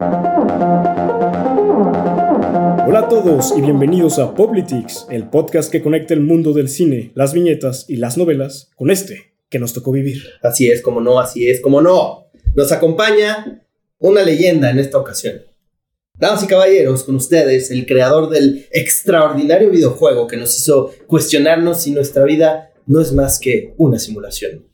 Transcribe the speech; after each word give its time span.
Hola 0.00 0.20
a 3.00 3.08
todos 3.08 3.52
y 3.56 3.60
bienvenidos 3.62 4.20
a 4.20 4.32
Poplitics, 4.32 5.08
el 5.10 5.28
podcast 5.28 5.72
que 5.72 5.82
conecta 5.82 6.14
el 6.14 6.20
mundo 6.20 6.52
del 6.52 6.68
cine, 6.68 7.10
las 7.16 7.32
viñetas 7.32 7.84
y 7.88 7.96
las 7.96 8.16
novelas 8.16 8.70
con 8.76 8.92
este 8.92 9.32
que 9.50 9.58
nos 9.58 9.72
tocó 9.72 9.90
vivir. 9.90 10.22
Así 10.40 10.70
es, 10.70 10.82
como 10.82 11.00
no, 11.00 11.18
así 11.18 11.50
es, 11.50 11.60
como 11.60 11.82
no. 11.82 12.30
Nos 12.54 12.70
acompaña 12.70 13.66
una 13.98 14.22
leyenda 14.22 14.70
en 14.70 14.78
esta 14.78 14.98
ocasión. 14.98 15.42
Damas 16.16 16.44
y 16.44 16.46
caballeros, 16.46 17.02
con 17.02 17.16
ustedes, 17.16 17.72
el 17.72 17.84
creador 17.84 18.30
del 18.30 18.68
extraordinario 18.70 19.68
videojuego 19.68 20.28
que 20.28 20.36
nos 20.36 20.56
hizo 20.56 20.92
cuestionarnos 21.08 21.82
si 21.82 21.90
nuestra 21.90 22.22
vida 22.22 22.70
no 22.86 23.00
es 23.00 23.12
más 23.12 23.40
que 23.40 23.74
una 23.78 23.98
simulación. 23.98 24.64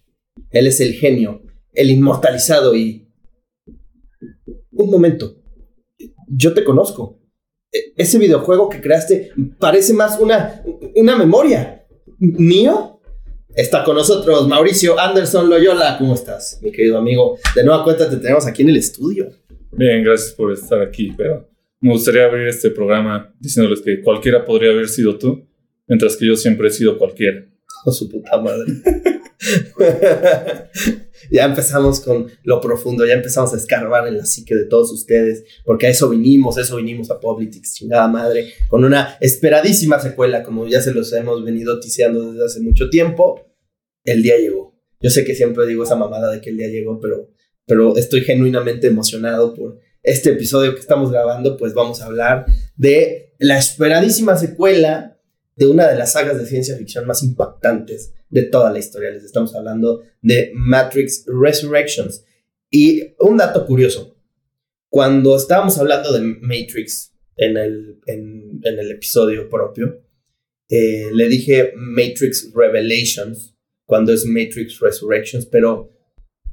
Él 0.51 0.67
es 0.67 0.81
el 0.81 0.93
genio, 0.93 1.41
el 1.73 1.91
inmortalizado 1.91 2.75
y... 2.75 3.04
Un 4.77 4.91
momento. 4.91 5.37
Yo 6.29 6.53
te 6.55 6.65
conozco. 6.65 7.21
E- 7.73 7.93
Ese 7.97 8.19
videojuego 8.19 8.69
que 8.69 8.81
creaste 8.81 9.33
parece 9.59 9.93
más 9.95 10.19
una, 10.19 10.63
una 10.97 11.17
memoria. 11.17 11.85
¿Mío? 12.19 13.01
Está 13.55 13.85
con 13.85 13.95
nosotros 13.97 14.49
Mauricio 14.49 14.99
Anderson 14.99 15.49
Loyola. 15.49 15.97
¿Cómo 15.99 16.15
estás, 16.15 16.59
mi 16.63 16.73
querido 16.73 16.99
amigo? 16.99 17.39
De 17.55 17.63
nueva 17.65 17.85
cuenta 17.85 18.11
te 18.11 18.17
tenemos 18.17 18.47
aquí 18.47 18.63
en 18.63 18.71
el 18.71 18.77
estudio. 18.77 19.29
Bien, 19.73 20.03
gracias 20.03 20.33
por 20.33 20.53
estar 20.53 20.81
aquí, 20.81 21.13
pero 21.17 21.49
me 21.81 21.93
gustaría 21.93 22.25
abrir 22.25 22.49
este 22.49 22.71
programa 22.71 23.33
diciéndoles 23.41 23.81
que 23.81 24.01
cualquiera 24.03 24.45
podría 24.45 24.71
haber 24.71 24.89
sido 24.89 25.19
tú, 25.19 25.47
mientras 25.87 26.17
que 26.17 26.27
yo 26.27 26.37
siempre 26.37 26.69
he 26.69 26.71
sido 26.71 26.97
cualquiera. 26.99 27.45
A 27.87 27.91
su 27.91 28.09
puta 28.09 28.41
madre. 28.41 28.73
ya 31.31 31.45
empezamos 31.45 32.01
con 32.01 32.31
lo 32.43 32.61
profundo, 32.61 33.07
ya 33.07 33.15
empezamos 33.15 33.53
a 33.55 33.57
escarbar 33.57 34.07
en 34.09 34.19
la 34.19 34.27
psique 34.27 34.55
de 34.55 34.65
todos 34.67 34.93
ustedes, 34.93 35.45
porque 35.65 35.87
a 35.87 35.91
eso 35.91 36.09
vinimos, 36.09 36.59
a 36.59 36.63
eso 36.63 36.77
vinimos 36.77 37.11
a 37.11 37.21
Politics, 37.21 37.75
chingada 37.75 38.09
madre, 38.09 38.53
con 38.69 38.85
una 38.85 39.17
esperadísima 39.21 40.01
secuela, 40.01 40.43
como 40.43 40.67
ya 40.67 40.81
se 40.81 40.93
los 40.93 41.13
hemos 41.13 41.45
venido 41.45 41.81
tiseando 41.81 42.33
desde 42.33 42.45
hace 42.45 42.61
mucho 42.61 42.91
tiempo. 42.91 43.41
El 44.05 44.23
día 44.23 44.39
llegó. 44.39 44.75
Yo 45.01 45.11
sé 45.11 45.25
que 45.25 45.35
siempre 45.35 45.67
digo 45.67 45.85
esa 45.85 45.97
mamada 45.97 46.31
de 46.31 46.41
que 46.41 46.51
el 46.51 46.57
día 46.57 46.69
llegó, 46.69 47.01
pero, 47.01 47.31
pero 47.67 47.97
estoy 47.97 48.23
genuinamente 48.23 48.87
emocionado 48.87 49.55
por 49.55 49.79
este 50.03 50.31
episodio 50.31 50.75
que 50.75 50.81
estamos 50.81 51.11
grabando, 51.11 51.57
pues 51.57 51.75
vamos 51.75 52.01
a 52.01 52.07
hablar 52.07 52.47
de 52.77 53.35
la 53.39 53.59
esperadísima 53.59 54.37
secuela 54.37 55.14
de 55.57 55.67
una 55.67 55.89
de 55.89 55.97
las 55.97 56.13
sagas 56.13 56.39
de 56.39 56.47
ciencia 56.47 56.77
ficción 56.77 57.07
más 57.07 57.23
impactantes 57.23 58.13
de 58.29 58.43
toda 58.43 58.73
la 58.73 58.79
historia. 58.79 59.11
Les 59.11 59.25
estamos 59.25 59.55
hablando 59.55 60.03
de 60.23 60.53
Matrix 60.55 61.25
Resurrections. 61.27 62.25
Y 62.71 63.15
un 63.21 63.37
dato 63.37 63.67
curioso, 63.67 64.17
cuando 64.89 65.37
estábamos 65.37 65.79
hablando 65.79 66.13
de 66.13 66.21
Matrix 66.21 67.13
en 67.37 67.57
el, 67.57 68.01
en, 68.07 68.61
en 68.63 68.79
el 68.79 68.91
episodio 68.91 69.49
propio, 69.49 70.05
eh, 70.69 71.11
le 71.13 71.29
dije 71.29 71.73
Matrix 71.77 72.51
Revelations, 72.55 73.55
cuando 73.85 74.13
es 74.13 74.25
Matrix 74.25 74.81
Resurrections, 74.81 75.47
pero 75.47 75.91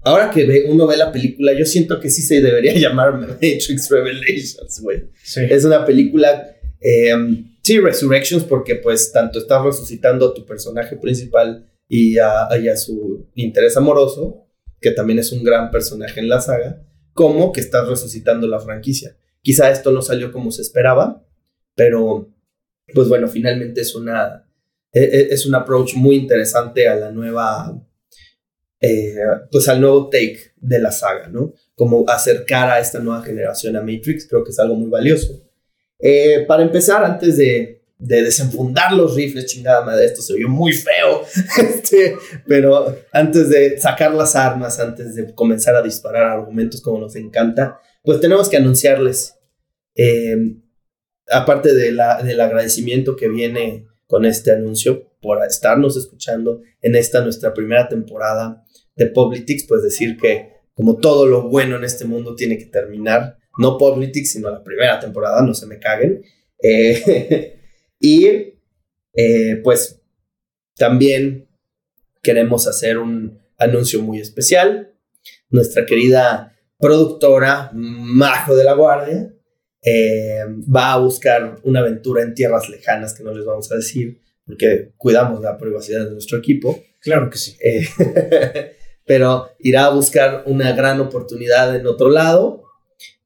ahora 0.04 0.30
que 0.30 0.46
ve, 0.46 0.66
uno 0.68 0.86
ve 0.86 0.98
la 0.98 1.12
película, 1.12 1.54
yo 1.58 1.66
siento 1.66 2.00
que 2.00 2.10
sí 2.10 2.22
se 2.22 2.42
debería 2.42 2.74
llamar 2.78 3.18
Matrix 3.18 3.90
Revelations, 3.90 4.82
güey. 4.82 5.04
Sí. 5.24 5.42
Es 5.50 5.64
una 5.66 5.86
película, 5.86 6.56
eh, 6.82 7.14
sí, 7.62 7.80
Resurrections, 7.80 8.44
porque 8.44 8.76
pues 8.76 9.12
tanto 9.12 9.40
estás 9.40 9.64
resucitando 9.64 10.30
a 10.30 10.34
tu 10.34 10.46
personaje 10.46 10.96
principal 10.98 11.70
y 11.88 12.18
a, 12.18 12.48
su 12.78 13.28
interés 13.36 13.76
amoroso, 13.76 14.48
que 14.80 14.92
también 14.92 15.20
es 15.20 15.32
un 15.32 15.44
gran 15.44 15.72
personaje 15.72 16.20
en 16.20 16.30
la 16.30 16.40
saga, 16.42 16.82
como 17.14 17.52
que 17.52 17.60
estás 17.60 17.88
resucitando 17.88 18.48
la 18.48 18.60
franquicia. 18.60 19.18
Quizá 19.42 19.70
esto 19.72 19.92
no 19.92 20.02
salió 20.02 20.32
como 20.32 20.52
se 20.52 20.62
esperaba, 20.62 21.26
pero 21.76 22.34
pues 22.94 23.10
bueno, 23.10 23.28
finalmente 23.28 23.82
es 23.82 23.96
una 23.96 24.48
e- 24.94 25.00
e- 25.04 25.28
es 25.34 25.46
un 25.46 25.56
approach 25.56 25.96
muy 25.96 26.16
interesante 26.16 26.88
a 26.88 26.96
la 26.96 27.12
nueva 27.12 27.82
eh, 28.82 29.16
pues 29.52 29.68
al 29.70 29.80
nuevo 29.80 30.10
take 30.10 30.54
de 30.58 30.80
la 30.80 30.92
saga, 30.92 31.28
¿no? 31.28 31.54
Como 31.76 32.04
acercar 32.10 32.70
a 32.70 32.80
esta 32.80 33.00
nueva 33.00 33.22
generación 33.24 33.76
a 33.76 33.82
Matrix, 33.82 34.28
creo 34.28 34.44
que 34.44 34.50
es 34.50 34.60
algo 34.60 34.76
muy 34.76 34.90
valioso. 34.90 35.40
Eh, 36.02 36.46
para 36.48 36.64
empezar, 36.64 37.04
antes 37.04 37.38
de, 37.38 37.82
de 38.02 38.24
desenfundar 38.24 38.94
los 38.94 39.16
rifles, 39.16 39.46
chingada 39.46 39.86
madre, 39.86 40.06
esto 40.06 40.22
se 40.22 40.34
oyó 40.34 40.50
muy 40.50 40.74
feo, 40.74 41.24
este, 41.58 42.16
pero 42.48 42.98
antes 43.12 43.50
de 43.50 43.80
sacar 43.80 44.14
las 44.14 44.36
armas, 44.36 44.80
antes 44.80 45.16
de 45.16 45.34
comenzar 45.36 45.76
a 45.76 45.84
disparar 45.84 46.24
argumentos 46.24 46.82
como 46.82 47.00
nos 47.00 47.16
encanta, 47.16 47.80
pues 48.04 48.20
tenemos 48.20 48.50
que 48.50 48.58
anunciarles, 48.58 49.36
eh, 49.96 50.56
aparte 51.30 51.74
de 51.74 51.92
la, 51.92 52.24
del 52.24 52.42
agradecimiento 52.42 53.16
que 53.16 53.30
viene 53.30 53.86
con 54.08 54.26
este 54.26 54.52
anuncio, 54.52 55.12
por 55.22 55.46
estarnos 55.46 55.96
escuchando 55.96 56.62
en 56.82 56.96
esta 56.96 57.22
nuestra 57.22 57.54
primera 57.54 57.88
temporada 57.88 58.66
de 58.96 59.06
Politics, 59.06 59.66
pues 59.68 59.84
decir 59.84 60.18
que 60.18 60.62
como 60.74 60.98
todo 60.98 61.28
lo 61.28 61.48
bueno 61.48 61.76
en 61.76 61.84
este 61.84 62.06
mundo 62.06 62.34
tiene 62.34 62.58
que 62.58 62.66
terminar, 62.66 63.38
no 63.58 63.78
Politics, 63.78 64.32
sino 64.32 64.50
la 64.50 64.64
primera 64.64 65.00
temporada, 65.00 65.42
no 65.42 65.54
se 65.54 65.68
me 65.68 65.80
caguen. 65.80 66.24
Eh, 66.62 67.60
y 68.00 68.28
eh, 69.14 69.62
pues 69.64 70.02
también 70.76 71.48
queremos 72.22 72.68
hacer 72.68 72.98
un 72.98 73.40
anuncio 73.58 74.02
muy 74.02 74.20
especial. 74.20 74.94
Nuestra 75.50 75.86
querida 75.86 76.56
productora 76.78 77.72
Majo 77.74 78.56
de 78.56 78.64
la 78.64 78.74
Guardia 78.74 79.34
eh, 79.84 80.40
va 80.74 80.94
a 80.94 80.98
buscar 80.98 81.60
una 81.64 81.82
aventura 81.82 82.24
en 82.24 82.34
tierras 82.34 82.70
lejanas 82.70 83.14
que 83.14 83.24
no 83.24 83.34
les 83.34 83.46
vamos 83.46 83.72
a 83.72 83.76
decir 83.76 84.22
porque 84.46 84.92
cuidamos 84.98 85.42
la 85.42 85.58
privacidad 85.58 86.06
de 86.06 86.12
nuestro 86.12 86.38
equipo. 86.38 86.84
Claro 87.00 87.30
que 87.30 87.38
sí. 87.38 87.58
Pero 89.06 89.50
irá 89.60 89.86
a 89.86 89.90
buscar 89.90 90.44
una 90.46 90.74
gran 90.74 91.00
oportunidad 91.00 91.76
en 91.76 91.88
otro 91.88 92.10
lado. 92.10 92.61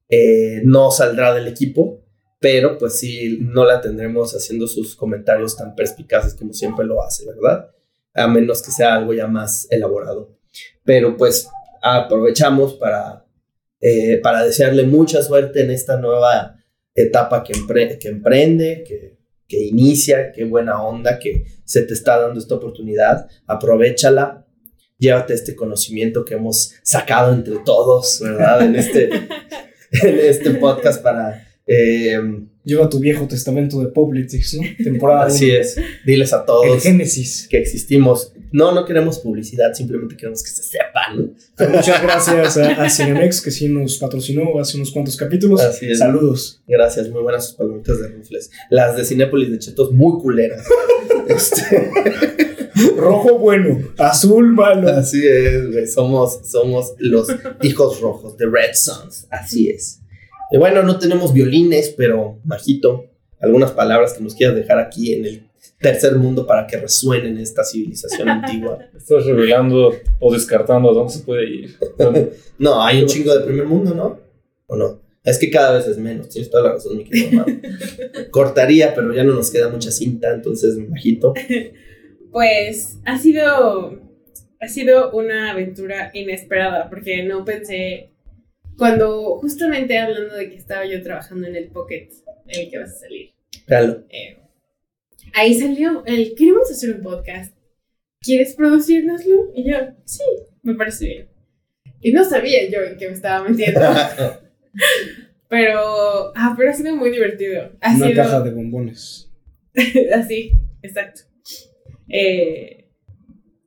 Eh, 0.10 0.62
no 0.64 0.92
saldrá 0.92 1.34
del 1.34 1.48
equipo, 1.48 2.02
pero 2.40 2.78
pues 2.78 3.00
sí, 3.00 3.40
no 3.42 3.66
la 3.66 3.82
tendremos 3.82 4.34
haciendo 4.36 4.68
sus 4.68 4.96
comentarios 4.96 5.58
tan 5.58 5.74
perspicaces 5.76 6.36
como 6.36 6.54
siempre 6.54 6.86
lo 6.86 7.02
hace, 7.04 7.26
¿verdad? 7.26 7.72
A 8.14 8.28
menos 8.28 8.62
que 8.62 8.72
sea 8.72 8.96
algo 8.96 9.14
ya 9.14 9.28
más 9.28 9.68
elaborado. 9.72 10.38
Pero 10.84 11.18
pues 11.18 11.48
aprovechamos 11.82 12.76
para, 12.76 13.26
eh, 13.82 14.20
para 14.22 14.44
desearle 14.44 14.84
mucha 14.84 15.22
suerte 15.24 15.62
en 15.64 15.72
esta 15.72 15.98
nueva 16.00 16.56
etapa 16.94 17.44
que, 17.44 17.54
empre- 17.54 17.98
que 17.98 18.08
emprende, 18.10 18.84
que, 18.88 19.18
que 19.48 19.64
inicia, 19.66 20.32
qué 20.32 20.44
buena 20.46 20.82
onda 20.84 21.20
que 21.20 21.46
se 21.66 21.82
te 21.82 21.94
está 21.94 22.20
dando 22.22 22.40
esta 22.40 22.56
oportunidad, 22.56 23.28
aprovechala, 23.48 24.46
llévate 24.98 25.34
este 25.34 25.56
conocimiento 25.56 26.24
que 26.24 26.36
hemos 26.36 26.74
sacado 26.84 27.34
entre 27.34 27.58
todos, 27.66 28.20
¿verdad? 28.22 28.62
En 28.62 28.76
este, 28.76 29.10
en 29.92 30.20
este 30.20 30.52
podcast 30.52 31.02
para... 31.02 31.48
eh, 31.68 32.20
Lleva 32.64 32.90
tu 32.90 32.98
viejo 33.00 33.28
testamento 33.28 33.80
de 33.80 33.90
Politics, 33.92 34.56
¿no? 34.56 34.64
Temporada 34.84 35.28
así 35.28 35.52
uno. 35.52 35.60
es, 35.60 35.76
diles 36.04 36.34
a 36.34 36.40
El 36.40 36.46
todos 36.48 36.82
Génesis. 36.82 37.48
que 37.48 37.60
existimos. 37.60 38.34
No, 38.52 38.72
no 38.72 38.86
queremos 38.86 39.20
publicidad, 39.20 39.72
simplemente 39.76 40.18
queremos 40.18 40.42
que 40.42 40.50
se 40.50 40.64
sepan. 40.64 41.16
¿no? 41.16 41.30
Pues 41.56 41.70
muchas 41.70 42.02
gracias 42.02 42.58
a, 42.58 42.84
a 42.84 42.90
Cinemex, 42.90 43.42
que 43.42 43.52
sí 43.52 43.70
nos 43.70 44.00
patrocinó 44.00 44.60
hace 44.60 44.78
unos 44.78 44.90
cuantos 44.92 45.16
capítulos. 45.16 45.62
Así 45.62 45.86
es. 45.92 46.00
Saludos. 46.00 46.64
Gracias, 46.68 47.08
muy 47.10 47.22
buenas 47.22 47.46
sus 47.50 47.56
palomitas 47.56 48.00
de 48.02 48.08
rufles. 48.08 48.50
Las 48.72 48.98
de 48.98 49.06
Cinépolis 49.06 49.52
de 49.52 49.60
Chetos, 49.60 49.92
muy 49.92 50.20
culeras. 50.20 50.66
Este, 51.28 52.55
Rojo 52.98 53.38
bueno, 53.40 53.80
azul 53.98 54.54
malo. 54.54 54.90
así 54.90 55.26
es, 55.26 55.72
güey. 55.72 55.88
Somos, 55.88 56.42
somos 56.44 56.94
los 56.98 57.28
hijos 57.62 58.02
rojos, 58.02 58.38
de 58.38 58.46
Red 58.46 58.74
Sons. 58.74 59.28
Así 59.30 59.70
es. 59.70 60.02
Y 60.52 60.58
bueno, 60.58 60.84
no 60.84 61.00
tenemos 61.00 61.34
violines, 61.34 61.94
pero, 61.98 62.40
Majito, 62.44 63.06
algunas 63.40 63.72
palabras 63.72 64.14
que 64.14 64.24
nos 64.24 64.36
quieras 64.36 64.56
dejar 64.56 64.80
aquí 64.80 65.14
en 65.14 65.26
el 65.26 65.50
tercer 65.80 66.16
mundo 66.16 66.46
para 66.46 66.68
que 66.68 66.78
resuenen 66.78 67.38
esta 67.38 67.64
civilización 67.64 68.30
antigua. 68.30 68.80
Estás 68.98 69.26
revelando 69.26 69.94
o 70.20 70.34
descartando 70.34 70.90
a 70.90 70.94
dónde 70.94 71.14
se 71.14 71.20
puede 71.20 71.50
ir. 71.50 71.76
No, 72.58 72.82
hay 72.82 73.02
un 73.02 73.08
chingo 73.08 73.38
de 73.38 73.44
primer 73.44 73.66
mundo, 73.66 73.94
¿no? 73.94 74.18
¿O 74.68 74.78
no? 74.78 75.02
Es 75.26 75.38
que 75.38 75.50
cada 75.52 75.76
vez 75.76 75.88
es 75.88 75.98
menos, 75.98 76.30
tienes 76.30 76.50
toda 76.50 76.64
la 76.64 76.72
razón, 76.74 76.96
mi 76.96 77.04
querido. 77.04 77.46
Cortaría, 78.32 78.96
pero 78.96 79.14
ya 79.14 79.26
no 79.26 79.34
nos 79.34 79.52
queda 79.52 79.68
mucha 79.68 79.92
cinta, 79.92 80.34
entonces, 80.34 80.78
Majito. 80.78 81.34
Pues 82.36 83.00
ha 83.06 83.18
sido, 83.18 83.98
ha 84.60 84.68
sido 84.68 85.12
una 85.12 85.52
aventura 85.52 86.12
inesperada 86.14 86.90
porque 86.90 87.24
no 87.24 87.46
pensé, 87.46 88.10
cuando 88.78 89.38
justamente 89.38 89.98
hablando 89.98 90.36
de 90.36 90.50
que 90.50 90.58
estaba 90.58 90.86
yo 90.86 91.02
trabajando 91.02 91.48
en 91.48 91.56
el 91.56 91.70
Pocket, 91.70 92.10
en 92.48 92.60
el 92.60 92.70
que 92.70 92.78
vas 92.78 92.92
a 92.92 93.00
salir, 93.00 93.30
Véalo. 93.66 94.04
eh, 94.10 94.36
ahí 95.34 95.54
salió 95.54 96.04
el, 96.06 96.36
queremos 96.36 96.70
hacer 96.70 96.96
un 96.96 97.04
podcast, 97.04 97.56
¿quieres 98.20 98.54
producirnoslo? 98.56 99.54
Y 99.56 99.72
yo, 99.72 99.78
sí, 100.04 100.24
me 100.62 100.76
parece 100.76 101.06
bien. 101.06 101.30
Y 102.02 102.12
no 102.12 102.26
sabía 102.26 102.70
yo 102.70 102.82
en 102.82 102.98
qué 102.98 103.08
me 103.08 103.14
estaba 103.14 103.48
metiendo. 103.48 103.80
Pero, 105.48 106.34
ah, 106.36 106.54
pero 106.58 106.72
ha 106.72 106.74
sido 106.74 106.94
muy 106.98 107.12
divertido. 107.12 107.72
Ha 107.80 107.96
Una 107.96 108.08
sido 108.08 108.24
caja 108.24 108.42
de 108.42 108.52
bombones. 108.52 109.32
así, 110.14 110.52
exacto. 110.82 111.22
Eh, 112.10 112.86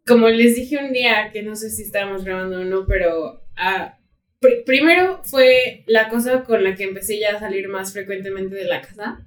como 0.07 0.29
les 0.29 0.55
dije 0.57 0.79
un 0.79 0.93
día, 0.93 1.31
que 1.33 1.43
no 1.43 1.55
sé 1.57 1.71
si 1.71 1.83
estábamos 1.83 2.25
grabando 2.25 2.61
o 2.61 2.65
no, 2.65 2.87
pero 2.87 3.43
ah, 3.57 3.99
pr- 4.41 4.65
primero 4.65 5.21
fue 5.25 5.85
la 5.87 6.09
cosa 6.09 6.45
con 6.45 6.65
la 6.65 6.75
que 6.75 6.85
empecé 6.85 7.19
ya 7.19 7.37
a 7.37 7.41
salir 7.41 7.69
más 7.69 7.93
frecuentemente 7.93 8.55
de 8.55 8.65
la 8.65 8.81
casa 8.81 9.27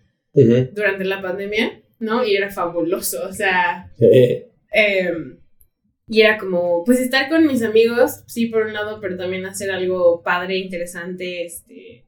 durante 0.73 1.03
la 1.05 1.21
pandemia, 1.21 1.81
¿no? 1.99 2.25
Y 2.25 2.35
era 2.35 2.49
fabuloso, 2.49 3.23
o 3.27 3.33
sea, 3.33 3.91
Eh, 3.99 4.47
Em, 4.73 5.37
y 6.07 6.21
era 6.21 6.37
como, 6.37 6.83
pues 6.85 6.99
estar 7.01 7.27
con 7.29 7.45
mis 7.45 7.61
amigos, 7.61 8.23
sí, 8.27 8.45
por 8.47 8.65
un 8.65 8.73
lado, 8.73 8.99
pero 9.01 9.17
también 9.17 9.45
hacer 9.45 9.69
algo 9.71 10.23
padre, 10.23 10.57
interesante, 10.57 11.43
este, 11.45 12.05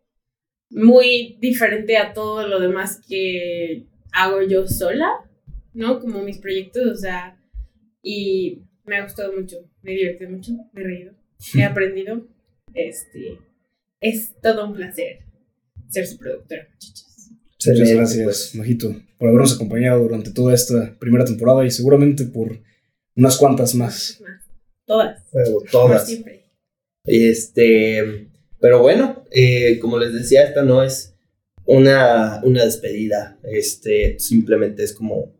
muy 0.69 1.38
diferente 1.41 1.97
a 1.97 2.13
todo 2.13 2.47
lo 2.47 2.59
demás 2.59 3.01
que 3.07 3.83
hago 4.13 4.41
yo 4.41 4.67
sola, 4.67 5.11
¿no? 5.73 5.99
Como 5.99 6.21
mis 6.21 6.37
proyectos, 6.37 6.83
o 6.85 6.95
sea, 6.95 7.37
y 8.01 8.63
me 8.85 8.97
ha 8.97 9.03
gustado 9.03 9.33
mucho, 9.33 9.57
me 9.81 9.91
divertido 9.91 10.29
mucho, 10.31 10.51
me 10.73 10.81
he 10.81 10.83
reído, 10.85 11.13
he 11.55 11.63
aprendido, 11.63 12.27
este, 12.73 13.39
es 14.01 14.33
todo 14.41 14.67
un 14.67 14.75
placer 14.75 15.19
ser 15.93 16.07
su 16.07 16.17
productora, 16.17 16.67
muchachos. 16.73 17.05
Muchas 17.65 17.91
gracias. 17.91 18.55
Majito, 18.55 18.93
por 19.17 19.29
habernos 19.29 19.55
acompañado 19.55 20.01
durante 20.01 20.31
toda 20.31 20.53
esta 20.53 20.97
primera 20.99 21.23
temporada 21.23 21.65
y 21.65 21.71
seguramente 21.71 22.25
por 22.25 22.59
unas 23.15 23.37
cuantas 23.37 23.75
más. 23.75 24.21
Todas, 24.85 25.23
Pero 25.31 25.59
por 25.59 25.69
todas. 25.69 26.05
siempre. 26.07 26.43
Este, 27.05 28.27
pero 28.59 28.81
bueno, 28.81 29.23
eh, 29.31 29.79
como 29.79 29.97
les 29.97 30.13
decía, 30.13 30.43
esta 30.43 30.63
no 30.63 30.83
es 30.83 31.15
una, 31.65 32.41
una 32.43 32.65
despedida. 32.65 33.39
Este, 33.43 34.19
simplemente 34.19 34.83
es 34.83 34.93
como. 34.93 35.31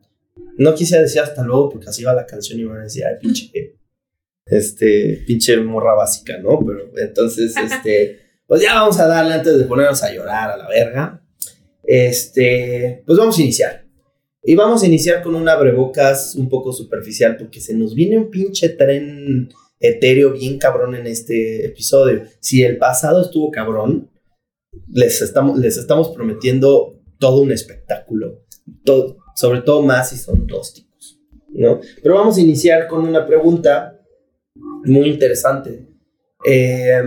No 0.58 0.76
quise 0.76 1.00
decir 1.00 1.22
hasta 1.22 1.44
luego 1.44 1.70
porque 1.70 1.90
así 1.90 2.04
va 2.04 2.14
la 2.14 2.26
canción 2.26 2.60
y 2.60 2.64
me 2.64 2.70
van 2.70 2.82
a 2.82 2.84
decir, 2.84 3.04
ay, 3.06 3.16
pinche. 3.20 3.52
Este, 4.46 5.24
pinche 5.26 5.58
morra 5.58 5.94
básica, 5.96 6.38
¿no? 6.38 6.60
Pero 6.66 6.92
entonces, 6.98 7.56
este, 7.64 8.20
pues 8.46 8.62
ya 8.62 8.76
vamos 8.76 9.00
a 9.00 9.08
darle 9.08 9.34
antes 9.36 9.58
de 9.58 9.64
ponernos 9.66 10.04
a 10.04 10.14
llorar 10.14 10.52
a 10.52 10.58
la 10.58 10.68
verga. 10.68 11.22
Este, 11.84 13.04
pues 13.06 13.18
vamos 13.18 13.38
a 13.38 13.42
iniciar. 13.42 13.86
Y 14.44 14.56
vamos 14.56 14.84
a 14.84 14.88
iniciar 14.88 15.24
con 15.24 15.36
un 15.36 15.48
abrebocas 15.48 16.36
un 16.36 16.50
poco 16.50 16.74
superficial 16.74 17.38
porque 17.38 17.62
se 17.62 17.74
nos 17.74 17.96
viene 17.96 18.18
un 18.18 18.30
pinche 18.30 18.70
tren 18.70 19.50
etéreo 19.80 20.34
bien 20.34 20.58
cabrón 20.58 20.96
en 20.96 21.08
este 21.08 21.66
episodio. 21.66 22.24
Si 22.42 22.62
el 22.64 22.78
pasado 22.78 23.22
estuvo 23.22 23.52
cabrón, 23.52 24.10
les 24.90 25.22
estamos, 25.22 25.58
les 25.58 25.78
estamos 25.78 26.10
prometiendo 26.10 27.00
todo 27.20 27.42
un 27.42 27.52
espectáculo. 27.52 28.44
To- 28.84 29.18
sobre 29.36 29.62
todo 29.62 29.82
más 29.82 30.10
si 30.10 30.18
son 30.18 30.48
tóxicos, 30.48 31.20
¿no? 31.50 31.80
Pero 32.02 32.16
vamos 32.16 32.38
a 32.38 32.42
iniciar 32.42 32.88
con 32.88 33.08
una 33.08 33.26
pregunta 33.26 34.00
muy 34.86 35.10
interesante. 35.10 35.88
Eh, 36.46 37.02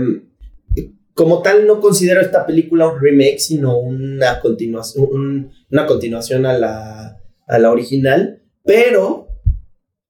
como 1.15 1.41
tal, 1.43 1.67
no 1.67 1.81
considero 1.81 2.21
esta 2.21 2.45
película 2.45 2.89
un 2.89 3.01
remake, 3.01 3.39
sino 3.39 3.79
una 3.79 4.41
continuación, 4.41 5.09
un- 5.11 5.51
una 5.71 5.87
continuación 5.87 6.45
a 6.47 6.57
la, 6.59 7.19
a 7.47 7.59
la 7.59 7.71
original, 7.71 8.43
pero 8.65 9.29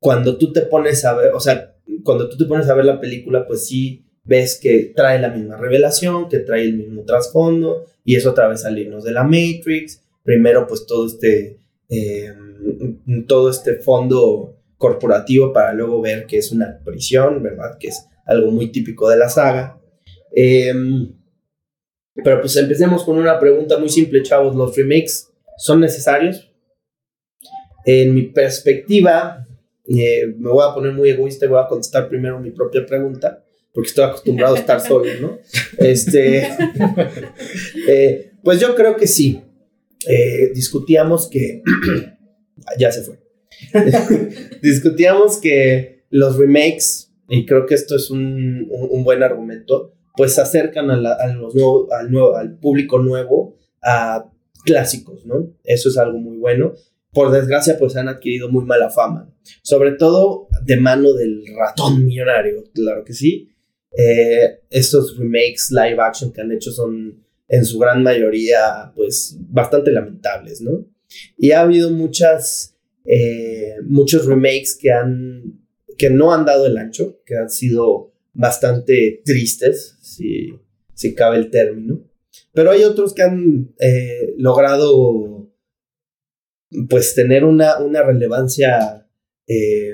cuando 0.00 0.36
tú 0.36 0.52
te 0.52 0.62
pones 0.62 1.04
a 1.04 1.14
ver, 1.14 1.32
o 1.32 1.40
sea, 1.40 1.74
cuando 2.02 2.28
tú 2.28 2.36
te 2.36 2.44
pones 2.46 2.68
a 2.68 2.74
ver 2.74 2.84
la 2.84 3.00
película, 3.00 3.46
pues 3.46 3.66
sí 3.66 4.04
ves 4.24 4.58
que 4.60 4.92
trae 4.96 5.20
la 5.20 5.28
misma 5.30 5.56
revelación, 5.56 6.28
que 6.28 6.40
trae 6.40 6.62
el 6.64 6.74
mismo 6.76 7.04
trasfondo, 7.04 7.84
y 8.04 8.16
eso 8.16 8.30
otra 8.30 8.48
vez 8.48 8.62
salirnos 8.62 9.04
de 9.04 9.12
la 9.12 9.22
Matrix. 9.22 10.02
Primero, 10.24 10.66
pues 10.66 10.86
todo 10.86 11.06
este, 11.06 11.60
eh, 11.88 12.32
todo 13.26 13.50
este 13.50 13.76
fondo 13.76 14.56
corporativo 14.76 15.52
para 15.52 15.72
luego 15.72 16.00
ver 16.00 16.26
que 16.26 16.38
es 16.38 16.52
una 16.52 16.78
prisión, 16.84 17.42
¿verdad? 17.42 17.76
Que 17.78 17.88
es 17.88 18.06
algo 18.26 18.50
muy 18.50 18.70
típico 18.70 19.08
de 19.08 19.16
la 19.16 19.28
saga. 19.28 19.80
Eh, 20.34 20.72
pero 22.22 22.40
pues 22.40 22.56
empecemos 22.56 23.04
con 23.04 23.18
una 23.18 23.38
pregunta 23.38 23.78
muy 23.78 23.88
simple, 23.88 24.22
chavos. 24.22 24.54
¿Los 24.56 24.76
remakes 24.76 25.30
son 25.58 25.80
necesarios? 25.80 26.50
En 27.84 28.14
mi 28.14 28.22
perspectiva, 28.22 29.46
eh, 29.86 30.26
me 30.36 30.50
voy 30.50 30.64
a 30.68 30.74
poner 30.74 30.92
muy 30.92 31.10
egoísta 31.10 31.46
y 31.46 31.48
voy 31.48 31.60
a 31.62 31.68
contestar 31.68 32.08
primero 32.08 32.40
mi 32.40 32.50
propia 32.50 32.84
pregunta, 32.84 33.44
porque 33.72 33.88
estoy 33.88 34.04
acostumbrado 34.04 34.56
a 34.56 34.58
estar 34.58 34.80
solo, 34.80 35.06
¿no? 35.20 35.38
Este, 35.78 36.48
eh, 37.88 38.32
pues 38.42 38.60
yo 38.60 38.74
creo 38.74 38.96
que 38.96 39.06
sí. 39.06 39.42
Eh, 40.08 40.52
discutíamos 40.54 41.28
que... 41.30 41.62
ya 42.78 42.90
se 42.92 43.02
fue. 43.02 43.18
discutíamos 44.62 45.38
que 45.40 46.04
los 46.10 46.36
remakes, 46.36 47.12
y 47.28 47.46
creo 47.46 47.66
que 47.66 47.74
esto 47.74 47.96
es 47.96 48.10
un, 48.10 48.68
un- 48.70 49.04
buen 49.04 49.22
argumento, 49.22 49.94
pues 50.16 50.38
acercan 50.38 50.86
nuevo- 50.86 51.88
al, 51.92 52.10
nuevo, 52.10 52.36
al 52.36 52.58
público 52.58 52.98
nuevo 52.98 53.56
a 53.82 54.30
clásicos, 54.64 55.24
¿no? 55.26 55.54
Eso 55.64 55.88
es 55.88 55.96
algo 55.98 56.18
muy 56.18 56.36
bueno. 56.38 56.74
Por 57.12 57.30
desgracia, 57.30 57.78
pues 57.78 57.96
han 57.96 58.08
adquirido 58.08 58.50
muy 58.50 58.64
mala 58.64 58.90
fama. 58.90 59.32
Sobre 59.62 59.92
todo 59.92 60.48
de 60.64 60.76
mano 60.76 61.12
del 61.14 61.44
ratón 61.56 62.04
millonario, 62.04 62.64
claro 62.74 63.04
que 63.04 63.14
sí. 63.14 63.48
Eh, 63.96 64.60
estos 64.70 65.16
remakes 65.16 65.68
live 65.70 65.96
action 66.00 66.32
que 66.32 66.40
han 66.42 66.52
hecho 66.52 66.70
son 66.72 67.24
en 67.48 67.64
su 67.64 67.78
gran 67.78 68.02
mayoría, 68.02 68.92
pues, 68.94 69.36
bastante 69.48 69.90
lamentables, 69.92 70.60
¿no? 70.60 70.86
Y 71.36 71.52
ha 71.52 71.60
habido 71.60 71.90
muchas, 71.90 72.76
eh, 73.04 73.76
muchos 73.84 74.26
remakes 74.26 74.76
que 74.80 74.90
han, 74.90 75.60
que 75.96 76.10
no 76.10 76.32
han 76.32 76.44
dado 76.44 76.66
el 76.66 76.76
ancho, 76.76 77.22
que 77.24 77.36
han 77.36 77.50
sido 77.50 78.12
bastante 78.32 79.22
tristes, 79.24 79.96
si, 80.02 80.58
si 80.94 81.14
cabe 81.14 81.38
el 81.38 81.50
término. 81.50 82.02
Pero 82.52 82.70
hay 82.70 82.82
otros 82.84 83.14
que 83.14 83.22
han 83.22 83.74
eh, 83.78 84.34
logrado, 84.38 85.50
pues, 86.88 87.14
tener 87.14 87.44
una, 87.44 87.78
una 87.78 88.02
relevancia, 88.02 89.06
eh, 89.46 89.92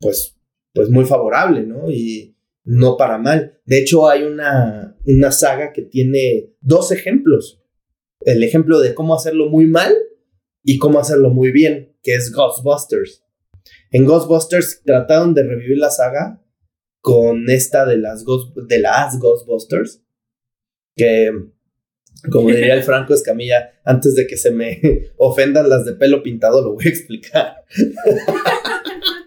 pues, 0.00 0.36
pues, 0.72 0.88
muy 0.88 1.04
favorable, 1.04 1.62
¿no? 1.62 1.90
Y 1.90 2.34
no 2.64 2.96
para 2.96 3.18
mal. 3.18 3.60
De 3.66 3.78
hecho, 3.78 4.08
hay 4.08 4.22
una, 4.22 4.93
una 5.06 5.32
saga 5.32 5.72
que 5.72 5.82
tiene 5.82 6.54
dos 6.60 6.92
ejemplos. 6.92 7.62
El 8.20 8.42
ejemplo 8.42 8.80
de 8.80 8.94
cómo 8.94 9.14
hacerlo 9.14 9.48
muy 9.48 9.66
mal 9.66 9.94
y 10.62 10.78
cómo 10.78 10.98
hacerlo 10.98 11.30
muy 11.30 11.52
bien, 11.52 11.96
que 12.02 12.14
es 12.14 12.32
Ghostbusters. 12.32 13.24
En 13.90 14.04
Ghostbusters 14.04 14.82
trataron 14.84 15.34
de 15.34 15.42
revivir 15.42 15.78
la 15.78 15.90
saga 15.90 16.42
con 17.00 17.50
esta 17.50 17.84
de 17.84 17.98
las, 17.98 18.24
Ghost, 18.24 18.56
de 18.56 18.78
las 18.78 19.18
Ghostbusters, 19.18 20.02
que 20.96 21.30
como 22.30 22.48
diría 22.48 22.74
el 22.74 22.82
Franco 22.82 23.12
Escamilla, 23.12 23.72
antes 23.84 24.14
de 24.14 24.26
que 24.26 24.36
se 24.36 24.50
me 24.50 24.80
ofendan 25.18 25.68
las 25.68 25.84
de 25.84 25.92
pelo 25.94 26.22
pintado, 26.22 26.62
lo 26.62 26.74
voy 26.74 26.86
a 26.86 26.88
explicar. 26.88 27.64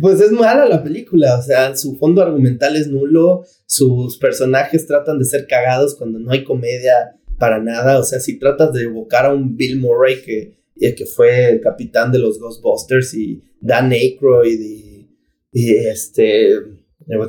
pues 0.00 0.20
es 0.20 0.30
mala 0.32 0.66
la 0.66 0.82
película, 0.82 1.38
o 1.38 1.42
sea, 1.42 1.76
su 1.76 1.96
fondo 1.96 2.22
argumental 2.22 2.76
es 2.76 2.88
nulo, 2.88 3.44
sus 3.66 4.18
personajes 4.18 4.86
tratan 4.86 5.18
de 5.18 5.24
ser 5.24 5.46
cagados 5.46 5.94
cuando 5.96 6.18
no 6.18 6.30
hay 6.32 6.44
comedia 6.44 7.16
para 7.38 7.62
nada, 7.62 7.98
o 7.98 8.02
sea, 8.04 8.20
si 8.20 8.38
tratas 8.38 8.72
de 8.72 8.82
evocar 8.84 9.26
a 9.26 9.32
un 9.34 9.56
Bill 9.56 9.78
Murray 9.78 10.22
que, 10.22 10.58
eh, 10.80 10.94
que 10.94 11.06
fue 11.06 11.50
el 11.50 11.60
capitán 11.60 12.10
de 12.12 12.18
los 12.18 12.38
Ghostbusters 12.38 13.14
y 13.14 13.42
Dan 13.60 13.90
Aykroyd 13.92 14.60
y, 14.60 15.10
y 15.52 15.74
este, 15.76 16.54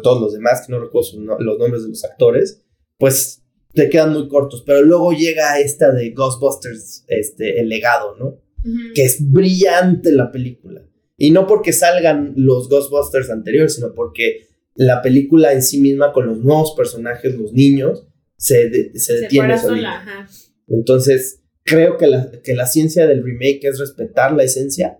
todos 0.03 0.21
los 0.21 0.33
demás, 0.33 0.65
que 0.65 0.71
no 0.73 0.79
recuerdo 0.79 1.19
no- 1.19 1.39
los 1.39 1.57
nombres 1.59 1.83
de 1.83 1.89
los 1.89 2.03
actores, 2.03 2.65
pues 2.97 3.43
te 3.73 3.89
quedan 3.89 4.13
muy 4.13 4.27
cortos, 4.27 4.63
pero 4.65 4.81
luego 4.81 5.11
llega 5.13 5.59
esta 5.59 5.91
de 5.91 6.09
Ghostbusters, 6.11 7.05
este, 7.07 7.59
el 7.59 7.69
legado, 7.69 8.15
¿no? 8.17 8.41
Que 8.93 9.03
es 9.05 9.31
brillante 9.31 10.11
la 10.11 10.31
película. 10.31 10.81
Y 11.19 11.31
no 11.31 11.45
porque 11.45 11.73
salgan 11.73 12.33
los 12.37 12.69
Ghostbusters 12.69 13.29
anteriores, 13.29 13.75
sino 13.75 13.93
porque 13.93 14.47
la 14.75 15.01
película 15.01 15.51
en 15.53 15.61
sí 15.61 15.79
misma, 15.81 16.13
con 16.13 16.25
los 16.27 16.37
nuevos 16.39 16.73
personajes, 16.75 17.35
los 17.35 17.51
niños, 17.53 18.07
se, 18.37 18.69
de- 18.69 18.91
se 18.93 18.99
Se 18.99 19.19
detiene 19.21 19.57
sola, 19.59 19.97
ajá. 19.97 20.27
Entonces, 20.67 21.41
creo 21.63 21.97
que 21.97 22.07
la, 22.07 22.31
que 22.43 22.53
la 22.55 22.65
ciencia 22.65 23.05
del 23.05 23.23
remake 23.23 23.59
es 23.65 23.79
respetar 23.79 24.31
la 24.33 24.43
esencia, 24.43 24.99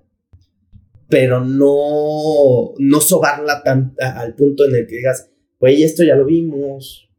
pero 1.08 1.44
no, 1.44 2.74
no 2.78 3.02
sobarla 3.02 3.64
tan, 3.64 3.96
a- 4.00 4.20
al 4.20 4.36
punto 4.36 4.66
en 4.68 4.76
el 4.76 4.88
que 4.88 4.98
digas, 4.98 5.30
güey, 5.60 5.84
esto 5.84 6.04
ya 6.04 6.16
lo 6.16 6.26
vimos, 6.26 7.10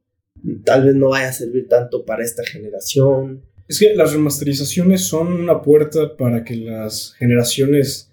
tal 0.65 0.85
vez 0.85 0.95
no 0.95 1.09
vaya 1.11 1.29
a 1.29 1.33
servir 1.33 1.69
tanto 1.69 2.05
para 2.05 2.23
esta 2.23 2.45
generación. 2.45 3.43
Es 3.69 3.79
que 3.79 3.95
las 3.95 4.13
remasterizaciones 4.13 5.05
son 5.07 5.33
una 5.33 5.63
puerta 5.63 6.17
para 6.17 6.45
que 6.45 6.57
las 6.57 7.15
generaciones 7.19 8.10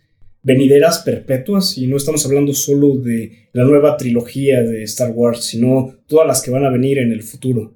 venideras 0.48 1.00
perpetuas, 1.00 1.78
y 1.78 1.88
no 1.88 1.98
estamos 1.98 2.26
hablando 2.26 2.54
solo 2.54 2.96
de 2.96 3.50
la 3.52 3.66
nueva 3.66 3.98
trilogía 3.98 4.64
de 4.64 4.84
Star 4.84 5.12
Wars, 5.12 5.44
sino 5.44 5.98
todas 6.08 6.26
las 6.26 6.42
que 6.42 6.52
van 6.52 6.64
a 6.64 6.70
venir 6.70 7.00
en 7.00 7.12
el 7.12 7.22
futuro, 7.22 7.76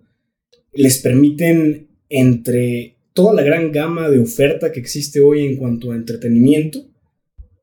les 0.72 1.00
permiten 1.00 1.90
entre 2.08 2.96
toda 3.12 3.34
la 3.34 3.44
gran 3.44 3.74
gama 3.74 4.10
de 4.10 4.20
oferta 4.20 4.72
que 4.72 4.80
existe 4.80 5.20
hoy 5.20 5.46
en 5.46 5.58
cuanto 5.58 5.92
a 5.92 5.96
entretenimiento, 5.96 6.86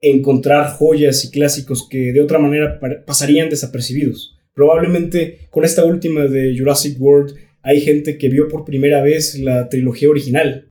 encontrar 0.03 0.73
joyas 0.73 1.25
y 1.25 1.31
clásicos 1.31 1.89
que 1.89 2.13
de 2.13 2.21
otra 2.21 2.39
manera 2.39 2.79
pasarían 3.07 3.49
desapercibidos. 3.49 4.37
Probablemente 4.53 5.49
con 5.49 5.65
esta 5.65 5.87
última 5.87 6.27
de 6.27 6.55
Jurassic 6.55 7.01
World 7.01 7.35
hay 7.63 7.81
gente 7.81 8.19
que 8.19 8.29
vio 8.29 8.49
por 8.49 8.67
primera 8.67 9.03
vez 9.03 9.39
la 9.39 9.71
trilogía 9.71 10.11
original 10.11 10.69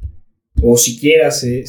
o 0.61 0.77
siquiera 0.77 1.31
se, 1.31 1.63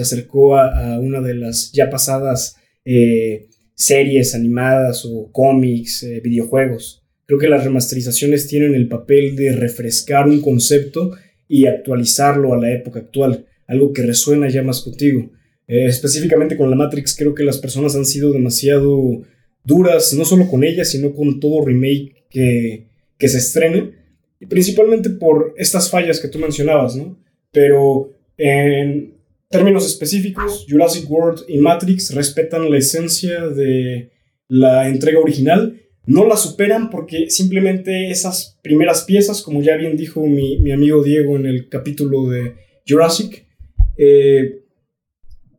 acercó 0.00 0.56
a, 0.56 0.98
una 0.98 1.20
de 1.20 1.34
las 1.34 1.72
ya 1.72 1.90
pasadas 1.90 2.56
eh, 2.84 3.48
series 3.74 4.34
animadas 4.34 5.04
o 5.04 5.30
cómics, 5.32 6.02
eh, 6.02 6.20
videojuegos. 6.22 7.02
Creo 7.26 7.38
que 7.38 7.48
las 7.48 7.64
remasterizaciones 7.64 8.48
tienen 8.48 8.74
el 8.74 8.88
papel 8.88 9.36
de 9.36 9.52
refrescar 9.52 10.28
un 10.28 10.40
concepto 10.40 11.12
y 11.46 11.66
actualizarlo 11.66 12.54
a 12.54 12.58
la 12.58 12.72
época 12.72 13.00
actual, 13.00 13.46
algo 13.66 13.92
que 13.92 14.02
resuena 14.02 14.48
ya 14.48 14.62
más 14.62 14.80
contigo. 14.80 15.30
Eh, 15.66 15.86
específicamente 15.86 16.56
con 16.56 16.70
la 16.70 16.76
Matrix, 16.76 17.14
creo 17.16 17.34
que 17.34 17.44
las 17.44 17.58
personas 17.58 17.94
han 17.94 18.04
sido 18.04 18.32
demasiado 18.32 19.22
duras, 19.64 20.12
no 20.14 20.24
solo 20.24 20.48
con 20.48 20.64
ella, 20.64 20.84
sino 20.84 21.14
con 21.14 21.38
todo 21.38 21.64
remake 21.64 22.24
que, 22.28 22.86
que 23.16 23.28
se 23.28 23.38
estrene, 23.38 23.92
principalmente 24.48 25.10
por 25.10 25.54
estas 25.56 25.90
fallas 25.90 26.18
que 26.18 26.28
tú 26.28 26.38
mencionabas, 26.38 26.96
¿no? 26.96 27.18
Pero 27.52 28.19
en 28.40 29.14
términos 29.48 29.86
específicos, 29.86 30.66
Jurassic 30.68 31.10
World 31.10 31.44
y 31.48 31.58
Matrix 31.58 32.14
respetan 32.14 32.70
la 32.70 32.78
esencia 32.78 33.46
de 33.48 34.10
la 34.48 34.88
entrega 34.88 35.20
original 35.20 35.80
no 36.10 36.26
la 36.26 36.36
superan 36.36 36.90
porque 36.90 37.30
simplemente 37.30 38.10
esas 38.10 38.58
primeras 38.62 39.04
piezas, 39.04 39.42
como 39.42 39.62
ya 39.62 39.76
bien 39.76 39.96
dijo 39.96 40.26
mi, 40.26 40.72
amigo 40.72 41.04
Diego 41.04 41.36
en 41.36 41.46
el 41.46 41.68
capítulo 41.68 42.28
de 42.28 42.54
Jurassic, 42.88 43.46
eh, 43.96 44.64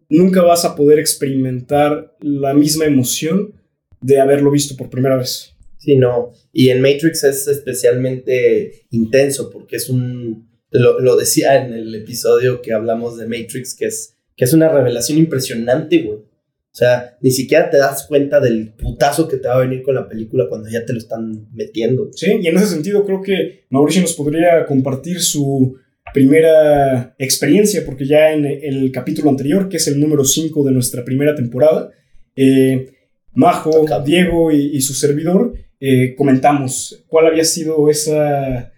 nunca 0.09 0.41
vas 0.41 0.65
a 0.65 0.75
poder 0.75 0.99
experimentar 0.99 2.17
la 2.19 2.53
misma 2.53 2.85
emoción 2.85 3.53
de 4.01 4.19
haberlo 4.19 4.51
visto 4.51 4.75
por 4.75 4.89
primera 4.89 5.15
vez. 5.15 5.55
Sí, 5.77 5.95
no. 5.95 6.33
Y 6.51 6.69
en 6.69 6.81
Matrix 6.81 7.23
es 7.23 7.47
especialmente 7.47 8.87
intenso 8.89 9.49
porque 9.49 9.77
es 9.77 9.89
un... 9.89 10.50
Lo, 10.71 11.17
decía 11.17 11.63
en 11.63 11.73
el 11.73 11.93
episodio 11.93 12.61
que 12.61 12.73
hablamos 12.73 13.17
de 13.17 13.27
Matrix, 13.27 13.75
que 13.75 13.85
es, 13.85 14.15
que 14.37 14.45
es 14.45 14.53
una 14.53 14.69
revelación 14.69 15.17
impresionante, 15.17 15.99
güey. 15.99 16.17
O 16.17 16.73
sea, 16.73 17.17
ni 17.19 17.31
siquiera 17.31 17.69
te 17.69 17.77
das 17.77 18.07
cuenta 18.07 18.39
del 18.39 18.71
putazo 18.73 19.27
que 19.27 19.35
te 19.35 19.49
va 19.49 19.55
a 19.55 19.65
venir 19.65 19.83
con 19.83 19.93
la 19.93 20.07
película 20.07 20.47
cuando 20.47 20.69
ya 20.69 20.85
te 20.85 20.93
lo 20.93 20.99
están 20.99 21.49
metiendo. 21.53 22.09
Sí, 22.13 22.39
y 22.41 22.47
en 22.47 22.55
ese 22.55 22.67
sentido 22.67 23.05
creo 23.05 23.21
que 23.21 23.65
Mauricio 23.69 24.01
nos 24.01 24.13
podría 24.13 24.65
compartir 24.65 25.19
su 25.19 25.75
primera 26.13 27.13
experiencia, 27.17 27.83
porque 27.85 28.05
ya 28.05 28.31
en 28.31 28.45
el 28.45 28.89
capítulo 28.93 29.29
anterior, 29.29 29.67
que 29.67 29.77
es 29.77 29.87
el 29.89 29.99
número 29.99 30.23
5 30.23 30.63
de 30.63 30.71
nuestra 30.71 31.03
primera 31.03 31.35
temporada, 31.35 31.91
eh, 32.37 32.93
Majo, 33.33 33.85
Diego 34.05 34.51
y, 34.51 34.79
su 34.81 34.93
servidor 34.93 35.53
eh, 35.79 36.15
comentamos 36.15 37.03
cuál 37.07 37.27
había 37.27 37.43
sido 37.43 37.89
esa, 37.89 38.70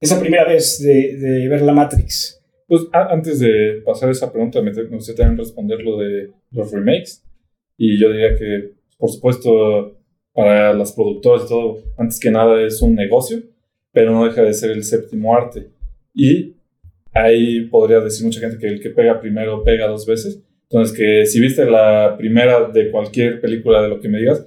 esa 0.00 0.20
primera 0.20 0.46
vez 0.46 0.80
de, 0.80 1.16
de 1.16 1.48
ver 1.48 1.62
la 1.62 1.72
Matrix. 1.72 2.40
Pues 2.66 2.82
antes 2.92 3.40
de 3.40 3.82
pasar 3.84 4.10
esa 4.10 4.30
pregunta, 4.30 4.60
me 4.60 4.70
gustaría 4.70 5.16
también 5.16 5.38
responder 5.38 5.80
lo 5.80 5.96
de 5.98 6.30
los 6.50 6.70
remakes. 6.70 7.24
Y 7.78 7.98
yo 7.98 8.10
diría 8.10 8.36
que, 8.36 8.72
por 8.98 9.10
supuesto, 9.10 9.98
para 10.34 10.74
las 10.74 10.92
productoras 10.92 11.46
y 11.46 11.48
todo, 11.48 11.78
antes 11.96 12.20
que 12.20 12.30
nada 12.30 12.62
es 12.62 12.82
un 12.82 12.94
negocio, 12.94 13.42
pero 13.90 14.12
no 14.12 14.26
deja 14.26 14.42
de 14.42 14.52
ser 14.52 14.70
el 14.70 14.84
séptimo 14.84 15.34
arte. 15.34 15.68
Y 16.12 16.56
ahí 17.14 17.62
podría 17.62 18.00
decir 18.00 18.26
mucha 18.26 18.40
gente 18.40 18.58
que 18.58 18.66
el 18.66 18.80
que 18.80 18.90
pega 18.90 19.20
primero 19.20 19.64
pega 19.64 19.88
dos 19.88 20.06
veces. 20.06 20.42
Entonces, 20.70 20.96
que 20.96 21.24
si 21.24 21.40
viste 21.40 21.64
la 21.64 22.16
primera 22.18 22.68
de 22.68 22.90
cualquier 22.90 23.40
película 23.40 23.82
de 23.82 23.88
lo 23.88 24.00
que 24.00 24.08
me 24.08 24.18
digas, 24.18 24.44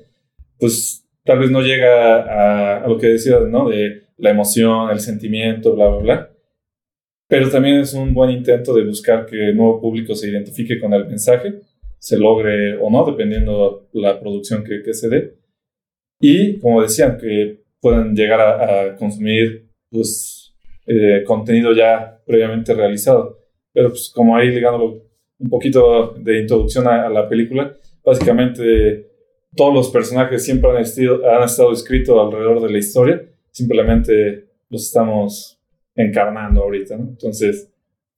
pues 0.60 1.04
tal 1.26 1.40
vez 1.40 1.50
no 1.50 1.62
llega 1.62 2.22
a, 2.22 2.84
a 2.84 2.88
lo 2.88 3.00
que 3.00 3.08
decías, 3.08 3.42
¿no? 3.48 3.68
De 3.68 4.01
la 4.22 4.32
emoción, 4.32 4.90
el 4.90 5.00
sentimiento, 5.00 5.76
bla, 5.76 5.90
bla, 5.90 5.98
bla. 5.98 6.32
Pero 7.28 7.50
también 7.50 7.80
es 7.80 7.94
un 7.94 8.14
buen 8.14 8.32
intento 8.32 8.74
de 8.74 8.86
buscar 8.86 9.26
que 9.26 9.50
el 9.50 9.58
nuevo 9.58 9.80
público 9.82 10.16
se 10.16 10.30
identifique 10.30 10.80
con 10.80 10.94
el 10.94 11.08
mensaje 11.08 11.62
se 12.02 12.18
logre 12.18 12.78
o 12.78 12.90
no, 12.90 13.06
dependiendo 13.06 13.88
la 13.94 14.20
producción 14.20 14.64
que, 14.64 14.82
que 14.82 14.92
se 14.92 15.08
dé. 15.08 15.36
Y, 16.20 16.58
como 16.58 16.82
decían, 16.82 17.18
que 17.20 17.62
puedan 17.80 18.16
llegar 18.16 18.42
a, 18.42 18.96
consumir 18.96 19.70
pues, 19.90 20.56
eh, 20.88 21.24
contenido 21.24 21.74
ya 21.74 22.20
previamente 22.26 22.74
realizado. 22.74 23.38
Pero, 23.72 23.90
pues, 23.90 24.12
como 24.16 24.36
ahí 24.36 24.50
ligándolo 24.50 25.04
un 25.38 25.50
poquito 25.50 26.16
de 26.18 26.42
introducción 26.42 26.88
a, 26.88 27.08
la 27.08 27.30
película, 27.30 27.78
básicamente 28.04 29.12
todos 29.56 29.74
los 29.74 29.90
personajes 29.92 30.44
siempre 30.44 30.72
han, 30.72 30.78
han 30.78 31.44
estado 31.44 31.72
escritos 31.72 32.18
alrededor 32.18 32.64
de 32.64 32.72
la 32.72 32.80
historia, 32.80 33.31
simplemente 33.52 34.48
los 34.70 34.86
estamos 34.86 35.60
encarnando 35.96 36.64
ahorita, 36.64 36.98
¿no? 36.98 37.10
Entonces, 37.10 37.70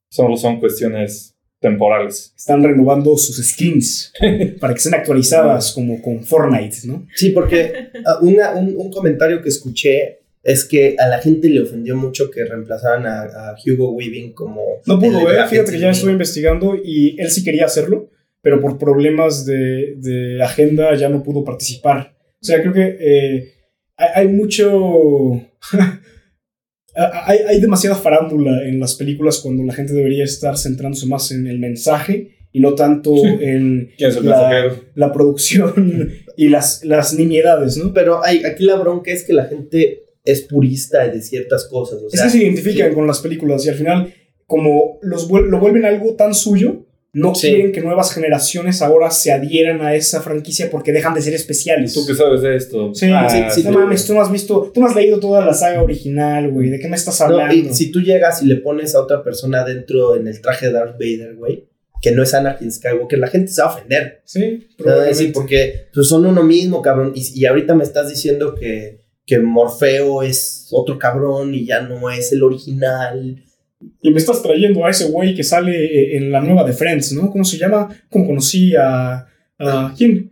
solo 0.09 0.37
son 0.37 0.59
cuestiones 0.59 1.35
temporales. 1.59 2.33
Están 2.37 2.61
renovando 2.61 3.17
sus 3.17 3.37
skins 3.37 4.13
para 4.59 4.73
que 4.73 4.77
estén 4.77 4.93
actualizadas 4.93 5.71
como 5.71 6.01
con 6.01 6.23
Fortnite, 6.23 6.77
¿no? 6.85 7.07
Sí, 7.15 7.29
porque 7.29 7.89
ah, 8.05 8.19
un, 8.21 8.91
comentario 8.91 9.41
que 9.41 9.49
escuché 9.49 10.19
es 10.43 10.65
que 10.65 10.95
a 10.99 11.07
la 11.07 11.19
gente 11.19 11.49
le 11.49 11.61
ofendió 11.61 11.95
mucho 11.95 12.29
que 12.29 12.43
reemplazaran 12.43 13.05
a, 13.07 13.55
Hugo 13.65 13.93
Weaving 13.93 14.33
como... 14.33 14.61
No 14.85 14.99
pudo, 14.99 15.31
¿eh? 15.31 15.47
Fíjate 15.47 15.71
que 15.71 15.79
ya 15.79 15.91
estuve 15.91 16.11
investigando 16.11 16.75
y 16.75 17.19
él 17.19 17.31
sí 17.31 17.45
quería 17.45 17.65
hacerlo, 17.65 18.09
pero 18.41 18.59
por 18.59 18.77
problemas 18.77 19.45
de, 19.45 20.37
agenda 20.43 20.93
ya 20.95 21.07
no 21.07 21.23
pudo 21.23 21.45
participar. 21.45 22.13
O 22.41 22.45
sea, 22.45 22.61
creo 22.61 22.73
que 22.73 22.97
eh, 22.99 23.53
hay, 24.13 24.27
mucho... 24.27 25.41
hay, 26.95 27.59
demasiada 27.59 27.95
farándula 27.95 28.65
en 28.67 28.79
las 28.79 28.95
películas 28.95 29.39
cuando 29.39 29.63
la 29.63 29.73
gente 29.73 29.93
debería 29.93 30.23
estar 30.23 30.57
centrándose 30.57 31.07
más 31.07 31.31
en 31.31 31.47
el 31.47 31.59
mensaje 31.59 32.37
y 32.51 32.59
no 32.59 32.75
tanto 32.75 33.13
en 33.25 33.91
la, 34.95 35.11
producción 35.11 36.11
y 36.37 36.49
las, 36.49 36.85
las 36.85 37.13
nimiedades, 37.15 37.77
¿no? 37.77 37.93
Pero 37.93 38.23
hay, 38.23 38.43
aquí 38.43 38.63
la 38.63 38.75
bronca 38.75 39.11
es 39.11 39.23
que 39.23 39.33
la 39.33 39.45
gente 39.45 40.03
es 40.23 40.41
purista 40.41 41.07
de 41.07 41.21
ciertas 41.21 41.65
cosas. 41.65 41.99
es 42.11 42.21
que 42.21 42.29
se 42.29 42.37
identifican 42.37 42.93
con 42.93 43.07
las 43.07 43.19
películas 43.19 43.65
y 43.65 43.69
al 43.69 43.75
final, 43.75 44.13
como 44.45 44.99
los, 45.01 45.29
lo 45.29 45.59
vuelven 45.59 45.85
algo 45.85 46.15
tan 46.15 46.33
suyo, 46.33 46.85
no 47.15 47.31
quieren 47.33 47.71
que 47.71 47.79
nuevas 47.79 48.11
generaciones 48.11 48.81
ahora 48.81 49.11
se 49.11 49.31
adhieran 49.31 49.81
a 49.81 49.93
esa 49.93 50.21
franquicia 50.21 50.71
porque 50.71 50.91
dejan 50.91 51.13
de 51.13 51.21
ser 51.21 51.35
especiales. 51.35 51.93
¿Tú 51.93 52.07
qué 52.07 52.15
sabes 52.15 52.41
de 52.41 52.55
esto? 52.55 52.91
Sí, 52.95 53.05
ah, 53.13 53.51
sí, 53.53 53.63
no 53.63 53.71
mames, 53.71 54.07
tú 54.07 54.15
no 54.15 54.21
has 54.21 54.31
visto, 54.31 54.71
tú 54.73 54.81
no 54.81 54.87
has 54.87 54.95
leído 54.95 55.19
toda 55.19 55.45
la 55.45 55.53
saga 55.53 55.83
original, 55.83 56.49
güey. 56.49 56.71
¿De 56.71 56.79
qué 56.79 56.87
me 56.87 56.95
estás 56.95 57.21
hablando? 57.21 57.53
y 57.53 57.71
si 57.71 57.91
tú 57.91 58.01
llegas 58.01 58.41
y 58.41 58.47
le 58.47 58.55
pones 58.55 58.95
a 58.95 59.01
otra 59.01 59.23
persona 59.23 59.63
dentro 59.63 60.15
en 60.15 60.27
el 60.27 60.41
traje 60.41 60.67
de 60.67 60.73
Darth 60.73 60.93
Vader, 60.93 61.35
güey, 61.35 61.69
que 62.01 62.11
no 62.11 62.23
es 62.23 62.33
Anakin 62.33 62.71
Skywalker, 62.71 63.19
la 63.19 63.27
gente 63.27 63.51
se 63.51 63.61
va 63.61 63.69
a 63.69 63.73
ofender. 63.75 64.21
Sí, 64.25 64.67
sí 65.13 65.27
porque 65.27 65.89
pues, 65.93 66.07
son 66.07 66.25
uno 66.25 66.41
mismo, 66.41 66.81
cabrón. 66.81 67.13
Y, 67.13 67.39
y 67.39 67.45
ahorita 67.45 67.75
me 67.75 67.83
estás 67.83 68.09
diciendo 68.09 68.55
que, 68.55 69.01
que 69.23 69.37
Morfeo 69.37 70.23
es 70.23 70.67
otro 70.71 70.97
cabrón 70.97 71.53
y 71.53 71.67
ya 71.67 71.81
no 71.81 72.09
es 72.09 72.31
el 72.31 72.41
original 72.41 73.43
y 74.01 74.11
me 74.11 74.17
estás 74.17 74.41
trayendo 74.41 74.85
a 74.85 74.89
ese 74.89 75.05
güey 75.05 75.33
que 75.33 75.43
sale 75.43 75.73
eh, 75.73 76.17
en 76.17 76.31
la 76.31 76.41
nueva 76.41 76.63
de 76.63 76.73
Friends, 76.73 77.13
¿no? 77.13 77.31
¿Cómo 77.31 77.43
se 77.43 77.57
llama? 77.57 77.89
¿Cómo 78.09 78.27
conocí 78.27 78.75
a. 78.75 79.25
a 79.59 79.93
¿Quién? 79.97 80.31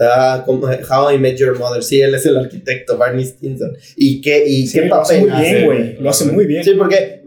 Ah, 0.00 0.44
How 0.46 1.12
I 1.12 1.18
Met 1.18 1.36
Your 1.36 1.58
Mother. 1.58 1.82
Sí, 1.82 2.00
él 2.00 2.14
es 2.14 2.24
el 2.26 2.36
arquitecto, 2.36 2.96
Barney 2.96 3.24
Stinson. 3.24 3.76
Y 3.96 4.20
qué, 4.20 4.44
y 4.46 4.70
qué 4.70 4.82
papel. 4.82 5.26
Lo 5.26 5.34
hace 5.34 5.40
muy 5.40 5.40
bien, 5.40 5.64
güey. 5.64 5.96
Lo 5.98 6.10
hace 6.10 6.24
muy 6.26 6.46
bien. 6.46 6.64
Sí, 6.64 6.72
porque. 6.78 7.22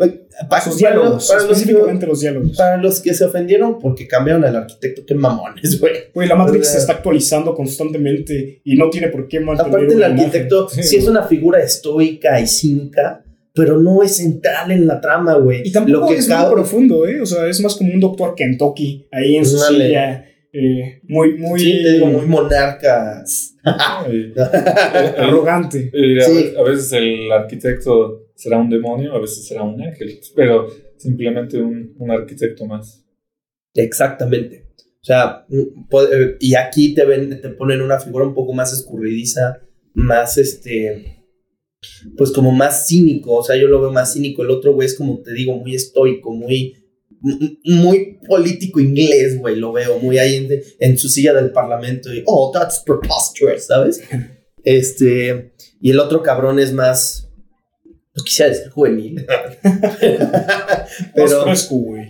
Para, 0.50 0.64
Sus 0.64 0.78
diálogos, 0.78 1.28
para 1.28 1.42
específicamente 1.42 2.08
los, 2.08 2.22
diálogos. 2.22 2.58
Para 2.58 2.78
los 2.78 3.00
que 3.02 3.14
se 3.14 3.26
ofendieron 3.26 3.78
porque 3.78 4.08
cambiaron 4.08 4.44
al 4.44 4.56
arquitecto, 4.56 5.04
qué 5.06 5.14
mamones, 5.14 5.80
güey. 5.80 5.94
Güey, 6.16 6.28
la 6.28 6.36
Matrix 6.36 6.70
se 6.70 6.78
está 6.80 6.94
actualizando 6.94 7.54
constantemente 7.54 8.62
y 8.64 8.76
no 8.76 8.90
tiene 8.90 9.10
por 9.10 9.28
qué 9.28 9.40
mantener. 9.40 9.72
Aparte, 9.72 9.94
el 9.94 10.04
arquitecto, 10.04 10.68
sí, 10.70 10.96
es 10.96 11.08
una 11.08 11.24
figura 11.24 11.62
estoica 11.62 12.40
y 12.40 12.48
cínica 12.48 13.24
pero 13.54 13.80
no 13.80 14.02
es 14.04 14.18
central 14.18 14.72
en 14.72 14.88
la 14.88 15.02
trama, 15.02 15.36
güey. 15.36 15.62
Y 15.66 15.72
tampoco 15.72 16.00
Lo 16.00 16.08
que 16.08 16.16
es 16.16 16.30
muy 16.30 16.52
profundo, 16.52 17.08
¿eh? 17.08 17.22
O 17.22 17.26
sea, 17.26 17.48
es 17.48 17.62
más 17.62 17.76
como 17.76 17.94
un 17.94 18.00
doctor 18.00 18.36
Kentucky 18.36 19.08
ahí 19.12 19.36
en 19.36 19.46
su 19.46 19.58
silla. 19.58 20.26
Eh, 20.54 21.00
muy, 21.04 21.38
muy. 21.38 21.60
Sí, 21.60 21.82
te 21.82 21.94
digo, 21.94 22.08
muy 22.08 22.26
monarca. 22.26 23.24
Arrogante. 25.18 25.92
a, 26.58 26.64
veces 26.64 26.92
el 26.94 27.32
arquitecto 27.32 28.28
será 28.36 28.58
un 28.58 28.70
demonio, 28.70 29.14
a 29.14 29.20
veces 29.20 29.48
será 29.48 29.64
un 29.64 29.82
ángel, 29.82 30.20
pero 30.36 30.68
simplemente 30.98 31.58
un, 31.58 31.96
un 31.98 32.12
arquitecto 32.12 32.66
más. 32.66 33.06
Exactamente. 33.74 34.68
O 35.02 35.04
sea, 35.04 35.46
eh, 35.50 36.38
y 36.40 36.56
aquí 36.56 36.94
te, 36.94 37.06
ven, 37.06 37.42
te 37.42 37.50
ponen 37.50 37.82
una 37.82 38.00
figura 38.00 38.26
un 38.26 38.36
poco 38.36 38.54
más 38.54 38.72
escurridiza, 38.74 39.62
más 39.94 40.38
este 40.38 41.21
pues 42.18 42.32
como 42.32 42.52
más 42.52 42.88
cínico, 42.88 43.36
o 43.36 43.44
sea, 43.44 43.56
yo 43.56 43.68
lo 43.68 43.82
veo 43.82 43.92
más 43.92 44.14
cínico, 44.14 44.44
el 44.44 44.52
otro 44.52 44.74
güey 44.74 44.86
es 44.86 44.96
como 44.96 45.20
te 45.22 45.34
digo, 45.34 45.56
muy 45.56 45.76
estoico, 45.76 46.32
muy, 46.32 46.76
muy 47.64 48.20
político 48.28 48.80
inglés, 48.80 49.40
güey, 49.40 49.56
lo 49.56 49.72
veo 49.72 50.00
muy 50.00 50.18
ahí 50.18 50.36
en, 50.36 50.62
en, 50.80 50.98
su 50.98 51.10
silla 51.10 51.34
del 51.34 51.52
parlamento 51.52 52.14
y, 52.14 52.24
oh, 52.26 52.52
that's 52.54 52.84
preposterous, 52.86 53.66
¿sabes? 53.66 54.02
Este, 54.64 55.54
y 55.82 55.90
el 55.90 56.00
otro 56.00 56.22
cabrón 56.22 56.60
es 56.60 56.72
más, 56.72 57.32
no 58.14 58.24
quisiera 58.24 58.52
decir 58.52 58.70
juvenil, 58.70 59.26
pero, 61.16 61.46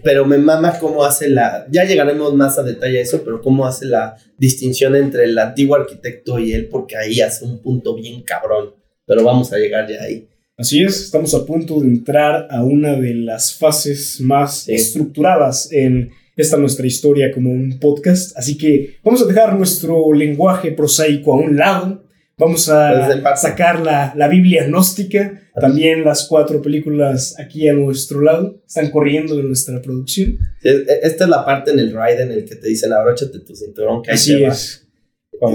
pero 0.04 0.26
me 0.26 0.38
mama 0.38 0.78
cómo 0.78 1.06
hace 1.06 1.30
la, 1.30 1.66
ya 1.72 1.86
llegaremos 1.86 2.34
más 2.34 2.60
a 2.60 2.64
detalle 2.64 3.00
a 3.00 3.04
eso, 3.04 3.24
pero 3.24 3.42
cómo 3.42 3.66
hace 3.66 3.86
la 3.86 4.18
distinción 4.38 4.98
entre 4.98 5.24
el 5.24 5.38
antiguo 5.38 5.78
arquitecto 5.78 6.40
y 6.40 6.52
él, 6.52 6.68
porque 6.68 6.98
ahí 6.98 7.22
hace 7.22 7.46
un 7.46 7.62
punto 7.62 7.96
bien 7.96 8.22
cabrón, 8.24 8.76
pero 9.06 9.24
vamos 9.24 9.52
a 9.54 9.58
llegar 9.58 9.90
ya 9.90 10.02
ahí. 10.02 10.28
Así 10.58 10.84
es, 10.84 11.02
estamos 11.02 11.34
a 11.34 11.46
punto 11.46 11.80
de 11.80 11.88
entrar 11.88 12.48
a 12.50 12.64
una 12.64 12.96
de 12.96 13.16
las 13.16 13.56
fases 13.56 14.22
más 14.22 14.70
estructuradas 14.70 15.72
en 15.72 16.12
esta 16.36 16.58
nuestra 16.58 16.86
historia 16.86 17.32
como 17.32 17.52
un 17.52 17.80
podcast, 17.80 18.38
así 18.38 18.58
que 18.58 18.98
vamos 19.04 19.22
a 19.22 19.26
dejar 19.26 19.58
nuestro 19.58 20.14
lenguaje 20.14 20.72
prosaico 20.72 21.34
a 21.34 21.38
un 21.38 21.58
lado 21.58 22.04
Vamos 22.42 22.70
a 22.70 23.36
sacar 23.36 23.82
la, 23.82 24.14
la, 24.16 24.28
Biblia 24.28 24.66
gnóstica, 24.66 25.40
también 25.60 26.04
las 26.04 26.26
cuatro 26.28 26.60
películas 26.60 27.36
aquí 27.38 27.68
a 27.68 27.74
nuestro 27.74 28.20
lado, 28.20 28.64
están 28.66 28.90
corriendo 28.90 29.40
en 29.40 29.46
nuestra 29.46 29.80
producción. 29.80 30.40
E, 30.64 30.86
esta 31.04 31.26
es 31.26 31.30
la 31.30 31.46
parte 31.46 31.70
en 31.70 31.78
el 31.78 31.92
ride 31.92 32.24
en 32.24 32.32
el 32.32 32.44
que 32.46 32.56
te 32.56 32.68
dicen 32.68 32.94
abróchate 32.94 33.42
tu 33.42 33.56
cinturón. 33.56 34.02
Que 34.02 34.12
Así 34.12 34.44
es. 34.44 34.88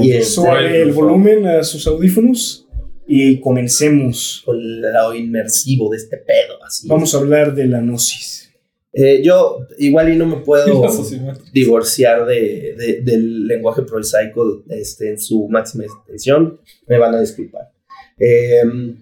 Y 0.00 0.22
Sube 0.22 0.80
el 0.80 0.92
volumen 0.92 1.44
a 1.46 1.64
sus 1.64 1.88
audífonos 1.88 2.65
y 3.06 3.40
comencemos. 3.40 4.42
Con 4.44 4.56
el 4.56 4.80
lado 4.80 5.14
inmersivo 5.14 5.90
de 5.90 5.98
este 5.98 6.16
pedo. 6.18 6.62
Así 6.64 6.88
Vamos 6.88 7.14
a 7.14 7.18
hablar 7.18 7.54
de 7.54 7.66
la 7.66 7.80
gnosis. 7.80 8.50
Eh, 8.92 9.20
yo 9.22 9.66
igual 9.78 10.12
y 10.12 10.16
no 10.16 10.26
me 10.26 10.36
puedo 10.36 10.82
divorciar 11.52 12.24
de, 12.24 13.02
del 13.04 13.46
lenguaje 13.46 13.82
prosaico 13.82 14.64
este, 14.70 15.10
en 15.10 15.20
su 15.20 15.48
máxima 15.48 15.84
extensión. 15.84 16.60
Me 16.86 16.98
van 16.98 17.14
a 17.14 17.20
disculpar. 17.20 17.70
Em, 18.18 18.96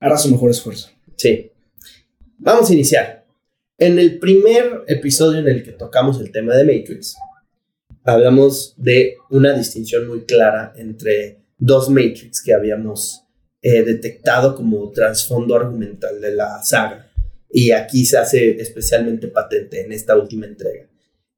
Hará 0.00 0.16
su 0.16 0.30
mejor 0.30 0.50
esfuerzo. 0.50 0.90
Sí. 1.16 1.50
Vamos 2.38 2.70
a 2.70 2.74
iniciar. 2.74 3.26
En 3.78 3.98
el 3.98 4.18
primer 4.18 4.84
episodio 4.86 5.40
en 5.40 5.48
el 5.48 5.62
que 5.62 5.72
tocamos 5.72 6.20
el 6.20 6.30
tema 6.30 6.54
de 6.54 6.64
Matrix, 6.64 7.16
hablamos 8.04 8.74
de 8.76 9.16
una 9.30 9.56
distinción 9.56 10.06
muy 10.06 10.24
clara 10.24 10.72
entre 10.76 11.38
dos 11.58 11.88
Matrix 11.90 12.42
que 12.42 12.54
habíamos 12.54 13.24
eh, 13.62 13.82
detectado 13.82 14.54
como 14.54 14.90
trasfondo 14.92 15.56
argumental 15.56 16.20
de 16.20 16.34
la 16.34 16.62
saga 16.62 17.10
y 17.50 17.70
aquí 17.70 18.04
se 18.04 18.18
hace 18.18 18.60
especialmente 18.60 19.28
patente 19.28 19.80
en 19.80 19.92
esta 19.92 20.16
última 20.16 20.46
entrega. 20.46 20.86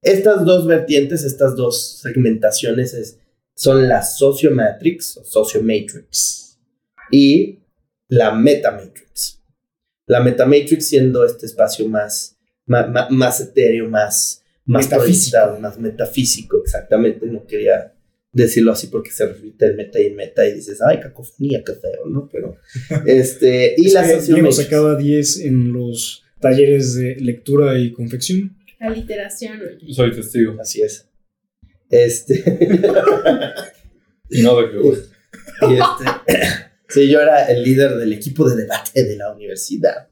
Estas 0.02 0.44
dos 0.44 0.66
vertientes, 0.66 1.24
estas 1.24 1.56
dos 1.56 1.98
segmentaciones 2.00 3.18
son 3.54 3.88
la 3.88 4.02
sociomatrix 4.02 5.18
o 5.18 5.24
sociomatrix 5.24 6.58
y 7.10 7.60
la 8.08 8.32
metamatrix. 8.32 9.40
La 10.06 10.20
metamatrix 10.20 10.88
siendo 10.88 11.24
este 11.24 11.46
espacio 11.46 11.86
más, 11.88 12.36
más, 12.66 13.10
más 13.10 13.40
etéreo, 13.40 13.88
más, 13.88 14.42
más 14.64 14.86
metafísico. 14.86 15.58
más 15.60 15.78
metafísico, 15.78 16.60
exactamente. 16.62 17.26
No 17.26 17.46
quería 17.46 17.94
decirlo 18.32 18.72
así 18.72 18.86
porque 18.86 19.10
se 19.10 19.26
repite 19.26 19.66
el 19.66 19.76
meta 19.76 20.00
y 20.00 20.10
meta 20.10 20.46
y 20.46 20.54
dices, 20.54 20.80
ay, 20.82 21.00
cacofonía, 21.00 21.62
qué 21.64 21.72
feo, 21.72 22.06
¿no? 22.06 22.28
Pero, 22.30 22.56
este, 23.06 23.74
y 23.76 23.90
la 23.90 24.08
sociometría. 24.08 24.52
sacaba 24.52 24.96
10 24.96 25.40
en 25.40 25.72
los 25.72 26.24
talleres 26.40 26.94
de 26.94 27.16
lectura 27.16 27.78
y 27.78 27.92
confección. 27.92 28.56
Aliteración. 28.78 29.60
Soy 29.90 30.12
testigo. 30.12 30.56
Así 30.60 30.80
es. 30.80 31.06
Este. 31.90 32.42
y 34.30 34.42
no 34.42 34.60
de. 34.60 34.98
Y 35.62 35.74
este. 35.74 36.40
sí, 36.88 37.10
yo 37.10 37.20
era 37.20 37.44
el 37.44 37.62
líder 37.62 37.96
del 37.96 38.14
equipo 38.14 38.48
de 38.48 38.62
debate 38.62 39.04
de 39.04 39.16
la 39.16 39.30
universidad. 39.32 40.08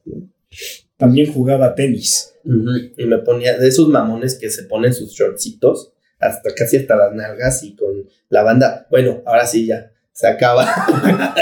También 0.98 1.32
jugaba 1.32 1.74
tenis. 1.74 2.34
Y 2.44 3.04
me 3.06 3.18
ponía 3.18 3.56
de 3.56 3.68
esos 3.68 3.88
mamones 3.88 4.34
que 4.34 4.50
se 4.50 4.64
ponen 4.64 4.92
sus 4.92 5.12
shortcitos 5.12 5.92
hasta 6.18 6.54
casi 6.54 6.76
hasta 6.78 6.96
las 6.96 7.14
nalgas 7.14 7.62
y 7.62 7.76
con 7.76 8.08
la 8.28 8.42
banda, 8.42 8.86
bueno, 8.90 9.22
ahora 9.26 9.46
sí 9.46 9.66
ya 9.66 9.92
se 10.12 10.26
acaba 10.26 10.66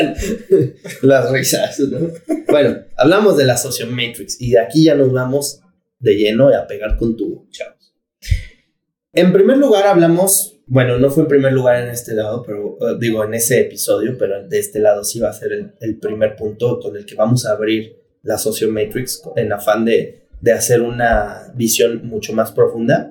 las 1.03 1.31
risas, 1.31 1.81
¿no? 1.81 2.11
Bueno, 2.49 2.77
hablamos 2.97 3.39
de 3.39 3.45
la 3.45 3.57
Sociomatrix 3.57 4.39
y 4.39 4.51
de 4.51 4.61
aquí 4.61 4.85
ya 4.85 4.95
nos 4.95 5.13
vamos 5.13 5.63
de 5.99 6.15
lleno 6.15 6.49
a 6.49 6.67
pegar 6.67 6.97
con 6.97 7.17
tu 7.17 7.49
chavos. 7.51 7.95
En 9.15 9.33
primer 9.33 9.57
lugar 9.57 9.87
hablamos, 9.87 10.61
bueno, 10.67 10.99
no 10.99 11.09
fue 11.09 11.23
en 11.23 11.29
primer 11.31 11.55
lugar 11.55 11.83
en 11.83 11.89
este 11.89 12.15
lado, 12.15 12.43
pero 12.47 12.77
eh, 12.83 12.97
digo 13.01 13.25
en 13.25 13.33
ese 13.33 13.61
episodio, 13.63 14.17
pero 14.19 14.47
de 14.47 14.59
este 14.59 14.79
lado 14.79 15.05
sí 15.05 15.21
va 15.21 15.31
a 15.31 15.33
ser 15.33 15.53
el, 15.81 15.99
primer 15.99 16.37
punto 16.37 16.79
con 16.79 16.95
el 16.99 17.07
que 17.07 17.15
vamos 17.15 17.47
a 17.47 17.53
abrir 17.53 17.97
la 18.23 18.37
Sociomatrix 18.37 19.23
en 19.37 19.55
afán 19.55 19.87
de, 19.87 20.27
de 20.43 20.53
hacer 20.53 20.83
una 20.83 21.51
visión 21.55 22.07
mucho 22.07 22.35
más 22.35 22.53
profunda. 22.53 23.11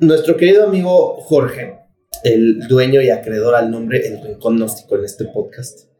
Nuestro 0.00 0.38
querido 0.38 0.64
amigo 0.64 1.20
Jorge, 1.20 1.74
el 2.24 2.60
dueño 2.68 3.02
y 3.02 3.10
acreedor 3.10 3.54
al 3.54 3.70
nombre 3.70 4.06
El 4.06 4.22
Rincón 4.22 4.56
en 4.56 5.04
este 5.04 5.26
podcast, 5.26 5.90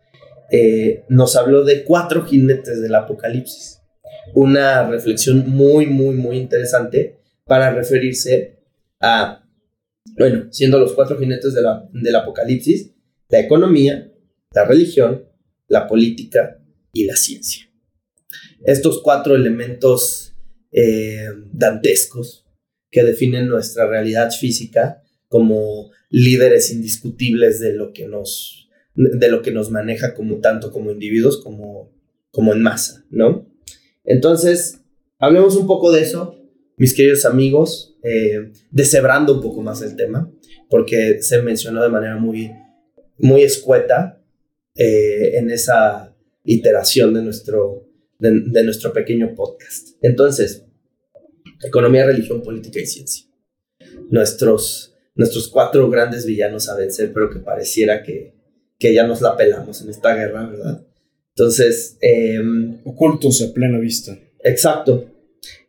eh, 0.50 1.04
nos 1.10 1.36
habló 1.36 1.64
de 1.64 1.84
cuatro 1.84 2.24
jinetes 2.24 2.80
del 2.80 2.94
apocalipsis. 2.94 3.82
Una 4.32 4.88
reflexión 4.88 5.50
muy, 5.50 5.84
muy, 5.84 6.14
muy 6.14 6.38
interesante 6.38 7.18
para 7.44 7.74
referirse 7.74 8.62
a, 9.00 9.44
bueno, 10.16 10.50
siendo 10.50 10.78
los 10.78 10.94
cuatro 10.94 11.18
jinetes 11.18 11.52
del 11.54 12.16
apocalipsis, 12.16 12.94
la 13.28 13.40
economía, 13.40 14.10
la 14.54 14.64
religión, 14.64 15.26
la 15.68 15.86
política 15.86 16.58
y 16.94 17.04
la 17.04 17.16
ciencia. 17.16 17.70
Estos 18.64 19.02
cuatro 19.02 19.36
elementos 19.36 20.32
eh, 20.72 21.28
dantescos 21.52 22.46
que 22.90 23.04
definen 23.04 23.48
nuestra 23.48 23.86
realidad 23.86 24.30
física 24.30 25.02
como 25.28 25.90
líderes 26.10 26.72
indiscutibles 26.72 27.60
de 27.60 27.72
lo 27.74 27.92
que 27.92 28.06
nos, 28.06 28.68
de 28.94 29.30
lo 29.30 29.42
que 29.42 29.52
nos 29.52 29.70
maneja 29.70 30.14
como 30.14 30.40
tanto 30.40 30.72
como 30.72 30.90
individuos 30.90 31.42
como, 31.42 31.92
como 32.30 32.52
en 32.52 32.62
masa, 32.62 33.04
¿no? 33.10 33.48
Entonces, 34.04 34.80
hablemos 35.18 35.56
un 35.56 35.66
poco 35.66 35.92
de 35.92 36.02
eso, 36.02 36.36
mis 36.76 36.94
queridos 36.94 37.24
amigos, 37.24 37.96
eh, 38.02 38.52
deshebrando 38.70 39.34
un 39.34 39.40
poco 39.40 39.62
más 39.62 39.82
el 39.82 39.94
tema, 39.94 40.32
porque 40.68 41.22
se 41.22 41.42
mencionó 41.42 41.82
de 41.82 41.90
manera 41.90 42.16
muy, 42.16 42.50
muy 43.18 43.42
escueta 43.42 44.20
eh, 44.74 45.36
en 45.36 45.50
esa 45.50 46.16
iteración 46.44 47.14
de 47.14 47.22
nuestro, 47.22 47.86
de 48.18 48.64
nuestro 48.64 48.92
pequeño 48.92 49.34
podcast. 49.34 49.90
Entonces, 50.02 50.64
economía, 51.62 52.06
religión, 52.06 52.42
política 52.42 52.80
y 52.80 52.86
ciencia. 52.86 53.26
Nuestros, 54.10 54.94
nuestros 55.14 55.48
cuatro 55.48 55.88
grandes 55.90 56.26
villanos 56.26 56.68
a 56.68 56.76
vencer, 56.76 57.12
pero 57.12 57.30
que 57.30 57.38
pareciera 57.38 58.02
que, 58.02 58.34
que 58.78 58.94
ya 58.94 59.06
nos 59.06 59.20
la 59.20 59.36
pelamos 59.36 59.82
en 59.82 59.90
esta 59.90 60.14
guerra, 60.14 60.46
¿verdad? 60.46 60.86
Entonces... 61.34 61.96
Em, 62.00 62.78
Ocultos 62.84 63.42
a 63.42 63.52
plena 63.52 63.78
vista. 63.78 64.18
Exacto. 64.42 65.06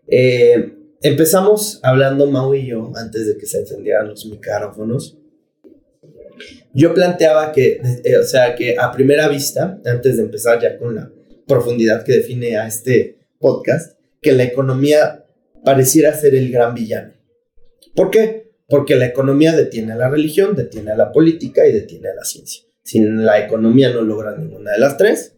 Eh, 0.08 0.73
empezamos 1.01 1.80
hablando 1.84 2.30
Mau 2.30 2.54
y 2.54 2.67
yo 2.67 2.91
antes 2.95 3.27
de 3.27 3.38
que 3.38 3.45
se 3.45 3.60
encendieran 3.60 4.08
los 4.08 4.25
micrófonos. 4.25 5.17
Yo 6.73 6.93
planteaba 6.93 7.51
que, 7.51 7.82
eh, 8.04 8.17
o 8.17 8.23
sea, 8.23 8.56
que 8.56 8.77
a 8.77 8.91
primera 8.91 9.27
vista, 9.27 9.80
antes 9.86 10.17
de 10.17 10.23
empezar 10.23 10.60
ya 10.62 10.77
con 10.77 10.95
la 10.95 11.12
profundidad 11.47 12.04
que 12.04 12.13
define 12.13 12.58
a 12.58 12.67
este 12.67 13.17
podcast, 13.39 13.97
que 14.21 14.32
la 14.32 14.43
economía 14.43 15.20
pareciera 15.63 16.13
ser 16.13 16.36
el 16.36 16.52
gran 16.52 16.74
villano. 16.74 17.13
¿Por 17.95 18.10
qué? 18.10 18.52
Porque 18.67 18.95
la 18.95 19.06
economía 19.06 19.56
detiene 19.56 19.93
a 19.93 19.97
la 19.97 20.10
religión, 20.10 20.56
detiene 20.56 20.91
a 20.91 20.97
la 20.97 21.12
política 21.12 21.67
y 21.67 21.74
detiene 21.74 22.10
a 22.10 22.15
la 22.15 22.24
ciencia. 22.24 22.63
Si 22.84 23.00
la 23.00 23.43
economía 23.43 23.91
no 23.91 24.02
logra 24.02 24.36
ninguna 24.36 24.71
de 24.71 24.80
las 24.80 24.97
tres, 24.97 25.36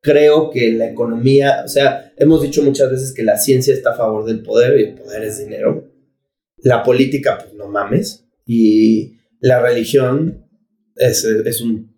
creo 0.00 0.50
que 0.50 0.72
la 0.72 0.88
economía, 0.88 1.62
o 1.64 1.68
sea, 1.68 2.12
hemos 2.16 2.42
dicho 2.42 2.62
muchas 2.62 2.90
veces 2.90 3.12
que 3.14 3.24
la 3.24 3.38
ciencia 3.38 3.72
está 3.72 3.92
a 3.92 3.96
favor 3.96 4.24
del 4.26 4.42
poder 4.42 4.78
y 4.78 4.84
el 4.84 4.94
poder 4.94 5.24
es 5.24 5.38
dinero. 5.38 5.90
La 6.58 6.82
política, 6.82 7.38
pues 7.38 7.54
no 7.54 7.68
mames. 7.68 8.26
Y 8.46 9.16
la 9.40 9.60
religión 9.60 10.46
es, 10.96 11.60
un 11.60 11.94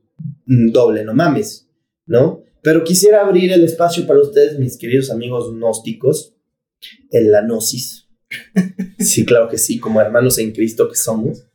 doble, 0.73 1.05
no 1.05 1.15
mames, 1.15 1.69
¿no? 2.07 2.45
Pero 2.63 2.85
quisiera 2.85 3.23
abrir 3.23 3.53
el 3.53 3.65
espacio 3.65 4.07
para 4.07 4.21
ustedes, 4.21 4.59
mis 4.59 4.77
queridos 4.77 5.11
amigos 5.11 5.53
gnósticos, 5.53 6.36
en 7.11 7.31
la 7.31 7.43
gnosis. 7.43 8.09
Sí, 8.99 9.25
claro 9.25 9.49
que 9.49 9.59
sí, 9.59 9.79
como 9.79 10.01
hermanos 10.01 10.39
en 10.39 10.53
Cristo 10.53 10.89
que 10.89 10.97
somos. 10.97 11.47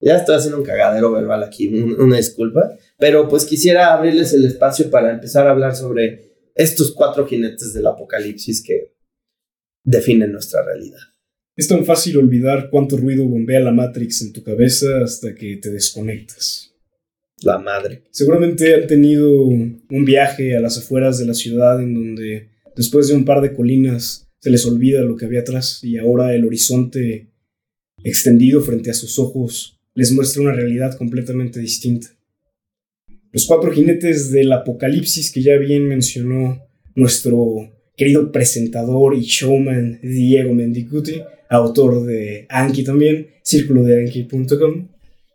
Ya 0.00 0.16
estoy 0.16 0.36
haciendo 0.36 0.58
un 0.58 0.64
cagadero 0.64 1.10
verbal 1.10 1.42
aquí, 1.42 1.68
una 1.68 2.16
disculpa, 2.16 2.76
Pero 2.98 3.28
pues 3.28 3.44
quisiera 3.44 3.92
abrirles 3.92 4.32
el 4.32 4.44
espacio 4.44 4.90
para 4.90 5.12
empezar 5.12 5.46
a 5.46 5.50
hablar 5.50 5.74
sobre 5.74 6.32
estos 6.54 6.92
cuatro 6.92 7.26
jinetes 7.26 7.74
del 7.74 7.86
apocalipsis 7.86 8.62
que 8.62 8.94
definen 9.84 10.32
nuestra 10.32 10.64
realidad. 10.64 11.00
Es 11.56 11.68
tan 11.68 11.84
fácil 11.84 12.18
olvidar 12.18 12.68
cuánto 12.70 12.96
ruido 12.96 13.26
bombea 13.26 13.60
la 13.60 13.72
Matrix 13.72 14.22
en 14.22 14.32
tu 14.32 14.42
cabeza 14.42 14.86
hasta 15.02 15.34
que 15.34 15.56
te 15.56 15.70
desconectas. 15.70 16.74
La 17.42 17.58
madre. 17.58 18.04
Seguramente 18.10 18.74
han 18.74 18.86
tenido 18.86 19.30
un 19.30 20.04
viaje 20.04 20.56
a 20.56 20.60
las 20.60 20.78
afueras 20.78 21.18
de 21.18 21.26
la 21.26 21.34
ciudad 21.34 21.80
en 21.80 21.94
donde 21.94 22.50
después 22.74 23.08
de 23.08 23.14
un 23.14 23.24
par 23.24 23.40
de 23.40 23.54
colinas 23.54 24.25
se 24.40 24.50
les 24.50 24.64
olvida 24.66 25.02
lo 25.02 25.16
que 25.16 25.26
había 25.26 25.40
atrás 25.40 25.80
y 25.82 25.98
ahora 25.98 26.34
el 26.34 26.44
horizonte 26.44 27.28
extendido 28.04 28.60
frente 28.60 28.90
a 28.90 28.94
sus 28.94 29.18
ojos 29.18 29.80
les 29.94 30.12
muestra 30.12 30.42
una 30.42 30.52
realidad 30.52 30.96
completamente 30.96 31.58
distinta. 31.58 32.08
Los 33.32 33.46
cuatro 33.46 33.72
jinetes 33.72 34.30
del 34.30 34.52
apocalipsis 34.52 35.32
que 35.32 35.42
ya 35.42 35.56
bien 35.56 35.88
mencionó 35.88 36.62
nuestro 36.94 37.70
querido 37.96 38.30
presentador 38.30 39.14
y 39.14 39.22
showman 39.22 39.98
Diego 40.02 40.54
Mendicuti, 40.54 41.20
autor 41.48 42.04
de 42.04 42.46
Anki 42.48 42.84
también, 42.84 43.28
círculo 43.42 43.84
de 43.84 44.00
Anki.com, 44.00 44.88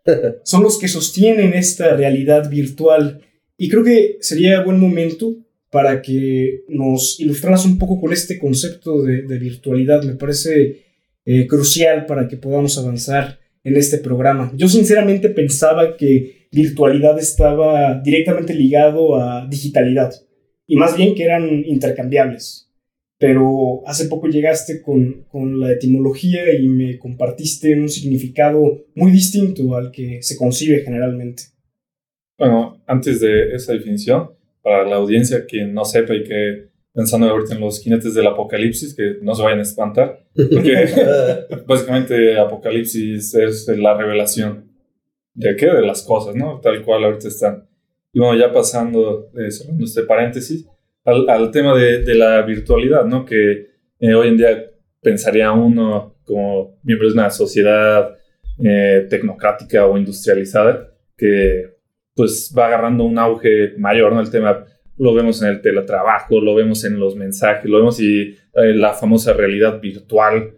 son 0.44 0.64
los 0.64 0.80
que 0.80 0.88
sostienen 0.88 1.54
esta 1.54 1.96
realidad 1.96 2.50
virtual. 2.50 3.22
Y 3.58 3.70
creo 3.70 3.84
que 3.84 4.18
sería 4.22 4.64
buen 4.64 4.80
momento 4.80 5.38
para 5.72 6.02
que 6.02 6.64
nos 6.68 7.20
ilustraras 7.20 7.66
un 7.66 7.78
poco 7.78 8.00
con 8.00 8.14
este 8.14 8.38
concepto 8.38 9.02
de, 9.02 9.40
virtualidad. 9.40 10.04
Me 10.04 10.16
parece 10.16 10.84
eh, 11.26 11.48
crucial 11.48 12.06
para 12.06 12.28
que 12.28 12.38
podamos 12.38 12.78
avanzar 12.78 13.40
en 13.64 13.78
este 13.78 13.98
programa. 13.98 14.52
Yo 14.56 14.68
sinceramente 14.68 15.30
pensaba 15.30 15.96
que 15.98 16.48
virtualidad 16.52 17.18
estaba 17.18 18.00
directamente 18.02 18.54
ligado 18.54 19.16
a 19.16 19.48
digitalidad 19.48 20.14
y 20.68 20.76
más 20.76 20.98
bien 20.98 21.16
que 21.16 21.24
eran 21.24 21.64
intercambiables 21.66 22.68
pero 23.22 23.84
hace 23.86 24.08
poco 24.08 24.28
llegaste 24.28 24.82
con, 24.82 25.26
con, 25.30 25.60
la 25.60 25.72
etimología 25.72 26.60
y 26.60 26.68
me 26.68 26.98
compartiste 26.98 27.80
un 27.80 27.88
significado 27.88 28.88
muy 28.96 29.12
distinto 29.12 29.76
al 29.76 29.92
que 29.92 30.24
se 30.24 30.36
concibe 30.36 30.80
generalmente. 30.80 31.44
Bueno, 32.40 32.82
antes 32.88 33.20
de 33.20 33.54
esa 33.54 33.74
definición, 33.74 34.32
para 34.62 34.86
la 34.86 34.98
audiencia 34.98 35.46
que 35.48 35.66
no 35.66 35.86
sepa 35.86 36.14
y 36.14 36.24
que 36.24 36.72
pensando 36.94 37.28
ahorita 37.28 37.56
en 37.56 37.62
los 37.62 37.82
jinetes 37.82 38.14
del 38.14 38.28
apocalipsis, 38.28 38.94
que 38.96 39.18
no 39.22 39.34
se 39.34 39.44
vayan 39.44 39.60
a 39.60 39.64
espantar, 39.64 40.26
porque 40.36 40.86
básicamente 41.66 42.38
apocalipsis 42.38 43.34
es 43.36 43.68
la 43.68 43.96
revelación 43.96 44.72
de 45.34 45.56
qué, 45.56 45.68
de 45.68 45.82
las 45.82 46.04
cosas, 46.04 46.36
¿no? 46.36 46.60
Tal 46.60 46.84
cual 46.84 47.06
ahorita 47.06 47.28
están. 47.28 47.68
Y 48.14 48.20
bueno, 48.20 48.38
ya 48.38 48.52
pasando, 48.52 49.32
eh, 49.38 49.48
este 49.48 50.04
paréntesis, 50.04 50.68
al, 51.06 51.50
tema 51.52 51.76
de, 51.76 52.16
la 52.16 52.42
virtualidad, 52.42 53.06
¿no? 53.06 53.26
Que 53.26 53.70
eh, 54.00 54.14
hoy 54.14 54.28
en 54.28 54.38
día 54.38 54.72
pensaría 55.02 55.52
uno 55.52 56.16
como 56.24 56.80
miembro 56.84 57.08
de 57.08 57.14
una 57.14 57.30
sociedad 57.30 58.18
eh, 58.64 59.08
tecnocrática 59.10 59.86
o 59.86 59.98
industrializada 59.98 60.94
que 61.18 61.71
pues 62.16 62.54
va 62.58 62.68
agarrando 62.68 63.04
un 63.04 63.18
auge 63.18 63.74
mayor, 63.78 64.14
¿no? 64.14 64.22
El 64.22 64.30
tema 64.30 64.66
lo 64.98 65.14
vemos 65.14 65.42
en 65.42 65.50
el 65.50 65.62
teletrabajo, 65.62 66.40
lo 66.42 66.54
vemos 66.56 66.84
en 66.84 67.00
los 67.00 67.16
mensajes, 67.16 67.70
lo 67.70 67.78
vemos 67.78 68.00
y 68.00 68.36
eh, 68.54 68.74
la 68.74 68.94
famosa 68.94 69.34
realidad 69.34 69.80
virtual 69.80 70.56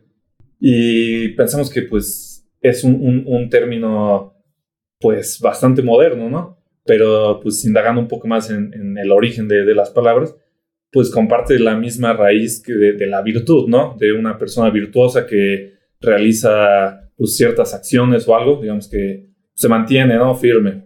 y 0.60 1.30
pensamos 1.30 1.70
que 1.70 1.84
pues 1.84 2.48
es 2.62 2.84
un, 2.84 3.24
un, 3.26 3.50
término 3.50 4.34
pues 5.00 5.39
bastante 5.42 5.82
moderno, 5.82 6.30
¿no? 6.30 6.63
pero 6.86 7.39
pues 7.42 7.63
indagando 7.66 8.02
un 8.02 8.08
poco 8.08 8.28
más 8.28 8.50
en, 8.50 8.98
el 8.98 9.12
origen 9.12 9.48
de, 9.48 9.74
las 9.74 9.89
palabras, 9.89 10.36
pues 10.92 11.10
comparte 11.10 11.58
la 11.60 11.76
misma 11.76 12.13
raíz 12.13 12.62
que 12.62 12.74
de, 12.74 13.08
la 13.08 13.22
virtud, 13.22 13.68
¿no? 13.68 13.96
De 14.00 14.12
una 14.13 14.38
persona 14.38 14.70
virtuosa 14.70 15.26
que 15.26 15.74
realiza 16.00 17.10
pues, 17.16 17.36
ciertas 17.36 17.74
acciones 17.74 18.28
o 18.28 18.36
algo, 18.36 18.62
digamos 18.62 18.88
que 18.88 19.30
se 19.54 19.70
mantiene, 19.70 20.16
¿no? 20.16 20.36
Firme. 20.36 20.84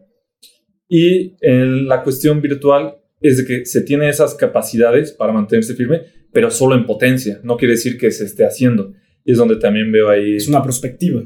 Y 0.89 1.35
en 1.41 1.87
la 1.87 2.03
cuestión 2.03 2.41
virtual 2.41 2.95
es 3.21 3.37
de 3.37 3.45
que 3.45 3.65
se 3.65 3.81
tiene 3.81 4.09
esas 4.09 4.35
capacidades 4.35 5.11
para 5.11 5.33
mantenerse 5.33 5.75
firme, 5.75 6.01
pero 6.31 6.51
solo 6.51 6.75
en 6.75 6.85
potencia, 6.85 7.39
no 7.43 7.57
quiere 7.57 7.73
decir 7.73 7.97
que 7.97 8.11
se 8.11 8.25
esté 8.25 8.45
haciendo. 8.45 8.93
Y 9.25 9.31
es 9.31 9.37
donde 9.37 9.57
también 9.57 9.91
veo 9.91 10.09
ahí... 10.09 10.35
Es 10.35 10.47
una 10.47 10.63
perspectiva 10.63 11.23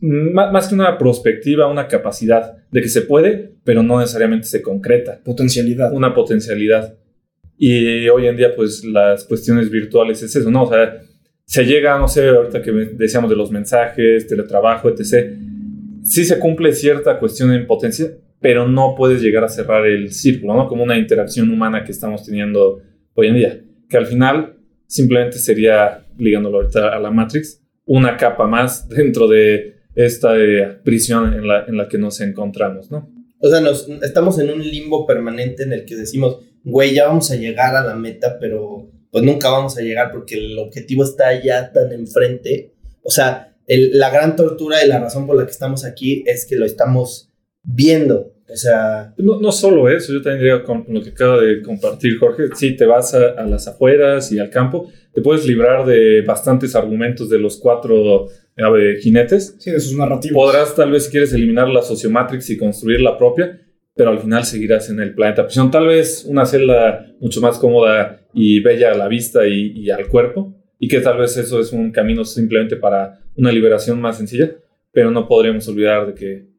más 0.00 0.68
que 0.68 0.74
una 0.74 0.96
perspectiva, 0.96 1.66
una 1.66 1.88
capacidad 1.88 2.56
de 2.70 2.82
que 2.82 2.88
se 2.88 3.02
puede, 3.02 3.54
pero 3.64 3.82
no 3.82 3.98
necesariamente 3.98 4.46
se 4.46 4.62
concreta. 4.62 5.20
Potencialidad. 5.24 5.92
Una 5.92 6.14
potencialidad. 6.14 6.96
Y 7.58 8.08
hoy 8.08 8.26
en 8.26 8.36
día, 8.36 8.54
pues 8.54 8.84
las 8.84 9.24
cuestiones 9.24 9.70
virtuales 9.70 10.22
es 10.22 10.34
eso, 10.34 10.50
¿no? 10.50 10.64
O 10.64 10.68
sea, 10.68 11.00
se 11.44 11.64
llega, 11.64 11.98
no 11.98 12.08
sé, 12.08 12.28
ahorita 12.28 12.62
que 12.62 12.72
decíamos 12.72 13.28
de 13.30 13.36
los 13.36 13.50
mensajes, 13.50 14.26
teletrabajo, 14.26 14.88
etc. 14.88 15.36
Sí 16.02 16.24
se 16.24 16.38
cumple 16.38 16.72
cierta 16.72 17.18
cuestión 17.18 17.52
en 17.52 17.66
potencia, 17.66 18.12
pero 18.42 18.68
no 18.68 18.94
puedes 18.96 19.22
llegar 19.22 19.44
a 19.44 19.48
cerrar 19.48 19.86
el 19.86 20.12
círculo, 20.12 20.54
¿no? 20.54 20.68
Como 20.68 20.82
una 20.82 20.98
interacción 20.98 21.50
humana 21.50 21.84
que 21.84 21.92
estamos 21.92 22.24
teniendo 22.24 22.82
hoy 23.14 23.28
en 23.28 23.34
día. 23.34 23.60
Que 23.88 23.96
al 23.96 24.06
final 24.06 24.56
simplemente 24.86 25.38
sería, 25.38 26.04
ligándolo 26.18 26.58
ahorita 26.58 26.88
a 26.88 26.98
la 26.98 27.10
Matrix, 27.10 27.62
una 27.86 28.16
capa 28.16 28.46
más 28.46 28.88
dentro 28.90 29.28
de 29.28 29.76
esta 29.94 30.36
eh, 30.36 30.78
prisión 30.82 31.32
en 31.32 31.46
la, 31.46 31.64
en 31.66 31.76
la 31.76 31.88
que 31.88 31.98
nos 31.98 32.20
encontramos, 32.20 32.90
¿no? 32.90 33.10
O 33.40 33.48
sea, 33.48 33.60
nos, 33.60 33.88
estamos 34.02 34.38
en 34.38 34.50
un 34.50 34.62
limbo 34.62 35.06
permanente 35.06 35.62
en 35.64 35.72
el 35.72 35.84
que 35.84 35.96
decimos, 35.96 36.38
güey, 36.64 36.94
ya 36.94 37.06
vamos 37.06 37.30
a 37.30 37.36
llegar 37.36 37.74
a 37.74 37.84
la 37.84 37.94
meta, 37.94 38.38
pero 38.40 38.90
pues 39.10 39.24
nunca 39.24 39.50
vamos 39.50 39.76
a 39.76 39.82
llegar 39.82 40.10
porque 40.12 40.36
el 40.36 40.58
objetivo 40.58 41.04
está 41.04 41.40
ya 41.42 41.72
tan 41.72 41.92
enfrente. 41.92 42.74
O 43.02 43.10
sea, 43.10 43.54
la 43.66 44.10
gran 44.10 44.36
tortura 44.36 44.84
y 44.84 44.88
la 44.88 45.00
razón 45.00 45.26
por 45.26 45.36
la 45.36 45.44
que 45.44 45.50
estamos 45.50 45.84
aquí 45.84 46.24
es 46.26 46.46
que 46.46 46.56
lo 46.56 46.64
estamos 46.64 47.31
viendo. 47.62 48.32
O 48.48 48.56
sea... 48.56 49.14
No, 49.16 49.40
no 49.40 49.50
solo 49.50 49.88
eso, 49.88 50.12
yo 50.12 50.20
también 50.20 50.40
diría 50.40 50.62
con 50.62 50.84
lo 50.88 51.02
que 51.02 51.10
acaba 51.10 51.40
de 51.40 51.62
compartir 51.62 52.18
Jorge, 52.18 52.48
sí, 52.54 52.76
te 52.76 52.84
vas 52.84 53.14
a, 53.14 53.30
a 53.30 53.46
las 53.46 53.66
afueras 53.66 54.30
y 54.30 54.38
al 54.38 54.50
campo, 54.50 54.90
te 55.12 55.22
puedes 55.22 55.46
librar 55.46 55.86
de 55.86 56.22
bastantes 56.22 56.74
argumentos 56.74 57.28
de 57.28 57.38
los 57.38 57.58
cuatro 57.58 58.28
eh, 58.56 58.98
jinetes. 59.00 59.56
Sí, 59.58 59.70
de 59.70 59.80
sus 59.80 59.96
narrativos. 59.96 60.34
Podrás, 60.34 60.74
tal 60.74 60.90
vez, 60.90 61.06
si 61.06 61.10
quieres 61.10 61.32
eliminar 61.32 61.68
la 61.68 61.82
sociomatrix 61.82 62.50
y 62.50 62.56
construir 62.56 63.00
la 63.00 63.16
propia, 63.16 63.60
pero 63.94 64.10
al 64.10 64.18
final 64.18 64.44
seguirás 64.44 64.88
en 64.90 65.00
el 65.00 65.14
planeta 65.14 65.44
prisión. 65.44 65.70
Tal 65.70 65.86
vez 65.86 66.24
una 66.26 66.46
celda 66.46 67.14
mucho 67.20 67.40
más 67.40 67.58
cómoda 67.58 68.20
y 68.32 68.60
bella 68.60 68.92
a 68.92 68.96
la 68.96 69.08
vista 69.08 69.46
y, 69.46 69.90
al 69.90 70.08
cuerpo, 70.08 70.54
y 70.78 70.88
que 70.88 71.00
tal 71.00 71.18
vez 71.18 71.36
eso 71.36 71.60
es 71.60 71.72
un 71.72 71.92
camino 71.92 72.24
simplemente 72.24 72.76
para 72.76 73.20
una 73.36 73.52
liberación 73.52 74.00
más 74.00 74.18
sencilla, 74.18 74.54
pero 74.92 75.10
no 75.10 75.28
podremos 75.28 75.66
olvidar 75.68 76.06
de 76.06 76.14
que 76.14 76.51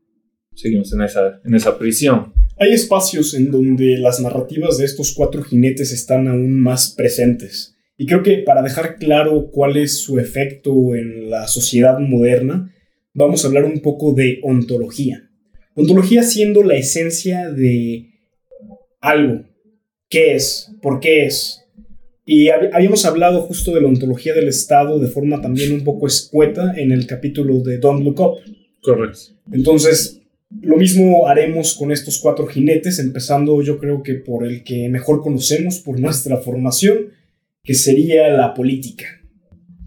seguimos 0.56 0.94
en 0.94 1.02
esa, 1.02 1.42
en 1.44 1.56
esa 1.56 1.78
prisión. 1.78 2.34
Hay 2.58 2.72
espacios 2.72 3.34
en 3.34 3.52
donde 3.52 3.98
las 3.98 4.20
narrativas 4.20 4.78
de 4.78 4.86
estos 4.86 5.14
cuatro 5.14 5.44
jinetes 5.44 5.92
están 5.92 6.28
aún 6.28 6.60
más 6.60 6.94
presentes. 6.96 7.76
Y 7.98 8.06
creo 8.06 8.24
que 8.24 8.40
para 8.40 8.62
dejar 8.62 8.98
claro 8.98 9.50
cuál 9.52 9.78
es 9.78 9.98
su 9.98 10.20
efecto 10.20 10.96
en 10.96 11.30
la 11.30 11.48
sociedad 11.48 12.00
moderna, 12.00 12.74
vamos 13.14 13.44
a 13.44 13.48
hablar 13.48 13.66
un 13.66 13.82
poco 13.82 14.14
de 14.14 14.40
ontología. 14.44 15.30
Ontología 15.76 16.24
siendo 16.24 16.64
la 16.64 16.76
esencia 16.76 17.50
de 17.50 18.10
algo. 19.02 19.46
¿Qué 20.10 20.36
es? 20.36 20.72
¿Por 20.82 21.00
qué 21.00 21.26
es? 21.26 21.64
Y 22.26 22.50
habíamos 22.50 23.06
hablado 23.06 23.42
justo 23.42 23.74
de 23.74 23.82
la 23.82 23.90
ontología 23.90 24.34
del 24.34 24.48
Estado 24.48 25.00
de 25.00 25.08
forma 25.08 25.42
también 25.42 25.74
un 25.74 25.84
poco 25.84 26.08
escueta 26.08 26.74
en 26.78 26.92
el 26.92 27.06
capítulo 27.06 27.60
de 27.60 27.80
Don't 27.80 28.04
Look 28.04 28.20
Up. 28.22 28.38
Correcto. 28.82 29.20
Entonces, 29.52 30.23
lo 30.62 30.78
mismo 30.78 31.28
haremos 31.28 31.74
con 31.74 31.92
estos 31.92 32.20
cuatro 32.20 32.46
jinetes, 32.48 33.00
empezando 33.00 33.62
yo 33.62 33.80
creo 33.80 34.04
que 34.04 34.16
por 34.16 34.46
el 34.46 34.64
que 34.64 34.90
mejor 34.90 35.22
conocemos 35.22 35.80
por 35.80 36.00
nuestra 36.00 36.38
formación, 36.38 37.10
que 37.64 37.74
sería 37.74 38.30
la 38.30 38.54
política. 38.54 39.06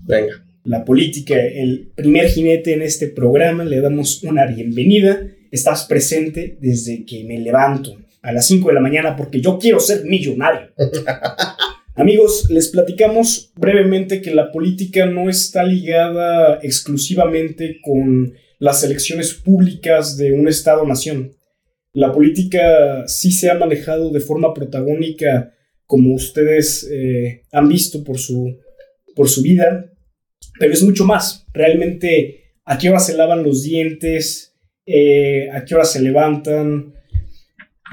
Venga. 0.05 0.44
La 0.64 0.85
política, 0.85 1.37
el 1.37 1.92
primer 1.94 2.29
jinete 2.29 2.72
en 2.72 2.83
este 2.83 3.09
programa, 3.09 3.64
le 3.64 3.81
damos 3.81 4.22
una 4.24 4.46
bienvenida. 4.46 5.26
Estás 5.50 5.85
presente 5.85 6.57
desde 6.61 7.05
que 7.05 7.22
me 7.24 7.38
levanto 7.38 7.96
a 8.22 8.33
las 8.33 8.46
5 8.46 8.68
de 8.68 8.74
la 8.74 8.81
mañana 8.81 9.14
porque 9.14 9.40
yo 9.40 9.59
quiero 9.59 9.79
ser 9.79 10.05
millonario. 10.05 10.72
Amigos, 11.94 12.50
les 12.50 12.68
platicamos 12.68 13.52
brevemente 13.55 14.20
que 14.20 14.35
la 14.35 14.50
política 14.50 15.07
no 15.07 15.31
está 15.31 15.62
ligada 15.62 16.59
exclusivamente 16.62 17.79
con 17.83 18.35
las 18.58 18.82
elecciones 18.84 19.34
públicas 19.34 20.16
de 20.16 20.32
un 20.32 20.48
Estado-nación. 20.48 21.36
La 21.92 22.12
política 22.12 23.06
sí 23.06 23.30
se 23.30 23.50
ha 23.50 23.54
manejado 23.58 24.10
de 24.10 24.20
forma 24.20 24.52
protagónica 24.52 25.52
como 25.86 26.14
ustedes 26.14 26.88
eh, 26.90 27.42
han 27.52 27.68
visto 27.68 28.02
por 28.02 28.18
su, 28.18 28.58
por 29.14 29.28
su 29.28 29.42
vida, 29.42 29.92
pero 30.58 30.72
es 30.72 30.82
mucho 30.82 31.04
más. 31.04 31.46
Realmente, 31.52 32.54
a 32.64 32.76
qué 32.76 32.88
hora 32.88 32.98
se 32.98 33.16
lavan 33.16 33.42
los 33.42 33.62
dientes, 33.62 34.54
eh, 34.84 35.48
a 35.50 35.64
qué 35.64 35.74
hora 35.74 35.84
se 35.84 36.02
levantan, 36.02 36.94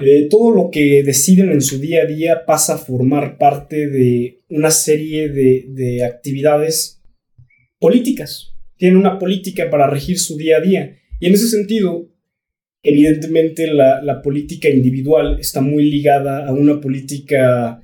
Eh, 0.04 0.28
todo 0.28 0.50
lo 0.50 0.72
que 0.72 1.04
deciden 1.04 1.52
en 1.52 1.62
su 1.62 1.78
día 1.78 2.02
a 2.02 2.08
día 2.08 2.46
pasa 2.48 2.74
a 2.74 2.78
formar 2.80 3.38
parte 3.38 3.88
de 3.88 4.42
una 4.50 4.72
serie 4.72 5.30
de, 5.30 5.66
de 5.68 6.04
actividades 6.04 7.00
políticas. 7.80 8.53
Tienen 8.84 9.00
una 9.00 9.18
política 9.18 9.70
para 9.70 9.90
regir 9.90 10.20
su 10.20 10.36
día 10.36 10.58
a 10.58 10.60
día. 10.60 10.98
Y 11.22 11.28
en 11.28 11.34
ese 11.36 11.48
sentido, 11.48 12.10
evidentemente 12.82 13.66
la, 13.74 14.22
política 14.22 14.68
individual 14.68 15.40
está 15.40 15.62
muy 15.62 15.90
ligada 15.90 16.46
a 16.46 16.52
una 16.52 16.82
política 16.82 17.82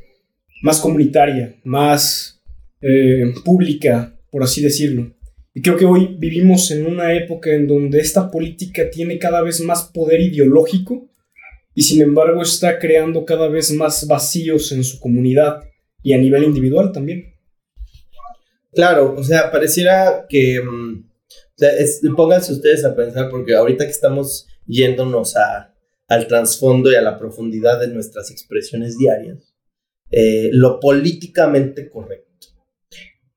más 0.61 0.81
comunitaria, 0.81 1.55
más 1.63 2.43
eh, 2.81 3.31
pública, 3.45 4.19
por 4.29 4.43
así 4.43 4.61
decirlo. 4.61 5.15
Y 5.53 5.61
creo 5.61 5.77
que 5.77 5.85
hoy 5.85 6.17
vivimos 6.19 6.69
en 6.71 6.85
una 6.85 7.13
época 7.13 7.49
en 7.53 7.65
donde 7.65 8.01
esta 8.01 8.29
política 8.29 8.89
tiene 8.89 9.17
cada 9.17 9.41
vez 9.41 9.61
más 9.61 9.85
poder 9.93 10.19
ideológico 10.19 11.09
y 11.73 11.83
sin 11.83 12.01
embargo 12.01 12.41
está 12.41 12.77
creando 12.77 13.23
cada 13.23 13.47
vez 13.47 13.71
más 13.71 14.05
vacíos 14.05 14.73
en 14.73 14.83
su 14.83 14.99
comunidad 14.99 15.61
y 16.03 16.11
a 16.11 16.17
nivel 16.17 16.43
individual 16.43 16.91
también. 16.91 17.38
Claro, 18.73 19.15
o 19.17 19.23
sea, 19.23 19.51
pareciera 19.51 20.25
que... 20.29 20.59
mm, 20.61 21.05
o 21.05 21.57
sea, 21.57 21.71
pónganse 22.15 22.53
ustedes 22.53 22.85
a 22.85 22.95
pensar, 22.95 23.29
porque 23.29 23.55
ahorita 23.55 23.85
que 23.85 23.91
estamos 23.91 24.47
yéndonos 24.65 25.35
a, 25.35 25.73
al 26.07 26.27
trasfondo 26.27 26.91
y 26.91 26.95
a 26.95 27.01
la 27.01 27.17
profundidad 27.17 27.79
de 27.79 27.89
nuestras 27.89 28.31
expresiones 28.31 28.97
diarias, 28.97 29.53
eh, 30.11 30.49
lo 30.53 30.79
políticamente 30.79 31.89
correcto. 31.89 32.47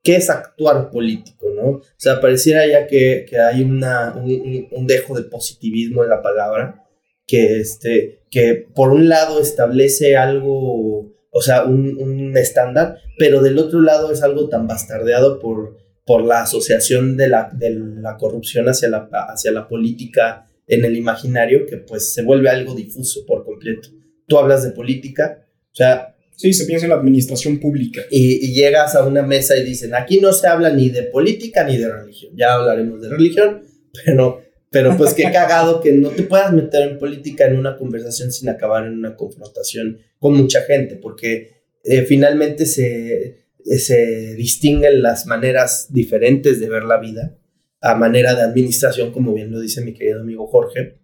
¿Qué 0.03 0.17
es 0.17 0.31
actuar 0.31 0.91
político, 0.91 1.49
no? 1.55 1.63
O 1.69 1.83
sea, 1.97 2.21
pareciera 2.21 2.67
ya 2.67 2.87
que, 2.87 3.25
que 3.29 3.39
hay 3.39 3.63
una, 3.63 4.15
un, 4.17 4.31
un- 4.31 4.69
un 4.73 4.87
dejo 4.87 5.15
de 5.17 5.25
positivismo 5.25 6.03
en 6.03 6.11
la 6.11 6.23
palabra, 6.23 6.85
que, 7.27 7.61
este, 7.61 8.25
que 8.31 8.67
por 8.75 8.91
un 8.93 9.09
lado 9.09 9.41
establece 9.41 10.17
algo, 10.17 11.13
o 11.35 11.41
sea, 11.41 11.65
un, 11.65 11.97
un 11.99 12.37
estándar, 12.37 12.99
pero 13.19 13.43
del 13.43 13.59
otro 13.59 13.81
lado 13.81 14.13
es 14.13 14.23
algo 14.23 14.49
tan 14.49 14.67
bastardeado 14.67 15.39
por, 15.41 15.79
por 16.05 16.23
la 16.25 16.43
asociación 16.43 17.17
de 17.17 17.29
la, 17.29 17.51
de 17.53 17.71
la 17.71 18.17
corrupción 18.19 18.69
hacia 18.69 18.89
la, 18.91 19.09
hacia 19.31 19.51
la 19.51 19.67
política 19.67 20.49
en 20.67 20.85
el 20.85 20.97
imaginario, 20.97 21.67
que 21.67 21.79
pues 21.79 22.13
se 22.13 22.23
vuelve 22.23 22.51
algo 22.51 22.75
difuso 22.75 23.25
por 23.27 23.45
completo. 23.45 23.89
Tú 24.29 24.39
hablas 24.39 24.63
de 24.63 24.71
política, 24.71 25.47
o 25.73 25.75
sea, 25.75 26.09
Sí, 26.35 26.53
se 26.55 26.65
piensa 26.65 26.87
en 26.87 26.91
la 26.91 26.97
administración 26.97 27.61
pública. 27.61 28.03
y, 28.11 28.47
y 28.47 28.55
llegas 28.55 28.95
a 28.97 29.05
una 29.05 29.23
mesa 29.23 29.57
y 29.57 29.65
dicen, 29.65 29.95
aquí 29.95 30.19
no 30.19 30.33
se 30.33 30.49
habla 30.49 30.71
ni 30.71 30.89
de 30.89 31.05
política 31.05 31.63
ni 31.63 31.77
de 31.77 31.89
religión. 31.89 32.33
Ya 32.37 32.55
hablaremos 32.55 33.01
de 33.01 33.11
religión, 33.11 33.63
pero, 34.05 34.43
pero 34.73 34.97
pues 34.97 35.13
qué 35.13 35.25
cagado 35.25 35.81
que 35.81 35.93
no 35.93 36.09
te 36.09 36.23
puedas 36.23 36.53
meter 36.53 36.89
en 36.89 36.99
política 36.99 37.47
en 37.47 37.59
una 37.59 37.77
conversación 37.77 38.33
sin 38.33 38.49
acabar 38.49 38.87
en 38.87 38.95
una 38.95 39.15
confrontación 39.15 39.99
con 40.19 40.35
mucha 40.35 40.63
gente, 40.63 40.97
porque 40.97 41.63
eh, 41.85 42.03
finalmente 42.03 42.65
se, 42.65 43.43
eh, 43.65 43.79
se 43.79 44.35
distinguen 44.35 45.03
las 45.03 45.27
maneras 45.27 45.89
diferentes 45.91 46.59
de 46.59 46.71
ver 46.71 46.85
la 46.85 46.99
vida 46.99 47.37
a 47.83 47.97
manera 47.97 48.35
de 48.35 48.43
administración, 48.43 49.13
como 49.13 49.35
bien 49.35 49.51
lo 49.51 49.61
dice 49.61 49.85
mi 49.85 49.93
querido 49.93 50.21
amigo 50.21 50.47
Jorge. 50.47 51.01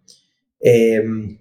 Em, 0.61 1.39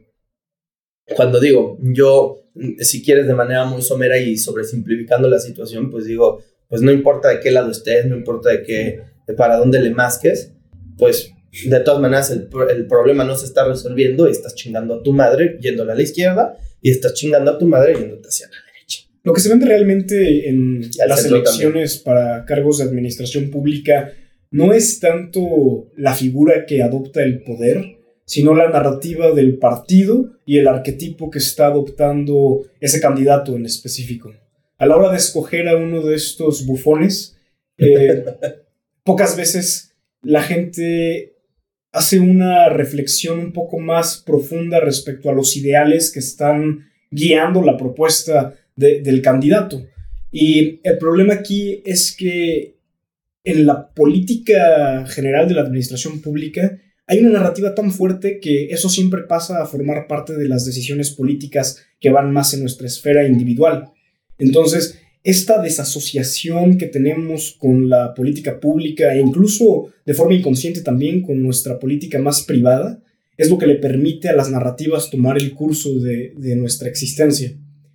cuando 1.15 1.39
digo, 1.39 1.77
yo, 1.81 2.43
si 2.79 3.03
quieres 3.03 3.27
de 3.27 3.35
manera 3.35 3.63
muy 3.63 3.81
somera 3.81 4.17
y 4.17 4.35
sobresimplificando 4.37 5.29
la 5.29 5.39
situación, 5.39 5.89
pues 5.89 6.05
digo, 6.05 6.43
pues 6.67 6.81
no 6.81 6.91
importa 6.91 7.29
de 7.29 7.39
qué 7.39 7.51
lado 7.51 7.71
estés, 7.71 8.05
no 8.05 8.17
importa 8.17 8.49
de 8.49 8.63
qué, 8.63 9.01
de 9.27 9.33
para 9.33 9.57
dónde 9.57 9.81
le 9.81 9.91
masques, 9.91 10.51
pues 10.97 11.31
de 11.65 11.79
todas 11.81 12.01
maneras 12.01 12.31
el, 12.31 12.49
el 12.69 12.87
problema 12.87 13.23
no 13.23 13.35
se 13.35 13.45
está 13.45 13.67
resolviendo 13.67 14.27
y 14.27 14.31
estás 14.31 14.55
chingando 14.55 14.95
a 14.95 15.03
tu 15.03 15.13
madre 15.13 15.57
yéndole 15.61 15.91
a 15.91 15.95
la 15.95 16.01
izquierda 16.01 16.57
y 16.81 16.91
estás 16.91 17.13
chingando 17.13 17.51
a 17.51 17.57
tu 17.57 17.65
madre 17.65 17.95
yéndote 17.95 18.27
hacia 18.27 18.47
la 18.47 18.57
derecha. 18.71 19.03
Lo 19.23 19.33
que 19.33 19.41
se 19.41 19.49
vende 19.49 19.65
realmente 19.65 20.49
en 20.49 20.89
las 21.07 21.25
elecciones 21.25 21.97
para 21.97 22.45
cargos 22.45 22.77
de 22.77 22.85
administración 22.85 23.49
pública 23.49 24.13
no 24.51 24.73
es 24.73 24.99
tanto 24.99 25.91
la 25.95 26.13
figura 26.13 26.65
que 26.65 26.81
adopta 26.81 27.23
el 27.23 27.43
poder, 27.43 27.97
sino 28.25 28.55
la 28.55 28.69
narrativa 28.69 29.31
del 29.31 29.57
partido 29.57 30.37
y 30.45 30.57
el 30.57 30.67
arquetipo 30.67 31.29
que 31.29 31.39
está 31.39 31.67
adoptando 31.67 32.65
ese 32.79 32.99
candidato 32.99 33.55
en 33.55 33.65
específico. 33.65 34.33
A 34.77 34.85
la 34.85 34.95
hora 34.95 35.11
de 35.11 35.17
escoger 35.17 35.67
a 35.67 35.75
uno 35.75 36.05
de 36.05 36.15
estos 36.15 36.65
bufones, 36.65 37.37
eh, 37.77 38.23
pocas 39.03 39.35
veces 39.35 39.95
la 40.21 40.43
gente 40.43 41.36
hace 41.91 42.19
una 42.19 42.69
reflexión 42.69 43.39
un 43.39 43.53
poco 43.53 43.79
más 43.79 44.23
profunda 44.25 44.79
respecto 44.79 45.29
a 45.29 45.33
los 45.33 45.55
ideales 45.57 46.11
que 46.11 46.19
están 46.19 46.85
guiando 47.09 47.61
la 47.63 47.77
propuesta 47.77 48.55
de- 48.75 49.01
del 49.01 49.21
candidato. 49.21 49.85
Y 50.31 50.79
el 50.83 50.97
problema 50.99 51.33
aquí 51.35 51.81
es 51.85 52.15
que 52.15 52.75
en 53.43 53.65
la 53.65 53.89
política 53.93 55.05
general 55.07 55.47
de 55.47 55.53
la 55.55 55.61
administración 55.61 56.21
pública 56.21 56.79
hay 57.07 57.19
una 57.19 57.29
narrativa 57.29 57.73
tan 57.73 57.91
fuerte 57.91 58.39
que 58.41 58.65
eso 58.65 58.89
siempre 58.89 59.23
pasa 59.23 59.61
a 59.61 59.65
formar 59.65 60.07
parte 60.07 60.33
de 60.35 60.49
las 60.49 60.65
decisiones 60.65 61.11
políticas 61.11 61.85
que 62.01 62.09
van 62.09 62.33
más 62.33 62.53
en 62.53 62.59
nuestra 62.59 62.85
esfera 62.87 63.25
individual. 63.25 63.91
Entonces, 64.37 64.99
esta 65.27 65.61
desasociación 65.61 66.77
que 66.77 66.85
tenemos 66.85 67.57
con 67.59 67.89
la 67.89 68.13
política 68.13 68.61
pública 68.61 69.13
e 69.13 69.19
incluso 69.19 69.89
de 70.05 70.13
forma 70.13 70.35
inconsciente 70.35 70.79
también 70.79 71.21
con 71.21 71.43
nuestra 71.43 71.79
política 71.79 72.17
más 72.17 72.43
privada, 72.43 73.03
es 73.35 73.49
lo 73.49 73.57
que 73.57 73.67
le 73.67 73.75
permite 73.75 74.29
a 74.29 74.35
las 74.37 74.49
narrativas 74.49 75.09
tomar 75.09 75.37
el 75.37 75.53
curso 75.53 75.99
de, 75.99 76.55
nuestra 76.55 76.87
existencia. 76.87 77.51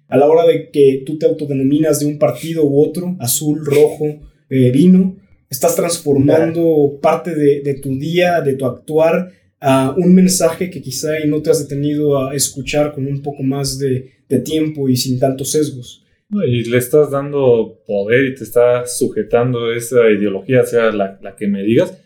A 0.08 0.18
la 0.18 0.26
hora 0.26 0.46
de 0.46 0.68
que 0.70 1.04
tú 1.06 1.16
te 1.16 1.24
autodenominas 1.24 2.00
de 2.00 2.04
un 2.04 2.18
partido 2.18 2.66
u 2.66 2.84
otro, 2.84 3.16
azul, 3.18 3.64
rojo, 3.64 4.20
eh, 4.50 4.70
vino, 4.70 5.16
estás 5.48 5.74
transformando 5.74 6.98
parte 7.00 7.34
de, 7.34 7.74
tu 7.82 7.98
día, 7.98 8.42
de 8.42 8.56
tu 8.56 8.66
actuar, 8.66 9.32
a 9.58 9.94
un 9.96 10.14
mensaje 10.14 10.68
que 10.68 10.82
quizá 10.82 11.12
no 11.26 11.40
te 11.40 11.48
has 11.48 11.66
detenido 11.66 12.22
a 12.22 12.34
escuchar 12.34 12.92
con 12.92 13.06
un 13.06 13.22
poco 13.22 13.42
más 13.42 13.78
de, 13.78 14.10
de 14.28 14.38
tiempo 14.40 14.90
y 14.90 14.98
sin 14.98 15.18
tantos 15.18 15.52
sesgos. 15.52 16.01
Y 16.32 16.64
le 16.64 16.78
estás 16.78 17.10
dando 17.10 17.80
poder 17.86 18.24
y 18.24 18.34
te 18.34 18.44
estás 18.44 18.96
sujetando 18.98 19.72
esa 19.72 20.08
ideología, 20.10 20.64
sea 20.64 20.90
la, 20.90 21.18
la 21.22 21.36
que 21.36 21.46
me 21.46 21.62
digas. 21.62 21.98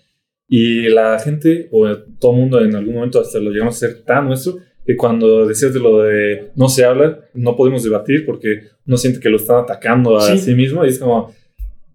Y 0.48 0.88
la 0.88 1.18
gente, 1.18 1.68
o 1.72 1.88
todo 2.20 2.32
el 2.32 2.38
mundo 2.38 2.64
en 2.64 2.74
algún 2.74 2.94
momento 2.94 3.20
hasta 3.20 3.38
lo 3.38 3.50
llegamos 3.50 3.76
a 3.76 3.86
ser 3.88 4.02
tan 4.04 4.26
nuestro, 4.26 4.58
que 4.84 4.96
cuando 4.96 5.46
decías 5.46 5.74
de 5.74 5.80
lo 5.80 6.02
de 6.02 6.50
no 6.54 6.68
se 6.68 6.84
habla, 6.84 7.20
no 7.34 7.56
podemos 7.56 7.82
debatir 7.82 8.24
porque 8.24 8.60
uno 8.86 8.96
siente 8.96 9.18
que 9.20 9.28
lo 9.28 9.36
están 9.38 9.58
atacando 9.58 10.16
a 10.16 10.20
Sí. 10.20 10.38
sí, 10.38 10.54
mismo 10.54 10.84
y 10.84 10.88
es 10.90 10.98
como, 11.00 11.32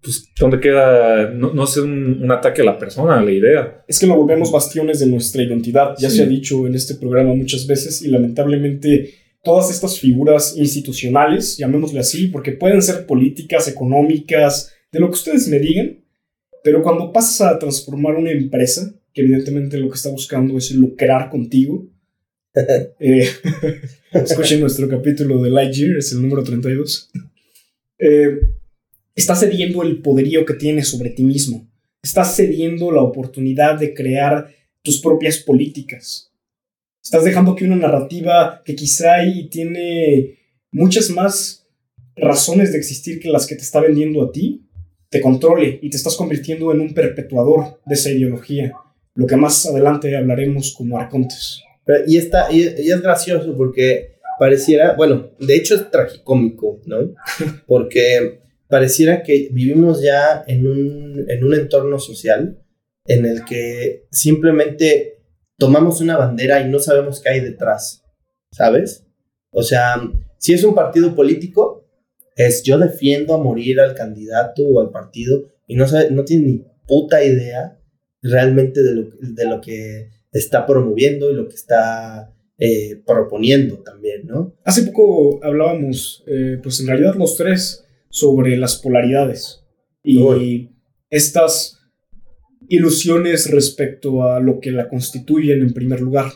pues, 0.02 0.28
¿dónde 0.38 0.60
queda? 0.60 1.30
No, 1.30 1.54
no 1.54 1.64
es 1.64 1.76
un, 1.78 2.20
un 2.22 2.30
ataque 2.30 2.60
a 2.60 2.66
la 2.66 2.78
persona, 2.78 3.18
a 3.18 3.24
la 3.24 3.30
idea. 3.32 3.82
Es 3.88 3.98
que 3.98 4.06
lo 4.06 4.16
volvemos 4.16 4.52
bastiones 4.52 5.00
de 5.00 5.06
nuestra 5.06 5.42
identidad, 5.42 5.94
ya 5.98 6.10
Sí. 6.10 6.18
se 6.18 6.22
ha 6.24 6.26
dicho 6.26 6.66
en 6.66 6.74
este 6.74 6.96
programa 6.96 7.34
muchas 7.34 7.66
veces 7.66 8.02
y 8.02 8.08
lamentablemente 8.08 9.14
todas 9.42 9.70
estas 9.70 9.98
figuras 9.98 10.56
institucionales, 10.56 11.56
llamémosle 11.56 12.00
así, 12.00 12.28
porque 12.28 12.52
pueden 12.52 12.80
ser 12.80 13.06
políticas, 13.06 13.68
económicas, 13.68 14.72
de 14.92 15.00
lo 15.00 15.08
que 15.08 15.14
ustedes 15.14 15.48
me 15.48 15.58
digan, 15.58 16.04
pero 16.62 16.82
cuando 16.82 17.12
pasas 17.12 17.40
a 17.40 17.58
transformar 17.58 18.14
una 18.14 18.30
empresa, 18.30 18.94
que 19.12 19.22
evidentemente 19.22 19.78
lo 19.78 19.88
que 19.88 19.96
está 19.96 20.10
buscando 20.10 20.56
es 20.56 20.70
lucrar 20.72 21.28
contigo, 21.28 21.88
eh, 23.00 23.28
escuchen 24.12 24.60
nuestro 24.60 24.88
capítulo 24.88 25.42
de 25.42 25.50
Lightyear, 25.50 25.96
es 25.96 26.12
el 26.12 26.22
número 26.22 26.44
32, 26.44 27.10
eh, 27.98 28.38
estás 29.14 29.40
cediendo 29.40 29.82
el 29.82 30.00
poderío 30.02 30.44
que 30.44 30.54
tienes 30.54 30.88
sobre 30.88 31.10
ti 31.10 31.24
mismo, 31.24 31.68
estás 32.02 32.36
cediendo 32.36 32.92
la 32.92 33.02
oportunidad 33.02 33.78
de 33.78 33.92
crear 33.92 34.54
tus 34.82 35.00
propias 35.00 35.38
políticas. 35.38 36.31
Estás 37.02 37.24
dejando 37.24 37.56
que 37.56 37.64
una 37.64 37.76
narrativa 37.76 38.62
que 38.64 38.76
quizá 38.76 39.24
y 39.24 39.48
tiene 39.48 40.38
muchas 40.70 41.10
más 41.10 41.66
razones 42.14 42.72
de 42.72 42.78
existir 42.78 43.18
que 43.18 43.30
las 43.30 43.46
que 43.46 43.56
te 43.56 43.62
está 43.62 43.80
vendiendo 43.80 44.22
a 44.22 44.30
ti, 44.30 44.68
te 45.08 45.20
controle 45.20 45.78
y 45.82 45.90
te 45.90 45.96
estás 45.96 46.16
convirtiendo 46.16 46.72
en 46.72 46.80
un 46.80 46.94
perpetuador 46.94 47.80
de 47.84 47.94
esa 47.94 48.10
ideología, 48.10 48.72
lo 49.14 49.26
que 49.26 49.36
más 49.36 49.66
adelante 49.66 50.16
hablaremos 50.16 50.74
como 50.74 50.98
arcontes. 50.98 51.62
Y, 52.06 52.16
está, 52.16 52.52
y, 52.52 52.60
y 52.60 52.90
es 52.90 53.02
gracioso 53.02 53.54
porque 53.56 54.12
pareciera, 54.38 54.94
bueno, 54.94 55.30
de 55.40 55.56
hecho 55.56 55.74
es 55.74 55.90
tragicómico, 55.90 56.80
¿no? 56.86 57.14
Porque 57.66 58.40
pareciera 58.68 59.22
que 59.22 59.48
vivimos 59.50 60.02
ya 60.02 60.44
en 60.46 60.66
un, 60.66 61.26
en 61.28 61.44
un 61.44 61.54
entorno 61.54 61.98
social 61.98 62.58
en 63.06 63.26
el 63.26 63.44
que 63.44 64.06
simplemente 64.10 65.11
tomamos 65.62 66.00
una 66.00 66.16
bandera 66.16 66.60
y 66.60 66.68
no 66.68 66.80
sabemos 66.80 67.20
qué 67.20 67.28
hay 67.28 67.40
detrás, 67.40 68.02
¿sabes? 68.50 69.06
O 69.52 69.62
sea, 69.62 69.94
si 70.36 70.54
es 70.54 70.64
un 70.64 70.74
partido 70.74 71.14
político, 71.14 71.86
es 72.34 72.64
yo 72.64 72.78
defiendo 72.78 73.32
a 73.32 73.38
morir 73.38 73.78
al 73.78 73.94
candidato 73.94 74.64
o 74.64 74.80
al 74.80 74.90
partido 74.90 75.44
y 75.68 75.76
no, 75.76 75.86
sabe, 75.86 76.10
no 76.10 76.24
tiene 76.24 76.46
ni 76.48 76.64
puta 76.88 77.22
idea 77.22 77.78
realmente 78.22 78.82
de 78.82 78.92
lo, 78.92 79.10
de 79.20 79.46
lo 79.46 79.60
que 79.60 80.08
está 80.32 80.66
promoviendo 80.66 81.30
y 81.30 81.34
lo 81.34 81.46
que 81.46 81.54
está 81.54 82.34
eh, 82.58 83.00
proponiendo 83.06 83.84
también, 83.84 84.26
¿no? 84.26 84.56
Hace 84.64 84.82
poco 84.82 85.38
hablábamos, 85.44 86.24
eh, 86.26 86.58
pues 86.60 86.80
en 86.80 86.88
realidad 86.88 87.14
los 87.14 87.36
tres, 87.36 87.84
sobre 88.08 88.56
las 88.56 88.78
polaridades 88.78 89.64
y 90.02 90.18
Uy. 90.18 90.70
estas 91.08 91.78
ilusiones 92.74 93.50
respecto 93.50 94.24
a 94.24 94.40
lo 94.40 94.58
que 94.58 94.70
la 94.70 94.88
constituyen 94.88 95.60
en 95.60 95.74
primer 95.74 96.00
lugar. 96.00 96.32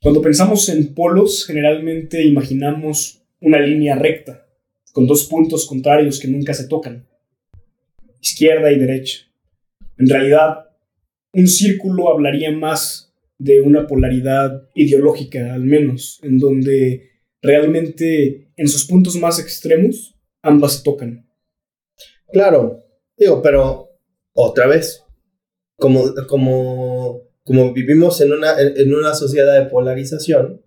Cuando 0.00 0.22
pensamos 0.22 0.68
en 0.68 0.94
polos, 0.94 1.44
generalmente 1.44 2.22
imaginamos 2.22 3.24
una 3.40 3.58
línea 3.58 3.96
recta, 3.96 4.46
con 4.92 5.08
dos 5.08 5.24
puntos 5.24 5.66
contrarios 5.66 6.20
que 6.20 6.28
nunca 6.28 6.54
se 6.54 6.68
tocan, 6.68 7.08
izquierda 8.20 8.70
y 8.70 8.78
derecha. 8.78 9.26
En 9.98 10.08
realidad, 10.08 10.68
un 11.32 11.48
círculo 11.48 12.08
hablaría 12.08 12.52
más 12.52 13.12
de 13.36 13.60
una 13.60 13.88
polaridad 13.88 14.68
ideológica, 14.76 15.52
al 15.52 15.64
menos, 15.64 16.20
en 16.22 16.38
donde 16.38 17.10
realmente 17.42 18.52
en 18.56 18.68
sus 18.68 18.86
puntos 18.86 19.16
más 19.16 19.40
extremos 19.40 20.14
ambas 20.40 20.84
tocan. 20.84 21.28
Claro, 22.32 22.84
digo, 23.16 23.42
pero 23.42 23.88
otra 24.34 24.68
vez, 24.68 25.04
como, 25.80 26.14
como, 26.28 27.22
como 27.42 27.72
vivimos 27.72 28.20
en 28.20 28.32
una, 28.32 28.54
en 28.60 28.94
una 28.94 29.14
sociedad 29.14 29.60
de 29.60 29.68
polarización, 29.68 30.62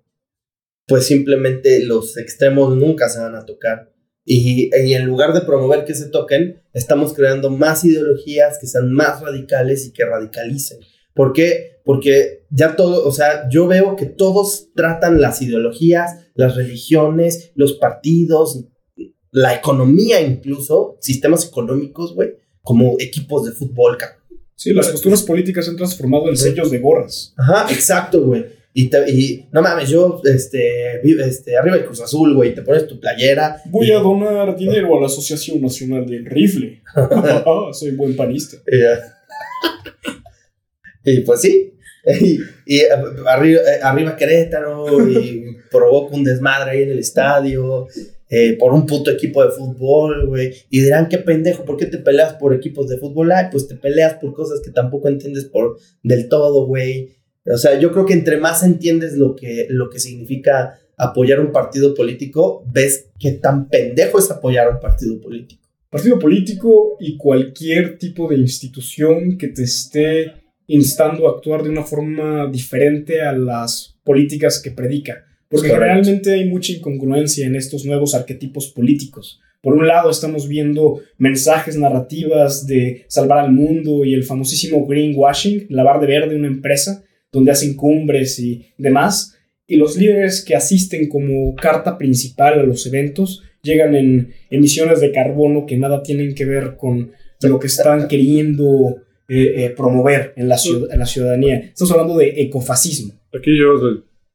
pues 0.87 1.05
simplemente 1.07 1.85
los 1.85 2.17
extremos 2.17 2.75
nunca 2.75 3.07
se 3.07 3.19
van 3.19 3.35
a 3.35 3.45
tocar. 3.45 3.93
Y, 4.25 4.69
y 4.75 4.93
en 4.93 5.05
lugar 5.05 5.33
de 5.33 5.41
promover 5.41 5.85
que 5.85 5.95
se 5.95 6.09
toquen, 6.09 6.61
estamos 6.73 7.13
creando 7.13 7.49
más 7.49 7.85
ideologías 7.85 8.57
que 8.59 8.67
sean 8.67 8.91
más 8.91 9.21
radicales 9.21 9.85
y 9.85 9.93
que 9.93 10.05
radicalicen. 10.05 10.79
¿Por 11.13 11.33
qué? 11.33 11.79
Porque 11.85 12.45
ya 12.49 12.75
todo, 12.75 13.05
o 13.05 13.11
sea, 13.11 13.47
yo 13.49 13.67
veo 13.67 13.95
que 13.95 14.05
todos 14.05 14.71
tratan 14.73 15.21
las 15.21 15.41
ideologías, 15.41 16.27
las 16.33 16.55
religiones, 16.55 17.51
los 17.55 17.73
partidos, 17.73 18.65
la 19.31 19.53
economía 19.55 20.21
incluso, 20.21 20.97
sistemas 21.01 21.47
económicos, 21.47 22.15
güey, 22.15 22.37
como 22.61 22.95
equipos 22.99 23.45
de 23.45 23.51
fútbol, 23.51 23.97
cabrón. 23.97 24.22
Sí, 24.63 24.71
las 24.73 24.87
posturas 24.87 25.21
políticas 25.23 25.65
se 25.65 25.71
han 25.71 25.77
transformado 25.77 26.29
en 26.29 26.37
sellos 26.37 26.71
de 26.71 26.79
gorras. 26.79 27.33
Ajá, 27.35 27.65
exacto, 27.69 28.23
güey. 28.23 28.45
Y, 28.73 28.89
te- 28.89 29.11
y 29.11 29.45
no 29.51 29.61
mames, 29.61 29.89
yo, 29.89 30.21
este, 30.23 31.01
este, 31.27 31.57
arriba 31.57 31.75
el 31.75 31.83
Cruz 31.83 31.99
Azul, 31.99 32.33
güey, 32.33 32.55
te 32.55 32.61
pones 32.61 32.87
tu 32.87 32.97
playera. 32.97 33.57
Voy 33.65 33.89
y- 33.89 33.91
a 33.91 33.99
donar 33.99 34.55
dinero 34.55 34.97
a 34.97 35.01
la 35.01 35.07
Asociación 35.07 35.61
Nacional 35.61 36.05
del 36.05 36.25
Rifle. 36.25 36.81
Soy 37.73 37.91
buen 37.91 38.15
panista. 38.15 38.55
Y, 41.03 41.11
y 41.11 41.19
pues 41.21 41.41
sí. 41.41 41.73
Y, 42.21 42.39
y, 42.65 42.77
eh, 42.79 42.87
arriba, 43.27 43.59
eh, 43.61 43.79
arriba 43.83 44.15
Querétaro 44.15 45.09
y 45.09 45.57
provoca 45.69 46.15
un 46.15 46.23
desmadre 46.23 46.71
ahí 46.71 46.83
en 46.83 46.91
el 46.91 46.99
estadio 46.99 47.87
eh, 48.35 48.57
por 48.57 48.73
un 48.73 48.87
puto 48.87 49.11
equipo 49.11 49.45
de 49.45 49.51
fútbol, 49.51 50.25
güey. 50.25 50.51
Y 50.71 50.81
dirán, 50.81 51.07
qué 51.07 51.19
pendejo, 51.19 51.65
¿por 51.65 51.77
qué 51.77 51.85
te 51.85 51.99
peleas 51.99 52.33
por 52.33 52.55
equipos 52.55 52.89
de 52.89 52.97
fútbol? 52.97 53.31
Ay, 53.31 53.45
pues 53.51 53.67
te 53.67 53.75
peleas 53.75 54.15
por 54.15 54.33
cosas 54.33 54.59
que 54.61 54.71
tampoco 54.71 55.07
entiendes 55.07 55.45
por 55.45 55.77
del 56.01 56.27
todo, 56.29 56.65
güey. 56.65 57.11
O 57.45 57.57
sea, 57.57 57.79
yo 57.79 57.91
creo 57.91 58.07
que 58.07 58.13
entre 58.13 58.37
más 58.37 58.63
entiendes 58.63 59.17
lo 59.17 59.35
que, 59.35 59.67
lo 59.69 59.87
que 59.91 59.99
significa 59.99 60.79
apoyar 60.97 61.39
un 61.41 61.51
partido 61.51 61.93
político, 61.93 62.65
ves 62.71 63.11
qué 63.19 63.33
tan 63.33 63.69
pendejo 63.69 64.17
es 64.17 64.31
apoyar 64.31 64.67
un 64.67 64.79
partido 64.79 65.21
político. 65.21 65.61
Partido 65.91 66.17
político 66.17 66.97
y 66.99 67.17
cualquier 67.17 67.99
tipo 67.99 68.27
de 68.27 68.37
institución 68.37 69.37
que 69.37 69.49
te 69.49 69.61
esté 69.61 70.33
instando 70.65 71.27
a 71.27 71.33
actuar 71.35 71.61
de 71.61 71.69
una 71.69 71.83
forma 71.83 72.49
diferente 72.51 73.21
a 73.21 73.31
las 73.33 73.95
políticas 74.03 74.59
que 74.59 74.71
predica. 74.71 75.23
Porque 75.53 75.69
Correcto. 75.69 75.93
generalmente 75.93 76.33
hay 76.33 76.49
mucha 76.49 76.71
incongruencia 76.73 77.45
en 77.45 77.55
estos 77.55 77.85
nuevos 77.85 78.15
arquetipos 78.15 78.69
políticos. 78.69 79.39
Por 79.61 79.75
un 79.75 79.87
lado 79.87 80.09
estamos 80.09 80.47
viendo 80.47 80.99
mensajes 81.17 81.77
narrativas 81.77 82.65
de 82.65 83.05
salvar 83.07 83.37
al 83.45 83.51
mundo 83.53 84.03
y 84.03 84.13
el 84.13 84.23
famosísimo 84.23 84.85
greenwashing, 84.87 85.67
lavar 85.69 86.01
de 86.01 86.07
verde 86.07 86.35
una 86.35 86.47
empresa, 86.47 87.03
donde 87.31 87.51
hacen 87.51 87.75
cumbres 87.75 88.39
y 88.39 88.65
demás. 88.77 89.37
Y 89.67 89.75
los 89.77 89.95
líderes 89.95 90.43
que 90.43 90.55
asisten 90.55 91.07
como 91.07 91.53
carta 91.55 91.97
principal 91.97 92.59
a 92.59 92.63
los 92.63 92.85
eventos 92.87 93.43
llegan 93.61 93.95
en 93.95 94.33
emisiones 94.49 94.99
de 95.01 95.11
carbono 95.11 95.65
que 95.65 95.77
nada 95.77 96.03
tienen 96.03 96.33
que 96.35 96.45
ver 96.45 96.75
con 96.77 97.11
lo 97.41 97.59
que 97.59 97.67
están 97.67 98.07
queriendo 98.07 98.97
eh, 99.29 99.65
eh, 99.65 99.69
promover 99.77 100.33
en 100.35 100.49
la, 100.49 100.55
ciud- 100.57 100.87
en 100.91 100.99
la 100.99 101.05
ciudadanía. 101.05 101.59
Estamos 101.59 101.91
hablando 101.91 102.17
de 102.17 102.33
ecofascismo. 102.41 103.13
Aquí 103.33 103.57
yo 103.57 103.79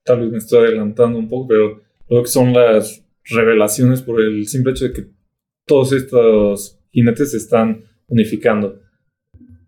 tal 0.09 0.21
vez 0.23 0.31
me 0.31 0.39
estoy 0.39 0.67
adelantando 0.67 1.19
un 1.19 1.29
poco, 1.29 1.47
pero 1.49 1.81
lo 2.09 2.23
que 2.23 2.29
son 2.29 2.53
las 2.53 3.05
revelaciones 3.31 4.03
por 4.03 4.21
el 4.21 4.47
simple 4.49 4.73
hecho 4.73 4.87
de 4.87 4.93
que 4.95 5.05
todos 5.67 5.93
estos 5.93 6.81
jinetes 6.91 7.31
se 7.33 7.37
están 7.37 7.85
unificando. 8.09 8.81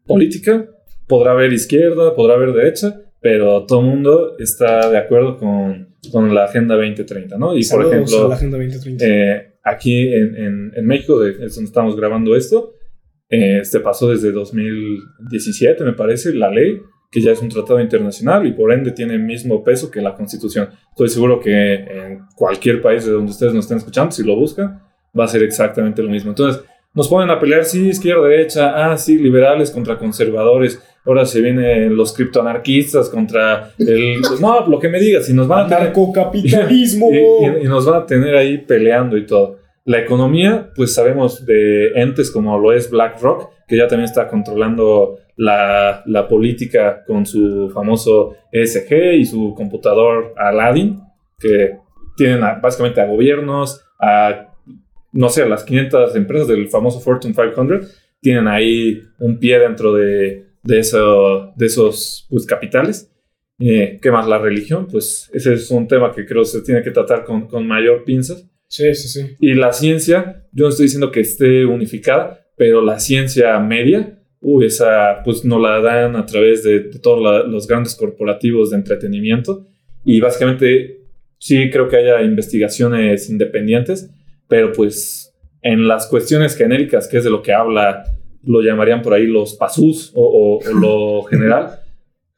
Política, 0.07 0.67
podrá 1.07 1.33
haber 1.33 1.53
izquierda, 1.53 2.15
podrá 2.17 2.35
haber 2.35 2.53
derecha, 2.53 3.03
pero 3.21 3.65
todo 3.67 3.81
el 3.81 3.87
mundo 3.87 4.37
está 4.39 4.89
de 4.91 4.97
acuerdo 4.99 5.37
con, 5.37 5.95
con 6.11 6.35
la 6.35 6.45
Agenda 6.47 6.75
2030, 6.77 7.37
¿no? 7.39 7.57
Y 7.57 7.61
por 7.69 7.83
ejemplo, 7.93 8.29
la 8.29 8.35
Agenda 8.35 8.59
2030. 8.59 9.05
eh, 9.07 9.53
aquí 9.63 10.09
en, 10.13 10.37
en- 10.37 10.73
en 10.75 10.87
México, 10.87 11.21
de, 11.21 11.33
es 11.45 11.55
donde 11.55 11.69
estamos 11.69 11.95
grabando 11.97 12.35
esto, 12.35 12.75
eh, 13.29 13.61
se 13.65 13.81
pasó 13.81 14.09
desde 14.11 14.33
2017, 14.33 15.85
me 15.85 15.93
parece, 15.93 16.35
la 16.35 16.51
ley, 16.51 16.81
que 17.11 17.21
ya 17.21 17.33
es 17.33 17.43
un 17.43 17.49
tratado 17.49 17.81
internacional 17.81 18.47
y 18.47 18.53
por 18.53 18.73
ende 18.73 18.93
tiene 18.93 19.15
el 19.15 19.21
mismo 19.23 19.65
peso 19.65 19.91
que 19.91 20.01
la 20.01 20.15
Constitución. 20.15 20.69
Estoy 20.91 21.09
seguro 21.09 21.41
que 21.41 21.75
en 21.75 22.21
cualquier 22.37 22.81
país 22.81 23.05
de 23.05 23.13
donde 23.13 23.33
ustedes 23.33 23.53
nos 23.53 23.65
estén 23.65 23.79
escuchando, 23.79 24.13
si 24.13 24.23
lo 24.23 24.37
buscan, 24.37 24.81
va 25.19 25.25
a 25.25 25.29
ser 25.29 25.43
exactamente 25.43 26.03
lo 26.03 26.09
mismo. 26.09 26.31
Entonces, 26.31 26.63
nos 26.95 27.09
ponen 27.09 27.31
a 27.31 27.39
pelear, 27.39 27.65
sí, 27.65 27.89
izquierda, 27.89 28.27
derecha, 28.29 28.93
ah, 28.93 28.97
sí, 28.97 29.17
liberales 29.19 29.71
contra 29.71 29.97
conservadores. 29.99 30.81
Ahora 31.05 31.25
se 31.25 31.41
vienen 31.41 31.97
los 31.97 32.13
criptoanarquistas 32.13 33.09
contra 33.09 33.73
el... 33.79 34.21
No, 34.41 34.67
lo 34.69 34.79
que 34.79 34.89
me 34.89 35.01
digas, 35.01 35.27
si 35.27 35.33
nos 35.33 35.49
van 35.49 35.61
a 35.67 35.69
tener- 35.69 35.83
Anarcocapitalismo. 35.83 37.11
y, 37.13 37.17
y- 37.17 37.65
y 37.65 37.69
nos 37.69 37.87
van 37.87 38.03
a 38.03 38.07
tener 38.07 38.37
ahí 38.37 38.59
peleando 38.59 39.17
y 39.17 39.27
todo. 39.27 39.59
La 39.85 39.99
economía, 39.99 40.71
pues 40.77 40.95
sabemos 40.95 41.45
de 41.47 41.89
entes 41.95 42.31
como 42.31 42.59
lo 42.59 42.73
es 42.73 42.91
BlackRock, 42.91 43.51
que 43.67 43.77
ya 43.77 43.89
también 43.89 44.05
está 44.09 44.29
controlando 44.29 45.19
la, 45.41 46.03
la 46.05 46.29
política 46.29 47.03
con 47.07 47.25
su 47.25 47.71
famoso 47.73 48.37
ESG 48.53 49.15
y 49.15 49.25
su 49.25 49.55
computador 49.57 50.35
Aladdin, 50.37 51.01
que 51.39 51.79
tienen 52.15 52.45
a- 52.45 52.57
básicamente 52.61 53.01
a 53.01 53.07
gobiernos, 53.07 53.83
a, 53.99 54.55
no 55.13 55.29
sé, 55.31 55.43
a 55.43 55.49
las 55.49 55.65
500 55.65 56.15
empresas 56.15 56.47
del 56.49 56.69
famoso 56.69 57.01
Fortune 57.01 57.33
500, 57.35 57.91
tienen 58.21 58.49
ahí 58.49 59.03
un 59.19 59.39
pie 59.39 59.59
dentro 59.59 59.95
de, 59.95 60.45
de, 60.63 60.79
eso, 60.79 61.53
de 61.57 61.67
esos 61.67 62.27
pues, 62.29 62.45
capitales. 62.45 63.11
Eh, 63.59 63.99
¿Qué 64.03 64.11
más? 64.11 64.29
La 64.29 64.39
religión, 64.39 64.87
pues 64.91 65.31
ese 65.33 65.55
es 65.55 65.71
un 65.71 65.89
tema 65.89 66.13
que 66.13 66.27
creo 66.27 66.45
se 66.45 66.61
tiene 66.61 66.83
que 66.83 66.91
tratar 66.91 67.25
con, 67.25 67.47
con 67.49 67.67
mayor 67.67 68.05
pinzas. 68.05 68.47
Sí, 68.69 68.95
sí, 68.95 69.09
sí. 69.09 69.37
Y 69.41 69.55
la 69.55 69.73
ciencia, 69.73 70.45
yo 70.53 70.65
no 70.65 70.69
estoy 70.71 70.85
diciendo 70.85 71.11
que 71.11 71.21
esté 71.21 71.65
unificada, 71.65 72.47
pero 72.59 72.83
la 72.83 73.01
ciencia 73.01 73.59
media, 73.59 74.20
uy, 74.41 74.67
esa 74.67 75.23
pues 75.25 75.45
nos 75.45 75.61
la 75.61 75.81
dan 75.81 76.17
a 76.17 76.25
través 76.27 76.63
de, 76.63 76.81
de 76.81 76.99
todos 76.99 77.23
la- 77.23 77.43
los 77.47 77.67
grandes 77.67 77.95
corporativos 77.95 78.71
de 78.71 78.77
entretenimiento. 78.77 79.67
Y 80.05 80.21
básicamente 80.21 81.01
sí 81.39 81.71
creo 81.71 81.89
que 81.89 81.97
haya 81.97 82.23
investigaciones 82.23 83.29
independientes, 83.31 84.11
pero 84.49 84.73
pues 84.73 85.35
en 85.63 85.87
las 85.89 86.07
cuestiones 86.07 86.57
genéricas, 86.57 87.07
que 87.07 87.19
es 87.19 87.25
de 87.25 87.31
lo 87.31 87.43
que 87.43 87.53
habla, 87.53 88.05
lo 88.43 88.63
llamarían 88.63 89.03
por 89.03 89.13
ahí 89.13 89.27
los 89.27 89.55
pasus 89.55 90.11
o, 90.15 90.23
o- 90.25 90.71
o 90.71 90.73
lo 90.75 91.23
general, 91.29 91.79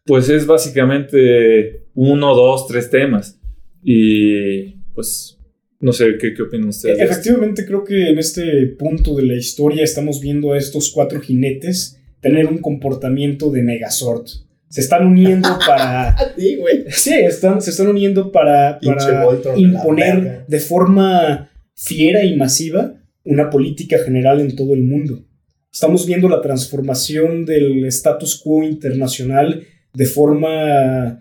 pues 0.05 0.29
es 0.29 0.47
básicamente 0.47 1.87
uno, 1.95 2.35
dos, 2.35 2.67
tres 2.67 2.91
temas. 2.91 3.41
Y 3.85 4.77
pues 4.95 5.39
no 5.83 5.93
sé 5.93 6.17
qué, 6.19 6.33
qué 6.33 6.43
opinan 6.43 6.69
ustedes. 6.69 7.01
Efectivamente, 7.01 7.67
creo 7.67 7.83
que 7.83 8.11
en 8.11 8.19
este 8.19 8.67
punto 8.79 9.17
de 9.17 9.25
la 9.25 9.35
historia 9.35 9.83
estamos 9.83 10.21
viendo 10.21 10.53
a 10.53 10.59
estos 10.59 10.93
cuatro 10.93 11.21
jinetes 11.21 11.99
tener 12.21 12.47
un 12.47 12.59
comportamiento 12.59 13.51
de 13.51 13.63
Megazord. 13.63 14.27
Se 14.69 14.81
están 14.81 15.07
uniendo 15.07 15.49
para. 15.67 16.17
Sí, 16.39 16.57
güey. 16.57 16.85
Sí, 16.89 17.15
están, 17.15 17.61
se 17.61 17.71
están 17.71 17.89
uniendo 17.89 18.31
para, 18.31 18.79
para 18.81 19.27
imponer 19.57 20.47
de 20.47 20.61
forma 20.61 21.51
fiera 21.75 22.25
y 22.25 22.37
masiva 22.37 22.95
una 23.25 23.51
política 23.51 23.99
general 24.05 24.41
en 24.41 24.55
todo 24.55 24.75
el 24.75 24.83
mundo. 24.83 25.25
Estamos 25.73 26.07
viendo 26.07 26.29
la 26.29 26.41
transformación 26.41 27.45
del 27.45 27.85
status 27.87 28.41
quo 28.41 28.63
internacional 28.63 29.67
de 29.95 30.07
forma 30.07 31.21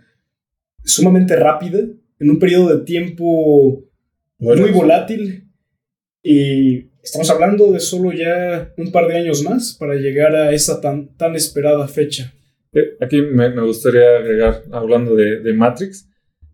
sumamente 0.83 1.35
rápida, 1.35 1.79
en 2.19 2.29
un 2.29 2.37
periodo 2.37 2.77
de 2.77 2.85
tiempo 2.85 3.85
Bueno, 4.41 4.63
muy 4.63 4.71
volátil. 4.71 5.43
Y 6.23 6.89
estamos 7.03 7.29
hablando 7.29 7.71
de 7.71 7.79
solo 7.79 8.11
ya 8.11 8.73
un 8.75 8.91
par 8.91 9.07
de 9.07 9.17
años 9.17 9.43
más 9.43 9.77
para 9.79 9.93
llegar 9.93 10.35
a 10.35 10.51
esa 10.51 10.81
tan, 10.81 11.15
tan 11.15 11.35
esperada 11.35 11.87
fecha. 11.87 12.33
Eh, 12.73 12.95
Aquí 12.99 13.21
me, 13.21 13.51
me 13.51 13.61
gustaría 13.61 14.17
agregar, 14.17 14.63
hablando 14.71 15.15
de, 15.15 15.41
de 15.41 15.53
Matrix, 15.53 16.09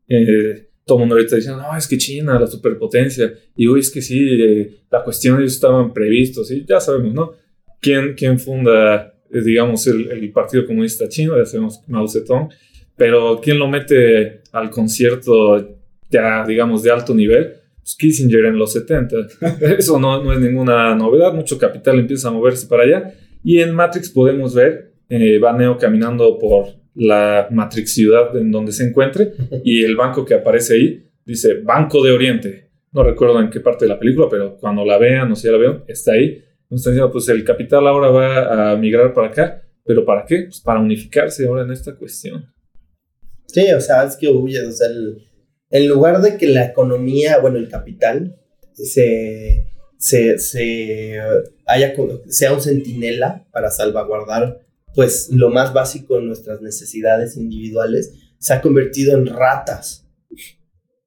eh, 0.09 0.67
todo 0.83 0.97
el 0.97 1.01
mundo 1.01 1.15
ahorita 1.15 1.37
dice, 1.37 1.51
no, 1.51 1.77
es 1.77 1.87
que 1.87 1.97
China, 1.97 2.37
la 2.37 2.47
superpotencia, 2.47 3.33
y 3.55 3.67
hoy 3.67 3.79
es 3.79 3.89
que 3.89 4.01
sí, 4.01 4.27
eh, 4.41 4.81
la 4.91 5.03
cuestión 5.03 5.39
ellos 5.39 5.53
estaban 5.53 5.93
previstos, 5.93 6.51
y 6.51 6.65
ya 6.65 6.81
sabemos, 6.81 7.13
¿no? 7.13 7.33
¿Quién, 7.79 8.15
quién 8.15 8.37
funda, 8.39 9.13
eh, 9.31 9.41
digamos, 9.41 9.87
el, 9.87 10.11
el, 10.11 10.31
Partido 10.31 10.65
Comunista 10.65 11.07
Chino? 11.07 11.37
Ya 11.37 11.45
sabemos 11.45 11.83
Mao 11.87 12.07
Zedong, 12.07 12.49
pero 12.97 13.39
¿quién 13.41 13.59
lo 13.59 13.67
mete 13.67 14.41
al 14.51 14.71
concierto 14.71 15.77
ya, 16.09 16.45
digamos, 16.45 16.83
de 16.83 16.91
alto 16.91 17.13
nivel? 17.13 17.53
Pues 17.87 17.95
Kissinger 17.95 18.47
en 18.47 18.59
los 18.59 18.73
70. 18.73 19.15
Eso 19.77 19.97
no, 19.97 20.33
es 20.33 20.39
ninguna 20.41 20.93
novedad, 20.93 21.33
mucho 21.33 21.57
capital 21.57 21.97
empieza 21.97 22.27
a 22.27 22.31
moverse 22.31 22.67
para 22.67 22.83
allá, 22.83 23.13
y 23.45 23.61
en 23.61 23.73
Matrix 23.73 24.09
podemos 24.09 24.53
ver, 24.53 24.91
eh, 25.07 25.39
va 25.39 25.53
Neo 25.53 25.77
caminando 25.77 26.37
por 26.37 26.65
la 26.95 27.47
Matrix 27.49 27.93
ciudad 27.93 28.35
en 28.35 28.51
donde 28.51 28.73
se 28.73 28.85
encuentre 28.85 29.31
y 29.63 29.85
el 29.85 29.95
banco 29.95 30.25
que 30.25 30.33
aparece 30.33 30.73
ahí 30.73 31.09
dice 31.23 31.61
Banco 31.63 32.03
de 32.03 32.11
Oriente. 32.11 32.71
No 32.91 33.03
recuerdo 33.03 33.39
en 33.39 33.49
qué 33.49 33.61
parte 33.61 33.85
de 33.85 33.89
la 33.89 33.99
película, 33.99 34.27
pero 34.29 34.57
cuando 34.57 34.83
la 34.83 34.97
vean 34.97 35.31
o 35.31 35.35
si 35.37 35.47
ya 35.47 35.53
la 35.53 35.57
veo, 35.57 35.85
está 35.87 36.11
ahí. 36.11 36.43
Nos 36.69 36.85
pues 37.13 37.29
el 37.29 37.45
capital 37.45 37.87
ahora 37.87 38.09
va 38.09 38.71
a 38.71 38.75
migrar 38.75 39.13
para 39.13 39.27
acá, 39.27 39.61
pero 39.85 40.03
¿para 40.03 40.25
qué? 40.25 40.43
Pues 40.43 40.59
para 40.59 40.81
unificarse 40.81 41.47
ahora 41.47 41.63
en 41.63 41.71
esta 41.71 41.95
cuestión. 41.95 42.51
Sí, 43.45 43.63
o 43.71 43.79
sea, 43.79 44.03
es 44.03 44.17
que 44.17 44.27
huye, 44.27 44.59
o 44.65 44.71
sea, 44.73 44.89
en 45.69 45.87
lugar 45.87 46.21
de 46.21 46.37
que 46.37 46.47
la 46.47 46.65
economía, 46.65 47.39
bueno, 47.39 47.57
el 47.57 47.69
capital, 47.69 48.39
se, 48.73 49.67
se, 49.97 50.39
se 50.39 51.19
haya, 51.65 51.93
sea 52.29 52.53
un 52.53 52.61
centinela 52.61 53.45
para 53.51 53.71
salvaguardar 53.71 54.67
pues 54.97 55.29
lo 55.31 55.51
más 55.51 55.73
básico 55.73 56.17
en 56.17 56.25
nuestras 56.25 56.59
necesidades 56.59 57.37
individuales, 57.37 58.13
se 58.39 58.53
ha 58.53 58.61
convertido 58.61 59.15
en 59.15 59.27
ratas. 59.27 60.07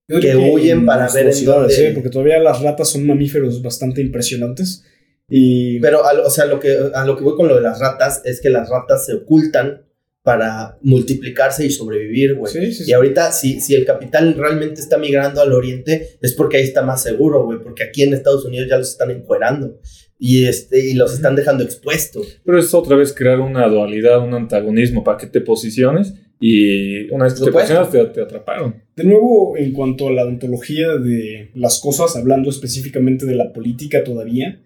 Que 0.06 0.36
huyen 0.36 0.86
para 0.86 1.08
ver 1.08 1.28
en 1.28 1.44
dónde... 1.44 1.74
¿sí? 1.74 1.88
porque 1.92 2.08
todavía 2.08 2.38
las 2.38 2.62
ratas 2.62 2.88
son 2.90 3.04
mamíferos 3.04 3.60
bastante 3.60 4.00
impresionantes. 4.00 4.84
Y... 5.28 5.80
Pero, 5.80 6.02
o 6.24 6.30
sea, 6.30 6.44
lo 6.46 6.60
que, 6.60 6.78
a 6.94 7.04
lo 7.04 7.16
que 7.16 7.24
voy 7.24 7.34
con 7.34 7.48
lo 7.48 7.56
de 7.56 7.62
las 7.62 7.80
ratas 7.80 8.22
es 8.24 8.40
que 8.40 8.50
las 8.50 8.68
ratas 8.68 9.06
se 9.06 9.14
ocultan 9.14 9.84
para 10.30 10.78
multiplicarse 10.82 11.66
y 11.66 11.70
sobrevivir, 11.70 12.36
güey. 12.36 12.52
Sí, 12.52 12.72
sí, 12.72 12.84
y 12.86 12.92
ahorita, 12.92 13.32
si, 13.32 13.60
si 13.60 13.74
el 13.74 13.84
capital 13.84 14.36
realmente 14.38 14.80
está 14.80 14.96
migrando 14.96 15.40
al 15.40 15.52
oriente, 15.52 16.10
es 16.22 16.34
porque 16.34 16.58
ahí 16.58 16.62
está 16.62 16.82
más 16.82 17.02
seguro, 17.02 17.44
güey, 17.46 17.58
porque 17.58 17.82
aquí 17.82 18.04
en 18.04 18.14
Estados 18.14 18.44
Unidos 18.44 18.68
ya 18.70 18.78
los 18.78 18.90
están 18.90 19.10
encuerando 19.10 19.80
y, 20.20 20.44
este, 20.44 20.88
y 20.88 20.94
los 20.94 21.14
están 21.14 21.34
dejando 21.34 21.64
expuestos. 21.64 22.40
Pero 22.44 22.60
es 22.60 22.72
otra 22.72 22.94
vez 22.94 23.12
crear 23.12 23.40
una 23.40 23.66
dualidad, 23.66 24.24
un 24.24 24.34
antagonismo 24.34 25.02
para 25.02 25.18
que 25.18 25.26
te 25.26 25.40
posiciones 25.40 26.14
y 26.38 27.10
una 27.10 27.24
vez 27.24 27.34
que 27.34 27.46
te 27.46 27.50
posicionas 27.50 27.90
te, 27.90 28.20
atraparon. 28.22 28.84
De 28.94 29.02
nuevo, 29.02 29.56
en 29.56 29.72
cuanto 29.72 30.06
a 30.06 30.12
la 30.12 30.24
ontología 30.24 30.94
de 30.94 31.50
las 31.56 31.80
cosas, 31.80 32.14
hablando 32.14 32.50
específicamente 32.50 33.26
de 33.26 33.34
la 33.34 33.52
política 33.52 34.04
todavía, 34.04 34.62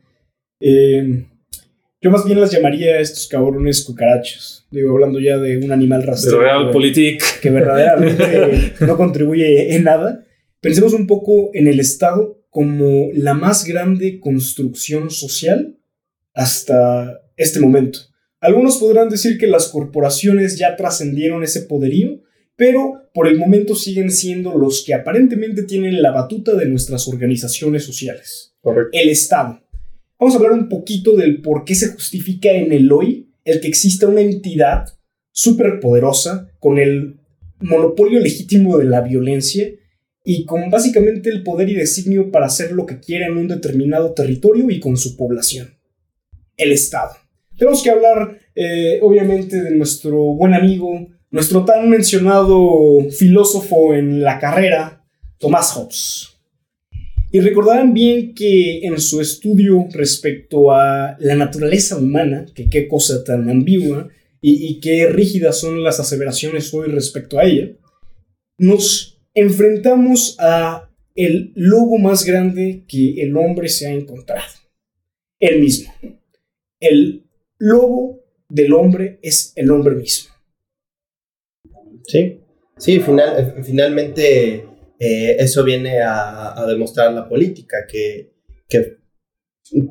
eh, 0.61 1.25
yo 2.05 2.11
más 2.11 2.27
bien 2.27 2.39
las 2.39 2.51
llamaría 2.51 2.97
a 2.97 3.01
estos 3.01 3.27
cabrones 3.27 3.83
cucarachos. 3.83 4.67
Digo, 4.71 4.93
hablando 4.93 5.19
ya 5.21 5.39
de 5.39 5.57
un 5.57 5.73
animal 5.73 6.03
rastrero. 6.03 6.43
Realpolitik. 6.43 7.41
Que 7.41 7.49
verdaderamente 7.49 8.75
no 8.81 8.99
contribuye 8.99 9.75
en 9.75 9.85
nada. 9.85 10.23
Pensemos 10.61 10.93
un 10.93 11.07
poco 11.07 11.51
en 11.55 11.67
el 11.67 11.81
Estado 11.81 12.45
como 12.51 13.09
la 13.15 13.33
más 13.33 13.65
grande 13.65 14.21
construcción 14.21 15.11
social 15.11 15.79
hasta 16.35 17.23
este 17.39 17.59
momento. 17.59 18.01
Algunos 18.39 18.77
podrán 18.77 19.09
decir 19.09 19.39
que 19.39 19.47
las 19.47 19.69
corporaciones 19.69 20.59
ya 20.59 20.77
trascendieron 20.77 21.43
ese 21.43 21.63
poderío, 21.63 22.21
pero 22.55 23.09
por 23.15 23.29
el 23.29 23.39
momento 23.39 23.75
siguen 23.75 24.11
siendo 24.11 24.59
los 24.59 24.85
que 24.85 24.93
aparentemente 24.93 25.63
tienen 25.63 26.03
la 26.03 26.11
batuta 26.11 26.55
de 26.55 26.67
nuestras 26.67 27.09
organizaciones 27.09 27.83
sociales. 27.83 28.55
El 28.93 29.09
Estado. 29.09 29.64
Vamos 30.19 30.35
a 30.35 30.39
hablar 30.39 30.53
un 30.53 30.69
poquito 30.69 31.17
del 31.17 31.43
por 31.43 31.65
qué 31.65 31.75
se 31.75 31.89
justifica 31.89 32.51
en 32.51 32.73
el 32.73 32.91
hoy 32.93 33.33
el 33.45 33.61
que 33.61 33.69
exista 33.69 34.07
una 34.07 34.21
entidad 34.21 34.87
superpoderosa 35.33 36.51
con 36.61 36.79
el 36.79 37.21
monopolio 37.61 38.21
legítimo 38.21 38.79
de 38.79 38.85
la 38.85 39.01
violencia 39.01 39.69
y 40.25 40.45
con 40.47 40.71
básicamente 40.71 41.29
el 41.29 41.43
poder 41.43 41.69
y 41.69 41.75
designio 41.75 42.31
para 42.31 42.47
hacer 42.47 42.73
lo 42.73 42.87
que 42.87 43.01
quiera 43.01 43.27
en 43.27 43.37
un 43.37 43.49
determinado 43.49 44.15
territorio 44.15 44.71
y 44.71 44.81
con 44.81 44.97
su 44.97 45.17
población. 45.17 45.75
El 46.57 46.73
Estado. 46.73 47.13
Tenemos 47.59 47.83
que 47.83 47.91
hablar, 47.91 48.39
eh, 48.55 48.99
obviamente, 49.03 49.63
de 49.63 49.71
nuestro 49.73 50.17
buen 50.17 50.55
amigo, 50.55 51.09
nuestro 51.31 51.65
tan 51.65 51.91
mencionado 51.91 53.01
filósofo 53.11 53.95
en 53.95 54.23
la 54.23 54.39
carrera, 54.39 55.05
Thomas 55.39 55.73
Hobbes. 55.73 56.34
Y 57.35 57.41
recordarán 57.41 57.93
bien 57.95 58.33
que 58.33 58.87
en 58.87 59.01
su 59.01 59.21
estudio 59.21 59.89
respecto 59.91 60.71
a 60.71 61.17
la 61.19 61.35
naturaleza 61.35 61.97
humana, 61.97 62.47
que 62.55 62.71
qué 62.71 62.87
cosa 62.87 63.25
tan 63.25 63.51
ambigua 63.51 64.09
y, 64.41 64.79
qué 64.79 65.09
rígidas 65.09 65.59
son 65.59 65.83
las 65.83 65.99
aseveraciones 65.99 66.73
hoy 66.73 66.87
respecto 66.87 67.41
a 67.41 67.45
ella, 67.45 67.73
nos 68.57 69.21
enfrentamos 69.35 70.37
a 70.39 70.89
el 71.17 71.51
lobo 71.57 71.99
más 71.99 72.25
grande 72.25 72.85
que 72.87 73.21
el 73.21 73.37
hombre 73.37 73.69
se 73.69 73.89
ha 73.89 73.91
encontrado. 73.91 74.53
El 75.41 75.61
mismo. 75.61 75.93
El 76.79 77.25
lobo 77.59 78.21
del 78.49 78.73
hombre 78.75 79.19
es 79.23 79.53
el 79.57 79.73
hombre 79.73 79.97
mismo. 79.97 80.33
Sí, 82.07 82.39
sí, 82.79 83.01
final, 83.01 83.57
finalmente 83.65 84.69
eh, 85.05 85.37
eso 85.39 85.65
viene 85.65 86.01
a, 86.01 86.65
demostrar 86.67 87.13
la 87.13 87.29
política, 87.29 87.79
que, 87.91 88.33
que 88.69 88.99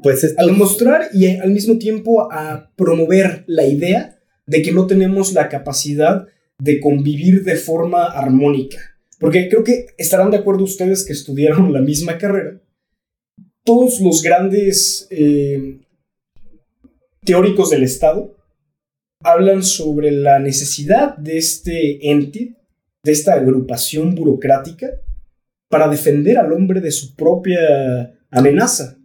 pues 0.01 0.35
demostrar 0.35 1.09
y 1.13 1.27
al 1.37 1.51
mismo 1.51 1.77
tiempo 1.77 2.31
a 2.31 2.71
promover 2.75 3.43
la 3.47 3.65
idea 3.65 4.19
de 4.45 4.61
que 4.61 4.71
no 4.71 4.87
tenemos 4.87 5.33
la 5.33 5.49
capacidad 5.49 6.27
de 6.59 6.79
convivir 6.79 7.43
de 7.43 7.55
forma 7.55 8.05
armónica 8.05 8.93
porque 9.23 9.47
creo 9.47 9.63
que 9.63 9.85
estarán 9.97 10.31
de 10.31 10.37
acuerdo 10.37 10.65
ustedes 10.65 11.05
que 11.05 11.13
estudiaron 11.13 11.71
la 11.71 11.79
misma 11.79 12.17
carrera. 12.17 12.61
Todos 13.63 14.01
los 14.01 14.21
grandes 14.21 15.07
eh, 15.11 15.79
teóricos 17.23 17.69
del 17.69 17.83
Estado 17.83 18.35
hablan 19.23 19.63
sobre 19.63 20.11
la 20.11 20.39
necesidad 20.39 21.15
de 21.15 21.37
este 21.37 22.11
ente, 22.11 22.57
de 23.03 23.11
esta 23.11 23.33
agrupación 23.33 24.15
burocrática, 24.15 24.87
para 25.69 25.87
defender 25.87 26.37
al 26.37 26.53
hombre 26.53 26.81
de 26.81 26.91
su 26.91 27.15
propia 27.15 28.13
amenaza. 28.29 28.97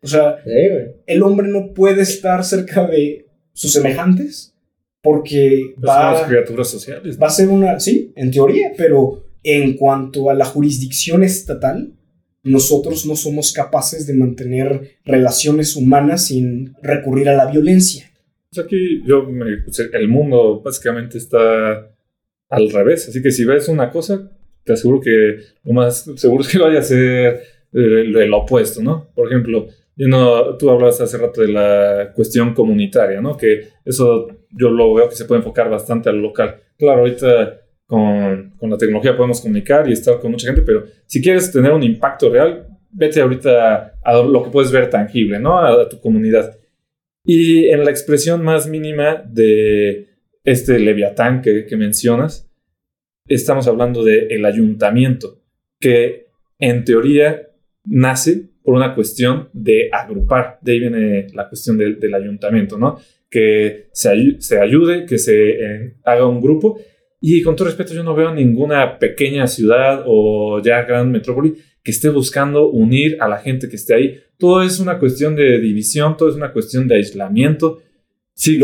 O 0.00 0.06
sea, 0.06 0.38
el 1.06 1.22
hombre 1.22 1.48
no 1.48 1.72
puede 1.72 2.02
estar 2.02 2.44
cerca 2.44 2.86
de 2.86 3.26
sus 3.52 3.72
semejantes 3.72 4.54
porque 5.02 5.74
va, 5.86 6.26
criaturas 6.26 6.68
sociales. 6.68 7.18
va 7.22 7.26
a 7.26 7.30
ser 7.30 7.48
una, 7.48 7.78
sí, 7.78 8.12
en 8.16 8.30
teoría, 8.30 8.72
pero 8.76 9.26
en 9.42 9.76
cuanto 9.76 10.30
a 10.30 10.34
la 10.34 10.46
jurisdicción 10.46 11.22
estatal, 11.22 11.92
nosotros 12.42 13.04
no 13.04 13.14
somos 13.14 13.52
capaces 13.52 14.06
de 14.06 14.14
mantener 14.14 14.96
relaciones 15.04 15.76
humanas 15.76 16.28
sin 16.28 16.74
recurrir 16.82 17.28
a 17.28 17.36
la 17.36 17.46
violencia. 17.46 18.10
Pues 18.50 18.64
aquí 18.64 19.02
yo 19.06 19.26
pues, 19.64 19.78
el 19.92 20.08
mundo 20.08 20.62
básicamente 20.62 21.18
está 21.18 21.93
al 22.48 22.70
revés, 22.70 23.08
así 23.08 23.22
que 23.22 23.30
si 23.30 23.44
ves 23.44 23.68
una 23.68 23.90
cosa, 23.90 24.30
te 24.64 24.72
aseguro 24.72 25.00
que 25.00 25.38
lo 25.64 25.72
más 25.72 26.10
seguro 26.16 26.42
es 26.42 26.48
que 26.48 26.58
vaya 26.58 26.78
a 26.78 26.82
ser 26.82 27.42
el, 27.72 28.32
opuesto, 28.32 28.82
¿no? 28.82 29.08
Por 29.14 29.26
ejemplo, 29.28 29.68
yo 29.96 30.08
no, 30.08 30.56
tú 30.56 30.70
hablabas 30.70 31.00
hace 31.00 31.18
rato 31.18 31.40
de 31.40 31.48
la 31.48 32.12
cuestión 32.14 32.54
comunitaria, 32.54 33.20
¿no? 33.20 33.36
Que 33.36 33.68
eso 33.84 34.28
yo 34.50 34.70
lo 34.70 34.94
veo 34.94 35.08
que 35.08 35.16
se 35.16 35.24
puede 35.24 35.40
enfocar 35.40 35.68
bastante 35.68 36.08
al 36.08 36.18
local. 36.18 36.56
Claro, 36.78 37.00
ahorita 37.00 37.60
con, 37.86 38.54
con, 38.56 38.70
la 38.70 38.78
tecnología 38.78 39.16
podemos 39.16 39.40
comunicar 39.40 39.88
y 39.88 39.92
estar 39.92 40.18
con 40.20 40.30
mucha 40.30 40.46
gente, 40.46 40.62
pero 40.62 40.84
si 41.06 41.20
quieres 41.20 41.52
tener 41.52 41.72
un 41.72 41.82
impacto 41.82 42.30
real, 42.30 42.66
vete 42.94 43.20
ahorita 43.20 43.98
a, 44.02 44.22
lo 44.22 44.44
que 44.44 44.50
puedes 44.50 44.72
ver 44.72 44.88
tangible, 44.88 45.38
¿no? 45.38 45.58
A, 45.58 45.88
tu 45.88 46.00
comunidad. 46.00 46.56
Y 47.24 47.68
en 47.68 47.84
la 47.84 47.90
expresión 47.90 48.42
más 48.42 48.68
mínima 48.68 49.22
de 49.26 50.08
este 50.44 50.78
leviatán 50.78 51.42
que, 51.42 51.66
que 51.66 51.76
mencionas, 51.76 52.50
estamos 53.26 53.66
hablando 53.66 54.04
del 54.04 54.30
el 54.30 54.44
ayuntamiento, 54.44 55.40
que 55.80 56.26
en 56.58 56.84
teoría 56.84 57.48
nace 57.84 58.50
por 58.62 58.74
una 58.74 58.94
cuestión 58.94 59.48
de 59.52 59.88
agrupar. 59.92 60.58
De 60.62 60.72
ahí 60.72 60.80
viene 60.80 61.26
la 61.34 61.48
cuestión 61.48 61.76
del 61.76 62.14
ayuntamiento, 62.14 62.78
¿no? 62.78 62.98
Que 63.28 63.88
se, 63.92 64.36
se 64.38 64.60
ayude, 64.60 65.06
que 65.06 65.18
se 65.18 65.50
eh, 65.50 65.94
haga 66.04 66.26
un 66.26 66.40
grupo 66.40 66.78
y 67.26 67.40
con 67.40 67.56
todo 67.56 67.68
respeto, 67.68 67.94
yo 67.94 68.02
no 68.02 68.14
veo 68.14 68.34
ninguna 68.34 68.98
pequeña 68.98 69.46
ciudad 69.46 70.02
o 70.04 70.60
ya 70.62 70.82
gran 70.82 71.10
metrópoli 71.10 71.54
que 71.82 71.90
esté 71.90 72.10
buscando 72.10 72.68
unir 72.68 73.16
a 73.18 73.26
la 73.26 73.38
gente 73.38 73.66
que 73.70 73.76
esté 73.76 73.94
ahí. 73.94 74.20
Todo 74.36 74.62
es 74.62 74.78
una 74.78 74.98
cuestión 74.98 75.34
de 75.34 75.58
división, 75.58 76.18
todo 76.18 76.28
es 76.28 76.34
una 76.34 76.52
cuestión 76.52 76.86
de 76.86 76.96
aislamiento. 76.96 77.80
Si, 78.34 78.60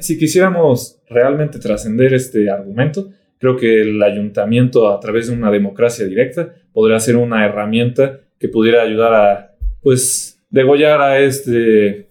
si 0.00 0.18
quisiéramos 0.18 0.98
realmente 1.08 1.58
trascender 1.58 2.12
este 2.12 2.50
argumento, 2.50 3.10
creo 3.38 3.56
que 3.56 3.82
el 3.82 4.02
ayuntamiento 4.02 4.90
a 4.90 5.00
través 5.00 5.28
de 5.28 5.34
una 5.34 5.50
democracia 5.50 6.04
directa 6.04 6.54
podría 6.72 7.00
ser 7.00 7.16
una 7.16 7.46
herramienta 7.46 8.20
que 8.38 8.48
pudiera 8.48 8.82
ayudar 8.82 9.14
a, 9.14 9.56
pues, 9.82 10.38
degollar 10.50 11.00
a 11.00 11.20
este, 11.20 12.08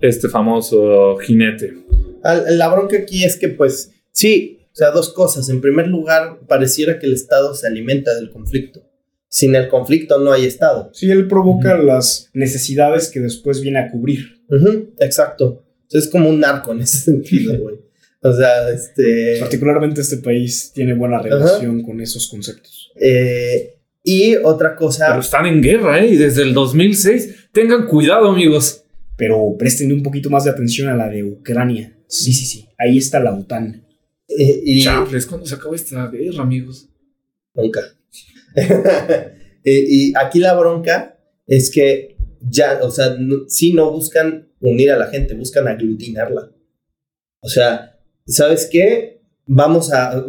este 0.00 0.28
famoso 0.28 1.16
jinete. 1.18 1.74
La 2.22 2.68
bronca 2.68 2.96
aquí 2.96 3.24
es 3.24 3.36
que, 3.36 3.48
pues, 3.48 3.92
sí, 4.10 4.58
o 4.72 4.76
sea, 4.76 4.90
dos 4.90 5.12
cosas. 5.12 5.48
En 5.48 5.60
primer 5.60 5.86
lugar, 5.86 6.40
pareciera 6.46 6.98
que 6.98 7.06
el 7.06 7.14
Estado 7.14 7.54
se 7.54 7.66
alimenta 7.66 8.14
del 8.14 8.30
conflicto. 8.30 8.82
Sin 9.28 9.54
el 9.54 9.68
conflicto 9.68 10.18
no 10.18 10.32
hay 10.32 10.44
Estado. 10.46 10.90
Sí, 10.92 11.10
él 11.10 11.28
provoca 11.28 11.78
las 11.78 12.30
necesidades 12.32 13.10
que 13.10 13.20
después 13.20 13.60
viene 13.60 13.78
a 13.78 13.90
cubrir. 13.90 14.40
exacto. 14.98 15.65
Es 15.90 16.08
como 16.08 16.28
un 16.28 16.40
narco 16.40 16.72
en 16.72 16.80
ese 16.80 16.98
sentido, 17.04 17.56
güey. 17.58 17.76
O 18.20 18.32
sea, 18.32 18.70
este... 18.70 19.38
Particularmente 19.40 20.00
este 20.00 20.18
país 20.18 20.72
tiene 20.74 20.94
buena 20.94 21.20
relación 21.20 21.82
con 21.82 22.00
esos 22.00 22.26
conceptos. 22.28 22.90
Eh, 23.00 23.76
y 24.02 24.36
otra 24.36 24.74
cosa... 24.74 25.06
Pero 25.08 25.20
están 25.20 25.46
en 25.46 25.62
guerra, 25.62 26.00
¿eh? 26.00 26.08
Y 26.08 26.16
desde 26.16 26.42
el 26.42 26.52
2006. 26.54 27.50
Tengan 27.52 27.86
cuidado, 27.86 28.28
amigos. 28.28 28.84
Pero 29.16 29.54
presten 29.58 29.92
un 29.92 30.02
poquito 30.02 30.28
más 30.28 30.44
de 30.44 30.50
atención 30.50 30.88
a 30.88 30.96
la 30.96 31.08
de 31.08 31.22
Ucrania. 31.22 31.96
Sí, 32.08 32.32
sí, 32.32 32.46
sí. 32.46 32.68
Ahí 32.78 32.98
está 32.98 33.20
la 33.20 33.34
OTAN. 33.34 33.84
Eh, 34.28 34.60
y... 34.64 34.84
¿cuándo 34.84 35.46
se 35.46 35.54
acabó 35.54 35.74
esta 35.74 36.08
guerra, 36.08 36.42
amigos? 36.42 36.88
Nunca. 37.54 37.80
y 39.64 40.12
aquí 40.16 40.38
la 40.38 40.54
bronca 40.54 41.18
es 41.46 41.70
que 41.70 42.15
ya, 42.48 42.80
o 42.82 42.90
sea, 42.90 43.16
si 43.48 43.72
no 43.72 43.90
buscan 43.90 44.48
unir 44.60 44.90
a 44.90 44.98
la 44.98 45.08
gente, 45.08 45.34
buscan 45.34 45.68
aglutinarla. 45.68 46.52
O 47.40 47.48
sea, 47.48 47.98
¿sabes 48.26 48.68
qué? 48.70 49.22
Vamos 49.46 49.92
a, 49.92 50.24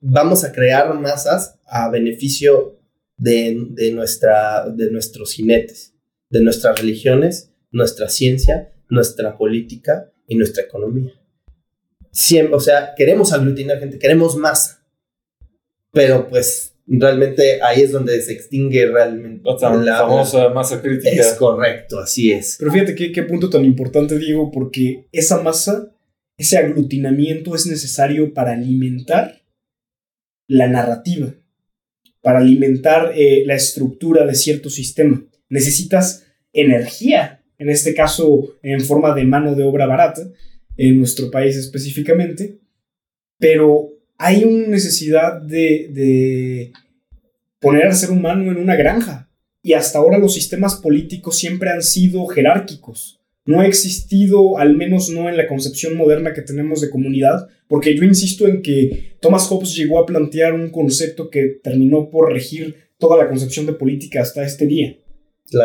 vamos 0.00 0.44
a 0.44 0.52
crear 0.52 0.92
masas 0.94 1.58
a 1.66 1.88
beneficio 1.90 2.78
de, 3.16 3.66
de, 3.70 3.92
nuestra, 3.92 4.68
de 4.68 4.90
nuestros 4.90 5.32
jinetes, 5.32 5.94
de 6.28 6.40
nuestras 6.40 6.78
religiones, 6.78 7.52
nuestra 7.70 8.08
ciencia, 8.08 8.72
nuestra 8.88 9.36
política 9.36 10.12
y 10.26 10.34
nuestra 10.34 10.64
economía. 10.64 11.12
Siempre, 12.10 12.56
o 12.56 12.60
sea, 12.60 12.94
queremos 12.96 13.32
aglutinar 13.32 13.78
gente, 13.78 13.98
queremos 13.98 14.36
masa, 14.36 14.84
pero 15.92 16.28
pues 16.28 16.69
realmente 16.98 17.62
ahí 17.62 17.82
es 17.82 17.92
donde 17.92 18.20
se 18.20 18.32
extingue 18.32 18.86
realmente 18.86 19.48
la 19.84 19.98
famosa 19.98 20.48
masa 20.48 20.82
crítica. 20.82 21.10
Es 21.10 21.34
correcto, 21.34 22.00
así 22.00 22.32
es. 22.32 22.56
Pero 22.58 22.72
fíjate 22.72 22.94
qué, 22.94 23.12
qué 23.12 23.22
punto 23.22 23.48
tan 23.48 23.64
importante, 23.64 24.18
Diego, 24.18 24.50
porque 24.50 25.06
esa 25.12 25.40
masa, 25.40 25.94
ese 26.36 26.58
aglutinamiento 26.58 27.54
es 27.54 27.66
necesario 27.66 28.34
para 28.34 28.52
alimentar 28.52 29.40
la 30.48 30.66
narrativa, 30.66 31.32
para 32.22 32.40
alimentar 32.40 33.12
eh, 33.14 33.44
la 33.46 33.54
estructura 33.54 34.26
de 34.26 34.34
cierto 34.34 34.68
sistema. 34.68 35.24
Necesitas 35.48 36.26
energía, 36.52 37.44
en 37.58 37.70
este 37.70 37.94
caso 37.94 38.58
en 38.62 38.80
forma 38.80 39.14
de 39.14 39.24
mano 39.24 39.54
de 39.54 39.62
obra 39.62 39.86
barata, 39.86 40.22
en 40.76 40.98
nuestro 40.98 41.30
país 41.30 41.56
específicamente, 41.56 42.58
pero 43.38 43.90
hay 44.20 44.44
una 44.44 44.68
necesidad 44.68 45.40
de, 45.40 46.72
poner 47.58 47.86
al 47.86 47.94
ser 47.94 48.10
humano 48.10 48.52
en 48.52 48.58
una 48.58 48.76
granja. 48.76 49.30
Y 49.62 49.72
hasta 49.72 49.98
ahora 49.98 50.18
los 50.18 50.34
sistemas 50.34 50.76
políticos 50.76 51.38
siempre 51.38 51.70
han 51.70 51.82
sido 51.82 52.26
jerárquicos. 52.26 53.18
No 53.46 53.60
ha 53.60 53.66
existido, 53.66 54.58
al 54.58 54.76
menos 54.76 55.08
no 55.08 55.30
en 55.30 55.38
la 55.38 55.46
concepción 55.46 55.96
moderna 55.96 56.34
que 56.34 56.42
tenemos 56.42 56.82
de 56.82 56.90
comunidad, 56.90 57.48
porque 57.66 57.96
yo 57.96 58.04
insisto 58.04 58.46
en 58.46 58.60
que 58.60 59.16
Thomas 59.22 59.46
Hobbes 59.48 59.74
llegó 59.74 59.98
a 59.98 60.04
plantear 60.04 60.52
un 60.52 60.68
concepto 60.68 61.30
que 61.30 61.58
terminó 61.62 62.10
por 62.10 62.30
regir 62.30 62.76
toda 62.98 63.16
la 63.16 63.28
concepción 63.28 63.64
de 63.64 63.72
política 63.72 64.20
hasta 64.20 64.44
este 64.44 64.66
día. 64.66 64.98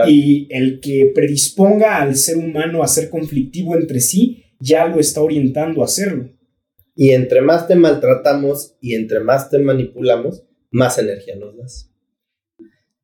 Y 0.08 0.47
el 0.49 0.80
que 0.80 1.12
predisponga 1.14 2.01
al 2.01 2.16
ser 2.16 2.38
humano 2.38 2.84
a 2.84 2.88
ser 2.88 3.10
conflictivo 3.10 3.76
entre 3.76 3.99
sí, 3.99 4.45
ya 4.60 4.88
lo 4.88 5.01
está 5.01 5.22
orientando 5.22 5.82
a 5.82 5.86
hacerlo. 5.86 6.30
Y 6.96 7.12
entre 7.12 7.41
más 7.41 7.68
te 7.68 7.76
maltratamos 7.76 8.76
y 8.80 8.96
entre 8.96 9.20
más 9.20 9.50
te 9.50 9.60
manipulamos, 9.60 10.43
más 10.72 10.98
energía 10.98 11.36
nos 11.36 11.58
das. 11.58 11.91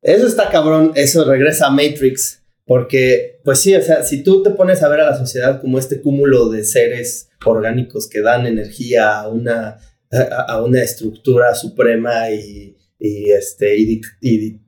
Eso 0.00 0.26
está 0.26 0.50
cabrón, 0.50 0.92
eso 0.96 1.24
regresa 1.24 1.66
a 1.66 1.70
Matrix, 1.70 2.42
porque 2.64 3.40
pues 3.44 3.60
sí, 3.60 3.74
o 3.74 3.82
sea, 3.82 4.02
si 4.02 4.22
tú 4.24 4.42
te 4.42 4.50
pones 4.50 4.82
a 4.82 4.88
ver 4.88 5.00
a 5.00 5.10
la 5.10 5.16
sociedad 5.16 5.60
como 5.60 5.78
este 5.78 6.00
cúmulo 6.00 6.48
de 6.48 6.64
seres 6.64 7.28
orgánicos 7.44 8.08
que 8.08 8.20
dan 8.20 8.46
energía 8.46 9.20
a 9.20 9.28
una, 9.28 9.78
a, 10.10 10.62
una 10.62 10.82
estructura 10.82 11.54
suprema 11.54 12.30
y, 12.30 12.76
y 12.98 13.30
este, 13.30 13.76
y, 13.78 14.00
y, 14.20 14.60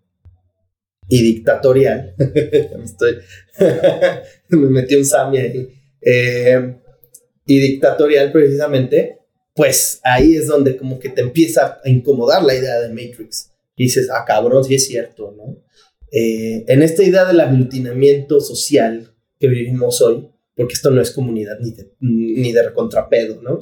dictatorial, 1.08 2.14
me, 2.18 2.84
estoy 2.84 3.16
me 4.50 4.68
metí 4.68 4.94
un 4.94 5.04
Sami 5.04 5.38
ahí, 5.38 5.68
eh, 6.00 6.76
y 7.46 7.58
dictatorial 7.58 8.32
precisamente, 8.32 9.18
pues 9.54 10.00
ahí 10.02 10.34
es 10.34 10.46
donde 10.46 10.76
como 10.76 10.98
que 10.98 11.10
te 11.10 11.20
empieza 11.20 11.80
a 11.84 11.88
incomodar 11.88 12.42
la 12.42 12.54
idea 12.54 12.80
de 12.80 12.88
Matrix. 12.88 13.52
Y 13.76 13.84
dices, 13.84 14.08
ah, 14.10 14.24
cabrón, 14.26 14.64
sí 14.64 14.74
es 14.74 14.86
cierto, 14.86 15.34
¿no? 15.36 15.62
Eh, 16.10 16.64
en 16.68 16.82
esta 16.82 17.02
idea 17.02 17.24
del 17.24 17.40
aglutinamiento 17.40 18.40
social 18.40 19.12
que 19.38 19.48
vivimos 19.48 20.00
hoy, 20.00 20.28
porque 20.54 20.74
esto 20.74 20.90
no 20.90 21.00
es 21.00 21.10
comunidad 21.10 21.58
ni 21.60 21.72
de, 21.72 21.92
ni 22.00 22.52
de 22.52 22.62
recontrapedo, 22.62 23.42
¿no? 23.42 23.58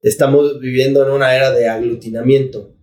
Estamos 0.00 0.58
viviendo 0.58 1.04
en 1.04 1.12
una 1.12 1.34
era 1.34 1.52
de 1.52 1.68
aglutinamiento. 1.68 2.74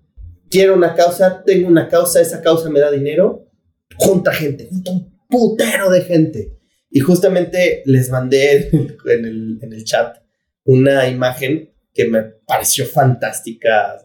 Quiero 0.49 0.73
una 0.73 0.95
causa, 0.95 1.43
tengo 1.45 1.67
una 1.67 1.89
causa, 1.89 2.21
esa 2.21 2.41
causa 2.41 2.69
me 2.69 2.79
da 2.79 2.89
dinero, 2.89 3.45
junta 3.97 4.33
gente, 4.33 4.67
junta 4.69 4.91
un 4.91 5.19
putero 5.29 5.89
de 5.89 6.01
gente. 6.01 6.57
Y 6.89 7.01
justamente 7.01 7.83
les 7.85 8.09
mandé 8.09 8.69
en 9.05 9.25
el, 9.25 9.59
en 9.61 9.73
el 9.73 9.83
chat 9.83 10.18
una 10.69 11.07
imagen 11.07 11.73
que 11.91 12.07
me 12.07 12.21
pareció 12.21 12.85
fantástica, 12.85 13.97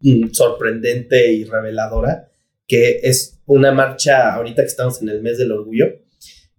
mm, 0.00 0.30
sorprendente 0.32 1.30
y 1.30 1.44
reveladora, 1.44 2.30
que 2.66 3.00
es 3.02 3.42
una 3.44 3.70
marcha, 3.70 4.32
ahorita 4.32 4.62
que 4.62 4.68
estamos 4.68 5.02
en 5.02 5.10
el 5.10 5.20
mes 5.20 5.36
del 5.36 5.52
orgullo, 5.52 5.88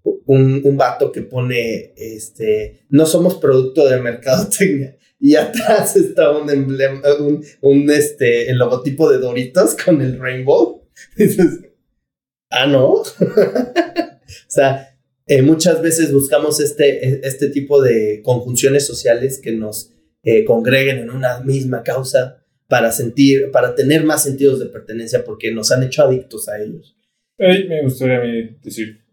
un, 0.04 0.62
un 0.64 0.78
vato 0.78 1.12
que 1.12 1.24
pone, 1.24 1.92
este, 1.98 2.86
no 2.90 3.08
somos 3.08 3.36
producto 3.36 3.90
de 3.90 4.00
mercadotecnia, 4.00 4.96
y 5.20 5.36
atrás 5.36 5.96
está 5.96 6.38
un 6.38 6.48
emblema, 6.48 7.02
un, 7.62 7.90
este, 7.90 8.48
el 8.48 8.60
logotipo 8.60 9.10
de 9.10 9.18
Doritos 9.18 9.76
con 9.76 10.02
el 10.02 10.20
rainbow. 10.20 10.88
dices, 11.18 11.62
ah, 12.52 12.68
no. 12.68 12.90
o 13.02 13.06
sea, 14.48 14.91
eh, 15.32 15.42
muchas 15.42 15.82
veces 15.82 16.12
buscamos 16.12 16.60
este, 16.60 17.26
este 17.26 17.50
tipo 17.52 17.82
de 17.82 18.22
conjunciones 18.22 18.86
sociales 18.86 19.40
que 19.42 19.54
nos 19.54 19.94
eh, 20.24 20.44
congreguen 20.44 20.98
en 20.98 21.10
una 21.10 21.40
misma 21.40 21.84
causa 21.84 22.44
para 22.68 22.92
sentir, 22.92 23.50
para 23.50 23.74
tener 23.74 24.04
más 24.04 24.24
sentidos 24.24 24.60
de 24.60 24.66
pertenencia 24.66 25.24
porque 25.24 25.54
nos 25.54 25.72
han 25.72 25.84
hecho 25.84 26.04
adictos 26.04 26.50
a 26.50 26.62
ellos. 26.62 26.98
me 27.38 27.82
gustaría 27.82 28.18
a 28.18 28.24
mí 28.26 28.58
decir 28.62 29.06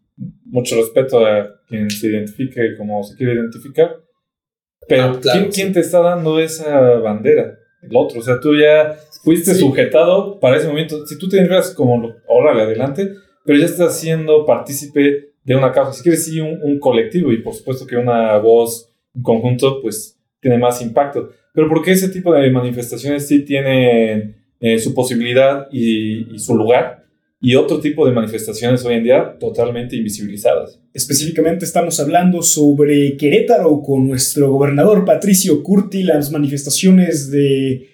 mucho 0.45 0.75
respeto 0.75 1.25
a 1.25 1.63
quien 1.69 1.89
se 1.89 2.09
identifique 2.09 2.77
como 2.77 3.05
se 3.05 3.17
quiere 3.17 3.35
identificar, 3.35 3.95
pero 4.89 5.05
ah, 5.05 5.21
¿quién, 5.53 5.73
te 5.73 5.79
está 5.79 6.01
dando 6.01 6.41
esa 6.41 6.97
bandera? 6.97 7.57
El 7.81 7.95
otro, 7.95 8.19
o 8.19 8.23
sea, 8.25 8.41
tú 8.41 8.57
ya 8.57 8.99
fuiste 9.23 9.55
sujetado 9.55 10.41
para 10.41 10.57
ese 10.57 10.67
momento. 10.67 11.07
Si 11.07 11.17
tú 11.17 11.29
te 11.29 11.37
identificas 11.37 11.73
como, 11.75 12.13
ahora 12.29 12.61
adelante, 12.61 13.09
pero 13.45 13.57
ya 13.57 13.67
estás 13.67 14.01
siendo 14.01 14.45
partícipe 14.45 15.29
de 15.49 15.57
una 15.57 15.73
causa. 15.73 15.95
Si 15.95 16.03
quieres, 16.03 16.27
sí, 16.27 16.41
un, 16.41 16.79
colectivo 16.79 17.33
y 17.33 17.39
por 17.39 17.55
supuesto 17.55 17.87
que 17.87 17.97
una 17.97 18.37
voz, 18.37 18.93
un 19.15 19.23
conjunto, 19.23 19.81
pues 19.81 20.19
tiene 20.41 20.59
más 20.59 20.83
impacto. 20.83 21.31
Pero 21.55 21.69
porque 21.69 21.93
ese 21.93 22.11
tipo 22.11 22.35
de 22.35 22.51
manifestaciones 22.51 23.27
sí 23.27 23.41
tienen 23.41 24.37
eh, 24.61 24.79
su 24.79 24.93
posibilidad 24.93 25.67
y, 25.73 26.39
su 26.39 26.55
lugar 26.55 27.07
y 27.41 27.55
otro 27.55 27.81
tipo 27.81 28.07
de 28.07 28.13
manifestaciones 28.13 28.85
hoy 28.85 28.97
en 28.97 29.05
día 29.05 29.39
totalmente 29.41 29.97
invisibilizadas. 29.97 30.81
Específicamente 30.93 31.65
estamos 31.65 31.99
hablando 31.99 32.43
sobre 32.43 33.17
Querétaro 33.17 33.81
con 33.81 34.07
nuestro 34.07 34.51
gobernador 34.51 35.07
Patricio 35.07 35.63
Curti, 35.63 36.03
las 36.03 36.31
manifestaciones 36.31 37.31
de 37.31 37.89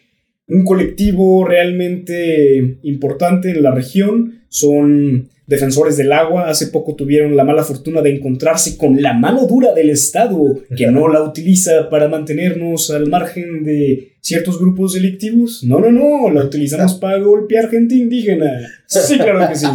un 0.49 0.65
colectivo 0.65 1.45
realmente 1.45 2.79
importante 2.83 3.51
en 3.51 3.63
la 3.63 3.73
región. 3.73 4.41
Son 4.49 5.29
defensores 5.47 5.97
del 5.97 6.13
agua 6.13 6.49
hace 6.49 6.69
poco 6.69 6.95
tuvieron 6.95 7.37
la 7.37 7.45
mala 7.45 7.65
fortuna 7.65 8.01
de 8.03 8.15
encontrarse 8.15 8.77
con 8.77 9.03
la 9.03 9.13
mano 9.13 9.47
dura 9.47 9.73
del 9.75 9.91
Estado, 9.91 10.61
que 10.77 10.87
no 10.87 11.09
la 11.09 11.23
utiliza 11.23 11.91
para 11.91 12.09
mantenernos 12.09 12.91
al 12.91 13.09
margen 13.09 13.65
de 13.65 14.13
ciertos 14.21 14.59
grupos 14.59 14.95
delictivos. 14.95 15.63
No, 15.65 15.81
no, 15.81 15.93
no, 15.93 16.31
la 16.31 16.45
utilizamos 16.45 16.95
para 16.95 17.19
golpear 17.19 17.69
gente 17.69 17.95
indígena. 17.95 18.69
Sí, 18.87 19.19
claro 19.19 19.49
que 19.49 19.57
sí. 19.57 19.67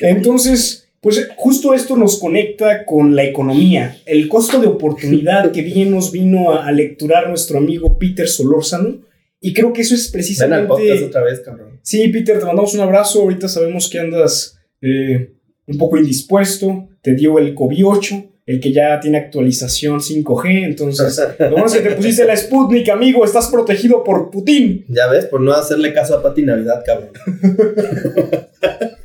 Entonces, 0.00 0.88
pues 1.00 1.28
justo 1.36 1.74
esto 1.74 1.96
nos 1.96 2.18
conecta 2.18 2.84
con 2.84 3.16
la 3.16 3.24
economía. 3.24 3.96
El 4.06 4.28
costo 4.28 4.60
de 4.60 4.66
oportunidad 4.66 5.50
que 5.52 5.62
bien 5.62 5.90
nos 5.90 6.12
vino 6.12 6.52
a, 6.52 6.66
a 6.66 6.72
lecturar 6.72 7.28
nuestro 7.28 7.58
amigo 7.58 7.98
Peter 7.98 8.28
Solórzano 8.28 9.00
Y 9.40 9.52
creo 9.52 9.72
que 9.72 9.82
eso 9.82 9.94
es 9.94 10.02
Ven 10.02 10.08
al 10.08 10.12
precisamente... 10.12 10.66
podcast 10.68 11.02
otra 11.04 11.22
vez, 11.22 11.40
cabrón. 11.40 11.80
Sí, 11.82 12.08
Peter, 12.08 12.38
te 12.38 12.44
mandamos 12.44 12.74
un 12.74 12.80
abrazo. 12.80 13.22
Ahorita 13.22 13.48
sabemos 13.48 13.88
que 13.88 13.98
andas 13.98 14.57
eh, 14.80 15.34
un 15.66 15.78
poco 15.78 15.96
indispuesto. 15.96 16.88
Te 17.02 17.14
dio 17.14 17.38
el 17.38 17.54
COVID-8, 17.54 18.30
el 18.46 18.60
que 18.60 18.72
ya 18.72 18.98
tiene 19.00 19.18
actualización 19.18 20.00
5G. 20.00 20.64
Entonces, 20.64 21.20
lo 21.38 21.50
bueno 21.50 21.66
es 21.66 21.74
que 21.74 21.80
te 21.80 21.94
pusiste 21.94 22.24
la 22.24 22.36
Sputnik, 22.36 22.88
amigo. 22.88 23.24
Estás 23.24 23.48
protegido 23.48 24.02
por 24.02 24.30
Putin. 24.30 24.84
Ya 24.88 25.06
ves, 25.08 25.26
por 25.26 25.40
no 25.40 25.52
hacerle 25.52 25.92
caso 25.92 26.16
a 26.16 26.22
Pati 26.22 26.42
Navidad, 26.42 26.82
cabrón. 26.84 27.10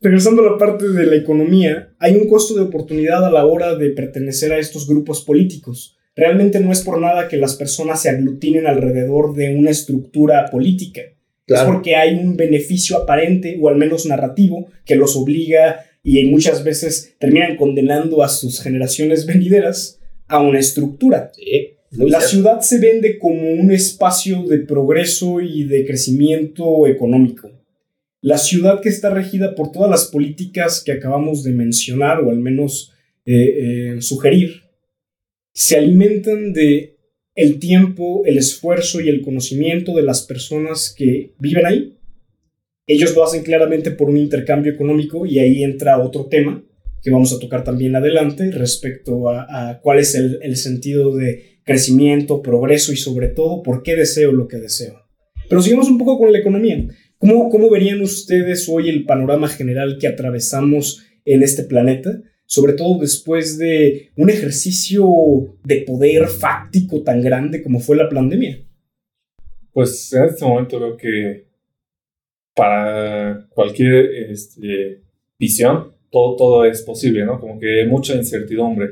Regresando 0.00 0.42
a 0.42 0.52
la 0.52 0.58
parte 0.58 0.88
de 0.88 1.06
la 1.06 1.16
economía, 1.16 1.92
hay 1.98 2.14
un 2.14 2.28
costo 2.28 2.54
de 2.54 2.62
oportunidad 2.62 3.24
a 3.24 3.30
la 3.30 3.44
hora 3.44 3.74
de 3.74 3.90
pertenecer 3.90 4.52
a 4.52 4.58
estos 4.58 4.86
grupos 4.86 5.24
políticos. 5.24 5.98
Realmente 6.14 6.60
no 6.60 6.70
es 6.70 6.82
por 6.82 7.00
nada 7.00 7.28
que 7.28 7.36
las 7.36 7.56
personas 7.56 8.02
se 8.02 8.10
aglutinen 8.10 8.66
alrededor 8.66 9.34
de 9.34 9.56
una 9.56 9.70
estructura 9.70 10.46
política. 10.50 11.02
Es 11.48 11.54
Claro. 11.54 11.72
porque 11.72 11.96
hay 11.96 12.14
un 12.14 12.36
beneficio 12.36 12.98
aparente, 12.98 13.58
o 13.60 13.68
al 13.68 13.76
menos 13.76 14.04
narrativo, 14.04 14.68
que 14.84 14.96
los 14.96 15.16
obliga 15.16 15.84
y 16.02 16.22
muchas 16.26 16.62
veces 16.62 17.14
terminan 17.18 17.56
condenando 17.56 18.22
a 18.22 18.28
sus 18.28 18.60
generaciones 18.60 19.24
venideras 19.26 19.98
a 20.26 20.40
una 20.40 20.58
estructura. 20.58 21.32
Sí. 21.34 21.70
La 21.90 22.18
cierto. 22.20 22.28
ciudad 22.28 22.60
se 22.60 22.78
vende 22.78 23.18
como 23.18 23.48
un 23.50 23.70
espacio 23.72 24.42
de 24.42 24.58
progreso 24.58 25.40
y 25.40 25.64
de 25.64 25.86
crecimiento 25.86 26.86
económico. 26.86 27.50
La 28.20 28.36
ciudad 28.36 28.82
que 28.82 28.90
está 28.90 29.08
regida 29.08 29.54
por 29.54 29.72
todas 29.72 29.90
las 29.90 30.04
políticas 30.06 30.82
que 30.84 30.92
acabamos 30.92 31.44
de 31.44 31.52
mencionar, 31.52 32.20
o 32.20 32.28
al 32.30 32.40
menos 32.40 32.92
eh, 33.24 33.94
eh, 33.96 34.02
sugerir, 34.02 34.64
se 35.54 35.78
alimentan 35.78 36.52
de 36.52 36.97
el 37.38 37.60
tiempo, 37.60 38.22
el 38.24 38.36
esfuerzo 38.36 39.00
y 39.00 39.08
el 39.08 39.22
conocimiento 39.22 39.94
de 39.94 40.02
las 40.02 40.22
personas 40.22 40.92
que 40.92 41.34
viven 41.38 41.66
ahí. 41.66 41.96
Ellos 42.84 43.14
lo 43.14 43.22
hacen 43.22 43.44
claramente 43.44 43.92
por 43.92 44.10
un 44.10 44.16
intercambio 44.16 44.72
económico 44.72 45.24
y 45.24 45.38
ahí 45.38 45.62
entra 45.62 46.02
otro 46.02 46.26
tema 46.26 46.64
que 47.00 47.12
vamos 47.12 47.32
a 47.32 47.38
tocar 47.38 47.62
también 47.62 47.94
adelante 47.94 48.50
respecto 48.50 49.30
a, 49.30 49.78
cuál 49.80 50.00
es 50.00 50.16
el, 50.16 50.40
el 50.42 50.56
sentido 50.56 51.14
de 51.14 51.60
crecimiento, 51.62 52.42
progreso 52.42 52.92
y 52.92 52.96
sobre 52.96 53.28
todo 53.28 53.62
por 53.62 53.84
qué 53.84 53.94
deseo 53.94 54.32
lo 54.32 54.48
que 54.48 54.56
deseo. 54.56 55.00
Pero 55.48 55.62
sigamos 55.62 55.88
un 55.88 55.98
poco 55.98 56.18
con 56.18 56.32
la 56.32 56.40
economía. 56.40 56.88
¿Cómo, 57.18 57.50
¿Cómo 57.50 57.70
verían 57.70 58.00
ustedes 58.00 58.68
hoy 58.68 58.88
el 58.88 59.04
panorama 59.04 59.46
general 59.46 59.98
que 60.00 60.08
atravesamos 60.08 61.04
en 61.24 61.44
este 61.44 61.62
planeta? 61.62 62.20
Sobre 62.50 62.72
todo 62.72 62.98
después 62.98 63.58
de 63.58 64.10
un 64.16 64.30
ejercicio 64.30 65.04
de 65.64 65.82
poder 65.82 66.28
fáctico 66.28 67.02
tan 67.02 67.20
grande 67.20 67.62
como 67.62 67.78
fue 67.78 67.94
la 67.94 68.08
pandemia. 68.08 68.64
Pues 69.70 70.10
en 70.14 70.24
este 70.24 70.46
momento 70.46 70.80
veo 70.80 70.96
que 70.96 71.44
para 72.56 73.46
cualquier 73.50 74.30
este, 74.30 75.02
visión, 75.38 75.92
todo, 76.10 76.36
todo 76.36 76.64
es 76.64 76.80
posible, 76.82 77.26
¿no? 77.26 77.38
Como 77.38 77.60
que 77.60 77.84
mucha 77.84 78.14
incertidumbre. 78.14 78.88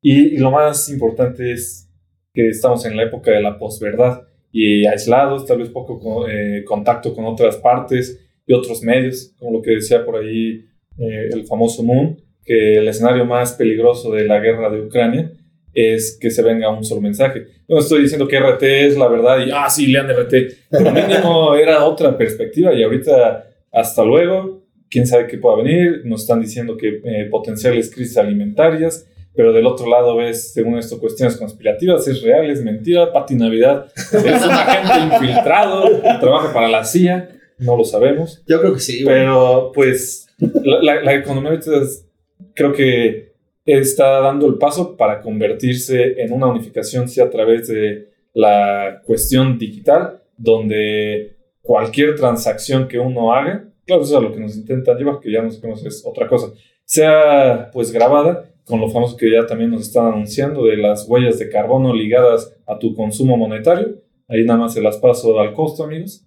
Y, 0.00 0.34
y 0.34 0.38
lo 0.38 0.52
más 0.52 0.88
importante 0.88 1.50
es 1.50 1.90
que 2.32 2.48
estamos 2.48 2.86
en 2.86 2.96
la 2.96 3.02
época 3.02 3.32
de 3.32 3.42
la 3.42 3.58
posverdad 3.58 4.22
y 4.52 4.86
aislados, 4.86 5.46
tal 5.46 5.58
vez 5.58 5.68
poco 5.70 5.98
co- 5.98 6.28
eh, 6.28 6.62
contacto 6.64 7.12
con 7.12 7.24
otras 7.24 7.56
partes 7.56 8.20
y 8.46 8.52
otros 8.52 8.82
medios, 8.82 9.32
como 9.36 9.50
lo 9.50 9.62
que 9.62 9.72
decía 9.72 10.04
por 10.04 10.16
ahí 10.16 10.64
eh, 10.98 11.28
el 11.32 11.44
famoso 11.44 11.82
Moon, 11.82 12.16
que 12.44 12.76
el 12.78 12.88
escenario 12.88 13.24
más 13.24 13.52
peligroso 13.54 14.12
de 14.12 14.24
la 14.26 14.38
guerra 14.40 14.70
de 14.70 14.80
Ucrania 14.82 15.30
es 15.72 16.18
que 16.20 16.30
se 16.30 16.42
venga 16.42 16.70
un 16.70 16.84
solo 16.84 17.00
mensaje. 17.00 17.46
No 17.68 17.78
estoy 17.78 18.02
diciendo 18.02 18.28
que 18.28 18.38
RT 18.38 18.62
es 18.62 18.96
la 18.96 19.08
verdad 19.08 19.44
y, 19.44 19.50
ah, 19.52 19.68
sí, 19.68 19.86
lean 19.88 20.08
RT, 20.08 20.32
pero 20.70 20.92
mínimo 20.92 21.54
era 21.56 21.84
otra 21.84 22.16
perspectiva 22.16 22.72
y 22.74 22.82
ahorita, 22.82 23.48
hasta 23.72 24.04
luego, 24.04 24.62
quién 24.90 25.06
sabe 25.06 25.26
qué 25.26 25.38
pueda 25.38 25.56
venir, 25.56 26.02
nos 26.04 26.20
están 26.22 26.40
diciendo 26.40 26.76
que 26.76 27.00
eh, 27.04 27.26
potenciales 27.30 27.92
crisis 27.92 28.16
alimentarias, 28.18 29.08
pero 29.34 29.52
del 29.52 29.66
otro 29.66 29.88
lado 29.88 30.14
ves, 30.16 30.52
según 30.52 30.78
esto, 30.78 31.00
cuestiones 31.00 31.36
conspirativas, 31.36 32.06
es 32.06 32.22
real, 32.22 32.48
es 32.50 32.62
mentira, 32.62 33.12
Pati 33.12 33.34
Navidad 33.34 33.86
es 33.96 34.12
un 34.44 34.50
agente 34.52 35.16
infiltrado, 35.16 35.88
trabaja 36.20 36.52
para 36.52 36.68
la 36.68 36.84
CIA, 36.84 37.30
no 37.58 37.76
lo 37.76 37.82
sabemos. 37.82 38.44
Yo 38.46 38.60
creo 38.60 38.74
que 38.74 38.80
sí, 38.80 39.02
güey. 39.02 39.16
Pero 39.16 39.72
pues 39.74 40.28
la, 40.38 40.80
la- 40.82 41.02
la 41.02 41.14
economía 41.14 41.50
ahorita 41.50 41.82
es- 41.82 42.06
creo 42.54 42.72
que 42.72 43.34
está 43.64 44.20
dando 44.20 44.46
el 44.46 44.58
paso 44.58 44.96
para 44.96 45.20
convertirse 45.20 46.20
en 46.20 46.32
una 46.32 46.46
unificación 46.46 47.08
sí 47.08 47.20
a 47.20 47.30
través 47.30 47.68
de 47.68 48.10
la 48.34 49.00
cuestión 49.04 49.58
digital, 49.58 50.22
donde 50.36 51.36
cualquier 51.62 52.14
transacción 52.14 52.88
que 52.88 52.98
uno 52.98 53.32
haga, 53.32 53.68
claro, 53.86 54.02
eso 54.02 54.12
es 54.12 54.18
a 54.18 54.22
lo 54.22 54.32
que 54.32 54.40
nos 54.40 54.56
intentan 54.56 54.98
llevar, 54.98 55.20
que 55.20 55.32
ya 55.32 55.42
no 55.42 55.50
sabemos 55.50 55.84
es 55.84 56.04
otra 56.04 56.28
cosa, 56.28 56.52
sea 56.84 57.70
pues 57.72 57.92
grabada 57.92 58.50
con 58.64 58.80
lo 58.80 58.88
famoso 58.88 59.16
que 59.16 59.30
ya 59.30 59.46
también 59.46 59.70
nos 59.70 59.82
están 59.82 60.06
anunciando 60.06 60.64
de 60.64 60.76
las 60.76 61.08
huellas 61.08 61.38
de 61.38 61.48
carbono 61.48 61.94
ligadas 61.94 62.54
a 62.66 62.78
tu 62.78 62.94
consumo 62.94 63.36
monetario. 63.36 64.00
Ahí 64.26 64.42
nada 64.44 64.58
más 64.58 64.72
se 64.72 64.80
las 64.80 64.96
paso 64.96 65.38
al 65.38 65.52
costo, 65.52 65.84
amigos 65.84 66.26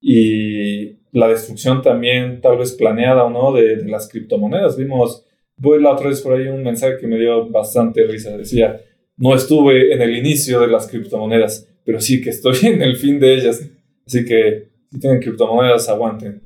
y 0.00 1.00
la 1.10 1.28
destrucción 1.28 1.82
también 1.82 2.40
tal 2.40 2.58
vez 2.58 2.72
planeada 2.72 3.24
o 3.24 3.30
no 3.30 3.52
de, 3.52 3.76
de 3.76 3.88
las 3.88 4.08
criptomonedas. 4.08 4.76
Vimos, 4.76 5.25
voy 5.56 5.80
la 5.82 5.92
otra 5.92 6.08
vez 6.08 6.20
por 6.20 6.34
ahí 6.34 6.46
un 6.48 6.62
mensaje 6.62 6.96
que 7.00 7.06
me 7.06 7.18
dio 7.18 7.48
bastante 7.50 8.04
risa. 8.06 8.36
Decía, 8.36 8.80
no 9.16 9.34
estuve 9.34 9.92
en 9.92 10.02
el 10.02 10.16
inicio 10.16 10.60
de 10.60 10.68
las 10.68 10.86
criptomonedas, 10.86 11.68
pero 11.84 12.00
sí 12.00 12.20
que 12.20 12.30
estoy 12.30 12.56
en 12.64 12.82
el 12.82 12.96
fin 12.96 13.18
de 13.20 13.34
ellas. 13.34 13.62
Así 14.06 14.24
que 14.24 14.68
si 14.92 15.00
tienen 15.00 15.20
criptomonedas, 15.20 15.88
aguanten. 15.88 16.42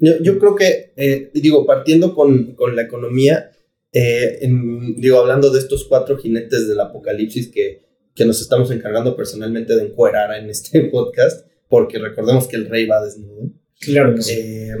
Yo, 0.00 0.12
yo 0.22 0.38
creo 0.38 0.54
que, 0.54 0.92
eh, 0.96 1.30
digo, 1.34 1.66
partiendo 1.66 2.14
con, 2.14 2.54
con 2.54 2.76
la 2.76 2.82
economía, 2.82 3.50
eh, 3.92 4.38
en- 4.42 4.94
digo, 5.00 5.18
hablando 5.18 5.50
de 5.50 5.58
estos 5.58 5.84
cuatro 5.84 6.16
jinetes 6.18 6.68
del 6.68 6.78
apocalipsis 6.80 7.48
que, 7.50 7.82
que 8.14 8.24
nos 8.24 8.40
estamos 8.40 8.70
encargando 8.70 9.16
personalmente 9.16 9.74
de 9.74 9.84
encuerar 9.86 10.38
en 10.40 10.50
este 10.50 10.80
podcast, 10.92 11.46
porque 11.68 11.98
recordemos 11.98 12.46
que 12.46 12.56
el 12.56 12.68
rey 12.68 12.86
va 12.86 13.04
desnudo. 13.04 13.50
Claro 13.80 14.14
que 14.14 14.22
sí. 14.22 14.34
Eh, 14.38 14.72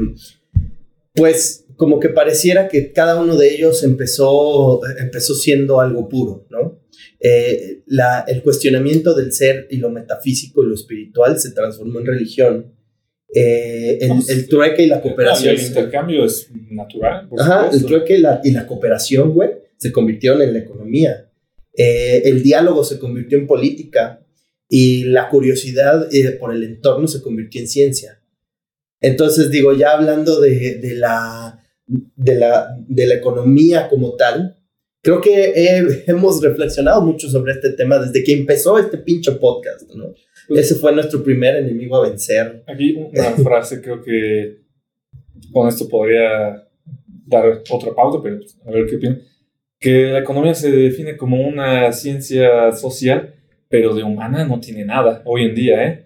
pues 1.14 1.66
como 1.78 1.98
que 2.00 2.08
pareciera 2.10 2.68
que 2.68 2.92
cada 2.92 3.20
uno 3.20 3.36
de 3.36 3.54
ellos 3.54 3.82
empezó, 3.84 4.80
empezó 4.98 5.34
siendo 5.34 5.80
algo 5.80 6.08
puro, 6.08 6.46
¿no? 6.50 6.80
Eh, 7.20 7.82
la- 7.86 8.24
el 8.28 8.42
cuestionamiento 8.42 9.14
del 9.14 9.32
ser 9.32 9.66
y 9.70 9.76
lo 9.78 9.88
metafísico 9.88 10.62
y 10.62 10.66
lo 10.66 10.74
espiritual 10.74 11.38
se 11.38 11.52
transformó 11.52 12.00
en 12.00 12.06
religión. 12.06 12.74
Eh, 13.34 13.98
el, 14.00 14.12
el 14.28 14.48
trueque 14.48 14.82
y 14.82 14.86
la 14.88 14.98
Y 14.98 15.02
cooperación. 15.02 15.54
el 15.54 15.62
intercambio 15.62 16.24
es 16.24 16.48
natural. 16.70 17.28
por 17.28 17.40
Ajá, 17.40 17.58
el 17.60 17.64
supuesto. 17.66 17.86
trueque 17.88 18.16
y 18.16 18.20
la, 18.20 18.40
y 18.44 18.50
la 18.50 18.66
cooperación, 18.66 19.32
güey, 19.34 19.50
se 19.76 19.92
convirtieron 19.92 20.42
en 20.42 20.52
la 20.54 20.58
economía. 20.60 21.30
Eh, 21.76 22.22
el 22.24 22.42
diálogo 22.42 22.82
se 22.84 22.98
convirtió 22.98 23.38
en 23.38 23.46
política 23.46 24.24
y 24.68 25.04
la 25.04 25.28
curiosidad 25.28 26.08
eh, 26.12 26.32
por 26.32 26.52
el 26.54 26.64
entorno 26.64 27.06
se 27.06 27.22
convirtió 27.22 27.60
en 27.60 27.68
ciencia. 27.68 28.20
Entonces, 29.00 29.50
digo, 29.50 29.72
ya 29.76 29.92
hablando 29.92 30.40
de, 30.40 30.76
de 30.78 30.94
la, 30.94 31.62
de, 31.88 32.34
la, 32.36 32.68
de 32.86 33.06
la 33.06 33.14
economía 33.14 33.88
como 33.88 34.14
tal, 34.14 34.56
creo 35.02 35.20
que 35.20 35.44
eh, 35.56 35.82
hemos 36.06 36.42
reflexionado 36.42 37.00
mucho 37.02 37.28
sobre 37.28 37.52
este 37.52 37.72
tema 37.72 37.98
desde 37.98 38.22
que 38.22 38.32
empezó 38.34 38.78
este 38.78 38.98
pinche 38.98 39.32
podcast, 39.32 39.90
¿no? 39.94 40.12
Pues- 40.48 40.60
Ese 40.60 40.74
fue 40.76 40.92
nuestro 40.94 41.22
primer 41.22 41.56
enemigo 41.56 41.96
a 41.96 42.08
vencer. 42.08 42.62
Aquí 42.66 42.94
una 42.94 43.30
frase 43.42 43.80
creo 43.82 44.00
que 44.02 44.58
con 45.52 45.68
esto 45.68 45.88
podría 45.88 46.64
dar 47.26 47.62
otra 47.70 47.94
pauta, 47.94 48.18
pero 48.22 48.38
pues, 48.38 48.58
a 48.66 48.70
ver 48.70 48.86
qué 48.86 48.96
opinan. 48.96 49.20
Que 49.80 50.06
la 50.10 50.18
economía 50.20 50.54
se 50.54 50.70
define 50.72 51.16
como 51.16 51.40
una 51.46 51.92
ciencia 51.92 52.72
social, 52.72 53.34
pero 53.68 53.94
de 53.94 54.02
humana 54.02 54.44
no 54.44 54.58
tiene 54.58 54.84
nada 54.84 55.22
hoy 55.24 55.44
en 55.44 55.54
día, 55.54 55.86
¿eh? 55.86 56.04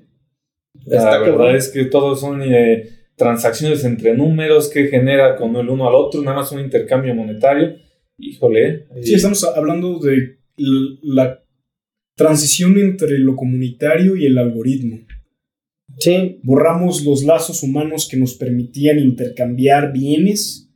La 0.85 0.97
Está 0.99 1.19
verdad 1.21 1.37
cabrón. 1.37 1.57
es 1.57 1.69
que 1.69 1.85
todos 1.87 2.21
son 2.21 2.43
eh, 2.43 2.89
transacciones 3.23 3.85
entre 3.85 4.17
números 4.17 4.69
que 4.69 4.89
genera 4.89 5.37
con 5.37 5.55
el 5.55 5.69
uno 5.69 5.89
al 5.89 5.95
otro, 5.95 6.23
nada 6.23 6.39
más 6.39 6.51
un 6.51 6.59
intercambio 6.59 7.15
monetario. 7.15 7.77
Híjole. 8.19 8.87
Sí, 9.01 9.15
estamos 9.15 9.45
hablando 9.45 10.01
de 10.01 10.39
la 10.57 11.41
transición 12.17 12.77
entre 12.79 13.19
lo 13.19 13.37
comunitario 13.37 14.17
y 14.17 14.27
el 14.27 14.39
algoritmo. 14.39 14.99
Sí, 15.99 16.41
Borramos 16.43 17.05
los 17.05 17.23
lazos 17.23 17.63
humanos 17.63 18.09
que 18.11 18.17
nos 18.17 18.35
permitían 18.35 18.99
intercambiar 18.99 19.93
bienes, 19.93 20.69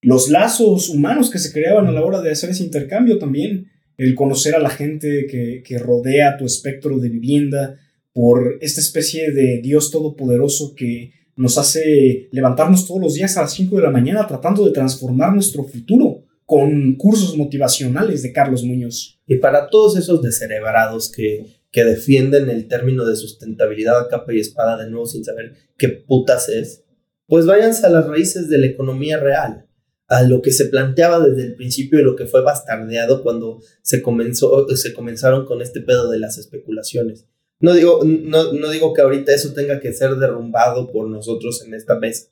los 0.00 0.30
lazos 0.30 0.88
humanos 0.88 1.30
que 1.30 1.38
se 1.38 1.52
creaban 1.52 1.86
a 1.88 1.92
la 1.92 2.04
hora 2.04 2.22
de 2.22 2.30
hacer 2.30 2.50
ese 2.50 2.64
intercambio 2.64 3.18
también, 3.18 3.70
el 3.98 4.14
conocer 4.14 4.54
a 4.54 4.60
la 4.60 4.70
gente 4.70 5.26
que, 5.30 5.62
que 5.62 5.78
rodea 5.78 6.38
tu 6.38 6.46
espectro 6.46 6.98
de 6.98 7.10
vivienda, 7.10 7.78
por 8.14 8.56
esta 8.62 8.80
especie 8.80 9.30
de 9.30 9.60
Dios 9.62 9.90
todopoderoso 9.90 10.74
que 10.74 11.12
nos 11.36 11.58
hace 11.58 12.28
levantarnos 12.32 12.86
todos 12.86 13.00
los 13.00 13.14
días 13.14 13.36
a 13.36 13.42
las 13.42 13.52
5 13.52 13.76
de 13.76 13.82
la 13.82 13.90
mañana 13.90 14.26
tratando 14.26 14.64
de 14.64 14.72
transformar 14.72 15.34
nuestro 15.34 15.64
futuro 15.64 16.24
con 16.46 16.94
cursos 16.94 17.36
motivacionales 17.36 18.22
de 18.22 18.32
Carlos 18.32 18.64
Muñoz. 18.64 19.20
Y 19.26 19.36
para 19.36 19.68
todos 19.68 19.96
esos 19.96 20.22
descerebrados 20.22 21.10
que, 21.10 21.46
que 21.70 21.84
defienden 21.84 22.48
el 22.48 22.68
término 22.68 23.04
de 23.04 23.16
sustentabilidad 23.16 24.00
a 24.00 24.08
capa 24.08 24.32
y 24.32 24.40
espada 24.40 24.82
de 24.82 24.88
nuevo 24.88 25.06
sin 25.06 25.24
saber 25.24 25.54
qué 25.76 25.88
putas 25.88 26.48
es, 26.48 26.84
pues 27.26 27.44
váyanse 27.44 27.84
a 27.84 27.90
las 27.90 28.06
raíces 28.06 28.48
de 28.48 28.58
la 28.58 28.66
economía 28.66 29.18
real, 29.18 29.66
a 30.08 30.22
lo 30.22 30.40
que 30.40 30.52
se 30.52 30.66
planteaba 30.66 31.20
desde 31.20 31.42
el 31.42 31.56
principio 31.56 31.98
y 31.98 32.04
lo 32.04 32.16
que 32.16 32.26
fue 32.26 32.42
bastardeado 32.42 33.22
cuando 33.22 33.60
se, 33.82 34.00
comenzó, 34.00 34.66
se 34.74 34.94
comenzaron 34.94 35.44
con 35.44 35.60
este 35.60 35.80
pedo 35.80 36.08
de 36.08 36.20
las 36.20 36.38
especulaciones. 36.38 37.26
No 37.60 37.74
digo, 37.74 38.00
no, 38.04 38.52
no 38.52 38.70
digo 38.70 38.92
que 38.92 39.02
ahorita 39.02 39.34
eso 39.34 39.54
tenga 39.54 39.80
que 39.80 39.92
ser 39.92 40.16
derrumbado 40.16 40.90
por 40.92 41.08
nosotros 41.08 41.62
en 41.64 41.74
esta 41.74 41.98
mesa, 41.98 42.28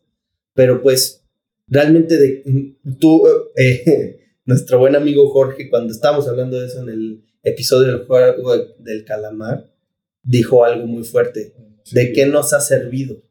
pero 0.53 0.83
pues 0.83 1.25
realmente 1.67 2.19
de, 2.19 2.77
tú, 2.99 3.23
eh, 3.57 4.21
nuestro 4.45 4.79
buen 4.79 4.97
amigo 4.97 5.31
Jorge, 5.31 5.71
cuando 5.71 5.93
estábamos 5.93 6.29
hablando 6.29 6.61
de 6.61 6.67
eso 6.67 6.83
en 6.83 6.91
el 6.91 7.25
episodio 7.43 7.93
del 7.93 8.07
juego 8.07 8.57
del 8.79 9.05
calamar, 9.05 9.71
dijo 10.23 10.65
algo 10.65 10.87
muy 10.87 11.05
fuerte. 11.05 11.55
¿De 11.93 12.13
qué 12.13 12.27
nos 12.27 12.53
ha 12.53 12.61
servido? 12.61 13.23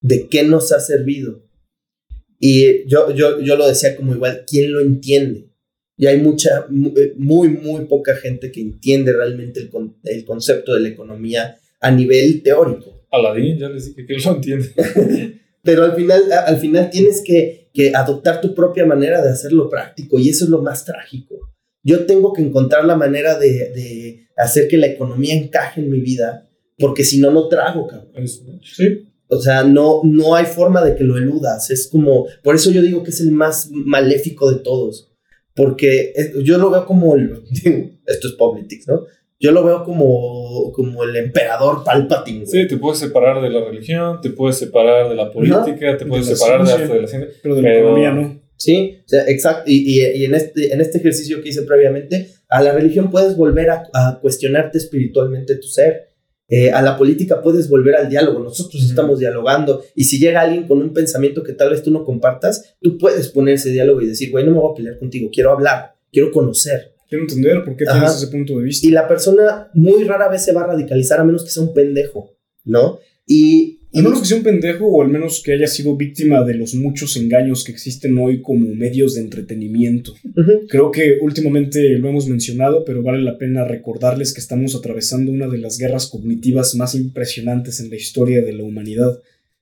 ¿De 0.00 0.28
qué 0.28 0.44
nos 0.44 0.72
ha 0.72 0.80
servido? 0.80 1.42
Y 2.38 2.86
yo, 2.86 3.10
yo, 3.12 3.40
yo 3.40 3.56
lo 3.56 3.66
decía 3.66 3.96
como 3.96 4.14
igual, 4.14 4.44
¿quién 4.46 4.72
lo 4.72 4.80
entiende? 4.80 5.50
Y 5.96 6.06
hay 6.06 6.18
mucha, 6.18 6.66
muy, 6.68 7.48
muy 7.48 7.84
poca 7.86 8.16
gente 8.16 8.50
que 8.50 8.60
entiende 8.60 9.12
realmente 9.12 9.60
el, 9.60 9.70
el 10.04 10.24
concepto 10.24 10.74
de 10.74 10.80
la 10.80 10.88
economía 10.88 11.56
a 11.80 11.90
nivel 11.90 12.42
teórico. 12.42 13.06
Aladín, 13.10 13.58
ya 13.58 13.68
les 13.68 13.86
dije 13.86 14.06
que 14.06 14.18
lo 14.18 14.34
entiende. 14.34 14.72
Pero 15.62 15.84
al 15.84 15.94
final, 15.94 16.22
al 16.32 16.56
final 16.58 16.90
tienes 16.90 17.22
que, 17.24 17.70
que 17.72 17.94
adoptar 17.94 18.40
tu 18.40 18.54
propia 18.54 18.84
manera 18.84 19.22
de 19.22 19.30
hacerlo 19.30 19.68
práctico 19.70 20.18
y 20.18 20.28
eso 20.28 20.44
es 20.44 20.50
lo 20.50 20.60
más 20.62 20.84
trágico. 20.84 21.36
Yo 21.82 22.06
tengo 22.06 22.32
que 22.32 22.42
encontrar 22.42 22.84
la 22.84 22.96
manera 22.96 23.38
de, 23.38 23.48
de 23.48 24.26
hacer 24.36 24.68
que 24.68 24.76
la 24.76 24.86
economía 24.86 25.34
encaje 25.34 25.80
en 25.80 25.90
mi 25.90 26.00
vida, 26.00 26.50
porque 26.78 27.04
si 27.04 27.20
no, 27.20 27.30
no 27.30 27.48
trago, 27.48 27.86
cabrón. 27.86 28.26
Sí. 28.62 29.08
O 29.28 29.40
sea, 29.40 29.64
no, 29.64 30.02
no 30.04 30.34
hay 30.34 30.44
forma 30.44 30.84
de 30.84 30.96
que 30.96 31.04
lo 31.04 31.16
eludas. 31.16 31.70
Es 31.70 31.88
como, 31.88 32.26
por 32.42 32.54
eso 32.54 32.70
yo 32.70 32.82
digo 32.82 33.02
que 33.02 33.10
es 33.10 33.20
el 33.20 33.32
más 33.32 33.70
maléfico 33.70 34.50
de 34.50 34.60
todos. 34.60 35.13
Porque 35.54 36.12
yo 36.42 36.58
lo 36.58 36.70
veo 36.70 36.84
como, 36.84 37.14
el, 37.14 37.42
esto 38.06 38.28
es 38.28 38.34
politics, 38.34 38.88
¿no? 38.88 39.04
Yo 39.38 39.52
lo 39.52 39.64
veo 39.64 39.84
como, 39.84 40.72
como 40.72 41.04
el 41.04 41.16
emperador 41.16 41.84
Palpatine. 41.84 42.46
Sí, 42.46 42.66
te 42.66 42.76
puedes 42.76 42.98
separar 42.98 43.42
de 43.42 43.50
la 43.50 43.64
religión, 43.64 44.20
te 44.20 44.30
puedes 44.30 44.56
separar 44.56 45.08
de 45.08 45.14
la 45.14 45.30
política, 45.30 45.96
te 45.96 46.06
puedes 46.06 46.26
separar 46.26 46.64
de, 46.64 46.88
de, 46.88 47.00
la 47.00 47.06
ciencia. 47.06 47.30
Pero 47.42 47.56
de 47.56 47.62
la 47.62 47.78
economía 47.78 48.12
no. 48.12 48.40
Sí, 48.56 49.00
o 49.04 49.08
sea, 49.08 49.24
exacto. 49.26 49.64
Y, 49.66 50.00
y, 50.00 50.22
y, 50.22 50.24
en, 50.24 50.34
este, 50.34 50.72
en 50.72 50.80
este 50.80 50.98
ejercicio 50.98 51.42
que 51.42 51.50
hice 51.50 51.62
previamente, 51.62 52.28
a 52.48 52.62
la 52.62 52.72
religión 52.72 53.10
puedes 53.10 53.36
volver 53.36 53.70
a, 53.70 53.82
a 53.92 54.18
cuestionarte 54.20 54.78
espiritualmente 54.78 55.56
tu 55.56 55.66
ser. 55.66 56.13
Eh, 56.48 56.70
a 56.70 56.82
la 56.82 56.98
política 56.98 57.40
puedes 57.40 57.70
volver 57.70 57.96
al 57.96 58.10
diálogo, 58.10 58.40
nosotros 58.40 58.84
estamos 58.84 59.18
dialogando 59.18 59.82
y 59.94 60.04
si 60.04 60.18
llega 60.18 60.42
alguien 60.42 60.66
con 60.68 60.82
un 60.82 60.92
pensamiento 60.92 61.42
que 61.42 61.54
tal 61.54 61.70
vez 61.70 61.82
tú 61.82 61.90
no 61.90 62.04
compartas, 62.04 62.76
tú 62.82 62.98
puedes 62.98 63.30
poner 63.30 63.54
ese 63.54 63.70
diálogo 63.70 64.02
y 64.02 64.06
decir, 64.06 64.30
güey, 64.30 64.44
no 64.44 64.50
me 64.50 64.58
voy 64.58 64.72
a 64.72 64.76
pelear 64.76 64.98
contigo, 64.98 65.30
quiero 65.32 65.52
hablar, 65.52 65.94
quiero 66.12 66.30
conocer. 66.30 66.92
Quiero 67.08 67.24
entender 67.24 67.64
por 67.64 67.76
qué 67.76 67.84
Ajá. 67.86 67.98
tienes 67.98 68.16
ese 68.16 68.28
punto 68.28 68.58
de 68.58 68.64
vista. 68.64 68.86
Y 68.86 68.90
la 68.90 69.06
persona 69.06 69.70
muy 69.74 70.04
rara 70.04 70.28
vez 70.28 70.44
se 70.44 70.52
va 70.52 70.62
a 70.62 70.66
radicalizar 70.68 71.20
a 71.20 71.24
menos 71.24 71.44
que 71.44 71.50
sea 71.50 71.62
un 71.62 71.74
pendejo, 71.74 72.30
¿no? 72.64 72.98
Y 73.26 73.73
A 73.94 74.02
menos 74.02 74.20
que 74.20 74.26
sea 74.26 74.36
un 74.38 74.42
pendejo 74.42 74.86
o 74.86 75.02
al 75.02 75.08
menos 75.08 75.40
que 75.44 75.52
haya 75.52 75.66
sido 75.66 75.96
víctima 75.96 76.42
de 76.42 76.54
los 76.54 76.74
muchos 76.74 77.16
engaños 77.16 77.62
que 77.62 77.72
existen 77.72 78.18
hoy 78.18 78.42
como 78.42 78.68
medios 78.74 79.14
de 79.14 79.20
entretenimiento. 79.20 80.14
Creo 80.68 80.90
que 80.90 81.18
últimamente 81.20 81.80
lo 81.98 82.08
hemos 82.08 82.26
mencionado, 82.26 82.84
pero 82.84 83.02
vale 83.02 83.22
la 83.22 83.38
pena 83.38 83.64
recordarles 83.64 84.34
que 84.34 84.40
estamos 84.40 84.74
atravesando 84.74 85.30
una 85.30 85.46
de 85.48 85.58
las 85.58 85.78
guerras 85.78 86.08
cognitivas 86.08 86.74
más 86.74 86.94
impresionantes 86.94 87.78
en 87.80 87.90
la 87.90 87.96
historia 87.96 88.42
de 88.42 88.52
la 88.52 88.64
humanidad. 88.64 89.20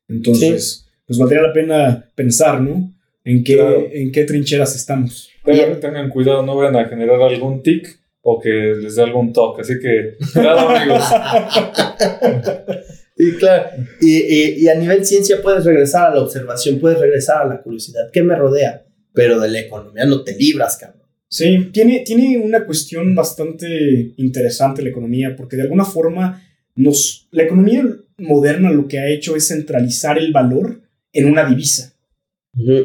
Entonces, 0.09 0.87
pues 1.07 1.19
valdría 1.19 1.43
la 1.43 1.53
pena 1.53 2.09
pensar, 2.15 2.61
¿no? 2.61 2.93
En 3.25 3.45
qué, 3.45 3.55
Claro. 3.55 3.87
en 3.93 4.11
qué 4.13 4.25
trincheras 4.25 4.75
estamos. 4.75 5.29
Tengan, 5.45 5.79
tengan 5.79 6.09
cuidado, 6.09 6.43
no 6.45 6.57
vayan 6.57 6.77
a 6.77 6.89
generar 6.89 7.21
algún 7.23 7.63
tic 7.63 7.99
o 8.23 8.41
que 8.41 8.49
les 8.81 8.97
dé 8.97 9.03
algún 9.03 9.33
toque. 9.33 9.63
Así 9.63 9.75
que, 9.81 10.17
cuidado, 10.33 10.69
amigos. 10.71 11.03
Y 13.17 13.33
claro, 13.33 13.69
y, 14.01 14.17
y- 14.17 14.55
y 14.65 14.69
a 14.69 14.75
nivel 14.75 15.05
ciencia 15.05 15.43
puedes 15.43 15.65
regresar 15.65 16.11
a 16.11 16.15
la 16.15 16.23
observación, 16.23 16.79
puedes 16.81 16.99
regresar 16.99 17.43
a 17.43 17.49
la 17.49 17.63
curiosidad. 17.63 18.11
¿Qué 18.13 18.23
me 18.23 18.35
rodea? 18.35 18.85
Pero 19.13 19.39
de 19.39 19.49
la 19.51 19.61
economía 19.61 20.05
no 20.07 20.23
te 20.25 20.35
libras, 20.37 20.79
cabrón. 20.79 21.03
Sí, 21.29 21.71
tiene, 21.73 22.01
tiene 22.01 22.39
una 22.39 22.65
cuestión 22.67 23.15
bastante 23.15 24.13
interesante 24.17 24.83
la 24.83 24.91
economía, 24.91 25.35
porque 25.37 25.57
de 25.57 25.63
alguna 25.63 25.85
forma 25.85 26.43
nos, 26.75 27.29
la 27.31 27.43
economía 27.43 27.85
moderna 28.19 28.71
lo 28.71 28.87
que 28.89 28.99
ha 28.99 29.09
hecho 29.09 29.37
es 29.37 29.49
centralizar 29.49 30.19
el 30.19 30.33
valor 30.33 30.83
en 31.13 31.27
una 31.27 31.47
divisa. 31.49 31.95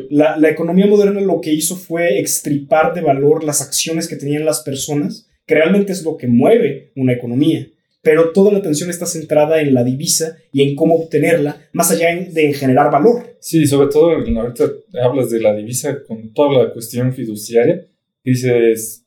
La, 0.10 0.38
la 0.38 0.50
economía 0.50 0.88
moderna 0.88 1.20
lo 1.20 1.42
que 1.42 1.54
hizo 1.54 1.76
fue 1.76 2.20
extripar 2.20 2.94
de 2.94 3.02
valor 3.02 3.44
las 3.44 3.62
acciones 3.62 4.08
que 4.08 4.16
tenían 4.16 4.46
las 4.46 4.62
personas, 4.62 5.28
que 5.46 5.56
realmente 5.56 5.92
es 5.92 6.04
lo 6.04 6.16
que 6.16 6.28
mueve 6.28 6.92
una 6.96 7.14
economía. 7.14 7.68
Pero 8.08 8.32
toda 8.32 8.54
la 8.54 8.60
atención 8.60 8.90
está 8.90 9.06
centrada 9.06 9.60
en 9.60 9.74
la 9.74 9.84
divisa 9.84 10.38
y 10.54 10.62
en 10.62 10.78
cómo 10.78 10.96
obtenerla, 10.96 11.68
más 11.74 11.92
allá 11.92 12.08
de 12.16 12.54
generar 12.54 12.90
valor. 12.90 13.36
Sí, 13.42 13.68
sobre 13.68 13.90
todo 13.90 14.12
ahorita 14.12 14.64
hablas 15.04 15.30
de 15.30 15.42
la 15.42 15.54
divisa 15.54 16.02
con 16.08 16.34
toda 16.34 16.64
la 16.64 16.72
cuestión 16.72 17.12
fiduciaria. 17.12 17.86
Dices, 18.24 19.06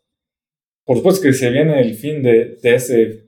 por 0.85 0.99
supuesto 0.99 1.23
que 1.23 1.33
se 1.33 1.49
viene 1.49 1.81
el 1.81 1.95
fin 1.95 2.23
de, 2.23 2.59
de 2.63 2.75
ese 2.75 3.25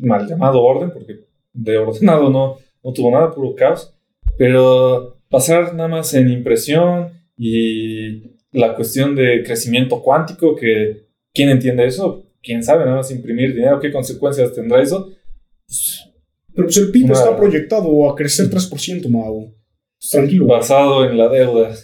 mal 0.00 0.26
llamado 0.26 0.60
orden, 0.60 0.90
porque 0.90 1.20
de 1.52 1.78
ordenado 1.78 2.28
no, 2.28 2.56
no 2.82 2.92
tuvo 2.92 3.12
nada, 3.12 3.30
puro 3.30 3.54
caos, 3.54 3.96
pero 4.36 5.20
pasar 5.28 5.72
nada 5.72 5.88
más 5.88 6.12
en 6.14 6.32
impresión 6.32 7.12
y 7.38 8.24
la 8.50 8.74
cuestión 8.74 9.14
de 9.14 9.44
crecimiento 9.44 10.02
cuántico, 10.02 10.56
que 10.56 11.06
¿quién 11.32 11.48
entiende 11.48 11.86
eso? 11.86 12.24
¿Quién 12.42 12.62
sabe? 12.62 12.84
Nada 12.84 12.96
más 12.98 13.10
imprimir 13.10 13.54
dinero, 13.54 13.78
¿qué 13.80 13.92
consecuencias 13.92 14.52
tendrá 14.54 14.82
eso? 14.82 15.10
Pues, 15.66 16.04
Pero 16.54 16.66
pues 16.66 16.76
el 16.78 16.90
PIB 16.90 17.04
Una- 17.06 17.14
está 17.14 17.36
proyectado 17.36 18.10
a 18.10 18.14
crecer 18.16 18.48
3%, 18.50 19.08
Mau. 19.08 19.54
Pues, 19.98 20.10
tranquilo. 20.10 20.46
basado 20.46 21.04
en 21.08 21.16
la 21.18 21.28
deuda. 21.28 21.74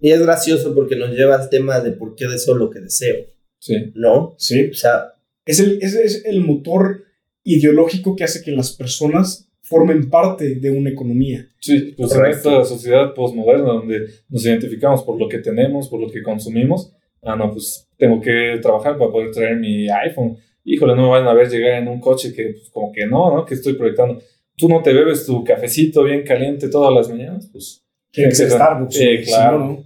Y 0.00 0.10
es 0.10 0.20
gracioso 0.20 0.74
porque 0.74 0.96
nos 0.96 1.10
lleva 1.16 1.36
al 1.36 1.48
tema 1.48 1.80
de 1.80 1.92
por 1.92 2.14
qué 2.14 2.26
deseo 2.26 2.54
lo 2.54 2.68
que 2.70 2.80
deseo, 2.80 3.24
Sí. 3.58 3.92
¿no? 3.94 4.34
Sí. 4.38 4.68
O 4.70 4.74
sea, 4.74 5.12
Es 5.46 5.60
el, 5.60 5.78
es, 5.82 5.94
es 5.94 6.24
el 6.24 6.40
motor 6.40 7.04
ideológico 7.44 8.16
que 8.16 8.24
hace 8.24 8.42
que 8.42 8.50
las 8.50 8.72
personas 8.72 9.50
formen 9.62 10.10
parte 10.10 10.56
de 10.56 10.70
una 10.70 10.90
economía. 10.90 11.46
Sí, 11.60 11.94
pues 11.96 12.12
Correcto. 12.12 12.50
en 12.50 12.60
esta 12.60 12.74
sociedad 12.74 13.14
postmoderna 13.14 13.64
donde 13.64 14.06
nos 14.28 14.44
identificamos 14.44 15.02
por 15.02 15.18
lo 15.18 15.28
que 15.28 15.38
tenemos, 15.38 15.88
por 15.88 16.00
lo 16.00 16.10
que 16.10 16.22
consumimos, 16.22 16.92
ah, 17.24 17.36
no, 17.36 17.52
pues 17.52 17.88
tengo 17.96 18.20
que 18.20 18.58
trabajar 18.62 18.96
para 18.98 19.10
poder 19.10 19.30
traer 19.30 19.56
mi 19.56 19.88
iPhone. 19.88 20.36
Híjole, 20.64 20.94
no 20.96 21.02
me 21.02 21.08
van 21.10 21.26
a 21.26 21.34
ver 21.34 21.48
llegar 21.50 21.80
en 21.82 21.88
un 21.88 22.00
coche 22.00 22.32
que 22.32 22.54
pues, 22.54 22.70
como 22.70 22.90
que 22.92 23.06
no, 23.06 23.34
¿no? 23.36 23.44
Que 23.44 23.54
estoy 23.54 23.74
proyectando. 23.74 24.20
Tú 24.56 24.68
no 24.68 24.82
te 24.82 24.92
bebes 24.92 25.26
tu 25.26 25.42
cafecito 25.44 26.04
bien 26.04 26.22
caliente 26.24 26.68
todas 26.68 26.92
las 26.94 27.08
mañanas, 27.08 27.48
pues... 27.52 27.80
Tiene 28.12 28.28
que 28.30 28.36
ser 28.36 28.50
Starbucks. 28.50 28.94
Sí, 28.94 29.18
claro. 29.24 29.58
no. 29.58 29.84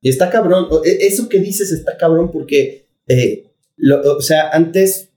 y 0.00 0.08
está 0.08 0.28
cabrón. 0.28 0.66
e- 0.84 1.06
Eso 1.06 1.28
que 1.28 1.38
dices 1.38 1.70
está 1.70 1.96
cabrón 1.96 2.32
porque, 2.32 2.86
eh, 3.06 3.44
lo- 3.76 4.16
o 4.16 4.20
sea, 4.20 4.50
antes, 4.50 5.12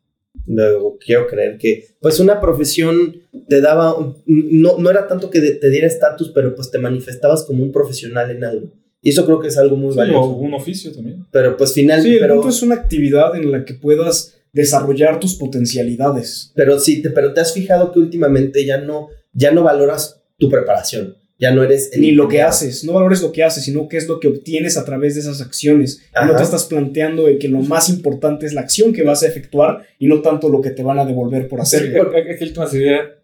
no, 0.46 0.98
quiero 1.04 1.26
creer 1.26 1.58
que, 1.58 1.88
pues 2.00 2.20
una 2.20 2.40
profesión 2.40 3.22
te 3.50 3.60
daba, 3.60 3.96
no, 4.28 4.78
no 4.78 4.90
era 4.92 5.08
tanto 5.08 5.32
que 5.32 5.40
de- 5.42 5.56
te 5.56 5.70
diera 5.72 5.88
estatus, 5.88 6.32
pero 6.36 6.54
pues 6.54 6.70
te 6.70 6.78
manifestabas 6.78 7.44
como 7.44 7.64
un 7.64 7.72
profesional 7.72 8.30
en 8.30 8.44
algo. 8.44 8.68
Y 9.04 9.10
eso 9.10 9.26
creo 9.26 9.40
que 9.40 9.50
es 9.50 9.58
algo 9.58 9.76
muy 9.76 9.92
Sí, 9.92 9.98
valioso. 9.98 10.22
o 10.22 10.34
un 10.38 10.54
oficio 10.54 10.92
también. 10.92 11.26
Pero 11.32 11.56
pues 11.58 11.74
final, 11.74 12.02
Sí, 12.02 12.14
el 12.14 12.20
pero, 12.20 12.36
punto 12.36 12.50
es 12.50 12.62
una 12.64 12.76
actividad 12.76 13.36
en 13.36 13.52
la 13.52 13.66
que 13.66 13.74
puedas 13.76 14.34
desarrollar 14.54 15.20
tus 15.20 15.36
potencialidades. 15.36 16.52
pero 16.56 16.80
sí, 16.80 17.02
te, 17.02 17.10
pero 17.10 17.34
te 17.34 17.42
has 17.42 17.54
fijado 17.54 17.92
que 17.92 18.00
últimamente 18.00 18.66
ya 18.66 18.78
no, 18.80 19.10
ya 19.34 19.52
no 19.52 19.64
valoras 19.64 20.22
tu 20.38 20.50
preparación. 20.50 21.16
Ya 21.40 21.52
no 21.52 21.64
eres 21.64 21.92
el 21.92 22.02
Ni 22.02 22.12
lo 22.12 22.30
que 22.30 22.42
haces, 22.42 22.86
no 22.86 22.94
valores 22.94 23.22
lo 23.22 23.32
que 23.34 23.44
haces, 23.44 23.66
sino 23.66 23.90
qué 23.90 23.98
es 23.98 24.08
lo 24.08 24.20
que 24.20 24.28
obtienes 24.30 24.78
a 24.78 24.86
través 24.86 25.16
de 25.16 25.22
esas 25.22 25.42
acciones. 25.42 26.00
Y 26.12 26.26
no 26.26 26.32
Ajá. 26.32 26.38
te 26.38 26.44
estás 26.44 26.66
planteando 26.66 27.26
de 27.26 27.38
que 27.38 27.50
lo 27.50 27.60
más 27.60 27.90
importante 27.90 28.46
es 28.46 28.54
la 28.54 28.62
acción 28.62 28.94
que 28.94 29.04
vas 29.04 29.24
a 29.24 29.28
efectuar 29.28 29.84
y 30.00 30.08
no 30.08 30.22
tanto 30.22 30.48
lo 30.48 30.62
que 30.62 30.70
te 30.70 30.84
van 30.84 31.00
a 31.00 31.06
devolver 31.06 31.48
por 31.50 31.60
Sí, 31.66 31.76
hacerlo. 31.78 32.12
aquí 32.16 32.44
el 32.44 32.54
tema 32.54 32.68
sería 32.68 33.16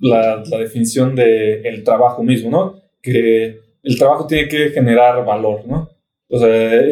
la, 0.00 0.42
la 0.50 0.58
definición 0.58 1.14
del 1.14 1.64
el 1.64 1.84
trabajo 1.84 2.22
mismo, 2.24 2.50
¿no? 2.50 2.82
Que 3.00 3.60
el 3.82 3.98
trabajo 3.98 4.26
tiene 4.26 4.48
que 4.48 4.70
generar 4.70 5.24
valor, 5.24 5.66
¿no? 5.66 5.88
O 6.28 6.38
sea, 6.38 6.82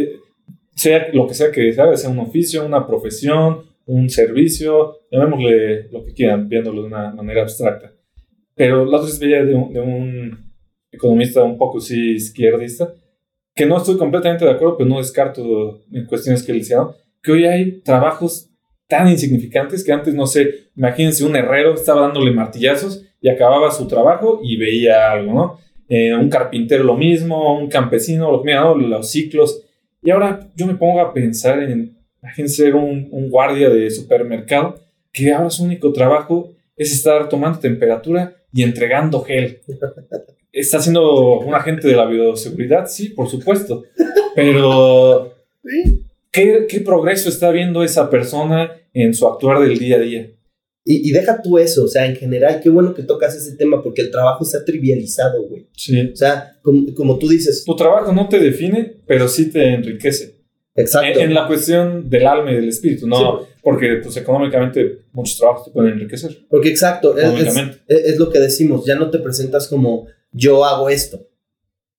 sea 0.74 1.09
lo 1.12 1.26
que 1.26 1.34
sea 1.34 1.51
que 1.51 1.72
sea, 1.72 1.97
sea 1.97 2.11
un 2.11 2.18
oficio, 2.18 2.64
una 2.64 2.86
profesión, 2.86 3.64
un 3.86 4.09
servicio, 4.09 4.99
llamémosle 5.11 5.88
lo 5.91 6.05
que 6.05 6.14
quieran, 6.14 6.49
viéndolo 6.49 6.82
de 6.82 6.88
una 6.88 7.12
manera 7.12 7.43
abstracta. 7.43 7.93
Pero 8.55 8.84
la 8.84 8.99
otra 8.99 9.07
vez 9.07 9.18
veía 9.18 9.45
de 9.45 9.55
un, 9.55 10.51
economista 10.93 11.43
un 11.43 11.57
poco 11.57 11.80
sí 11.80 12.12
izquierdista, 12.14 12.93
que 13.55 13.66
no 13.66 13.78
estoy 13.78 13.97
completamente 13.97 14.45
de 14.45 14.51
acuerdo, 14.51 14.76
pero 14.76 14.88
no 14.88 14.99
descarto 14.99 15.80
en 15.93 16.07
cuestiones 16.07 16.43
que 16.43 16.53
decía, 16.53 16.76
¿no? 16.76 16.95
que 17.22 17.32
hoy 17.32 17.45
hay 17.45 17.80
trabajos 17.80 18.49
tan 18.88 19.09
insignificantes 19.09 19.84
que 19.84 19.93
antes, 19.93 20.14
no 20.14 20.26
sé, 20.26 20.70
imagínense 20.76 21.24
un 21.24 21.36
herrero 21.36 21.74
estaba 21.74 22.03
dándole 22.03 22.32
martillazos 22.32 23.05
y 23.20 23.28
acababa 23.28 23.70
su 23.70 23.86
trabajo 23.86 24.41
y 24.43 24.57
veía 24.57 25.12
algo, 25.12 25.32
¿no? 25.32 25.59
Eh, 25.93 26.14
un 26.14 26.30
carpintero 26.30 26.84
lo 26.84 26.97
mismo, 26.97 27.59
un 27.59 27.68
campesino, 27.68 28.30
lo 28.30 28.45
mismo, 28.45 28.61
¿no? 28.61 28.74
los 28.76 29.11
ciclos. 29.11 29.64
Y 30.01 30.11
ahora 30.11 30.49
yo 30.55 30.66
me 30.66 30.76
pongo 30.76 31.01
a 31.01 31.12
pensar 31.12 31.61
en, 31.62 31.97
ser 32.47 32.76
un, 32.76 33.09
un 33.11 33.28
guardia 33.28 33.68
de 33.68 33.91
supermercado 33.91 34.78
que 35.12 35.32
ahora 35.32 35.51
su 35.51 35.64
único 35.64 35.93
trabajo 35.93 36.55
es 36.76 36.93
estar 36.93 37.28
tomando 37.28 37.59
temperatura 37.59 38.36
y 38.53 38.62
entregando 38.62 39.20
gel. 39.22 39.61
¿Está 40.53 40.80
siendo 40.80 41.41
un 41.41 41.55
agente 41.55 41.88
de 41.88 41.97
la 41.97 42.07
bioseguridad? 42.07 42.86
Sí, 42.86 43.11
por 43.11 43.28
supuesto. 43.28 43.84
Pero, 44.34 45.34
¿qué, 46.30 46.66
¿qué, 46.68 46.80
progreso 46.80 47.28
está 47.28 47.51
viendo 47.51 47.82
esa 47.82 48.09
persona 48.09 48.72
en 48.95 49.12
su 49.12 49.26
actuar 49.26 49.61
del 49.61 49.78
día 49.78 49.97
a 49.97 50.01
día? 50.01 50.30
Y, 50.85 51.09
y, 51.09 51.12
deja 51.12 51.43
tú 51.43 51.59
eso, 51.59 51.85
o 51.85 51.89
sea, 51.89 52.07
en 52.07 52.16
general, 52.16 52.61
qué 52.62 52.70
bueno 52.70 52.95
que 52.95 53.03
tocas 53.03 53.37
ese 53.37 53.55
tema 53.57 53.83
porque 53.83 54.01
el 54.01 54.11
trabajo 54.11 54.45
se 54.45 54.57
ha 54.57 54.64
trivializado, 54.64 55.47
güey. 55.47 55.68
Sí. 55.76 56.11
O 56.12 56.16
sea, 56.16 56.59
como, 56.62 56.95
como 56.95 57.18
tú 57.18 57.28
dices. 57.28 57.64
Tu 57.64 57.76
trabajo 57.76 58.12
no 58.12 58.28
te 58.28 58.39
define, 58.39 58.97
pero 59.07 59.28
sí 59.28 59.51
te 59.51 59.74
enriquece. 59.74 60.41
Exacto. 60.74 61.20
En, 61.20 61.28
en, 61.28 61.35
la 61.35 61.47
cuestión 61.47 62.09
del 62.09 62.26
alma 62.26 62.53
y 62.53 62.57
del 62.57 62.68
espíritu, 62.68 63.07
¿no? 63.07 63.16
Sí. 63.16 63.47
Porque, 63.62 64.01
pues, 64.03 64.16
económicamente 64.16 65.03
muchos 65.12 65.37
trabajos 65.37 65.66
te 65.66 65.70
pueden 65.70 65.93
enriquecer. 65.93 66.47
Porque, 66.49 66.70
exacto, 66.70 67.16
es, 67.18 67.47
es, 67.47 67.76
es, 67.87 68.18
lo 68.18 68.31
que 68.31 68.39
decimos, 68.39 68.87
ya 68.87 68.95
no 68.95 69.11
te 69.11 69.18
presentas 69.18 69.68
como 69.68 70.07
yo 70.33 70.64
hago 70.64 70.89
esto. 70.89 71.30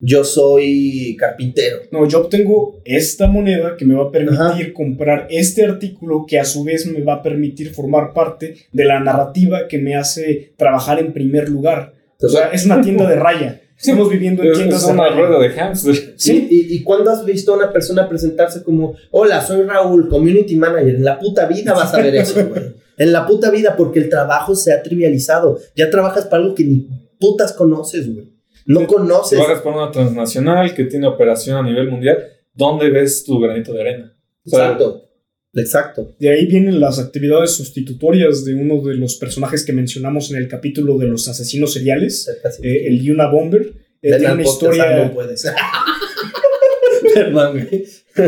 Yo 0.04 0.24
soy 0.24 1.16
carpintero. 1.18 1.78
No, 1.92 2.08
yo 2.08 2.22
obtengo 2.22 2.82
esta 2.84 3.28
moneda 3.28 3.78
que 3.78 3.86
me 3.86 3.94
va 3.94 4.06
a 4.06 4.12
permitir 4.12 4.40
Ajá. 4.40 4.74
comprar 4.74 5.28
este 5.30 5.64
artículo 5.64 6.26
que 6.28 6.40
a 6.40 6.46
su 6.46 6.64
vez 6.64 6.88
me 6.88 7.04
va 7.04 7.16
a 7.16 7.24
permitir 7.24 7.72
formar 7.72 8.12
parte 8.12 8.56
de 8.72 8.86
la 8.86 9.00
narrativa 9.00 9.68
que 9.68 9.78
me 9.78 9.96
hace 9.96 10.54
trabajar 10.58 11.00
en 11.00 11.14
primer 11.14 11.50
lugar. 11.50 11.94
O 12.20 12.30
sea, 12.30 12.50
es 12.50 12.66
una 12.66 12.82
tienda 12.82 13.08
de 13.08 13.16
raya. 13.16 13.62
Estamos 13.78 14.10
viviendo 14.10 14.44
en 14.44 14.54
tiendas 14.54 14.84
es 14.84 14.90
una 14.90 15.06
de 15.06 15.12
rueda 15.12 15.40
de 15.40 15.50
hamster. 15.50 16.14
¿Sí? 16.16 16.48
¿Y, 16.50 16.76
¿Y 16.76 16.84
cuándo 16.84 17.10
has 17.10 17.26
visto 17.26 17.54
a 17.54 17.58
una 17.58 17.72
persona 17.72 18.08
presentarse 18.08 18.64
como, 18.64 18.96
hola, 19.10 19.42
soy 19.42 19.64
Raúl, 19.64 20.08
community 20.08 20.56
manager? 20.56 20.96
En 20.96 21.04
la 21.04 21.20
puta 21.20 21.48
vida 21.48 21.74
vas 21.74 21.94
a 21.94 22.02
ver 22.02 22.16
eso, 22.16 22.46
güey. 22.50 22.76
En 22.98 23.12
la 23.12 23.26
puta 23.26 23.50
vida, 23.50 23.76
porque 23.76 24.00
el 24.00 24.10
trabajo 24.10 24.56
se 24.56 24.72
ha 24.72 24.84
trivializado. 24.84 25.60
Ya 25.76 25.90
trabajas 25.90 26.26
para 26.26 26.44
algo 26.44 26.54
que 26.54 26.64
ni 26.64 26.88
putas 27.20 27.54
conoces, 27.54 28.14
güey. 28.14 28.31
No 28.66 28.88
conoces. 28.88 29.38
Trabajas 29.38 29.62
para 29.62 29.76
una 29.78 29.92
transnacional 29.92 30.74
que 30.74 30.86
tiene 30.86 31.08
operación 31.08 31.58
a 31.58 31.64
nivel 31.64 31.90
mundial. 31.90 32.18
¿Dónde 32.54 32.90
ves 32.90 33.24
tu 33.24 33.40
granito 33.40 33.74
de 33.74 33.82
arena? 33.82 34.18
O 34.46 34.50
sea, 34.50 34.72
Exacto. 34.72 35.08
Exacto. 35.54 36.16
De 36.20 36.30
ahí 36.30 36.46
vienen 36.46 36.80
las 36.80 36.98
actividades 37.00 37.56
sustitutorias 37.56 38.46
de 38.46 38.54
uno 38.54 38.82
de 38.82 38.96
los 38.96 39.16
personajes 39.16 39.66
que 39.66 39.74
mencionamos 39.74 40.32
en 40.32 40.38
el 40.38 40.48
capítulo 40.48 40.98
de 40.98 41.08
los 41.08 41.28
asesinos 41.28 41.74
seriales, 41.74 42.30
eh, 42.64 42.88
el 42.88 43.02
Yuna 43.02 43.30
Bomber. 43.30 43.74
Eh, 44.02 44.18
tiene 44.18 44.34
una 44.34 44.44
historia. 44.44 45.06
No 45.06 45.14
puedes. 45.14 45.46
Perdón, 47.14 47.68
güey. 47.70 47.86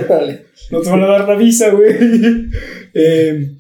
vale. 0.10 0.46
No 0.70 0.82
te 0.82 0.90
van 0.90 1.04
a 1.04 1.08
dar 1.08 1.28
la 1.28 1.36
visa, 1.36 1.70
güey. 1.70 1.94
eh, 2.94 3.52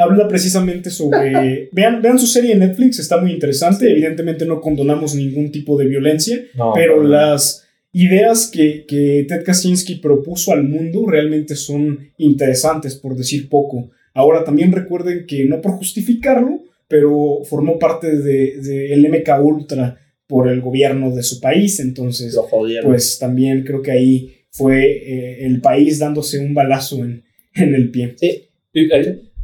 habla 0.00 0.28
precisamente 0.28 0.90
sobre. 0.90 1.68
vean, 1.72 2.02
vean 2.02 2.18
su 2.18 2.26
serie 2.26 2.52
en 2.52 2.60
Netflix, 2.60 2.98
está 2.98 3.20
muy 3.20 3.32
interesante. 3.32 3.90
Evidentemente 3.90 4.46
no 4.46 4.60
condonamos 4.60 5.14
ningún 5.14 5.50
tipo 5.50 5.76
de 5.76 5.86
violencia, 5.86 6.40
no, 6.54 6.72
pero 6.74 7.02
no. 7.02 7.08
las 7.08 7.66
ideas 7.92 8.48
que, 8.52 8.84
que 8.86 9.26
Ted 9.28 9.44
Kaczynski 9.44 9.96
propuso 9.96 10.52
al 10.52 10.64
mundo 10.64 11.06
realmente 11.06 11.56
son 11.56 12.10
interesantes, 12.18 12.96
por 12.96 13.16
decir 13.16 13.48
poco. 13.48 13.90
Ahora 14.14 14.44
también 14.44 14.72
recuerden 14.72 15.26
que 15.26 15.44
no 15.44 15.60
por 15.60 15.72
justificarlo, 15.72 16.62
pero 16.88 17.42
formó 17.44 17.78
parte 17.78 18.16
del 18.16 18.62
de, 18.62 18.98
de 18.98 19.08
MK 19.08 19.44
Ultra 19.44 19.98
por 20.26 20.48
el 20.48 20.60
gobierno 20.60 21.14
de 21.14 21.22
su 21.22 21.40
país, 21.40 21.80
entonces 21.80 22.38
pues 22.84 23.18
también 23.18 23.64
creo 23.64 23.82
que 23.82 23.90
ahí 23.90 24.32
fue 24.50 24.84
eh, 24.84 25.46
el 25.46 25.60
país 25.60 25.98
dándose 25.98 26.38
un 26.38 26.54
balazo 26.54 27.04
en, 27.04 27.24
en 27.54 27.74
el 27.74 27.90
pie. 27.90 28.14
Sí. 28.16 28.42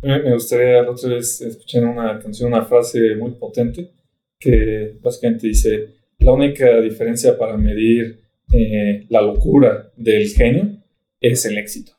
Me 0.06 0.34
gustaría 0.34 0.82
la 0.82 0.90
otra 0.90 1.10
vez 1.10 1.40
escuchar 1.40 1.84
una 1.84 2.18
canción, 2.20 2.52
una 2.52 2.64
frase 2.64 3.16
muy 3.16 3.32
potente 3.32 3.90
que 4.38 4.94
básicamente 5.00 5.48
dice, 5.48 5.94
la 6.20 6.32
única 6.32 6.80
diferencia 6.80 7.36
para 7.36 7.56
medir 7.56 8.20
eh, 8.52 9.04
la 9.08 9.20
locura 9.20 9.90
del 9.96 10.28
genio 10.28 10.76
es 11.20 11.44
el 11.46 11.58
éxito. 11.58 11.92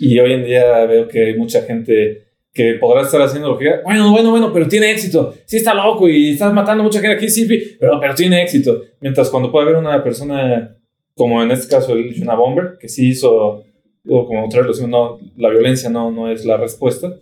Y 0.00 0.18
hoy 0.18 0.32
en 0.32 0.44
día 0.44 0.86
veo 0.86 1.06
que 1.06 1.26
hay 1.26 1.36
mucha 1.36 1.62
gente 1.62 2.22
que 2.54 2.74
podrá 2.80 3.02
estar 3.02 3.20
haciendo 3.20 3.50
lo 3.50 3.58
que. 3.58 3.70
Bueno, 3.84 4.10
bueno, 4.10 4.30
bueno, 4.30 4.52
pero 4.52 4.66
tiene 4.66 4.90
éxito. 4.90 5.34
Sí 5.44 5.58
está 5.58 5.74
loco 5.74 6.08
y 6.08 6.32
estás 6.32 6.54
matando 6.54 6.82
mucha 6.82 7.00
gente 7.00 7.16
aquí, 7.16 7.28
sí, 7.28 7.46
pero, 7.78 8.00
pero 8.00 8.14
tiene 8.14 8.42
éxito. 8.42 8.82
Mientras 9.00 9.28
cuando 9.28 9.52
puede 9.52 9.66
haber 9.66 9.76
una 9.76 10.02
persona, 10.02 10.78
como 11.14 11.42
en 11.42 11.50
este 11.50 11.68
caso 11.68 11.92
el 11.92 12.14
Bomber, 12.24 12.78
que 12.80 12.88
sí 12.88 13.08
hizo, 13.08 13.65
o 14.08 14.26
como 14.26 14.46
otra 14.46 14.62
vez 14.62 14.80
lo 14.80 14.88
no, 14.88 15.18
la 15.36 15.50
violencia 15.50 15.90
no, 15.90 16.10
no 16.10 16.30
es 16.30 16.44
la 16.44 16.56
respuesta, 16.56 17.18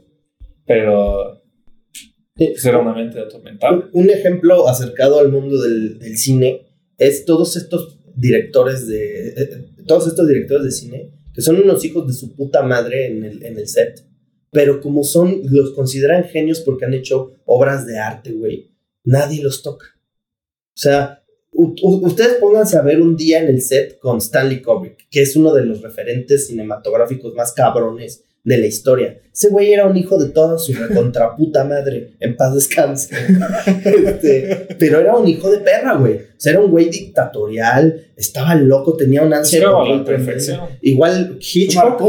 pero 0.66 1.42
pues 2.36 2.64
era 2.64 2.78
una 2.78 2.94
mente 2.94 3.20
atormentada. 3.20 3.72
Un, 3.72 3.88
un 3.92 4.10
ejemplo 4.10 4.68
acercado 4.68 5.18
al 5.18 5.30
mundo 5.30 5.60
del, 5.60 5.98
del, 5.98 6.16
cine 6.16 6.66
es 6.98 7.24
todos 7.24 7.56
estos 7.56 7.98
directores 8.14 8.86
de, 8.86 9.28
eh, 9.28 9.66
todos 9.86 10.06
estos 10.06 10.26
directores 10.26 10.64
de 10.64 10.70
cine 10.70 11.10
que 11.32 11.42
son 11.42 11.56
unos 11.56 11.84
hijos 11.84 12.06
de 12.06 12.12
su 12.12 12.34
puta 12.34 12.62
madre 12.62 13.08
en 13.08 13.24
el, 13.24 13.44
en 13.44 13.58
el 13.58 13.66
set 13.66 14.04
pero 14.54 14.80
como 14.80 15.02
son, 15.02 15.42
los 15.50 15.72
consideran 15.72 16.24
genios 16.24 16.60
porque 16.60 16.84
han 16.84 16.94
hecho 16.94 17.34
obras 17.44 17.86
de 17.86 17.98
arte, 17.98 18.32
güey, 18.32 18.70
nadie 19.02 19.42
los 19.42 19.62
toca. 19.62 19.86
O 19.96 20.76
sea, 20.76 21.23
ustedes 21.54 22.34
pónganse 22.34 22.76
a 22.76 22.82
ver 22.82 23.00
un 23.00 23.16
día 23.16 23.40
en 23.40 23.48
el 23.48 23.62
set 23.62 23.98
con 23.98 24.18
Stanley 24.18 24.60
Kubrick, 24.60 25.08
que 25.10 25.22
es 25.22 25.36
uno 25.36 25.52
de 25.54 25.64
los 25.64 25.82
referentes 25.82 26.48
cinematográficos 26.48 27.34
más 27.34 27.52
cabrones 27.52 28.24
de 28.44 28.58
la 28.58 28.66
historia. 28.66 29.18
Ese 29.32 29.48
güey 29.48 29.72
era 29.72 29.86
un 29.86 29.96
hijo 29.96 30.18
de 30.18 30.28
toda 30.28 30.58
su 30.58 30.74
contraputa 30.94 31.64
madre, 31.64 32.12
en 32.20 32.36
paz 32.36 32.54
descanse. 32.54 33.14
este, 33.84 34.68
pero 34.78 35.00
era 35.00 35.16
un 35.16 35.26
hijo 35.26 35.50
de 35.50 35.58
perra, 35.58 35.96
güey. 35.96 36.14
O 36.14 36.20
sea, 36.36 36.52
era 36.52 36.60
un 36.60 36.70
güey 36.70 36.90
dictatorial, 36.90 38.08
estaba 38.16 38.54
loco, 38.54 38.96
tenía 38.96 39.22
un 39.22 39.32
ansia. 39.32 39.60
Igual 40.82 41.38
Hitchcock, 41.40 42.02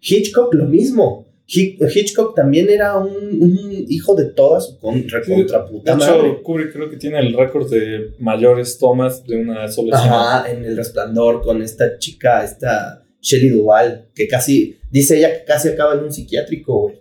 Hitchcock 0.00 0.54
lo 0.54 0.66
mismo. 0.66 1.29
Hitchcock 1.52 2.34
también 2.34 2.70
era 2.70 2.96
un, 2.96 3.10
un 3.10 3.84
hijo 3.88 4.14
de 4.14 4.26
toda 4.26 4.60
su 4.60 4.78
contra, 4.78 5.22
sí, 5.22 5.32
contra 5.32 5.66
puta 5.66 5.96
de 5.96 6.04
hecho, 6.04 6.18
madre. 6.18 6.42
Kubrick 6.42 6.72
creo 6.72 6.88
que 6.88 6.96
tiene 6.96 7.18
el 7.18 7.32
récord 7.32 7.68
de 7.70 8.14
mayores 8.18 8.78
tomas 8.78 9.24
de 9.26 9.36
una 9.36 9.66
sola 9.68 9.96
Ajá, 9.96 10.50
en 10.50 10.64
El 10.64 10.76
Resplandor 10.76 11.42
con 11.42 11.62
esta 11.62 11.98
chica, 11.98 12.44
esta 12.44 13.04
Shelley 13.20 13.50
Duvall, 13.50 14.10
que 14.14 14.28
casi, 14.28 14.78
dice 14.90 15.18
ella 15.18 15.32
que 15.32 15.44
casi 15.44 15.68
acaba 15.68 15.94
en 15.94 16.04
un 16.04 16.12
psiquiátrico, 16.12 16.82
güey. 16.82 17.00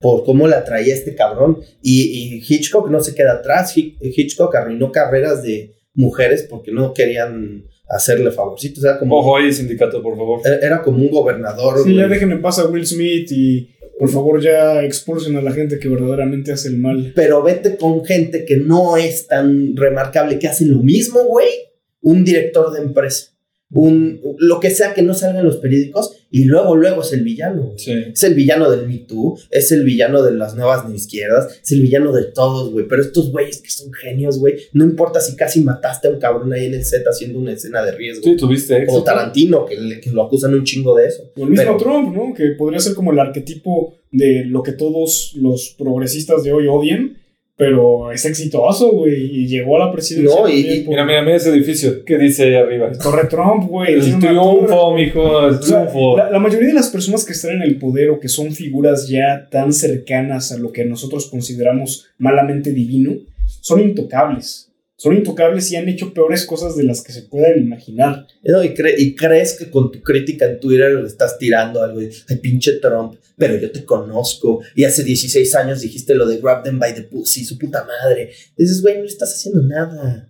Por 0.00 0.24
cómo 0.24 0.46
la 0.46 0.62
traía 0.62 0.94
este 0.94 1.16
cabrón. 1.16 1.58
Y, 1.82 2.02
y 2.02 2.42
Hitchcock 2.46 2.88
no 2.88 3.00
se 3.00 3.16
queda 3.16 3.32
atrás. 3.32 3.76
Hitchcock 3.76 4.54
arruinó 4.54 4.92
carreras 4.92 5.42
de 5.42 5.74
mujeres 5.92 6.46
porque 6.48 6.70
no 6.70 6.94
querían 6.94 7.64
hacerle 7.88 8.30
favorcitos. 8.30 8.84
Era 8.84 8.98
como, 8.98 9.18
Ojo 9.18 9.36
ahí, 9.36 9.52
sindicato, 9.52 10.00
por 10.02 10.16
favor. 10.16 10.40
Era 10.62 10.82
como 10.82 10.98
un 10.98 11.10
gobernador. 11.10 11.78
Sí, 11.78 11.82
güey. 11.82 11.96
ya 11.96 12.08
dejen 12.08 12.30
en 12.30 12.40
paz 12.40 12.60
a 12.60 12.66
Will 12.66 12.86
Smith 12.86 13.30
y 13.32 13.68
por 13.98 14.08
favor 14.10 14.40
ya 14.40 14.82
expulsen 14.84 15.36
a 15.36 15.42
la 15.42 15.52
gente 15.52 15.78
que 15.78 15.88
verdaderamente 15.88 16.52
hace 16.52 16.68
el 16.68 16.78
mal. 16.78 17.12
Pero 17.14 17.42
vete 17.42 17.76
con 17.76 18.04
gente 18.04 18.44
que 18.44 18.56
no 18.56 18.96
es 18.96 19.26
tan 19.26 19.76
remarcable, 19.76 20.38
que 20.38 20.48
hace 20.48 20.66
lo 20.66 20.78
mismo, 20.82 21.24
güey. 21.24 21.48
Un 22.00 22.24
director 22.24 22.72
de 22.72 22.82
empresa. 22.82 23.32
Un, 23.70 24.20
lo 24.38 24.60
que 24.60 24.70
sea 24.70 24.94
que 24.94 25.02
no 25.02 25.12
salga 25.12 25.40
en 25.40 25.46
los 25.46 25.58
periódicos 25.58 26.26
y 26.30 26.44
luego, 26.44 26.74
luego 26.74 27.02
es 27.02 27.12
el 27.12 27.22
villano. 27.22 27.74
Sí. 27.76 27.92
Es 28.12 28.22
el 28.22 28.34
villano 28.34 28.70
del 28.70 28.86
Me 28.86 28.98
Too, 28.98 29.38
es 29.50 29.72
el 29.72 29.84
villano 29.84 30.22
de 30.22 30.32
las 30.32 30.54
nuevas 30.54 30.84
izquierdas, 30.92 31.60
es 31.62 31.72
el 31.72 31.82
villano 31.82 32.12
de 32.12 32.24
todos, 32.24 32.70
güey. 32.70 32.86
Pero 32.88 33.02
estos 33.02 33.30
güeyes 33.30 33.60
que 33.60 33.70
son 33.70 33.92
genios, 33.92 34.38
güey, 34.38 34.56
no 34.72 34.84
importa 34.84 35.20
si 35.20 35.36
casi 35.36 35.62
mataste 35.62 36.08
a 36.08 36.10
un 36.10 36.18
cabrón 36.18 36.52
ahí 36.52 36.66
en 36.66 36.74
el 36.74 36.84
set 36.84 37.04
haciendo 37.06 37.38
una 37.38 37.52
escena 37.52 37.82
de 37.82 37.92
riesgo. 37.92 38.24
Sí, 38.24 38.36
tuviste. 38.36 38.86
O 38.88 39.02
Tarantino, 39.02 39.66
que, 39.66 39.76
le, 39.78 40.00
que, 40.00 40.10
lo 40.10 40.22
acusan 40.22 40.54
un 40.54 40.64
chingo 40.64 40.96
de 40.96 41.06
eso. 41.06 41.30
O 41.36 41.44
el 41.44 41.50
mismo 41.50 41.64
Pero, 41.64 41.76
Trump, 41.76 42.14
¿no? 42.14 42.34
Que 42.34 42.50
podría 42.58 42.80
ser 42.80 42.94
como 42.94 43.12
el 43.12 43.18
arquetipo 43.18 43.94
de 44.10 44.44
lo 44.46 44.62
que 44.62 44.72
todos 44.72 45.32
los 45.36 45.74
progresistas 45.78 46.42
de 46.42 46.52
hoy 46.52 46.66
odian 46.66 47.16
pero 47.58 48.12
es 48.12 48.24
exitoso, 48.24 48.92
güey, 48.92 49.14
y 49.14 49.48
llegó 49.48 49.82
a 49.82 49.86
la 49.86 49.92
presidencia. 49.92 50.40
No, 50.40 50.48
y, 50.48 50.60
y 50.60 50.86
mira, 50.86 51.04
mira, 51.04 51.22
mira 51.22 51.36
ese 51.36 51.50
edificio, 51.50 52.04
¿qué 52.04 52.16
dice 52.16 52.44
ahí 52.44 52.54
arriba? 52.54 52.92
Torre 53.02 53.26
Trump, 53.26 53.68
güey. 53.68 53.94
El 53.94 54.20
triunfo, 54.20 54.94
mijo, 54.94 55.48
el 55.48 55.58
triunfo. 55.58 56.12
O 56.12 56.16
sea, 56.16 56.26
la, 56.26 56.30
la, 56.30 56.38
mayoría 56.38 56.68
de 56.68 56.74
las 56.74 56.88
personas 56.88 57.24
que 57.24 57.32
están 57.32 57.56
en 57.56 57.62
el 57.62 57.76
poder 57.76 58.10
o 58.10 58.20
que 58.20 58.28
son 58.28 58.52
figuras 58.52 59.08
ya 59.08 59.48
tan 59.50 59.72
cercanas 59.72 60.52
a 60.52 60.58
lo 60.58 60.70
que 60.70 60.84
nosotros 60.84 61.26
consideramos 61.26 62.06
malamente 62.16 62.70
divino, 62.70 63.16
son 63.44 63.80
intocables. 63.80 64.70
Son 65.00 65.14
intocables 65.16 65.70
y 65.70 65.76
han 65.76 65.88
hecho 65.88 66.12
peores 66.12 66.44
cosas 66.44 66.74
de 66.76 66.82
las 66.82 67.02
que 67.02 67.12
se 67.12 67.22
puedan 67.22 67.56
imaginar. 67.56 68.26
No, 68.42 68.64
y, 68.64 68.70
cre- 68.70 68.96
y 68.98 69.14
crees 69.14 69.54
que 69.56 69.70
con 69.70 69.92
tu 69.92 70.02
crítica 70.02 70.44
en 70.46 70.58
Twitter 70.58 70.92
le 70.92 71.06
estás 71.06 71.38
tirando 71.38 71.80
algo 71.80 72.00
de, 72.00 72.10
ay, 72.28 72.36
pinche 72.38 72.72
Trump, 72.82 73.14
pero 73.36 73.56
yo 73.56 73.70
te 73.70 73.84
conozco. 73.84 74.60
Y 74.74 74.82
hace 74.82 75.04
16 75.04 75.54
años 75.54 75.82
dijiste 75.82 76.16
lo 76.16 76.26
de 76.26 76.38
grab 76.38 76.64
them 76.64 76.80
by 76.80 76.94
the 76.96 77.02
pussy, 77.02 77.44
su 77.44 77.56
puta 77.56 77.84
madre. 77.86 78.30
Dices, 78.56 78.82
güey, 78.82 78.96
no 78.96 79.02
le 79.02 79.06
estás 79.08 79.32
haciendo 79.34 79.62
nada. 79.62 80.28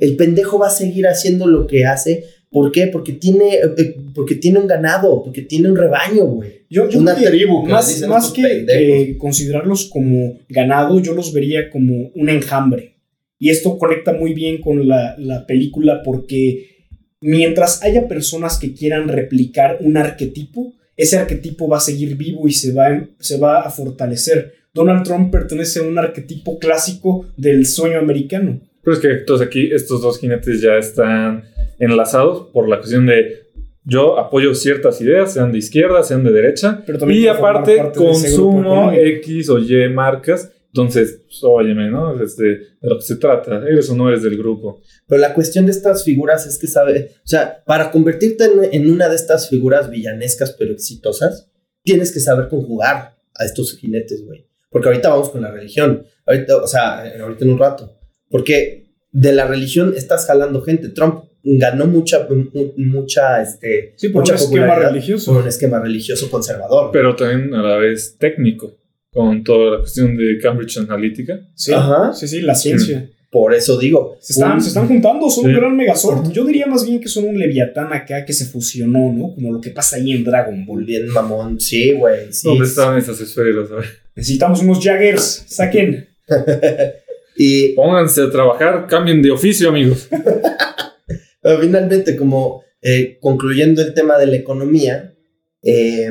El 0.00 0.16
pendejo 0.16 0.58
va 0.58 0.68
a 0.68 0.70
seguir 0.70 1.06
haciendo 1.06 1.46
lo 1.46 1.66
que 1.66 1.84
hace. 1.84 2.24
¿Por 2.50 2.72
qué? 2.72 2.86
Porque 2.86 3.12
tiene, 3.12 3.56
eh, 3.56 3.74
eh, 3.76 3.96
porque 4.14 4.36
tiene 4.36 4.58
un 4.58 4.66
ganado, 4.66 5.22
porque 5.22 5.42
tiene 5.42 5.68
un 5.70 5.76
rebaño, 5.76 6.24
güey. 6.24 6.62
Yo, 6.70 6.88
yo 6.88 6.98
Una 7.00 7.14
tribu 7.14 7.64
que 7.66 7.72
más, 7.72 8.00
más 8.08 8.30
que 8.30 9.16
considerarlos 9.18 9.84
como 9.90 10.38
ganado, 10.48 10.98
yo 11.00 11.12
los 11.12 11.34
vería 11.34 11.68
como 11.68 12.10
un 12.14 12.28
enjambre. 12.30 12.94
Y 13.38 13.50
esto 13.50 13.78
conecta 13.78 14.12
muy 14.12 14.34
bien 14.34 14.60
con 14.60 14.88
la, 14.88 15.14
la 15.18 15.46
película 15.46 16.02
porque 16.04 16.86
mientras 17.20 17.82
haya 17.82 18.08
personas 18.08 18.58
que 18.58 18.74
quieran 18.74 19.08
replicar 19.08 19.78
un 19.80 19.96
arquetipo, 19.96 20.74
ese 20.96 21.18
arquetipo 21.18 21.68
va 21.68 21.76
a 21.78 21.80
seguir 21.80 22.16
vivo 22.16 22.48
y 22.48 22.52
se 22.52 22.72
va, 22.72 22.86
a- 22.88 23.08
se 23.20 23.38
va 23.38 23.60
a 23.60 23.70
fortalecer. 23.70 24.54
Donald 24.74 25.04
Trump 25.04 25.30
pertenece 25.32 25.80
a 25.80 25.82
un 25.84 25.98
arquetipo 25.98 26.58
clásico 26.58 27.26
del 27.36 27.66
sueño 27.66 27.98
americano. 27.98 28.60
Pero 28.82 28.94
es 28.96 29.00
que 29.02 29.10
entonces 29.10 29.46
aquí 29.46 29.70
estos 29.72 30.02
dos 30.02 30.18
jinetes 30.18 30.60
ya 30.60 30.76
están 30.76 31.44
enlazados 31.78 32.48
por 32.52 32.68
la 32.68 32.78
cuestión 32.78 33.06
de 33.06 33.46
yo 33.84 34.18
apoyo 34.18 34.54
ciertas 34.54 35.00
ideas, 35.00 35.32
sean 35.32 35.50
de 35.50 35.58
izquierda, 35.58 36.02
sean 36.02 36.22
de 36.22 36.30
derecha, 36.32 36.82
Pero 36.86 37.10
y 37.10 37.26
aparte 37.26 37.76
consumo. 37.94 38.92
X 38.92 39.48
o 39.48 39.58
Y 39.58 39.88
marcas. 39.88 40.52
Entonces, 40.78 41.22
pues, 41.24 41.40
óyeme, 41.42 41.90
¿no? 41.90 42.22
Este, 42.22 42.44
de 42.44 42.58
lo 42.82 42.96
que 42.98 43.02
se 43.04 43.16
trata, 43.16 43.56
eres 43.68 43.90
o 43.90 43.96
no 43.96 44.08
eres 44.08 44.22
del 44.22 44.38
grupo. 44.38 44.80
Pero 45.08 45.20
la 45.20 45.34
cuestión 45.34 45.66
de 45.66 45.72
estas 45.72 46.04
figuras 46.04 46.46
es 46.46 46.56
que 46.58 46.68
sabe, 46.68 47.10
o 47.16 47.26
sea, 47.26 47.64
para 47.66 47.90
convertirte 47.90 48.44
en, 48.44 48.68
en 48.72 48.90
una 48.90 49.08
de 49.08 49.16
estas 49.16 49.48
figuras 49.48 49.90
villanescas 49.90 50.54
pero 50.58 50.72
exitosas, 50.72 51.50
tienes 51.82 52.12
que 52.12 52.20
saber 52.20 52.48
conjugar 52.48 53.16
a 53.34 53.44
estos 53.44 53.76
jinetes, 53.76 54.24
güey. 54.24 54.46
Porque 54.70 54.88
ahorita 54.88 55.08
vamos 55.08 55.30
con 55.30 55.42
la 55.42 55.50
religión, 55.50 56.04
ahorita, 56.26 56.56
o 56.58 56.66
sea, 56.68 57.00
ahorita 57.20 57.44
en 57.44 57.50
un 57.50 57.58
rato. 57.58 57.98
Porque 58.30 58.92
de 59.10 59.32
la 59.32 59.46
religión 59.48 59.94
estás 59.96 60.26
jalando 60.26 60.60
gente. 60.62 60.90
Trump 60.90 61.24
ganó 61.42 61.86
mucha, 61.86 62.28
mu- 62.28 62.72
mucha, 62.76 63.40
este, 63.42 63.94
Sí, 63.96 64.10
por 64.10 64.20
mucha 64.22 64.34
un 64.34 64.38
esquema 64.38 64.66
popularidad 64.66 64.90
religioso. 64.92 65.32
por 65.32 65.42
un 65.42 65.48
esquema 65.48 65.80
religioso 65.80 66.30
conservador. 66.30 66.90
Pero 66.92 67.16
también 67.16 67.54
a 67.54 67.62
la 67.62 67.76
vez 67.78 68.16
técnico, 68.18 68.77
con 69.12 69.42
toda 69.42 69.70
la 69.72 69.78
cuestión 69.78 70.16
de 70.16 70.38
Cambridge 70.42 70.76
Analytica. 70.78 71.40
Sí, 71.54 71.72
Ajá. 71.72 72.12
sí, 72.12 72.28
sí, 72.28 72.40
la 72.40 72.54
ciencia. 72.54 73.08
Por 73.30 73.52
eso 73.52 73.78
digo, 73.78 74.16
Se 74.20 74.32
están, 74.32 74.52
un- 74.54 74.60
se 74.62 74.68
están 74.68 74.88
juntando, 74.88 75.28
son 75.28 75.44
Sí. 75.44 75.50
un 75.50 75.56
gran 75.56 75.76
megazord. 75.76 76.32
Yo 76.32 76.44
diría 76.46 76.66
más 76.66 76.86
bien 76.86 76.98
que 76.98 77.08
son 77.08 77.24
un 77.24 77.38
leviatán 77.38 77.92
acá 77.92 78.24
que 78.24 78.32
se 78.32 78.46
fusionó, 78.46 79.12
¿no? 79.12 79.34
Como 79.34 79.52
lo 79.52 79.60
que 79.60 79.70
pasa 79.70 79.96
ahí 79.96 80.12
en 80.12 80.24
Dragon 80.24 80.64
Ball. 80.64 80.84
bien 80.84 81.08
mamón, 81.08 81.60
sí, 81.60 81.92
güey. 81.92 82.32
Sí, 82.32 82.48
¿Dónde 82.48 82.64
estaban 82.64 82.96
esas 82.98 83.20
esferas? 83.20 83.70
A 83.70 83.74
ver. 83.76 83.84
Necesitamos 84.16 84.62
unos 84.62 84.82
Jaggers, 84.82 85.44
saquen. 85.46 86.08
y 87.36 87.74
Pónganse 87.74 88.22
a 88.22 88.30
trabajar, 88.30 88.86
cambien 88.88 89.20
de 89.22 89.30
oficio, 89.30 89.68
amigos. 89.68 90.08
Pero 91.42 91.60
finalmente, 91.60 92.16
como 92.16 92.62
eh, 92.82 93.18
concluyendo 93.20 93.82
el 93.82 93.92
tema 93.94 94.16
de 94.18 94.26
la 94.26 94.36
economía, 94.36 95.14
eh, 95.62 96.10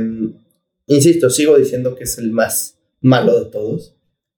insisto, 0.85 1.29
sigo 1.29 1.57
diciendo 1.57 1.95
que 1.95 2.03
es 2.03 2.17
el 2.19 2.31
más 2.31 2.76
malo 3.07 3.43
de 3.43 3.49
todos, 3.51 3.95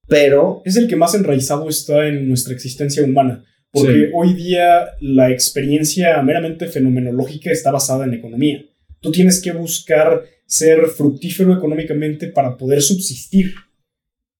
pero 0.08 0.62
Es 0.66 0.76
el 0.76 0.88
que 0.88 0.96
más 0.96 1.14
enraizado 1.14 1.70
está 1.70 2.08
en 2.08 2.28
nuestra 2.28 2.54
existencia 2.54 3.04
humana. 3.04 3.44
Porque 3.72 3.94
Sí. 3.94 4.12
hoy 4.16 4.34
día 4.34 4.88
la 5.02 5.30
experiencia 5.32 6.20
meramente 6.24 6.66
fenomenológica 6.68 7.52
está 7.52 7.72
basada 7.72 8.06
en 8.06 8.16
economía. 8.16 8.66
Tú 9.02 9.12
tienes 9.12 9.40
que 9.42 9.52
buscar 9.52 10.24
ser 10.48 10.88
fructífero 10.88 11.54
económicamente 11.54 12.28
para 12.28 12.58
poder 12.58 12.82
subsistir. 12.82 13.54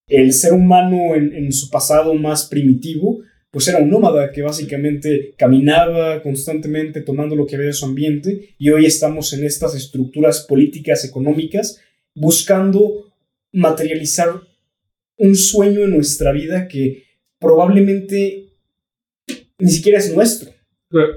El 0.08 0.34
ser 0.34 0.54
humano 0.54 1.14
en, 1.16 1.36
en 1.36 1.52
su 1.52 1.70
pasado 1.70 2.16
más 2.16 2.48
primitivo, 2.48 3.22
pues 3.52 3.68
era 3.68 3.78
un 3.78 3.90
nómada 3.92 4.32
que 4.32 4.42
básicamente 4.42 5.36
caminaba 5.38 6.24
constantemente 6.24 7.02
tomando 7.02 7.36
lo 7.36 7.46
que 7.46 7.56
había 7.56 7.68
de 7.68 7.74
su 7.74 7.86
ambiente 7.86 8.56
y 8.58 8.70
hoy 8.72 8.86
estamos 8.88 9.34
en 9.34 9.44
estas 9.44 9.76
estructuras 9.76 10.46
políticas 10.50 11.06
económicas 11.06 11.80
buscando 12.16 13.09
materializar 13.52 14.42
un 15.18 15.36
sueño 15.36 15.82
en 15.82 15.92
nuestra 15.92 16.32
vida 16.32 16.68
que 16.68 17.04
probablemente 17.40 18.50
ni 19.60 19.70
siquiera 19.70 20.00
es 20.00 20.14
nuestro. 20.14 20.52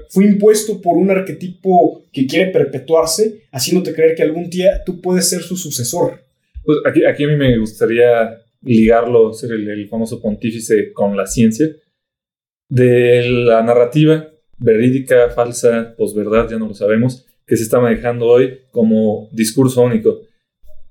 Fue 0.09 0.25
impuesto 0.25 0.81
por 0.81 0.97
un 0.97 1.09
arquetipo 1.09 2.05
que 2.11 2.27
quiere 2.27 2.51
perpetuarse, 2.51 3.45
haciéndote 3.51 3.93
creer 3.93 4.13
que 4.15 4.23
algún 4.23 4.49
día 4.49 4.83
tú 4.85 5.01
puedes 5.01 5.29
ser 5.29 5.41
su 5.41 5.57
sucesor. 5.57 6.23
Pues 6.63 6.77
aquí, 6.85 7.03
aquí 7.05 7.23
a 7.23 7.27
mí 7.27 7.35
me 7.35 7.57
gustaría 7.57 8.39
ligarlo, 8.61 9.33
ser 9.33 9.51
el, 9.51 9.67
el 9.67 9.89
famoso 9.89 10.21
pontífice 10.21 10.93
con 10.93 11.17
la 11.17 11.25
ciencia, 11.25 11.67
de 12.69 13.29
la 13.29 13.63
narrativa 13.63 14.29
verídica, 14.57 15.29
falsa, 15.29 15.95
posverdad, 15.97 16.49
ya 16.49 16.57
no 16.57 16.67
lo 16.67 16.73
sabemos, 16.73 17.25
que 17.45 17.57
se 17.57 17.63
está 17.63 17.79
manejando 17.79 18.27
hoy 18.27 18.61
como 18.71 19.29
discurso 19.31 19.81
único. 19.81 20.21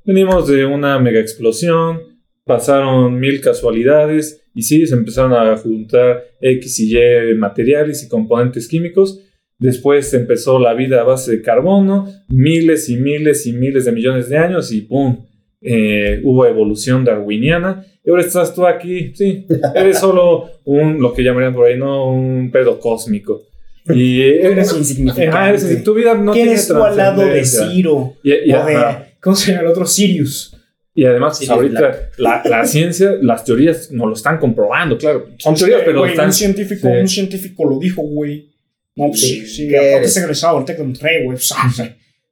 Venimos 0.04 0.48
de 0.48 0.64
una 0.64 0.98
mega 0.98 1.20
explosión, 1.20 2.00
pasaron 2.44 3.18
mil 3.20 3.40
casualidades 3.40 4.42
y 4.54 4.62
sí, 4.62 4.86
se 4.86 4.94
empezaron 4.94 5.32
a 5.32 5.56
juntar 5.56 6.24
X 6.40 6.80
y 6.80 6.96
Y 6.96 7.34
materiales 7.36 8.02
y 8.02 8.08
componentes 8.08 8.68
químicos. 8.68 9.20
Después 9.58 10.12
empezó 10.14 10.58
la 10.58 10.74
vida 10.74 11.00
a 11.00 11.04
base 11.04 11.30
de 11.36 11.42
carbono, 11.42 12.08
miles 12.28 12.88
y 12.88 12.96
miles 12.96 13.46
y 13.46 13.52
miles 13.52 13.84
de 13.84 13.92
millones 13.92 14.28
de 14.28 14.36
años 14.38 14.72
y 14.72 14.80
¡pum! 14.82 15.24
eh, 15.60 16.20
hubo 16.24 16.44
evolución 16.46 17.04
darwiniana 17.04 17.84
y 18.04 18.10
ahora 18.10 18.22
estás 18.22 18.52
tú 18.52 18.66
aquí, 18.66 19.12
sí, 19.14 19.46
eres 19.76 20.00
solo 20.00 20.50
un, 20.64 21.00
lo 21.00 21.14
que 21.14 21.22
llamarían 21.22 21.54
por 21.54 21.68
ahí, 21.68 21.78
¿no? 21.78 22.10
Un 22.12 22.50
pedo 22.50 22.80
cósmico. 22.80 23.42
Y 23.86 24.20
Eres 24.22 24.70
Ajá, 24.70 24.78
insignificante. 24.78 25.48
eres- 25.66 25.84
tu 25.84 25.94
vida 25.94 26.14
no 26.14 26.32
¿Quién 26.32 26.46
tiene 26.46 26.60
es 26.60 26.68
al 26.70 26.96
lado 26.96 27.24
de. 27.24 27.44
Ciro? 27.44 28.14
Y, 28.24 28.30
y- 28.32 28.52
o 28.52 28.64
de, 28.66 28.74
ajá. 28.76 29.06
¿Cómo 29.22 29.36
se 29.36 29.52
llama 29.52 29.62
el 29.62 29.68
otro? 29.68 29.86
Sirius. 29.86 30.56
Y 30.94 31.04
además, 31.06 31.38
Sí, 31.38 31.46
ahorita 31.48 32.10
la, 32.18 32.42
la 32.44 32.64
ciencia, 32.66 33.16
las 33.22 33.44
teorías 33.44 33.90
no 33.90 34.06
lo 34.06 34.12
están 34.14 34.38
comprobando, 34.38 34.98
claro. 34.98 35.28
Son 35.38 35.54
teorías, 35.54 35.82
pero 35.84 36.00
Güey, 36.00 36.10
están. 36.10 36.26
un, 36.26 36.32
científico, 36.32 36.88
sí. 36.88 36.94
un 37.00 37.08
científico 37.08 37.64
lo 37.64 37.78
dijo, 37.78 38.02
güey. 38.02 38.50
No, 38.96 39.08
pues 39.08 39.20
sí, 39.20 39.40
Sí, 39.40 39.46
sí. 39.46 39.68
¿qué 39.68 39.78
Aparte 39.78 40.06
es 40.06 40.16
egresado 40.18 40.64
Tec 40.64 40.76
de 40.76 40.84
Monterrey, 40.84 41.24
güey. 41.24 41.36
pues, 41.38 41.52
ah, 41.56 41.72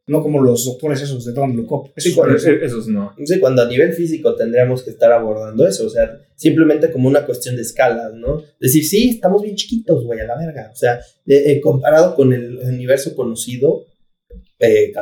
no 0.07 0.23
como 0.23 0.43
los 0.43 0.65
doctores 0.65 1.01
esos 1.01 1.25
de 1.25 1.33
Don 1.33 1.57
Look 1.57 1.73
Up. 1.73 1.93
Sí, 1.97 2.11
es 2.11 2.47
Eh, 2.47 2.59
Esos 2.65 2.89
no. 2.89 3.15
no 3.17 3.27
sé, 3.27 3.39
cuando 3.39 3.63
a 3.63 3.69
nivel 3.69 3.93
físico 3.93 4.35
tendríamos 4.35 4.83
que 4.83 4.91
estar 4.91 5.13
abordando 5.13 5.67
eso, 5.67 5.87
o 5.87 5.89
sea, 5.89 6.19
simplemente 6.35 6.91
como 6.91 7.09
una 7.09 7.25
cuestión 7.25 7.55
de 7.55 7.63
escalas, 7.63 8.13
¿no? 8.15 8.43
Decir, 8.59 8.85
sí, 8.85 9.11
estamos 9.11 9.41
bien 9.43 9.55
chiquitos, 9.55 10.05
güey, 10.05 10.19
a 10.21 10.25
la 10.25 10.37
verga, 10.37 10.71
o 10.73 10.77
sea, 10.77 10.97
eh, 11.27 11.53
eh, 11.53 11.61
comparado 11.61 12.17
con 12.17 12.33
el 12.33 12.59
universo 12.59 13.15
conocido, 13.15 13.87
eh, 14.61 14.93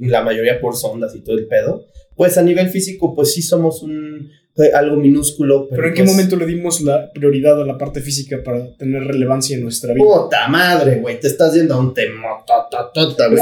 la 0.00 0.22
mayoría 0.22 0.60
por 0.60 0.76
sondas 0.76 1.14
y 1.16 1.20
todo 1.20 1.36
el 1.36 1.46
pedo, 1.46 1.86
pues 2.16 2.36
a 2.38 2.42
nivel 2.42 2.68
físico, 2.68 3.14
pues 3.14 3.32
sí 3.32 3.42
somos 3.42 3.82
un 3.82 4.30
eh, 4.56 4.72
algo 4.74 4.96
minúsculo. 4.96 5.68
Pero, 5.68 5.76
Pero 5.76 5.88
¿en 5.88 5.94
qué 5.94 6.02
pues, 6.02 6.12
momento 6.12 6.36
le 6.36 6.46
dimos 6.46 6.80
la 6.82 7.10
prioridad 7.12 7.60
a 7.60 7.64
la 7.64 7.78
parte 7.78 8.00
física 8.00 8.42
para 8.44 8.76
tener 8.76 9.04
relevancia 9.04 9.56
en 9.56 9.62
nuestra 9.62 9.94
vida? 9.94 10.04
Puta 10.04 10.48
madre, 10.48 10.96
güey, 11.00 11.18
te 11.18 11.28
estás 11.28 11.54
yendo 11.54 11.74
a 11.74 11.78
un 11.78 11.94
tema. 11.94 12.44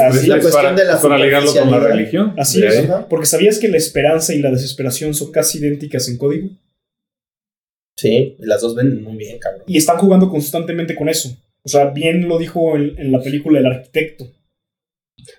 Así 0.07 0.27
la 0.27 0.37
Es 0.37 0.41
cuestión 0.41 0.51
para, 0.51 0.75
de 0.75 0.85
la 0.85 1.01
para 1.01 1.17
ligarlo 1.17 1.53
con 1.53 1.71
la 1.71 1.79
religión. 1.79 2.33
Así 2.37 2.63
es. 2.63 2.85
Ajá. 2.85 3.07
porque 3.09 3.25
¿sabías 3.25 3.59
que 3.59 3.67
la 3.67 3.77
esperanza 3.77 4.33
y 4.33 4.39
la 4.39 4.51
desesperación 4.51 5.13
son 5.13 5.31
casi 5.31 5.57
idénticas 5.57 6.07
en 6.07 6.17
código? 6.17 6.49
Sí, 7.95 8.37
las 8.39 8.61
dos 8.61 8.75
venden 8.75 9.03
muy 9.03 9.17
bien, 9.17 9.39
cabrón. 9.39 9.63
Y 9.67 9.77
están 9.77 9.97
jugando 9.97 10.29
constantemente 10.29 10.95
con 10.95 11.09
eso. 11.09 11.35
O 11.63 11.69
sea, 11.69 11.87
bien 11.87 12.29
lo 12.29 12.37
dijo 12.37 12.77
en, 12.77 12.97
en 12.97 13.11
la 13.11 13.21
película 13.21 13.59
El 13.59 13.65
Arquitecto. 13.65 14.25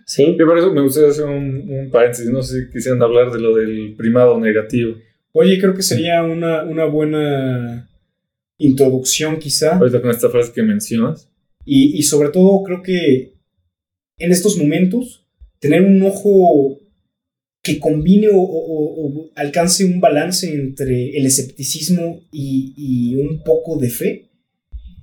Sí, 0.06 0.22
Y 0.24 0.44
por 0.44 0.58
eso 0.58 0.72
me 0.72 0.80
gustaría 0.82 1.10
hacer 1.10 1.24
un, 1.26 1.68
un 1.70 1.90
paréntesis. 1.90 2.30
No 2.30 2.42
sé 2.42 2.64
si 2.66 2.70
quisieran 2.72 3.02
hablar 3.02 3.30
de 3.32 3.40
lo 3.40 3.54
del 3.56 3.94
primado 3.96 4.38
negativo. 4.40 4.94
Oye, 5.32 5.58
creo 5.60 5.74
que 5.74 5.82
sería 5.82 6.22
una, 6.22 6.64
una 6.64 6.84
buena 6.86 7.88
introducción 8.58 9.38
quizá. 9.38 9.76
Ahorita 9.76 10.00
con 10.00 10.10
esta 10.10 10.28
frase 10.30 10.52
que 10.52 10.62
mencionas. 10.62 11.28
Y, 11.64 11.96
y 11.98 12.02
sobre 12.02 12.30
todo 12.30 12.62
creo 12.62 12.82
que 12.82 13.34
en 14.18 14.32
estos 14.32 14.56
momentos 14.56 15.24
tener 15.60 15.82
un 15.82 16.02
ojo 16.02 16.78
que 17.62 17.78
combine 17.78 18.28
o, 18.28 18.38
o- 18.40 19.06
o 19.06 19.30
alcance 19.36 19.84
un 19.84 20.00
balance 20.00 20.50
entre 20.52 21.16
el 21.16 21.26
escepticismo 21.26 22.22
y, 22.32 22.72
y 22.76 23.16
un 23.16 23.42
poco 23.44 23.78
de 23.78 23.90
fe 23.90 24.30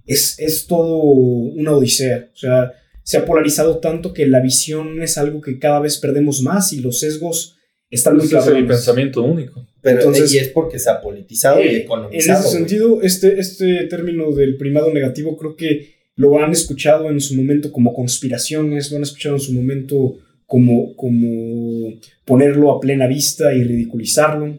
es, 0.08 0.40
es 0.40 0.66
todo 0.66 0.98
una 1.04 1.74
odisea. 1.74 2.30
O 2.34 2.38
sea, 2.38 2.72
se 3.08 3.16
ha 3.18 3.26
polarizado 3.26 3.78
tanto 3.78 4.14
que 4.14 4.28
la 4.28 4.42
visión 4.42 5.02
es 5.02 5.18
algo 5.18 5.40
que 5.40 5.60
cada 5.60 5.80
vez 5.80 5.98
perdemos 5.98 6.42
más 6.42 6.74
y 6.74 6.82
los 6.82 7.00
sesgos 7.00 7.56
están 7.90 8.18
muy 8.18 8.26
Ese 8.26 8.38
es 8.38 8.48
el 8.48 8.68
pensamiento 8.68 9.24
único. 9.24 9.66
Pero 9.82 10.00
Entonces- 10.00 10.34
y 10.34 10.40
es 10.40 10.50
porque 10.50 10.78
se 10.78 10.90
ha 10.90 11.00
politizado 11.00 11.62
y 11.62 11.68
Eh, 11.68 11.78
economizado. 11.78 12.12
En 12.40 12.44
ese 12.44 12.50
güey. 12.50 12.58
sentido, 12.68 13.02
este, 13.02 13.40
este 13.40 13.86
término 13.90 14.34
del 14.34 14.58
primado 14.58 14.94
negativo 14.94 15.38
creo 15.38 15.56
que 15.56 15.96
lo 16.18 16.38
han 16.44 16.52
escuchado 16.52 17.10
en 17.10 17.22
su 17.22 17.34
momento 17.36 17.72
como 17.72 17.94
conspiraciones, 17.94 18.92
lo 18.92 18.98
han 18.98 19.04
escuchado 19.04 19.36
en 19.36 19.42
su 19.42 19.54
momento 19.54 20.18
como, 20.46 20.94
como 20.98 21.94
ponerlo 22.26 22.72
a 22.74 22.82
plena 22.82 23.08
vista 23.08 23.54
y 23.54 23.64
ridiculizarlo, 23.64 24.58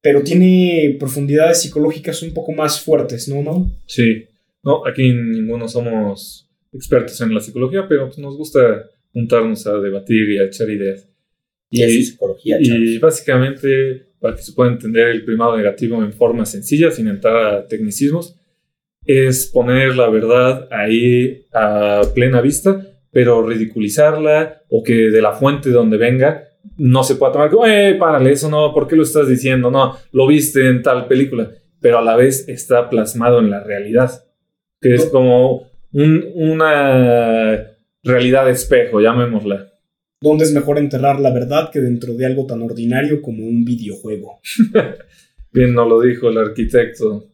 pero 0.00 0.22
tiene 0.22 0.96
profundidades 0.98 1.60
psicológicas 1.60 2.22
un 2.22 2.32
poco 2.32 2.52
más 2.52 2.80
fuertes, 2.80 3.28
¿no, 3.28 3.42
Mau? 3.42 3.70
Sí, 3.86 4.24
no, 4.62 4.86
aquí 4.86 5.12
ninguno 5.12 5.68
somos 5.68 6.46
expertos 6.72 7.20
en 7.20 7.34
la 7.34 7.40
psicología, 7.40 7.86
pero 7.88 8.06
pues, 8.06 8.18
nos 8.18 8.36
gusta 8.36 8.84
juntarnos 9.12 9.66
a 9.66 9.78
debatir 9.78 10.28
y 10.30 10.38
a 10.38 10.44
echar 10.44 10.70
ideas. 10.70 11.08
Y 11.70 11.82
es 11.82 12.08
psicología, 12.08 12.56
y 12.60 12.98
básicamente, 12.98 14.08
para 14.18 14.34
que 14.34 14.42
se 14.42 14.52
pueda 14.52 14.72
entender 14.72 15.08
el 15.08 15.24
primado 15.24 15.56
negativo 15.56 16.02
en 16.02 16.12
forma 16.12 16.44
sencilla, 16.44 16.90
sin 16.90 17.06
entrar 17.06 17.36
a 17.36 17.66
tecnicismos, 17.66 18.36
es 19.04 19.46
poner 19.46 19.96
la 19.96 20.08
verdad 20.08 20.68
ahí 20.72 21.46
a 21.52 22.02
plena 22.12 22.40
vista, 22.40 22.86
pero 23.12 23.46
ridiculizarla 23.46 24.62
o 24.68 24.82
que 24.82 24.94
de 24.94 25.22
la 25.22 25.32
fuente 25.32 25.70
donde 25.70 25.96
venga 25.96 26.44
no 26.76 27.02
se 27.02 27.16
pueda 27.16 27.32
tomar 27.32 27.50
como, 27.50 27.66
eh, 27.66 27.94
párale, 27.98 28.32
eso 28.32 28.50
no, 28.50 28.72
¿por 28.74 28.86
qué 28.86 28.96
lo 28.96 29.02
estás 29.02 29.28
diciendo? 29.28 29.70
No, 29.70 29.96
lo 30.12 30.26
viste 30.26 30.68
en 30.68 30.82
tal 30.82 31.06
película, 31.06 31.50
pero 31.80 31.98
a 31.98 32.02
la 32.02 32.16
vez 32.16 32.48
está 32.48 32.90
plasmado 32.90 33.38
en 33.38 33.50
la 33.50 33.62
realidad, 33.62 34.24
que 34.80 34.94
es 34.94 35.06
como 35.06 35.69
un- 35.92 36.24
una 36.34 37.66
realidad 38.02 38.46
de 38.46 38.52
espejo, 38.52 39.00
llamémosla. 39.00 39.66
¿Dónde 40.22 40.44
es 40.44 40.52
mejor 40.52 40.78
enterrar 40.78 41.18
la 41.20 41.32
verdad 41.32 41.70
que 41.72 41.80
dentro 41.80 42.14
de 42.14 42.26
algo 42.26 42.46
tan 42.46 42.60
ordinario 42.62 43.22
como 43.22 43.44
un 43.46 43.64
videojuego? 43.64 44.40
Bien 45.52 45.72
nos 45.74 45.88
lo 45.88 46.00
dijo 46.00 46.28
el 46.28 46.38
arquitecto. 46.38 47.26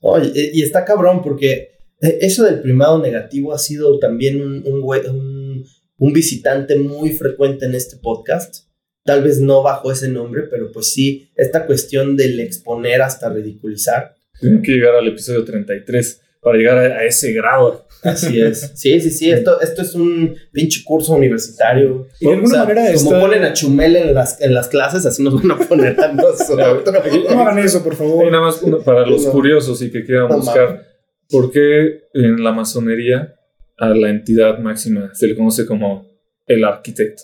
Oye, 0.00 0.32
y 0.54 0.62
está 0.62 0.84
cabrón 0.84 1.22
porque 1.22 1.52
eh, 2.00 2.18
eso 2.22 2.44
del 2.44 2.60
primado 2.60 2.98
negativo 3.00 3.52
ha 3.52 3.58
sido 3.58 3.98
también 3.98 4.40
un, 4.42 4.64
un- 4.66 5.64
un 5.98 6.12
visitante 6.14 6.76
muy 6.78 7.10
frecuente 7.10 7.66
en 7.66 7.74
este 7.74 7.96
podcast. 7.96 8.64
Tal 9.04 9.22
vez 9.22 9.40
no 9.40 9.62
bajo 9.62 9.92
ese 9.92 10.08
nombre, 10.08 10.44
pero 10.50 10.70
pues 10.72 10.92
sí, 10.92 11.30
esta 11.36 11.66
cuestión 11.66 12.16
del 12.16 12.40
exponer 12.40 13.02
hasta 13.02 13.28
ridiculizar. 13.28 14.14
Tienen 14.40 14.62
que 14.62 14.72
llegar 14.72 14.94
al 14.94 15.08
episodio 15.08 15.44
33 15.44 16.22
para 16.40 16.56
llegar 16.58 16.78
a, 16.78 16.98
a 16.98 17.04
ese 17.04 17.32
grado. 17.32 17.86
Así 18.02 18.40
es. 18.40 18.72
Sí, 18.76 18.98
sí, 19.00 19.10
sí. 19.10 19.30
Esto, 19.30 19.60
esto 19.60 19.82
es 19.82 19.94
un 19.94 20.34
pinche 20.52 20.82
curso 20.84 21.12
universitario. 21.12 22.06
Y 22.18 22.26
de 22.26 22.32
alguna 22.34 22.64
manera 22.64 22.82
como 22.94 23.10
está- 23.10 23.20
ponen 23.20 23.42
a 23.44 23.52
Chumel 23.52 23.96
en 23.96 24.14
las, 24.14 24.40
en 24.40 24.54
las 24.54 24.68
clases, 24.68 25.04
así 25.04 25.22
nos 25.22 25.34
van 25.34 25.50
a 25.50 25.58
poner 25.58 26.00
a 26.00 26.10
nosotros. 26.12 26.84
No 27.30 27.40
hagan 27.40 27.58
eso, 27.58 27.84
por 27.84 27.92
Y 27.92 27.96
favor. 27.96 28.30
nada 28.30 28.44
más 28.44 28.62
uno 28.62 28.78
para 28.80 29.04
los 29.06 29.26
No. 29.26 29.32
curiosos 29.32 29.82
y 29.82 29.90
que 29.90 30.04
quieran 30.04 30.28
No 30.28 30.36
buscar 30.36 30.82
por 31.28 31.50
qué 31.52 32.04
en 32.14 32.42
la 32.42 32.52
masonería 32.52 33.34
a 33.76 33.88
la 33.90 34.08
entidad 34.10 34.58
máxima 34.58 35.10
se 35.14 35.26
le 35.26 35.36
conoce 35.36 35.66
como 35.66 36.06
el 36.46 36.64
arquitecto. 36.64 37.22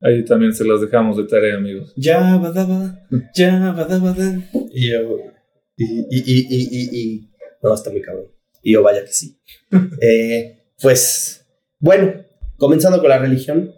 Ahí 0.00 0.24
también 0.24 0.52
se 0.54 0.64
las 0.64 0.80
dejamos 0.80 1.16
de 1.16 1.24
tarea, 1.24 1.56
amigos. 1.56 1.92
Ya, 1.96 2.36
badaba, 2.36 3.00
ya, 3.34 3.72
badabada. 3.72 4.40
Y 4.72 4.90
yo, 4.90 5.18
y, 5.76 5.84
y, 5.84 6.06
y, 6.10 6.46
y, 6.48 6.68
y, 6.70 7.00
y- 7.00 7.30
no, 7.62 7.72
está 7.74 7.90
muy 7.90 8.02
cabrón. 8.02 8.26
Y 8.68 8.72
yo, 8.72 8.82
vaya 8.82 9.02
que 9.04 9.12
sí. 9.12 9.38
Eh, 10.02 10.58
pues, 10.82 11.46
bueno, 11.78 12.12
comenzando 12.56 12.98
con 13.00 13.08
la 13.08 13.18
religión. 13.18 13.72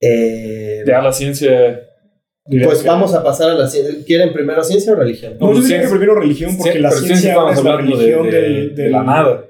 eh, 0.00 0.82
Ya 0.86 1.00
la 1.00 1.12
ciencia. 1.12 1.82
pues 2.64 2.80
que- 2.82 2.88
vamos 2.88 3.14
a 3.14 3.22
pasar 3.22 3.50
a 3.50 3.54
la 3.54 3.68
ciencia. 3.68 3.94
¿Quieren 4.04 4.32
primero 4.32 4.62
ciencia 4.64 4.92
o 4.92 4.96
religión? 4.96 5.36
No, 5.40 5.52
yo 5.52 5.60
diría 5.62 5.62
que 5.62 5.68
ciencia- 5.86 5.90
primero 5.90 6.14
religión, 6.18 6.56
porque 6.56 6.72
Sí, 6.74 6.78
la 6.80 6.90
ciencia 6.90 7.34
ahora 7.34 7.54
es 7.54 7.62
la 7.62 7.70
de- 7.72 7.76
religión 7.78 8.30
de, 8.30 8.88
la 8.90 9.02
nada. 9.04 9.44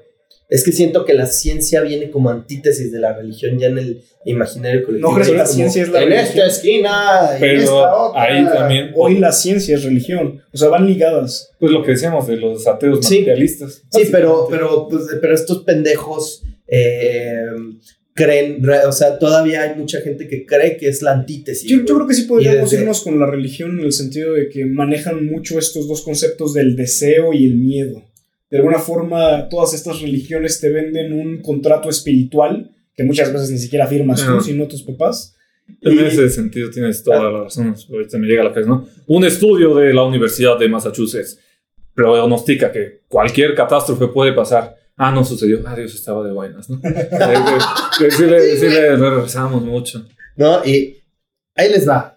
Es 0.49 0.63
que 0.63 0.71
siento 0.71 1.03
que 1.03 1.13
la 1.13 1.25
ciencia 1.25 1.81
viene 1.81 2.09
como 2.09 2.29
antítesis 2.29 2.89
de 2.91 2.99
la 2.99 3.11
religión 3.13 3.59
ya 3.59 3.67
en 3.67 3.79
el 3.79 4.01
imaginario 4.23 4.81
colectivo. 4.85 5.09
¿No 5.09 5.15
crees 5.15 5.31
que 5.31 5.37
la 5.37 5.45
ciencia 5.45 5.83
es 5.83 5.89
la 5.89 6.01
En 6.03 6.09
religión? 6.09 6.27
esta 6.29 6.47
esquina, 6.47 7.29
en 7.33 7.39
Pero 7.41 7.59
esta 7.61 7.95
otra. 7.97 8.21
ahí 8.23 8.45
también, 8.45 8.91
Hoy 8.95 9.17
la 9.19 9.31
ciencia 9.33 9.75
es 9.75 9.83
religión. 9.83 10.41
O 10.53 10.57
sea, 10.57 10.69
van 10.69 10.87
ligadas. 10.87 11.49
pues 11.59 11.71
lo 11.71 11.83
que 11.83 11.91
decíamos 11.91 12.27
de 12.27 12.37
los 12.37 12.65
ateos 12.65 13.05
Sí. 13.05 13.19
materialistas. 13.19 13.83
Sí, 13.91 14.03
pero, 14.11 14.47
pero, 14.49 14.87
pues, 14.89 15.03
pero 15.19 15.33
estos 15.35 15.63
pendejos 15.63 16.43
eh, 16.69 17.45
creen, 18.13 18.63
re- 18.63 18.85
o 18.85 18.91
sea, 18.91 19.19
todavía 19.19 19.61
hay 19.63 19.75
mucha 19.77 20.01
gente 20.01 20.27
que 20.27 20.45
cree 20.45 20.77
que 20.77 20.87
es 20.89 21.01
la 21.01 21.11
antítesis. 21.13 21.69
Yo, 21.69 21.77
yo 21.85 21.95
creo 21.95 22.07
que 22.07 22.13
sí 22.13 22.23
podríamos 22.23 22.69
desde- 22.71 22.83
irnos 22.83 23.01
con 23.01 23.19
la 23.19 23.25
religión 23.29 23.77
en 23.79 23.85
el 23.85 23.91
sentido 23.91 24.33
de 24.33 24.49
que 24.49 24.65
manejan 24.65 25.25
mucho 25.25 25.59
estos 25.59 25.87
dos 25.87 26.01
conceptos 26.01 26.53
del 26.53 26.75
deseo 26.75 27.31
y 27.33 27.45
el 27.45 27.55
miedo. 27.55 28.03
De 28.49 28.57
alguna 28.57 28.79
forma, 28.79 29.49
todas 29.49 29.73
estas 29.73 30.01
religiones 30.01 30.59
te 30.61 30.69
venden 30.69 31.11
un 31.13 31.41
contrato 31.41 31.89
espiritual 31.89 32.71
que 32.95 33.03
muchas 33.03 33.31
veces 33.33 33.51
ni 33.51 33.57
siquiera 33.57 33.85
firmas 33.87 34.25
tú, 34.25 34.39
sino 34.41 34.67
tus 34.67 34.83
papás. 34.83 35.35
En 35.81 35.93
Y- 35.93 35.99
ese 35.99 36.29
sentido 36.29 36.69
tienes 36.69 37.03
toda 37.03 37.19
Ah. 37.19 37.31
la 37.31 37.43
razón. 37.43 37.75
Ahorita 37.91 38.17
me 38.17 38.25
llega 38.27 38.41
a 38.41 38.45
la 38.45 38.53
cabeza, 38.53 38.69
¿no? 38.69 38.87
Un 39.07 39.25
estudio 39.25 39.75
de 39.75 39.93
la 39.93 40.03
Universidad 40.03 40.57
de 40.57 40.69
Massachusetts 40.69 41.39
pronostica 41.93 42.71
que 42.71 43.01
cualquier 43.07 43.53
catástrofe 43.53 44.07
puede 44.07 44.33
pasar. 44.33 44.75
Ah, 44.95 45.11
no 45.11 45.23
sucedió. 45.25 45.61
Ah, 45.65 45.75
Dios 45.75 45.93
estaba 45.93 46.25
de 46.25 46.31
buenas, 46.31 46.69
¿no? 46.69 46.79
Sí 48.17 48.25
le, 48.25 48.55
sí 48.57 48.67
le 48.67 48.95
rezamos 48.95 49.63
mucho. 49.63 50.05
¿No? 50.37 50.63
Y 50.65 50.97
ahí 51.55 51.69
les 51.69 51.87
va. 51.87 52.16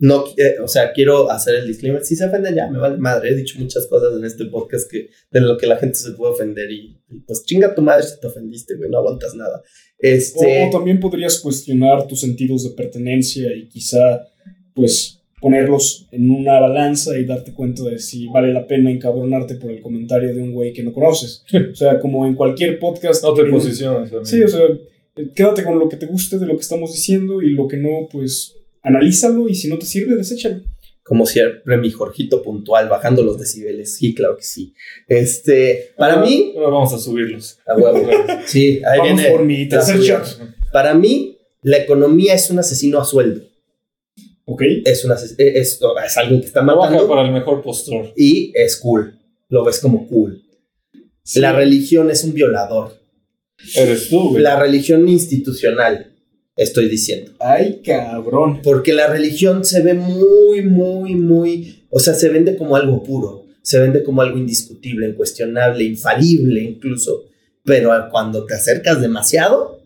No, 0.00 0.24
eh, 0.38 0.56
o 0.62 0.66
sea, 0.66 0.92
quiero 0.92 1.30
hacer 1.30 1.56
el 1.56 1.66
disclaimer. 1.66 2.02
Si 2.02 2.16
se 2.16 2.24
ofenden 2.24 2.54
ya, 2.54 2.70
me 2.70 2.78
vale 2.78 2.96
madre. 2.96 3.30
He 3.30 3.36
dicho 3.36 3.58
muchas 3.58 3.86
cosas 3.86 4.16
en 4.16 4.24
este 4.24 4.46
podcast 4.46 4.90
que, 4.90 5.10
de 5.30 5.40
lo 5.42 5.58
que 5.58 5.66
la 5.66 5.76
gente 5.76 5.96
se 5.96 6.12
puede 6.12 6.32
ofender 6.32 6.70
y, 6.70 6.98
y, 7.10 7.20
pues 7.20 7.44
chinga 7.44 7.74
tu 7.74 7.82
madre 7.82 8.04
si 8.04 8.18
te 8.18 8.26
ofendiste, 8.26 8.76
güey, 8.76 8.88
no 8.88 8.98
aguantas 8.98 9.34
nada. 9.34 9.58
O, 9.58 9.62
Este, 9.98 10.66
o 10.66 10.70
también 10.70 11.00
podrías 11.00 11.38
cuestionar 11.40 12.06
tus 12.06 12.20
sentidos 12.20 12.64
de 12.64 12.70
pertenencia 12.70 13.54
y 13.54 13.68
quizá, 13.68 14.26
pues, 14.74 15.20
ponerlos 15.38 16.08
en 16.12 16.30
una 16.30 16.60
balanza 16.60 17.18
y 17.18 17.26
darte 17.26 17.52
cuenta 17.52 17.82
de 17.84 17.98
si 17.98 18.26
vale 18.28 18.54
la 18.54 18.66
pena 18.66 18.90
encabronarte 18.90 19.56
por 19.56 19.70
el 19.70 19.82
comentario 19.82 20.34
de 20.34 20.42
un 20.42 20.52
güey 20.52 20.72
que 20.72 20.82
no 20.82 20.94
conoces. 20.94 21.44
O 21.72 21.74
sea, 21.74 21.98
como 22.00 22.26
en 22.26 22.34
cualquier 22.34 22.78
podcast. 22.78 23.22
No 23.22 23.34
te 23.34 23.44
posiciones. 23.44 24.10
Sí, 24.24 24.42
o 24.42 24.48
sea, 24.48 24.64
eh, 25.16 25.30
quédate 25.34 25.62
con 25.62 25.78
lo 25.78 25.88
que 25.90 25.96
te 25.96 26.06
guste 26.06 26.38
de 26.38 26.46
lo 26.46 26.54
que 26.54 26.62
estamos 26.62 26.92
diciendo 26.92 27.42
y 27.42 27.50
lo 27.50 27.68
que 27.68 27.76
no, 27.76 28.08
pues, 28.10 28.56
analízalo 28.82 29.48
y 29.48 29.54
si 29.54 29.68
no 29.68 29.78
te 29.78 29.86
sirve, 29.86 30.16
deséchalo. 30.16 30.60
como 31.02 31.26
siempre, 31.26 31.76
mi 31.76 31.90
Jorgito 31.90 32.40
puntual, 32.42 32.88
bajando 32.88 33.22
los 33.24 33.36
decibeles. 33.38 33.94
Sí, 33.96 34.14
claro 34.14 34.36
que 34.36 34.44
sí. 34.44 34.74
Este, 35.08 35.92
para 35.96 36.14
Ahora- 36.14 36.26
mí, 36.26 36.52
ahora 36.56 36.68
vamos 36.70 36.92
a 36.92 36.98
subirlos. 36.98 37.58
a 37.66 37.76
huevo. 37.76 38.08
Sí, 38.46 38.80
ahí 38.88 38.98
Vamos 38.98 39.14
viene. 39.16 39.30
por 39.30 39.44
mi. 39.44 39.68
Para 40.72 40.94
mí, 40.94 41.36
la 41.62 41.78
economía 41.78 42.34
es 42.34 42.48
un 42.50 42.58
asesino 42.60 43.00
a 43.00 43.04
sueldo. 43.04 43.42
¿Ok? 44.44 44.62
Es, 44.84 45.04
un 45.04 45.10
ases- 45.12 45.34
es, 45.38 45.80
es 46.06 46.16
alguien 46.16 46.40
que 46.40 46.46
está 46.46 46.64
Trabaja 46.64 46.90
matando 46.90 47.08
para 47.08 47.22
el 47.26 47.32
mejor 47.32 47.62
postor. 47.62 48.12
y 48.16 48.52
es 48.54 48.76
cool. 48.76 49.18
Lo 49.48 49.64
ves 49.64 49.80
como 49.80 50.06
cool. 50.08 50.42
La 51.34 51.52
religión 51.52 52.10
es 52.10 52.22
un 52.24 52.32
violador. 52.34 52.98
Eres 53.76 54.08
tú, 54.08 54.30
güey. 54.30 54.42
La 54.42 54.58
religión 54.60 55.08
institucional, 55.08 56.09
estoy 56.56 56.88
diciendo. 56.88 57.32
Ay, 57.40 57.80
cabrón. 57.84 58.60
Porque 58.62 58.92
la 58.92 59.06
religión 59.06 59.64
se 59.64 59.82
ve 59.82 59.94
muy, 59.94 60.62
muy, 60.62 61.14
muy. 61.14 61.84
O 61.90 61.98
sea, 61.98 62.14
se 62.14 62.28
vende 62.28 62.56
como 62.56 62.76
algo 62.76 63.02
puro. 63.02 63.46
Se 63.62 63.78
vende 63.78 64.02
como 64.02 64.22
algo 64.22 64.38
indiscutible, 64.38 65.08
incuestionable, 65.08 65.84
infalible 65.84 66.62
incluso. 66.62 67.24
Pero 67.64 67.92
cuando 68.10 68.46
te 68.46 68.54
acercas 68.54 69.00
demasiado, 69.00 69.79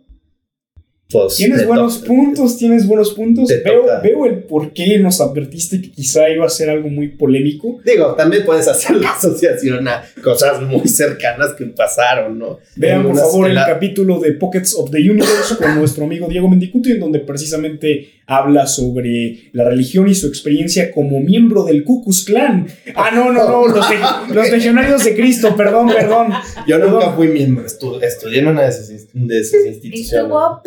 pues. 1.23 1.37
Tienes 1.37 1.67
buenos 1.67 1.99
puntos, 1.99 2.57
tienes 2.59 2.87
buenos 2.87 3.13
puntos. 3.15 3.49
Veo, 3.65 3.85
veo 4.03 4.27
el 4.27 4.43
por 4.45 4.73
qué 4.73 4.99
nos 4.99 5.21
advertiste 5.21 5.81
que 5.81 5.91
quizá 5.91 6.29
iba 6.29 6.45
a 6.47 6.49
ser 6.51 6.69
algo 6.71 6.89
muy 6.89 7.09
polémico. 7.09 7.79
Digo, 7.85 8.15
también 8.15 8.45
puedes 8.45 8.69
hacer 8.69 8.97
la 8.97 9.11
asociación 9.13 9.87
a 9.89 10.03
cosas 10.23 10.61
muy 10.63 10.87
cercanas 10.89 11.53
que 11.57 11.65
pasaron, 11.67 12.39
¿no? 12.39 12.59
Vean, 12.77 13.01
En 13.01 13.07
por 13.09 13.17
favor, 13.17 13.49
el 13.49 13.55
la- 13.55 13.67
capítulo 13.67 14.19
de 14.21 14.33
Pockets 14.33 14.75
of 14.75 14.91
the 14.91 14.99
Universe 14.99 15.57
con 15.57 15.75
nuestro 15.79 16.05
amigo 16.05 16.27
Diego 16.29 16.49
Mendicuti, 16.49 16.93
en 16.93 17.01
donde 17.01 17.21
precisamente 17.21 18.11
habla 18.27 18.67
sobre 18.67 19.51
la 19.53 19.69
religión 19.69 20.09
y 20.09 20.15
su 20.15 20.27
experiencia 20.29 20.91
como 20.91 21.21
miembro 21.21 21.65
del 21.65 21.85
Ku 21.85 22.03
Klux 22.03 22.25
Klan. 22.25 22.67
Ah, 22.95 23.11
no, 23.15 23.31
no, 23.31 23.47
no, 23.49 23.69
los, 23.69 23.87
los 24.31 24.51
legionarios 24.51 25.05
de 25.05 25.15
Cristo, 25.15 25.55
perdón, 25.55 25.89
perdón. 25.89 26.29
Yo 26.67 26.79
nunca 26.79 26.99
Perdón. 27.01 27.17
fui 27.17 27.29
miembro, 27.29 27.67
estu- 27.67 28.03
estudié 28.03 28.39
en 28.41 28.47
una 28.49 28.63
de 28.63 28.69
esas, 28.71 28.89
de 29.13 29.39
esas 29.41 29.67
instituciones. 29.67 30.33
A 30.33 30.63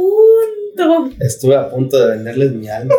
punto. 0.76 1.16
Estuve 1.20 1.56
a 1.56 1.70
punto 1.70 2.00
de 2.00 2.16
venderles 2.16 2.52
mi 2.54 2.68
alma. 2.70 2.94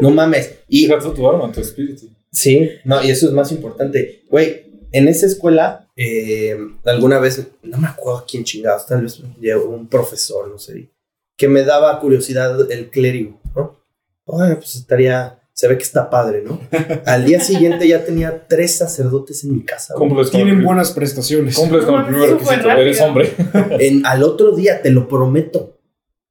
No 0.00 0.10
mames. 0.10 0.52
Y 0.68 0.86
Fíjate 0.86 1.10
tu 1.10 1.28
arma, 1.28 1.50
tu 1.52 1.60
espíritu. 1.60 2.06
sí, 2.30 2.68
no, 2.84 3.02
y 3.04 3.10
eso 3.10 3.26
es 3.26 3.32
más 3.32 3.52
importante. 3.52 4.24
Güey, 4.30 4.72
en 4.92 5.08
esa 5.08 5.26
escuela, 5.26 5.88
eh, 5.96 6.56
alguna 6.84 7.18
vez, 7.18 7.46
no 7.62 7.78
me 7.78 7.88
acuerdo 7.88 8.24
quién 8.28 8.44
chingados, 8.44 8.86
tal 8.86 9.02
vez 9.02 9.20
llegó 9.40 9.68
un 9.68 9.88
profesor, 9.88 10.48
no 10.48 10.58
sé, 10.58 10.90
que 11.36 11.48
me 11.48 11.62
daba 11.64 11.98
curiosidad 12.00 12.70
el 12.70 12.90
clérigo, 12.90 13.40
¿no? 13.54 13.78
Oye, 14.24 14.56
pues 14.56 14.76
estaría, 14.76 15.38
se 15.52 15.66
ve 15.68 15.76
que 15.76 15.82
está 15.82 16.10
padre, 16.10 16.42
¿no? 16.44 16.60
Al 17.06 17.24
día 17.24 17.40
siguiente 17.40 17.88
ya 17.88 18.04
tenía 18.04 18.46
tres 18.48 18.76
sacerdotes 18.76 19.44
en 19.44 19.54
mi 19.56 19.64
casa. 19.64 19.94
Cumples 19.94 20.26
el, 20.28 20.32
Tienen 20.32 20.62
buenas 20.62 20.92
prestaciones. 20.92 21.56
cumples 21.56 21.84
con 21.84 22.00
el 22.00 22.06
primer 22.06 22.30
requisito. 22.30 22.70
Eres 22.70 23.00
hombre. 23.00 23.32
En, 23.80 24.04
al 24.06 24.22
otro 24.22 24.54
día, 24.54 24.82
te 24.82 24.90
lo 24.90 25.08
prometo. 25.08 25.78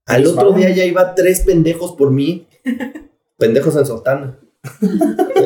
Al 0.05 0.25
otro 0.27 0.51
día 0.53 0.69
ya 0.71 0.85
iba 0.85 1.13
tres 1.15 1.41
pendejos 1.41 1.93
por 1.93 2.11
mí. 2.11 2.47
pendejos 3.37 3.75
en 3.75 3.85
sotana. 3.85 4.37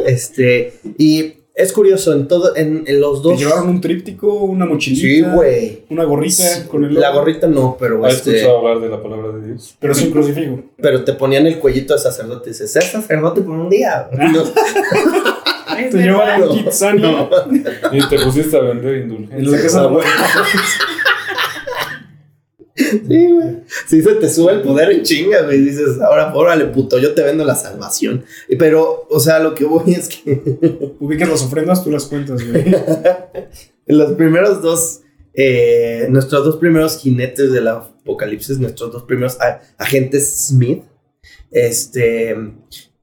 este, 0.06 0.74
y 0.98 1.34
es 1.54 1.72
curioso, 1.72 2.12
en 2.14 2.28
todo, 2.28 2.54
en, 2.58 2.84
en 2.86 3.00
los 3.00 3.22
Te 3.22 3.30
dos. 3.30 3.40
llevaron 3.40 3.70
un 3.70 3.80
tríptico, 3.80 4.34
una 4.44 4.66
Sí, 4.66 4.72
mochilita, 4.72 5.34
güey. 5.36 5.84
una 5.90 6.04
gorrita 6.04 6.68
con 6.68 6.84
el 6.84 6.94
La 6.96 7.12
gorrita 7.14 7.48
no, 7.48 7.78
pero 7.80 8.06
¿Has 8.06 8.16
este, 8.16 8.36
escuchado 8.38 8.58
hablar 8.60 8.82
de 8.82 8.90
la 8.90 9.02
palabra 9.02 9.30
de 9.38 9.48
Dios? 9.48 9.76
pero 9.80 9.94
sin 9.94 10.12
crucifijo. 10.12 10.60
pero 10.82 11.06
te 11.06 11.14
ponían 11.14 11.48
el 11.48 11.60
cuellito 11.60 11.94
de 11.94 12.00
sacerdote 12.00 12.50
y 12.50 12.52
dices, 12.54 12.70
ser 12.72 12.84
sacerdote 12.84 13.42
por 13.42 13.56
un 13.56 13.70
día. 13.70 14.10
No, 14.18 14.44
Es 15.80 15.90
Te 15.92 15.98
llevaron 15.98 16.50
un 16.50 16.58
kitsani 16.64 17.02
no. 17.02 17.30
Y 17.92 18.08
te 18.08 18.20
pusiste 18.20 18.56
a 18.56 18.62
vender 18.62 18.96
en 18.96 19.10
la 19.10 19.16
indulgencias. 19.16 19.62
casa 19.64 19.88
de 19.88 19.98
Ah. 20.04 20.46
Sí, 22.76 23.32
güey. 23.32 23.64
Sí, 23.88 24.02
se 24.02 24.16
te 24.16 24.30
sube 24.30 24.52
el 24.52 24.62
poder 24.62 24.92
en 24.92 25.04
chinga, 25.04 25.44
güey. 25.44 25.60
Dices, 25.62 26.02
ahora, 26.02 26.34
órale, 26.36 26.66
puto, 26.66 27.00
yo 27.00 27.14
te 27.14 27.24
vendo 27.24 27.46
la 27.46 27.56
salvación. 27.56 28.26
Pero, 28.60 29.08
o 29.10 29.20
sea, 29.20 29.40
lo 29.40 29.56
que 29.56 29.64
voy 29.64 29.94
es 29.94 30.10
que 30.10 30.96
Ubicas 31.00 31.30
las 31.30 31.42
ofrendas, 31.44 31.84
tú 31.84 31.92
las 31.92 32.06
cuentas, 32.06 32.46
güey. 32.46 32.66
los 33.86 34.12
primeros 34.14 34.62
dos, 34.62 35.02
eh, 35.34 36.08
nuestros 36.10 36.44
dos 36.44 36.58
primeros 36.58 37.00
jinetes 37.00 37.52
del 37.52 37.70
apocalipsis, 37.70 38.60
nuestros 38.60 38.92
dos 38.92 39.04
primeros 39.04 39.38
agentes 39.78 40.48
Smith, 40.48 40.84
este, 41.52 42.36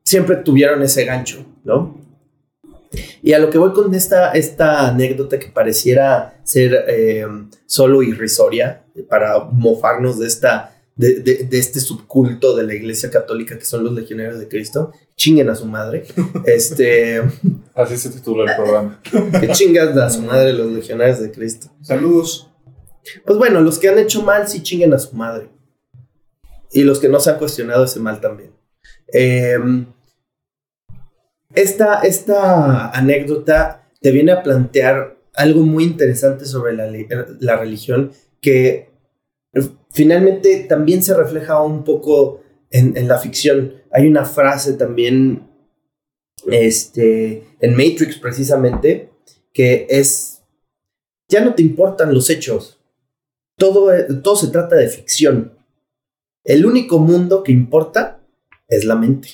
siempre 0.04 0.36
tuvieron 0.36 0.82
ese 0.82 1.04
gancho, 1.06 1.46
¿no? 1.64 2.02
Y 3.22 3.32
a 3.32 3.38
lo 3.38 3.48
que 3.48 3.56
voy 3.56 3.72
con 3.72 3.94
esta, 3.94 4.32
esta 4.32 4.88
anécdota 4.88 5.38
que 5.38 5.46
pareciera 5.46 6.41
ser 6.52 6.84
eh, 6.88 7.26
solo 7.66 8.02
irrisoria 8.02 8.84
para 9.08 9.38
mofarnos 9.44 10.18
de, 10.18 10.26
esta, 10.26 10.76
de, 10.96 11.20
de- 11.20 11.44
de 11.44 11.58
este 11.58 11.80
subculto 11.80 12.54
de 12.56 12.64
la 12.64 12.74
Iglesia 12.74 13.10
Católica 13.10 13.58
que 13.58 13.64
son 13.64 13.84
los 13.84 13.92
legionarios 13.94 14.38
de 14.38 14.48
Cristo, 14.48 14.92
chinguen 15.16 15.48
a 15.48 15.54
su 15.54 15.66
madre, 15.66 16.04
este, 16.46 17.22
Así 17.74 17.96
se 17.96 18.10
titula 18.10 18.50
el 18.50 18.56
programa. 18.56 19.00
que 19.40 19.48
chingas 19.52 19.96
a 19.96 20.10
su 20.10 20.22
madre 20.22 20.52
los 20.52 20.70
legionarios 20.72 21.20
de 21.20 21.30
Cristo. 21.30 21.68
Saludos. 21.80 22.50
Pues 23.24 23.38
bueno, 23.38 23.60
los 23.62 23.78
que 23.78 23.88
han 23.88 23.98
hecho 23.98 24.22
mal 24.22 24.46
sí 24.48 24.62
chinguen 24.62 24.92
a 24.94 24.98
su 24.98 25.14
madre. 25.16 25.48
Y 26.70 26.84
los 26.84 27.00
que 27.00 27.08
no 27.08 27.18
se 27.20 27.30
han 27.30 27.38
cuestionado 27.38 27.84
ese 27.84 27.98
mal 28.00 28.20
también. 28.20 28.50
Eh, 29.12 29.58
esta, 31.54 32.00
esta 32.00 32.90
anécdota 32.90 33.88
te 34.00 34.10
viene 34.10 34.32
a 34.32 34.42
plantear 34.42 35.16
algo 35.34 35.62
muy 35.62 35.84
interesante 35.84 36.44
sobre 36.44 36.74
la, 36.74 36.90
la 37.40 37.56
religión 37.56 38.12
que 38.40 38.90
finalmente 39.90 40.64
también 40.68 41.02
se 41.02 41.14
refleja 41.14 41.62
un 41.62 41.84
poco 41.84 42.42
en, 42.70 43.06
la 43.06 43.18
ficción. 43.18 43.74
Hay 43.92 44.06
una 44.06 44.24
frase 44.24 44.74
también 44.74 45.48
este, 46.50 47.44
en 47.60 47.72
Matrix 47.72 48.18
precisamente 48.18 49.10
que 49.52 49.86
es, 49.90 50.42
ya 51.28 51.44
no 51.44 51.54
te 51.54 51.62
importan 51.62 52.14
los 52.14 52.30
hechos, 52.30 52.80
todo, 53.58 53.90
todo 54.22 54.36
se 54.36 54.48
trata 54.48 54.76
de 54.76 54.88
ficción. 54.88 55.58
El 56.42 56.64
único 56.64 56.98
mundo 56.98 57.42
que 57.42 57.52
importa 57.52 58.26
es 58.66 58.84
la 58.84 58.96
mente. 58.96 59.28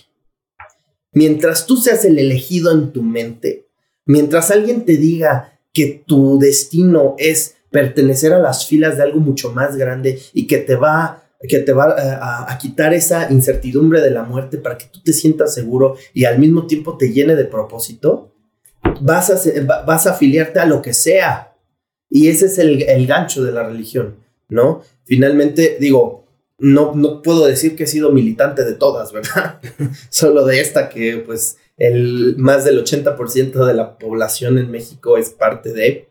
Mientras 1.12 1.66
tú 1.66 1.76
seas 1.76 2.04
el 2.04 2.18
elegido 2.18 2.72
en 2.72 2.92
tu 2.92 3.02
mente, 3.02 3.68
mientras 4.04 4.50
alguien 4.50 4.84
te 4.84 4.96
diga 4.96 5.57
que 5.72 6.02
tu 6.06 6.38
destino 6.38 7.14
es 7.18 7.56
pertenecer 7.70 8.32
a 8.32 8.38
las 8.38 8.66
filas 8.66 8.96
de 8.96 9.02
algo 9.02 9.20
mucho 9.20 9.52
más 9.52 9.76
grande 9.76 10.18
y 10.32 10.46
que 10.46 10.58
te 10.58 10.76
va, 10.76 11.24
que 11.48 11.58
te 11.58 11.72
va 11.72 11.90
eh, 11.90 12.18
a, 12.20 12.58
quitar 12.60 12.94
esa 12.94 13.30
incertidumbre 13.30 14.00
de 14.00 14.10
la 14.10 14.22
muerte 14.22 14.58
para 14.58 14.78
que 14.78 14.86
tú 14.86 15.00
te 15.02 15.12
sientas 15.12 15.54
seguro 15.54 15.96
y 16.14 16.24
al 16.24 16.38
mismo 16.38 16.66
tiempo 16.66 16.96
te 16.96 17.12
llene 17.12 17.34
de 17.34 17.44
propósito, 17.44 18.32
vas 19.00 19.30
a, 19.30 19.84
vas 19.84 20.06
a 20.06 20.12
afiliarte 20.12 20.60
a 20.60 20.66
lo 20.66 20.82
que 20.82 20.94
sea. 20.94 21.54
Y 22.10 22.28
ese 22.28 22.46
es 22.46 22.58
el, 22.58 22.82
el 22.82 23.06
gancho 23.06 23.44
de 23.44 23.52
la 23.52 23.64
religión, 23.64 24.16
¿no? 24.48 24.82
Finalmente, 25.04 25.76
digo, 25.78 26.24
no, 26.58 26.94
no 26.94 27.22
puedo 27.22 27.46
decir 27.46 27.76
que 27.76 27.84
he 27.84 27.86
sido 27.86 28.10
militante 28.10 28.64
de 28.64 28.74
todas, 28.74 29.12
¿verdad? 29.12 29.60
Solo 30.10 30.44
de 30.44 30.60
esta 30.60 30.88
que 30.88 31.18
pues 31.18 31.58
el 31.78 32.34
más 32.36 32.64
del 32.64 32.84
80% 32.84 33.64
de 33.64 33.74
la 33.74 33.98
población 33.98 34.58
en 34.58 34.70
México 34.70 35.16
es 35.16 35.30
parte 35.30 35.72
de. 35.72 36.08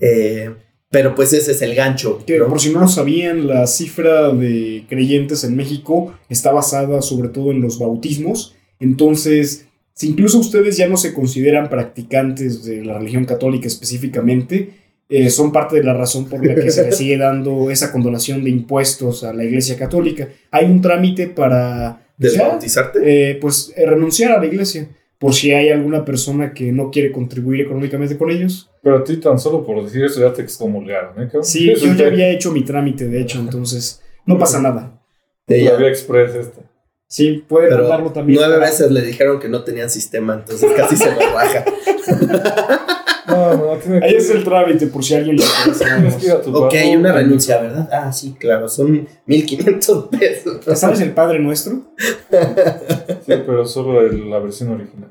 Eh, 0.00 0.50
pero 0.90 1.14
pues 1.14 1.32
ese 1.32 1.52
es 1.52 1.62
el 1.62 1.74
gancho. 1.74 2.24
Que 2.26 2.38
¿no? 2.38 2.48
por 2.48 2.60
si 2.60 2.70
no 2.70 2.80
lo 2.80 2.88
sabían, 2.88 3.46
la 3.46 3.66
cifra 3.66 4.32
de 4.32 4.86
creyentes 4.88 5.44
en 5.44 5.56
México 5.56 6.14
está 6.28 6.52
basada 6.52 7.02
sobre 7.02 7.28
todo 7.28 7.50
en 7.50 7.60
los 7.60 7.78
bautismos. 7.78 8.54
Entonces, 8.80 9.66
si 9.92 10.08
incluso 10.08 10.38
ustedes 10.38 10.76
ya 10.76 10.88
no 10.88 10.96
se 10.96 11.12
consideran 11.12 11.68
practicantes 11.68 12.64
de 12.64 12.84
la 12.84 12.98
religión 12.98 13.26
católica 13.26 13.66
específicamente, 13.66 14.70
eh, 15.08 15.28
son 15.28 15.52
parte 15.52 15.76
de 15.76 15.84
la 15.84 15.94
razón 15.94 16.26
por 16.26 16.44
la 16.44 16.54
que 16.54 16.70
se 16.70 16.86
le 16.86 16.92
sigue 16.92 17.18
dando 17.18 17.70
esa 17.70 17.92
condonación 17.92 18.42
de 18.42 18.50
impuestos 18.50 19.22
a 19.22 19.34
la 19.34 19.44
iglesia 19.44 19.76
católica. 19.76 20.28
Hay 20.50 20.64
un 20.64 20.80
trámite 20.80 21.26
para 21.26 22.03
¿Desbautizarte? 22.16 23.00
eh, 23.30 23.34
pues 23.40 23.72
eh, 23.76 23.86
renunciar 23.86 24.32
a 24.32 24.38
la 24.40 24.46
iglesia 24.46 24.88
por 25.18 25.32
si 25.34 25.52
hay 25.52 25.70
alguna 25.70 26.04
persona 26.04 26.52
que 26.52 26.70
no 26.72 26.90
quiere 26.90 27.10
contribuir 27.12 27.62
económicamente 27.62 28.18
con 28.18 28.30
ellos. 28.30 28.70
Pero 28.82 28.98
a 28.98 29.04
ti 29.04 29.16
tan 29.16 29.38
solo 29.38 29.64
por 29.64 29.82
decir 29.82 30.04
eso 30.04 30.20
ya 30.20 30.32
te 30.32 30.42
excomulgaron, 30.42 31.12
¿eh? 31.22 31.26
cabrón? 31.26 31.44
Sí, 31.44 31.72
yo 31.80 31.94
ya 31.94 32.06
había 32.06 32.28
hecho 32.30 32.52
mi 32.52 32.62
trámite, 32.62 33.06
de 33.08 33.20
hecho, 33.20 33.38
entonces 33.38 34.02
no 34.26 34.38
pasa 34.38 34.60
nada. 34.60 35.00
De 35.46 35.56
vía 35.58 35.88
express 35.88 36.34
esta. 36.34 36.60
Sí, 37.06 37.44
puede 37.48 37.68
Pero 37.68 37.82
mandarlo 37.82 38.10
también. 38.12 38.38
nueve 38.40 38.54
para- 38.54 38.66
veces 38.66 38.90
le 38.90 39.02
dijeron 39.02 39.38
que 39.38 39.48
no 39.48 39.62
tenían 39.62 39.88
sistema, 39.90 40.34
entonces 40.34 40.70
casi 40.76 40.96
se 40.96 41.10
lo 41.10 41.18
raja. 41.20 41.64
No, 43.26 43.56
no, 43.56 43.76
tiene 43.78 44.00
que 44.00 44.04
Ahí 44.06 44.14
es 44.16 44.28
el 44.30 44.44
trámite, 44.44 44.86
por 44.88 45.02
si 45.04 45.14
alguien 45.14 45.36
le 45.36 45.42
interesa. 45.66 46.40
Ok, 46.52 46.74
una 46.98 47.12
renuncia, 47.12 47.60
¿verdad? 47.60 47.88
Ah, 47.92 48.12
sí, 48.12 48.34
claro, 48.38 48.68
son 48.68 49.06
1500 49.26 50.08
pesos. 50.08 50.60
¿Sabes 50.78 51.00
el 51.00 51.12
Padre 51.12 51.38
Nuestro? 51.38 51.82
Sí, 52.30 53.32
pero 53.46 53.64
solo 53.66 54.00
el- 54.02 54.28
la 54.30 54.38
versión 54.38 54.70
original. 54.72 55.10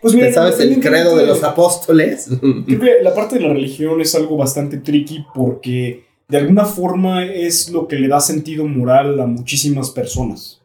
Pues 0.00 0.14
¿Te 0.14 0.32
sabes 0.32 0.60
el 0.60 0.80
credo 0.80 1.16
de 1.16 1.26
los 1.26 1.42
apóstoles? 1.42 2.28
Creo 2.66 2.80
que 2.80 3.02
la 3.02 3.14
parte 3.14 3.36
de 3.36 3.42
la 3.42 3.52
religión 3.52 4.00
es 4.00 4.14
algo 4.14 4.36
bastante 4.36 4.78
tricky 4.78 5.24
porque 5.34 6.04
de 6.28 6.38
alguna 6.38 6.64
forma 6.64 7.24
es 7.24 7.70
lo 7.70 7.88
que 7.88 7.96
le 7.96 8.06
da 8.08 8.20
sentido 8.20 8.64
moral 8.66 9.18
a 9.20 9.26
muchísimas 9.26 9.90
personas. 9.90 10.60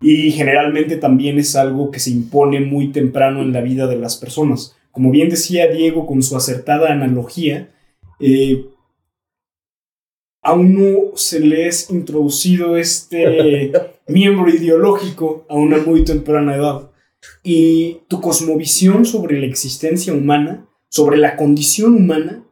Y 0.00 0.32
generalmente 0.32 0.96
también 0.96 1.38
es 1.38 1.54
algo 1.54 1.90
que 1.90 2.00
se 2.00 2.10
impone 2.10 2.60
muy 2.60 2.88
temprano 2.90 3.42
en 3.42 3.52
la 3.52 3.60
vida 3.60 3.86
de 3.86 3.96
las 3.96 4.16
personas. 4.16 4.74
Como 4.92 5.10
bien 5.10 5.30
decía 5.30 5.68
Diego 5.68 6.06
con 6.06 6.22
su 6.22 6.36
acertada 6.36 6.92
analogía, 6.92 7.74
eh, 8.20 8.66
a 10.42 10.52
uno 10.54 11.16
se 11.16 11.40
le 11.40 11.66
es 11.66 11.90
introducido 11.90 12.76
este 12.76 13.72
miembro 14.06 14.50
ideológico 14.50 15.46
a 15.48 15.54
una 15.54 15.78
muy 15.78 16.04
temprana 16.04 16.56
edad. 16.56 16.90
Y 17.42 18.00
tu 18.08 18.20
cosmovisión 18.20 19.04
sobre 19.04 19.40
la 19.40 19.46
existencia 19.46 20.12
humana, 20.12 20.68
sobre 20.88 21.16
la 21.16 21.36
condición 21.36 21.94
humana, 21.94 22.44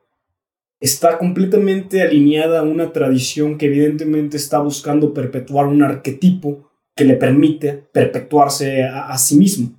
está 0.81 1.19
completamente 1.19 2.01
alineada 2.01 2.61
a 2.61 2.63
una 2.63 2.93
tradición 2.93 3.59
que 3.59 3.67
evidentemente 3.67 4.37
está 4.37 4.61
buscando 4.61 5.13
perpetuar 5.13 5.67
un 5.67 5.83
arquetipo 5.83 6.71
que 6.97 7.05
le 7.05 7.15
permite 7.15 7.73
perpetuarse 7.93 8.85
a, 8.85 9.09
a 9.09 9.19
sí 9.19 9.37
mismo. 9.37 9.79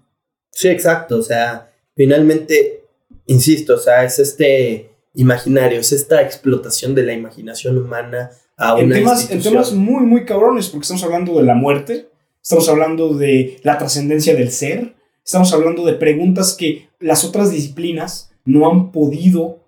Sí, 0.52 0.68
exacto. 0.68 1.18
O 1.18 1.22
sea, 1.24 1.71
finalmente, 1.96 2.86
insisto, 3.26 3.76
o 3.76 3.78
sea, 3.78 4.04
es 4.04 4.20
este 4.20 4.92
imaginario, 5.14 5.80
es 5.80 5.92
esta 5.92 6.22
explotación 6.22 6.96
de 6.96 7.04
la 7.04 7.14
imaginación 7.14 7.78
humana 7.78 8.32
a 8.58 8.80
En 8.80 8.86
una 8.86 8.96
temas, 8.96 9.32
en 9.32 9.42
temas 9.42 9.74
muy, 9.74 10.06
muy 10.06 10.26
cabrones, 10.26 10.70
porque 10.70 10.84
estamos 10.84 11.04
hablando 11.04 11.38
de 11.38 11.44
la 11.44 11.56
muerte, 11.56 12.10
estamos 12.42 12.70
hablando 12.70 13.14
de 13.16 13.60
la 13.64 13.78
trascendencia 13.78 14.36
del 14.36 14.52
ser, 14.52 14.96
estamos 15.24 15.54
hablando 15.54 15.86
de 15.86 15.94
preguntas 15.94 16.56
que 16.56 16.90
las 17.00 17.24
otras 17.24 17.52
disciplinas 17.52 18.32
no 18.46 18.70
han 18.70 18.92
podido 18.92 19.60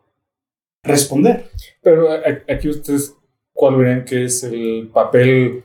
responder. 0.83 1.49
Pero 1.81 2.09
aquí 2.47 2.69
ustedes, 2.69 3.15
¿cuál 3.53 3.77
verían 3.77 4.05
que 4.05 4.25
es 4.25 4.43
el 4.43 4.89
papel 4.93 5.63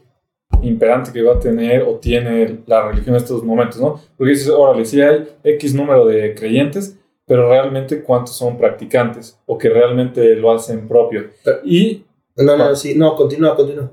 imperante 0.62 1.12
que 1.12 1.22
va 1.22 1.34
a 1.34 1.40
tener 1.40 1.82
o 1.82 1.96
tiene 1.96 2.58
la 2.66 2.88
religión 2.88 3.14
en 3.14 3.22
estos 3.22 3.42
momentos, 3.44 3.80
¿no? 3.80 4.00
Porque 4.16 4.32
dices, 4.32 4.48
órale, 4.50 4.84
sí 4.84 5.00
hay 5.00 5.26
X 5.44 5.74
número 5.74 6.06
de 6.06 6.34
creyentes, 6.34 6.98
pero 7.26 7.48
realmente 7.48 8.02
cuántos 8.02 8.36
son 8.36 8.56
practicantes 8.58 9.38
o 9.46 9.58
que 9.58 9.68
realmente 9.68 10.34
lo 10.36 10.50
hacen 10.52 10.88
propio. 10.88 11.30
Pero- 11.44 11.58
Y 11.64 12.04
No, 12.36 12.56
no, 12.56 12.74
sí, 12.76 12.94
no, 12.94 13.14
continúa, 13.16 13.54
continúa. 13.56 13.90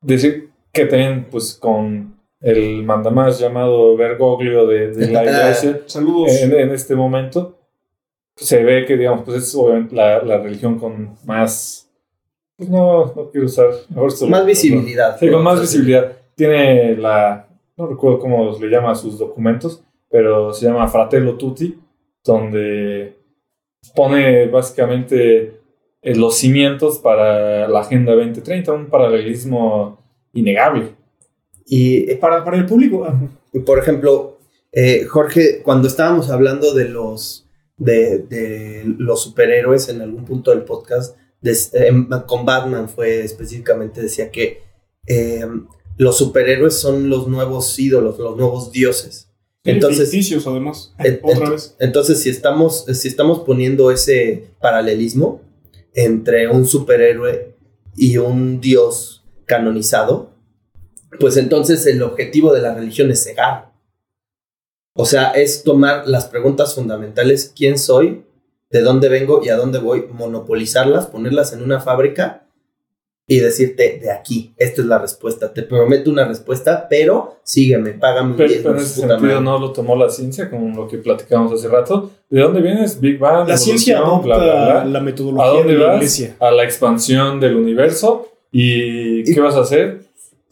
decir 0.00 0.50
que 0.72 0.84
también, 0.86 1.26
pues, 1.30 1.54
con 1.54 2.16
el 2.40 2.84
mandamás 2.84 3.38
llamado 3.40 3.96
Bergoglio 3.96 4.66
de, 4.66 4.92
de 4.92 5.10
la 5.10 5.22
iglesia 5.24 5.80
Saludos. 5.86 6.30
en, 6.42 6.52
en 6.52 6.70
este 6.70 6.94
momento, 6.94 7.58
se 8.36 8.62
ve 8.62 8.84
que, 8.86 8.96
digamos, 8.96 9.22
pues 9.24 9.38
es 9.38 9.54
obviamente 9.54 9.96
la, 9.96 10.22
la 10.22 10.38
religión 10.38 10.78
con 10.78 11.16
más, 11.24 11.87
pues 12.58 12.68
no, 12.68 13.06
no 13.14 13.30
quiero 13.30 13.46
usar, 13.46 13.68
mejor 13.88 14.10
solo- 14.12 14.32
Más 14.32 14.44
visibilidad. 14.44 15.16
Sí, 15.18 15.30
con 15.30 15.42
más 15.44 15.60
visibilidad. 15.60 16.12
Tiene 16.34 16.96
la, 16.96 17.48
no 17.76 17.86
recuerdo 17.86 18.18
cómo 18.18 18.56
le 18.58 18.68
llama 18.68 18.90
a 18.90 18.94
sus 18.96 19.16
documentos, 19.18 19.82
pero 20.10 20.52
se 20.52 20.66
llama 20.66 20.88
Fratello 20.88 21.36
Tutti, 21.36 21.78
donde 22.24 23.16
pone 23.94 24.46
básicamente 24.48 25.60
los 26.02 26.36
cimientos 26.36 26.98
para 26.98 27.68
la 27.68 27.80
Agenda 27.80 28.14
2030, 28.14 28.72
un 28.72 28.86
paralelismo 28.86 29.98
innegable. 30.32 30.94
Y, 31.64 32.10
eh, 32.10 32.16
Para, 32.16 32.44
para 32.44 32.56
el 32.56 32.66
público. 32.66 33.06
por 33.64 33.78
ejemplo, 33.78 34.38
eh, 34.72 35.04
Jorge, 35.04 35.62
cuando 35.62 35.86
estábamos 35.88 36.30
hablando 36.30 36.74
de 36.74 36.88
los, 36.88 37.48
de, 37.76 38.18
de 38.18 38.82
los 38.98 39.22
superhéroes 39.22 39.88
en 39.88 40.00
algún 40.02 40.24
punto 40.24 40.50
del 40.50 40.62
podcast, 40.64 41.16
des- 41.40 41.70
em, 41.74 42.08
con 42.26 42.44
Batman 42.44 42.88
fue 42.88 43.20
específicamente, 43.24 44.02
decía 44.02 44.30
que 44.30 44.62
eh, 45.06 45.46
los 45.96 46.18
superhéroes 46.18 46.74
son 46.74 47.08
los 47.08 47.26
nuevos 47.28 47.78
ídolos, 47.78 48.18
los 48.18 48.36
nuevos 48.36 48.70
dioses. 48.72 49.28
Entonces, 49.64 50.10
ficticios, 50.10 50.46
además. 50.46 50.94
En- 50.98 51.20
Otra 51.22 51.46
en- 51.46 51.50
vez. 51.52 51.76
Entonces, 51.80 52.20
si 52.20 52.30
estamos, 52.30 52.84
si 52.92 53.08
estamos 53.08 53.40
poniendo 53.40 53.90
ese 53.90 54.46
paralelismo 54.60 55.42
entre 55.94 56.48
un 56.48 56.66
superhéroe 56.66 57.54
y 57.96 58.16
un 58.18 58.60
dios 58.60 59.24
canonizado, 59.46 60.30
pues 61.18 61.36
entonces 61.36 61.84
el 61.86 62.02
objetivo 62.02 62.52
de 62.54 62.60
la 62.62 62.74
religión 62.74 63.10
es 63.10 63.24
cegar. 63.24 63.72
O 64.94 65.04
sea, 65.06 65.30
es 65.30 65.62
tomar 65.62 66.06
las 66.08 66.26
preguntas 66.26 66.74
fundamentales, 66.74 67.52
quién 67.56 67.78
soy, 67.78 68.24
de 68.70 68.80
dónde 68.82 69.08
vengo 69.08 69.40
y 69.44 69.48
a 69.48 69.56
dónde 69.56 69.78
voy, 69.78 70.06
monopolizarlas, 70.12 71.06
ponerlas 71.06 71.52
en 71.52 71.62
una 71.62 71.80
fábrica 71.80 72.44
y 73.30 73.40
decirte, 73.40 73.98
de 74.00 74.10
aquí, 74.10 74.54
esta 74.56 74.80
es 74.80 74.86
la 74.86 74.98
respuesta, 74.98 75.52
te 75.52 75.62
prometo 75.62 76.10
una 76.10 76.26
respuesta, 76.26 76.86
pero 76.88 77.36
sígueme, 77.42 77.90
págame 77.92 78.30
un 78.30 78.36
Pero, 78.38 78.48
diezmo, 78.48 78.64
pero 78.70 78.78
en 78.78 78.84
ese 78.84 78.94
sentido 79.00 79.18
madre". 79.20 79.40
no 79.42 79.58
lo 79.58 79.72
tomó 79.72 79.96
la 79.96 80.08
ciencia, 80.08 80.48
como 80.48 80.74
lo 80.74 80.88
que 80.88 80.96
platicamos 80.98 81.52
hace 81.52 81.68
rato. 81.68 82.10
¿De 82.30 82.40
dónde 82.40 82.62
vienes? 82.62 82.98
Big 83.00 83.18
Bang. 83.18 83.46
La 83.46 83.58
ciencia 83.58 83.98
adopta 83.98 84.24
bla, 84.24 84.36
bla, 84.38 84.64
bla. 84.64 84.84
la 84.86 84.98
¿A 84.98 85.02
metodología 85.02 85.50
de 85.50 85.56
dónde 85.58 85.74
la 85.74 85.86
vas? 85.88 85.96
iglesia. 85.96 86.36
A 86.40 86.50
la 86.50 86.64
expansión 86.64 87.38
del 87.38 87.56
universo. 87.56 88.28
¿Y 88.50 89.20
Y- 89.30 89.34
qué 89.34 89.40
vas 89.42 89.54
a 89.56 89.60
hacer? 89.60 90.00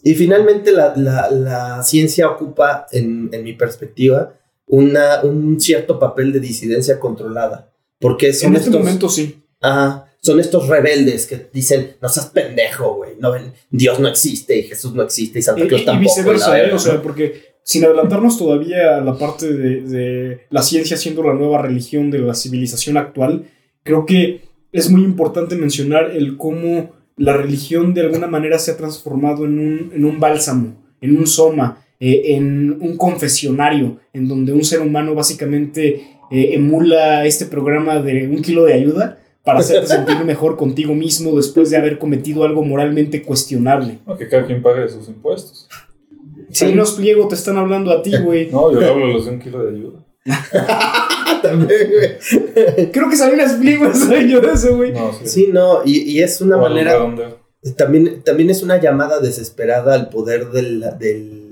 Y 0.03 0.15
finalmente 0.15 0.71
la, 0.71 0.93
la- 0.97 1.31
la 1.31 1.83
ciencia 1.83 2.29
ocupa, 2.29 2.87
en, 2.93 3.31
en 3.33 3.43
mi 3.43 3.55
perspectiva, 3.55 4.35
una, 4.67 5.23
un 5.23 5.59
cierto 5.61 5.99
papel 5.99 6.31
de 6.33 6.41
disidencia 6.41 7.01
controlada. 7.01 7.71
Porque 7.99 8.33
son, 8.33 8.51
En 8.51 8.57
este 8.57 8.69
estos, 8.71 8.81
momento 8.85 9.09
sí. 9.09 9.43
Ajá, 9.61 10.13
son 10.21 10.41
estos 10.41 10.69
rebeldes 10.69 11.27
que 11.27 11.49
dicen, 11.53 11.97
no 12.03 12.09
seas 12.09 12.27
pendejo, 12.27 12.95
güey. 12.97 13.13
No, 13.21 13.33
Dios 13.71 14.01
no 14.01 14.09
existe 14.09 14.59
y 14.59 14.63
Jesús 14.65 14.95
no 14.95 15.03
existe 15.03 15.39
y 15.39 15.43
Santa 15.43 15.65
Y, 15.65 15.69
Claus 15.69 15.83
y 15.83 15.85
tampoco. 15.85 16.15
viceversa, 16.17 16.51
la 16.51 16.59
¿eh? 16.59 16.63
verga, 16.63 16.77
o 16.77 16.79
sea, 16.79 16.95
¿no? 16.95 17.03
porque 17.03 17.57
sin 17.63 17.85
adelantarnos 17.85 18.39
todavía 18.39 18.97
a 18.99 19.01
la 19.01 19.17
parte 19.19 19.53
de, 19.53 19.81
de 19.83 20.41
la 20.51 20.63
ciencia 20.63 20.97
siendo 20.97 21.23
la 21.23 21.35
nueva 21.35 21.63
religión 21.63 22.11
de 22.11 22.19
la 22.21 22.35
civilización 22.35 22.97
actual, 22.97 23.45
creo 23.83 24.05
que 24.07 24.43
es 24.73 24.91
muy 24.91 25.03
importante 25.03 25.57
mencionar 25.57 26.11
el 26.11 26.37
cómo 26.37 26.93
la 27.17 27.37
religión 27.37 27.95
de 27.95 28.03
alguna 28.03 28.27
manera 28.27 28.59
se 28.59 28.73
ha 28.73 28.77
transformado 28.77 29.47
en 29.47 29.59
un, 29.59 29.91
en 29.95 30.05
un 30.05 30.21
bálsamo, 30.21 30.75
en 31.01 31.17
un 31.17 31.27
soma, 31.27 31.83
eh, 31.99 32.35
en 32.37 32.77
un 32.81 32.97
confesionario, 32.97 34.01
en 34.13 34.29
donde 34.29 34.53
un 34.53 34.65
ser 34.65 34.81
humano 34.81 35.15
básicamente 35.15 36.16
eh, 36.31 36.51
emula 36.55 37.25
este 37.25 37.47
programa 37.47 38.01
de 38.01 38.29
un 38.29 38.43
kilo 38.43 38.65
de 38.65 38.75
ayuda 38.75 39.19
para 39.45 39.59
hacerte 39.61 39.87
sentir 39.87 40.25
mejor 40.25 40.57
contigo 40.57 40.95
mismo 40.95 41.37
después 41.37 41.71
de 41.71 41.77
haber 41.77 41.99
cometido 41.99 42.45
algo 42.45 42.63
moralmente 42.63 43.23
cuestionable. 43.23 43.99
No, 44.07 44.17
que 44.17 44.29
cada 44.29 44.47
quien 44.47 44.63
pague 44.63 44.89
sus 44.89 45.09
impuestos. 45.09 45.69
Si 46.51 46.73
no 46.73 46.85
pliego, 46.97 47.29
te 47.29 47.35
están 47.35 47.57
hablando 47.57 47.93
a 47.93 48.03
ti, 48.03 48.13
güey. 48.19 48.51
No, 48.53 48.73
yo 48.73 48.87
hablo 48.87 49.09
de 49.09 49.13
los 49.15 49.25
de 49.27 49.31
un 49.33 49.39
kilo 49.39 49.65
de 49.65 49.77
ayuda. 49.77 50.05
También, 51.43 51.91
güey. 51.91 52.91
Creo 52.91 53.09
que 53.09 53.17
Salinas 53.17 53.55
Pliego 53.55 53.87
es 53.87 54.09
dueño 54.09 54.41
de 54.41 54.53
eso, 54.53 54.77
güey. 54.77 54.93
No, 54.93 55.13
sí. 55.13 55.27
Sí, 55.27 55.49
no, 55.53 55.83
y, 55.85 55.99
y 56.11 56.23
es 56.23 56.41
una 56.41 56.57
O 56.57 56.61
manera... 56.61 56.99
También, 57.77 58.23
también 58.23 58.51
es 58.51 58.63
una 58.63 58.81
llamada 58.81 59.19
desesperada 59.19 59.95
al 59.95 60.09
poder 60.09 60.51
del, 60.51 60.85
del, 60.99 61.46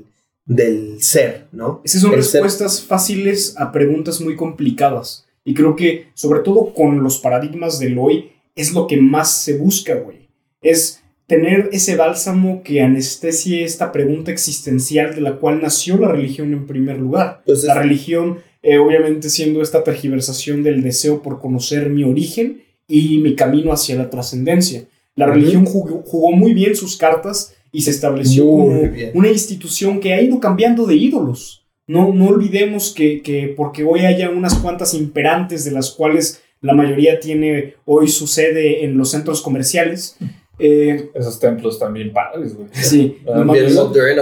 del 0.47 1.03
ser, 1.03 1.47
¿no? 1.53 1.81
Esas 1.85 2.03
son 2.03 2.13
El 2.15 2.23
ser- 2.23 2.43
respuestas 2.43 2.83
fáciles 2.83 3.55
a 3.59 3.73
preguntas 3.73 4.21
muy 4.21 4.37
complicadas. 4.37 5.27
Y 5.45 5.55
creo 5.55 5.77
que, 5.77 6.09
sobre 6.15 6.41
todo 6.41 6.73
con 6.75 7.03
los 7.03 7.19
paradigmas 7.19 7.79
del 7.79 7.99
hoy, 7.99 8.31
es 8.55 8.73
lo 8.73 8.87
que 8.87 8.97
más 8.97 9.31
se 9.43 9.57
busca, 9.59 9.95
güey. 9.95 10.29
Es 10.63 11.03
tener 11.27 11.71
ese 11.73 11.97
bálsamo 11.97 12.63
que 12.63 12.83
anestesie 12.83 13.65
esta 13.65 13.91
pregunta 13.93 14.31
existencial 14.31 15.15
de 15.15 15.21
la 15.23 15.37
cual 15.37 15.61
nació 15.63 15.97
la 15.99 16.09
religión 16.09 16.53
en 16.53 16.67
primer 16.67 16.99
lugar. 16.99 17.43
Pues 17.47 17.61
es- 17.61 17.65
La 17.65 17.75
religión, 17.81 18.39
eh, 18.63 18.79
obviamente, 18.79 19.31
siendo 19.31 19.63
esta 19.63 19.83
tergiversación 19.85 20.63
del 20.63 20.83
deseo 20.83 21.23
por 21.23 21.41
conocer 21.41 21.89
mi 21.91 22.05
origen 22.05 22.63
y 22.87 23.19
mi 23.19 23.35
camino 23.35 23.73
hacia 23.73 23.97
la 23.97 24.11
trascendencia. 24.11 24.85
La 25.17 25.27
religión 25.27 25.65
jugó, 25.65 26.03
jugó 26.05 26.33
muy 26.33 26.53
bien 26.55 26.75
sus 26.77 26.97
cartas 26.97 27.54
y 27.75 27.83
se 27.83 27.91
estableció 27.91 28.45
Muy 28.47 28.67
como 28.81 28.91
bien. 28.93 29.11
una 29.15 29.29
institución 29.29 29.99
que 30.01 30.15
ha 30.15 30.23
ido 30.23 30.39
cambiando 30.41 30.87
de 30.87 30.95
ídolos. 30.95 31.67
No, 31.87 32.15
no 32.15 32.29
olvidemos 32.29 32.95
que, 32.95 33.21
que 33.21 33.53
porque 33.57 33.85
hoy 33.85 34.01
haya 34.07 34.31
unas 34.31 34.55
cuantas 34.55 34.95
imperantes 34.95 35.65
de 35.65 35.73
las 35.73 35.91
cuales 35.91 36.41
la 36.63 36.73
mayoría 36.73 37.21
tiene 37.21 37.75
hoy 37.85 38.09
su 38.09 38.27
sede 38.27 38.85
en 38.85 38.97
los 38.97 39.11
centros 39.11 39.43
comerciales. 39.43 40.17
eh, 40.59 41.11
Esos 41.15 41.39
templos 41.41 41.79
también 41.79 42.13
padres, 42.13 42.57
güey. 42.57 42.69
sí, 42.73 43.19
Ah, 43.27 43.43
no. 43.45 43.55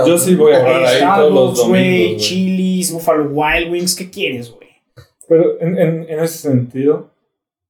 Yo 0.07 0.17
sí 0.19 0.35
voy 0.35 0.55
a 0.55 0.61
orar 0.61 0.85
ahí 0.87 1.03
todos 1.21 1.33
los 1.59 1.69
güey. 1.69 2.17
Chili's, 2.17 2.91
Buffalo 2.91 3.29
Wild 3.31 3.71
Wings, 3.71 3.95
¿qué 3.95 4.11
quieres, 4.11 4.51
güey? 4.51 4.69
Pero 5.29 5.61
en, 5.61 5.79
en, 5.79 6.07
en 6.09 6.21
ese 6.21 6.39
sentido, 6.39 7.11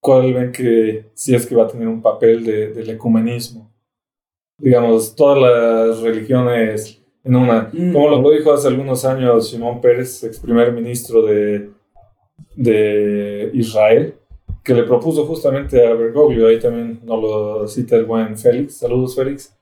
¿cuál 0.01 0.33
ven 0.33 0.53
que 0.53 1.07
si 1.15 1.35
es 1.35 1.45
que 1.45 1.55
va 1.57 1.65
a 1.65 1.69
tener 1.69 1.89
un 1.89 2.01
papel 2.01 2.45
de, 2.45 2.69
del 2.73 2.89
ecumenismo? 2.91 3.72
Digamos, 4.62 5.14
todas 5.16 5.39
las 5.43 6.01
religiones 6.01 7.02
en 7.24 7.36
una. 7.36 7.68
Mm. 7.72 7.93
Como 7.93 8.09
lo 8.09 8.30
dijo 8.30 8.52
hace 8.52 8.68
algunos 8.68 9.05
años 9.05 9.51
Simón 9.51 9.80
Pérez, 9.80 10.22
ex 10.24 10.39
primer 10.39 10.72
ministro 10.72 11.22
de, 11.22 11.70
de 12.56 13.51
Israel, 13.52 14.14
que 14.62 14.72
le 14.72 14.84
propuso 14.84 15.26
justamente 15.26 15.84
a 15.86 15.94
Bergoglio, 15.94 16.47
ahí 16.47 16.59
también 16.60 17.01
nos 17.05 17.22
lo 17.22 17.68
cita 17.68 17.97
el 17.97 18.05
buen 18.05 18.39
Félix, 18.39 18.76
saludos 18.76 19.16
Félix, 19.16 19.55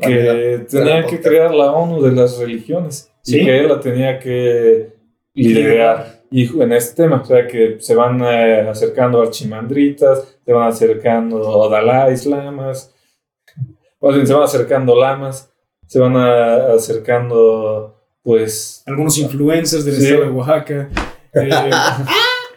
que 0.00 0.64
tenía 0.70 1.04
que 1.04 1.20
crear 1.20 1.54
la 1.54 1.72
ONU 1.72 2.00
de 2.02 2.12
las 2.12 2.38
religiones 2.38 3.10
Sí. 3.22 3.40
y 3.40 3.44
que 3.44 3.58
él 3.60 3.68
la 3.68 3.80
tenía 3.80 4.18
que 4.18 4.92
liderar 5.34 6.22
y 6.30 6.60
en 6.60 6.72
este 6.72 7.02
tema, 7.04 7.20
o 7.20 7.24
sea 7.24 7.46
que 7.46 7.76
se 7.78 7.94
van 7.94 8.20
eh, 8.22 8.66
acercando 8.68 9.22
archimandritas, 9.22 10.36
se 10.44 10.52
van 10.52 10.68
acercando 10.68 11.68
dalais 11.68 12.26
lamas, 12.26 12.93
más 14.04 14.14
bien 14.14 14.26
se 14.26 14.34
van 14.34 14.42
acercando 14.44 14.94
lamas, 14.98 15.50
se 15.86 15.98
van 15.98 16.16
a- 16.16 16.72
acercando 16.74 18.00
pues 18.22 18.82
Algunos 18.86 19.18
influencers 19.18 19.84
del 19.84 19.96
Sí. 19.96 20.04
estado 20.04 20.22
de 20.24 20.30
Oaxaca. 20.30 20.88
Eh, 21.36 21.50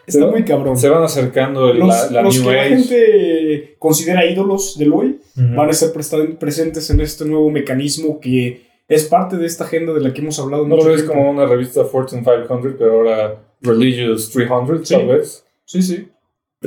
está 0.06 0.26
muy 0.26 0.44
cabrón. 0.44 0.78
se 0.78 0.88
van 0.88 1.02
acercando 1.02 1.68
el- 1.70 1.78
Los, 1.80 1.88
la, 1.88 2.10
la 2.12 2.22
los 2.22 2.36
New 2.36 2.44
que 2.48 2.52
la 2.54 2.62
Age. 2.62 2.68
gente 2.76 3.76
considera 3.78 4.24
ídolos 4.24 4.78
del 4.78 4.92
hoy 4.92 5.20
Ujú. 5.36 5.54
van 5.56 5.68
a 5.68 5.72
estar 5.72 5.90
presentes 6.38 6.88
en 6.90 7.00
este 7.00 7.24
nuevo 7.26 7.50
mecanismo 7.50 8.20
que 8.20 8.62
es 8.88 9.04
parte 9.04 9.36
de 9.36 9.46
esta 9.46 9.64
agenda 9.64 9.92
de 9.92 10.00
la 10.00 10.14
que 10.14 10.20
hemos 10.22 10.38
hablado 10.38 10.62
No 10.62 10.70
lo 10.70 10.76
mucho 10.76 10.88
ves 10.88 10.98
tiempo. 11.02 11.12
como 11.14 11.30
una 11.30 11.44
revista 11.44 11.84
Fortune 11.84 12.22
500, 12.22 12.74
pero 12.78 12.92
ahora 12.92 13.36
Religious 13.60 14.30
300, 14.30 14.88
Sí. 14.88 14.94
tal 14.94 15.06
vez. 15.08 15.44
Sí, 15.66 15.82
sí. 15.82 16.08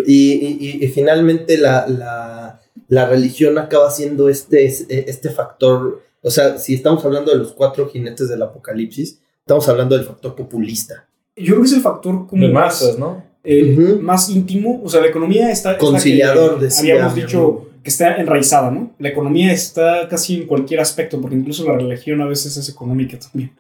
Y, 0.06 0.34
y- 0.34 0.58
y- 0.60 0.86
y 0.86 0.88
finalmente 0.90 1.58
la, 1.58 1.88
la, 1.88 2.61
la 2.92 3.08
religión 3.08 3.58
acaba 3.58 3.90
siendo 3.90 4.28
este, 4.28 4.66
este 4.66 5.30
factor, 5.30 6.04
o 6.22 6.30
sea, 6.30 6.58
si 6.58 6.74
estamos 6.74 7.06
hablando 7.06 7.32
de 7.32 7.38
los 7.38 7.54
cuatro 7.54 7.88
jinetes 7.88 8.28
del 8.28 8.42
apocalipsis, 8.42 9.22
estamos 9.40 9.68
hablando 9.70 9.96
del 9.96 10.06
factor 10.06 10.36
populista. 10.36 11.08
Yo 11.38 11.54
creo 11.54 11.62
que 11.62 11.68
es 11.68 11.74
el 11.74 11.82
factor 11.82 12.28
como 12.28 12.46
De 12.46 12.52
más, 12.52 12.82
masas, 12.82 13.00
¿no? 13.00 13.24
eh, 13.46 13.98
más 14.02 14.30
íntimo. 14.30 14.82
O 14.84 14.90
sea, 14.90 15.00
la 15.00 15.08
economía 15.08 15.50
está... 15.50 15.78
Conciliador, 15.78 16.60
decía 16.60 16.96
Habíamos 16.96 17.16
dicho 17.16 17.70
que 17.82 17.90
está 17.90 18.18
enraizada, 18.18 18.70
¿no? 18.72 18.94
La 19.00 19.08
economía 19.08 19.54
está 19.54 20.10
casi 20.10 20.42
en 20.42 20.46
cualquier 20.46 20.82
aspecto, 20.82 21.22
porque 21.22 21.38
incluso 21.38 21.66
la 21.66 21.78
religión 21.78 22.22
a 22.22 22.26
veces 22.28 22.58
es 22.58 22.68
económica 22.68 23.18
también. 23.18 23.54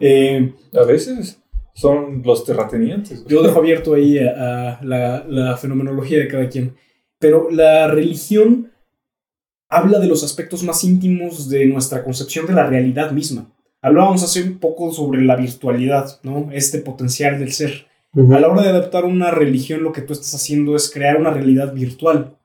Eh, 0.00 0.52
A 0.72 0.82
veces 0.82 1.38
son 1.74 2.22
los 2.24 2.44
terratenientes. 2.44 3.24
Yo 3.26 3.40
dejo 3.44 3.60
abierto 3.60 3.94
ahí 3.94 4.18
a, 4.18 4.78
a 4.80 4.84
la, 4.84 5.24
la 5.28 5.56
fenomenología 5.56 6.18
de 6.18 6.26
cada 6.26 6.48
quien. 6.48 6.74
Pero 7.18 7.50
la 7.50 7.88
religión 7.88 8.72
habla 9.68 9.98
de 9.98 10.06
los 10.06 10.22
aspectos 10.22 10.62
más 10.62 10.84
íntimos 10.84 11.48
de 11.48 11.66
nuestra 11.66 12.04
concepción 12.04 12.46
de 12.46 12.52
la 12.52 12.66
realidad 12.66 13.12
misma. 13.12 13.50
Hablábamos 13.82 14.22
hace 14.22 14.42
un 14.42 14.58
poco 14.58 14.92
sobre 14.92 15.22
la 15.22 15.36
virtualidad, 15.36 16.20
¿no? 16.22 16.48
Este 16.52 16.78
potencial 16.78 17.38
del 17.38 17.52
ser. 17.52 17.86
A 18.14 18.38
la 18.38 18.48
hora 18.48 18.62
de 18.62 18.68
adaptar 18.68 19.04
una 19.04 19.30
religión, 19.30 19.82
lo 19.82 19.92
que 19.92 20.00
tú 20.00 20.12
estás 20.12 20.34
haciendo 20.34 20.76
es 20.76 20.90
crear 20.90 21.16
una 21.16 21.30
realidad 21.30 21.74
virtual. 21.74 22.38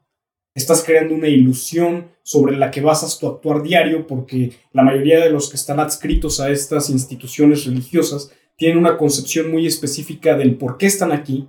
Estás 0.56 0.84
creando 0.84 1.14
una 1.14 1.28
ilusión 1.28 2.08
sobre 2.24 2.58
la 2.58 2.72
que 2.72 2.82
basas 2.82 3.20
tu 3.20 3.28
actuar 3.28 3.62
diario, 3.62 4.08
porque 4.08 4.52
la 4.74 4.84
mayoría 4.84 5.24
de 5.24 5.30
los 5.30 5.50
que 5.50 5.56
están 5.56 5.80
adscritos 5.80 6.40
a 6.40 6.50
estas 6.50 6.90
instituciones 6.90 7.66
religiosas 7.66 8.32
tienen 8.58 8.78
una 8.78 8.98
concepción 8.98 9.52
muy 9.52 9.66
específica 9.66 10.36
del 10.36 10.56
por 10.58 10.78
qué 10.78 10.88
están 10.88 11.12
aquí, 11.12 11.48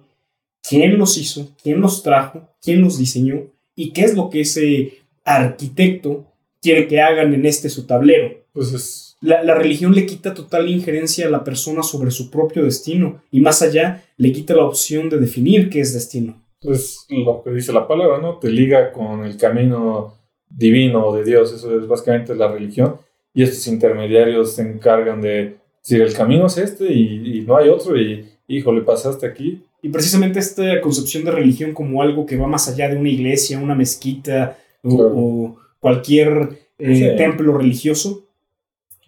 quién 0.66 0.98
los 0.98 1.16
hizo, 1.16 1.50
quién 1.62 1.80
los 1.80 2.02
trajo, 2.02 2.48
quién 2.62 2.82
los 2.82 2.98
diseñó 2.98 3.46
y 3.74 3.92
qué 3.92 4.02
es 4.02 4.14
lo 4.14 4.30
que 4.30 4.40
ese 4.42 4.98
arquitecto 5.24 6.26
quiere 6.60 6.86
que 6.86 7.00
hagan 7.00 7.34
en 7.34 7.46
este 7.46 7.68
su 7.68 7.86
tablero. 7.86 8.44
Pues 8.52 8.72
es. 8.72 9.16
La, 9.22 9.42
la 9.44 9.54
religión 9.54 9.94
le 9.94 10.06
quita 10.06 10.32
total 10.32 10.68
injerencia 10.70 11.26
a 11.26 11.30
la 11.30 11.44
persona 11.44 11.82
sobre 11.82 12.10
su 12.10 12.30
propio 12.30 12.64
destino 12.64 13.22
y 13.30 13.40
más 13.40 13.60
allá 13.60 14.02
le 14.16 14.32
quita 14.32 14.54
la 14.54 14.64
opción 14.64 15.10
de 15.10 15.18
definir 15.18 15.68
qué 15.68 15.80
es 15.80 15.92
destino. 15.92 16.42
Es 16.62 17.06
lo 17.08 17.42
que 17.42 17.50
dice 17.50 17.72
la 17.72 17.86
palabra, 17.86 18.18
¿no? 18.18 18.38
Te 18.38 18.50
liga 18.50 18.92
con 18.92 19.24
el 19.24 19.36
camino 19.36 20.14
divino 20.48 21.14
de 21.14 21.24
Dios, 21.24 21.52
eso 21.52 21.78
es 21.78 21.86
básicamente 21.86 22.34
la 22.34 22.50
religión. 22.50 22.96
Y 23.32 23.42
estos 23.42 23.66
intermediarios 23.66 24.54
se 24.54 24.62
encargan 24.62 25.20
de 25.20 25.56
decir, 25.82 26.02
el 26.02 26.12
camino 26.12 26.46
es 26.46 26.58
este 26.58 26.92
y, 26.92 27.38
y 27.38 27.40
no 27.42 27.56
hay 27.56 27.68
otro, 27.68 27.98
y 27.98 28.26
híjole, 28.56 28.82
pasaste 28.82 29.26
aquí. 29.26 29.62
Y 29.82 29.88
precisamente 29.88 30.38
esta 30.38 30.80
concepción 30.80 31.24
de 31.24 31.30
religión 31.30 31.72
como 31.72 32.02
algo 32.02 32.26
que 32.26 32.36
va 32.36 32.46
más 32.46 32.68
allá 32.68 32.88
de 32.88 32.96
una 32.96 33.08
iglesia, 33.08 33.58
una 33.58 33.74
mezquita 33.74 34.58
o, 34.82 34.96
Claro. 34.96 35.12
o 35.16 35.56
cualquier 35.78 36.58
eh, 36.78 36.94
Sí. 37.12 37.16
templo 37.16 37.56
religioso, 37.56 38.26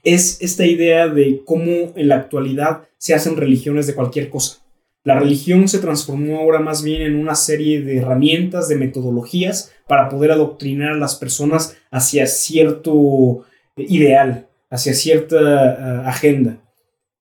es 0.05 0.41
esta 0.43 0.67
idea 0.67 1.09
de 1.09 1.43
cómo 1.45 1.93
en 1.97 2.09
la 2.09 2.17
actualidad 2.17 2.83
se 2.99 3.15
hacen 3.15 3.37
religiones 3.37 3.87
de 3.87 3.95
cualquier 3.95 4.29
cosa. 4.31 4.59
La 5.05 5.19
religión 5.19 5.67
se 5.69 5.79
transformó 5.81 6.39
ahora 6.39 6.61
más 6.61 6.83
bien 6.85 7.03
en 7.03 7.17
una 7.17 7.35
serie 7.35 7.83
de 7.83 7.97
herramientas, 7.99 8.69
de 8.69 8.77
metodologías 8.77 9.73
para 9.89 10.09
poder 10.09 10.31
adoctrinar 10.31 10.93
a 10.93 10.97
las 10.99 11.17
personas 11.17 11.77
hacia 11.91 12.27
cierto 12.27 13.45
eh, 13.77 13.87
ideal, 13.89 14.47
hacia 14.71 14.95
cierta 14.95 15.37
ah, 15.39 16.09
agenda. 16.09 16.59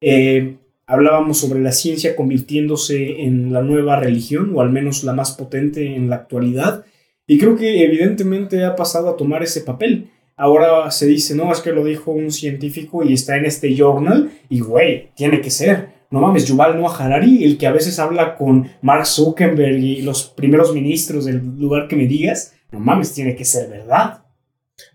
Eh, 0.01 0.57
hablábamos 0.91 1.37
sobre 1.39 1.61
la 1.61 1.71
ciencia 1.71 2.17
convirtiéndose 2.17 3.21
en 3.21 3.53
la 3.53 3.61
nueva 3.61 3.97
religión, 3.97 4.51
o 4.53 4.59
al 4.59 4.71
menos 4.71 5.05
la 5.05 5.13
más 5.13 5.31
potente 5.31 5.95
en 5.95 6.09
la 6.09 6.17
actualidad, 6.17 6.83
y 7.25 7.37
creo 7.37 7.55
que 7.55 7.85
evidentemente 7.85 8.65
ha 8.65 8.75
pasado 8.75 9.09
a 9.09 9.15
tomar 9.15 9.41
ese 9.41 9.61
papel. 9.61 10.09
Ahora 10.35 10.91
se 10.91 11.05
dice, 11.07 11.33
no, 11.33 11.49
es 11.53 11.61
que 11.61 11.71
lo 11.71 11.85
dijo 11.85 12.11
un 12.11 12.29
científico 12.29 13.03
y 13.03 13.13
está 13.13 13.37
en 13.37 13.45
este 13.45 13.73
journal, 13.73 14.31
y 14.49 14.59
güey, 14.59 15.11
tiene 15.15 15.39
que 15.39 15.49
ser. 15.49 16.01
No 16.09 16.19
mames, 16.19 16.45
Yuval 16.45 16.77
Noah 16.77 16.97
Harari, 16.97 17.45
el 17.45 17.57
que 17.57 17.67
a 17.67 17.71
veces 17.71 17.97
habla 17.97 18.35
con 18.35 18.69
Mark 18.81 19.05
Zuckerberg 19.05 19.77
y 19.77 20.01
los 20.01 20.25
primeros 20.25 20.73
ministros 20.73 21.23
del 21.23 21.41
lugar 21.57 21.87
que 21.87 21.95
me 21.95 22.05
digas, 22.05 22.53
no 22.69 22.81
mames, 22.81 23.13
tiene 23.13 23.33
que 23.37 23.45
ser 23.45 23.69
verdad. 23.69 24.25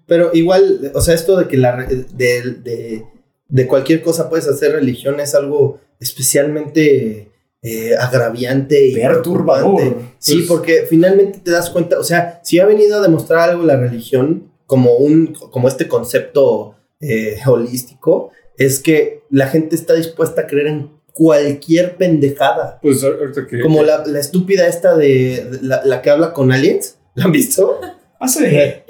Pero 0.04 0.30
igual, 0.34 0.92
o 0.94 1.00
sea, 1.00 1.14
esto 1.14 1.38
de 1.38 1.48
que 1.48 1.56
la 1.56 1.86
de, 1.86 3.02
de 3.48 3.66
cualquier 3.66 4.02
cosa 4.02 4.28
puedes 4.28 4.48
hacer 4.48 4.72
religión 4.72 5.20
es 5.20 5.34
algo 5.34 5.78
especialmente 6.00 7.30
eh, 7.62 7.96
agraviante 7.98 8.86
y 8.88 8.94
Perturbador. 8.94 9.76
preocupante. 9.76 10.14
Sí, 10.18 10.34
Pues- 10.36 10.46
porque 10.48 10.86
finalmente 10.88 11.40
te 11.42 11.50
das 11.50 11.70
cuenta, 11.70 11.98
o 11.98 12.04
sea, 12.04 12.40
si 12.44 12.58
ha 12.58 12.66
venido 12.66 12.98
a 12.98 13.02
demostrar 13.02 13.50
algo 13.50 13.64
la 13.64 13.76
religión 13.76 14.52
como 14.66 14.96
un 14.96 15.34
como 15.50 15.68
este 15.68 15.88
concepto 15.88 16.74
eh, 17.00 17.38
holístico, 17.46 18.30
es 18.56 18.80
que 18.80 19.22
la 19.30 19.48
gente 19.48 19.76
está 19.76 19.94
dispuesta 19.94 20.42
a 20.42 20.46
creer 20.46 20.66
en 20.68 20.90
cualquier 21.12 21.96
pendejada. 21.96 22.78
Pues 22.82 23.02
ahorita 23.04 23.46
que. 23.46 23.60
Como 23.60 23.82
la, 23.82 24.04
la 24.06 24.18
estúpida 24.18 24.66
esta 24.66 24.96
de, 24.96 25.44
de 25.50 25.58
la, 25.62 25.82
la 25.84 26.02
que 26.02 26.10
habla 26.10 26.32
con 26.32 26.52
aliens. 26.52 26.96
¿La 27.14 27.24
han 27.24 27.32
visto? 27.32 27.80
Hace... 28.18 28.84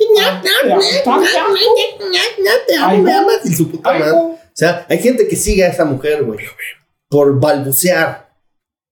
Amas 2.83 3.41
y 3.45 3.55
su 3.55 3.71
puta 3.71 3.93
madre. 3.99 4.39
O 4.57 4.59
sea, 4.59 4.87
hay 4.89 4.99
gente 4.99 5.29
que 5.29 5.37
sigue 5.37 5.65
a 5.65 5.69
esa 5.69 5.85
mujer, 5.85 6.25
güey, 6.25 6.39
por 7.11 7.39
balbucear. 7.39 8.31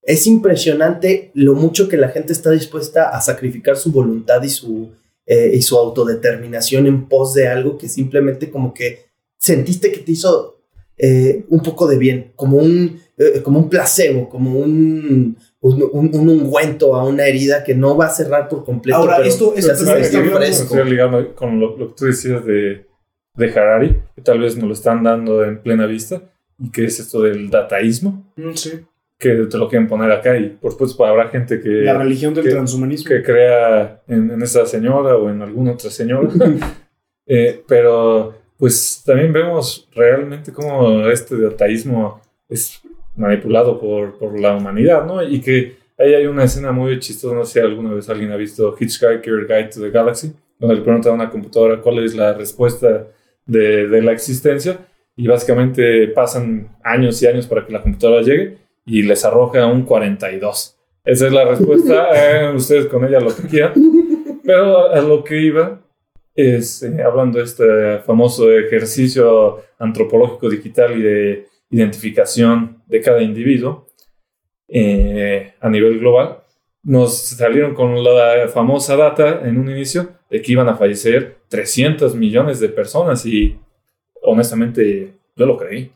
Es 0.02 0.26
impresionante 0.26 1.30
lo 1.32 1.54
mucho 1.54 1.88
que 1.88 1.96
la 1.96 2.08
gente 2.10 2.34
está 2.34 2.50
dispuesta 2.50 3.08
a 3.08 3.20
sacrificar 3.22 3.76
su 3.78 3.90
voluntad 3.90 4.42
y 4.42 4.50
su, 4.50 4.90
eh, 5.24 5.52
y 5.54 5.62
su 5.62 5.78
autodeterminación 5.78 6.86
en 6.86 7.08
pos 7.08 7.32
de 7.32 7.48
algo 7.48 7.78
que 7.78 7.88
simplemente 7.88 8.50
como 8.50 8.74
que 8.74 9.06
sentiste 9.38 9.90
que 9.90 10.00
te 10.00 10.12
hizo 10.12 10.60
eh, 10.98 11.46
un 11.48 11.60
poco 11.62 11.88
de 11.88 11.96
bien, 11.96 12.32
como 12.36 12.58
un, 12.58 13.00
eh, 13.16 13.40
como 13.42 13.58
un 13.58 13.68
placebo, 13.70 14.28
como 14.28 14.58
un, 14.58 15.36
un, 15.60 15.82
un- 15.92 16.10
un 16.14 16.28
ungüento 16.28 16.94
a 16.94 17.04
una 17.04 17.24
herida 17.26 17.64
que 17.64 17.74
no 17.74 17.96
va 17.96 18.06
a 18.06 18.10
cerrar 18.14 18.48
por 18.50 18.64
completo. 18.64 18.98
Ahora, 18.98 19.16
pero 19.16 19.28
esto- 19.30 19.54
esto 19.56 19.72
también 19.86 20.02
Me 20.40 20.46
está 20.64 20.84
ligando 20.90 21.34
con 21.34 21.58
lo, 21.58 21.76
lo 21.78 21.88
que 21.88 21.94
tú 21.96 22.04
decías 22.04 22.44
de, 22.44 22.86
de 23.34 23.50
Harari, 23.50 23.96
que 24.14 24.22
tal 24.22 24.38
vez 24.40 24.56
nos 24.56 24.66
lo 24.66 24.72
están 24.72 25.02
dando 25.02 25.44
en 25.44 25.58
plena 25.60 25.86
vista, 25.86 26.22
y 26.58 26.70
que 26.70 26.84
es 26.84 27.00
esto 27.00 27.22
del 27.22 27.50
dataísmo, 27.50 28.32
Mm, 28.36 28.52
sí. 28.54 28.72
que 29.18 29.30
te 29.46 29.58
lo 29.58 29.68
quieren 29.68 29.88
poner 29.88 30.10
acá, 30.12 30.36
y 30.38 30.50
por 30.50 30.72
supuesto 30.72 31.04
habrá 31.04 31.28
gente 31.28 31.60
que, 31.60 31.68
La 31.68 31.98
religión 31.98 32.32
del 32.34 32.44
que- 32.44 32.50
transhumanismo. 32.50 33.08
que 33.08 33.22
crea 33.22 34.02
en, 34.06 34.30
en 34.30 34.42
esa 34.42 34.66
señora 34.66 35.16
o 35.16 35.28
en 35.30 35.42
alguna 35.42 35.72
otra 35.72 35.90
señora. 35.90 36.28
Eh, 37.26 37.62
pero 37.66 38.34
pues 38.58 39.02
también 39.06 39.32
vemos 39.32 39.88
realmente 39.94 40.52
cómo 40.52 41.08
este 41.08 41.40
dataísmo 41.40 42.20
es 42.50 42.82
manipulado 43.16 43.80
por, 43.80 44.18
por 44.18 44.38
la 44.38 44.54
humanidad, 44.54 45.06
¿no? 45.06 45.22
Y 45.22 45.40
que 45.40 45.74
ahí 45.98 46.12
hay 46.12 46.26
una 46.26 46.44
escena 46.44 46.70
muy 46.70 46.98
chistosa, 46.98 47.34
no 47.34 47.46
sé 47.46 47.54
si 47.54 47.58
alguna 47.60 47.94
vez 47.94 48.10
alguien 48.10 48.30
ha 48.30 48.36
visto 48.36 48.76
Hitchhiker 48.78 49.46
Guide 49.46 49.70
to 49.72 49.80
the 49.80 49.88
Galaxy, 49.90 50.34
donde 50.58 50.76
le 50.76 50.82
pregunta 50.82 51.08
a 51.08 51.12
una 51.12 51.30
computadora 51.30 51.80
cuál 51.80 52.00
es 52.04 52.14
la 52.14 52.34
respuesta 52.34 53.06
de, 53.46 53.88
de 53.88 54.02
la 54.02 54.12
existencia 54.12 54.78
y 55.16 55.26
básicamente 55.26 56.08
pasan 56.08 56.76
años 56.82 57.22
y 57.22 57.26
años 57.26 57.46
para 57.46 57.66
que 57.66 57.72
la 57.72 57.82
computadora 57.82 58.22
llegue 58.22 58.58
y 58.84 59.02
les 59.02 59.24
arroja 59.24 59.66
un 59.66 59.82
42. 59.82 60.76
Esa 61.04 61.26
es 61.26 61.32
la 61.32 61.44
respuesta, 61.44 62.04
hagan 62.04 62.56
ustedes 62.56 62.86
con 62.86 63.04
ella 63.04 63.20
lo 63.20 63.34
que 63.34 63.42
quieran. 63.48 63.72
Pero 64.42 64.90
a, 64.90 64.98
a 64.98 65.00
lo 65.00 65.22
que 65.22 65.40
iba 65.40 65.80
es, 66.34 66.82
eh, 66.82 67.02
hablando 67.02 67.38
de 67.38 67.44
este 67.44 67.98
famoso 68.00 68.50
ejercicio 68.52 69.62
antropológico 69.78 70.48
digital 70.48 70.98
y 70.98 71.02
de 71.02 71.46
identificación 71.70 72.82
de 72.86 73.00
cada 73.00 73.22
individuo 73.22 73.86
eh, 74.68 75.54
a 75.60 75.68
nivel 75.68 75.98
global, 75.98 76.38
nos 76.82 77.18
salieron 77.18 77.74
con 77.74 78.02
la 78.02 78.48
famosa 78.48 78.96
data 78.96 79.40
en 79.46 79.58
un 79.58 79.70
inicio 79.70 80.10
de 80.34 80.42
que 80.42 80.50
iban 80.50 80.68
a 80.68 80.74
fallecer 80.74 81.36
300 81.46 82.16
millones 82.16 82.58
de 82.58 82.68
personas 82.68 83.24
y 83.24 83.56
honestamente 84.20 85.14
yo 85.36 85.46
lo 85.46 85.56
creí. 85.56 85.92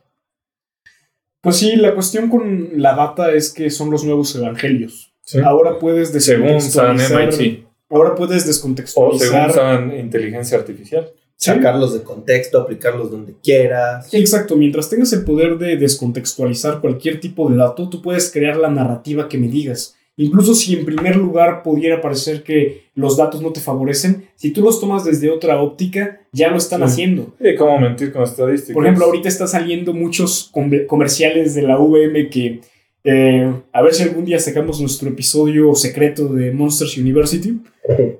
Pues 1.40 1.56
sí, 1.56 1.74
la 1.74 1.93
cuestión 1.93 2.31
con 2.31 2.81
la 2.81 2.94
data 2.94 3.32
es 3.32 3.52
que 3.52 3.69
son 3.69 3.90
los 3.90 4.05
nuevos 4.05 4.36
evangelios. 4.36 5.12
¿sí? 5.23 5.40
Ahora 5.40 5.81
puedes 5.81 6.10
Según 6.23 6.60
San 6.60 6.97
descontextualizar. 6.97 7.48
MIT 7.48 7.66
Ahora 7.90 8.15
puedes 8.15 8.44
o 8.44 8.47
descontextualizar. 8.47 9.51
según 9.51 9.55
San 9.55 9.98
Inteligencia 9.98 10.56
Artificial. 10.56 11.10
Sí. 11.35 11.51
Sacarlos 11.51 11.94
de 11.94 12.05
contexto, 12.05 12.60
aplicarlos 12.60 13.10
donde 13.10 13.35
quieras. 13.43 14.15
Exacto, 14.15 14.55
mientras 14.55 14.89
tengas 14.89 15.12
el 15.15 15.24
poder 15.24 15.59
de 15.59 15.77
descontextualizar 15.77 16.81
cualquier 16.81 17.19
tipo 17.19 17.51
de 17.51 17.56
dato, 17.56 17.89
tú 17.89 18.02
puedes 18.02 18.31
crear 18.31 18.56
la 18.56 18.70
narrativa 18.70 19.28
que 19.28 19.39
me 19.39 19.48
digas. 19.48 19.97
Incluso 20.19 20.55
si 20.55 20.74
en 20.74 20.85
primer 20.85 21.16
lugar 21.16 21.62
pudiera 21.62 22.01
parecer 22.01 22.43
que 22.43 22.89
los 22.95 23.16
datos 23.16 23.40
no 23.40 23.53
te 23.53 23.61
favorecen, 23.61 24.27
si 24.35 24.51
tú 24.51 24.61
los 24.62 24.81
tomas 24.81 25.05
desde 25.05 25.31
otra 25.31 25.62
óptica, 25.62 26.20
ya 26.32 26.51
lo 26.51 26.59
están 26.59 26.81
Sí. 26.81 26.85
haciendo. 26.86 27.35
¿Y 27.40 27.55
cómo 27.55 27.78
mentir 27.78 28.12
con 28.12 28.24
estadísticas? 28.24 28.74
Por 28.74 28.85
ejemplo, 28.85 29.05
ahorita 29.07 29.28
están 29.28 29.49
saliendo 29.49 29.95
muchos 29.95 30.51
com- 30.53 30.70
comerciales 30.86 31.55
de 31.55 31.62
la 31.62 31.78
VM 31.78 32.28
que 32.28 32.61
eh, 33.05 33.51
a 33.73 33.81
ver 33.81 33.95
si 33.95 34.03
algún 34.03 34.24
día 34.24 34.39
sacamos 34.40 34.81
nuestro 34.81 35.09
episodio 35.09 35.73
secreto 35.74 36.28
de 36.28 36.51
Monsters 36.51 36.99
University 36.99 37.57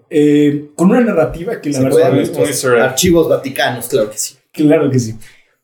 eh, 0.09 0.67
con 0.77 0.91
una 0.91 1.01
narrativa 1.01 1.61
que 1.61 1.71
la 1.71 1.79
Se 1.79 1.85
verdad 1.85 2.19
egg. 2.19 2.81
archivos 2.81 3.29
vaticanos, 3.29 3.89
claro 3.89 4.11
que 4.11 4.19
sí. 4.19 4.35
Claro 4.53 4.89
que 4.91 4.99
sí. 4.99 5.15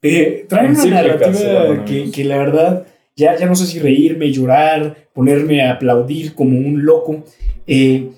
Eh, 0.01 0.45
trae 0.47 0.69
una 0.69 0.85
narrativa 0.85 1.85
que 1.85 2.23
la 2.25 2.37
verdad 2.37 2.85
ya, 3.15 3.37
ya 3.37 3.45
no 3.45 3.55
sé 3.55 3.65
si 3.65 3.79
reírme, 3.79 4.31
llorar, 4.31 5.09
ponerme 5.13 5.61
a 5.63 5.73
aplaudir 5.73 6.33
como 6.33 6.57
un 6.57 6.85
loco. 6.85 7.23
eh, 7.67 8.09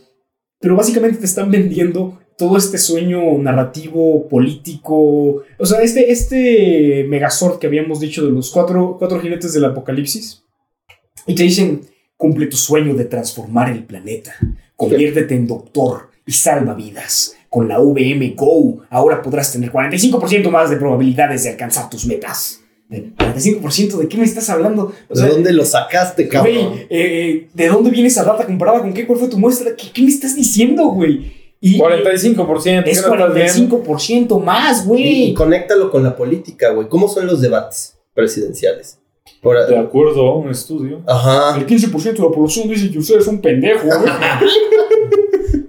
pero 0.59 0.75
básicamente 0.75 1.19
te 1.19 1.25
están 1.25 1.51
vendiendo 1.51 2.17
todo 2.37 2.57
este 2.57 2.77
sueño 2.77 3.37
narrativo, 3.39 4.27
político. 4.27 5.43
O 5.57 5.65
sea, 5.65 5.81
este, 5.81 6.11
este 6.11 7.05
Megazord 7.07 7.59
que 7.59 7.67
habíamos 7.67 7.99
dicho 7.99 8.25
de 8.25 8.31
los 8.31 8.51
cuatro, 8.51 8.95
cuatro 8.97 9.19
jinetes 9.19 9.53
del 9.53 9.65
apocalipsis. 9.65 10.43
Y 11.25 11.35
te 11.35 11.43
dicen, 11.43 11.81
cumple 12.15 12.47
tu 12.47 12.57
sueño 12.57 12.93
de 12.93 13.05
transformar 13.05 13.69
el 13.69 13.83
planeta. 13.83 14.35
Conviértete 14.75 15.35
en 15.35 15.47
doctor 15.47 16.09
y 16.25 16.31
salva 16.31 16.73
vidas. 16.73 17.35
Con 17.49 17.67
la 17.67 17.79
VM 17.79 18.33
Go, 18.35 18.83
ahora 18.89 19.21
podrás 19.21 19.51
tener 19.51 19.71
45% 19.71 20.49
más 20.49 20.69
de 20.69 20.77
probabilidades 20.77 21.43
de 21.43 21.51
alcanzar 21.51 21.89
tus 21.89 22.05
metas. 22.05 22.61
¿De 22.89 23.11
45%? 23.17 23.97
¿De 23.97 24.07
qué 24.07 24.17
me 24.17 24.23
estás 24.23 24.49
hablando? 24.49 24.93
O 25.09 25.13
¿De 25.13 25.19
sea, 25.19 25.29
dónde 25.29 25.51
lo 25.51 25.65
sacaste, 25.65 26.27
cabrón? 26.29 26.53
Güey, 26.55 26.79
eh, 26.83 26.87
eh, 26.89 27.47
¿de 27.53 27.67
dónde 27.67 27.89
viene 27.91 28.07
esa 28.07 28.23
data 28.23 28.45
comparada 28.45 28.79
con 28.79 28.93
qué? 28.93 29.05
¿Cuál 29.05 29.19
fue 29.19 29.27
tu 29.27 29.37
muestra? 29.37 29.75
¿Qué, 29.75 29.87
qué 29.93 30.01
me 30.03 30.07
estás 30.09 30.35
diciendo, 30.35 30.85
güey? 30.87 31.33
Y 31.59 31.79
45%. 31.79 32.83
es 32.85 33.01
¿qué 33.01 33.07
no 33.09 33.15
estás 33.15 33.33
viendo? 33.55 33.83
45% 33.83 34.43
más, 34.43 34.79
Y, 34.79 34.83
y 34.83 34.87
güey. 34.87 35.33
conéctalo 35.33 35.91
con 35.91 36.03
la 36.03 36.15
política, 36.15 36.69
güey. 36.69 36.87
¿Cómo 36.87 37.09
son 37.09 37.25
los 37.27 37.41
debates 37.41 37.97
presidenciales? 38.13 38.99
Por- 39.41 39.67
De 39.67 39.77
acuerdo 39.77 40.25
a 40.27 40.37
un 40.37 40.49
estudio. 40.51 41.01
Ajá. 41.07 41.57
El 41.57 41.65
15% 41.67 42.03
de 42.13 42.19
la 42.19 42.29
población 42.29 42.69
dice 42.69 42.89
que 42.89 42.99
ustedes 42.99 43.25
son 43.25 43.41
pendejos, 43.41 43.83
güey. 43.85 44.11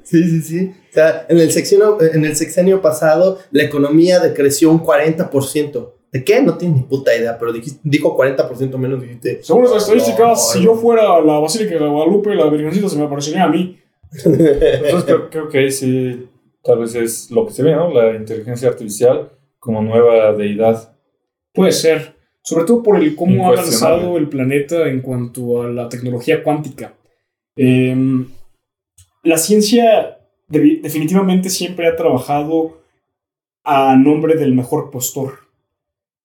Sí, 0.05 0.23
sí, 0.25 0.41
sí. 0.41 0.71
O 0.91 0.95
sea, 0.95 1.27
en 1.29 1.39
el, 1.39 1.53
sexenio, 1.53 1.99
en 2.01 2.25
el 2.25 2.35
sexenio 2.35 2.81
pasado, 2.81 3.39
la 3.51 3.65
economía 3.65 4.21
decreció 4.21 4.71
un 4.71 4.81
40%. 4.83 5.91
¿De 6.11 6.25
qué? 6.25 6.41
No 6.41 6.57
tienes 6.57 6.79
ni 6.79 6.83
puta 6.85 7.15
idea, 7.15 7.39
pero 7.39 7.53
dijiste- 7.53 7.81
dijo 7.83 8.17
40% 8.17 8.79
menos, 8.79 9.03
dijiste. 9.03 9.43
Según 9.43 9.63
las 9.65 9.73
No, 9.73 9.77
estadísticas, 9.79 10.53
si 10.53 10.63
yo 10.63 10.75
fuera 10.75 11.21
la 11.21 11.39
Basílica 11.39 11.75
de 11.79 11.87
Guadalupe, 11.87 12.35
la 12.35 12.49
Virgencita 12.49 12.89
se 12.89 12.97
me 12.97 13.05
aparecería 13.05 13.45
a 13.45 13.49
mí. 13.49 13.79
Entonces 14.25 15.05
creo, 15.05 15.29
creo 15.31 15.49
que 15.51 15.59
ahí 15.59 15.71
sí, 15.71 16.27
tal 16.63 16.79
vez 16.79 16.95
es 16.95 17.31
lo 17.31 17.47
que 17.47 17.53
se 17.53 17.63
ve, 17.63 17.75
¿no? 17.75 17.93
La 17.93 18.15
inteligencia 18.17 18.69
artificial 18.71 19.31
como 19.59 19.83
nueva 19.83 20.33
deidad. 20.33 20.97
Puede 21.53 21.73
ser. 21.73 22.17
Sobre 22.43 22.65
todo 22.65 22.83
por 22.83 22.97
el 22.97 23.15
cómo 23.15 23.45
ha 23.45 23.53
avanzado 23.53 24.17
el 24.17 24.29
planeta 24.29 24.89
en 24.89 25.03
cuanto 25.03 25.61
a 25.63 25.69
la 25.69 25.91
tecnología 25.91 26.43
cuántica. 26.43 26.95
Em, 27.57 28.27
la 29.25 29.37
ciencia 29.37 30.19
definitivamente 30.49 31.51
siempre 31.51 31.87
ha 31.87 31.97
trabajado 31.97 32.79
a 33.65 33.95
nombre 33.97 34.37
del 34.37 34.55
mejor 34.55 34.91
postor. 34.91 35.41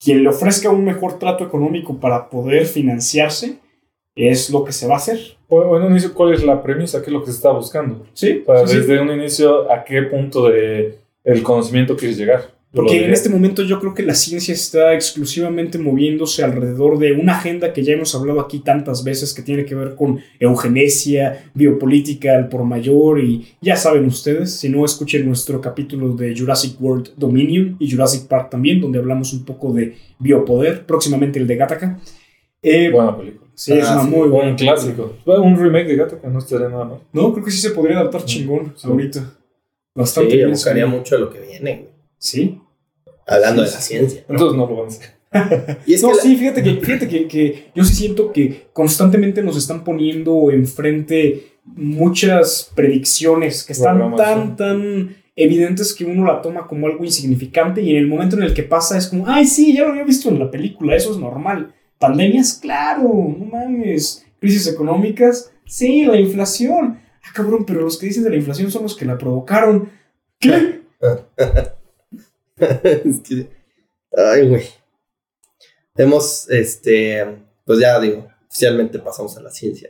Quien 0.04 0.24
le 0.24 0.30
ofrezca 0.30 0.70
un 0.70 0.84
mejor 0.84 1.18
trato 1.18 1.44
económico 1.44 1.98
para 1.98 2.30
poder 2.30 2.66
financiarse 2.66 3.58
es 4.16 4.50
lo 4.50 4.64
que 4.64 4.72
se 4.72 4.88
va 4.88 4.96
a 4.96 4.98
hacer. 4.98 5.20
O 5.48 5.58
o 5.60 5.78
en 5.78 5.84
un 5.84 5.92
inicio, 5.92 6.14
¿cuál 6.14 6.34
es 6.34 6.44
la 6.44 6.62
premisa? 6.62 7.00
¿Qué 7.02 7.08
es 7.08 7.14
lo 7.14 7.22
que 7.22 7.28
se 7.28 7.38
está 7.38 7.52
buscando? 7.52 8.06
Sí, 8.14 8.44
O 8.46 8.56
sea, 8.56 8.68
sí, 8.68 8.74
sí. 8.74 8.80
desde 8.80 9.02
un 9.02 9.12
inicio, 9.12 9.72
¿a 9.72 9.84
qué 9.84 10.04
punto 10.04 10.50
de 10.50 10.98
el 11.24 11.42
conocimiento 11.42 11.96
quieres 11.96 12.18
llegar? 12.18 12.52
Porque 12.76 13.06
en 13.06 13.14
este 13.14 13.30
momento 13.30 13.62
yo 13.62 13.80
creo 13.80 13.94
que 13.94 14.02
la 14.02 14.16
ciencia 14.16 14.52
está 14.52 14.96
exclusivamente 14.96 15.78
moviéndose 15.78 16.44
alrededor 16.44 16.98
de 16.98 17.12
una 17.12 17.38
agenda 17.38 17.72
que 17.72 17.84
ya 17.84 17.94
hemos 17.94 18.16
hablado 18.16 18.40
aquí 18.42 18.60
tantas 18.60 19.04
veces 19.04 19.32
que 19.36 19.44
tiene 19.44 19.64
que 19.64 19.76
ver 19.76 19.94
con 19.94 20.20
eugenesia, 20.40 21.52
biopolítica 21.54 22.36
al 22.36 22.50
por 22.50 22.64
mayor 22.64 23.20
y 23.20 23.46
ya 23.62 23.76
saben 23.76 24.06
ustedes, 24.06 24.56
si 24.60 24.70
no 24.70 24.86
escuchen 24.86 25.26
nuestro 25.28 25.62
capítulo 25.62 26.16
de 26.16 26.36
Jurassic 26.36 26.80
World 26.82 27.10
Dominion 27.18 27.76
y 27.80 27.92
Jurassic 27.92 28.28
Park 28.28 28.50
también, 28.50 28.82
donde 28.82 28.98
hablamos 29.00 29.34
un 29.34 29.46
poco 29.46 29.72
de 29.74 29.96
biopoder, 30.20 30.86
próximamente 30.86 31.40
el 31.40 31.46
de 31.48 31.56
Gattaca. 31.56 32.00
Eh, 32.62 32.90
Buena 32.92 33.16
película. 33.18 33.52
sí, 33.54 33.74
es 33.74 33.86
Ah, 33.86 33.96
una 34.02 34.04
sí, 34.04 34.10
muy 34.18 34.30
buena 34.30 34.50
Un 34.52 34.56
clásico. 34.58 35.14
Un 35.26 35.58
remake 35.58 35.88
de 35.96 36.08
que 36.22 36.28
no 36.28 36.40
estaría 36.40 36.70
nada 36.70 36.86
mal. 36.86 37.00
No, 37.12 37.32
creo 37.34 37.46
que 37.46 37.52
sí 37.52 37.60
se 37.60 37.72
podría 37.72 38.00
adaptar 38.00 38.26
chingón 38.26 38.74
Sí. 38.76 38.88
ahorita. 38.88 39.32
Bastante 39.94 40.32
Sí, 40.32 40.38
bien. 40.38 40.50
buscaría 40.50 40.88
mucho 40.88 41.18
lo 41.20 41.30
que 41.30 41.40
viene, 41.40 41.76
güey. 41.78 41.93
Sí. 42.24 42.58
Hablando 43.28 43.64
Sí, 43.66 43.70
de 43.70 43.76
la 43.76 43.82
sí. 43.82 43.88
ciencia. 43.88 44.26
¿no? 44.28 44.34
Entonces 44.36 44.58
no 44.58 44.68
lo 44.68 44.76
van 44.78 44.86
a 44.86 44.88
hacer. 44.88 45.78
Y 45.86 45.94
es 45.96 46.02
no, 46.04 46.10
que 46.10 46.16
la- 46.16 46.22
sí, 46.22 46.36
fíjate 46.38 46.64
que, 46.64 46.76
fíjate 46.76 47.08
que, 47.08 47.28
que 47.28 47.72
yo 47.76 47.84
sí 47.84 47.94
siento 47.96 48.32
que 48.32 48.68
constantemente 48.72 49.42
nos 49.44 49.58
están 49.58 49.84
poniendo 49.84 50.52
enfrente 50.52 51.54
muchas 51.66 52.72
predicciones 52.76 53.64
que 53.64 53.74
están 53.74 54.16
tan, 54.16 54.56
tan 54.56 55.16
evidentes 55.36 55.94
que 55.94 56.06
uno 56.06 56.26
la 56.26 56.42
toma 56.42 56.68
como 56.68 56.88
algo 56.88 57.04
insignificante 57.04 57.82
y 57.82 57.92
en 57.92 57.98
el 57.98 58.08
momento 58.08 58.36
en 58.38 58.44
el 58.44 58.54
que 58.54 58.64
pasa 58.64 58.98
es 58.98 59.08
como, 59.08 59.28
ay, 59.28 59.46
sí, 59.48 59.74
ya 59.76 59.84
lo 59.84 59.90
había 59.90 60.04
visto 60.04 60.30
en 60.30 60.40
la 60.40 60.52
película, 60.52 60.96
eso 60.96 61.12
es 61.12 61.18
normal. 61.18 61.74
Pandemias, 61.98 62.60
claro, 62.62 63.04
no 63.04 63.46
mames. 63.46 64.26
Crisis 64.40 64.68
económicas, 64.68 65.52
sí, 65.66 66.06
la 66.06 66.20
inflación. 66.20 67.00
Ah, 67.24 67.30
cabrón, 67.34 67.64
pero 67.66 67.82
los 67.82 67.98
que 67.98 68.06
dicen 68.08 68.24
de 68.24 68.30
la 68.30 68.36
inflación 68.36 68.70
son 68.70 68.84
los 68.84 68.96
que 68.96 69.06
la 69.06 69.18
provocaron. 69.18 69.90
¿Qué? 70.40 70.82
es 73.06 73.20
que- 73.22 73.48
Ay, 74.16 74.48
güey. 74.48 74.64
Hemos, 75.96 76.50
este, 76.50 77.26
pues 77.66 77.80
ya 77.80 78.00
digo, 78.00 78.28
oficialmente 78.48 79.00
pasamos 79.00 79.38
a 79.38 79.42
la 79.42 79.52
ciencia. 79.52 79.90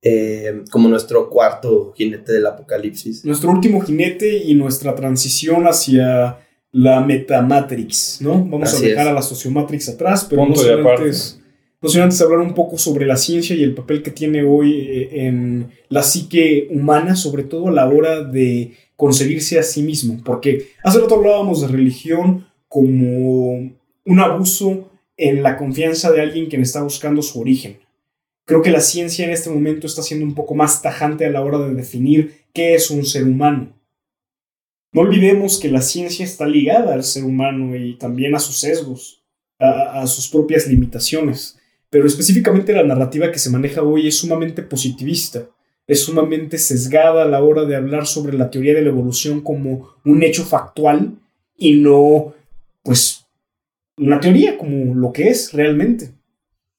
Eh, 0.00 0.62
como 0.70 0.88
nuestro 0.88 1.28
cuarto 1.28 1.92
jinete 1.96 2.32
del 2.32 2.46
apocalipsis. 2.46 3.24
nuestro 3.24 3.50
último 3.50 3.80
jinete 3.80 4.36
y 4.38 4.54
nuestra 4.54 4.94
transición 4.94 5.66
hacia 5.66 6.38
la 6.70 7.00
metamatrix, 7.00 8.20
¿no? 8.20 8.44
Vamos 8.44 8.72
Así 8.72 8.84
a 8.84 8.88
dejar 8.90 9.06
es. 9.06 9.10
a 9.10 9.14
la 9.14 9.22
sociomatrix 9.22 9.88
atrás, 9.88 10.26
pero 10.30 10.42
Punto 10.44 10.60
no 10.62 10.68
sin, 10.68 10.86
antes, 10.86 11.40
no 11.82 11.88
sin 11.88 12.02
antes 12.02 12.20
hablar 12.20 12.38
un 12.40 12.54
poco 12.54 12.78
sobre 12.78 13.06
la 13.06 13.16
ciencia 13.16 13.56
y 13.56 13.62
el 13.64 13.74
papel 13.74 14.02
que 14.02 14.12
tiene 14.12 14.44
hoy 14.44 14.76
eh, 14.88 15.26
en 15.26 15.72
la 15.88 16.02
psique 16.04 16.68
humana, 16.70 17.16
sobre 17.16 17.42
todo 17.42 17.68
a 17.68 17.72
la 17.72 17.88
hora 17.88 18.22
de 18.22 18.74
concebirse 18.98 19.60
a 19.60 19.62
sí 19.62 19.80
mismo, 19.82 20.20
porque 20.24 20.72
hace 20.82 20.98
rato 20.98 21.14
hablábamos 21.14 21.60
de 21.60 21.68
religión 21.68 22.48
como 22.66 23.52
un 24.04 24.20
abuso 24.20 24.90
en 25.16 25.44
la 25.44 25.56
confianza 25.56 26.10
de 26.10 26.20
alguien 26.20 26.46
quien 26.46 26.62
está 26.62 26.82
buscando 26.82 27.22
su 27.22 27.40
origen. 27.40 27.78
Creo 28.44 28.60
que 28.60 28.72
la 28.72 28.80
ciencia 28.80 29.24
en 29.24 29.30
este 29.30 29.50
momento 29.50 29.86
está 29.86 30.02
siendo 30.02 30.26
un 30.26 30.34
poco 30.34 30.56
más 30.56 30.82
tajante 30.82 31.24
a 31.24 31.30
la 31.30 31.42
hora 31.42 31.60
de 31.60 31.74
definir 31.74 32.42
qué 32.52 32.74
es 32.74 32.90
un 32.90 33.04
ser 33.04 33.22
humano. 33.22 33.72
No 34.92 35.02
olvidemos 35.02 35.60
que 35.60 35.70
la 35.70 35.80
ciencia 35.80 36.24
está 36.24 36.44
ligada 36.48 36.92
al 36.92 37.04
ser 37.04 37.22
humano 37.22 37.76
y 37.76 37.96
también 37.98 38.34
a 38.34 38.40
sus 38.40 38.58
sesgos, 38.58 39.22
a, 39.60 40.02
a 40.02 40.06
sus 40.08 40.26
propias 40.26 40.66
limitaciones. 40.66 41.56
Pero 41.88 42.04
específicamente 42.04 42.72
la 42.72 42.82
narrativa 42.82 43.30
que 43.30 43.38
se 43.38 43.50
maneja 43.50 43.84
hoy 43.84 44.08
es 44.08 44.16
sumamente 44.16 44.62
positivista, 44.64 45.48
es 45.88 46.04
sumamente 46.04 46.58
sesgada 46.58 47.22
a 47.24 47.28
la 47.28 47.42
hora 47.42 47.64
de 47.64 47.74
hablar 47.74 48.06
sobre 48.06 48.36
la 48.38 48.50
teoría 48.50 48.74
de 48.74 48.82
la 48.82 48.90
evolución 48.90 49.40
como 49.40 49.94
un 50.04 50.22
hecho 50.22 50.44
factual 50.44 51.18
y 51.56 51.80
no, 51.80 52.34
pues, 52.84 53.24
una 53.96 54.20
teoría 54.20 54.56
como 54.56 54.94
lo 54.94 55.12
que 55.12 55.28
es 55.28 55.52
realmente. 55.52 56.12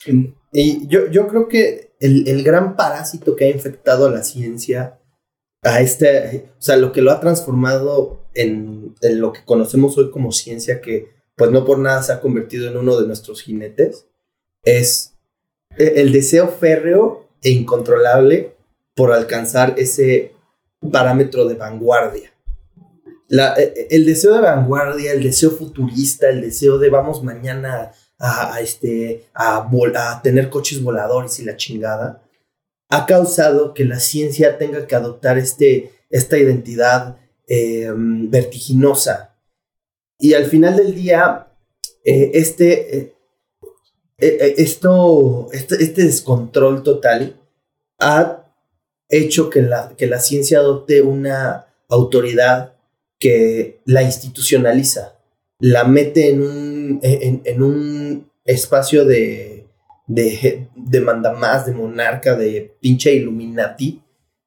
En- 0.05 0.35
Y 0.53 0.87
yo, 0.87 1.07
yo 1.11 1.27
creo 1.27 1.47
que 1.47 1.91
el, 1.99 2.27
el 2.27 2.43
gran 2.43 2.75
parásito 2.75 3.35
que 3.35 3.45
ha 3.45 3.49
infectado 3.49 4.07
a 4.07 4.11
la 4.11 4.23
ciencia, 4.23 4.99
a 5.63 5.81
este, 5.81 6.45
o 6.57 6.61
sea, 6.61 6.77
lo 6.77 6.91
que 6.91 7.01
lo 7.01 7.11
ha 7.11 7.19
transformado 7.19 8.21
en, 8.33 8.95
en 9.01 9.19
lo 9.21 9.33
que 9.33 9.43
conocemos 9.43 9.97
hoy 9.97 10.09
como 10.11 10.31
ciencia, 10.31 10.81
que 10.81 11.09
pues 11.35 11.51
no 11.51 11.65
por 11.65 11.79
nada 11.79 12.01
se 12.03 12.11
ha 12.13 12.21
convertido 12.21 12.69
en 12.69 12.77
uno 12.77 12.99
de 12.99 13.07
nuestros 13.07 13.41
jinetes, 13.41 14.05
es 14.63 15.13
e- 15.77 15.93
el 16.01 16.11
deseo 16.11 16.47
férreo 16.47 17.27
e 17.41 17.49
incontrolable 17.51 18.55
por 18.99 19.13
alcanzar 19.13 19.75
ese 19.77 20.33
parámetro 20.91 21.45
de 21.47 21.55
vanguardia. 21.55 22.33
La- 23.29 23.53
e- 23.57 23.87
el 23.91 24.05
deseo 24.05 24.33
de 24.33 24.41
vanguardia, 24.41 25.13
el 25.13 25.23
deseo 25.23 25.51
futurista, 25.51 26.27
el 26.29 26.41
deseo 26.41 26.77
de 26.77 26.89
vamos 26.89 27.23
mañana 27.23 27.93
a, 28.19 28.59
este, 28.59 29.23
a, 29.33 29.65
vol- 29.71 29.95
a 29.95 30.21
tener 30.21 30.49
coches 30.49 30.83
voladores 30.83 31.39
y 31.39 31.45
la 31.45 31.55
chingada, 31.55 32.21
ha 32.89 33.05
causado 33.05 33.73
que 33.73 33.85
la 33.85 34.01
ciencia 34.01 34.57
tenga 34.57 34.85
que 34.85 34.95
adoptar 34.95 35.37
este, 35.37 35.93
esta 36.09 36.37
identidad 36.37 37.15
eh, 37.47 37.89
vertiginosa. 37.95 39.37
Y 40.19 40.33
al 40.33 40.45
final 40.47 40.75
del 40.75 40.93
día, 40.93 41.47
eh, 42.03 42.31
este, 42.33 42.97
eh, 42.97 43.15
eh, 44.17 44.55
esto, 44.57 45.47
este, 45.53 45.81
este 45.81 46.03
descontrol 46.03 46.83
total 46.83 47.39
ha 47.99 48.38
hecho 49.09 49.49
que 49.49 49.61
la, 49.61 49.93
que 49.97 50.07
la 50.07 50.19
ciencia 50.19 50.59
adopte 50.59 51.01
una 51.01 51.65
autoridad 51.89 52.73
que 53.19 53.81
la 53.85 54.03
institucionaliza, 54.03 55.15
la 55.59 55.83
mete 55.83 56.29
en 56.29 56.41
un, 56.41 56.99
en, 57.01 57.41
en 57.43 57.63
un 57.63 58.31
espacio 58.45 59.03
de, 59.05 59.67
de, 60.07 60.67
de 60.75 61.01
mandamás, 61.01 61.65
de 61.65 61.73
monarca, 61.73 62.35
de 62.35 62.75
pinche 62.79 63.13
Illuminati. 63.13 64.01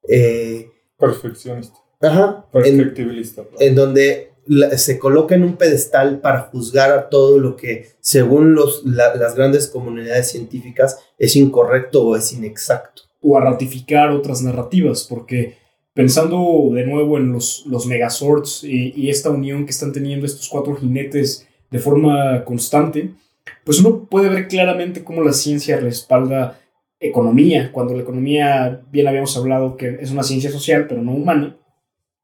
eh, 0.08 0.70
Perfeccionista. 0.98 1.76
ajá, 2.00 2.46
en, 2.54 2.76
Perfectibilista. 2.78 3.42
en 3.58 3.74
donde 3.74 4.32
la- 4.46 4.76
se 4.78 4.98
coloca 4.98 5.34
en 5.34 5.44
un 5.44 5.56
pedestal 5.56 6.20
para 6.20 6.42
juzgar 6.42 6.90
a 6.92 7.08
todo 7.10 7.38
lo 7.38 7.56
que, 7.56 7.90
según 8.00 8.54
los, 8.54 8.84
la- 8.86 9.14
las 9.16 9.34
grandes 9.34 9.66
comunidades 9.68 10.30
científicas, 10.30 10.98
es 11.18 11.36
incorrecto 11.36 12.06
o 12.06 12.16
es 12.16 12.32
inexacto. 12.32 13.02
O 13.22 13.38
a 13.38 13.40
ratificar 13.40 14.10
otras 14.10 14.42
narrativas, 14.42 15.06
porque 15.08 15.56
pensando 15.94 16.70
de 16.74 16.84
nuevo 16.84 17.16
en 17.18 17.32
los, 17.32 17.64
los 17.66 17.86
Megazords 17.86 18.64
y, 18.64 18.92
y 18.96 19.10
esta 19.10 19.30
unión 19.30 19.64
que 19.64 19.70
están 19.70 19.92
teniendo 19.92 20.26
estos 20.26 20.48
cuatro 20.48 20.74
jinetes 20.74 21.46
de 21.70 21.78
forma 21.78 22.44
constante, 22.44 23.10
pues 23.64 23.80
uno 23.80 24.04
puede 24.04 24.28
ver 24.28 24.48
claramente 24.48 25.04
cómo 25.04 25.22
la 25.22 25.32
ciencia 25.32 25.78
respalda 25.78 26.58
economía, 27.00 27.72
cuando 27.72 27.94
la 27.94 28.02
economía, 28.02 28.82
bien 28.90 29.08
habíamos 29.08 29.36
hablado 29.36 29.76
que 29.76 29.98
es 30.00 30.10
una 30.10 30.22
ciencia 30.22 30.50
social, 30.50 30.86
pero 30.88 31.02
no 31.02 31.12
humana, 31.12 31.56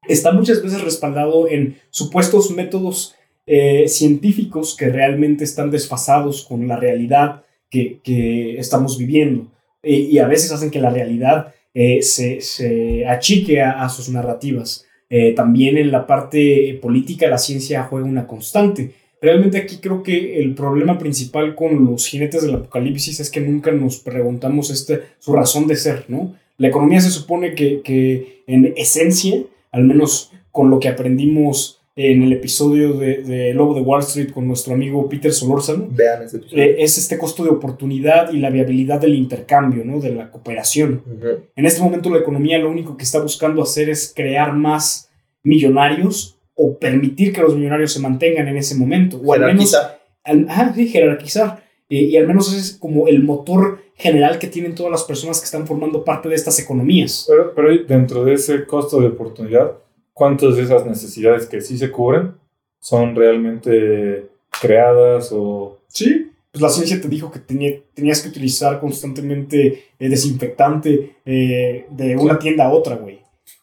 está 0.07 0.31
muchas 0.31 0.61
veces 0.63 0.81
respaldado 0.81 1.47
en 1.47 1.77
supuestos 1.89 2.51
métodos 2.51 3.15
eh, 3.45 3.87
científicos 3.87 4.75
que 4.77 4.89
realmente 4.89 5.43
están 5.43 5.71
desfasados 5.71 6.45
con 6.45 6.67
la 6.67 6.77
realidad 6.77 7.43
que, 7.69 7.99
que 8.03 8.57
estamos 8.57 8.97
viviendo 8.97 9.47
y 9.83 10.17
a 10.17 10.27
veces 10.27 10.51
hacen 10.51 10.71
que 10.71 10.79
la 10.79 10.89
realidad 10.89 11.53
eh, 11.73 12.01
se, 12.01 12.41
se, 12.41 13.05
achique 13.05 13.61
a, 13.61 13.87
sus 13.89 14.09
narrativas. 14.09 14.85
Eh, 15.09 15.33
también 15.33 15.77
en 15.77 15.91
la 15.91 16.05
parte 16.05 16.77
política 16.81 17.29
la 17.29 17.37
ciencia 17.37 17.83
juega 17.83 18.07
una 18.07 18.27
constante. 18.27 18.93
Realmente 19.21 19.57
aquí 19.57 19.77
creo 19.77 20.01
que 20.01 20.39
el 20.39 20.55
problema 20.55 20.97
principal 20.97 21.55
con 21.55 21.85
los 21.85 22.07
jinetes 22.07 22.41
del 22.41 22.55
apocalipsis 22.55 23.19
es 23.19 23.29
que 23.29 23.41
nunca 23.41 23.71
nos 23.71 23.99
preguntamos 23.99 24.69
este, 24.71 25.01
su 25.19 25.33
razón 25.33 25.67
de 25.67 25.75
ser, 25.75 26.05
¿no? 26.07 26.35
La 26.57 26.69
economía 26.69 27.01
se 27.01 27.11
supone 27.11 27.53
que, 27.53 27.81
que 27.81 28.43
en 28.47 28.73
esencia, 28.75 29.41
al 29.71 29.83
menos 29.83 30.31
con 30.51 30.69
lo 30.69 30.79
que 30.79 30.89
aprendimos 30.89 31.78
en 31.95 32.23
el 32.23 32.31
episodio 32.33 32.93
de, 32.93 33.23
de, 33.23 33.53
Lobo 33.53 33.73
de 33.73 33.81
Wall 33.81 34.01
Street 34.01 34.31
con 34.31 34.47
nuestro 34.47 34.73
amigo 34.73 35.09
Peter 35.09 35.33
Solórzano. 35.33 35.87
Vean 35.91 36.23
ese 36.23 36.37
episodio. 36.37 36.63
Eh, 36.63 36.75
es 36.79 36.97
este 36.97 37.17
costo 37.17 37.43
de 37.43 37.49
oportunidad 37.49 38.31
y 38.31 38.37
la 38.37 38.49
viabilidad 38.49 39.01
del 39.01 39.15
intercambio, 39.15 39.83
¿no? 39.83 39.99
de 39.99 40.13
la 40.15 40.31
cooperación. 40.31 41.03
Ujú. 41.05 41.27
En 41.55 41.65
este 41.65 41.81
momento 41.81 42.09
la 42.09 42.19
economía 42.19 42.57
lo 42.59 42.69
único 42.69 42.95
que 42.95 43.03
está 43.03 43.19
buscando 43.19 43.61
hacer 43.61 43.89
es 43.89 44.13
crear 44.15 44.53
más 44.53 45.09
millonarios 45.43 46.37
o 46.55 46.77
permitir 46.77 47.33
que 47.33 47.41
los 47.41 47.55
millonarios 47.55 47.91
se 47.93 47.99
mantengan 47.99 48.47
en 48.47 48.57
ese 48.57 48.75
momento. 48.75 49.19
O 49.23 49.33
al 49.33 49.41
menos 49.41 49.71
Jerarquizar. 49.71 49.99
al- 50.23 50.45
ajá, 50.49 50.73
sí, 50.75 50.87
jerarquizar. 50.87 51.63
Eh, 51.89 52.01
y 52.03 52.17
al 52.17 52.27
menos 52.27 52.53
es 52.53 52.73
como 52.77 53.07
el 53.07 53.23
motor 53.23 53.79
general 53.95 54.39
que 54.39 54.47
tienen 54.47 54.75
todas 54.75 54.91
las 54.91 55.03
personas 55.03 55.39
que 55.39 55.45
están 55.45 55.65
formando 55.67 56.05
parte 56.05 56.29
de 56.29 56.35
estas 56.35 56.59
economías. 56.59 57.25
Pero, 57.27 57.53
pero 57.55 57.83
dentro 57.85 58.23
de 58.23 58.33
ese 58.33 58.65
costo 58.65 59.01
de 59.01 59.07
oportunidad, 59.07 59.73
¿cuántas 60.19 60.57
de 60.57 60.63
esas 60.63 60.85
necesidades 60.85 61.45
que 61.47 61.61
sí 61.61 61.77
se 61.77 61.89
cubren 61.89 62.33
son 62.81 63.15
realmente 63.15 64.27
creadas 64.61 65.31
o... 65.31 65.79
Sí, 65.87 66.27
pues 66.51 66.61
la 66.61 66.69
ciencia 66.69 66.99
te 67.01 67.07
dijo 67.07 67.31
que 67.31 67.39
tenía- 67.39 67.79
tenías 67.93 68.21
que 68.21 68.29
utilizar 68.29 68.79
constantemente 68.79 69.83
eh, 69.99 70.09
desinfectante 70.09 71.15
eh, 71.25 71.85
de 71.89 72.17
una 72.17 72.37
tienda 72.39 72.65
a 72.65 72.71
otra, 72.73 72.95
güey. 72.97 73.19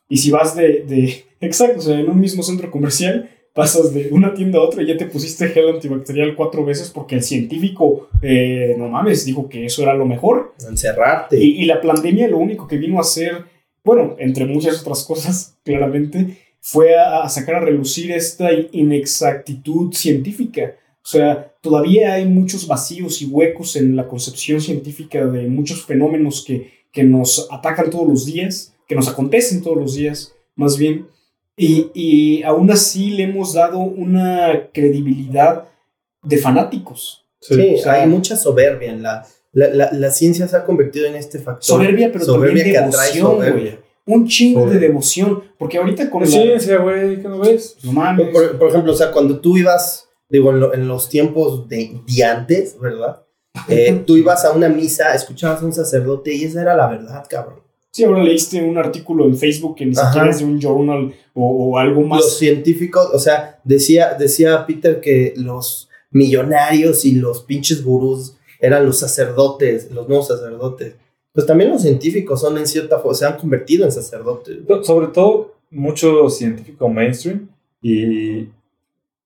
Y 0.08 0.16
si 0.18 0.30
vas 0.30 0.56
de, 0.56 0.84
de- 0.84 1.24
Exacto, 1.40 1.78
o 1.80 1.82
sea, 1.82 1.98
en 2.00 2.08
un 2.08 2.18
mismo 2.18 2.42
centro 2.42 2.70
comercial 2.70 3.28
pasas 3.52 3.92
de 3.94 4.08
una 4.10 4.34
tienda 4.34 4.58
a 4.58 4.62
otra 4.62 4.82
y 4.82 4.86
ya 4.86 4.96
te 4.98 5.06
pusiste 5.06 5.48
gel 5.48 5.68
antibacterial 5.70 6.34
cuatro 6.36 6.64
veces 6.64 6.90
porque 6.90 7.14
el 7.16 7.22
científico, 7.22 8.08
eh, 8.22 8.74
no 8.78 8.88
mames, 8.88 9.24
dijo 9.24 9.48
que 9.48 9.64
eso 9.66 9.82
era 9.82 9.94
lo 9.94 10.04
mejor. 10.06 10.54
Encerrarte. 10.68 11.38
Y, 11.42 11.62
y 11.62 11.64
la 11.64 11.80
pandemia 11.80 12.28
lo 12.28 12.38
único 12.38 12.66
que 12.68 12.76
vino 12.76 12.98
a 12.98 13.00
hacer, 13.02 13.44
bueno, 13.84 14.14
entre 14.18 14.44
muchas 14.46 14.80
otras 14.82 15.04
cosas, 15.04 15.56
claramente, 15.64 16.36
fue 16.68 16.96
a, 16.96 17.22
a 17.22 17.28
sacar 17.28 17.54
a 17.54 17.60
relucir 17.60 18.10
esta 18.10 18.48
inexactitud 18.72 19.92
científica. 19.94 20.74
O 20.96 21.08
sea, 21.08 21.52
todavía 21.60 22.14
hay 22.14 22.24
muchos 22.26 22.66
vacíos 22.66 23.22
y 23.22 23.26
huecos 23.26 23.76
en 23.76 23.94
la 23.94 24.08
concepción 24.08 24.60
científica 24.60 25.24
de 25.26 25.46
muchos 25.46 25.84
fenómenos 25.86 26.44
que, 26.44 26.72
que 26.92 27.04
nos 27.04 27.46
atacan 27.52 27.88
todos 27.88 28.08
los 28.08 28.26
días, 28.26 28.74
que 28.88 28.96
nos 28.96 29.06
acontecen 29.06 29.62
todos 29.62 29.76
los 29.76 29.94
días, 29.94 30.34
más 30.56 30.76
bien. 30.76 31.06
Y, 31.56 31.86
y 31.94 32.42
aún 32.42 32.68
así 32.72 33.10
le 33.10 33.22
hemos 33.22 33.54
dado 33.54 33.78
una 33.78 34.68
credibilidad 34.74 35.68
de 36.24 36.38
fanáticos. 36.38 37.24
Sí, 37.40 37.74
o 37.76 37.78
sea, 37.78 37.92
hay 38.02 38.08
mucha 38.08 38.36
soberbia 38.36 38.90
en 38.90 39.04
la, 39.04 39.24
la, 39.52 39.68
la, 39.68 39.92
la 39.92 40.10
ciencia 40.10 40.48
se 40.48 40.56
ha 40.56 40.64
convertido 40.64 41.06
en 41.06 41.14
este 41.14 41.38
factor. 41.38 41.62
Soberbia, 41.62 42.10
pero 42.12 42.24
Soberbia 42.24 42.64
también 42.64 42.72
que 42.72 42.78
atrae 42.78 43.14
devoción, 43.14 43.36
soberbia. 43.36 43.72
güey. 43.76 43.85
Un 44.06 44.26
chingo 44.28 44.66
Sí. 44.68 44.74
de 44.74 44.78
devoción. 44.80 45.42
Porque 45.58 45.78
ahorita 45.78 46.08
con 46.10 46.22
la... 46.22 46.28
ciencia, 46.28 46.78
güey, 46.78 47.20
¿qué 47.20 47.28
no 47.28 47.38
ves? 47.40 47.76
No 47.82 47.92
mames. 47.92 48.28
Por, 48.28 48.58
por 48.58 48.68
ejemplo, 48.70 48.92
o 48.92 48.96
sea, 48.96 49.10
cuando 49.12 49.40
tú 49.40 49.56
ibas, 49.58 50.08
digo, 50.28 50.50
en, 50.50 50.60
lo- 50.60 50.72
en 50.74 50.86
los 50.88 51.08
tiempos 51.08 51.68
de, 51.68 52.00
de 52.06 52.24
antes, 52.24 52.78
¿verdad? 52.80 53.22
Eh, 53.68 54.02
tú 54.06 54.16
ibas 54.16 54.44
a 54.44 54.52
una 54.52 54.68
misa, 54.68 55.14
escuchabas 55.14 55.62
a 55.62 55.66
un 55.66 55.72
sacerdote 55.72 56.32
y 56.34 56.44
esa 56.44 56.62
era 56.62 56.76
la 56.76 56.86
verdad, 56.88 57.24
cabrón. 57.28 57.60
Sí, 57.90 58.04
ahora 58.04 58.22
leíste 58.22 58.62
un 58.62 58.76
artículo 58.76 59.24
en 59.24 59.36
Facebook 59.38 59.76
que 59.76 59.86
ni 59.86 59.96
Ajá. 59.96 60.08
siquiera 60.12 60.30
es 60.30 60.38
de 60.40 60.44
un 60.44 60.60
journal 60.60 61.14
o, 61.34 61.70
o 61.70 61.78
algo 61.78 62.00
Los 62.02 62.08
más. 62.10 62.38
científicos, 62.38 63.08
o 63.12 63.18
sea, 63.18 63.58
decía, 63.64 64.14
decía 64.18 64.66
Peter 64.66 65.00
que 65.00 65.32
los 65.36 65.88
millonarios 66.10 67.04
y 67.06 67.12
los 67.12 67.42
pinches 67.42 67.82
gurús 67.82 68.36
eran 68.60 68.84
los 68.86 68.98
sacerdotes, 68.98 69.90
los 69.90 70.08
nuevos 70.08 70.28
sacerdotes. 70.28 70.94
Pues 71.36 71.46
también 71.46 71.68
los 71.68 71.82
científicos 71.82 72.40
son 72.40 72.56
en 72.56 72.66
cierta 72.66 72.98
forma, 72.98 73.12
se 73.12 73.26
han 73.26 73.36
convertido 73.36 73.84
en 73.84 73.92
sacerdotes. 73.92 74.56
Sobre 74.84 75.08
todo, 75.08 75.52
mucho 75.70 76.30
científico 76.30 76.88
mainstream 76.88 77.50
y 77.82 78.48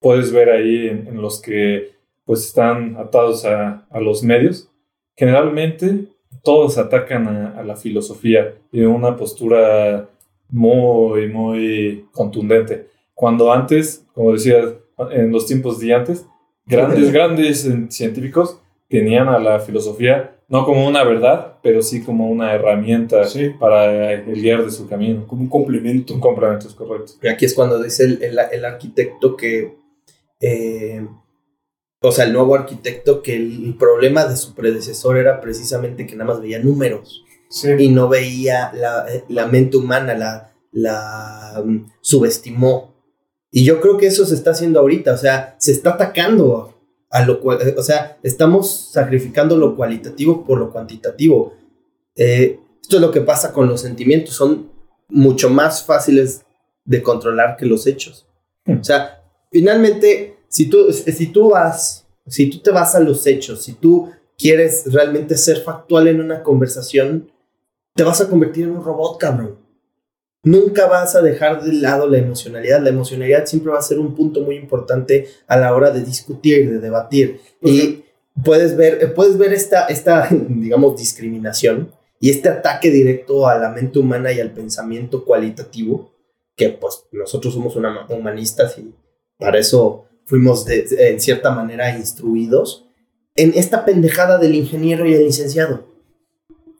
puedes 0.01 0.33
ver 0.33 0.51
ahí 0.51 0.89
en, 0.89 1.07
en 1.07 1.23
los 1.23 1.41
que 1.41 1.93
pues 2.25 2.47
están 2.47 2.97
atados 2.97 3.45
a, 3.45 3.87
a 3.89 4.01
los 4.01 4.25
medios. 4.25 4.69
Generalmente 5.15 6.07
todos 6.43 6.79
atacan 6.79 7.29
a, 7.29 7.61
a 7.61 7.63
la 7.63 7.77
filosofía 7.77 8.57
y 8.73 8.81
una 8.81 9.17
postura 9.17 10.09
muy, 10.49 11.29
muy 11.29 12.07
contundente. 12.11 12.89
Cuando 13.15 13.53
antes, 13.53 14.05
como 14.15 14.33
decías, 14.33 14.75
en 15.13 15.31
los 15.31 15.47
tiempos 15.47 15.79
de 15.79 15.95
antes, 15.95 16.27
grandes, 16.67 17.13
grandes 17.13 17.71
científicos 17.91 18.59
tenían 18.89 19.29
a 19.29 19.39
la 19.39 19.61
filosofía 19.61 20.35
no 20.51 20.65
como 20.67 20.87
una 20.87 21.03
verdad, 21.05 21.55
pero 21.63 21.81
sí 21.81 22.03
como 22.03 22.29
una 22.29 22.53
herramienta 22.55 23.25
Sí, 23.25 23.51
para 23.59 24.13
el 24.13 24.35
guiar 24.43 24.65
de 24.65 24.71
su 24.71 24.87
camino. 24.89 25.27
como 25.27 25.43
un 25.43 25.49
complemento. 25.49 26.13
Un 26.13 26.21
complemento 26.21 26.69
es 26.69 26.75
correcto. 26.75 27.13
Y 27.23 27.29
aquí 27.29 27.45
es 27.47 27.55
cuando 27.55 27.83
dice 27.83 28.05
el, 28.05 28.23
el- 28.23 28.39
el 28.53 28.65
arquitecto 28.67 29.37
que, 29.37 29.79
eh, 30.41 31.07
o 32.03 32.13
sea, 32.13 32.25
el 32.25 32.33
nuevo 32.33 32.55
arquitecto 32.55 33.23
que 33.23 33.37
el 33.37 33.77
problema 33.79 34.25
de 34.27 34.37
su 34.37 34.55
predecesor 34.55 35.19
era 35.19 35.41
precisamente 35.41 36.07
que 36.07 36.17
nada 36.17 36.33
más 36.33 36.41
veía 36.43 36.59
números 36.59 37.25
Sí. 37.49 37.69
y 37.79 37.89
no 37.89 38.09
veía 38.09 38.71
la, 38.75 39.07
eh, 39.13 39.25
la 39.29 39.47
mente 39.47 39.77
humana, 39.77 40.15
la, 40.15 40.53
la 40.73 41.63
mm, 41.65 41.87
subestimó. 42.01 42.95
Y 43.53 43.65
yo 43.65 43.81
creo 43.81 43.99
que 43.99 44.07
eso 44.07 44.25
se 44.25 44.35
está 44.35 44.53
haciendo 44.53 44.79
ahorita, 44.81 45.13
o 45.13 45.17
sea, 45.17 45.57
se 45.59 45.73
está 45.73 45.91
atacando 45.91 46.75
a 47.11 47.25
lo 47.25 47.41
cual, 47.41 47.59
o 47.77 47.83
sea, 47.83 48.19
estamos 48.23 48.91
sacrificando 48.93 49.57
lo 49.57 49.75
cualitativo 49.75 50.45
por 50.45 50.59
lo 50.59 50.71
cuantitativo. 50.71 51.55
Eh, 52.15 52.61
esto 52.81 52.97
es 52.97 53.03
lo 53.03 53.11
que 53.11 53.21
pasa 53.21 53.53
con 53.53 53.69
los 53.69 53.81
sentimientos, 53.81 54.35
son 54.35 54.71
mucho 55.09 55.51
más 55.51 55.85
fáciles 55.85 56.43
de 56.85 57.03
controlar 57.03 57.57
que 57.57 57.67
los 57.67 57.87
hechos. 57.87 58.27
O 58.67 58.85
sea, 58.85 59.23
finalmente, 59.51 60.39
si 60.49 60.67
tú, 60.67 60.93
si 60.93 61.27
tú 61.29 61.51
vas, 61.51 62.07
si 62.27 62.49
tú 62.49 62.59
te 62.61 62.71
vas 62.71 62.95
a 62.95 63.01
los 63.01 63.27
hechos, 63.27 63.65
si 63.65 63.75
tú 63.75 64.11
quieres 64.39 64.85
realmente 64.93 65.37
ser 65.37 65.59
factual 65.63 66.09
en 66.09 66.21
una 66.21 66.43
conversación, 66.43 67.31
te 67.95 68.05
vas 68.05 68.21
a 68.21 68.29
convertir 68.29 68.65
en 68.65 68.71
un 68.71 68.85
robot, 68.85 69.19
cabrón. 69.19 69.59
Nunca 70.43 70.87
vas 70.87 71.15
a 71.17 71.23
dejar 71.23 71.63
de 71.63 71.73
lado 71.75 72.09
la 72.09 72.19
emocionalidad. 72.19 72.81
La 72.83 72.89
emocionalidad 72.91 73.45
siempre 73.47 73.73
va 73.73 73.79
a 73.79 73.83
ser 73.83 73.99
un 73.99 74.15
punto 74.15 74.41
muy 74.41 74.57
importante 74.57 75.27
a 75.47 75.57
la 75.59 75.75
hora 75.75 75.91
de 75.91 76.03
discutir, 76.03 76.71
de 76.71 76.79
debatir. 76.79 77.41
Y 77.63 78.05
puedes 78.43 78.77
ver, 78.77 78.99
eh, 79.03 79.07
puedes 79.09 79.37
ver 79.37 79.53
esta, 79.53 79.87
esta, 79.87 80.29
digamos, 80.49 80.99
discriminación 80.99 81.93
y 82.21 82.31
este 82.31 82.49
ataque 82.49 82.91
directo 82.91 83.47
a 83.49 83.59
la 83.59 83.71
mente 83.71 83.99
humana 83.99 84.33
y 84.33 84.41
al 84.41 84.53
pensamiento 84.53 85.25
cualitativo, 85.25 86.13
que 86.57 86.71
pues 86.71 87.05
nosotros 87.13 87.55
somos 87.55 87.77
una, 87.77 88.07
humanistas 88.09 88.77
y 88.79 88.95
para 89.39 89.59
eso 89.59 90.05
fuimos 90.27 90.65
de, 90.65 90.83
de- 90.83 91.11
en 91.11 91.21
cierta 91.21 91.51
manera 91.51 91.97
instruidos, 91.97 92.87
en 93.37 93.53
esta 93.55 93.85
pendejada 93.85 94.37
del 94.39 94.55
ingeniero 94.55 95.07
y 95.07 95.15
el 95.15 95.25
licenciado. 95.25 95.87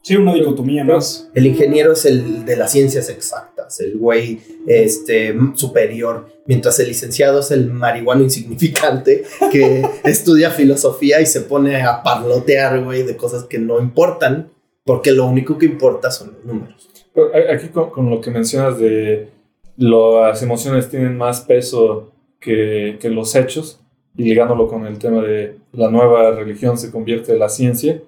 Sí, 0.03 0.15
una 0.15 0.33
dicotomía 0.33 0.83
más. 0.83 1.29
El 1.33 1.45
ingeniero 1.47 1.93
es 1.93 2.05
el 2.05 2.43
de 2.45 2.55
las 2.55 2.71
ciencias 2.71 3.07
exactas, 3.09 3.50
el 3.79 3.97
güey 3.97 4.39
este, 4.67 5.35
superior, 5.55 6.27
mientras 6.45 6.79
el 6.79 6.87
licenciado 6.87 7.39
es 7.39 7.51
el 7.51 7.71
marihuano 7.71 8.23
insignificante 8.23 9.23
que 9.51 9.87
estudia 10.03 10.51
filosofía 10.51 11.21
y 11.21 11.25
se 11.25 11.41
pone 11.41 11.81
a 11.81 12.03
parlotear, 12.03 12.83
güey, 12.83 13.03
de 13.03 13.15
cosas 13.15 13.45
que 13.45 13.59
no 13.59 13.79
importan, 13.79 14.49
porque 14.83 15.11
lo 15.11 15.25
único 15.25 15.57
que 15.57 15.65
importa 15.65 16.11
son 16.11 16.33
los 16.33 16.45
números. 16.45 16.89
Pero 17.13 17.31
aquí 17.51 17.67
con, 17.67 17.89
con 17.89 18.09
lo 18.09 18.21
que 18.21 18.31
mencionas 18.31 18.77
de 18.77 19.29
las 19.77 20.41
emociones 20.43 20.89
tienen 20.89 21.17
más 21.17 21.41
peso 21.41 22.11
que, 22.39 22.97
que 22.99 23.09
los 23.09 23.35
hechos, 23.35 23.79
y 24.15 24.23
ligándolo 24.23 24.67
con 24.67 24.85
el 24.85 24.99
tema 24.99 25.21
de 25.21 25.57
la 25.71 25.89
nueva 25.89 26.31
religión 26.31 26.77
se 26.77 26.91
convierte 26.91 27.31
en 27.31 27.39
la 27.39 27.49
ciencia, 27.49 28.01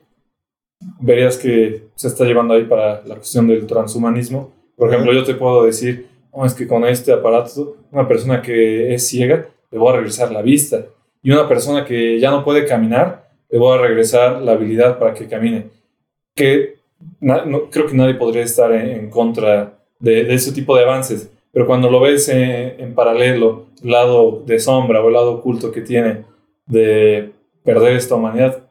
verías 1.00 1.38
que 1.38 1.88
se 1.96 2.08
está 2.08 2.26
llevando 2.26 2.54
ahí 2.54 2.66
para 2.66 3.04
la 3.06 3.16
cuestión 3.16 3.48
del 3.48 3.66
transhumanismo. 3.66 4.52
Por 4.76 4.90
ejemplo, 4.90 5.14
yo 5.14 5.24
te 5.24 5.36
puedo 5.36 5.66
decir, 5.66 6.08
"No, 6.36 6.46
es 6.46 6.54
que 6.54 6.68
con 6.68 6.86
este 6.86 7.12
aparato, 7.12 7.78
una 7.92 8.08
persona 8.08 8.42
que 8.42 8.94
es 8.94 9.08
ciega, 9.08 9.48
le 9.74 9.80
voy 9.80 9.92
a 9.92 9.96
regresar 9.98 10.32
la 10.32 10.42
vista. 10.42 10.86
Y 11.24 11.32
una 11.32 11.48
persona 11.48 11.84
que 11.84 12.20
ya 12.20 12.30
no 12.30 12.44
puede 12.44 12.66
caminar, 12.66 13.30
le 13.50 13.58
voy 13.58 13.78
a 13.78 13.82
regresar 13.82 14.42
la 14.42 14.54
habilidad 14.54 15.00
para 15.00 15.14
que 15.14 15.28
camine. 15.28 15.68
Que 16.36 16.76
no, 17.20 17.70
creo 17.70 17.88
que 17.88 17.96
nadie 17.96 18.14
podría 18.14 18.44
estar 18.44 18.72
en, 18.72 18.90
en 18.90 19.10
contra 19.10 19.80
de, 20.00 20.26
de 20.26 20.34
ese 20.34 20.52
tipo 20.52 20.76
de 20.76 20.84
avances. 20.84 21.32
Pero 21.52 21.66
cuando 21.66 21.90
lo 21.90 22.00
ves 22.00 22.30
en, 22.30 22.80
en 22.80 22.94
paralelo, 22.94 23.66
el 23.84 23.92
lado 23.92 24.44
de 24.46 24.60
sombra 24.60 25.02
o 25.02 25.08
el 25.08 25.14
lado 25.14 25.34
oculto 25.34 25.72
que 25.72 25.82
tiene 25.82 26.26
de 26.68 27.32
perder 27.64 27.96
esta 27.96 28.16
humanidad, 28.16 28.63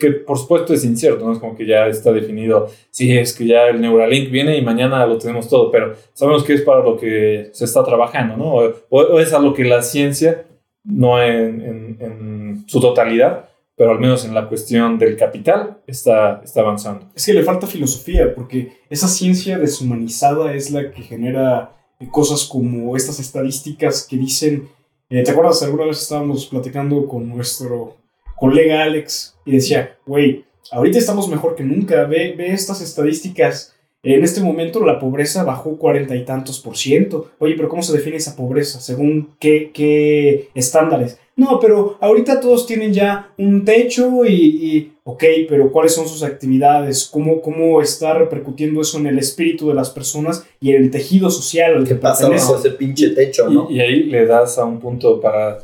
que 0.00 0.10
por 0.10 0.38
supuesto 0.38 0.74
es 0.74 0.84
incierto, 0.84 1.24
no 1.24 1.32
es 1.32 1.38
como 1.38 1.54
que 1.54 1.66
ya 1.66 1.86
está 1.86 2.12
definido, 2.12 2.68
sí, 2.90 3.16
es 3.16 3.34
que 3.34 3.46
ya 3.46 3.68
el 3.68 3.80
Neuralink 3.80 4.30
viene 4.30 4.56
y 4.56 4.62
mañana 4.62 5.06
lo 5.06 5.18
tenemos 5.18 5.48
todo, 5.48 5.70
pero 5.70 5.94
sabemos 6.14 6.42
que 6.42 6.54
es 6.54 6.62
para 6.62 6.82
lo 6.82 6.96
que 6.96 7.50
se 7.52 7.64
está 7.64 7.84
trabajando, 7.84 8.36
¿no? 8.36 8.74
O, 8.88 9.20
es 9.20 9.32
a 9.32 9.38
lo 9.38 9.54
que 9.54 9.64
la 9.64 9.82
ciencia, 9.82 10.46
no 10.82 11.22
en, 11.22 12.64
su 12.66 12.80
totalidad, 12.80 13.48
pero 13.76 13.92
al 13.92 14.00
menos 14.00 14.24
en 14.24 14.34
la 14.34 14.48
cuestión 14.48 14.98
del 14.98 15.16
capital, 15.16 15.78
está, 15.86 16.40
está 16.44 16.60
avanzando. 16.60 17.06
Es 17.14 17.26
que 17.26 17.34
le 17.34 17.42
falta 17.42 17.66
filosofía, 17.66 18.34
porque 18.34 18.72
esa 18.88 19.08
ciencia 19.08 19.58
deshumanizada 19.58 20.54
es 20.54 20.70
la 20.70 20.90
que 20.90 21.02
genera 21.02 21.76
cosas 22.10 22.44
como 22.44 22.96
estas 22.96 23.20
estadísticas 23.20 24.06
que 24.08 24.16
dicen, 24.16 24.68
eh, 25.10 25.22
¿te 25.22 25.30
acuerdas? 25.30 25.62
Alguna 25.62 25.86
vez 25.86 26.00
estábamos 26.00 26.46
platicando 26.46 27.06
con 27.06 27.28
nuestro 27.28 27.99
colega 28.40 28.82
Alex 28.82 29.36
y 29.44 29.52
decía, 29.52 29.98
güey, 30.06 30.44
ahorita 30.72 30.98
estamos 30.98 31.28
mejor 31.28 31.54
que 31.54 31.62
nunca, 31.62 32.04
ve, 32.04 32.34
ve 32.36 32.52
estas 32.52 32.80
estadísticas. 32.80 33.76
En 34.02 34.24
este 34.24 34.40
momento 34.40 34.82
la 34.82 34.98
pobreza 34.98 35.44
bajó 35.44 35.76
cuarenta 35.76 36.16
y 36.16 36.24
tantos 36.24 36.58
por 36.58 36.78
ciento. 36.78 37.30
Oye, 37.38 37.54
pero 37.54 37.68
¿cómo 37.68 37.82
se 37.82 37.92
define 37.92 38.16
esa 38.16 38.34
pobreza? 38.34 38.80
¿Según 38.80 39.34
qué, 39.38 39.70
qué 39.74 40.48
estándares? 40.54 41.18
No, 41.36 41.60
pero 41.60 41.98
ahorita 42.00 42.40
todos 42.40 42.66
tienen 42.66 42.94
ya 42.94 43.32
un 43.36 43.64
techo 43.64 44.24
y, 44.24 44.34
y, 44.34 44.92
ok, 45.04 45.24
pero 45.46 45.70
¿cuáles 45.70 45.94
son 45.94 46.08
sus 46.08 46.22
actividades? 46.22 47.06
¿Cómo, 47.12 47.42
¿Cómo 47.42 47.82
está 47.82 48.14
repercutiendo 48.14 48.80
eso 48.80 48.98
en 48.98 49.06
el 49.06 49.18
espíritu 49.18 49.68
de 49.68 49.74
las 49.74 49.90
personas 49.90 50.46
y 50.60 50.72
en 50.72 50.82
el 50.82 50.90
tejido 50.90 51.30
social 51.30 51.74
al 51.74 51.84
¿Qué 51.84 51.90
que 51.90 51.94
pasa 51.96 52.28
bajo 52.28 52.56
ese 52.56 52.70
pinche 52.70 53.10
techo, 53.10 53.50
no? 53.50 53.68
Y, 53.70 53.76
y 53.76 53.80
ahí 53.80 54.02
le 54.04 54.24
das 54.24 54.56
a 54.56 54.64
un 54.64 54.80
punto 54.80 55.20
para 55.20 55.58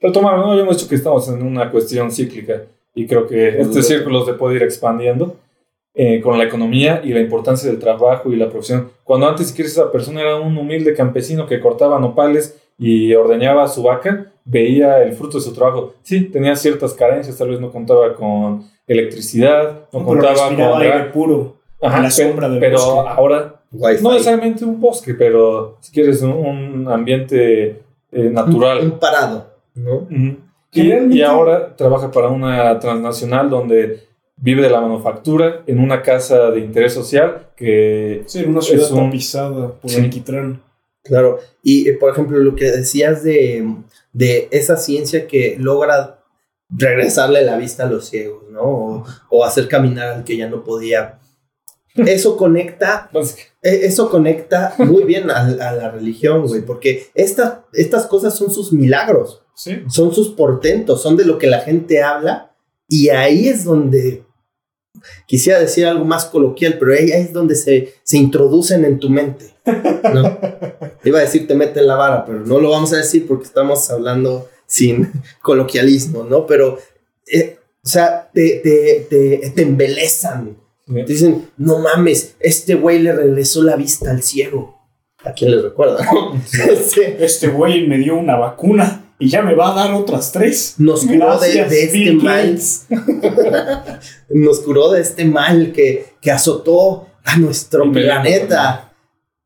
retomar, 0.00 0.38
¿no? 0.38 0.52
Habíamos 0.52 0.76
dicho 0.76 0.88
que 0.88 0.94
estamos 0.96 1.28
en 1.28 1.42
una 1.42 1.70
cuestión 1.70 2.10
cíclica 2.10 2.62
y 2.94 3.06
creo 3.06 3.26
que 3.26 3.60
este 3.60 3.82
círculo 3.82 4.24
se 4.24 4.34
puede 4.34 4.56
ir 4.56 4.62
expandiendo 4.62 5.36
eh, 5.94 6.20
con 6.20 6.38
la 6.38 6.44
economía 6.44 7.00
y 7.04 7.12
la 7.12 7.20
importancia 7.20 7.68
del 7.68 7.78
trabajo 7.78 8.30
y 8.32 8.36
la 8.36 8.48
profesión. 8.48 8.90
Cuando 9.04 9.28
antes, 9.28 9.48
si 9.48 9.54
quieres, 9.54 9.72
esa 9.72 9.90
persona 9.92 10.20
era 10.20 10.36
un 10.36 10.56
humilde 10.56 10.94
campesino 10.94 11.46
que 11.46 11.60
cortaba 11.60 11.98
nopales 11.98 12.58
y 12.78 13.12
ordeñaba 13.14 13.68
su 13.68 13.82
vaca, 13.82 14.32
veía 14.44 15.02
el 15.02 15.12
fruto 15.12 15.38
de 15.38 15.44
su 15.44 15.52
trabajo. 15.52 15.94
Sí, 16.02 16.22
tenía 16.26 16.56
ciertas 16.56 16.94
carencias, 16.94 17.36
tal 17.36 17.50
vez 17.50 17.60
no 17.60 17.70
contaba 17.70 18.14
con 18.14 18.64
electricidad, 18.86 19.80
no 19.92 19.98
Pero 20.00 20.04
contaba 20.04 20.48
con... 20.48 20.82
aire 20.82 21.04
puro. 21.12 21.56
Ajá, 21.82 21.98
a 21.98 22.02
la 22.02 22.10
sombra 22.10 22.48
del 22.48 22.60
pero 22.60 22.76
bosque. 22.78 23.08
ahora 23.16 23.54
Wi-Fi. 23.72 24.02
no 24.02 24.12
necesariamente 24.12 24.64
un 24.66 24.78
bosque, 24.80 25.14
pero 25.14 25.78
si 25.80 25.92
quieres 25.92 26.20
un, 26.20 26.30
un 26.32 26.88
ambiente 26.88 27.80
eh, 28.12 28.30
natural. 28.30 28.80
Un 28.84 28.98
parado, 28.98 29.46
Y, 30.72 31.22
ahora 31.22 31.74
trabaja 31.76 32.10
para 32.10 32.28
una 32.28 32.78
transnacional 32.78 33.50
donde 33.50 34.04
vive 34.36 34.62
de 34.62 34.70
la 34.70 34.80
manufactura 34.80 35.62
en 35.66 35.80
una 35.80 36.02
casa 36.02 36.50
de 36.50 36.60
interés 36.60 36.94
social 36.94 37.48
que 37.56 38.22
Sí, 38.26 38.40
en 38.40 38.50
una 38.50 38.62
ciudad 38.62 38.86
Es 38.86 38.90
un- 38.92 39.06
tapizada 39.10 39.72
por 39.80 39.90
Sí. 39.90 40.00
alquitrán. 40.00 40.62
Claro. 41.02 41.38
Y, 41.62 41.88
eh, 41.88 41.94
por 41.94 42.10
ejemplo, 42.10 42.38
lo 42.38 42.54
que 42.54 42.70
decías 42.70 43.22
de, 43.24 43.66
de 44.12 44.48
esa 44.50 44.76
ciencia 44.76 45.26
que 45.26 45.56
logra 45.58 46.18
regresarle 46.68 47.42
la 47.44 47.56
vista 47.56 47.84
a 47.84 47.90
los 47.90 48.06
ciegos, 48.08 48.44
¿no? 48.50 48.60
O, 48.62 49.04
o 49.30 49.44
hacer 49.44 49.66
caminar 49.66 50.08
al 50.08 50.24
que 50.24 50.36
ya 50.36 50.48
no 50.48 50.62
podía. 50.62 51.18
Eso 51.96 52.36
conecta 52.36 53.10
Eh, 53.62 53.80
Eso 53.82 54.08
conecta 54.08 54.74
muy 54.78 55.02
bien 55.04 55.30
a, 55.30 55.40
a 55.46 55.72
la 55.72 55.90
religión, 55.90 56.46
güey, 56.46 56.62
porque 56.62 57.08
estas 57.14 57.58
estas 57.72 58.06
cosas 58.06 58.36
son 58.36 58.50
sus 58.50 58.72
milagros, 58.72 59.42
Sí. 59.62 59.82
son 59.88 60.14
sus 60.14 60.30
portentos, 60.30 61.02
son 61.02 61.18
de 61.18 61.26
lo 61.26 61.36
que 61.36 61.46
la 61.46 61.60
gente 61.60 62.02
habla 62.02 62.50
y 62.88 63.10
ahí 63.10 63.48
es 63.48 63.64
donde, 63.64 64.24
quisiera 65.26 65.60
decir 65.60 65.86
algo 65.86 66.04
más 66.04 66.24
coloquial, 66.24 66.76
pero 66.78 66.92
ahí 66.92 67.10
es 67.12 67.32
donde 67.32 67.54
se, 67.54 67.94
se 68.02 68.16
introducen 68.16 68.84
en 68.84 68.98
tu 68.98 69.10
mente. 69.10 69.54
¿no? 69.64 70.38
Iba 71.04 71.18
a 71.18 71.22
decir 71.22 71.46
te 71.46 71.54
meten 71.54 71.86
la 71.86 71.94
vara, 71.94 72.24
pero 72.24 72.40
no 72.40 72.58
lo 72.58 72.70
vamos 72.70 72.92
a 72.92 72.96
decir 72.96 73.28
porque 73.28 73.44
estamos 73.44 73.90
hablando 73.90 74.48
sin 74.66 75.12
coloquialismo, 75.42 76.24
¿no? 76.24 76.46
Pero, 76.46 76.78
eh, 77.32 77.58
o 77.84 77.88
sea, 77.88 78.28
te, 78.32 78.60
te, 78.64 79.06
te, 79.08 79.50
te 79.50 79.62
embelezan, 79.62 80.56
te 80.86 81.04
dicen, 81.04 81.48
no 81.58 81.78
mames, 81.78 82.34
este 82.40 82.74
güey 82.74 82.98
le 82.98 83.12
regresó 83.12 83.62
la 83.62 83.76
vista 83.76 84.10
al 84.10 84.22
ciego. 84.22 84.80
¿A 85.22 85.32
quién 85.32 85.50
le 85.50 85.62
recuerda? 85.62 86.04
no? 86.12 86.34
Este, 86.68 87.24
Este 87.24 87.48
güey 87.48 87.86
me 87.86 87.98
dio 87.98 88.16
una 88.16 88.36
vacuna 88.36 89.04
y 89.20 89.28
ya 89.28 89.42
me 89.42 89.54
va 89.54 89.70
a 89.70 89.74
dar 89.74 89.94
otras 89.94 90.32
tres. 90.32 90.74
nos 90.78 91.04
curó 91.04 91.38
de, 91.38 91.52
Gracias, 91.52 91.70
de 91.70 91.84
este 91.84 91.98
Bill 91.98 92.22
mal. 92.22 92.58
Nos 94.30 94.60
curó 94.60 94.90
de 94.90 95.02
este 95.02 95.24
mal 95.26 95.72
que, 95.72 96.14
que 96.20 96.30
azotó 96.30 97.06
a 97.24 97.36
nuestro 97.36 97.84
Y 97.84 97.90
planeta. 97.90 98.92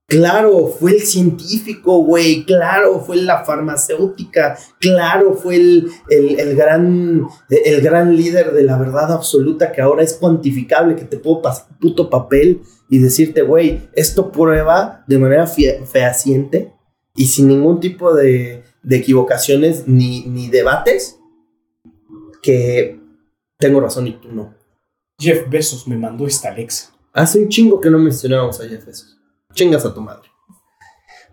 Claro, 0.06 0.68
fue 0.68 0.92
el 0.92 1.00
científico, 1.00 2.04
güey. 2.04 2.44
Claro, 2.44 3.00
fue 3.00 3.16
la 3.16 3.44
farmacéutica. 3.44 4.56
Claro, 4.78 5.34
fue 5.34 5.56
el, 5.56 5.90
el, 6.08 6.38
el 6.38 6.54
gran, 6.54 7.26
el 7.48 7.80
gran 7.80 8.16
líder 8.16 8.52
de 8.52 8.62
la 8.62 8.78
verdad 8.78 9.12
absoluta 9.12 9.72
que 9.72 9.80
ahora 9.80 10.04
es 10.04 10.14
cuantificable, 10.14 10.94
que 10.94 11.04
te 11.04 11.16
puedo 11.16 11.42
pasar 11.42 11.66
un 11.70 11.78
puto 11.78 12.08
papel 12.08 12.62
y 12.88 12.98
decirte, 12.98 13.42
güey, 13.42 13.88
esto 13.94 14.30
prueba 14.30 15.04
de 15.08 15.18
manera 15.18 15.48
fehaciente 15.48 16.72
y 17.16 17.26
sin 17.26 17.48
ningún 17.48 17.80
tipo 17.80 18.14
de, 18.14 18.62
de 18.84 18.96
equivocaciones 18.96 19.88
ni, 19.88 20.22
ni 20.26 20.48
debates 20.48 21.18
que 22.42 23.00
tengo 23.58 23.80
razón 23.80 24.06
y 24.06 24.12
tú 24.20 24.28
no. 24.32 24.54
Jeff 25.18 25.48
Bezos 25.48 25.86
me 25.88 25.96
mandó 25.96 26.26
esta 26.26 26.48
Alexa. 26.50 26.92
Hace 27.12 27.38
un 27.40 27.48
chingo 27.48 27.80
que 27.80 27.90
no 27.90 27.98
mencionábamos 27.98 28.60
a 28.60 28.68
Jeff 28.68 28.84
Bezos. 28.84 29.16
Chingas 29.54 29.84
a 29.86 29.94
tu 29.94 30.00
madre. 30.00 30.28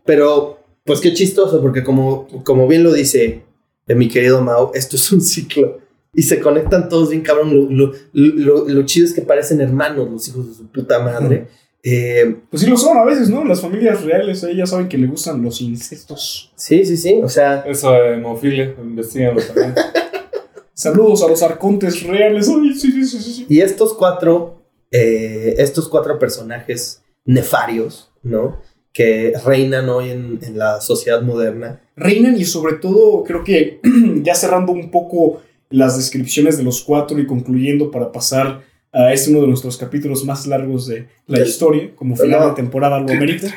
Pero, 0.05 0.59
pues 0.85 0.99
qué 1.01 1.13
chistoso, 1.13 1.61
porque 1.61 1.83
como, 1.83 2.27
como 2.43 2.67
bien 2.67 2.83
lo 2.83 2.93
dice 2.93 3.43
eh, 3.87 3.95
mi 3.95 4.07
querido 4.07 4.41
Mao, 4.41 4.71
esto 4.73 4.95
es 4.95 5.11
un 5.11 5.21
ciclo. 5.21 5.79
Y 6.13 6.23
se 6.23 6.39
conectan 6.39 6.89
todos 6.89 7.09
bien 7.09 7.21
cabrón. 7.21 7.53
Lo, 7.77 7.91
lo, 7.91 7.93
lo- 8.13 8.67
lo 8.69 8.85
chido 8.85 9.05
es 9.07 9.13
que 9.13 9.21
parecen 9.21 9.61
hermanos 9.61 10.09
los 10.09 10.27
hijos 10.27 10.47
de 10.47 10.53
su 10.53 10.67
puta 10.67 10.99
madre. 10.99 11.47
Eh, 11.83 12.35
Pues 12.49 12.61
sí 12.61 12.69
lo 12.69 12.77
son 12.77 12.97
a 12.97 13.03
veces, 13.05 13.29
¿no? 13.29 13.43
Las 13.43 13.61
familias 13.61 14.03
reales, 14.03 14.43
ahí 14.43 14.57
ya 14.57 14.65
saben 14.65 14.87
que 14.87 14.97
le 14.97 15.07
gustan 15.07 15.41
los 15.41 15.61
incestos. 15.61 16.51
sí, 16.55 16.85
sí, 16.85 16.95
sí. 16.97 17.19
O 17.23 17.29
sea, 17.29 17.63
Eso 17.67 17.91
de 17.91 18.13
hemofilia, 18.15 18.75
investiguenlo 18.81 19.41
también. 19.41 19.73
Saludos 20.73 21.23
a 21.23 21.27
los 21.27 21.43
arcontes 21.43 22.03
reales. 22.03 22.49
Ay, 22.49 22.73
sí, 22.73 22.91
sí, 22.91 23.05
sí, 23.05 23.19
sí, 23.19 23.33
sí. 23.33 23.45
y 23.49 23.61
estos 23.61 23.93
cuatro, 23.93 24.63
eh, 24.91 25.55
estos 25.57 25.87
cuatro 25.87 26.17
personajes 26.17 27.03
nefarios, 27.25 28.11
¿no? 28.23 28.59
Que 28.93 29.33
reinan 29.45 29.89
hoy 29.89 30.09
en, 30.09 30.39
en 30.41 30.57
la 30.57 30.81
sociedad 30.81 31.21
moderna. 31.21 31.81
Reinan 31.95 32.37
y 32.37 32.45
sobre 32.45 32.75
todo 32.75 33.23
creo 33.23 33.43
que 33.43 33.79
ya 34.23 34.33
cerrando 34.35 34.71
un 34.71 34.89
poco 34.91 35.41
las 35.69 35.97
descripciones 35.97 36.57
de 36.57 36.63
los 36.63 36.81
cuatro 36.83 37.17
y 37.19 37.27
concluyendo 37.27 37.91
para 37.91 38.11
pasar 38.11 38.61
a 38.93 39.13
este 39.13 39.31
uno 39.31 39.41
de 39.41 39.47
nuestros 39.47 39.77
capítulos 39.77 40.25
más 40.25 40.47
largos 40.47 40.87
de 40.87 41.07
la 41.27 41.39
Del- 41.39 41.47
historia, 41.47 41.95
como 41.95 42.15
final 42.15 42.39
No. 42.41 42.49
de 42.49 42.55
temporada 42.55 42.99
lo 42.99 43.09
amerita. 43.11 43.53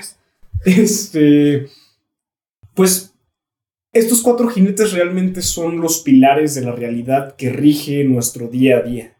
Este, 0.65 1.67
pues 2.75 3.13
estos 3.93 4.23
cuatro 4.23 4.49
jinetes 4.49 4.93
realmente 4.93 5.43
son 5.43 5.81
los 5.81 6.01
pilares 6.01 6.55
de 6.55 6.63
la 6.63 6.73
realidad 6.73 7.37
que 7.37 7.51
rige 7.51 8.05
nuestro 8.05 8.49
día 8.49 8.79
a 8.79 8.83
día. 8.83 9.15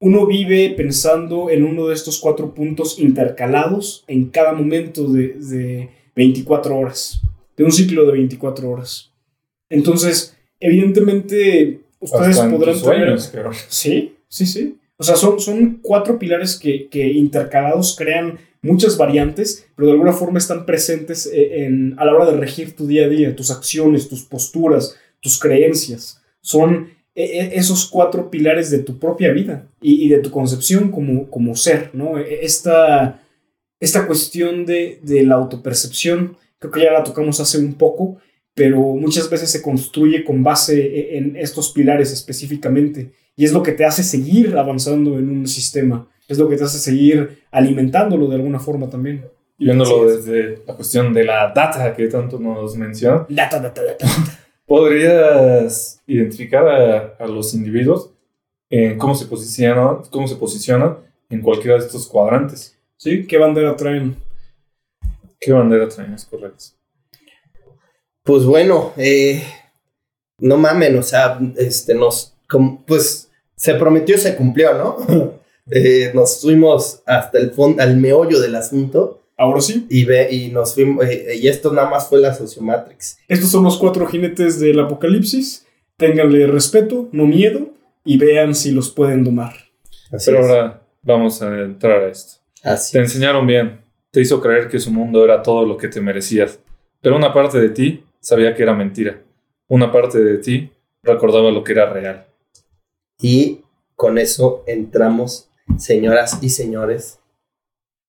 Uno 0.00 0.26
vive 0.26 0.70
pensando 0.76 1.50
en 1.50 1.64
uno 1.64 1.86
de 1.88 1.94
estos 1.94 2.18
cuatro 2.20 2.54
puntos 2.54 2.98
intercalados 2.98 4.04
en 4.06 4.26
cada 4.26 4.52
momento 4.52 5.08
de, 5.12 5.28
de 5.34 5.88
24 6.14 6.76
horas, 6.76 7.20
de 7.56 7.64
un 7.64 7.72
ciclo 7.72 8.04
de 8.04 8.12
24 8.12 8.68
horas. 8.70 9.10
Entonces, 9.70 10.36
evidentemente, 10.60 11.80
ustedes 12.00 12.38
Hasta 12.38 12.50
podrán 12.50 12.74
tener- 12.74 12.76
sueños, 12.78 13.28
creo. 13.32 13.50
Sí, 13.68 14.14
sí, 14.28 14.46
sí. 14.46 14.76
O 14.96 15.02
sea, 15.04 15.16
son, 15.16 15.40
son 15.40 15.80
cuatro 15.82 16.18
pilares 16.18 16.56
que, 16.58 16.88
que 16.88 17.08
intercalados 17.12 17.96
crean 17.96 18.38
muchas 18.62 18.96
variantes, 18.96 19.66
pero 19.76 19.88
de 19.88 19.92
alguna 19.94 20.12
forma 20.12 20.38
están 20.38 20.64
presentes 20.66 21.26
eh, 21.26 21.64
en, 21.64 21.94
a 21.98 22.04
la 22.04 22.14
hora 22.14 22.30
de 22.30 22.36
regir 22.38 22.74
tu 22.76 22.86
día 22.86 23.06
a 23.06 23.08
día, 23.08 23.36
tus 23.36 23.50
acciones, 23.50 24.08
tus 24.08 24.22
posturas, 24.22 24.96
tus 25.20 25.38
creencias. 25.38 26.20
Son 26.40 26.88
eh, 27.14 27.24
eh, 27.40 27.50
esos 27.54 27.86
cuatro 27.88 28.30
pilares 28.30 28.70
de 28.70 28.78
tu 28.78 28.98
propia 28.98 29.32
vida 29.32 29.66
y, 29.80 30.08
de 30.08 30.18
tu 30.18 30.30
concepción 30.30 30.90
como, 30.90 31.28
como 31.28 31.54
ser, 31.56 31.90
¿no? 31.92 32.18
E- 32.18 32.44
Esta, 32.44 33.20
esta 33.80 34.06
cuestión 34.06 34.64
de, 34.64 34.98
de 35.02 35.22
la 35.24 35.34
autopercepción, 35.34 36.36
creo 36.58 36.72
que 36.72 36.82
ya 36.82 36.92
la 36.92 37.04
tocamos 37.04 37.40
hace 37.40 37.58
un 37.58 37.74
poco, 37.74 38.16
pero 38.54 38.78
muchas 38.94 39.28
veces 39.28 39.50
se 39.50 39.60
construye 39.62 40.24
con 40.24 40.42
base 40.42 40.80
e- 40.80 41.18
en 41.18 41.36
estos 41.36 41.72
pilares 41.72 42.12
específicamente. 42.12 43.12
Y 43.36 43.44
es 43.44 43.52
lo 43.52 43.62
que 43.62 43.72
te 43.72 43.84
hace 43.84 44.02
seguir 44.02 44.56
avanzando 44.56 45.18
en 45.18 45.28
un 45.28 45.46
sistema. 45.48 46.08
Es 46.28 46.38
lo 46.38 46.48
que 46.48 46.56
te 46.56 46.64
hace 46.64 46.78
seguir 46.78 47.42
alimentándolo 47.50 48.28
de 48.28 48.36
alguna 48.36 48.58
forma 48.58 48.88
también. 48.88 49.24
y 49.58 49.64
viéndolo 49.66 50.08
desde 50.10 50.62
la 50.66 50.74
cuestión 50.74 51.12
de 51.12 51.24
la 51.24 51.52
data 51.54 51.94
que 51.94 52.06
tanto 52.08 52.38
nos 52.38 52.76
menciona, 52.76 53.26
Data, 53.28 53.60
data, 53.60 53.82
data. 53.82 54.06
podrías 54.66 56.00
identificar 56.06 56.66
a, 56.68 57.14
a 57.18 57.26
los 57.26 57.54
individuos 57.54 58.10
en 58.70 58.98
cómo 58.98 59.14
se 59.14 59.26
posicionan, 59.26 59.98
cómo 60.10 60.26
se 60.26 60.36
posicionan 60.36 60.96
en 61.30 61.40
cualquiera 61.40 61.78
de 61.78 61.86
estos 61.86 62.06
cuadrantes. 62.06 62.76
¿Sí? 62.96 63.26
¿Qué 63.26 63.36
bandera 63.38 63.76
traen? 63.76 64.16
¿Qué 65.40 65.52
bandera 65.52 65.88
traen? 65.88 66.14
Es 66.14 66.24
correcto. 66.24 66.64
Pues 68.22 68.44
bueno, 68.44 68.92
eh, 68.96 69.42
no 70.38 70.56
mamen, 70.56 70.96
o 70.96 71.02
sea, 71.02 71.38
este, 71.56 71.94
nos, 71.94 72.34
pues 72.86 73.23
se 73.56 73.74
prometió, 73.74 74.18
se 74.18 74.36
cumplió, 74.36 74.74
¿no? 74.74 74.96
Eh, 75.70 76.10
nos 76.12 76.42
fuimos 76.42 77.00
hasta 77.06 77.38
el 77.38 77.50
fondo, 77.52 77.82
al 77.82 77.96
meollo 77.96 78.38
del 78.38 78.54
asunto 78.54 79.22
Ahora 79.36 79.60
sí, 79.60 79.86
y 79.90 80.04
ve, 80.04 80.28
y 80.30 80.48
nos 80.50 80.74
fuimos, 80.74 81.04
eh, 81.06 81.36
y 81.40 81.48
esto 81.48 81.72
nada 81.72 81.90
más 81.90 82.08
fue 82.08 82.20
la 82.20 82.32
Sociomatrix. 82.32 83.18
estos 83.26 83.50
son 83.50 83.64
los 83.64 83.76
cuatro 83.78 84.06
jinetes 84.06 84.60
del 84.60 84.78
apocalipsis. 84.78 85.66
Ténganle 85.96 86.46
respeto, 86.46 87.08
no 87.12 87.26
miedo, 87.26 87.68
y 88.04 88.16
vean 88.16 88.54
si 88.54 88.70
los 88.70 88.90
pueden 88.90 89.24
domar. 89.24 89.54
Así 90.12 90.30
Pero 90.30 90.44
es. 90.44 90.50
ahora 90.50 90.82
vamos 91.02 91.42
a 91.42 91.48
entrar 91.62 92.02
a 92.04 92.08
esto. 92.08 92.34
Así 92.62 92.92
Te 92.92 92.98
es. 92.98 93.04
enseñaron 93.06 93.44
bien, 93.46 93.80
te 94.12 94.20
hizo 94.20 94.40
creer 94.40 94.68
que 94.68 94.78
su 94.78 94.92
mundo 94.92 95.24
era 95.24 95.42
todo 95.42 95.66
lo 95.66 95.76
que 95.76 95.88
te 95.88 96.00
merecías, 96.00 96.60
pero 97.00 97.16
una 97.16 97.32
parte 97.32 97.60
de 97.60 97.70
ti 97.70 98.04
sabía 98.20 98.54
que 98.54 98.62
era 98.62 98.74
mentira. 98.74 99.20
Una 99.66 99.90
parte 99.90 100.20
de 100.22 100.38
ti 100.38 100.70
recordaba 101.02 101.50
lo 101.50 101.64
que 101.64 101.72
era 101.72 101.90
real. 101.92 102.26
Y 103.20 103.64
con 103.94 104.18
eso 104.18 104.64
entramos, 104.66 105.50
señoras 105.78 106.38
y 106.42 106.50
señores, 106.50 107.20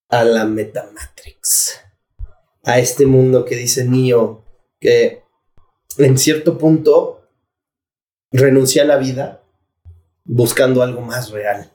a 0.09 0.23
la 0.23 0.45
Metamatrix. 0.45 1.81
A 2.63 2.79
este 2.79 3.05
mundo 3.05 3.45
que 3.45 3.55
dice 3.55 3.85
Neo 3.85 4.43
que 4.79 5.23
en 5.97 6.17
cierto 6.17 6.57
punto 6.57 7.21
renuncia 8.31 8.83
a 8.83 8.85
la 8.85 8.97
vida 8.97 9.43
buscando 10.23 10.81
algo 10.81 11.01
más 11.01 11.31
real. 11.31 11.71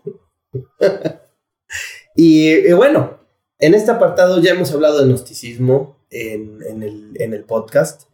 y, 2.17 2.49
eh, 2.49 2.75
bueno, 2.75 3.21
en 3.59 3.75
este 3.75 3.91
apartado 3.91 4.41
ya 4.41 4.53
hemos 4.53 4.73
hablado 4.73 4.99
de 4.99 5.07
gnosticismo 5.07 5.97
en, 6.11 6.83
el 6.83 7.45
podcast. 7.45 8.10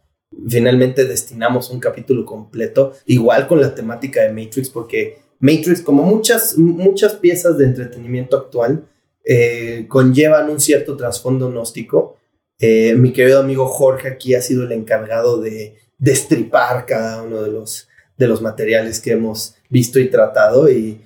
Finalmente 0.47 1.05
destinamos 1.05 1.69
un 1.69 1.79
capítulo 1.79 2.25
completo, 2.25 2.93
igual 3.05 3.47
con 3.47 3.61
la 3.61 3.73
temática 3.73 4.21
de 4.21 4.33
Matrix, 4.33 4.69
porque 4.69 5.19
Matrix, 5.39 5.81
como 5.81 6.03
muchas, 6.03 6.57
muchas 6.57 7.15
piezas 7.15 7.57
de 7.57 7.65
entretenimiento 7.65 8.37
actual, 8.37 8.87
eh, 9.23 9.85
conllevan 9.87 10.49
un 10.49 10.59
cierto 10.59 10.95
trasfondo 10.95 11.49
gnóstico. 11.49 12.17
Eh, 12.59 12.95
mi 12.95 13.13
querido 13.13 13.39
amigo 13.39 13.67
Jorge 13.67 14.07
aquí 14.07 14.35
ha 14.35 14.41
sido 14.41 14.63
el 14.63 14.71
encargado 14.71 15.39
de 15.41 15.75
destripar 15.97 16.85
cada 16.85 17.23
uno 17.23 17.41
de 17.41 17.51
los, 17.51 17.87
de 18.17 18.27
los 18.27 18.41
materiales 18.41 18.99
que 18.99 19.11
hemos 19.11 19.55
visto 19.69 19.99
y 19.99 20.09
tratado 20.09 20.69
y, 20.69 21.03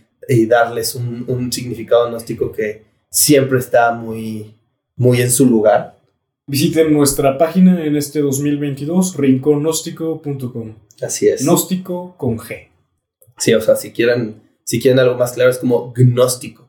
darles 0.48 0.95
un, 0.95 1.26
un 1.27 1.52
significado 1.52 2.07
gnóstico 2.07 2.53
que 2.53 2.85
siempre 3.10 3.60
está 3.60 3.91
muy, 3.91 4.56
muy 4.95 5.22
en 5.22 5.30
su 5.30 5.45
lugar. 5.45 5.98
Visiten 6.52 6.91
nuestra 6.91 7.38
página 7.38 7.86
en 7.86 7.95
este 7.95 8.19
2022, 8.19 9.15
rinconnóstico.com. 9.15 10.76
Así 11.02 11.30
es. 11.30 11.45
Gnóstico 11.45 12.18
con 12.18 12.38
G. 12.38 12.68
Sí, 13.38 13.53
o 13.53 13.61
sea, 13.61 13.78
si 13.78 13.94
quieren, 13.94 14.41
si 14.65 14.82
quieren 14.82 14.99
algo 14.99 15.15
más 15.15 15.32
claro, 15.32 15.49
es 15.49 15.60
como 15.60 15.94
gnóstico. 15.94 16.68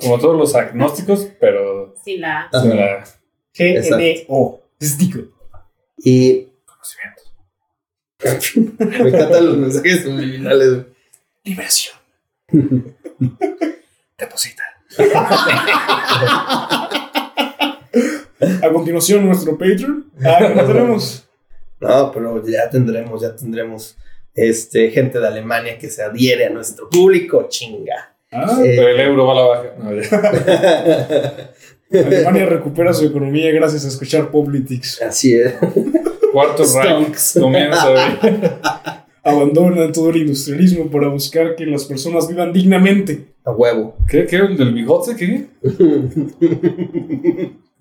Como 0.00 0.20
todos 0.20 0.38
los 0.38 0.54
agnósticos, 0.54 1.26
pero 1.40 1.96
Sí, 2.04 2.18
la. 2.18 2.48
Sin 2.52 2.76
la 2.76 3.04
G-N-O. 3.56 4.60
Gnóstico. 4.78 5.18
Y 5.96 6.46
conocimiento. 6.64 7.22
me 9.02 9.08
encantan 9.08 9.46
los 9.46 9.56
mensajes 9.56 10.02
subliminales. 10.04 10.74
güey. 10.74 10.86
Liberación. 11.42 11.96
Deposita. 14.16 14.62
A 18.62 18.70
continuación, 18.72 19.26
nuestro 19.26 19.58
Patreon. 19.58 20.06
Ah, 20.24 20.52
no 20.54 20.64
tenemos. 20.64 21.24
No, 21.80 22.10
pero 22.10 22.44
ya 22.44 22.68
tendremos, 22.68 23.22
ya 23.22 23.36
tendremos 23.36 23.96
este, 24.34 24.90
gente 24.90 25.20
de 25.20 25.28
Alemania 25.28 25.78
que 25.78 25.88
se 25.88 26.02
adhiere 26.02 26.46
a 26.46 26.50
nuestro 26.50 26.90
público, 26.90 27.46
chinga. 27.48 28.16
Ah, 28.32 28.58
Eh, 28.64 28.74
Pero 28.76 28.88
el 28.88 28.98
euro 28.98 29.26
va 29.26 29.32
a 29.32 29.36
la 29.36 29.46
baja. 29.46 29.68
No. 29.78 29.90
Alemania 32.00 32.46
recupera 32.46 32.92
su 32.92 33.06
economía 33.06 33.52
gracias 33.52 33.84
a 33.84 33.88
escuchar 33.88 34.28
Politics. 34.32 35.00
Así 35.02 35.34
es. 35.34 35.54
Cuarto 36.32 36.64
rank 36.74 37.16
comienza. 37.40 37.86
Abandonan 39.22 39.92
todo 39.92 40.10
el 40.10 40.16
industrialismo 40.16 40.90
para 40.90 41.06
buscar 41.06 41.54
que 41.54 41.64
las 41.64 41.84
personas 41.84 42.26
vivan 42.28 42.52
dignamente. 42.52 43.26
A 43.44 43.52
huevo. 43.52 43.94
¿Qué? 44.08 44.26
¿Qué? 44.26 44.34
¿El 44.36 44.56
del 44.56 44.74
bigote? 44.74 45.14
¿Qué? 45.14 45.46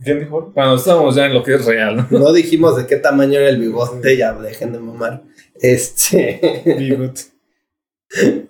¿Quién 0.03 0.19
dijo? 0.19 0.51
Bueno, 0.53 0.75
estamos 0.75 1.15
ya 1.15 1.25
en 1.25 1.33
lo 1.33 1.43
que 1.43 1.55
es 1.55 1.65
real, 1.65 1.95
¿no? 1.95 2.19
No 2.19 2.31
dijimos 2.33 2.77
de 2.77 2.85
qué 2.85 2.97
tamaño 2.97 3.39
era 3.39 3.49
el 3.49 3.57
bigote, 3.59 4.15
ya 4.15 4.33
dejen 4.33 4.71
de 4.73 4.79
mamar. 4.79 5.23
Este. 5.55 6.63
Bigot. 6.77 7.19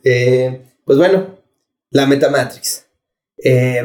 Eh, 0.04 0.62
pues 0.84 0.98
bueno, 0.98 1.38
la 1.92 2.06
Metamatrix. 2.06 2.86
Eh, 3.44 3.82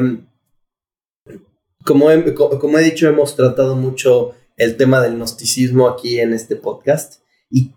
como, 1.85 2.11
he, 2.11 2.33
co- 2.33 2.59
como 2.59 2.77
he 2.79 2.83
dicho, 2.83 3.07
hemos 3.07 3.35
tratado 3.35 3.75
mucho 3.75 4.35
el 4.57 4.77
tema 4.77 5.01
del 5.01 5.15
gnosticismo 5.15 5.87
aquí 5.87 6.19
en 6.19 6.33
este 6.33 6.55
podcast. 6.55 7.21
Y 7.49 7.71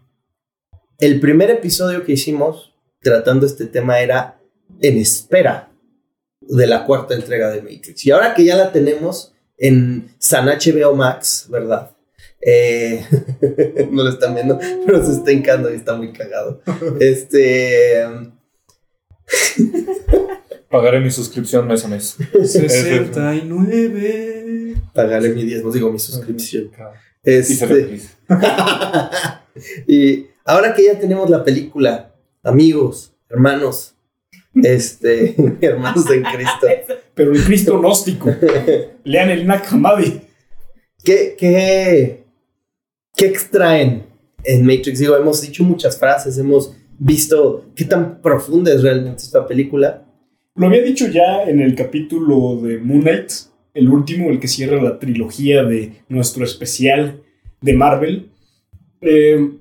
el 0.98 1.20
primer 1.20 1.50
episodio 1.50 2.04
que 2.04 2.12
hicimos 2.12 2.74
tratando 3.00 3.46
este 3.46 3.66
tema 3.66 4.00
era 4.00 4.40
en 4.80 4.98
espera 4.98 5.70
de 6.40 6.66
la 6.66 6.84
cuarta 6.84 7.14
entrega 7.14 7.50
de 7.50 7.62
Matrix. 7.62 8.04
Y 8.04 8.10
ahora 8.10 8.34
que 8.34 8.44
ya 8.44 8.56
la 8.56 8.72
tenemos 8.72 9.32
en 9.58 10.08
San 10.18 10.46
HBO 10.46 10.94
Max, 10.94 11.46
¿verdad? 11.48 11.90
Eh, 12.40 13.04
no 13.90 14.04
lo 14.04 14.10
están 14.10 14.34
viendo, 14.34 14.58
pero 14.84 15.02
se 15.04 15.12
está 15.12 15.32
hincando 15.32 15.72
y 15.72 15.76
está 15.76 15.96
muy 15.96 16.12
cagado. 16.12 16.60
Este. 17.00 18.04
Pagaré 20.70 21.00
mi 21.00 21.10
suscripción 21.10 21.66
mes 21.66 21.84
a 21.84 21.88
mes. 21.88 22.16
69. 22.32 24.76
Pagaré 24.92 25.30
mi 25.30 25.42
diezmo, 25.44 25.72
digo 25.72 25.90
mi 25.90 25.98
suscripción. 25.98 26.70
Y 27.24 27.42
se 27.42 27.54
Este, 27.54 27.66
feliz. 27.66 28.16
y 29.88 30.26
ahora 30.44 30.74
que 30.74 30.84
ya 30.84 30.98
tenemos 30.98 31.30
la 31.30 31.42
película, 31.42 32.14
amigos, 32.42 33.14
hermanos, 33.28 33.94
este, 34.54 35.34
hermanos 35.60 36.08
en 36.10 36.22
Cristo, 36.22 36.66
Pero 37.16 37.32
el 37.32 37.42
Cristo 37.42 37.80
gnóstico. 37.80 38.30
Lean 39.04 39.30
el 39.30 39.46
Nag 39.46 39.64
Hammadi. 39.68 40.20
¿qué, 41.02 41.34
qué, 41.38 42.24
qué 43.16 43.26
extraen 43.26 44.04
en 44.44 44.66
Matrix? 44.66 44.98
Digo, 44.98 45.16
hemos 45.16 45.40
dicho 45.40 45.64
muchas 45.64 45.98
frases, 45.98 46.36
hemos 46.36 46.76
visto 46.98 47.64
qué 47.74 47.86
tan 47.86 48.20
profunda 48.20 48.72
es 48.72 48.82
realmente 48.82 49.22
esta 49.22 49.46
película. 49.46 50.04
Lo 50.56 50.66
había 50.66 50.82
dicho 50.82 51.08
ya 51.08 51.44
en 51.44 51.60
el 51.60 51.74
capítulo 51.74 52.60
de 52.62 52.78
Moon 52.78 53.00
Knight, 53.02 53.30
el 53.72 53.88
último, 53.88 54.30
el 54.30 54.38
que 54.40 54.48
cierra 54.48 54.82
la 54.82 54.98
trilogía 54.98 55.62
de 55.62 56.02
nuestro 56.08 56.44
especial 56.44 57.22
de 57.62 57.72
Marvel, 57.72 58.30
eh, 59.00 59.52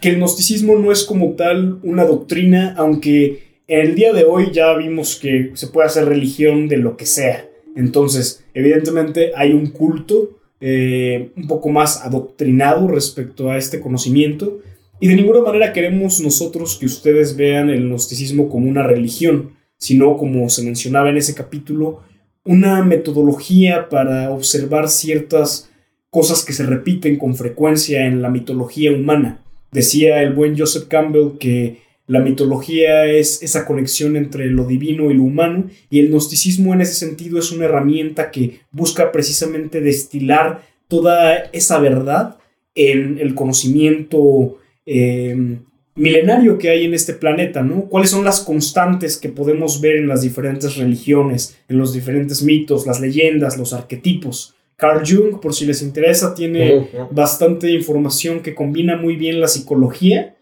que 0.00 0.08
el 0.08 0.16
gnosticismo 0.16 0.76
no 0.78 0.90
es 0.90 1.04
como 1.04 1.34
tal 1.34 1.78
una 1.84 2.04
doctrina, 2.04 2.74
aunque 2.76 3.51
el 3.68 3.94
día 3.94 4.12
de 4.12 4.24
hoy 4.24 4.50
ya 4.52 4.74
vimos 4.76 5.16
que 5.16 5.52
se 5.54 5.68
puede 5.68 5.86
hacer 5.86 6.06
religión 6.06 6.68
de 6.68 6.76
lo 6.76 6.96
que 6.96 7.06
sea. 7.06 7.48
Entonces, 7.76 8.44
evidentemente 8.54 9.32
hay 9.34 9.52
un 9.52 9.68
culto 9.68 10.38
eh, 10.60 11.30
un 11.36 11.46
poco 11.46 11.68
más 11.70 12.04
adoctrinado 12.04 12.88
respecto 12.88 13.50
a 13.50 13.56
este 13.56 13.80
conocimiento. 13.80 14.60
Y 15.00 15.08
de 15.08 15.16
ninguna 15.16 15.40
manera 15.40 15.72
queremos 15.72 16.20
nosotros 16.20 16.76
que 16.78 16.86
ustedes 16.86 17.36
vean 17.36 17.70
el 17.70 17.88
gnosticismo 17.88 18.48
como 18.48 18.68
una 18.68 18.82
religión 18.82 19.52
sino 19.82 20.16
como 20.16 20.48
se 20.48 20.62
mencionaba 20.62 21.10
en 21.10 21.16
ese 21.16 21.34
capítulo, 21.34 22.02
una 22.44 22.84
metodología 22.84 23.88
para 23.88 24.30
observar 24.30 24.88
ciertas 24.88 25.72
cosas 26.08 26.44
que 26.44 26.52
se 26.52 26.64
repiten 26.64 27.18
con 27.18 27.34
frecuencia 27.34 28.06
en 28.06 28.22
la 28.22 28.30
mitología 28.30 28.92
humana. 28.92 29.42
Decía 29.72 30.22
el 30.22 30.34
buen 30.34 30.56
Joseph 30.56 30.86
Campbell 30.86 31.36
que 31.40 31.82
la 32.12 32.20
mitología 32.20 33.06
es 33.06 33.42
esa 33.42 33.64
conexión 33.64 34.16
entre 34.16 34.48
lo 34.48 34.66
divino 34.66 35.10
y 35.10 35.14
lo 35.14 35.22
humano 35.22 35.70
y 35.88 35.98
el 35.98 36.10
gnosticismo 36.10 36.74
en 36.74 36.82
ese 36.82 36.92
sentido 36.92 37.38
es 37.38 37.50
una 37.52 37.64
herramienta 37.64 38.30
que 38.30 38.60
busca 38.70 39.10
precisamente 39.10 39.80
destilar 39.80 40.60
toda 40.88 41.48
esa 41.52 41.78
verdad 41.78 42.36
en 42.74 43.18
el 43.18 43.34
conocimiento 43.34 44.58
eh, 44.84 45.56
milenario 45.94 46.58
que 46.58 46.68
hay 46.68 46.84
en 46.84 46.92
este 46.92 47.14
planeta, 47.14 47.62
¿no? 47.62 47.86
¿Cuáles 47.86 48.10
son 48.10 48.26
las 48.26 48.40
constantes 48.40 49.16
que 49.16 49.30
podemos 49.30 49.80
ver 49.80 49.96
en 49.96 50.06
las 50.06 50.20
diferentes 50.20 50.76
religiones, 50.76 51.56
en 51.70 51.78
los 51.78 51.94
diferentes 51.94 52.42
mitos, 52.42 52.86
las 52.86 53.00
leyendas, 53.00 53.56
los 53.56 53.72
arquetipos? 53.72 54.54
Carl 54.76 55.02
Jung, 55.02 55.40
por 55.40 55.54
si 55.54 55.64
les 55.64 55.80
interesa, 55.80 56.34
tiene 56.34 56.88
bastante 57.10 57.70
información 57.70 58.40
que 58.40 58.54
combina 58.54 58.98
muy 58.98 59.16
bien 59.16 59.40
la 59.40 59.48
psicología 59.48 60.36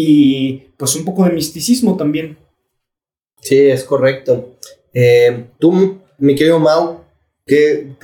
y 0.00 0.52
pues 0.76 0.94
un 0.94 1.04
poco 1.04 1.24
de 1.24 1.30
misticismo 1.32 1.96
también. 1.96 2.38
Sí, 3.40 3.58
es 3.58 3.82
correcto. 3.82 4.56
Eh, 4.94 5.46
tú, 5.58 5.98
mi 6.18 6.36
querido 6.36 6.60
Mau, 6.60 7.00
que, 7.44 7.94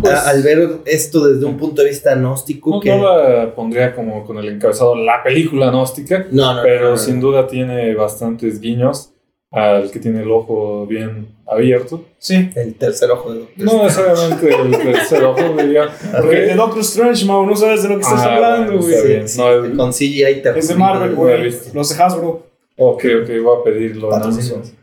Pues- 0.00 0.14
al 0.14 0.42
ver 0.42 0.78
esto 0.86 1.28
desde 1.28 1.44
un 1.44 1.58
punto 1.58 1.82
de 1.82 1.90
vista 1.90 2.14
gnóstico, 2.14 2.70
No, 2.70 2.80
que 2.80 2.96
no 2.96 3.02
la 3.18 3.54
pondría 3.54 3.94
como 3.94 4.24
con 4.24 4.38
el 4.38 4.48
encabezado 4.48 4.94
la 4.96 5.22
película 5.22 5.68
gnóstica, 5.70 6.26
no, 6.30 6.54
no, 6.54 6.62
pero 6.62 6.84
no, 6.84 6.90
no, 6.92 6.96
sin 6.96 7.20
duda 7.20 7.46
tiene 7.46 7.94
bastantes 7.94 8.58
guiños 8.58 9.11
al 9.52 9.90
que 9.90 9.98
tiene 10.00 10.22
el 10.22 10.30
ojo 10.30 10.86
bien 10.86 11.28
abierto. 11.46 12.04
Sí. 12.18 12.50
el 12.56 12.74
tercer 12.76 13.10
ojo 13.10 13.32
de 13.34 13.44
No 13.56 13.82
necesariamente 13.82 14.48
el 14.54 14.70
tercer 14.94 15.22
ojo, 15.24 15.42
diría. 15.62 15.88
Porque 16.20 16.36
de 16.40 16.54
Doctor 16.54 16.80
Strange, 16.80 17.24
Mau, 17.26 17.44
no 17.46 17.54
sabes 17.54 17.82
de 17.82 17.90
lo 17.90 17.96
que 17.96 18.02
estás 18.02 18.20
Ah, 18.24 18.34
hablando, 18.36 18.72
bueno, 18.78 18.80
güey. 18.82 18.94
está 18.94 19.08
bien. 19.08 19.28
Sí, 19.28 19.38
No, 19.38 19.64
sí, 19.64 19.76
con 19.76 19.90
CGI 19.92 20.42
te 20.42 20.58
Es 20.58 20.68
de 20.68 20.74
Marvel, 20.74 21.14
güey. 21.14 21.54
Los 21.74 21.96
de 21.96 22.02
Hasbro. 22.02 22.46
Ok, 22.78 23.04
ok, 23.22 23.28
voy 23.42 23.58
a 23.60 23.64
pedirlo 23.64 24.06
en 24.06 24.10
Patrocinio. 24.20 24.54
Amazon. 24.56 24.76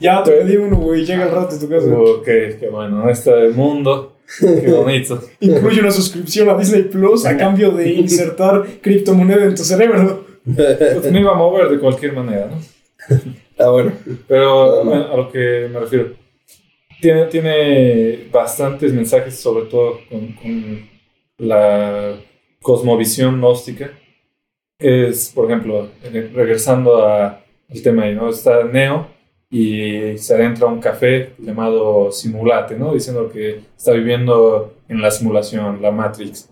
Ya 0.00 0.22
te 0.22 0.30
pedí 0.32 0.56
uno, 0.56 0.76
güey. 0.76 1.04
Llega 1.04 1.24
el 1.24 1.30
rato 1.32 1.56
a 1.56 1.58
tu 1.58 1.68
casa. 1.68 1.86
Ok, 1.88 2.24
qué 2.24 2.68
bueno, 2.70 3.10
este 3.10 3.48
mundo, 3.48 4.16
qué 4.40 4.70
bonito. 4.72 5.20
Incluye 5.40 5.80
una 5.80 5.90
suscripción 5.90 6.48
a 6.48 6.56
Disney 6.56 6.84
Plus 6.84 7.26
a 7.26 7.36
cambio 7.36 7.72
de 7.72 7.90
insertar 7.92 8.64
criptomoneda 8.80 9.44
en 9.44 9.54
tu 9.54 9.62
cerebro. 9.64 10.24
Pues 10.48 11.12
me 11.12 11.20
iba 11.20 11.32
a 11.32 11.34
mover 11.34 11.68
de 11.68 11.78
cualquier 11.78 12.14
manera, 12.14 12.46
¿no? 12.46 12.56
Ah, 13.58 13.70
bueno. 13.70 13.92
Pero 14.26 14.84
bueno, 14.84 15.12
a 15.12 15.16
lo 15.16 15.30
que 15.30 15.68
me 15.72 15.80
refiero, 15.80 16.12
tiene, 17.00 17.26
tiene 17.26 18.28
bastantes 18.32 18.92
mensajes, 18.92 19.38
sobre 19.38 19.66
todo 19.66 19.98
con, 20.08 20.32
con 20.34 20.88
la 21.38 22.16
cosmovisión 22.62 23.38
gnóstica. 23.38 23.90
Es, 24.78 25.32
por 25.34 25.46
ejemplo, 25.46 25.88
regresando 26.34 27.04
a- 27.04 27.40
al 27.70 27.82
tema 27.82 28.04
ahí, 28.04 28.14
¿no? 28.14 28.28
Está 28.30 28.62
Neo 28.64 29.08
y 29.50 30.16
se 30.18 30.34
adentra 30.34 30.68
a 30.68 30.70
un 30.72 30.80
café 30.80 31.32
llamado 31.38 32.12
Simulate, 32.12 32.76
¿no? 32.76 32.94
Diciendo 32.94 33.28
que 33.30 33.62
está 33.76 33.92
viviendo 33.92 34.74
en 34.88 35.00
la 35.02 35.10
simulación, 35.10 35.82
la 35.82 35.90
Matrix. 35.90 36.48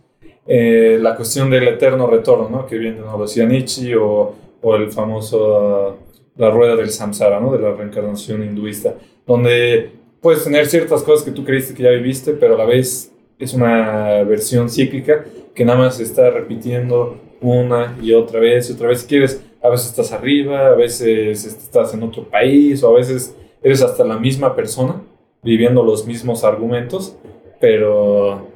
Eh, 0.46 0.98
la 1.00 1.14
cuestión 1.16 1.50
del 1.50 1.68
eterno 1.68 2.06
retorno, 2.08 2.48
¿no? 2.48 2.66
Que 2.66 2.78
viene, 2.78 2.98
¿no? 3.00 3.16
Lo 3.16 3.22
decía 3.24 3.44
Nietzsche 3.46 3.96
o, 3.96 4.34
o 4.62 4.76
el 4.76 4.90
famoso 4.90 5.98
la 6.38 6.50
rueda 6.50 6.76
del 6.76 6.90
samsara, 6.90 7.40
¿no? 7.40 7.52
De 7.52 7.58
la 7.58 7.72
reencarnación 7.74 8.42
hinduista, 8.42 8.94
donde 9.26 9.90
puedes 10.20 10.44
tener 10.44 10.66
ciertas 10.66 11.02
cosas 11.02 11.24
que 11.24 11.30
tú 11.30 11.44
creíste 11.44 11.74
que 11.74 11.82
ya 11.84 11.90
viviste, 11.90 12.32
pero 12.32 12.54
a 12.54 12.58
la 12.58 12.64
vez 12.64 13.12
es 13.38 13.54
una 13.54 14.22
versión 14.24 14.68
cíclica 14.70 15.24
que 15.54 15.64
nada 15.64 15.78
más 15.78 15.96
se 15.96 16.02
está 16.02 16.30
repitiendo 16.30 17.18
una 17.40 17.96
y 18.02 18.12
otra 18.14 18.40
vez 18.40 18.68
y 18.68 18.72
otra 18.74 18.88
vez. 18.88 19.04
Quieres, 19.04 19.42
a 19.62 19.68
veces 19.68 19.88
estás 19.88 20.12
arriba, 20.12 20.68
a 20.68 20.74
veces 20.74 21.44
estás 21.44 21.92
en 21.94 22.02
otro 22.02 22.24
país, 22.24 22.82
o 22.82 22.88
a 22.94 22.98
veces 22.98 23.34
eres 23.62 23.82
hasta 23.82 24.04
la 24.04 24.18
misma 24.18 24.54
persona 24.54 25.02
viviendo 25.42 25.82
los 25.82 26.06
mismos 26.06 26.44
argumentos, 26.44 27.16
pero 27.60 28.48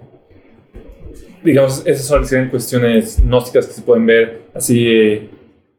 digamos, 1.43 1.87
esas 1.87 2.07
son- 2.29 2.49
cuestiones 2.49 3.21
gnósticas 3.23 3.67
que 3.67 3.73
se 3.75 3.83
pueden 3.83 4.07
ver 4.07 4.43
así 4.55 5.31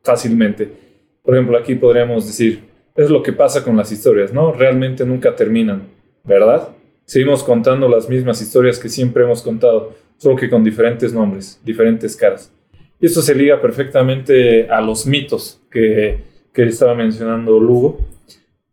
fácilmente. 0.04 0.81
Por 1.32 1.38
ejemplo, 1.38 1.58
aquí 1.58 1.76
podríamos 1.76 2.28
decir, 2.28 2.60
es 2.94 3.10
lo 3.10 3.24
que 3.24 3.32
pasa 3.32 3.64
con 3.64 3.78
las 3.78 3.90
historias, 3.90 4.34
¿no? 4.34 4.52
Realmente 4.52 5.06
nunca 5.06 5.34
terminan, 5.34 5.84
¿verdad? 6.26 6.68
Seguimos 7.06 7.42
contando 7.42 7.88
las 7.88 8.10
mismas 8.10 8.42
historias 8.42 8.78
que 8.78 8.90
siempre 8.90 9.24
hemos 9.24 9.42
contado, 9.42 9.96
solo 10.18 10.36
que 10.36 10.50
con 10.50 10.62
diferentes 10.62 11.14
nombres, 11.14 11.58
diferentes 11.64 12.18
caras. 12.18 12.52
Y 13.00 13.06
esto 13.06 13.22
se 13.22 13.34
liga 13.34 13.62
perfectamente 13.62 14.70
a 14.70 14.82
los 14.82 15.06
mitos 15.06 15.62
que, 15.72 16.20
que 16.52 16.64
estaba 16.64 16.96
mencionando 16.96 17.62
Lugo, 17.62 18.02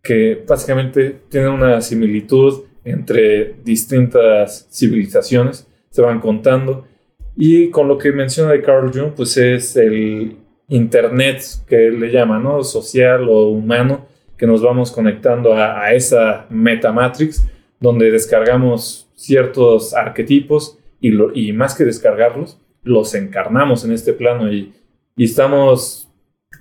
que 0.02 0.42
básicamente 0.44 1.16
tienen 1.28 1.50
una 1.50 1.80
similitud 1.80 2.64
entre 2.82 3.54
distintas 3.62 4.66
civilizaciones, 4.72 5.68
se 5.90 6.02
van 6.02 6.18
contando. 6.18 6.88
Y 7.36 7.70
con 7.70 7.86
lo 7.86 7.98
que 7.98 8.10
menciona 8.10 8.50
de 8.50 8.62
Carl 8.62 8.90
Jung, 8.92 9.12
pues 9.14 9.36
es 9.36 9.76
el 9.76 10.38
Internet 10.68 11.42
que 11.66 11.90
le 11.90 12.10
llama, 12.10 12.38
¿no? 12.38 12.62
Social 12.62 13.28
o 13.28 13.48
humano, 13.48 14.06
que 14.36 14.46
nos 14.46 14.62
vamos 14.62 14.92
conectando 14.92 15.54
a, 15.54 15.80
a 15.82 15.94
esa 15.94 16.46
metamatrix, 16.50 17.46
donde 17.80 18.10
descargamos 18.10 19.08
ciertos 19.14 19.94
arquetipos 19.94 20.78
y, 21.00 21.52
más 21.52 21.74
que 21.76 21.84
descargarlos, 21.84 22.58
los 22.82 23.14
encarnamos 23.14 23.84
en 23.84 23.92
este 23.92 24.12
plano 24.12 24.52
y, 24.52 24.72
estamos 25.16 26.08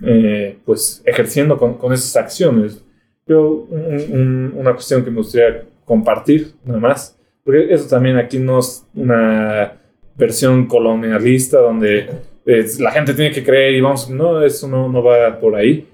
eh, 0.04 0.58
pues 0.66 1.02
ejerciendo 1.06 1.58
con, 1.58 1.94
esas 1.94 2.16
acciones. 2.18 2.84
Yo, 3.28 3.68
un- 3.70 4.12
un- 4.12 4.54
una 4.56 4.74
cuestión 4.74 5.04
que 5.04 5.12
me 5.12 5.18
gustaría 5.18 5.66
compartir, 5.86 6.54
nada 6.66 6.80
más, 6.80 7.18
porque 7.44 7.72
eso 7.74 7.88
también 7.88 8.18
aquí 8.18 8.40
no 8.40 8.60
es 8.60 8.86
una 8.96 9.74
versión 10.16 10.66
colonialista 10.66 11.60
donde 11.60 12.10
eh, 12.48 12.66
la 12.80 12.92
gente 12.92 13.14
tiene 13.14 13.32
que 13.32 13.44
creer 13.44 13.76
y 13.76 13.82
vamos, 13.82 14.10
no, 14.10 14.44
eso 14.44 14.68
no, 14.68 14.90
no 14.90 15.04
va 15.04 15.40
por 15.40 15.56
ahí, 15.56 15.86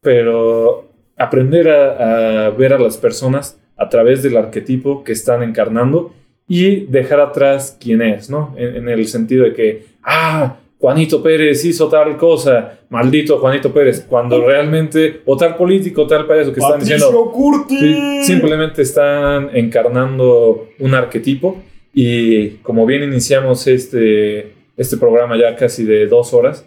pero 0.00 0.88
aprender 1.16 1.68
a, 1.68 2.46
a 2.46 2.50
ver 2.50 2.72
a 2.72 2.78
las 2.78 2.96
personas 2.96 3.58
a 3.76 3.88
través 3.88 4.22
del 4.22 4.36
arquetipo 4.36 5.02
que 5.02 5.12
están 5.12 5.42
encarnando 5.42 6.12
y 6.46 6.86
dejar 6.86 7.20
atrás 7.20 7.76
quién 7.80 8.02
es, 8.02 8.28
¿no? 8.28 8.54
En, 8.56 8.76
en 8.76 8.88
el 8.88 9.06
sentido 9.08 9.44
de 9.44 9.54
que, 9.54 9.86
ah, 10.04 10.58
Juanito 10.78 11.22
Pérez 11.22 11.64
hizo 11.64 11.88
tal 11.88 12.16
cosa, 12.16 12.80
maldito 12.90 13.38
Juanito 13.38 13.72
Pérez, 13.72 14.04
cuando 14.08 14.40
realmente, 14.46 15.22
o 15.24 15.36
tal 15.36 15.56
político, 15.56 16.06
tal 16.06 16.26
payaso 16.26 16.52
que 16.52 16.60
están 16.60 16.80
diciendo, 16.80 17.30
Curti. 17.32 18.24
Simplemente 18.24 18.82
están 18.82 19.50
encarnando 19.54 20.68
un 20.80 20.94
arquetipo 20.94 21.62
y 21.94 22.48
como 22.62 22.84
bien 22.84 23.04
iniciamos 23.04 23.66
este, 23.68 24.54
este 24.76 24.96
programa 24.96 25.36
ya 25.36 25.56
casi 25.56 25.84
de 25.84 26.06
dos 26.06 26.32
horas, 26.34 26.64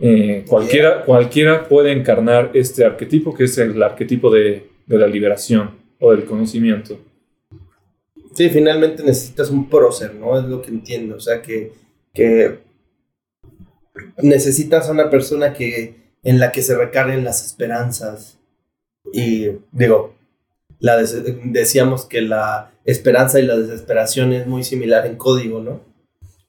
eh, 0.00 0.44
cualquiera, 0.46 1.04
cualquiera 1.04 1.68
puede 1.68 1.92
encarnar 1.92 2.50
este 2.54 2.84
arquetipo 2.84 3.34
que 3.34 3.44
es 3.44 3.56
el 3.58 3.82
arquetipo 3.82 4.30
de, 4.30 4.68
de 4.86 4.98
la 4.98 5.06
liberación 5.06 5.70
o 5.98 6.12
del 6.12 6.24
conocimiento. 6.24 6.98
Sí, 8.34 8.50
finalmente 8.50 9.02
necesitas 9.02 9.50
un 9.50 9.70
prócer, 9.70 10.14
¿no? 10.14 10.38
Es 10.38 10.44
lo 10.44 10.60
que 10.60 10.68
entiendo. 10.68 11.16
O 11.16 11.20
sea, 11.20 11.40
que, 11.40 11.72
que 12.12 12.58
necesitas 14.18 14.88
a 14.88 14.92
una 14.92 15.08
persona 15.08 15.54
que, 15.54 15.96
en 16.22 16.38
la 16.38 16.52
que 16.52 16.60
se 16.60 16.76
recarguen 16.76 17.24
las 17.24 17.46
esperanzas. 17.46 18.38
Y 19.10 19.52
digo, 19.72 20.14
la 20.80 21.02
decíamos 21.44 22.04
que 22.04 22.20
la 22.20 22.72
esperanza 22.84 23.40
y 23.40 23.46
la 23.46 23.56
desesperación 23.56 24.34
es 24.34 24.46
muy 24.46 24.64
similar 24.64 25.06
en 25.06 25.16
código, 25.16 25.62
¿no? 25.62 25.80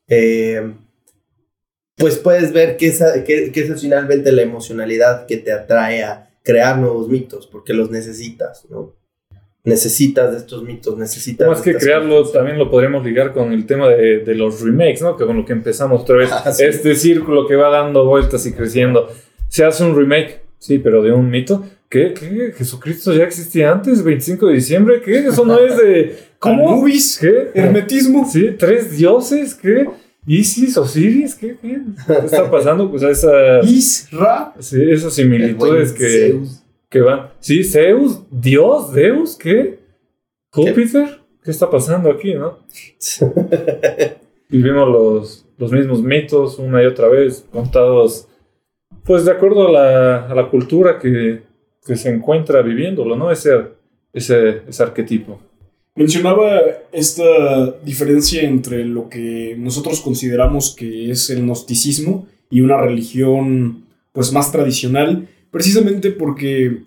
Eh, 0.08 0.74
pues 1.96 2.18
puedes 2.18 2.54
ver 2.54 2.78
que 2.78 2.88
esa, 2.88 3.24
que, 3.24 3.52
que 3.52 3.62
esa 3.62 3.74
es 3.74 3.82
finalmente 3.82 4.32
la 4.32 4.44
emocionalidad 4.44 5.26
que 5.26 5.38
te 5.38 5.52
atrae 5.52 6.04
a 6.04 6.30
crear 6.44 6.78
nuevos 6.78 7.10
mitos, 7.10 7.48
porque 7.48 7.74
los 7.74 7.90
necesitas, 7.90 8.66
¿no? 8.70 8.94
Necesitas 9.64 10.32
de 10.32 10.38
estos 10.38 10.64
mitos, 10.64 10.98
necesitas... 10.98 11.46
Más 11.48 11.62
que 11.62 11.76
crearlo, 11.76 12.20
cosas. 12.20 12.34
también 12.34 12.58
lo 12.58 12.72
podríamos 12.72 13.04
ligar 13.04 13.34
con 13.34 13.52
el 13.52 13.66
tema 13.66 13.90
de, 13.90 14.20
de 14.20 14.36
los 14.36 14.62
remakes, 14.62 15.02
¿no? 15.02 15.18
Que 15.18 15.26
con 15.26 15.36
lo 15.36 15.44
que 15.44 15.52
empezamos 15.54 16.04
otra 16.04 16.16
vez, 16.18 16.30
Ah, 16.46 16.52
sí. 16.54 16.64
este 16.64 16.96
círculo 16.96 17.46
que 17.48 17.56
va 17.58 17.70
dando 17.70 18.06
vueltas 18.06 18.46
y 18.46 18.54
creciendo. 18.54 19.10
Se 19.50 19.66
hace 19.66 19.84
un 19.84 19.98
remake, 19.98 20.42
sí, 20.58 20.80
pero 20.80 21.02
de 21.02 21.12
un 21.12 21.30
mito. 21.30 21.66
¿Qué? 21.90 22.14
¿Qué? 22.14 22.54
¿Jesucristo 22.56 23.14
ya 23.14 23.24
existía 23.24 23.72
antes? 23.72 24.04
¿25 24.04 24.48
de 24.48 24.54
diciembre? 24.54 25.02
¿Qué? 25.02 25.20
Eso 25.28 25.46
no 25.46 25.60
es 25.60 25.78
de... 25.78 26.18
¿Cómo? 26.40 26.74
Anubis. 26.74 27.18
¿Qué? 27.20 27.52
Hermetismo. 27.54 28.30
Sí, 28.30 28.52
tres 28.58 28.98
dioses, 28.98 29.56
¿qué? 29.56 29.88
¿Isis, 30.26 30.78
Osiris? 30.78 31.36
¿Qué? 31.36 31.58
¿Qué? 31.62 31.80
¿Qué 32.06 32.26
está 32.26 32.52
pasando? 32.52 32.92
Pues 32.92 33.02
esas, 33.04 33.66
Isra. 33.66 34.54
sí, 34.60 34.92
esas 34.92 35.14
similitudes 35.14 35.94
que, 35.94 36.32
Zeus. 36.32 36.64
que 36.90 37.00
van. 37.00 37.30
Sí, 37.40 37.64
Zeus, 37.64 38.20
Dios, 38.30 38.94
Deus, 38.94 39.38
¿qué? 39.38 39.80
Júpiter, 40.52 41.22
¿qué 41.42 41.52
está 41.52 41.70
pasando 41.70 42.12
aquí, 42.12 42.34
no? 42.34 42.60
Vivimos 44.50 44.90
los, 44.90 45.46
los 45.58 45.72
mismos 45.72 46.02
mitos 46.02 46.60
una 46.60 46.84
y 46.84 46.86
otra 46.86 47.08
vez, 47.08 47.46
contados, 47.50 48.28
pues 49.06 49.24
de 49.24 49.32
acuerdo 49.32 49.70
a 49.70 49.72
la, 49.72 50.28
a 50.28 50.36
la 50.36 50.50
cultura 50.50 51.00
que, 51.00 51.47
que 51.88 51.96
se 51.96 52.10
encuentra 52.10 52.62
viviéndolo, 52.62 53.16
¿no? 53.16 53.32
Ese, 53.32 53.52
ese, 54.14 54.84
arquetipo. 54.84 55.40
Mencionaba 55.96 56.60
esta 56.92 57.72
diferencia 57.84 58.44
entre 58.44 58.86
lo 58.86 59.10
que 59.10 59.56
nosotros 59.58 60.02
consideramos 60.02 60.76
que 60.76 61.10
es 61.10 61.30
el 61.30 61.42
gnosticismo 61.42 62.28
y 62.50 62.62
una 62.62 62.78
religión 62.78 63.86
pues 64.12 64.32
más 64.32 64.52
tradicional, 64.52 65.28
precisamente 65.50 66.12
porque 66.12 66.84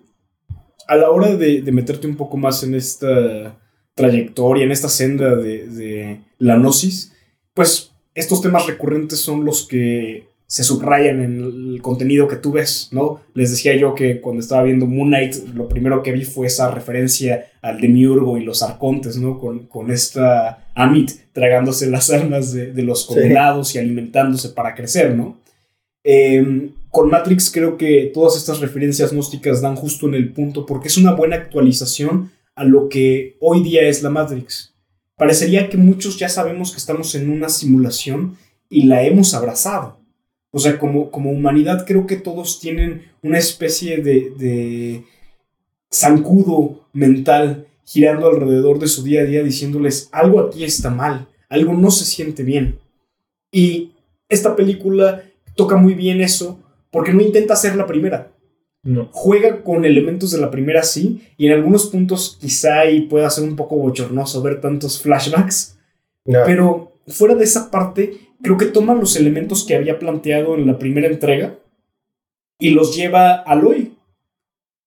a 0.87 0.97
la 0.97 1.11
hora 1.11 1.35
de, 1.35 1.63
meterte 1.73 2.07
un 2.07 2.17
poco 2.17 2.37
más 2.37 2.63
en 2.63 2.75
esta 2.75 3.59
trayectoria, 3.95 4.65
en 4.65 4.73
esta 4.73 4.89
senda 4.89 5.35
de 5.35 6.21
la 6.39 6.57
gnosis, 6.57 7.13
pues 7.55 7.93
estos 8.15 8.41
temas 8.41 8.67
recurrentes 8.67 9.21
son 9.21 9.45
los 9.45 9.67
que 9.67 10.30
se 10.51 10.65
subrayan 10.65 11.23
en 11.23 11.75
el 11.75 11.81
contenido 11.81 12.27
que 12.27 12.35
tú 12.35 12.51
ves, 12.51 12.89
¿no? 12.91 13.21
Les 13.35 13.53
decía 13.53 13.77
yo 13.77 13.95
que 13.95 14.21
cuando 14.21 14.41
estaba 14.41 14.65
viendo 14.65 14.85
Moon 14.85 15.07
Knight, 15.07 15.37
lo 15.55 15.69
primero 15.69 16.03
que 16.03 16.11
vi 16.11 16.25
fue 16.25 16.49
esa 16.49 16.73
referencia 16.73 17.47
al 17.63 17.81
Demiurgo 17.81 18.37
y 18.37 18.43
los 18.43 18.61
arcontes, 18.65 19.17
¿no? 19.17 19.39
Con, 19.39 19.69
con 19.69 19.93
esta 19.93 20.67
Amit 20.75 21.13
tragándose 21.33 21.87
las 21.89 22.11
almas 22.11 22.53
de, 22.53 22.73
de 22.73 22.83
los 22.83 23.05
condenados 23.05 23.77
y 23.77 23.79
alimentándose 23.79 24.49
para 24.49 24.75
crecer, 24.75 25.15
¿no? 25.15 25.39
Em, 26.03 26.73
con 26.91 27.09
Matrix 27.09 27.49
creo 27.53 27.77
que 27.77 28.11
todas 28.13 28.37
estas 28.37 28.59
referencias 28.59 29.13
gnósticas 29.13 29.61
dan 29.61 29.77
justo 29.77 30.09
en 30.09 30.15
el 30.15 30.33
punto 30.33 30.67
porque 30.67 30.89
es 30.89 30.97
una 30.97 31.13
buena 31.13 31.37
actualización 31.37 32.33
a 32.57 32.65
lo 32.65 32.89
que 32.89 33.37
hoy 33.41 33.63
día 33.63 33.83
es 33.83 34.03
la 34.03 34.11
Matrix. 34.11 34.75
Parecería 35.15 35.69
que 35.69 35.77
muchos 35.77 36.19
ya 36.19 36.29
sabemos 36.29 36.73
que 36.73 36.79
estamos 36.79 37.15
en 37.15 37.31
una 37.31 37.49
simulación 37.49 38.37
y 38.69 38.87
la 38.87 39.05
hemos 39.05 39.33
abrazado 39.33 40.00
o 40.53 40.59
sea, 40.59 40.79
como, 40.79 41.11
como 41.11 41.31
humanidad 41.31 41.87
creo 41.87 42.07
que 42.07 42.17
todos 42.17 42.59
tienen 42.61 43.03
una 43.23 43.39
especie 43.39 43.99
de, 43.99 44.33
de 44.37 45.05
zancudo 45.93 46.89
mental 46.93 47.67
girando 47.85 48.29
alrededor 48.29 48.79
de 48.79 48.89
su 48.89 49.03
día 49.03 49.23
a 49.23 49.25
día 49.25 49.43
diciéndoles 49.43 50.09
algo 50.13 50.41
aquí 50.41 50.65
está 50.65 50.91
mal, 50.91 51.29
algo 51.49 51.75
no 51.75 51.91
se 51.91 52.05
siente 52.05 52.43
bien. 52.45 52.79
Y 53.53 53.93
esta 54.29 54.55
película 54.55 55.25
toca 55.57 55.77
muy 55.77 55.95
bien 55.95 56.21
eso 56.21 56.59
porque 56.91 57.13
no 57.13 57.21
intenta 57.21 57.57
ser 57.57 57.77
la 57.77 57.87
primera. 57.87 58.31
No. 58.83 59.09
Juega 59.13 59.63
con 59.63 59.85
elementos 59.85 60.31
de 60.31 60.39
la 60.39 60.51
primera 60.51 60.83
sí, 60.83 61.23
y 61.37 61.47
en 61.49 61.53
algunos 61.53 61.89
puntos 61.89 62.39
quizá 62.41 62.79
ahí 62.81 63.03
pueda 63.03 63.29
ser 63.29 63.45
un 63.45 63.57
poco 63.57 63.77
bochornoso 63.77 64.41
ver 64.43 64.61
tantos 64.61 65.03
flashbacks, 65.03 65.77
No. 66.25 66.39
pero 66.47 66.93
fuera 67.09 67.35
de 67.35 67.45
esa 67.45 67.71
parte, 67.71 68.19
creo 68.43 68.57
que 68.57 68.67
toma 68.67 68.95
los 68.95 69.17
elementos 69.17 69.65
que 69.65 69.75
había 69.75 69.99
planteado 69.99 70.55
en 70.55 70.67
la 70.67 70.79
primera 70.79 71.09
entrega 71.09 71.59
y 72.59 72.71
los 72.71 72.97
lleva 72.97 73.35
al 73.35 73.65
hoy. 73.65 73.97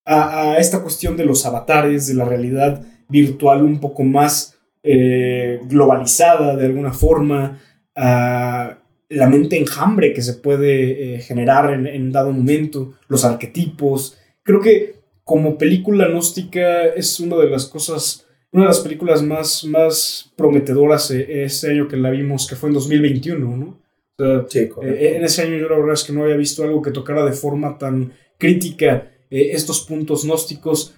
A, 0.05 0.51
a 0.51 0.57
esta 0.57 0.81
cuestión 0.81 1.15
de 1.15 1.25
los 1.25 1.45
avatares, 1.45 2.07
de 2.07 2.15
la 2.15 2.25
realidad 2.25 2.85
virtual 3.07 3.63
un 3.63 3.79
poco 3.79 4.03
más 4.03 4.59
eh, 4.83 5.61
globalizada 5.63 6.57
de 6.57 6.65
alguna 6.65 6.91
forma, 6.91 7.59
a 7.95 8.79
la 9.07 9.29
mente 9.29 9.57
enjambre 9.57 10.13
que 10.13 10.21
se 10.21 10.33
puede 10.33 11.15
eh, 11.15 11.19
generar 11.21 11.73
en, 11.73 11.87
en 11.87 12.11
dado 12.11 12.31
momento, 12.31 12.93
los 13.07 13.23
arquetipos. 13.23 14.17
Creo 14.41 14.59
que 14.59 14.95
como 15.23 15.57
película 15.57 16.07
gnóstica 16.07 16.85
es 16.87 17.19
una 17.19 17.37
de 17.37 17.49
las 17.49 17.65
cosas 17.65 18.25
una 18.53 18.63
de 18.63 18.67
las 18.67 18.79
películas 18.79 19.23
más, 19.23 19.65
más 19.65 20.31
prometedoras 20.35 21.09
eh, 21.11 21.43
ese 21.43 21.71
año 21.71 21.87
que 21.87 21.97
la 21.97 22.11
vimos, 22.11 22.47
que 22.47 22.55
fue 22.55 22.69
en 22.69 22.75
2021, 22.75 23.57
¿no? 23.57 23.79
O 24.15 24.17
sea, 24.17 24.45
Sí, 24.47 24.59
eh, 24.83 25.13
en 25.15 25.25
ese 25.25 25.41
año 25.41 25.57
yo 25.57 25.67
la 25.67 25.77
verdad 25.77 25.95
es 25.95 26.03
que 26.03 26.13
no 26.13 26.23
había 26.23 26.37
visto 26.37 26.63
algo 26.63 26.81
que 26.81 26.91
tocara 26.91 27.25
de 27.25 27.33
forma 27.33 27.79
tan 27.79 28.13
crítica 28.37 29.11
eh, 29.31 29.49
estos 29.53 29.81
puntos 29.81 30.23
gnósticos. 30.23 30.93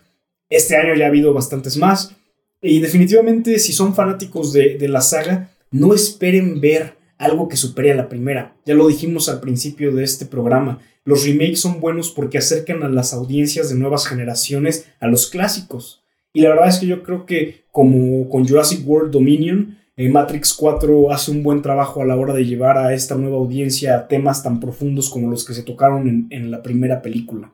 Este 0.49 0.75
año 0.75 0.95
ya 0.95 1.05
ha 1.05 1.07
habido 1.07 1.33
bastantes 1.33 1.77
más. 1.77 2.13
Y 2.61 2.81
definitivamente, 2.81 3.57
si 3.59 3.71
son 3.71 3.95
fanáticos 3.95 4.51
de, 4.51 4.77
de 4.77 4.87
la 4.89 4.99
saga, 4.99 5.51
no 5.71 5.93
esperen 5.93 6.59
ver 6.59 6.95
algo 7.17 7.47
que 7.47 7.55
supere 7.55 7.93
a 7.93 7.95
la 7.95 8.09
primera. 8.09 8.57
Ya 8.65 8.73
lo 8.73 8.87
dijimos 8.87 9.29
al 9.29 9.39
principio 9.39 9.95
de 9.95 10.03
este 10.03 10.25
programa. 10.25 10.79
Los 11.05 11.25
remakes 11.25 11.61
son 11.61 11.79
buenos 11.79 12.11
porque 12.11 12.37
acercan 12.37 12.83
a 12.83 12.89
las 12.89 13.13
audiencias 13.13 13.69
de 13.69 13.75
nuevas 13.75 14.07
generaciones 14.07 14.87
a 14.99 15.07
los 15.07 15.27
clásicos. 15.27 16.04
Y 16.35 16.41
la 16.41 16.49
verdad 16.49 16.67
es 16.67 16.79
que 16.79 16.85
yo 16.85 17.01
creo 17.01 17.25
que 17.25 17.63
como 17.71 18.27
con 18.29 18.45
Jurassic 18.45 18.85
World 18.85 19.09
Dominion, 19.09 19.77
eh, 19.95 20.09
Matrix 20.09 20.53
4 20.53 21.09
hace 21.09 21.31
un 21.31 21.43
buen 21.43 21.61
trabajo 21.61 22.01
a 22.01 22.05
la 22.05 22.17
hora 22.17 22.33
de 22.33 22.45
llevar 22.45 22.77
a 22.77 22.93
esta 22.93 23.15
nueva 23.15 23.37
audiencia 23.37 23.95
a 23.95 24.07
temas 24.09 24.43
tan 24.43 24.59
profundos 24.59 25.09
como 25.09 25.31
los 25.31 25.45
que 25.45 25.53
se 25.53 25.63
tocaron 25.63 26.27
en, 26.29 26.51
la 26.51 26.61
primera 26.61 27.01
película. 27.01 27.53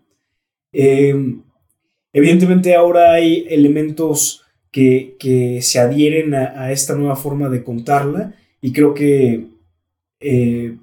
Eh, 0.73 1.13
evidentemente 2.11 2.73
ahora 2.73 3.13
hay 3.13 3.45
elementos 3.51 4.41
que, 4.71 5.15
que 5.19 5.61
se 5.61 5.77
adhieren 5.77 6.33
a, 6.33 6.71
esta 6.71 6.95
nueva 6.95 7.15
forma 7.15 7.49
de 7.49 7.63
contarla 7.63 8.33
y 8.61 8.73
creo 8.73 8.95
que 8.95 9.45
eh, 10.21 10.75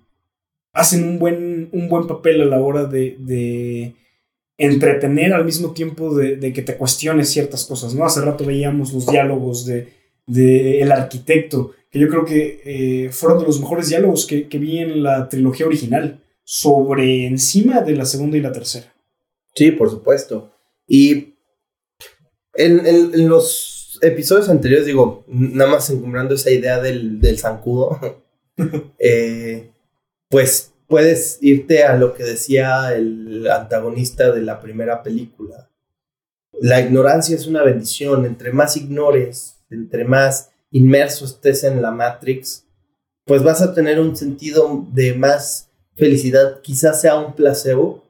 hacen 0.72 1.02
un 1.02 1.18
buen, 1.18 1.68
un 1.72 1.88
buen 1.88 2.06
papel 2.06 2.42
a 2.42 2.44
la 2.44 2.60
hora 2.60 2.84
de 2.84 3.96
entretener 4.58 5.32
al 5.32 5.44
mismo 5.44 5.72
tiempo 5.72 6.14
de, 6.14 6.52
que 6.52 6.62
te 6.62 6.76
cuestiones 6.76 7.30
ciertas 7.30 7.64
cosas, 7.64 7.94
¿no? 7.94 8.04
Hace 8.04 8.20
rato 8.20 8.44
veíamos 8.44 8.92
los 8.92 9.06
diálogos 9.06 9.64
de, 9.64 9.92
El 10.80 10.90
Arquitecto, 10.90 11.72
que 11.90 12.00
yo 12.00 12.08
creo 12.08 12.24
que 12.24 12.60
eh, 12.64 13.10
fueron 13.10 13.38
de 13.38 13.46
los 13.46 13.60
mejores 13.60 13.88
diálogos 13.88 14.26
que, 14.26 14.46
vi 14.58 14.78
en 14.78 15.02
la 15.02 15.28
trilogía 15.28 15.66
original, 15.66 16.20
sobre 16.42 17.26
encima 17.26 17.80
de 17.82 17.94
la 17.94 18.04
segunda 18.04 18.36
y 18.36 18.40
la 18.40 18.52
tercera. 18.52 18.92
Sí, 19.54 19.70
por 19.70 19.90
supuesto. 19.90 20.50
Y 20.86 21.34
en, 22.54 23.28
los 23.28 23.98
episodios 24.02 24.48
anteriores, 24.48 24.86
digo, 24.86 25.24
nada 25.28 25.70
más 25.70 25.88
encumbrando 25.88 26.34
esa 26.34 26.50
idea 26.50 26.80
del, 26.80 27.20
del 27.20 27.38
zancudo, 27.38 27.98
eh, 28.98 29.70
pues 30.28 30.72
puedes 30.88 31.38
irte 31.42 31.84
a 31.84 31.96
lo 31.96 32.14
que 32.14 32.24
decía 32.24 32.94
el 32.96 33.48
antagonista 33.48 34.32
de 34.32 34.42
la 34.42 34.60
primera 34.60 35.02
película. 35.02 35.70
La 36.60 36.80
ignorancia 36.80 37.36
es 37.36 37.46
una 37.46 37.62
bendición. 37.62 38.24
Entre 38.24 38.52
más 38.52 38.76
ignores, 38.76 39.58
entre 39.70 40.04
más 40.04 40.50
inmerso 40.72 41.24
estés 41.24 41.62
en 41.62 41.80
la 41.80 41.92
Matrix, 41.92 42.64
pues 43.24 43.44
vas 43.44 43.62
a 43.62 43.74
tener 43.74 44.00
un 44.00 44.16
sentido 44.16 44.86
de 44.92 45.14
más 45.14 45.70
felicidad. 45.94 46.60
Quizás 46.62 47.00
sea 47.00 47.18
un 47.18 47.34
placebo, 47.34 48.02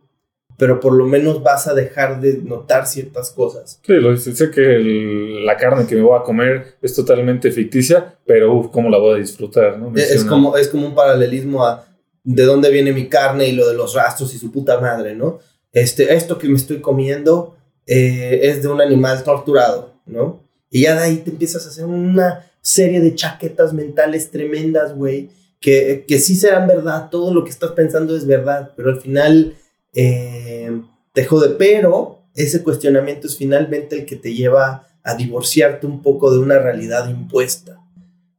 pero 0.56 0.78
por 0.78 0.94
lo 0.94 1.04
menos 1.04 1.42
vas 1.42 1.66
a 1.66 1.74
dejar 1.74 2.20
de 2.20 2.38
notar 2.38 2.86
ciertas 2.86 3.30
cosas. 3.30 3.80
Sí, 3.84 3.94
lo 3.94 4.12
dice, 4.12 4.34
sé 4.34 4.50
que 4.50 4.76
el, 4.76 5.44
la 5.44 5.56
carne 5.56 5.86
que 5.86 5.96
me 5.96 6.02
voy 6.02 6.18
a 6.18 6.22
comer 6.22 6.76
es 6.80 6.94
totalmente 6.94 7.50
ficticia, 7.50 8.16
pero 8.24 8.54
uf, 8.54 8.70
cómo 8.70 8.88
la 8.88 8.98
voy 8.98 9.16
a 9.16 9.18
disfrutar, 9.18 9.78
¿no? 9.78 9.92
Es 9.96 10.24
como, 10.24 10.56
es 10.56 10.68
como 10.68 10.86
un 10.86 10.94
paralelismo 10.94 11.66
a 11.66 11.84
de 12.24 12.44
dónde 12.44 12.70
viene 12.70 12.92
mi 12.92 13.08
carne 13.08 13.48
y 13.48 13.52
lo 13.52 13.66
de 13.66 13.74
los 13.74 13.94
rastros 13.94 14.34
y 14.34 14.38
su 14.38 14.50
puta 14.52 14.80
madre, 14.80 15.14
¿no? 15.14 15.38
Este, 15.72 16.14
esto 16.14 16.38
que 16.38 16.48
me 16.48 16.56
estoy 16.56 16.80
comiendo 16.80 17.56
eh, 17.86 18.40
es 18.42 18.62
de 18.62 18.68
un 18.68 18.80
animal 18.80 19.22
torturado, 19.22 19.94
¿no? 20.06 20.42
Y 20.70 20.82
ya 20.82 20.94
de 20.94 21.04
ahí 21.04 21.16
te 21.18 21.30
empiezas 21.30 21.64
a 21.64 21.68
hacer 21.68 21.86
una 21.86 22.50
serie 22.60 23.00
de 23.00 23.14
chaquetas 23.14 23.72
mentales 23.72 24.30
tremendas, 24.30 24.94
güey, 24.94 25.30
que, 25.60 26.04
que 26.06 26.18
sí 26.18 26.36
serán 26.36 26.68
verdad, 26.68 27.08
todo 27.10 27.32
lo 27.32 27.44
que 27.44 27.50
estás 27.50 27.72
pensando 27.72 28.16
es 28.16 28.26
verdad, 28.26 28.72
pero 28.76 28.90
al 28.90 29.00
final 29.00 29.54
eh, 29.94 30.82
te 31.12 31.24
jode, 31.24 31.50
pero 31.50 32.22
ese 32.34 32.62
cuestionamiento 32.62 33.26
es 33.26 33.36
finalmente 33.36 33.96
el 33.96 34.06
que 34.06 34.16
te 34.16 34.34
lleva 34.34 34.86
a 35.02 35.14
divorciarte 35.14 35.86
un 35.86 36.02
poco 36.02 36.30
de 36.30 36.38
una 36.38 36.58
realidad 36.58 37.08
impuesta, 37.08 37.80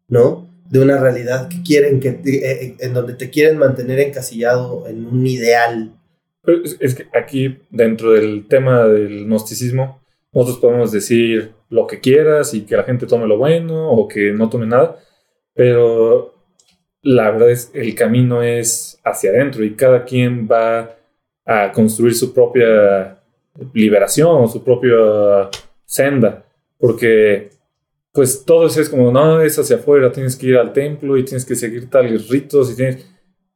¿no? 0.08 0.49
De 0.70 0.80
una 0.80 1.00
realidad 1.00 1.50
que 1.50 1.64
quieren 1.64 2.00
que 2.00 2.12
te, 2.12 2.52
eh, 2.52 2.76
en 2.80 2.94
donde 2.94 3.14
te 3.14 3.30
quieren 3.30 3.58
mantener 3.58 4.00
encasillado 4.00 4.88
en 4.88 5.06
un 5.06 5.26
ideal. 5.26 5.94
Pero 6.44 6.64
es, 6.64 6.78
es, 6.80 6.96
que 6.96 7.08
aquí 7.18 7.60
dentro 7.70 8.12
del 8.12 8.48
tema 8.48 8.86
del 8.86 9.26
gnosticismo 9.26 10.00
nosotros 10.32 10.60
podemos 10.60 10.92
decir 10.92 11.54
lo 11.70 11.88
que 11.88 12.00
quieras 12.00 12.54
y 12.54 12.62
que 12.62 12.78
la 12.78 12.84
gente 12.84 13.08
tome 13.08 13.28
lo 13.28 13.38
bueno 13.38 13.90
o 13.90 14.08
que 14.08 14.32
no 14.32 14.48
tome 14.48 14.68
nada, 14.68 15.00
pero 15.56 16.36
la 17.02 17.32
verdad 17.32 17.50
es 17.50 17.72
el 17.74 17.96
camino 17.96 18.44
es 18.44 19.00
hacia 19.04 19.32
adentro 19.32 19.64
y 19.64 19.76
cada 19.76 20.04
quien 20.04 20.48
va 20.50 20.96
a 21.46 21.72
construir 21.72 22.14
su 22.14 22.34
propia 22.34 23.18
liberación 23.74 24.48
su 24.50 24.64
propia 24.64 25.50
senda, 25.86 26.46
porque 26.78 27.50
pues 28.20 28.44
todo 28.44 28.68
eso 28.68 28.82
es 28.82 28.90
como, 28.90 29.14
no, 29.14 29.40
es 29.40 29.58
hacia 29.58 29.78
afuera, 29.78 30.12
tienes 30.12 30.36
que 30.36 30.48
ir 30.48 30.58
al 30.58 30.74
templo 30.74 31.16
y 31.18 31.24
tienes 31.24 31.46
que 31.46 31.56
seguir 31.56 31.90
tales 31.90 32.28
ritos 32.28 32.70
y 32.70 32.76
tienes... 32.76 33.08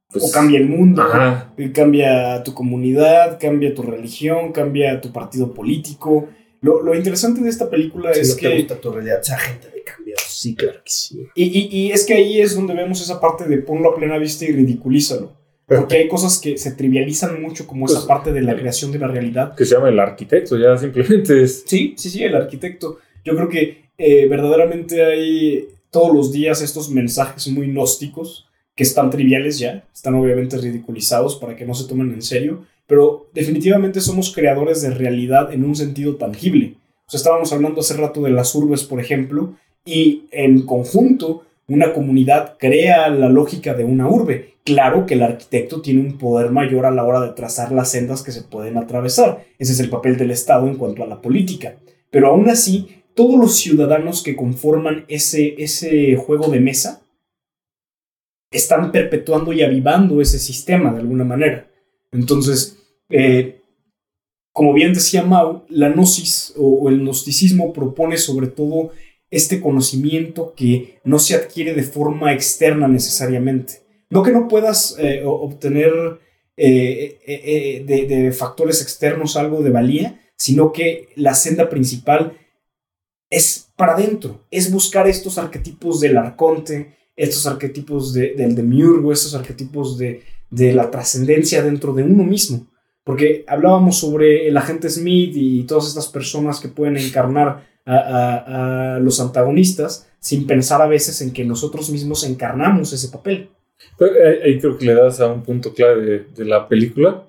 Pues, 0.09 0.23
o 0.23 0.31
cambia 0.31 0.57
el 0.57 0.69
mundo, 0.69 1.01
ajá. 1.01 1.53
cambia 1.73 2.41
tu 2.45 2.53
comunidad, 2.53 3.37
cambia 3.41 3.75
tu 3.75 3.81
religión, 3.81 4.53
cambia 4.53 5.01
tu 5.01 5.11
partido 5.11 5.53
político. 5.53 6.29
Lo, 6.61 6.81
lo 6.81 6.95
interesante 6.95 7.41
de 7.41 7.49
esta 7.49 7.69
película 7.69 8.13
si 8.13 8.21
es 8.21 8.29
no 8.29 8.35
que... 8.37 8.47
te 8.47 8.57
gusta 8.59 8.75
tu 8.75 8.91
realidad, 8.93 9.19
esa 9.19 9.37
gente 9.37 9.67
de 9.67 9.83
cambio. 9.83 10.15
Sí, 10.25 10.55
claro 10.55 10.79
que 10.81 10.89
sí. 10.89 11.27
Y, 11.35 11.43
y, 11.43 11.67
y, 11.69 11.91
es 11.91 12.05
que 12.05 12.13
ahí 12.13 12.39
es 12.39 12.55
donde 12.55 12.73
vemos 12.73 13.01
esa 13.01 13.19
parte 13.19 13.43
de 13.43 13.57
ponlo 13.57 13.89
a 13.89 13.95
plena 13.97 14.17
vista 14.17 14.45
y 14.45 14.53
ridiculízalo. 14.53 15.33
Porque 15.65 15.97
hay 15.97 16.07
cosas 16.07 16.39
que 16.39 16.57
se 16.57 16.71
trivializan 16.71 17.41
mucho, 17.41 17.67
como 17.67 17.85
pues, 17.85 17.97
esa 17.97 18.07
parte 18.07 18.31
de 18.31 18.43
la 18.43 18.55
creación 18.55 18.93
de 18.93 18.99
la 18.99 19.09
realidad. 19.09 19.57
Que 19.57 19.65
se 19.65 19.75
llama 19.75 19.89
el 19.89 19.99
arquitecto, 19.99 20.57
ya 20.57 20.77
simplemente 20.77 21.43
es... 21.43 21.65
Sí, 21.65 21.95
sí, 21.97 22.09
sí, 22.09 22.23
el 22.23 22.35
arquitecto. 22.35 22.99
Yo 23.25 23.35
creo 23.35 23.49
que 23.49 23.82
eh, 23.97 24.27
verdaderamente 24.27 25.03
hay 25.03 25.67
todos 25.91 26.13
los 26.13 26.31
días 26.31 26.61
estos 26.61 26.89
mensajes 26.89 27.47
muy 27.49 27.67
gnósticos 27.67 28.47
que 28.75 28.83
están 28.83 29.09
triviales 29.09 29.59
ya, 29.59 29.85
están 29.93 30.15
obviamente 30.15 30.57
ridiculizados 30.57 31.35
para 31.35 31.55
que 31.55 31.65
no 31.65 31.75
se 31.75 31.87
tomen 31.87 32.11
en 32.11 32.21
serio, 32.21 32.65
pero 32.87 33.27
definitivamente 33.33 34.01
somos 34.01 34.33
creadores 34.33 34.81
de 34.81 34.89
realidad 34.89 35.53
en 35.53 35.63
un 35.63 35.75
sentido 35.75 36.15
tangible. 36.15 36.75
Estábamos 37.11 37.53
hablando 37.53 37.81
hace 37.81 37.95
rato 37.95 38.21
de 38.21 38.31
las 38.31 38.55
urbes, 38.55 38.83
por 38.83 38.99
ejemplo, 38.99 39.53
y 39.85 40.23
en 40.31 40.65
conjunto 40.65 41.43
una 41.67 41.93
comunidad 41.93 42.55
crea 42.57 43.09
la 43.09 43.29
lógica 43.29 43.73
de 43.73 43.83
una 43.83 44.07
urbe. 44.07 44.55
Claro 44.63 45.05
que 45.05 45.13
el 45.13 45.23
arquitecto 45.23 45.81
tiene 45.81 46.01
un 46.01 46.17
poder 46.17 46.51
mayor 46.51 46.85
a 46.85 46.91
la 46.91 47.03
hora 47.03 47.21
de 47.21 47.33
trazar 47.33 47.71
las 47.71 47.91
sendas 47.91 48.23
que 48.23 48.31
se 48.31 48.41
pueden 48.41 48.77
atravesar. 48.77 49.45
Ese 49.59 49.73
es 49.73 49.79
el 49.79 49.89
papel 49.89 50.17
del 50.17 50.31
Estado 50.31 50.67
en 50.67 50.77
cuanto 50.77 51.03
a 51.03 51.07
la 51.07 51.21
política. 51.21 51.75
Pero 52.09 52.29
aún 52.29 52.49
así, 52.49 53.02
todos 53.15 53.39
los 53.39 53.57
ciudadanos 53.57 54.23
que 54.23 54.35
conforman 54.35 55.05
ese, 55.07 55.55
ese 55.57 56.15
juego 56.15 56.49
de 56.49 56.59
mesa 56.59 57.03
están 58.51 58.91
perpetuando 58.91 59.51
y 59.51 59.63
avivando 59.63 60.21
ese 60.21 60.39
sistema 60.39 60.93
de 60.93 60.99
alguna 60.99 61.23
manera. 61.23 61.69
Entonces, 62.11 62.77
eh, 63.09 63.61
como 64.51 64.73
bien 64.73 64.93
decía 64.93 65.23
Mao, 65.23 65.65
la 65.69 65.89
gnosis 65.89 66.53
o, 66.57 66.89
el 66.89 66.99
gnosticismo 66.99 67.73
propone 67.73 68.17
sobre 68.17 68.47
todo 68.47 68.91
este 69.31 69.59
conocimiento 69.61 70.53
que 70.55 70.99
no 71.03 71.17
se 71.17 71.33
adquiere 71.33 71.73
de 71.73 71.83
forma 71.83 72.33
externa 72.33 72.87
necesariamente. 72.87 73.81
No 74.11 74.21
que 74.21 74.31
no 74.31 74.47
puedas 74.47 74.95
eh, 74.99 75.23
obtener 75.25 75.91
eh, 76.55 77.83
de, 77.87 78.05
de, 78.05 78.31
factores 78.31 78.83
externos 78.83 79.35
algo 79.35 79.63
de 79.63 79.71
valía, 79.71 80.19
sino 80.37 80.71
que 80.71 81.09
la 81.15 81.33
senda 81.33 81.67
principal 81.67 82.37
es 83.33 83.71
para 83.75 83.93
adentro, 83.93 84.45
es 84.51 84.71
buscar 84.71 85.07
estos 85.07 85.39
arquetipos 85.39 85.99
del 85.99 86.17
arconte, 86.17 86.95
estos 87.15 87.47
arquetipos 87.47 88.13
de, 88.13 88.35
del 88.35 88.53
demiurgo, 88.53 89.11
estos 89.11 89.33
arquetipos 89.33 89.97
de, 89.97 90.21
de 90.51 90.71
la 90.73 90.91
trascendencia 90.91 91.63
dentro 91.63 91.93
de 91.93 92.03
uno 92.03 92.23
mismo. 92.23 92.67
Porque 93.03 93.43
hablábamos 93.47 93.97
sobre 93.97 94.47
el 94.47 94.55
agente 94.55 94.87
Smith 94.87 95.33
y 95.35 95.63
todas 95.63 95.87
estas 95.87 96.07
personas 96.07 96.59
que 96.59 96.69
pueden 96.69 96.95
encarnar 96.95 97.65
a, 97.85 98.99
los 99.01 99.19
antagonistas 99.19 100.09
sin 100.19 100.47
pensar 100.47 100.81
a 100.81 100.87
veces 100.87 101.19
en 101.21 101.33
que 101.33 101.43
nosotros 101.43 101.89
mismos 101.89 102.23
encarnamos 102.23 102.93
ese 102.93 103.09
papel. 103.09 103.49
ahí 104.43 104.59
creo 104.59 104.77
que 104.77 104.85
le 104.85 104.93
das 104.93 105.19
a 105.19 105.33
un 105.33 105.41
punto 105.41 105.73
clave 105.73 106.27
de, 106.33 106.45
la 106.45 106.69
película, 106.69 107.23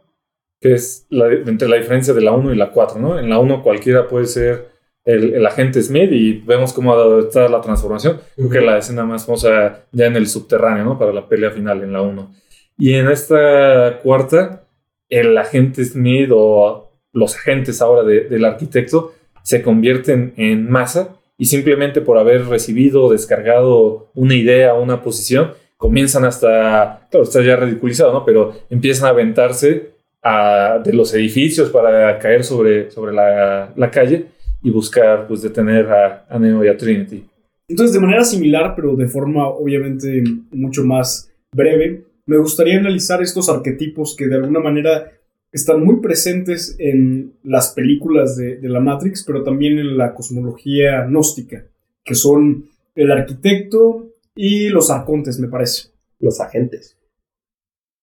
que 0.60 0.74
es 0.74 1.06
la, 1.08 1.32
entre 1.32 1.66
la 1.66 1.76
diferencia 1.76 2.12
de 2.12 2.20
la 2.20 2.32
1 2.32 2.52
y 2.52 2.56
la 2.56 2.70
4, 2.70 3.00
¿no? 3.00 3.18
En 3.18 3.30
la 3.30 3.40
1 3.40 3.62
cualquiera 3.62 4.06
puede 4.06 4.26
ser 4.26 4.73
el, 5.04 5.44
agente 5.44 5.82
Smith 5.82 6.10
y 6.12 6.32
vemos 6.40 6.72
cómo 6.72 7.18
está 7.20 7.48
la 7.48 7.60
transformación. 7.60 8.20
Creo 8.36 8.48
que 8.48 8.60
la 8.60 8.78
escena 8.78 9.04
más 9.04 9.26
famosa 9.26 9.84
ya 9.92 10.06
en 10.06 10.16
el 10.16 10.26
subterráneo, 10.26 10.84
¿no? 10.84 10.98
Para 10.98 11.12
la 11.12 11.28
pelea 11.28 11.50
final 11.50 11.82
en 11.82 11.92
la 11.92 12.02
1. 12.02 12.34
Y 12.78 12.94
en 12.94 13.08
esta 13.10 14.00
cuarta, 14.02 14.64
el 15.08 15.36
agente 15.36 15.84
Smith 15.84 16.30
o 16.32 16.92
los 17.12 17.36
agentes 17.36 17.80
ahora 17.80 18.02
del 18.02 18.44
arquitecto 18.44 19.14
se 19.42 19.62
convierten 19.62 20.34
en 20.36 20.68
masa 20.68 21.16
y 21.36 21.46
simplemente 21.46 22.00
por 22.00 22.18
haber 22.18 22.46
recibido 22.46 23.04
o 23.04 23.12
descargado 23.12 24.10
una 24.14 24.34
idea 24.34 24.74
o 24.74 24.82
una 24.82 25.02
posición, 25.02 25.52
comienzan 25.76 26.24
hasta, 26.24 27.06
claro, 27.10 27.24
está 27.24 27.42
ya 27.42 27.56
ridiculizado, 27.56 28.12
¿no? 28.12 28.24
Pero 28.24 28.54
empiezan 28.70 29.06
a 29.06 29.10
aventarse 29.10 29.90
a, 30.22 30.80
de 30.82 30.92
los 30.92 31.12
edificios 31.12 31.70
para 31.70 32.18
caer 32.18 32.42
sobre, 32.42 32.90
sobre 32.90 33.12
la, 33.12 33.72
la 33.76 33.90
calle 33.90 34.33
y 34.64 34.70
buscar 34.70 35.28
pues 35.28 35.42
detener 35.42 35.86
a, 35.92 36.26
a 36.28 36.38
Neo 36.38 36.64
y 36.64 36.68
a 36.68 36.76
Trinity. 36.76 37.24
Entonces, 37.68 37.94
de 37.94 38.00
manera 38.00 38.24
similar, 38.24 38.74
pero 38.74 38.96
de 38.96 39.06
forma 39.06 39.46
obviamente 39.48 40.24
mucho 40.50 40.84
más 40.84 41.30
breve, 41.52 42.04
me 42.26 42.38
gustaría 42.38 42.78
analizar 42.78 43.22
estos 43.22 43.48
arquetipos 43.48 44.16
que 44.16 44.26
de 44.26 44.36
alguna 44.36 44.60
manera 44.60 45.12
están 45.52 45.84
muy 45.84 46.00
presentes 46.00 46.74
en 46.78 47.34
las 47.44 47.72
películas 47.74 48.36
de, 48.36 48.56
de, 48.56 48.68
la 48.68 48.80
Matrix, 48.80 49.22
pero 49.24 49.44
también 49.44 49.78
en 49.78 49.96
la 49.96 50.14
cosmología 50.14 51.04
gnóstica, 51.04 51.64
que 52.02 52.14
son 52.14 52.64
el 52.94 53.12
arquitecto 53.12 54.14
y 54.34 54.68
los 54.70 54.90
arcontes, 54.90 55.38
me 55.38 55.48
parece. 55.48 55.90
Los 56.18 56.40
agentes. 56.40 56.96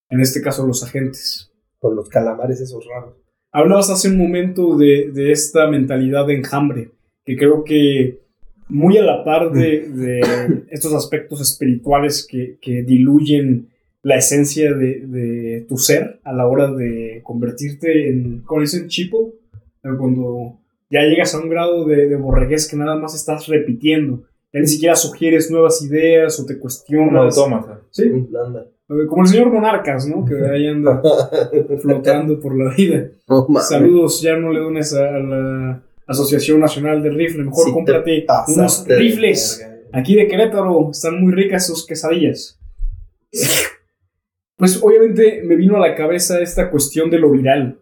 En 0.10 0.22
este 0.22 0.42
caso, 0.42 0.66
los 0.66 0.84
agentes. 0.84 1.52
Con 1.80 1.96
los 1.96 2.08
calamares 2.08 2.62
esos 2.62 2.86
raros. 2.88 3.21
Hablabas 3.52 3.90
hace 3.90 4.10
un 4.10 4.18
momento 4.18 4.78
de, 4.78 5.32
esta 5.32 5.68
mentalidad 5.68 6.28
de 6.28 6.36
enjambre, 6.36 6.92
que 7.26 7.36
creo 7.36 7.64
que 7.64 8.20
muy 8.70 8.98
a 8.98 9.04
la 9.04 9.24
par 9.26 9.52
de, 9.52 10.22
estos 10.70 10.94
aspectos 10.94 11.42
espirituales 11.42 12.26
que, 12.30 12.84
diluyen 12.84 13.70
la 14.04 14.18
esencia 14.18 14.74
de, 14.74 15.66
tu 15.68 15.78
ser 15.78 16.22
a 16.24 16.34
la 16.34 16.48
hora 16.48 16.72
de 16.72 17.22
convertirte 17.24 18.10
en, 18.10 18.42
¿cómo 18.46 18.62
dicen? 18.62 18.88
Chipo, 18.88 19.34
cuando 19.82 20.58
ya 20.90 21.02
llegas 21.02 21.36
a 21.36 21.40
un 21.40 21.50
grado 21.50 21.86
de, 21.86 22.08
de 22.08 22.16
borregués 22.16 22.70
que 22.70 22.78
nada 22.78 22.96
más 22.96 23.16
estás 23.16 23.48
repitiendo, 23.48 24.24
ya 24.54 24.60
ni 24.60 24.68
siquiera 24.68 24.96
sugieres 24.96 25.50
nuevas 25.50 25.82
ideas 25.82 26.40
o 26.40 26.46
te 26.46 26.58
cuestionas. 26.60 27.12
Un 27.12 27.18
autómata. 27.18 27.82
Sí. 27.90 28.04
Como 29.08 29.24
el 29.24 29.28
señor 29.28 29.52
Monarcas, 29.52 30.08
¿no? 30.08 30.26
Que 30.26 30.36
ahí 30.50 30.68
anda 30.68 31.02
flotando 31.82 32.40
por 32.40 32.58
la 32.58 32.74
vida. 32.76 33.10
Saludos, 33.62 34.22
ya 34.22 34.36
no 34.36 34.52
le 34.52 34.60
dones 34.60 34.94
a 34.94 35.12
la 35.20 35.84
Asociación 36.08 36.60
Nacional 36.60 37.02
de 37.02 37.10
Rifle. 37.10 37.46
Mejor 37.46 37.72
cómprate 37.72 38.26
unos 38.48 38.86
rifles. 38.88 39.66
Aquí 39.94 40.16
de 40.16 40.28
Querétaro 40.28 40.90
están 40.92 41.22
muy 41.22 41.32
ricas 41.34 41.68
sus 41.68 41.86
quesadillas. 41.86 42.60
Pues 44.58 44.80
obviamente 44.84 45.42
me 45.44 45.56
vino 45.56 45.76
a 45.76 45.80
la 45.80 45.96
cabeza 45.96 46.40
esta 46.40 46.70
cuestión 46.70 47.10
de 47.10 47.18
lo 47.18 47.32
viral. 47.32 47.80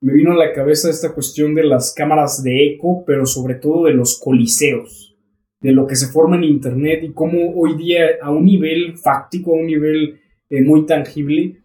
Me 0.00 0.14
vino 0.14 0.32
a 0.32 0.34
la 0.34 0.54
cabeza 0.54 0.88
esta 0.88 1.12
cuestión 1.12 1.54
de 1.54 1.64
las 1.64 1.92
cámaras 1.92 2.42
de 2.42 2.64
eco, 2.64 3.04
pero 3.06 3.26
sobre 3.26 3.56
todo 3.56 3.84
de 3.84 3.92
los 3.92 4.18
coliseos, 4.18 5.18
de 5.60 5.72
lo 5.72 5.86
que 5.86 5.96
se 5.96 6.06
forma 6.06 6.36
en 6.36 6.44
Internet 6.44 7.00
y 7.02 7.12
cómo 7.12 7.52
hoy 7.54 7.76
día 7.76 8.06
a 8.22 8.30
un 8.30 8.46
nivel 8.46 8.96
fáctico, 8.96 9.50
a 9.50 9.58
un 9.58 9.66
nivel 9.66 10.18
eh, 10.54 10.62
muy 10.62 10.86
tangible, 10.86 11.60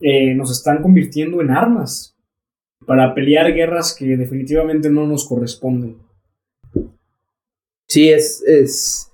eh, 0.00 0.34
nos 0.34 0.50
están 0.50 0.82
convirtiendo 0.82 1.40
en 1.40 1.50
armas 1.50 2.14
para 2.84 3.14
pelear 3.14 3.54
guerras 3.54 3.96
que 3.98 4.18
definitivamente 4.18 4.90
no 4.90 5.06
nos 5.06 5.26
corresponden. 5.26 5.96
Sí, 7.88 8.10
es, 8.10 8.42
es... 8.46 9.10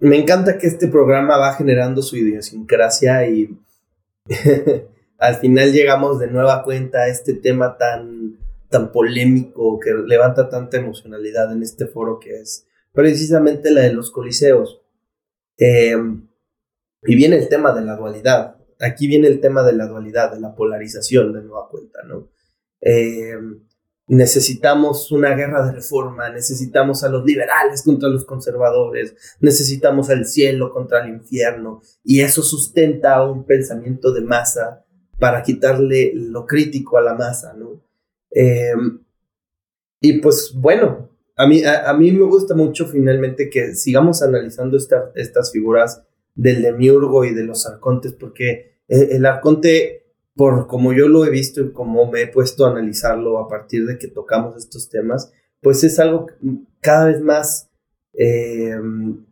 Me 0.00 0.16
encanta 0.16 0.56
que 0.56 0.66
este 0.66 0.88
programa 0.88 1.36
va 1.36 1.52
generando 1.54 2.00
su 2.00 2.16
idiosincrasia 2.16 3.28
y 3.28 3.54
al 5.18 5.34
final 5.36 5.72
llegamos 5.72 6.18
de 6.18 6.28
nueva 6.28 6.62
cuenta 6.62 7.00
a 7.00 7.08
este 7.08 7.34
tema 7.34 7.76
tan, 7.76 8.38
tan 8.70 8.92
polémico 8.92 9.78
que 9.78 9.92
levanta 9.92 10.48
tanta 10.48 10.78
emocionalidad 10.78 11.52
en 11.52 11.62
este 11.62 11.86
foro 11.86 12.18
que 12.18 12.40
es 12.40 12.66
precisamente 12.92 13.70
la 13.70 13.82
de 13.82 13.92
los 13.92 14.10
coliseos. 14.10 14.80
Eh, 15.58 15.96
y 17.02 17.14
viene 17.14 17.36
el 17.36 17.48
tema 17.48 17.72
de 17.72 17.82
la 17.82 17.96
dualidad. 17.96 18.56
Aquí 18.80 19.06
viene 19.06 19.28
el 19.28 19.40
tema 19.40 19.62
de 19.62 19.72
la 19.72 19.86
dualidad, 19.86 20.32
de 20.32 20.40
la 20.40 20.54
polarización 20.54 21.32
de 21.32 21.42
nueva 21.42 21.68
cuenta, 21.68 22.02
¿no? 22.04 22.28
Eh, 22.80 23.36
necesitamos 24.06 25.12
una 25.12 25.34
guerra 25.34 25.66
de 25.66 25.72
reforma, 25.72 26.30
necesitamos 26.30 27.04
a 27.04 27.08
los 27.08 27.24
liberales 27.24 27.82
contra 27.82 28.08
los 28.08 28.24
conservadores, 28.24 29.14
necesitamos 29.40 30.10
al 30.10 30.24
cielo 30.24 30.72
contra 30.72 31.04
el 31.04 31.10
infierno, 31.10 31.82
y 32.02 32.20
eso 32.20 32.42
sustenta 32.42 33.22
un 33.24 33.44
pensamiento 33.44 34.12
de 34.12 34.22
masa 34.22 34.84
para 35.18 35.42
quitarle 35.42 36.12
lo 36.14 36.46
crítico 36.46 36.96
a 36.96 37.02
la 37.02 37.14
masa, 37.14 37.52
¿no? 37.54 37.82
Eh, 38.30 38.72
y 40.00 40.20
pues 40.20 40.52
bueno, 40.54 41.10
a 41.36 41.46
mí, 41.46 41.62
a, 41.64 41.92
mí 41.92 42.12
me 42.12 42.24
gusta 42.24 42.54
mucho 42.54 42.86
finalmente 42.86 43.50
que 43.50 43.74
sigamos 43.74 44.22
analizando 44.22 44.76
estas 44.76 45.52
figuras 45.52 46.02
del 46.38 46.62
demiurgo 46.62 47.24
y 47.24 47.34
de 47.34 47.42
los 47.42 47.66
arcontes, 47.66 48.12
porque 48.12 48.78
eh, 48.86 49.08
el 49.10 49.26
arconte, 49.26 50.06
por 50.36 50.68
como 50.68 50.92
yo 50.92 51.08
lo 51.08 51.24
he 51.24 51.30
visto 51.30 51.60
y 51.60 51.72
como 51.72 52.10
me 52.10 52.22
he 52.22 52.26
puesto 52.28 52.64
a 52.64 52.70
analizarlo 52.70 53.38
a 53.38 53.48
partir 53.48 53.84
de 53.86 53.98
que 53.98 54.06
tocamos 54.06 54.56
estos 54.56 54.88
temas, 54.88 55.32
pues 55.60 55.82
es 55.82 55.98
algo 55.98 56.26
cada 56.80 57.06
vez 57.06 57.20
más 57.20 57.68
em, 58.12 59.26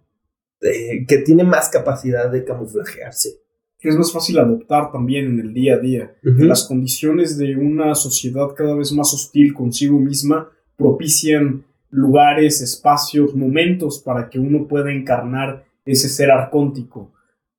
eh, 0.60 1.06
que 1.06 1.18
tiene 1.18 1.44
más 1.44 1.68
capacidad 1.68 2.28
de 2.28 2.44
camuflajearse. 2.44 3.40
Que 3.78 3.90
es 3.90 3.96
más 3.96 4.10
fácil 4.10 4.38
adoptar 4.40 4.90
también 4.90 5.26
en 5.26 5.38
el 5.38 5.54
día 5.54 5.74
a 5.74 5.78
día. 5.78 6.16
Las 6.22 6.64
condiciones 6.66 7.38
de 7.38 7.54
una 7.56 7.94
sociedad 7.94 8.48
cada 8.56 8.74
vez 8.74 8.90
más 8.90 9.14
hostil 9.14 9.54
consigo 9.54 10.00
misma 10.00 10.50
propician 10.76 11.64
lugares, 11.90 12.62
espacios, 12.62 13.34
momentos 13.34 14.00
para 14.00 14.28
que 14.28 14.40
uno 14.40 14.66
pueda 14.66 14.90
encarnar 14.90 15.65
ese 15.86 16.08
ser 16.08 16.30
arcóntico. 16.30 17.12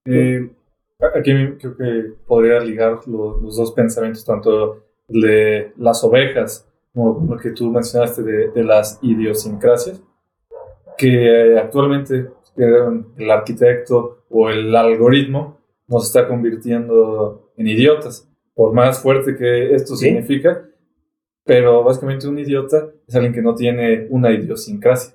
Eh, 0.05 0.49
Aquí 0.99 1.31
creo 1.59 1.77
que 1.77 2.13
podría 2.25 2.59
ligar 2.59 3.07
los, 3.07 3.55
dos 3.55 3.71
pensamientos, 3.73 4.25
tanto 4.25 4.83
de 5.07 5.71
las 5.77 6.03
ovejas, 6.03 6.67
como 6.91 7.23
lo 7.29 7.37
que 7.37 7.51
tú 7.51 7.69
mencionaste 7.69 8.23
de, 8.23 8.63
las 8.63 8.97
idiosincrasias, 9.03 10.01
que 10.97 11.55
actualmente 11.59 12.31
el 12.55 13.29
arquitecto 13.29 14.23
o 14.31 14.49
el 14.49 14.75
algoritmo 14.75 15.59
nos 15.87 16.07
está 16.07 16.27
convirtiendo 16.27 17.51
en 17.55 17.67
idiotas. 17.67 18.27
Por 18.55 18.73
más 18.73 18.99
fuerte 18.99 19.35
que 19.35 19.75
esto 19.75 19.95
significa, 19.95 20.67
pero 21.43 21.83
básicamente 21.83 22.27
un 22.27 22.39
idiota 22.39 22.89
es 23.07 23.15
alguien 23.15 23.33
que 23.33 23.43
no 23.43 23.53
tiene 23.53 24.07
una 24.09 24.31
idiosincrasia. 24.31 25.13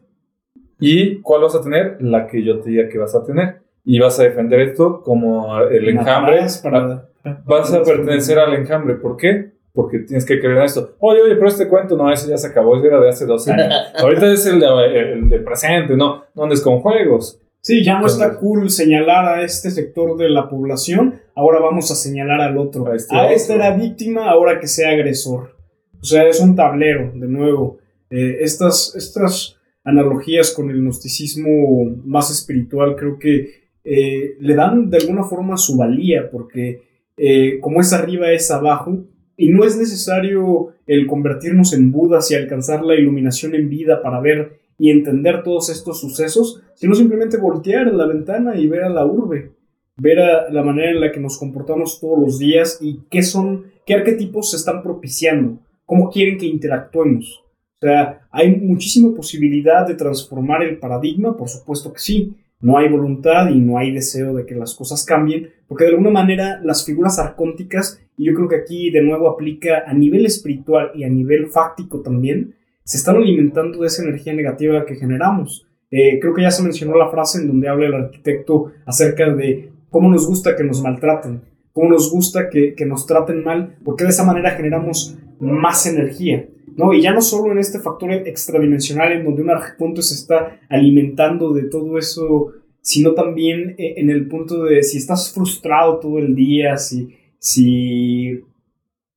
¿Y 0.83 1.21
cuál 1.21 1.43
vas 1.43 1.55
a 1.55 1.63
tener? 1.63 1.97
La 2.01 2.27
que 2.27 2.45
yo 2.45 2.61
te 2.61 2.71
diga 2.71 2.89
que 2.89 2.99
vas 2.99 3.15
a 3.15 3.25
tener. 3.25 3.63
Y 3.85 3.99
vas 3.99 4.19
a 4.21 4.25
defender 4.25 4.61
esto 4.61 5.01
como 5.03 5.59
el 5.61 5.89
enjambre. 5.89 6.41
Para- 6.63 7.09
Vas 7.45 7.73
a 7.73 7.83
pertenecer 7.83 8.39
al 8.39 8.55
enjambre. 8.55 8.97
¿Por 8.97 9.17
qué? 9.17 9.53
Porque 9.73 10.01
tienes 10.01 10.27
que 10.27 10.41
creer 10.41 10.59
en 10.59 10.65
esto. 10.65 10.97
Oye, 10.99 11.23
oye, 11.23 11.37
pero 11.37 11.49
este 11.49 11.69
cuento 11.69 11.97
no, 11.97 12.13
ese 12.13 12.29
ya 12.29 12.37
se 12.37 12.49
acabó, 12.49 12.77
ese 12.77 12.89
era 12.89 13.01
de 13.01 13.09
hace 13.09 13.25
dos 13.25 13.47
años. 13.49 13.73
Ahorita 13.99 14.31
es 14.31 14.45
el 14.47 14.61
de, 14.61 14.67
el 15.13 15.29
de 15.29 15.39
presente, 15.39 15.97
no, 15.97 16.25
no 16.35 16.43
andes 16.43 16.61
con 16.61 16.81
juegos. 16.81 17.41
Sí, 17.63 17.85
ya 17.85 18.01
no 18.01 18.07
está 18.07 18.39
cool 18.39 18.71
señalar 18.71 19.25
a 19.25 19.43
este 19.43 19.71
sector 19.71 20.17
de 20.17 20.29
la 20.29 20.49
población, 20.49 21.21
ahora 21.37 21.61
vamos 21.61 21.93
a 21.93 21.95
señalar 21.95 22.41
al 22.41 22.59
otro. 22.59 22.91
A 22.91 22.97
este 22.97 23.15
ah, 23.15 23.23
otro. 23.23 23.37
este 23.37 23.55
era 23.55 23.71
víctima, 23.77 24.29
ahora 24.29 24.59
que 24.59 24.67
sea 24.67 24.91
agresor. 24.91 25.55
O 26.01 26.05
sea, 26.05 26.27
es 26.27 26.41
un 26.41 26.57
tablero, 26.57 27.13
de 27.15 27.29
nuevo. 27.29 27.79
Eh, 28.11 28.39
estas, 28.41 28.95
estas 28.97 29.57
analogías 29.85 30.53
con 30.53 30.71
el 30.71 30.81
gnosticismo 30.81 31.97
más 32.05 32.31
espiritual 32.31 32.95
creo 32.97 33.19
que 33.19 33.63
eh, 33.85 34.37
le 34.39 34.55
dan 34.55 34.91
de 34.91 34.99
alguna 34.99 35.25
forma 35.25 35.57
su 35.57 35.77
valía, 35.77 36.31
porque 36.31 36.83
eh, 37.17 37.59
como 37.61 37.81
es 37.81 37.93
arriba 37.93 38.31
es 38.33 38.51
abajo, 38.51 39.05
y 39.37 39.49
no 39.49 39.65
es 39.65 39.77
necesario 39.77 40.69
el 40.87 41.07
convertirnos 41.07 41.73
en 41.73 41.91
Budas 41.91 42.31
y 42.31 42.35
alcanzar 42.35 42.85
la 42.85 42.95
iluminación 42.95 43.55
en 43.55 43.69
vida 43.69 44.03
para 44.03 44.21
ver 44.21 44.61
y 44.79 44.91
entender 44.91 45.43
todos 45.43 45.69
estos 45.71 46.01
sucesos, 46.01 46.63
sino 46.75 46.95
simplemente 46.95 47.39
voltear 47.39 47.93
la 47.93 48.07
ventana 48.07 48.57
y 48.57 48.69
ver 48.69 48.85
a 48.85 48.89
la 48.89 49.05
urbe, 49.05 49.53
ver 49.97 50.21
a 50.21 50.51
la 50.51 50.63
manera 50.63 50.91
en 50.91 51.01
la 51.01 51.13
que 51.13 51.21
nos 51.21 51.39
comportamos 51.39 52.01
todos 52.01 52.19
los 52.19 52.39
días 52.39 52.79
y 52.81 53.01
qué 53.11 53.23
son, 53.23 53.67
qué 53.87 53.95
arquetipos 53.95 54.51
se 54.51 54.57
están 54.57 54.83
propiciando, 54.83 55.59
cómo 55.87 56.11
quieren 56.11 56.39
que 56.39 56.47
interactuemos. 56.47 57.43
O 57.83 57.85
sea, 57.85 58.21
hay 58.31 58.55
muchísima 58.61 59.13
posibilidad 59.13 59.85
de 59.85 59.97
transformar 59.97 60.63
el 60.63 60.79
paradigma, 60.79 61.37
por 61.37 61.49
supuesto 61.49 61.93
que 61.93 61.99
sí. 61.99 62.37
No 62.61 62.79
hay 62.79 62.89
voluntad 62.89 63.51
y 63.51 63.59
no 63.59 63.77
hay 63.77 63.91
deseo 63.91 64.35
de 64.35 64.47
que 64.47 64.55
las 64.55 64.77
cosas 64.77 65.05
cambien, 65.05 65.51
porque 65.67 65.83
de 65.83 65.91
alguna 65.91 66.11
manera 66.11 66.61
las 66.63 66.87
figuras 66.87 67.19
arcónticas, 67.19 68.01
y 68.17 68.27
yo 68.27 68.35
creo 68.35 68.49
que 68.49 68.55
aquí 68.55 68.93
de 68.93 69.03
nuevo 69.03 69.29
aplica 69.29 69.83
a 69.85 69.95
nivel 69.95 70.27
espiritual 70.27 70.93
y 70.95 71.03
a 71.03 71.09
nivel 71.09 71.49
fáctico 71.49 72.03
también, 72.03 72.55
se 72.85 72.99
están 72.99 73.17
alimentando 73.17 73.81
de 73.81 73.89
esa 73.89 74.05
energía 74.05 74.33
negativa 74.33 74.87
que 74.87 74.95
generamos. 74.95 75.67
Eh, 75.91 76.21
creo 76.21 76.35
que 76.35 76.43
ya 76.43 76.53
se 76.53 76.63
mencionó 76.63 76.97
la 76.97 77.11
frase 77.11 77.41
en 77.41 77.49
donde 77.49 77.69
habla 77.69 77.87
el 77.87 77.95
arquitecto 77.95 78.71
acerca 78.87 79.29
de 79.35 79.73
cómo 79.91 80.09
nos 80.09 80.29
gusta 80.29 80.55
que 80.55 80.63
nos 80.63 80.81
maltraten, 80.85 81.41
cómo 81.73 81.91
nos 81.91 82.13
gusta 82.13 82.49
que, 82.49 82.77
que 82.77 82.87
nos 82.87 83.07
traten 83.09 83.43
mal, 83.43 83.75
porque 83.85 84.05
de 84.05 84.11
esa 84.11 84.25
manera 84.25 84.53
generamos 84.53 85.19
más 85.41 85.85
energía. 85.87 86.47
¿No? 86.77 86.93
Y 86.93 87.03
ya 87.03 87.13
no 87.13 87.21
solo 87.21 87.53
en 87.53 87.59
este 87.59 87.79
factor 87.79 88.13
extradimensional 88.13 89.13
en 89.13 89.25
donde 89.25 89.43
un 89.43 89.51
arconte 89.51 90.03
se 90.03 90.15
está 90.15 90.61
alimentando 90.69 91.53
de 91.53 91.65
todo 91.65 91.99
eso, 91.99 92.53
sino 92.81 93.13
también 93.15 93.75
eh, 93.79 93.95
en 93.97 94.11
el 94.11 94.29
punto 94.29 94.65
de 94.65 94.83
si 94.83 94.99
estás 94.99 95.33
frustrado 95.33 95.99
todo 95.99 96.19
el 96.19 96.35
día, 96.35 96.77
si, 96.77 97.15
si 97.39 98.41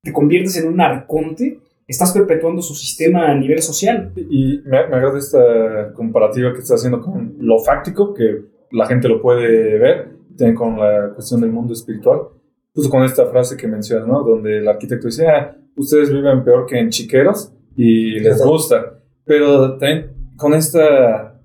te 0.02 0.14
conviertes 0.14 0.58
en 0.58 0.68
un 0.68 0.82
arconte, 0.82 1.60
estás 1.88 2.12
perpetuando 2.12 2.62
su 2.62 2.76
sistema 2.76 3.32
a 3.32 3.36
nivel 3.36 3.62
social. 3.62 4.12
Y 4.16 4.62
me, 4.66 4.88
me 4.88 4.96
agrada 4.96 5.18
esta 5.18 5.94
comparativa 5.94 6.54
que 6.54 6.60
estás 6.60 6.80
haciendo 6.80 7.02
con 7.02 7.36
lo 7.40 7.60
fáctico, 7.60 8.14
que 8.14 8.42
la 8.72 8.86
gente 8.88 9.08
lo 9.08 9.22
puede 9.22 9.78
ver, 9.80 10.16
con 10.56 10.78
la 10.78 11.12
cuestión 11.14 11.42
del 11.42 11.52
mundo 11.52 11.74
espiritual. 11.74 12.22
Justo 12.74 12.90
con 12.90 13.04
esta 13.04 13.26
frase 13.28 13.56
que 13.56 13.68
mencionas, 13.68 14.08
¿no? 14.08 14.22
Donde 14.24 14.58
el 14.58 14.68
arquitecto 14.68 15.08
dice, 15.08 15.28
ah, 15.28 15.56
ustedes 15.76 16.12
viven 16.12 16.44
peor 16.44 16.66
que 16.66 16.80
en 16.80 16.90
chiqueros 16.90 17.52
y 17.76 18.20
les 18.20 18.44
gusta. 18.44 19.00
Pero 19.26 19.78
también 19.78 20.12
con 20.38 20.54
esta 20.54 21.40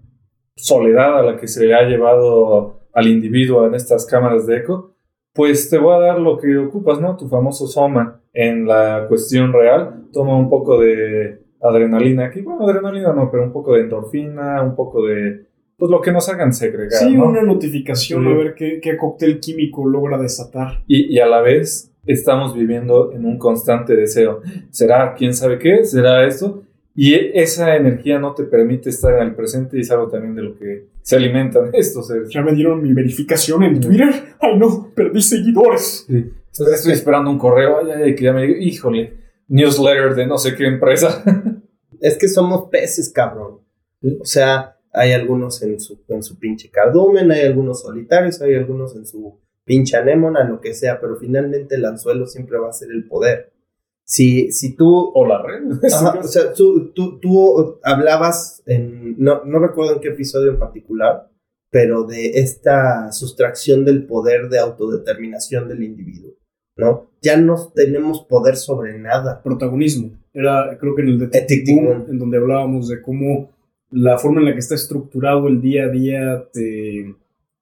soledad 0.57 1.19
a 1.19 1.23
la 1.23 1.36
que 1.36 1.48
se 1.48 1.73
ha 1.74 1.82
llevado 1.82 2.81
al 2.93 3.07
individuo 3.07 3.66
en 3.66 3.74
estas 3.74 4.05
cámaras 4.07 4.47
de 4.47 4.59
eco, 4.59 4.94
pues 5.32 5.70
te 5.70 5.78
voy 5.78 5.94
a 5.94 6.01
dar 6.01 6.19
lo 6.20 6.36
que 6.39 6.57
ocupas, 6.59 7.01
¿no? 7.01 7.16
Tu 7.16 7.28
famoso 7.28 7.66
soma 7.66 8.20
en 8.32 8.66
la 8.66 9.07
cuestión 9.09 9.52
real. 9.52 10.07
Toma 10.12 10.36
un 10.36 10.51
poco 10.51 10.81
de 10.81 11.40
adrenalina 11.62 12.27
aquí. 12.27 12.40
Bueno, 12.43 12.66
adrenalina 12.69 13.12
no, 13.12 13.31
pero 13.31 13.44
un 13.44 13.52
poco 13.52 13.74
de 13.74 13.82
endorfina, 13.82 14.62
un 14.62 14.74
poco 14.74 15.07
de... 15.07 15.47
Pues 15.77 15.90
lo 15.90 16.01
que 16.02 16.12
nos 16.12 16.28
hagan 16.28 16.52
segregar, 16.52 16.90
Sí, 16.93 17.16
¿no? 17.16 17.27
una 17.28 17.43
notificación 17.43 18.24
Sí. 18.24 18.31
a 18.31 18.35
ver 18.35 18.55
qué, 18.55 18.81
qué 18.82 18.97
cóctel 18.98 19.40
químico 19.40 19.86
logra 19.89 20.19
desatar. 20.19 20.82
Y, 20.86 21.15
y 21.15 21.20
a 21.20 21.27
la 21.27 21.40
vez 21.40 21.90
estamos 22.07 22.55
viviendo 22.55 23.13
en 23.13 23.25
un 23.25 23.39
constante 23.39 23.95
deseo. 23.95 24.41
¿Será 24.71 25.15
quién 25.15 25.35
sabe 25.35 25.59
qué? 25.59 25.85
¿Será 25.85 26.27
esto? 26.27 26.65
Y 26.95 27.15
esa 27.15 27.77
energía 27.77 28.19
no 28.19 28.35
te 28.35 28.45
permite 28.45 28.91
estar 28.91 29.15
en 29.15 29.29
el 29.29 29.35
presente 29.35 29.79
y 29.79 29.81
es 29.81 29.91
algo 29.91 30.09
también 30.09 30.35
de 30.35 30.43
lo 30.43 30.59
que 30.59 30.89
se 31.03 31.17
alimentan 31.17 31.71
estos 31.73 32.09
seres. 32.09 32.29
Ya 32.31 32.43
me 32.43 32.53
dieron 32.53 32.83
mi 32.83 32.93
verificación 32.93 33.63
en 33.63 33.81
Twitter. 33.81 34.35
Ay, 34.41 34.59
no, 34.59 34.91
perdí 34.95 35.23
seguidores. 35.23 36.05
Sí. 36.07 36.31
Estoy 36.51 36.93
esperando 36.93 37.31
un 37.31 37.39
correo, 37.39 37.79
ay, 37.79 37.93
ay, 37.95 38.03
ay, 38.03 38.15
que 38.15 38.25
ya 38.25 38.33
me 38.33 38.47
diga, 38.47 38.59
híjole, 38.61 39.15
newsletter 39.49 40.15
de 40.15 40.27
no 40.27 40.37
sé 40.39 40.55
qué 40.55 40.67
empresa. 40.67 41.23
Es 42.01 42.17
que 42.17 42.29
somos 42.29 42.71
peces, 42.71 43.13
cabrón. 43.13 43.59
O 44.21 44.25
sea, 44.25 44.79
hay 44.91 45.13
algunos 45.13 45.63
en 45.63 45.79
su, 45.79 46.01
en 46.09 46.23
su 46.23 46.39
pinche 46.39 46.71
cardumen, 46.71 47.31
hay 47.31 47.43
algunos 47.43 47.83
solitarios, 47.83 48.41
hay 48.41 48.55
algunos 48.55 48.97
en 48.97 49.07
su 49.07 49.39
pinche 49.71 49.97
anémona, 49.97 50.43
lo 50.43 50.61
que 50.61 50.75
sea, 50.75 51.01
pero 51.01 51.15
finalmente 51.15 51.77
el 51.77 51.85
anzuelo 51.85 52.27
siempre 52.27 52.59
va 52.59 52.71
a 52.71 52.73
ser 52.73 52.91
el 52.91 53.07
poder. 53.07 53.53
Si, 54.03 54.51
si 54.51 54.75
tú 54.75 55.13
o 55.15 55.25
la 55.25 55.41
red. 55.41 55.63
Ajá, 55.95 56.19
o 56.19 56.25
sea, 56.25 56.53
tú, 56.53 56.91
tú, 56.93 57.21
tú 57.21 57.79
hablabas 57.85 58.65
en, 58.67 59.15
no, 59.23 59.45
no 59.45 59.61
recuerdo 59.61 59.95
en 59.95 60.01
qué 60.01 60.09
episodio 60.09 60.51
en 60.51 60.59
particular, 60.59 61.31
pero 61.71 62.03
de 62.03 62.41
esta 62.41 63.13
sustracción 63.13 63.85
del 63.85 64.09
poder 64.09 64.49
de 64.49 64.59
autodeterminación 64.59 65.69
del 65.69 65.85
individuo, 65.85 66.33
¿no? 66.77 67.13
Ya 67.23 67.37
no 67.37 67.55
tenemos 67.73 68.25
poder 68.25 68.57
sobre 68.57 68.99
nada. 68.99 69.41
Protagonismo. 69.41 70.19
Era, 70.35 70.79
creo 70.81 70.97
que 70.97 71.03
en 71.03 71.09
el 71.11 71.19
de 71.21 71.65
Boom. 71.69 72.07
en 72.09 72.19
donde 72.19 72.39
hablábamos 72.39 72.89
de 72.89 73.01
cómo 73.01 73.53
la 73.93 74.19
forma 74.19 74.41
en 74.41 74.47
la 74.47 74.53
que 74.53 74.59
está 74.59 74.75
estructurado 74.75 75.47
el 75.47 75.61
día 75.61 75.85
a 75.85 75.91
día 75.91 76.45
te 76.53 77.15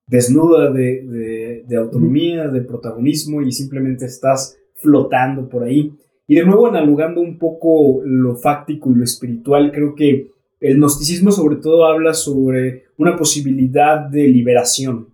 desnuda 0.09 0.71
de, 0.73 1.03
de- 1.05 1.65
de 1.69 1.77
autonomía, 1.77 2.49
de 2.49 2.63
protagonismo 2.63 3.43
y 3.43 3.53
simplemente 3.53 4.07
estás 4.07 4.57
flotando 4.75 5.49
por 5.49 5.63
ahí. 5.65 5.93
Y 6.27 6.35
de 6.37 6.45
nuevo, 6.45 6.67
analogando 6.67 7.21
un 7.21 7.39
poco 7.39 8.01
lo 8.05 8.37
fáctico 8.37 8.91
y 8.91 8.97
lo 8.97 9.05
espiritual, 9.05 9.71
creo 9.73 9.95
que 9.95 10.31
el 10.61 10.77
gnosticismo 10.79 11.31
sobre 11.31 11.57
todo 11.57 11.87
habla 11.87 12.13
sobre 12.15 12.85
una 12.97 13.17
posibilidad 13.17 14.01
de 14.01 14.27
liberación, 14.29 15.09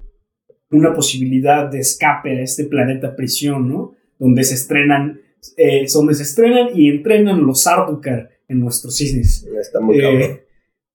una 0.71 0.95
posibilidad 0.95 1.71
de 1.71 1.81
escape 1.81 2.31
a 2.39 2.43
este 2.43 2.65
planeta 2.65 3.15
prisión, 3.15 3.69
¿no? 3.69 3.93
Donde 4.19 4.43
se 4.45 4.55
estrenan, 4.55 5.21
eh, 5.57 5.87
donde 5.93 6.15
se 6.15 6.23
estrenan 6.23 6.69
y 6.75 6.89
entrenan 6.89 7.45
los 7.47 7.67
Ardukar 7.67 8.31
en 8.49 8.61
nuestros 8.61 8.97
cisnes. 8.97 9.47
Está 9.61 9.81
muy 9.81 9.99
Eh. 9.99 10.41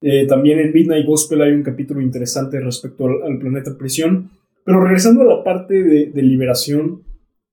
Eh, 0.02 0.26
también 0.28 0.60
en 0.60 0.72
Midnight 0.74 1.06
Gospel 1.06 1.42
hay 1.42 1.52
un 1.52 1.64
capítulo 1.64 2.02
interesante 2.02 2.60
respecto 2.60 3.06
al, 3.06 3.24
al 3.24 3.40
planeta 3.40 3.78
prisión. 3.78 4.32
Pero 4.64 4.84
regresando 4.84 5.22
a 5.22 5.38
la 5.38 5.44
parte 5.44 5.84
de, 5.84 6.06
de 6.08 6.22
liberación, 6.22 7.04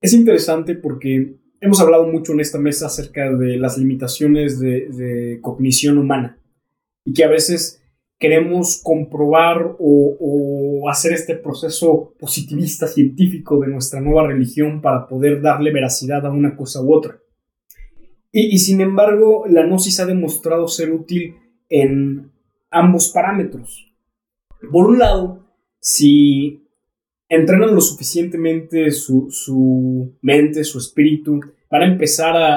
es 0.00 0.12
interesante 0.12 0.74
porque 0.74 1.36
hemos 1.60 1.80
hablado 1.80 2.06
mucho 2.06 2.32
en 2.32 2.40
esta 2.40 2.58
mesa 2.58 2.86
acerca 2.86 3.32
de 3.32 3.56
las 3.56 3.78
limitaciones 3.78 4.60
de, 4.60 4.88
de 4.90 5.38
cognición 5.40 5.98
humana 5.98 6.38
y 7.04 7.12
que 7.14 7.24
a 7.24 7.28
veces 7.28 7.82
queremos 8.18 8.80
comprobar 8.82 9.76
o, 9.78 10.16
o 10.20 10.88
hacer 10.90 11.12
este 11.12 11.36
proceso 11.36 12.14
positivista 12.18 12.86
científico 12.86 13.60
de 13.60 13.68
nuestra 13.68 14.00
nueva 14.00 14.26
religión 14.26 14.80
para 14.80 15.06
poder 15.06 15.40
darle 15.40 15.72
veracidad 15.72 16.26
a 16.26 16.30
una 16.30 16.56
cosa 16.56 16.82
u 16.82 16.94
otra. 16.94 17.18
Y, 18.32 18.54
y 18.54 18.58
sin 18.58 18.80
embargo, 18.80 19.44
la 19.48 19.64
gnosis 19.64 20.00
ha 20.00 20.06
demostrado 20.06 20.68
ser 20.68 20.92
útil 20.92 21.34
en 21.68 22.30
ambos 22.70 23.10
parámetros. 23.10 23.92
Por 24.70 24.86
un 24.88 24.98
lado, 24.98 25.46
si 25.80 26.62
entrenan 27.28 27.74
lo 27.74 27.80
suficientemente 27.80 28.90
su, 28.90 29.28
su 29.30 30.14
mente, 30.22 30.64
su 30.64 30.78
espíritu, 30.78 31.40
van 31.70 31.82
a 31.82 31.86
empezar 31.86 32.36
a, 32.36 32.56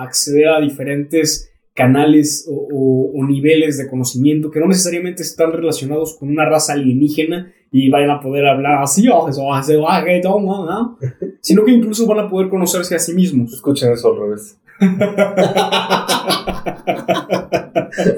a 0.00 0.02
acceder 0.02 0.48
a 0.48 0.60
diferentes 0.60 1.50
canales 1.74 2.46
o, 2.50 2.54
o- 2.54 3.12
o 3.20 3.26
niveles 3.26 3.78
de 3.78 3.88
conocimiento 3.88 4.50
que 4.50 4.60
no 4.60 4.66
necesariamente 4.66 5.22
están 5.22 5.52
relacionados 5.52 6.16
con 6.18 6.28
una 6.28 6.44
raza 6.48 6.72
alienígena 6.74 7.52
y 7.72 7.88
vayan 7.88 8.10
a 8.10 8.20
poder 8.20 8.46
hablar 8.46 8.82
así, 8.82 9.06
"Oh, 9.08 9.26
ah, 9.26 10.64
¿no?", 10.66 10.98
sino 11.40 11.64
que 11.64 11.72
incluso 11.72 12.06
van 12.06 12.18
a 12.20 12.28
poder 12.28 12.48
conocerse 12.48 12.94
a 12.96 12.98
sí 12.98 13.14
mismos. 13.14 13.52
Escuchen 13.54 13.92
eso 13.92 14.12
al 14.12 14.20
revés. 14.20 14.58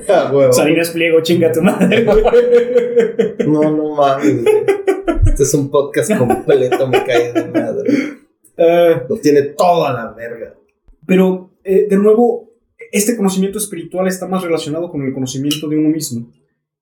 Ah, 0.09 0.31
huevo. 0.33 0.53
Salinas 0.53 0.91
Pliego, 0.91 1.21
chinga 1.23 1.51
tu 1.53 1.63
madre. 1.63 2.05
No, 3.47 3.71
no 3.71 3.95
mames. 3.95 4.45
Este 5.27 5.43
es 5.43 5.55
un 5.55 5.71
podcast 5.71 6.17
completo, 6.17 6.87
me 6.89 7.05
cae 7.05 7.33
de 7.33 7.45
madre. 7.49 7.91
Eh, 8.57 9.03
Lo 9.09 9.17
tiene 9.17 9.43
todo 9.43 9.87
a 9.87 9.93
la 9.93 10.13
verga. 10.13 10.55
Pero, 11.07 11.51
eh, 11.65 11.87
de 11.89 11.97
nuevo, 11.97 12.51
este 12.93 13.17
conocimiento 13.17 13.59
espiritual 13.59 14.07
está 14.07 14.29
más 14.29 14.43
relacionado 14.43 14.91
con 14.91 15.03
el 15.03 15.13
conocimiento 15.13 15.69
de 15.69 15.77
uno 15.77 15.89
mismo. 15.89 16.31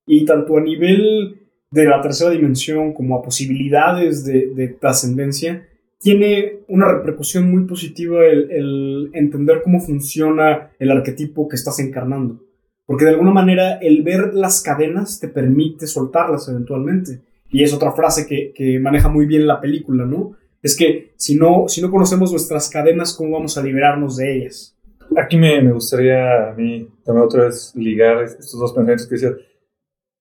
Y 0.06 0.24
tanto 0.24 0.56
a 0.56 0.60
nivel 0.60 1.40
de 1.70 1.84
la 1.84 2.00
tercera 2.02 2.30
dimensión 2.30 2.92
como 2.92 3.16
a 3.16 3.22
posibilidades 3.22 4.24
de, 4.24 4.48
de 4.54 4.68
trascendencia, 4.68 5.68
tiene 6.00 6.60
una 6.68 6.88
repercusión 6.90 7.50
muy 7.50 7.66
positiva 7.66 8.24
el, 8.24 8.50
el, 8.50 9.10
entender 9.12 9.60
cómo 9.62 9.80
funciona 9.80 10.70
el 10.78 10.90
arquetipo 10.90 11.46
que 11.46 11.56
estás 11.56 11.78
encarnando. 11.78 12.40
Porque 12.86 13.04
de 13.04 13.10
alguna 13.10 13.32
manera 13.32 13.74
el 13.76 14.02
ver 14.02 14.34
las 14.34 14.62
cadenas 14.62 15.20
te 15.20 15.28
permite 15.28 15.86
soltarlas 15.86 16.48
eventualmente. 16.48 17.20
Y 17.50 17.62
es 17.62 17.74
otra 17.74 17.92
frase 17.92 18.26
que, 18.26 18.52
que 18.54 18.80
maneja 18.80 19.08
muy 19.08 19.26
bien 19.26 19.46
la 19.46 19.60
película, 19.60 20.06
¿no? 20.06 20.36
Es 20.62 20.74
que 20.74 21.12
si 21.16 21.36
no, 21.36 21.66
si 21.68 21.82
no 21.82 21.90
conocemos 21.90 22.30
nuestras 22.30 22.70
cadenas, 22.70 23.14
¿cómo 23.14 23.32
vamos 23.32 23.58
a 23.58 23.62
liberarnos 23.62 24.16
de 24.16 24.36
ellas? 24.36 24.76
Aquí 25.16 25.36
me, 25.36 25.60
me 25.60 25.72
gustaría 25.72 26.50
a 26.50 26.54
mí 26.54 26.88
también 27.04 27.26
otra 27.26 27.44
vez 27.44 27.72
ligar 27.76 28.22
estos 28.22 28.58
dos 28.58 28.72
pensamientos 28.72 29.06
que 29.06 29.14
decía, 29.16 29.34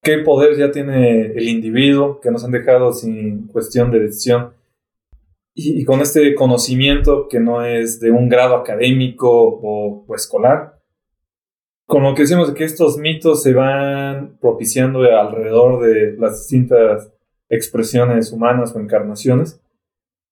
¿qué 0.03 0.17
poder 0.19 0.57
ya 0.57 0.71
tiene 0.71 1.27
el 1.27 1.47
individuo 1.47 2.19
que 2.19 2.31
nos 2.31 2.43
han 2.43 2.51
dejado 2.51 2.91
sin 2.91 3.47
cuestión 3.47 3.91
de 3.91 3.99
decisión? 3.99 4.58
Y, 5.61 5.81
y 5.81 5.85
con 5.85 6.01
este 6.01 6.33
conocimiento 6.35 7.27
que 7.29 7.39
no 7.39 7.65
es 7.65 7.99
de 7.99 8.11
un 8.11 8.29
grado 8.29 8.55
académico 8.55 9.29
o, 9.29 10.05
o 10.07 10.15
escolar, 10.15 10.79
con 11.85 12.03
lo 12.03 12.13
que 12.13 12.21
decimos 12.21 12.47
de 12.47 12.53
que 12.53 12.65
estos 12.65 12.97
mitos 12.97 13.41
se 13.41 13.53
van 13.53 14.37
propiciando 14.39 15.01
alrededor 15.01 15.81
de 15.81 16.15
las 16.17 16.37
distintas 16.37 17.11
expresiones 17.49 18.31
humanas 18.31 18.75
o 18.75 18.79
encarnaciones, 18.79 19.59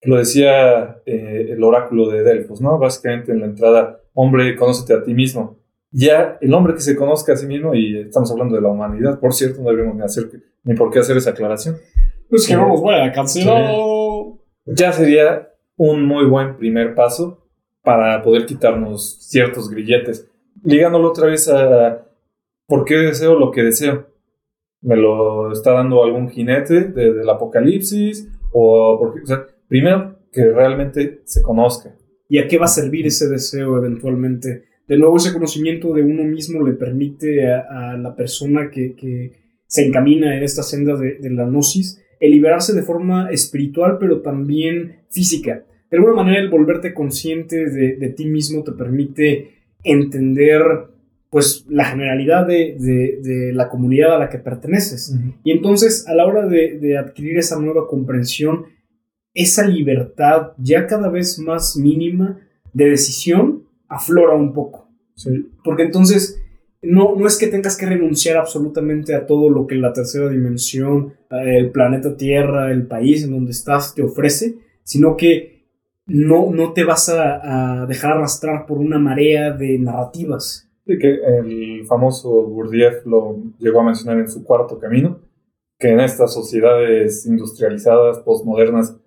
lo 0.04 0.18
decía 0.18 1.02
eh, 1.06 1.48
el 1.50 1.64
oráculo 1.64 2.10
de 2.10 2.24
Delfos, 2.24 2.62
¿no? 2.62 2.78
Básicamente 2.78 3.32
en 3.32 3.40
la 3.40 3.48
entrada, 3.48 4.02
hombre, 4.14 4.56
conócete 4.56 4.94
a 4.94 5.04
ti 5.04 5.14
mismo. 5.14 5.58
Ya 5.92 6.38
el 6.42 6.54
hombre 6.54 6.76
que 6.76 6.82
se 6.82 6.96
conozca 6.96 7.34
a 7.34 7.38
sí 7.38 7.48
mismo, 7.48 7.74
y 7.74 8.02
estamos 8.02 8.32
hablando 8.32 8.56
de 8.56 8.62
la 8.62 8.70
humanidad, 8.70 9.20
por 9.20 9.34
cierto, 9.34 9.62
no 9.62 9.70
deberíamos 9.70 9.98
ni, 9.98 10.04
hacer, 10.04 10.30
ni 10.64 10.76
por 10.76 10.92
qué 10.92 11.00
hacer 11.00 11.18
esa 11.18 11.32
aclaración. 11.32 11.78
Pues 12.30 12.46
que 12.46 12.56
no 12.56 12.68
nos 12.68 12.84
vaya 12.84 13.06
a 13.06 13.12
cancelar. 13.12 13.74
Ya 14.68 14.92
sería 14.92 15.54
un 15.78 16.06
muy 16.06 16.26
buen 16.26 16.58
primer 16.58 16.94
paso 16.94 17.48
para 17.84 18.22
poder 18.22 18.46
quitarnos 18.46 19.18
ciertos 19.22 19.70
grilletes. 19.70 20.30
Ligándolo 20.64 21.10
otra 21.10 21.28
vez 21.28 21.48
a 21.48 22.06
por 22.68 22.84
qué 22.84 22.96
deseo 22.96 23.40
lo 23.40 23.52
que 23.52 23.64
deseo. 23.64 24.08
¿Me 24.82 24.98
lo 24.98 25.54
está 25.54 25.72
dando 25.72 26.04
algún 26.04 26.30
jinete 26.30 26.82
de, 26.82 27.14
del 27.14 27.30
apocalipsis? 27.30 28.28
O 28.52 28.98
porque, 29.00 29.22
o 29.22 29.26
sea, 29.26 29.48
primero 29.70 30.20
que 30.34 30.52
realmente 30.52 31.22
se 31.24 31.42
conozca. 31.42 31.96
¿Y 32.28 32.40
a 32.40 32.48
qué 32.48 32.58
va 32.58 32.66
a 32.66 32.70
servir 32.70 33.08
ese 33.08 33.30
deseo 33.30 33.78
eventualmente? 33.78 34.66
De 34.86 34.98
nuevo, 34.98 35.16
ese 35.16 35.32
conocimiento 35.32 35.94
de 35.94 36.04
uno 36.04 36.24
mismo 36.24 36.66
le 36.66 36.74
permite 36.74 37.54
a, 37.54 37.96
la 37.98 38.16
persona 38.16 38.70
que, 38.70 39.48
se 39.66 39.86
encamina 39.86 40.38
en 40.38 40.44
esta 40.44 40.64
senda 40.64 40.96
de 40.96 41.30
la 41.30 41.46
gnosis 41.46 42.02
el 42.20 42.32
liberarse 42.32 42.74
de 42.74 42.84
forma 42.84 43.30
espiritual, 43.32 43.98
pero 44.00 44.22
también 44.22 44.98
física. 45.10 45.64
De 45.90 45.98
alguna 45.98 46.16
manera, 46.16 46.40
el 46.40 46.50
volverte 46.50 46.94
consciente 46.94 47.70
de, 47.70 47.96
de 47.96 48.10
ti 48.10 48.26
mismo 48.26 48.64
te 48.64 48.72
permite 48.74 49.52
entender 49.84 50.62
pues 51.30 51.66
la 51.70 51.86
generalidad 51.86 52.48
de, 52.48 52.78
de, 52.80 53.20
de, 53.22 53.54
la 53.54 53.70
comunidad 53.70 54.16
a 54.16 54.20
la 54.20 54.30
que 54.30 54.38
perteneces. 54.38 55.14
Uh 55.14 55.20
-huh. 55.20 55.34
Y 55.44 55.52
entonces, 55.52 56.08
a 56.08 56.16
la 56.16 56.26
hora 56.26 56.48
de, 56.48 56.80
de 56.80 56.98
adquirir 56.98 57.38
esa 57.38 57.60
nueva 57.60 57.86
comprensión, 57.88 58.66
esa 59.34 59.68
libertad 59.68 60.54
ya 60.58 60.88
cada 60.88 61.10
vez 61.10 61.38
más 61.38 61.78
mínima 61.78 62.40
de 62.74 62.90
decisión 62.90 63.64
aflora 63.88 64.36
un 64.36 64.54
poco. 64.54 64.90
Sí. 65.16 65.50
Porque 65.64 65.84
entonces 65.84 66.37
no, 66.90 67.16
no 67.18 67.28
es 67.28 67.38
que 67.38 67.48
tengas 67.48 67.78
que 67.78 67.86
renunciar 67.86 68.38
absolutamente 68.38 69.14
a 69.14 69.26
todo 69.26 69.50
lo 69.50 69.68
que 69.68 69.76
la 69.76 69.92
tercera 69.92 70.30
dimensión, 70.30 71.14
el 71.30 71.70
planeta 71.72 72.16
Tierra, 72.16 72.72
el 72.72 72.88
país 72.88 73.24
en 73.24 73.32
donde 73.32 73.52
estás 73.52 73.94
te 73.94 74.04
ofrece, 74.04 74.56
sino 74.84 75.18
que 75.18 75.66
no, 76.06 76.50
no 76.52 76.72
te 76.72 76.86
vas 76.86 77.10
a, 77.10 77.86
dejar 77.88 78.14
arrastrar 78.14 78.66
por 78.66 78.78
una 78.78 79.00
marea 79.00 79.52
de 79.52 79.78
narrativas. 79.80 80.70
Que 80.86 81.20
el 81.40 81.86
famoso 81.86 82.30
Gurdjieff 82.30 83.06
lo 83.06 83.36
llegó 83.60 83.82
a 83.82 83.86
mencionar 83.86 84.20
en 84.20 84.30
su 84.30 84.46
cuarto 84.46 84.80
camino, 84.80 85.20
que 85.78 85.90
en 85.90 86.00
estas 86.00 86.34
sociedades 86.34 87.26
industrializadas, 87.26 88.20
postmodernas, 88.20 88.98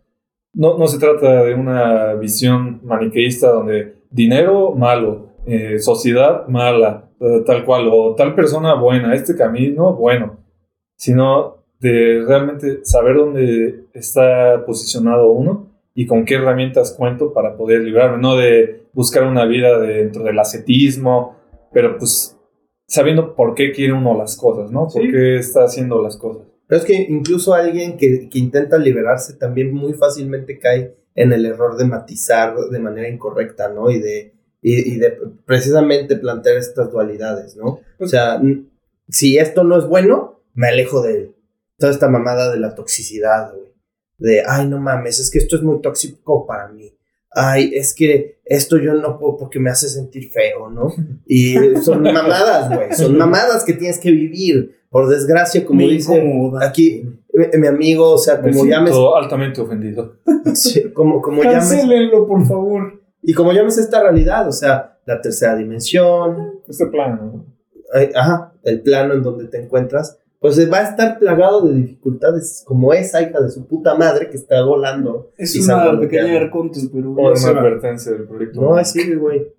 no, 0.52 0.76
no 0.76 0.86
se 0.86 0.98
trata 0.98 1.44
de 1.44 1.54
una 1.54 2.12
visión 2.14 2.80
maniqueísta 2.84 3.50
donde 3.50 3.94
dinero 4.10 4.74
malo, 4.74 5.30
eh, 5.46 5.78
sociedad 5.78 6.46
mala, 6.48 7.09
eh, 7.20 7.42
tal 7.44 7.66
cual, 7.66 7.88
o 7.92 8.14
tal 8.14 8.34
persona 8.34 8.74
buena, 8.74 9.14
este 9.14 9.36
camino 9.36 9.94
bueno, 9.94 10.38
sino 10.96 11.64
de 11.78 12.24
realmente 12.26 12.80
saber 12.84 13.16
dónde 13.16 13.84
está 13.92 14.64
posicionado 14.64 15.30
uno 15.30 15.68
y 15.94 16.06
con 16.06 16.24
qué 16.24 16.36
herramientas 16.36 16.94
cuento 16.96 17.32
para 17.34 17.56
poder 17.56 17.82
librarme, 17.82 18.22
no 18.22 18.36
de 18.36 18.86
buscar 18.94 19.24
una 19.24 19.44
vida 19.44 19.78
dentro 19.78 20.22
del 20.24 20.38
ascetismo, 20.38 21.36
pero 21.72 21.98
pues 21.98 22.38
sabiendo 22.86 23.34
por 23.34 23.54
qué 23.54 23.72
quiere 23.72 23.92
uno 23.92 24.16
las 24.16 24.36
cosas, 24.36 24.70
¿no? 24.70 24.88
Por 24.88 25.02
sí. 25.02 25.10
qué 25.10 25.36
está 25.36 25.64
haciendo 25.64 26.02
las 26.02 26.16
cosas. 26.16 26.46
Pero 26.66 26.80
es 26.80 26.86
que 26.86 27.06
incluso 27.08 27.52
alguien 27.52 27.96
que, 27.96 28.28
que, 28.30 28.38
intenta 28.38 28.78
liberarse 28.78 29.34
también 29.34 29.74
muy 29.74 29.92
fácilmente 29.92 30.58
cae 30.58 30.96
en 31.14 31.32
el 31.32 31.44
error 31.44 31.76
de 31.76 31.84
matizar 31.84 32.54
de 32.56 32.78
manera 32.78 33.08
incorrecta, 33.08 33.68
¿no? 33.68 33.90
Y 33.90 34.00
de, 34.00 34.32
y, 34.62 34.94
y 34.94 34.98
de 34.98 35.16
precisamente 35.46 36.16
plantear 36.16 36.56
estas 36.56 36.90
dualidades, 36.90 37.56
¿no? 37.56 37.80
O 37.98 38.06
sea, 38.06 38.40
si 39.08 39.38
esto 39.38 39.64
no 39.64 39.78
es 39.78 39.86
bueno, 39.86 40.40
me 40.54 40.68
alejo 40.68 41.02
de 41.02 41.12
él. 41.16 41.36
Toda 41.78 41.92
esta 41.92 42.08
mamada 42.08 42.52
de 42.52 42.58
la 42.60 42.74
toxicidad, 42.74 43.52
güey. 43.54 43.72
De, 44.18 44.42
ay, 44.46 44.68
no 44.68 44.78
mames, 44.78 45.18
es 45.18 45.30
que 45.30 45.38
esto 45.38 45.56
es 45.56 45.62
muy 45.62 45.80
tóxico 45.80 46.46
para 46.46 46.68
mí. 46.68 46.92
Ay, 47.32 47.70
es 47.74 47.94
que 47.94 48.40
esto 48.44 48.76
yo 48.76 48.92
no 48.94 49.18
puedo 49.18 49.36
porque 49.38 49.58
me 49.60 49.70
hace 49.70 49.88
sentir 49.88 50.30
feo, 50.30 50.68
¿no? 50.68 50.92
Y 51.26 51.54
son 51.82 52.02
mamadas, 52.02 52.68
güey. 52.74 52.92
Son 52.92 53.16
mamadas 53.16 53.64
que 53.64 53.72
tienes 53.72 53.98
que 53.98 54.10
vivir 54.10 54.76
por 54.90 55.08
desgracia, 55.08 55.64
como 55.64 55.78
Me 55.78 55.88
dice 55.88 56.16
incomoda. 56.18 56.66
aquí 56.66 57.04
mi, 57.32 57.46
mi 57.60 57.66
amigo, 57.68 58.10
o 58.10 58.18
sea, 58.18 58.36
Me 58.38 58.50
como 58.50 58.64
llames. 58.66 58.90
siento 58.90 59.16
altamente 59.16 59.60
ofendido. 59.60 60.16
Sí, 60.54 60.90
como, 60.92 61.20
como 61.22 61.42
por 61.42 62.46
favor. 62.46 62.99
Y 63.22 63.34
como 63.34 63.52
llames 63.52 63.78
esta 63.78 64.02
realidad, 64.02 64.48
o 64.48 64.52
sea, 64.52 64.98
la 65.06 65.20
tercera 65.20 65.56
dimensión, 65.56 66.60
Este 66.68 66.86
plano. 66.86 67.46
eh, 67.94 68.12
ajá, 68.14 68.54
el 68.62 68.80
plano 68.82 69.14
en 69.14 69.22
donde 69.22 69.46
te 69.48 69.62
encuentras, 69.62 70.18
pues 70.38 70.72
va 70.72 70.78
a 70.78 70.82
estar 70.88 71.18
plagado 71.18 71.62
de 71.66 71.74
dificultades, 71.74 72.62
como 72.66 72.94
esa 72.94 73.20
hija 73.20 73.40
de 73.40 73.50
su 73.50 73.66
puta 73.66 73.94
madre 73.94 74.30
que 74.30 74.36
está 74.36 74.62
volando. 74.64 75.32
Es 75.36 75.54
y 75.54 75.60
una 75.62 75.98
pequeña 76.00 76.24
que- 76.28 76.38
arconte, 76.38 76.80
pero... 76.92 77.14
Ya 77.16 77.50
una 77.50 77.60
advertencia 77.60 78.12
del 78.12 78.26
proyecto. 78.26 78.60
No, 78.60 78.74
así, 78.76 79.14
güey. 79.14 79.52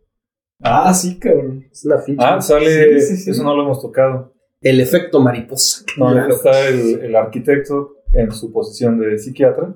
Ah, 0.64 0.94
sí, 0.94 1.20
cabrón. 1.20 1.66
Es 1.72 1.86
una 1.86 1.98
pinche. 2.04 2.24
Ah, 2.26 2.40
sale. 2.42 3.00
Sí, 3.02 3.08
sí, 3.16 3.18
sí. 3.24 3.32
Eso 3.32 3.44
no 3.44 3.56
lo 3.56 3.64
hemos 3.64 3.82
tocado. 3.82 4.34
El 4.62 4.80
efecto 4.80 5.20
mariposa. 5.20 5.84
No, 5.98 6.14
Ya 6.16 6.28
está 6.28 6.68
el, 6.68 7.00
el 7.02 7.16
arquitecto 7.16 7.98
en 8.14 8.32
su 8.32 8.52
posición 8.52 9.00
de 9.00 9.18
psiquiatra. 9.18 9.74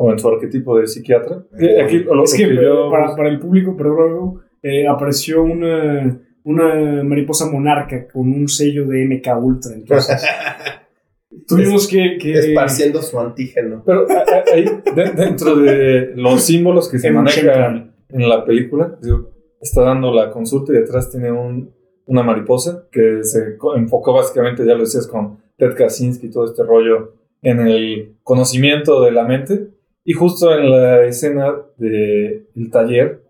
O 0.00 0.10
en 0.12 0.18
su 0.18 0.28
arquetipo 0.28 0.78
de 0.78 0.86
psiquiatra. 0.86 1.42
Y 1.58 1.80
Aquí 1.80 1.98
lo, 1.98 2.22
Es 2.24 2.34
que 2.34 2.54
yo- 2.54 2.88
para, 2.90 3.14
para 3.16 3.28
el 3.28 3.38
público, 3.40 3.76
perdón, 3.76 4.40
eh, 4.62 4.86
apareció 4.86 5.42
una, 5.42 6.18
una 6.44 7.02
mariposa 7.04 7.50
monarca 7.50 8.06
con 8.08 8.32
un 8.32 8.46
sello 8.48 8.86
de 8.86 9.04
MK 9.04 9.26
Ultra. 9.42 9.74
Entonces, 9.74 10.22
tuvimos 11.46 11.88
que, 11.88 12.16
que 12.18 12.32
Esparciendo 12.38 13.02
su 13.02 13.18
antígeno. 13.18 13.82
Pero 13.84 14.06
ahí, 14.54 14.64
de- 14.94 15.10
dentro 15.12 15.56
de 15.56 16.12
los 16.16 16.42
símbolos 16.42 16.88
que 16.88 16.98
se 16.98 17.08
manejan 17.10 17.92
en 18.10 18.28
la 18.28 18.44
película, 18.44 18.96
digo, 19.02 19.30
está 19.60 19.82
dando 19.82 20.12
la 20.14 20.30
consulta 20.30 20.72
y 20.72 20.76
detrás 20.76 21.10
tiene 21.10 21.30
un, 21.32 21.72
una 22.06 22.22
mariposa 22.22 22.86
que 22.90 23.18
se 23.22 23.56
enfocó 23.76 24.12
básicamente, 24.14 24.64
ya 24.64 24.74
lo 24.74 24.80
decías, 24.80 25.06
con 25.06 25.38
Ted 25.56 25.74
Kaczynski 25.76 26.28
y 26.28 26.30
todo 26.30 26.44
este 26.46 26.62
rollo 26.62 27.14
en 27.42 27.60
el 27.66 28.14
conocimiento 28.22 29.02
de 29.02 29.12
la 29.12 29.24
mente. 29.24 29.68
Y 30.08 30.14
justo 30.14 30.54
en 30.54 30.70
la 30.70 31.04
escena 31.04 31.54
del 31.76 32.70
taller, 32.72 33.24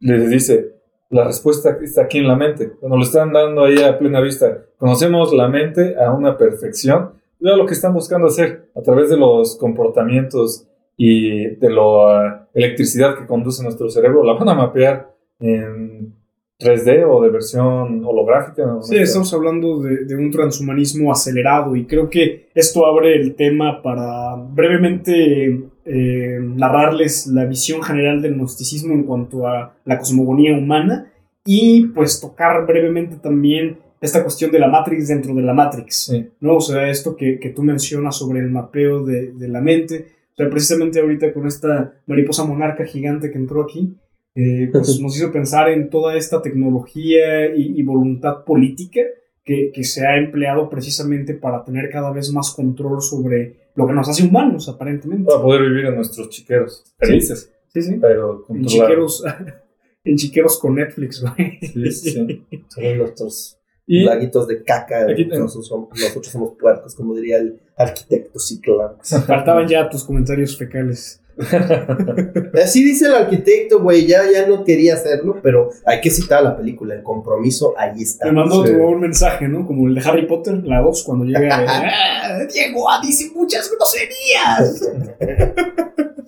les 0.00 0.30
dice, 0.30 0.76
la 1.10 1.24
respuesta 1.24 1.76
está 1.82 2.04
aquí 2.04 2.16
en 2.16 2.26
la 2.26 2.36
mente. 2.36 2.72
Nos 2.80 2.96
lo 2.96 3.02
están 3.02 3.34
dando 3.34 3.64
ahí 3.64 3.82
a 3.82 3.98
plena 3.98 4.22
vista. 4.22 4.64
Conocemos 4.78 5.34
la 5.34 5.46
mente 5.48 5.94
a 6.02 6.14
una 6.14 6.38
perfección. 6.38 7.10
Ya 7.38 7.54
lo 7.54 7.66
que 7.66 7.74
están 7.74 7.92
buscando 7.92 8.28
hacer 8.28 8.70
a 8.74 8.80
través 8.80 9.10
de 9.10 9.18
los 9.18 9.56
comportamientos 9.56 10.66
y 10.96 11.48
de 11.56 11.68
la 11.68 12.48
electricidad 12.54 13.18
que 13.18 13.26
conduce 13.26 13.62
nuestro 13.62 13.90
cerebro, 13.90 14.24
la 14.24 14.32
van 14.32 14.48
a 14.48 14.54
mapear 14.54 15.14
en 15.38 16.14
3D 16.58 17.04
o 17.06 17.20
de 17.20 17.28
versión 17.28 18.02
holográfica. 18.02 18.78
Sí, 18.80 18.96
estamos 18.96 19.34
hablando 19.34 19.80
de 19.80 20.16
un 20.16 20.30
transhumanismo 20.30 21.12
acelerado 21.12 21.76
y 21.76 21.84
creo 21.84 22.08
que 22.08 22.48
esto 22.54 22.86
abre 22.86 23.16
el 23.16 23.34
tema 23.34 23.82
para 23.82 24.34
brevemente 24.36 25.75
eh, 25.86 26.38
narrarles 26.42 27.26
la 27.28 27.44
visión 27.44 27.82
general 27.82 28.20
del 28.20 28.34
gnosticismo 28.34 28.92
en 28.92 29.04
cuanto 29.04 29.46
a 29.46 29.74
la 29.84 29.98
cosmogonía 29.98 30.56
humana 30.56 31.12
y 31.44 31.86
pues 31.88 32.20
tocar 32.20 32.66
brevemente 32.66 33.16
también 33.16 33.78
esta 34.00 34.22
cuestión 34.22 34.50
de 34.50 34.58
la 34.58 34.68
Matrix 34.68 35.08
dentro 35.08 35.34
de 35.34 35.42
la 35.42 35.54
Matrix, 35.54 36.06
Sí. 36.06 36.28
¿no? 36.40 36.56
O 36.56 36.60
sea, 36.60 36.90
esto 36.90 37.16
que, 37.16 37.38
que 37.38 37.50
tú 37.50 37.62
mencionas 37.62 38.16
sobre 38.16 38.40
el 38.40 38.50
mapeo 38.50 39.04
de, 39.04 39.32
de 39.32 39.48
la 39.48 39.60
mente, 39.60 40.06
o 40.32 40.36
sea, 40.36 40.50
precisamente 40.50 41.00
ahorita 41.00 41.32
con 41.32 41.46
esta 41.46 41.94
mariposa 42.06 42.44
monarca 42.44 42.84
gigante 42.84 43.30
que 43.30 43.38
entró 43.38 43.62
aquí, 43.62 43.96
eh, 44.34 44.68
pues 44.70 45.00
nos 45.00 45.16
hizo 45.16 45.32
pensar 45.32 45.70
en 45.70 45.88
toda 45.88 46.14
esta 46.14 46.42
tecnología 46.42 47.54
y, 47.56 47.80
y 47.80 47.82
voluntad 47.82 48.44
política 48.44 49.00
que, 49.42 49.70
que 49.72 49.84
se 49.84 50.06
ha 50.06 50.18
empleado 50.18 50.68
precisamente 50.68 51.32
para 51.32 51.64
tener 51.64 51.88
cada 51.90 52.10
vez 52.12 52.30
más 52.32 52.52
control 52.54 53.00
sobre 53.00 53.65
lo 53.76 53.86
que 53.86 53.92
nos 53.92 54.08
hace 54.08 54.24
humanos, 54.26 54.68
aparentemente. 54.68 55.24
Para 55.30 55.42
poder 55.42 55.62
vivir 55.62 55.86
en 55.86 55.94
nuestros 55.96 56.28
chiqueros 56.30 56.84
felices, 56.98 57.52
Sí, 57.68 57.82
sí. 57.82 57.98
pero 58.00 58.40
En 58.48 58.62
controlados. 58.62 58.72
chiqueros, 58.72 59.24
en 60.04 60.16
chiqueros 60.16 60.58
con 60.58 60.74
Netflix, 60.74 61.22
güey. 61.22 61.58
Sí, 61.60 61.92
sí. 61.92 62.44
Son 62.68 62.98
nuestros 62.98 63.58
Y 63.86 64.04
laguitos 64.04 64.48
de 64.48 64.62
caca. 64.64 65.02
Aquí- 65.10 65.26
nosotros, 65.26 65.66
somos, 65.68 65.88
nosotros 65.90 66.26
somos 66.28 66.52
puercos, 66.58 66.94
como 66.94 67.14
diría 67.14 67.38
el 67.38 67.60
arquitecto 67.76 68.38
Ciclax. 68.40 69.24
Faltaban 69.26 69.68
ya 69.68 69.88
tus 69.88 70.04
comentarios 70.04 70.56
fecales. 70.56 71.22
Así 72.62 72.82
dice 72.84 73.06
el 73.06 73.14
arquitecto, 73.14 73.80
güey. 73.80 74.06
Ya, 74.06 74.22
ya 74.30 74.46
no 74.46 74.64
quería 74.64 74.94
hacerlo, 74.94 75.38
pero 75.42 75.70
hay 75.84 76.00
que 76.00 76.10
citar 76.10 76.42
la 76.42 76.56
película. 76.56 76.94
El 76.94 77.02
compromiso, 77.02 77.74
ahí 77.76 78.02
está. 78.02 78.26
Me 78.26 78.32
mandó 78.32 78.64
Sí. 78.66 78.72
tu 78.72 78.78
un 78.82 79.00
mensaje, 79.00 79.48
¿no? 79.48 79.66
Como 79.66 79.86
el 79.86 79.94
de 79.94 80.00
Harry 80.08 80.26
Potter, 80.26 80.62
la 80.64 80.80
2, 80.80 81.02
cuando 81.04 81.24
llega. 81.24 81.64
"Ah, 81.68 82.38
Diego 82.52 82.88
ah, 82.90 83.00
dice 83.04 83.30
muchas 83.34 83.70
groserías. 83.70 84.90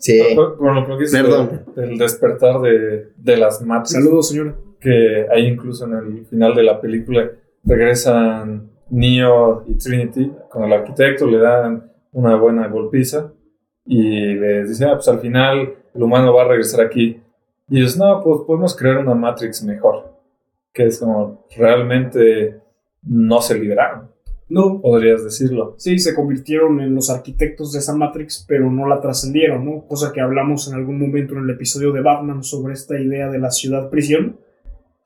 Sí. 0.00 0.20
Con 0.36 0.76
lo 0.76 0.86
que 0.86 1.02
dices 1.02 1.20
Perdón. 1.20 1.64
del 1.74 1.98
despertar 1.98 2.60
de, 2.60 3.08
de 3.16 3.36
las 3.36 3.60
Matrix, 3.62 3.90
Saludos, 3.94 4.28
señora. 4.28 4.54
que 4.80 5.26
ahí 5.28 5.48
incluso 5.48 5.86
en 5.86 5.92
el 5.94 6.24
final 6.26 6.54
de 6.54 6.62
la 6.62 6.80
película 6.80 7.28
regresan 7.64 8.70
Neo 8.90 9.64
y 9.66 9.74
Trinity 9.74 10.30
con 10.48 10.62
el 10.62 10.72
arquitecto, 10.72 11.26
le 11.26 11.38
dan 11.38 11.90
una 12.12 12.36
buena 12.36 12.68
golpiza 12.68 13.32
y 13.90 14.34
les 14.34 14.68
dicen, 14.68 14.88
ah, 14.88 14.94
pues 14.96 15.08
al 15.08 15.18
final 15.18 15.74
el 15.94 16.02
humano 16.02 16.34
va 16.34 16.42
a 16.42 16.48
regresar 16.48 16.84
aquí. 16.84 17.22
Y 17.70 17.78
ellos, 17.78 17.96
no, 17.96 18.22
pues 18.22 18.42
podemos 18.46 18.76
crear 18.76 18.98
una 18.98 19.14
Matrix 19.14 19.62
mejor, 19.64 20.12
que 20.74 20.84
es 20.86 20.98
como 20.98 21.46
realmente 21.56 22.60
no 23.02 23.40
se 23.40 23.58
liberaron, 23.58 24.10
No, 24.50 24.80
podrías 24.82 25.24
decirlo. 25.24 25.74
sí, 25.78 25.98
se 25.98 26.14
convirtieron 26.14 26.80
en 26.80 26.94
los 26.94 27.08
arquitectos 27.08 27.72
de 27.72 27.78
esa 27.78 27.96
Matrix, 27.96 28.44
pero 28.46 28.70
no 28.70 28.86
la 28.86 29.00
trascendieron, 29.00 29.64
¿no? 29.64 29.86
Cosa 29.86 30.12
que 30.12 30.20
hablamos 30.20 30.68
en 30.68 30.74
algún 30.74 30.98
momento 30.98 31.34
en 31.34 31.44
el 31.44 31.50
episodio 31.50 31.90
de 31.92 32.02
Batman 32.02 32.42
sobre 32.42 32.74
esta 32.74 33.00
idea 33.00 33.28
de 33.30 33.38
la 33.38 33.50
ciudad 33.50 33.88
prisión, 33.88 34.36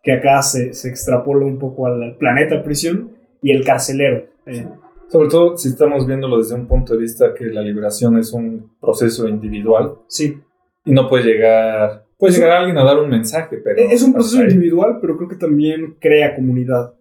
que 0.03 0.13
acá 0.13 0.43
se, 0.43 0.75
se 0.75 0.89
extrapola 0.89 1.47
un 1.47 1.61
poco 1.61 1.87
al 1.87 2.17
planeta 2.17 2.65
prisión 2.65 3.13
y 3.41 3.53
el 3.53 3.65
carcelero. 3.65 4.25
Eh, 4.47 4.67
Sobre 5.13 5.29
todo 5.29 5.59
si 5.59 5.69
estamos 5.69 6.07
viéndolo 6.07 6.39
desde 6.39 6.55
un 6.55 6.67
punto 6.67 6.95
de 6.95 7.01
vista 7.01 7.35
que 7.35 7.45
la 7.45 7.61
liberación 7.61 8.17
es 8.17 8.33
un 8.33 8.71
proceso 8.81 9.29
individual. 9.29 9.97
Sí, 10.07 10.39
y 10.87 10.91
no 10.91 11.07
puede 11.07 11.25
llegar, 11.25 12.07
puede 12.17 12.33
llegar 12.33 12.53
alguien 12.53 12.79
a 12.79 12.83
dar 12.83 12.99
un 12.99 13.11
mensaje, 13.11 13.59
pero 13.59 13.77
Es 13.77 14.03
un 14.03 14.15
proceso 14.15 14.43
individual, 14.43 14.97
pero 15.03 15.19
creo 15.19 15.29
que 15.29 15.37
también 15.37 15.97
crea 16.01 16.35
comunidad. 16.35 16.95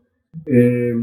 Eh, 0.46 0.94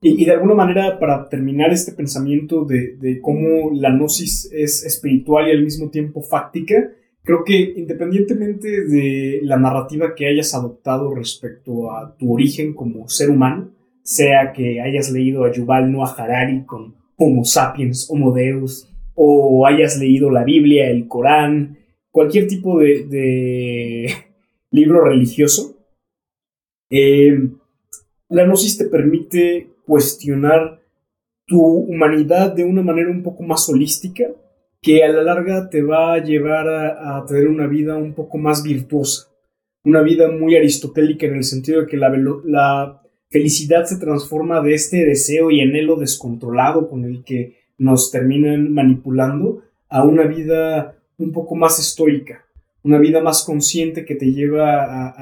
y, 0.00 0.20
y 0.20 0.24
de 0.24 0.32
alguna 0.32 0.54
manera, 0.54 0.98
para 0.98 1.28
terminar 1.28 1.70
este 1.70 1.92
pensamiento 1.92 2.64
de, 2.64 2.96
de 2.96 3.20
cómo 3.20 3.70
la 3.72 3.90
gnosis 3.90 4.50
es 4.52 4.84
espiritual 4.84 5.46
y 5.46 5.52
al 5.52 5.62
mismo 5.62 5.90
tiempo 5.90 6.22
fáctica, 6.22 6.90
creo 7.22 7.44
que 7.44 7.74
independientemente 7.76 8.68
de 8.84 9.38
la 9.44 9.58
narrativa 9.58 10.16
que 10.16 10.26
hayas 10.26 10.52
adoptado 10.56 11.14
respecto 11.14 11.92
a 11.92 12.16
tu 12.16 12.34
origen 12.34 12.74
como 12.74 13.08
ser 13.08 13.30
humano, 13.30 13.70
sea 14.02 14.52
que 14.52 14.80
hayas 14.80 15.10
leído 15.10 15.44
a 15.44 15.52
Yuval 15.52 15.90
Noah 15.90 16.14
Harari 16.16 16.64
con 16.64 16.94
Homo 17.16 17.44
sapiens, 17.44 18.08
Homo 18.10 18.32
Deus, 18.32 18.88
o 19.14 19.66
hayas 19.66 19.98
leído 19.98 20.30
la 20.30 20.44
Biblia, 20.44 20.90
el 20.90 21.06
Corán, 21.06 21.78
cualquier 22.10 22.46
tipo 22.46 22.78
de, 22.80 24.12
libro 24.70 25.04
religioso, 25.04 25.76
eh, 26.90 27.48
la 28.28 28.44
gnosis 28.44 28.78
te 28.78 28.86
permite 28.86 29.68
cuestionar 29.86 30.80
tu 31.46 31.62
humanidad 31.62 32.52
de 32.52 32.64
una 32.64 32.82
manera 32.82 33.10
un 33.10 33.22
poco 33.22 33.42
más 33.42 33.68
holística, 33.68 34.24
que 34.80 35.04
a 35.04 35.08
la 35.08 35.22
larga 35.22 35.68
te 35.70 35.82
va 35.82 36.14
a 36.14 36.24
llevar 36.24 36.68
a, 36.68 37.24
tener 37.26 37.46
una 37.46 37.66
vida 37.66 37.96
un 37.96 38.14
poco 38.14 38.38
más 38.38 38.62
virtuosa, 38.62 39.28
una 39.84 40.02
vida 40.02 40.30
muy 40.30 40.56
aristotélica 40.56 41.26
en 41.26 41.36
el 41.36 41.44
sentido 41.44 41.82
de 41.82 41.86
que 41.86 41.96
la, 41.96 42.10
la 42.44 43.01
felicidad 43.32 43.84
se 43.86 43.96
transforma 43.96 44.60
de 44.60 44.74
este 44.74 45.04
deseo 45.04 45.50
y 45.50 45.60
anhelo 45.60 45.96
descontrolado 45.96 46.88
con 46.88 47.04
el 47.04 47.24
que 47.24 47.56
nos 47.78 48.10
terminan 48.10 48.72
manipulando 48.72 49.62
a 49.88 50.04
una 50.04 50.24
vida 50.24 50.96
un 51.18 51.32
poco 51.32 51.54
más 51.56 51.78
estoica, 51.78 52.44
una 52.82 52.98
vida 52.98 53.20
más 53.22 53.42
consciente 53.44 54.04
que 54.04 54.14
te 54.14 54.26
lleva 54.26 54.82
a, 54.84 55.14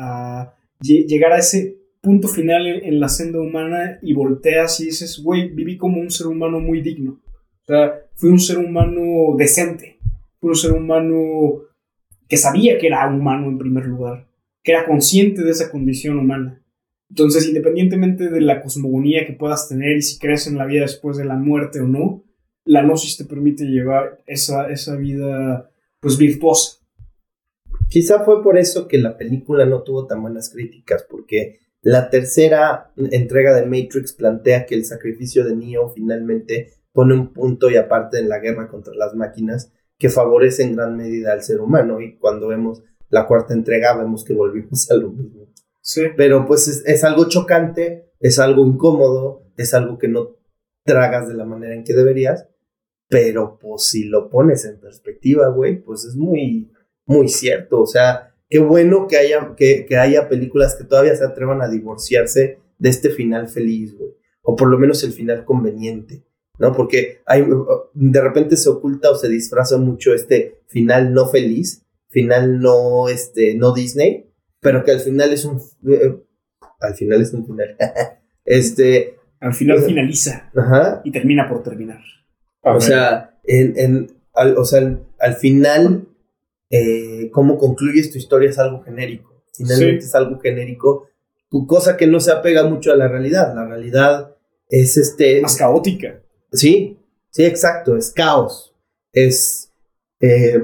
a 0.43 0.55
lle- 0.83 1.07
llegar 1.07 1.33
a 1.33 1.39
ese 1.39 1.77
punto 2.01 2.29
final 2.29 2.67
en 2.67 2.99
la 2.99 3.09
senda 3.09 3.41
humana 3.41 3.99
y 4.03 4.13
volteas 4.15 4.81
y 4.81 4.87
dices, 4.87 5.23
güey, 5.23 5.49
viví 5.51 5.77
como 5.77 6.01
un 6.01 6.11
ser 6.11 6.27
humano 6.27 6.59
muy 6.61 6.81
digno. 6.81 7.21
O 7.63 7.67
sea, 7.67 8.01
fui 8.17 8.31
un 8.31 8.41
ser 8.41 8.59
humano 8.59 9.37
decente, 9.37 9.99
fui 10.41 10.51
un 10.51 10.57
ser 10.57 10.73
humano 10.73 11.63
que 12.27 12.37
sabía 12.37 12.79
que 12.79 12.87
era 12.87 13.07
humano 13.09 13.49
en 13.49 13.59
primer 13.59 13.87
lugar, 13.87 14.27
que 14.63 14.73
era 14.73 14.87
consciente 14.87 15.43
de 15.43 15.51
esa 15.51 15.71
condición 15.71 16.19
humana. 16.19 16.60
Entonces, 17.11 17.47
independientemente 17.49 18.31
de 18.31 18.41
la 18.41 18.63
cosmogonía 18.63 19.27
que 19.27 19.33
puedas 19.33 19.69
tener 19.69 19.97
y 19.97 20.03
si 20.03 20.19
crees 20.19 20.47
en 20.47 20.57
la 20.57 20.65
vida 20.65 20.83
después 20.83 21.17
de 21.17 21.25
la 21.25 21.35
muerte 21.35 21.81
o 21.81 21.87
no, 21.89 22.25
la 22.65 22.83
gnosis 22.83 23.17
te 23.17 23.25
permite 23.25 23.65
llevar 23.65 24.23
esa, 24.27 24.71
esa 24.71 24.97
vida 24.97 25.71
pues 26.01 26.17
virtuosa. 26.17 26.79
Quizá 27.89 28.23
fue 28.25 28.43
por 28.43 28.57
eso 28.57 28.87
que 28.87 28.99
la 28.99 29.17
película 29.17 29.67
no 29.67 29.83
tuvo 29.83 30.07
tan 30.07 30.23
buenas 30.23 30.51
críticas, 30.51 31.05
porque 31.11 31.59
la 31.83 32.11
tercera 32.11 32.93
entrega 33.11 33.55
de 33.55 33.67
Matrix 33.67 34.13
plantea 34.13 34.65
que 34.65 34.77
el 34.77 34.85
sacrificio 34.85 35.45
de 35.45 35.57
Neo 35.57 35.89
finalmente 35.89 36.75
pone 36.93 37.15
un 37.15 37.33
punto 37.33 37.71
y 37.71 37.77
aparte 37.77 38.19
en 38.19 38.29
la 38.29 38.39
guerra 38.39 38.69
contra 38.69 38.95
las 38.95 39.15
máquinas 39.15 39.73
que 39.99 40.09
favorece 40.09 40.63
en 40.63 40.77
gran 40.77 40.97
medida 40.97 41.33
al 41.33 41.43
ser 41.43 41.61
humano 41.61 42.01
y 42.01 42.17
cuando 42.17 42.49
vemos 42.49 42.83
la 43.09 43.27
cuarta 43.27 43.55
entrega 43.55 43.97
vemos 43.97 44.25
que 44.25 44.35
volvimos 44.35 44.91
a 44.91 44.95
lo 44.95 45.11
mismo. 45.11 45.40
Pero 46.17 46.47
pues 46.47 46.69
es, 46.69 47.05
algo 47.05 47.29
chocante, 47.29 48.13
es 48.21 48.39
algo 48.39 48.67
incómodo, 48.67 49.43
es 49.57 49.75
algo 49.75 49.99
que 49.99 50.09
no 50.09 50.37
tragas 50.85 51.29
de 51.29 51.35
la 51.35 51.45
manera 51.45 51.75
en 51.75 51.85
que 51.85 51.95
deberías, 51.95 52.49
pero 53.09 53.59
pues 53.61 53.85
si 53.85 54.05
lo 54.05 54.31
pones 54.31 54.65
en 54.65 54.81
perspectiva, 54.81 55.49
güey, 55.49 55.83
pues 55.83 56.05
es 56.05 56.17
muy, 56.17 56.73
muy 57.07 57.29
cierto. 57.29 57.81
O 57.81 57.87
sea, 57.87 58.35
qué 58.49 58.59
bueno 58.59 59.07
que 59.09 59.17
haya, 59.17 59.55
que, 59.57 59.87
que 59.87 59.97
haya 59.97 60.29
películas 60.29 60.77
que 60.77 60.85
todavía 60.85 61.17
se 61.17 61.25
atrevan 61.25 61.63
a 61.63 61.69
divorciarse 61.69 62.59
de 62.79 62.89
este 62.89 63.11
final 63.11 63.49
feliz, 63.49 63.97
güey. 63.97 64.13
O 64.43 64.57
por 64.57 64.69
lo 64.69 64.79
menos 64.79 65.05
el 65.05 65.13
final 65.13 65.45
conveniente, 65.45 66.25
¿no? 66.59 66.73
Porque 66.73 67.21
de 67.95 68.21
repente 68.21 68.57
se 68.57 68.71
oculta 68.71 69.11
o 69.11 69.15
se 69.15 69.29
disfraza 69.29 69.77
mucho 69.77 70.15
este 70.15 70.63
final 70.67 71.13
no 71.13 71.27
feliz, 71.29 71.85
final 72.09 72.61
no, 72.61 73.09
este, 73.09 73.55
no 73.55 73.73
Disney, 73.73 74.30
pero 74.61 74.85
que 74.85 74.93
al 74.93 75.01
final 75.01 75.33
es 75.33 75.45
un... 75.45 75.61
eh, 75.89 76.17
al 76.81 76.95
final 76.95 77.21
es 77.23 77.33
un 77.33 77.47
final. 77.47 77.77
este, 78.45 79.17
Al 79.41 79.55
final 79.55 79.81
finaliza 79.83 80.51
ajá. 80.57 81.01
y 81.05 81.11
termina 81.13 81.49
por 81.49 81.63
terminar. 81.63 82.01
A 82.63 82.71
O 82.71 82.75
ver, 82.75 82.83
sea, 82.83 83.39
en, 83.45 83.79
en- 83.79 84.13
al, 84.35 84.57
o 84.57 84.65
sea, 84.65 84.79
al, 84.81 85.07
al 85.19 85.35
final, 85.35 86.09
eh, 86.71 87.31
cómo 87.33 87.59
concluyes 87.59 88.11
tu 88.13 88.19
historia 88.19 88.51
es 88.51 88.59
algo 88.59 88.83
genérico. 88.83 89.43
Finalmente 89.53 90.03
Sí. 90.03 90.07
es 90.09 90.15
algo 90.15 90.39
genérico, 90.41 91.09
tu 91.51 91.67
cosa 91.67 91.97
que 91.97 92.07
no 92.07 92.21
se 92.21 92.31
apega 92.33 92.65
mucho 92.65 92.93
a 92.93 92.97
la 92.97 93.09
realidad. 93.09 93.55
La 93.55 93.67
realidad 93.67 94.37
es 94.69 94.97
este... 94.97 95.41
Más 95.43 95.57
caótica. 95.57 96.23
Sí, 96.53 96.99
sí, 97.31 97.45
exacto, 97.45 97.97
es 97.97 98.11
caos, 98.13 98.75
es 99.13 99.73
eh, 100.21 100.63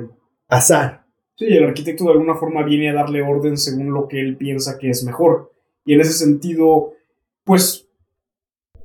azar. 0.49 1.06
Sí, 1.37 1.45
el 1.47 1.65
arquitecto 1.65 2.05
de 2.05 2.13
alguna 2.13 2.35
forma 2.35 2.65
viene 2.65 2.89
a 2.91 2.95
darle 2.95 3.23
orden 3.23 3.57
según 3.59 3.93
lo 3.93 4.09
que 4.09 4.21
él 4.21 4.37
piensa 4.37 4.79
que 4.79 4.89
es 4.91 5.05
mejor. 5.05 5.53
Y 5.85 5.93
en 5.95 6.01
ese 6.01 6.13
sentido, 6.13 6.93
pues 7.45 7.89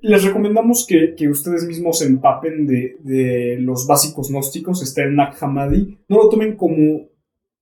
les 0.01 0.23
recomendamos 0.23 0.85
que, 0.87 1.15
que 1.15 1.29
ustedes 1.29 1.65
mismos 1.65 1.99
se 1.99 2.05
empapen 2.07 2.65
de, 2.67 2.97
de 2.99 3.57
los 3.59 3.87
básicos 3.87 4.29
gnósticos. 4.29 4.83
Está 4.83 5.03
el 5.03 5.15
Nag 5.15 5.35
Hammadi. 5.39 5.97
No 6.09 6.17
lo 6.17 6.29
tomen 6.29 6.55
como 6.57 7.07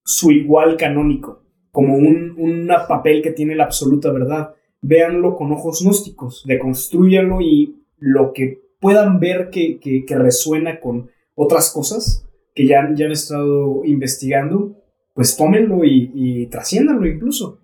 su 0.03 0.31
igual 0.31 0.75
canónico, 0.77 1.43
como 1.71 1.95
un 1.95 2.67
papel 2.87 3.21
que 3.21 3.31
tiene 3.31 3.55
la 3.55 3.65
absoluta 3.65 4.11
verdad. 4.11 4.55
Véanlo 4.81 5.35
con 5.35 5.51
ojos 5.51 5.83
gnósticos, 5.83 6.43
deconstruyanlo 6.47 7.41
y 7.41 7.83
lo 7.97 8.31
que 8.33 8.61
puedan 8.79 9.19
ver 9.19 9.49
que- 9.51 9.79
que 9.79 10.15
resuena 10.17 10.79
con 10.79 11.11
otras 11.35 11.71
cosas 11.71 12.25
que 12.59 12.67
ya, 12.67 12.93
ya 12.93 13.05
han 13.05 13.13
estado 13.13 13.85
investigando, 13.85 14.75
pues 15.13 15.37
tómenlo 15.37 15.85
y, 15.85 16.11
y 16.13 16.47
trasciéndanlo 16.47 17.07
incluso. 17.07 17.61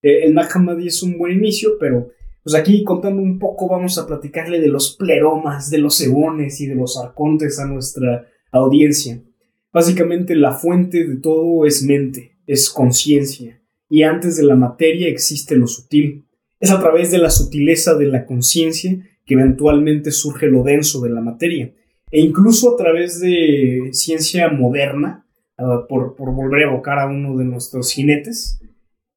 Eh, 0.00 0.24
el 0.24 0.32
Nag 0.32 0.48
Hammadi 0.50 0.86
es 0.86 1.02
un 1.02 1.18
buen 1.18 1.36
inicio, 1.36 1.72
pero 1.78 2.08
pues 2.42 2.54
aquí 2.54 2.82
contando 2.82 3.20
un 3.20 3.38
poco 3.38 3.68
vamos 3.68 3.98
a 3.98 4.06
platicarle 4.06 4.58
de 4.58 4.68
los 4.68 4.96
pleromas, 4.96 5.68
de 5.68 5.76
los 5.76 6.00
eones 6.00 6.58
y 6.62 6.68
de 6.68 6.74
los 6.74 6.96
arcontes 6.96 7.58
a 7.58 7.66
nuestra 7.66 8.28
audiencia. 8.50 9.22
Básicamente 9.74 10.34
la 10.34 10.52
fuente 10.52 11.06
de 11.06 11.16
todo 11.16 11.66
es 11.66 11.82
mente, 11.82 12.38
es 12.46 12.70
conciencia, 12.70 13.62
y 13.90 14.04
antes 14.04 14.38
de 14.38 14.44
la 14.44 14.56
materia 14.56 15.10
existe 15.10 15.54
lo 15.54 15.66
sutil. 15.66 16.24
Es 16.60 16.70
a 16.70 16.80
través 16.80 17.10
de 17.10 17.18
la 17.18 17.28
sutileza 17.28 17.94
de 17.94 18.06
la 18.06 18.24
conciencia 18.24 19.06
que 19.26 19.34
eventualmente 19.34 20.10
surge 20.12 20.46
lo 20.46 20.62
denso 20.62 21.02
de 21.02 21.10
la 21.10 21.20
materia. 21.20 21.74
E 22.10 22.20
incluso 22.20 22.74
a 22.74 22.76
través 22.76 23.20
de 23.20 23.90
ciencia 23.92 24.48
moderna, 24.48 25.26
ah, 25.58 25.86
por, 25.88 26.14
volver 26.16 26.64
a 26.64 26.70
evocar 26.70 26.98
a 26.98 27.06
uno 27.06 27.36
de 27.36 27.44
nuestros 27.44 27.92
jinetes, 27.92 28.60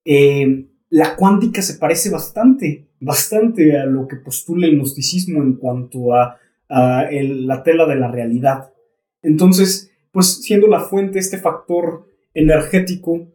eh, 0.06 0.68
la 0.90 1.16
cuántica 1.16 1.62
se 1.62 1.76
parece 1.76 2.12
bastante, 2.12 2.88
bastante 3.00 3.78
a 3.78 3.86
lo 3.86 4.08
que 4.08 4.18
postula 4.18 4.68
el 4.68 4.78
gnosticismo 4.78 5.42
en 5.42 5.56
cuanto 5.56 6.14
a, 6.14 6.38
la 6.70 7.62
tela 7.62 7.86
de 7.86 7.96
la 7.96 8.10
realidad. 8.10 8.72
Entonces, 9.22 9.92
pues 10.12 10.42
siendo 10.42 10.68
la 10.68 10.80
fuente 10.80 11.20
este 11.20 11.38
factor 11.38 12.08
energético, 12.34 13.28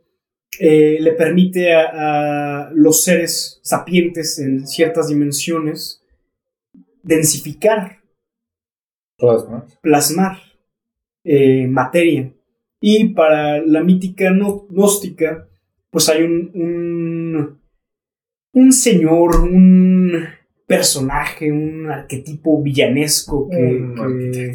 eh, 0.59 0.98
le 1.01 1.12
permite 1.12 1.72
a, 1.72 2.70
los 2.74 3.05
seres 3.05 3.60
sapientes 3.62 4.39
en 4.39 4.66
ciertas 4.66 5.09
dimensiones 5.09 6.02
densificar, 7.02 7.98
plasmar, 9.82 10.38
eh, 11.24 11.66
materia. 11.66 12.32
Y 12.80 13.10
para 13.10 13.60
la 13.60 13.82
mítica 13.82 14.30
gnóstica, 14.30 15.48
pues 15.90 16.08
hay 16.08 16.22
un, 16.22 17.58
un, 18.52 18.72
señor, 18.72 19.40
un 19.40 20.12
personaje, 20.66 21.50
un 21.50 21.90
arquetipo 21.90 22.62
villanesco 22.62 23.48
que, 23.48 24.54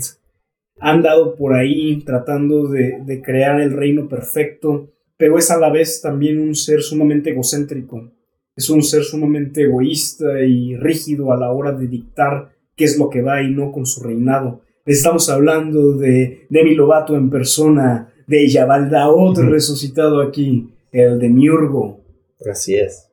ha 0.79 0.91
andado 0.91 1.35
por 1.35 1.53
ahí 1.53 2.01
tratando 2.03 2.67
de, 2.67 2.99
de, 3.05 3.21
crear 3.21 3.59
el 3.61 3.71
reino 3.71 4.07
perfecto, 4.07 4.91
pero 5.17 5.37
es 5.37 5.51
a 5.51 5.59
la 5.59 5.69
vez 5.69 6.01
también 6.01 6.39
un 6.39 6.55
ser 6.55 6.81
sumamente 6.81 7.31
egocéntrico. 7.31 8.11
Es 8.55 8.69
un 8.69 8.83
ser 8.83 9.03
sumamente 9.03 9.63
egoísta 9.63 10.41
y 10.41 10.75
rígido 10.75 11.31
a 11.31 11.37
la 11.37 11.51
hora 11.51 11.71
de 11.71 11.87
dictar 11.87 12.52
qué 12.75 12.85
es 12.85 12.97
lo 12.97 13.09
que 13.09 13.21
va 13.21 13.41
y 13.41 13.51
no 13.51 13.71
con 13.71 13.85
su 13.85 14.03
reinado. 14.03 14.61
Estamos 14.85 15.29
hablando 15.29 15.93
de 15.93 16.45
Demi 16.49 16.75
Lovato 16.75 17.15
en 17.15 17.29
persona, 17.29 18.13
de 18.27 18.47
Yabaldaot 18.47 19.37
resucitado 19.37 20.21
aquí, 20.21 20.69
el 20.91 21.19
de 21.19 21.29
Miurgo. 21.29 22.01
Así 22.49 22.75
es. 22.75 23.09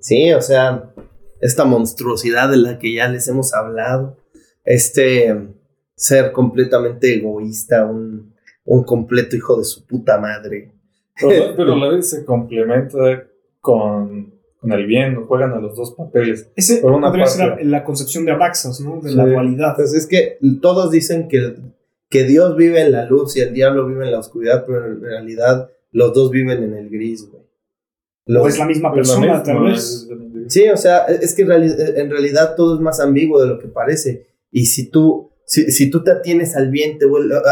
Sí, 0.00 0.32
o 0.32 0.40
sea, 0.40 0.92
esta 1.40 1.64
monstruosidad 1.64 2.50
de 2.50 2.56
la 2.56 2.78
que 2.78 2.94
ya 2.94 3.08
les 3.08 3.28
hemos 3.28 3.52
hablado, 3.52 4.16
este 4.64 5.34
ser 5.94 6.32
completamente 6.32 7.14
egoísta, 7.14 7.84
un, 7.84 8.32
completo 8.86 9.36
hijo 9.36 9.58
de 9.58 9.64
su 9.64 9.86
puta 9.86 10.18
madre. 10.18 10.72
Pero, 11.20 11.72
a 11.74 11.76
la 11.76 11.88
vez 11.88 12.10
se 12.10 12.24
complementa 12.24 13.28
con, 13.60 14.31
el 14.70 14.86
bien, 14.86 15.16
juegan 15.24 15.52
a 15.52 15.60
los 15.60 15.76
dos 15.76 15.92
papeles. 15.92 16.50
Ese 16.54 16.76
por 16.76 16.92
una 16.92 17.08
podría 17.08 17.26
ser 17.26 17.64
la, 17.64 17.82
concepción 17.82 18.24
de 18.24 18.32
Abaxas, 18.32 18.80
¿no? 18.80 19.00
De 19.00 19.12
la 19.12 19.26
dualidad. 19.26 19.74
Pues 19.74 19.92
es 19.94 20.06
que 20.06 20.38
todos 20.60 20.92
dicen 20.92 21.26
que, 21.26 21.56
que 22.08 22.24
Dios 22.24 22.56
vive 22.56 22.80
en 22.80 22.92
la 22.92 23.06
luz 23.06 23.36
y 23.36 23.40
el 23.40 23.52
diablo 23.52 23.86
vive 23.86 24.04
en 24.04 24.12
la 24.12 24.20
oscuridad, 24.20 24.64
pero 24.64 24.86
en 24.86 25.00
realidad 25.00 25.70
los 25.90 26.14
dos 26.14 26.30
viven 26.30 26.62
en 26.62 26.74
el 26.74 26.90
gris, 26.90 27.28
güey. 27.28 27.42
o 28.40 28.46
es 28.46 28.58
la 28.58 28.66
misma 28.66 28.94
persona, 28.94 29.42
tal 29.42 29.64
vez. 29.64 30.08
Sí, 30.48 30.68
o 30.68 30.76
sea, 30.76 31.06
es 31.06 31.34
que 31.34 31.42
en 31.42 32.10
realidad 32.10 32.54
todo 32.56 32.76
es 32.76 32.80
más 32.80 33.00
ambiguo 33.00 33.40
de 33.40 33.48
lo 33.48 33.58
que 33.58 33.68
parece. 33.68 34.26
Y 34.50 34.66
si 34.66 34.90
tú, 34.90 35.30
si, 35.46 35.90
tú 35.90 36.04
te 36.04 36.12
atienes 36.12 36.54
al 36.56 36.70
bien, 36.70 36.98
te 36.98 37.06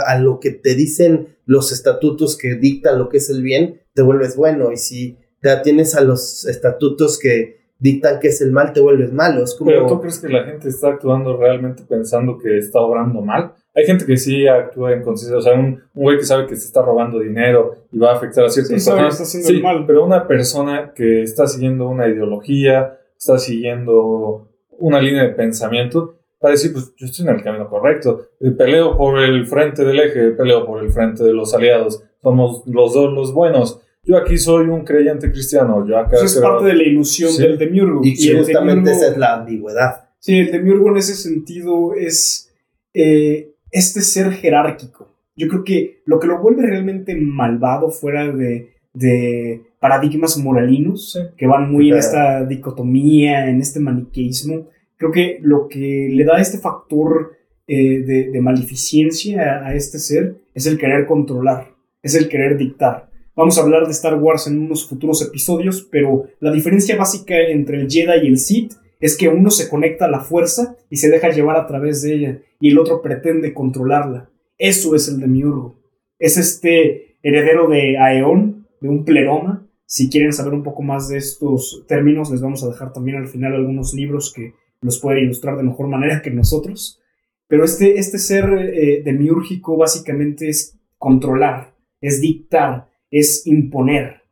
a 0.06 0.18
lo 0.18 0.38
que 0.38 0.50
te 0.50 0.74
dicen 0.74 1.36
los 1.44 1.72
estatutos 1.72 2.36
que 2.36 2.54
dictan 2.54 2.98
lo 2.98 3.08
que 3.08 3.16
es 3.16 3.30
el 3.30 3.42
bien, 3.42 3.80
te 3.94 4.02
vuelves 4.02 4.36
bueno. 4.36 4.70
Y 4.72 4.76
si 4.76 5.18
te 5.40 5.50
atienes 5.50 5.94
a 5.94 6.02
los 6.02 6.46
estatutos 6.46 7.18
que 7.18 7.60
dictan 7.80 8.20
que 8.20 8.28
es 8.28 8.40
el 8.40 8.52
mal, 8.52 8.72
te 8.72 8.80
vuelves 8.80 9.12
malo. 9.12 9.44
Pero 9.64 9.86
tú 9.86 10.00
crees 10.00 10.18
que 10.18 10.28
la 10.28 10.44
gente 10.44 10.68
está 10.68 10.88
actuando 10.88 11.36
realmente 11.36 11.82
pensando 11.88 12.38
que 12.38 12.58
está 12.58 12.80
obrando 12.80 13.22
mal? 13.22 13.54
Hay 13.74 13.84
gente 13.86 14.04
que 14.04 14.16
sí 14.16 14.46
actúa 14.46 14.92
en 14.92 15.02
conciencia, 15.02 15.38
o 15.38 15.40
sea, 15.40 15.54
un, 15.54 15.80
güey 15.94 16.18
que 16.18 16.24
sabe 16.24 16.46
que 16.46 16.56
se 16.56 16.66
está 16.66 16.82
robando 16.82 17.20
dinero 17.20 17.76
y 17.90 17.98
va 17.98 18.12
a 18.12 18.16
afectar 18.16 18.44
a 18.44 18.50
ciertas 18.50 18.72
personas. 18.72 19.16
sí, 19.28 19.62
mal. 19.62 19.84
pero 19.86 20.04
una 20.04 20.26
persona 20.26 20.92
que 20.94 21.22
está 21.22 21.46
siguiendo 21.46 21.88
una 21.88 22.08
ideología, 22.08 22.98
está 23.16 23.38
siguiendo 23.38 24.48
una 24.78 25.00
línea 25.00 25.22
de 25.22 25.30
pensamiento, 25.30 26.16
va 26.44 26.48
a 26.48 26.52
decir, 26.52 26.72
pues 26.72 26.92
yo 26.96 27.06
estoy 27.06 27.28
en 27.28 27.36
el 27.36 27.42
camino 27.42 27.68
correcto, 27.68 28.28
eh, 28.40 28.50
peleo 28.50 28.96
por 28.96 29.20
el 29.20 29.46
frente 29.46 29.84
del 29.84 30.00
eje, 30.00 30.30
peleo 30.30 30.66
por 30.66 30.82
el 30.82 30.90
frente 30.90 31.22
de 31.22 31.32
los 31.32 31.54
aliados, 31.54 32.02
somos 32.22 32.62
los 32.66 32.92
dos 32.92 33.12
los 33.12 33.32
buenos. 33.32 33.80
Yo 34.02 34.16
aquí 34.16 34.38
soy 34.38 34.68
un 34.68 34.84
creyente 34.84 35.30
cristiano, 35.30 35.86
yo 35.86 35.98
acá... 35.98 36.16
Eso 36.16 36.24
es 36.24 36.38
parte 36.38 36.64
de 36.64 36.74
la 36.74 36.82
ilusión 36.82 37.36
del 37.36 37.58
demiurgo. 37.58 38.00
Y, 38.02 38.14
y 38.18 38.36
justamente 38.36 38.92
esa 38.92 39.08
es 39.08 39.16
la 39.16 39.34
ambigüedad. 39.34 40.08
Sí, 40.18 40.38
el 40.38 40.50
demiurgo 40.50 40.90
en 40.90 40.96
ese 40.96 41.14
sentido 41.14 41.94
es... 41.94 42.50
Eh, 42.94 43.50
este 43.70 44.00
ser 44.00 44.32
jerárquico. 44.32 45.16
Yo 45.36 45.48
creo 45.48 45.64
que 45.64 46.02
lo 46.04 46.18
que 46.18 46.26
lo 46.26 46.40
vuelve 46.40 46.66
realmente 46.66 47.14
malvado 47.14 47.90
fuera 47.90 48.30
de, 48.30 48.74
de 48.92 49.62
paradigmas 49.78 50.36
moralinos 50.36 51.18
que 51.36 51.46
van 51.46 51.70
muy 51.72 51.90
en 51.90 51.98
esta 51.98 52.44
dicotomía, 52.44 53.48
en 53.48 53.60
este 53.60 53.80
maniqueísmo, 53.80 54.68
creo 54.96 55.12
que 55.12 55.38
lo 55.42 55.68
que 55.68 56.08
le 56.10 56.24
da 56.24 56.40
este 56.40 56.58
factor 56.58 57.38
eh, 57.66 58.00
de, 58.00 58.30
de, 58.30 58.40
maleficencia 58.40 59.64
a, 59.64 59.74
este 59.74 59.98
ser 59.98 60.36
es 60.54 60.66
el 60.66 60.76
querer 60.76 61.06
controlar, 61.06 61.68
es 62.02 62.14
el 62.16 62.28
querer 62.28 62.58
dictar. 62.58 63.09
Vamos 63.36 63.58
a 63.58 63.62
hablar 63.62 63.86
de 63.86 63.92
Star 63.92 64.14
Wars 64.14 64.46
en 64.48 64.58
unos 64.58 64.88
futuros 64.88 65.22
episodios, 65.22 65.86
pero 65.90 66.26
la 66.40 66.50
diferencia 66.50 66.96
básica 66.96 67.38
entre 67.38 67.80
el 67.80 67.88
Jedi 67.88 68.24
y 68.26 68.28
el 68.28 68.38
Sith 68.38 68.72
es 68.98 69.16
que 69.16 69.28
uno 69.28 69.50
se 69.50 69.68
conecta 69.68 70.06
a 70.06 70.10
la 70.10 70.20
fuerza 70.20 70.76
y 70.90 70.96
se 70.96 71.08
deja 71.08 71.30
llevar 71.30 71.56
a 71.56 71.66
través 71.66 72.02
de 72.02 72.14
ella, 72.14 72.38
y 72.58 72.70
el 72.70 72.78
otro 72.78 73.00
pretende 73.00 73.54
controlarla. 73.54 74.30
Eso 74.58 74.94
es 74.94 75.08
el 75.08 75.20
demiurgo. 75.20 75.80
Es 76.18 76.36
este 76.36 77.16
heredero 77.22 77.68
de 77.68 77.96
Aeón, 77.98 78.66
de 78.80 78.88
un 78.88 79.04
pleroma. 79.04 79.66
Si 79.86 80.10
quieren 80.10 80.32
saber 80.32 80.52
un 80.52 80.62
poco 80.62 80.82
más 80.82 81.08
de 81.08 81.16
estos 81.16 81.84
términos, 81.88 82.30
les 82.30 82.42
vamos 82.42 82.62
a 82.62 82.68
dejar 82.68 82.92
también 82.92 83.16
al 83.16 83.28
final 83.28 83.54
algunos 83.54 83.94
libros 83.94 84.32
que 84.34 84.52
los 84.82 85.00
pueden 85.00 85.24
ilustrar 85.24 85.56
de 85.56 85.62
mejor 85.62 85.88
manera 85.88 86.20
que 86.20 86.30
nosotros. 86.30 87.00
Pero 87.46 87.64
este, 87.64 87.98
este 87.98 88.18
ser 88.18 88.44
eh, 88.52 89.02
demiúrgico 89.02 89.76
básicamente 89.76 90.48
es 90.48 90.78
controlar, 90.98 91.74
es 92.00 92.20
dictar, 92.20 92.89
es 93.10 93.46
imponer. 93.46 94.22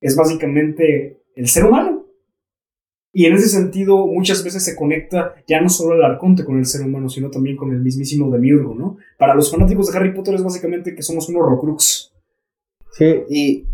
Es 0.00 0.16
básicamente 0.16 1.22
el 1.34 1.48
ser 1.48 1.64
humano 1.64 1.98
y 3.12 3.26
en 3.26 3.34
ese 3.34 3.48
sentido, 3.48 4.06
muchas 4.06 4.44
veces 4.44 4.64
se 4.64 4.76
conecta 4.76 5.34
ya 5.46 5.60
no 5.60 5.68
solo 5.68 5.94
el 5.94 6.04
arconte 6.04 6.44
con 6.44 6.58
el 6.58 6.66
ser 6.66 6.82
humano, 6.82 7.08
sino 7.08 7.30
también 7.30 7.56
con 7.56 7.72
el 7.72 7.80
mismísimo 7.80 8.30
Demiurgo, 8.30 8.74
¿no? 8.74 8.98
Para 9.18 9.34
los 9.34 9.50
fanáticos 9.50 9.90
de 9.90 9.98
Harry 9.98 10.14
Potter 10.14 10.34
es 10.34 10.44
básicamente 10.44 10.94
que 10.94 11.02
somos 11.02 11.28
unos 11.28 11.42
Rocrux. 11.42 12.12
Sí, 12.92 13.22
y, 13.28 13.66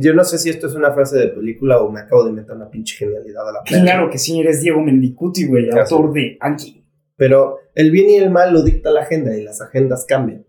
yo 0.00 0.12
no 0.14 0.24
sé 0.24 0.36
si 0.36 0.50
esto 0.50 0.66
es 0.66 0.74
una 0.74 0.92
frase 0.92 1.16
de 1.16 1.28
película 1.28 1.80
o 1.80 1.90
me 1.90 2.00
acabo 2.00 2.24
de 2.24 2.32
meter 2.32 2.56
una 2.56 2.68
pinche 2.68 2.96
genialidad 2.96 3.48
a 3.48 3.52
la 3.52 3.62
película. 3.62 3.92
Claro 3.92 4.10
que 4.10 4.18
sí, 4.18 4.40
eres 4.40 4.60
Diego 4.60 4.82
Mendicuti, 4.82 5.46
güey, 5.46 5.70
autor 5.70 6.12
de 6.12 6.36
Anki. 6.40 6.84
Pero 7.16 7.58
el 7.74 7.90
bien 7.90 8.10
y 8.10 8.16
el 8.16 8.30
mal 8.30 8.52
lo 8.52 8.62
dicta 8.62 8.90
la 8.90 9.02
agenda 9.02 9.36
y 9.36 9.42
las 9.42 9.60
agendas 9.60 10.04
cambian. 10.06 10.44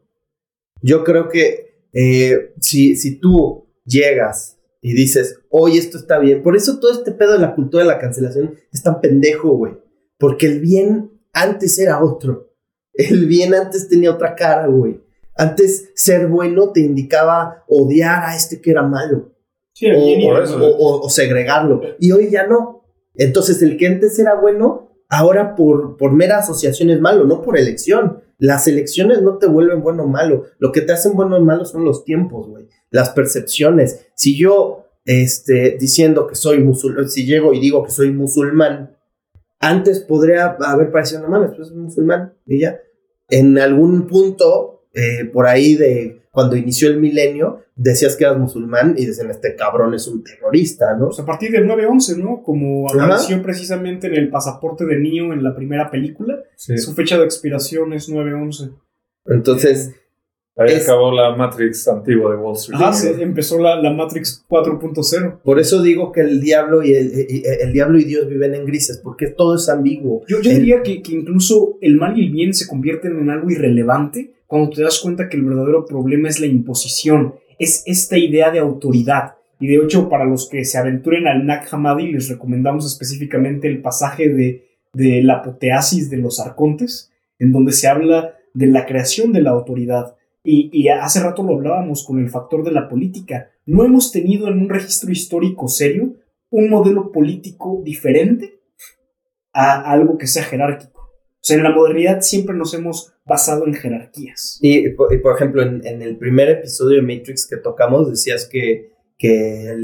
Yo 0.82 1.04
creo 1.04 1.30
que 1.30 1.73
eh, 1.94 2.54
si, 2.60 2.96
si 2.96 3.20
tú 3.20 3.68
llegas 3.86 4.58
y 4.82 4.94
dices, 4.94 5.40
oye, 5.50 5.80
esto 5.80 5.98
está 5.98 6.20
bien. 6.20 6.44
Por 6.44 6.56
eso 6.56 6.80
todo 6.80 6.92
este 6.92 7.12
pedo 7.12 7.34
de 7.34 7.40
la 7.40 7.56
cultura 7.56 7.84
de 7.84 7.90
la 7.90 8.00
cancelación 8.00 8.56
es 8.72 8.84
tan 8.84 9.00
pendejo, 9.00 9.52
güey. 9.52 9.74
Porque 10.18 10.48
el 10.48 10.60
bien 10.60 11.12
antes 11.32 11.80
era 11.80 12.04
otro. 12.04 12.50
El 12.94 13.26
bien 13.26 13.54
antes 13.54 13.88
tenía 13.88 14.12
otra 14.12 14.36
cara, 14.36 14.68
güey. 14.68 15.02
Antes 15.36 15.90
ser 15.96 16.28
bueno 16.28 16.72
te 16.72 16.82
indicaba 16.82 17.64
odiar 17.68 18.24
a 18.24 18.36
este 18.36 18.62
que 18.62 18.72
era 18.72 18.84
malo. 18.84 19.32
Sí, 19.74 19.88
o, 19.90 21.02
o, 21.02 21.10
segregarlo. 21.10 21.82
Y 22.00 22.12
hoy 22.12 22.30
ya 22.30 22.46
no. 22.46 22.86
Entonces 23.16 23.62
el 23.64 23.78
que 23.78 23.88
antes 23.88 24.20
era 24.20 24.36
bueno, 24.36 24.92
ahora 25.10 25.56
por, 25.56 25.98
por 25.98 26.12
mera 26.12 26.40
asociación 26.40 26.92
es 26.92 27.00
malo, 27.00 27.26
no 27.26 27.42
por 27.42 27.58
elección. 27.58 28.23
Las 28.38 28.68
elecciones 28.68 29.22
no 29.22 29.38
te 29.38 29.48
vuelven 29.48 29.82
bueno 29.82 30.04
o 30.04 30.08
malo. 30.08 30.46
Lo 30.60 30.72
que 30.72 30.82
te 30.82 30.94
hacen 30.94 31.14
bueno 31.14 31.38
o 31.38 31.42
malo 31.42 31.66
son 31.66 31.86
los 31.86 32.04
tiempos, 32.04 32.48
güey 32.48 32.68
las 32.94 33.10
percepciones. 33.10 34.06
Si 34.14 34.38
yo, 34.38 34.86
este, 35.04 35.78
diciendo 35.80 36.28
que 36.28 36.36
soy 36.36 36.60
musulmán, 36.60 37.10
si 37.10 37.26
llego 37.26 37.54
y 37.54 37.60
digo 37.60 37.84
que 37.84 37.90
soy 37.92 38.12
musulmán, 38.12 38.96
antes 39.60 40.00
podría 40.00 40.58
haber 40.60 40.92
parecido, 40.92 41.24
no 41.24 41.30
mames, 41.30 41.52
pues 41.56 41.70
es 41.70 41.74
musulmán, 41.74 42.36
y 42.46 42.60
ya. 42.60 42.80
En 43.30 43.58
algún 43.58 44.06
punto 44.06 44.83
eh, 44.94 45.26
por 45.32 45.48
ahí 45.48 45.76
de 45.76 46.22
cuando 46.32 46.56
inició 46.56 46.88
el 46.90 47.00
milenio, 47.00 47.60
decías 47.76 48.16
que 48.16 48.24
eras 48.24 48.38
musulmán 48.40 48.96
y 48.98 49.06
decían, 49.06 49.30
este 49.30 49.56
cabrón 49.56 49.94
es 49.94 50.08
un 50.08 50.24
terrorista, 50.24 50.96
¿no? 50.98 51.08
Pues 51.08 51.20
a 51.20 51.26
partir 51.26 51.52
del 51.52 51.68
9-11, 51.68 52.18
¿no? 52.18 52.42
Como 52.44 52.88
Ajá. 52.90 53.06
apareció 53.06 53.42
precisamente 53.44 54.08
en 54.08 54.16
el 54.16 54.30
pasaporte 54.30 54.86
de 54.86 54.98
Neo 55.00 55.32
en 55.34 55.44
la 55.44 55.56
primera 55.56 55.92
película, 55.92 56.40
Sí. 56.56 56.78
su 56.78 56.94
fecha 56.94 57.18
de 57.20 57.26
expiración 57.26 57.94
es 57.94 58.10
9-11. 58.10 58.72
Entonces, 59.28 59.94
Ahí 60.56 60.74
es- 60.74 60.84
acabó 60.84 61.12
la 61.12 61.36
Matrix 61.36 61.88
antigua 61.88 62.32
de 62.32 62.38
Wall 62.38 62.56
Street. 62.56 62.80
Ajá, 62.80 62.94
se- 62.94 63.22
empezó 63.24 63.58
la, 63.60 63.80
la 63.82 63.92
Matrix 63.92 64.44
4.0. 64.48 65.40
por 65.44 65.60
eso 65.60 65.82
digo 65.82 66.12
que 66.12 66.22
el 66.22 66.42
diablo 66.42 66.84
y 66.84 66.94
el, 66.94 67.12
y- 67.28 67.44
el 67.62 67.74
diablo 67.74 67.98
y 67.98 68.04
Dios 68.04 68.28
viven 68.28 68.54
en 68.54 68.66
grises, 68.66 69.00
porque 69.04 69.28
todo 69.28 69.56
es 69.56 69.68
ambiguo. 69.70 70.24
Yo, 70.28 70.42
yo 70.42 70.52
El- 70.52 70.58
diría 70.58 70.84
que, 70.84 71.02
que 71.02 71.14
incluso 71.14 71.78
el 71.82 71.96
mal 71.96 72.18
y 72.20 72.26
el 72.28 72.32
bien 72.32 72.54
se 72.54 72.68
convierten 72.68 73.18
en 73.20 73.30
algo 73.32 73.50
irrelevante 73.50 74.34
cuando 74.54 74.70
te 74.70 74.84
das 74.84 75.00
cuenta 75.00 75.30
que 75.30 75.36
el 75.36 75.46
verdadero 75.46 75.84
problema 75.84 76.30
es 76.30 76.40
la 76.40 76.46
imposición, 76.46 77.34
es 77.58 77.82
esta 77.88 78.20
idea 78.20 78.52
de 78.52 78.60
autoridad. 78.60 79.34
Y 79.60 79.66
de 79.66 79.78
hecho, 79.78 80.10
para 80.10 80.26
los 80.26 80.48
que 80.48 80.64
se 80.64 80.78
aventuren 80.78 81.26
al 81.26 81.48
Nag 81.48 81.66
Hammadi, 81.72 82.12
les 82.12 82.30
recomendamos 82.30 82.86
específicamente 82.86 83.68
el 83.68 83.82
pasaje 83.82 84.30
de, 84.30 84.68
de 84.94 85.24
la 85.24 85.38
apoteasis 85.38 86.12
de 86.12 86.18
los 86.18 86.40
arcontes, 86.40 87.12
en 87.40 87.52
donde 87.52 87.72
se 87.72 87.88
habla 87.88 88.36
de 88.54 88.68
la 88.68 88.86
creación 88.86 89.34
de 89.34 89.42
la 89.42 89.50
autoridad. 89.50 90.18
Y, 90.44 90.70
y 90.72 90.88
hace 90.90 91.20
rato 91.20 91.42
lo 91.42 91.56
hablábamos 91.56 92.06
con 92.06 92.20
el 92.20 92.30
factor 92.30 92.64
de 92.64 92.74
la 92.74 92.88
política. 92.88 93.50
No 93.66 93.84
hemos 93.84 94.12
tenido 94.12 94.48
en 94.50 94.60
un 94.60 94.70
registro 94.70 95.12
histórico 95.12 95.68
serio 95.68 96.14
un 96.52 96.70
modelo 96.70 97.12
político 97.12 97.82
diferente 97.84 98.60
a 99.52 99.82
algo 99.92 100.20
que 100.20 100.28
sea 100.28 100.44
jerárquico. 100.44 101.02
O 101.02 101.40
sea, 101.40 101.58
en 101.58 101.64
la 101.64 101.72
modernidad 101.72 102.22
siempre 102.22 102.56
nos 102.56 102.76
hemos 102.76 103.13
basado 103.26 103.66
en 103.66 103.74
jerarquías. 103.74 104.60
Y, 104.62 104.90
por- 104.90 105.14
ejemplo, 105.36 105.62
en, 105.62 106.02
el 106.02 106.18
primer 106.18 106.50
episodio 106.50 106.98
de 106.98 107.02
Matrix 107.02 107.48
que 107.48 107.58
tocamos, 107.58 108.10
decías 108.10 108.46
que, 108.46 108.92
que 109.18 109.76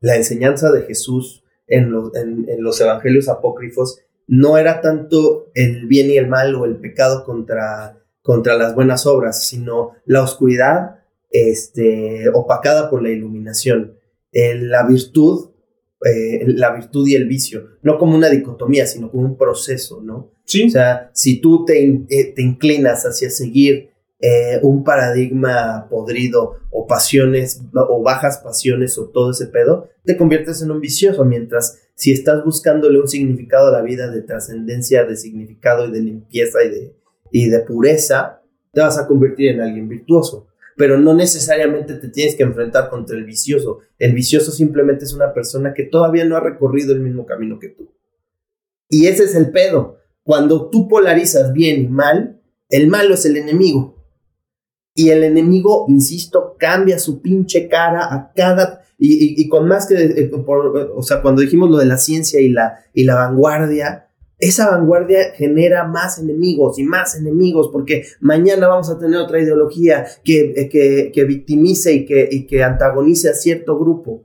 la 0.00 0.16
enseñanza 0.16 0.70
de 0.72 0.82
Jesús 0.82 1.44
en 1.66 1.90
los, 1.90 2.14
en, 2.14 2.46
los 2.58 2.80
evangelios 2.80 3.28
apócrifos 3.28 4.00
no 4.26 4.58
era 4.58 4.80
tanto 4.80 5.50
el 5.54 5.86
bien 5.86 6.10
y 6.10 6.16
el 6.16 6.28
mal 6.28 6.54
o 6.54 6.64
el 6.64 6.76
pecado 6.76 7.24
contra, 7.24 7.98
contra 8.22 8.56
las 8.56 8.74
buenas 8.74 9.06
obras, 9.06 9.46
sino 9.46 9.92
la 10.04 10.22
oscuridad 10.22 11.00
este, 11.30 12.28
opacada 12.32 12.88
por 12.90 13.02
la 13.02 13.10
iluminación, 13.10 13.98
la 14.32 14.86
virtud, 14.86 15.50
eh, 16.04 16.44
la 16.46 16.74
virtud 16.74 17.06
y 17.08 17.14
el 17.14 17.26
vicio, 17.26 17.66
no 17.82 17.98
como 17.98 18.16
una 18.16 18.28
dicotomía, 18.28 18.86
sino 18.86 19.10
como 19.10 19.24
un 19.24 19.36
proceso, 19.36 20.00
¿no? 20.02 20.30
Sí, 20.44 20.64
O 20.66 20.70
sea, 20.70 21.10
si 21.12 21.40
tú 21.40 21.64
te, 21.64 21.80
in- 21.82 22.06
eh, 22.08 22.32
te 22.34 22.42
inclinas 22.42 23.04
hacia 23.04 23.30
seguir 23.30 23.90
eh, 24.20 24.58
un 24.62 24.82
paradigma 24.82 25.86
podrido 25.88 26.54
o 26.70 26.86
pasiones 26.86 27.60
o 27.72 28.02
bajas 28.02 28.38
pasiones 28.38 28.98
o 28.98 29.08
todo 29.10 29.30
ese 29.30 29.46
pedo, 29.46 29.88
te 30.04 30.16
conviertes 30.16 30.60
en 30.62 30.70
un 30.72 30.80
vicioso, 30.80 31.24
mientras 31.24 31.78
si 31.94 32.12
estás 32.12 32.44
buscándole 32.44 33.00
un 33.00 33.08
significado 33.08 33.68
a 33.68 33.72
la 33.72 33.82
vida 33.82 34.10
de 34.10 34.22
trascendencia, 34.22 35.04
de 35.04 35.16
significado 35.16 35.86
y 35.88 35.92
de 35.92 36.00
limpieza 36.00 36.64
y 36.64 36.68
de, 36.70 36.96
y 37.30 37.48
de 37.48 37.60
pureza, 37.60 38.42
te 38.72 38.80
vas 38.80 38.98
a 38.98 39.06
convertir 39.06 39.50
en 39.50 39.60
alguien 39.60 39.88
virtuoso. 39.88 40.47
Pero 40.78 40.96
no 40.98 41.12
necesariamente 41.12 41.94
te 41.94 42.08
tienes 42.08 42.36
que 42.36 42.44
enfrentar 42.44 42.88
contra 42.88 43.16
el 43.16 43.24
vicioso. 43.24 43.80
El 43.98 44.12
vicioso 44.14 44.52
simplemente 44.52 45.04
es 45.04 45.12
una 45.12 45.34
persona 45.34 45.74
que 45.74 45.82
todavía 45.82 46.24
no 46.24 46.36
ha 46.36 46.40
recorrido 46.40 46.94
el 46.94 47.00
mismo 47.00 47.26
camino 47.26 47.58
que 47.58 47.68
tú. 47.68 47.90
Y 48.88 49.06
ese 49.08 49.24
es 49.24 49.34
el 49.34 49.50
pedo. 49.50 49.98
Cuando 50.22 50.70
tú 50.70 50.88
polarizas 50.88 51.52
bien 51.52 51.82
y 51.82 51.88
mal, 51.88 52.40
el 52.70 52.86
malo 52.86 53.14
es 53.14 53.26
el 53.26 53.36
enemigo. 53.36 53.96
Y 54.94 55.10
el 55.10 55.24
enemigo, 55.24 55.84
insisto, 55.88 56.56
cambia 56.58 56.98
su 56.98 57.20
pinche 57.20 57.68
cara 57.68 58.12
a 58.14 58.32
cada... 58.34 58.82
Y, 58.98 59.40
y- 59.42 59.48
con 59.48 59.68
más 59.68 59.86
que... 59.86 59.94
eh, 59.96 60.30
por- 60.44 60.92
o 60.96 61.02
sea, 61.02 61.22
cuando 61.22 61.42
dijimos 61.42 61.70
lo 61.70 61.76
de 61.78 61.86
la 61.86 61.98
ciencia 61.98 62.40
y 62.40 62.48
la, 62.48 62.84
y 62.92 63.04
la 63.04 63.14
vanguardia, 63.14 64.07
esa 64.38 64.70
vanguardia 64.70 65.32
genera 65.34 65.86
más 65.86 66.18
enemigos 66.18 66.78
y 66.78 66.84
más 66.84 67.16
enemigos 67.16 67.70
porque 67.72 68.04
mañana 68.20 68.68
vamos 68.68 68.88
a 68.90 68.98
tener 68.98 69.18
otra 69.18 69.40
ideología 69.40 70.06
que, 70.24 70.52
eh, 70.56 70.68
que, 70.68 71.10
que 71.12 71.24
victimice 71.24 71.92
y 71.92 72.06
que, 72.06 72.28
y 72.30 72.46
que 72.46 72.62
antagonice 72.62 73.30
a 73.30 73.34
cierto 73.34 73.78
grupo. 73.78 74.24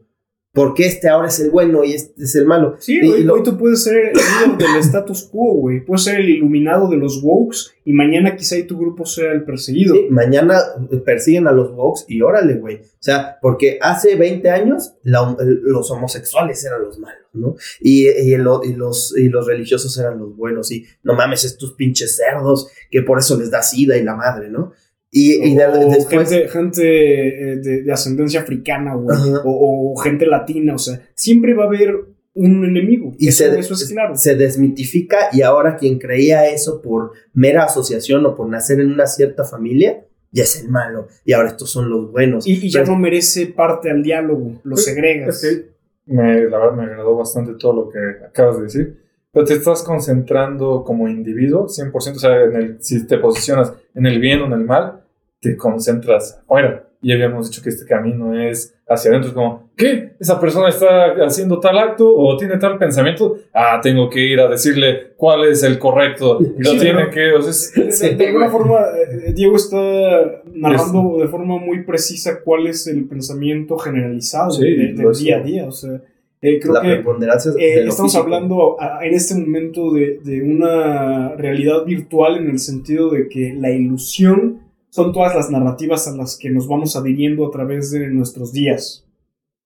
Porque 0.56 0.86
este 0.86 1.10
ahora 1.10 1.30
es 1.30 1.40
el 1.40 1.50
bueno 1.50 1.84
y 1.84 1.94
este 1.94 2.24
es 2.24 2.36
el 2.36 2.46
malo. 2.46 2.76
sí 2.80 3.00
Y- 3.02 3.08
hoy, 3.10 3.22
y 3.22 3.24
lo- 3.24 3.34
hoy 3.34 3.44
tú 3.44 3.58
puedes 3.58 3.84
ser 3.84 3.96
el 3.96 4.14
líder 4.14 4.58
del 4.60 4.76
status 4.82 5.24
quo, 5.24 5.56
güey. 5.56 5.84
Puedes 5.84 6.04
ser 6.04 6.20
el 6.20 6.30
iluminado 6.30 6.88
de 6.90 6.98
los 6.98 7.24
wokes 7.24 7.72
y 7.84 7.92
mañana 7.94 8.36
quizá 8.36 8.56
y 8.58 8.64
tu 8.68 8.78
grupo 8.78 9.04
sea 9.04 9.32
el 9.32 9.46
perseguido. 9.46 9.96
Sí, 9.96 10.06
mañana 10.12 10.60
eh, 10.92 10.98
persiguen 10.98 11.48
a 11.48 11.52
los 11.52 11.72
woks 11.72 12.06
y 12.08 12.22
órale, 12.22 12.54
güey. 12.54 12.76
O 12.76 12.86
sea, 13.00 13.40
porque 13.42 13.80
hace 13.82 14.16
20 14.16 14.48
años 14.52 14.94
la- 15.02 15.36
los 15.40 15.90
homosexuales 15.90 16.64
eran 16.64 16.84
los 16.84 17.00
malos, 17.00 17.18
¿no? 17.34 17.56
Y, 17.82 18.08
y 18.10 18.38
lo- 18.38 18.64
y 18.64 18.74
los, 18.74 19.18
y 19.18 19.30
los 19.30 19.48
religiosos 19.48 19.98
eran 19.98 20.20
los 20.20 20.36
buenos. 20.38 20.72
Y 20.72 20.86
no 21.02 21.16
mames, 21.16 21.46
estos 21.46 21.74
pinches 21.74 22.16
cerdos 22.16 22.68
que 22.92 23.02
por 23.02 23.18
eso 23.18 23.40
les 23.40 23.50
da 23.50 23.64
sida 23.64 23.98
y 23.98 24.04
la 24.04 24.16
madre, 24.16 24.50
¿no? 24.52 24.72
Y, 25.16 25.34
y 25.52 25.56
de- 25.56 25.66
o 25.68 25.90
después. 25.92 26.28
gente, 26.30 26.50
gente 26.50 27.52
eh, 27.54 27.56
de, 27.58 27.84
de 27.84 27.92
ascendencia 27.94 28.42
africana, 28.42 28.96
güey. 28.96 29.16
O, 29.46 29.94
o 29.94 29.96
gente 29.98 30.26
latina. 30.26 30.74
O 30.74 30.80
sea, 30.80 31.00
siempre 31.14 31.54
va 31.54 31.66
a 31.66 31.68
haber 31.68 31.94
un 32.34 32.66
enemigo. 32.66 33.14
Y 33.20 33.28
eso, 33.28 33.44
se, 33.44 33.60
eso 33.60 33.76
es 33.76 33.86
claro. 33.92 34.16
se 34.18 34.36
desmitifica 34.36 35.18
y 35.32 35.44
ahora 35.44 35.76
quien 35.78 36.00
creía 36.00 36.48
eso 36.50 36.82
por 36.82 37.12
mera 37.34 37.66
asociación 37.66 38.26
o 38.26 38.34
por 38.36 38.50
nacer 38.50 38.80
en 38.80 38.92
una 38.92 39.06
cierta 39.06 39.44
familia, 39.44 40.04
ya 40.32 40.42
es 40.44 40.64
el 40.64 40.70
malo. 40.70 41.08
Y 41.26 41.34
ahora 41.34 41.50
estos 41.50 41.70
son 41.70 41.92
los 41.92 42.12
buenos. 42.12 42.48
Y, 42.48 42.54
y 42.66 42.70
ya 42.72 42.80
Pero- 42.82 42.94
no 42.94 42.98
merece 43.00 43.46
parte 43.46 43.92
al 43.92 44.02
diálogo. 44.02 44.60
Lo 44.64 44.72
Pues, 44.74 44.86
segregas. 44.86 45.44
Es 45.44 45.50
que 45.58 45.74
me, 46.08 46.42
la 46.50 46.58
verdad 46.58 46.74
me 46.76 46.84
agradó 46.86 47.16
bastante 47.16 47.54
todo 47.60 47.74
lo 47.74 47.90
que 47.90 48.00
acabas 48.26 48.58
de 48.58 48.64
decir. 48.64 49.00
Pero 49.32 49.46
te 49.46 49.54
estás 49.54 49.84
concentrando 49.84 50.84
como 50.84 51.08
individuo 51.08 51.68
100%. 51.68 52.16
O 52.16 52.20
sea, 52.20 52.44
en 52.46 52.56
el, 52.56 52.78
si 52.82 53.06
te 53.06 53.18
posicionas 53.20 53.74
en 53.94 54.08
el 54.08 54.20
bien 54.20 54.42
o 54.42 54.46
en 54.48 54.54
el 54.54 54.64
mal, 54.66 55.03
te 55.44 55.56
concentras 55.58 56.40
afuera. 56.42 56.88
Y 57.06 57.12
habíamos 57.12 57.50
dicho 57.50 57.62
que 57.62 57.68
este 57.68 57.86
camino 57.86 58.34
es 58.34 58.74
hacia 58.88 59.12
adentro. 59.12 59.28
Es 59.28 59.34
como, 59.36 59.70
¿qué? 59.76 60.14
¿Esa 60.22 60.40
persona 60.40 60.70
está 60.70 61.08
haciendo 61.26 61.60
tal 61.60 61.78
acto 61.78 62.10
o 62.16 62.38
tiene 62.38 62.58
tal 62.58 62.78
pensamiento? 62.78 63.36
Ah, 63.54 63.82
tengo 63.84 64.10
que 64.10 64.22
ir 64.22 64.40
a 64.40 64.48
decirle 64.48 65.12
cuál 65.18 65.44
es 65.44 65.64
el 65.64 65.78
correcto. 65.80 66.40
Lo 66.58 66.70
Sí, 66.72 66.78
tiene 66.80 67.10
que... 67.10 67.34
O 67.34 67.42
sea, 67.42 67.50
es- 67.52 67.74
De, 67.76 67.92
Sí, 67.92 68.16
de 68.16 68.28
alguna 68.28 68.50
forma, 68.50 68.78
eh, 68.98 69.34
Diego 69.34 69.58
está 69.58 70.42
narrando 70.54 71.18
de 71.20 71.28
forma 71.28 71.58
muy 71.58 71.84
precisa 71.84 72.40
cuál 72.42 72.68
es 72.68 72.88
el 72.88 73.04
pensamiento 73.04 73.78
generalizado 73.78 74.52
Sí, 74.52 74.64
del 74.64 74.96
día 75.14 75.38
a 75.38 75.42
día. 75.42 75.66
O 75.68 75.72
sea, 75.74 76.00
eh, 76.42 76.60
creo 76.62 76.74
la 76.74 76.82
que 76.84 76.88
preponderancia 76.88 77.52
eh, 77.60 77.80
de 77.80 77.84
lo 77.84 77.90
estamos 77.90 78.12
físico. 78.14 78.24
hablando 78.24 78.78
a- 78.82 79.06
en 79.06 79.14
este 79.14 79.36
momento 79.36 79.92
de, 79.92 80.20
de 80.24 80.42
una 80.42 81.36
realidad 81.36 81.84
virtual 81.86 82.38
en 82.38 82.50
el 82.50 82.60
sentido 82.60 83.10
de 83.10 83.28
que 83.28 83.54
la 83.60 83.72
ilusión 83.72 84.60
son 84.94 85.12
todas 85.12 85.34
las 85.34 85.50
narrativas 85.50 86.08
a 86.08 86.16
las 86.16 86.38
que 86.38 86.52
nos 86.52 86.68
vamos 86.68 86.96
adhiriendo 86.96 87.48
a 87.48 87.50
través 87.50 87.90
de 87.90 88.10
nuestros 88.10 88.54
días. 88.54 89.08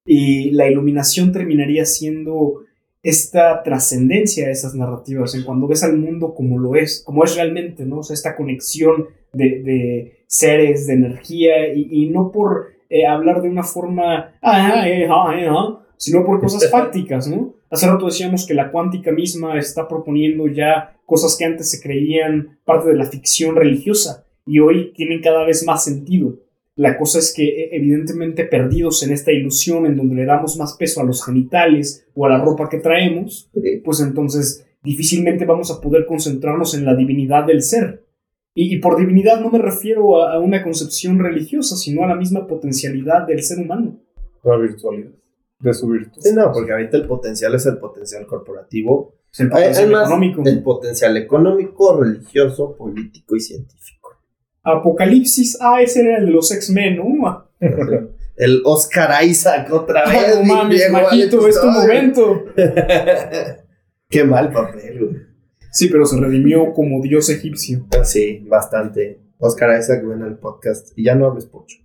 Y 0.05 0.51
la 0.51 0.69
iluminación 0.69 1.33
terminaría 1.33 1.85
siendo 1.85 2.61
esta 3.03 3.61
trascendencia 3.61 4.45
de 4.45 4.53
esas 4.53 4.73
narrativas, 4.73 5.35
en 5.35 5.43
cuando 5.43 5.67
ves 5.67 5.83
al 5.83 5.97
mundo 5.97 6.33
como 6.33 6.57
lo 6.57 6.77
es, 6.77 7.03
como 7.05 7.25
es 7.25 7.35
realmente, 7.35 7.83
¿no? 7.85 7.97
O 7.97 8.03
sea, 8.03 8.13
esta 8.13 8.37
conexión 8.37 9.07
de, 9.33 9.61
de 9.63 10.23
seres, 10.27 10.87
de 10.87 10.93
energía, 10.93 11.73
y, 11.73 11.89
y 11.91 12.09
no 12.09 12.31
por 12.31 12.67
eh, 12.89 13.05
hablar 13.05 13.41
de 13.41 13.49
una 13.49 13.63
forma, 13.63 14.31
ah, 14.41 14.87
eh, 14.87 15.09
ah, 15.11 15.35
eh, 15.37 15.47
ah, 15.49 15.85
sino 15.97 16.25
por 16.25 16.39
cosas 16.39 16.69
fácticas, 16.71 17.27
¿no? 17.27 17.53
Hace 17.69 17.85
rato 17.85 18.05
decíamos 18.05 18.47
que 18.47 18.53
la 18.53 18.71
cuántica 18.71 19.11
misma 19.11 19.59
está 19.59 19.89
proponiendo 19.89 20.47
ya 20.47 20.95
cosas 21.05 21.35
que 21.37 21.43
antes 21.43 21.69
se 21.69 21.81
creían 21.81 22.59
parte 22.63 22.87
de 22.87 22.95
la 22.95 23.07
ficción 23.07 23.57
religiosa 23.57 24.23
y 24.47 24.59
hoy 24.59 24.93
tienen 24.95 25.21
cada 25.21 25.45
vez 25.45 25.63
más 25.65 25.83
sentido. 25.83 26.39
La 26.75 26.97
cosa 26.97 27.19
es 27.19 27.33
que 27.35 27.43
e- 27.43 27.75
evidentemente 27.75 28.45
perdidos 28.45 29.03
en 29.03 29.11
esta 29.11 29.31
ilusión 29.31 29.85
en 29.85 29.95
donde 29.97 30.15
le 30.15 30.25
damos 30.25 30.57
más 30.57 30.75
peso 30.77 31.01
a 31.01 31.03
los 31.03 31.23
genitales 31.25 32.05
o 32.15 32.25
a 32.25 32.29
la 32.29 32.43
ropa 32.43 32.69
que 32.69 32.77
traemos, 32.79 33.49
pues 33.83 33.99
entonces 33.99 34.65
difícilmente 34.83 35.45
vamos 35.45 35.69
a 35.71 35.81
poder 35.81 36.05
concentrarnos 36.05 36.73
en 36.75 36.85
la 36.85 36.95
divinidad 36.95 37.45
del 37.45 37.61
ser. 37.63 38.05
Y, 38.53 38.73
y 38.75 38.79
por 38.79 38.97
divinidad 38.97 39.39
no 39.41 39.49
me 39.51 39.59
refiero 39.59 40.23
a, 40.23 40.33
a 40.33 40.39
una 40.39 40.63
concepción 40.63 41.19
religiosa, 41.19 41.75
sino 41.75 42.03
a 42.03 42.07
la 42.07 42.15
misma 42.15 42.47
potencialidad 42.47 43.27
del 43.27 43.43
ser 43.43 43.59
humano. 43.59 43.99
la 44.43 44.57
virtualidad 44.57 45.11
de 45.59 45.73
su 45.73 45.87
virtud. 45.87 46.21
Sí, 46.21 46.29
no, 46.35 46.51
porque 46.53 46.71
ahorita 46.71 46.97
el 46.97 47.07
potencial 47.07 47.55
es 47.55 47.65
el 47.65 47.77
potencial 47.79 48.25
corporativo, 48.27 49.15
Es 49.33 49.39
el 49.39 49.47
hay 49.47 49.69
potencial 49.73 49.89
económico. 49.91 50.41
el 50.45 50.61
potencial 50.63 51.17
económico, 51.17 51.99
religioso, 52.01 52.75
político 52.77 53.35
y 53.35 53.39
científico. 53.39 53.96
Apocalipsis, 54.71 55.57
ah, 55.61 55.81
ese 55.81 56.01
era 56.01 56.17
el 56.19 56.25
de 56.27 56.31
los 56.31 56.51
X-Men, 56.51 56.97
¿no? 56.97 57.49
El 58.37 58.61
Oscar 58.65 59.23
Isaac 59.25 59.73
otra 59.73 60.05
vez. 60.05 60.13
Ay, 60.15 60.35
no 60.35 60.41
mi 60.43 60.47
mames, 60.49 60.91
Majito, 60.91 61.47
es 61.47 61.59
tu 61.59 61.65
momento. 61.67 62.45
Qué 64.09 64.23
mal 64.23 64.51
papel, 64.51 64.99
güey. 64.99 65.15
Sí, 65.71 65.89
pero 65.89 66.05
se 66.05 66.19
redimió 66.19 66.71
como 66.73 67.01
dios 67.01 67.29
egipcio. 67.29 67.87
Sí, 68.03 68.45
bastante. 68.47 69.21
Oscar 69.39 69.79
Isaac, 69.79 70.05
ven 70.05 70.21
al 70.21 70.37
podcast. 70.37 70.89
Y 70.95 71.05
ya 71.05 71.15
no 71.15 71.25
hables 71.25 71.45
pocho. 71.47 71.77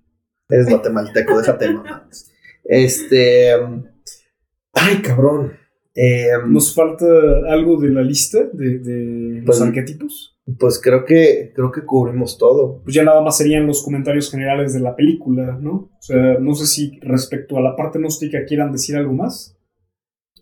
Eres 0.49 0.69
guatemalteco, 0.69 1.39
déjate 1.39 1.73
mamadas. 1.73 2.31
Este. 2.65 3.52
Ay, 4.75 5.02
cabrón. 5.02 5.55
Eh, 5.94 6.28
¿Nos 6.47 6.75
falta 6.75 7.07
algo 7.49 7.81
de 7.81 7.89
la 7.91 8.02
lista 8.02 8.39
de, 8.52 8.78
de 8.78 9.36
los 9.43 9.59
Pues- 9.59 9.61
arquetipos? 9.62 10.32
Pues 10.58 10.80
creo 10.82 11.04
que 11.04 11.52
creo 11.54 11.70
que 11.70 11.84
cubrimos 11.84 12.36
todo. 12.38 12.80
Pues 12.82 12.94
ya 12.94 13.04
nada 13.04 13.20
más 13.20 13.36
serían 13.38 13.66
los 13.66 13.82
comentarios 13.82 14.30
generales 14.30 14.74
de 14.74 14.80
la 14.80 14.96
película, 14.96 15.58
¿no? 15.60 15.72
O 15.72 16.02
sea, 16.02 16.38
no 16.40 16.54
sé 16.54 16.66
si 16.66 16.98
respecto 17.00 17.56
a 17.56 17.60
la 17.62 17.76
parte 17.76 17.98
gnóstica 17.98 18.44
quieran 18.44 18.72
decir 18.72 18.96
algo 18.96 19.12
más. 19.12 19.56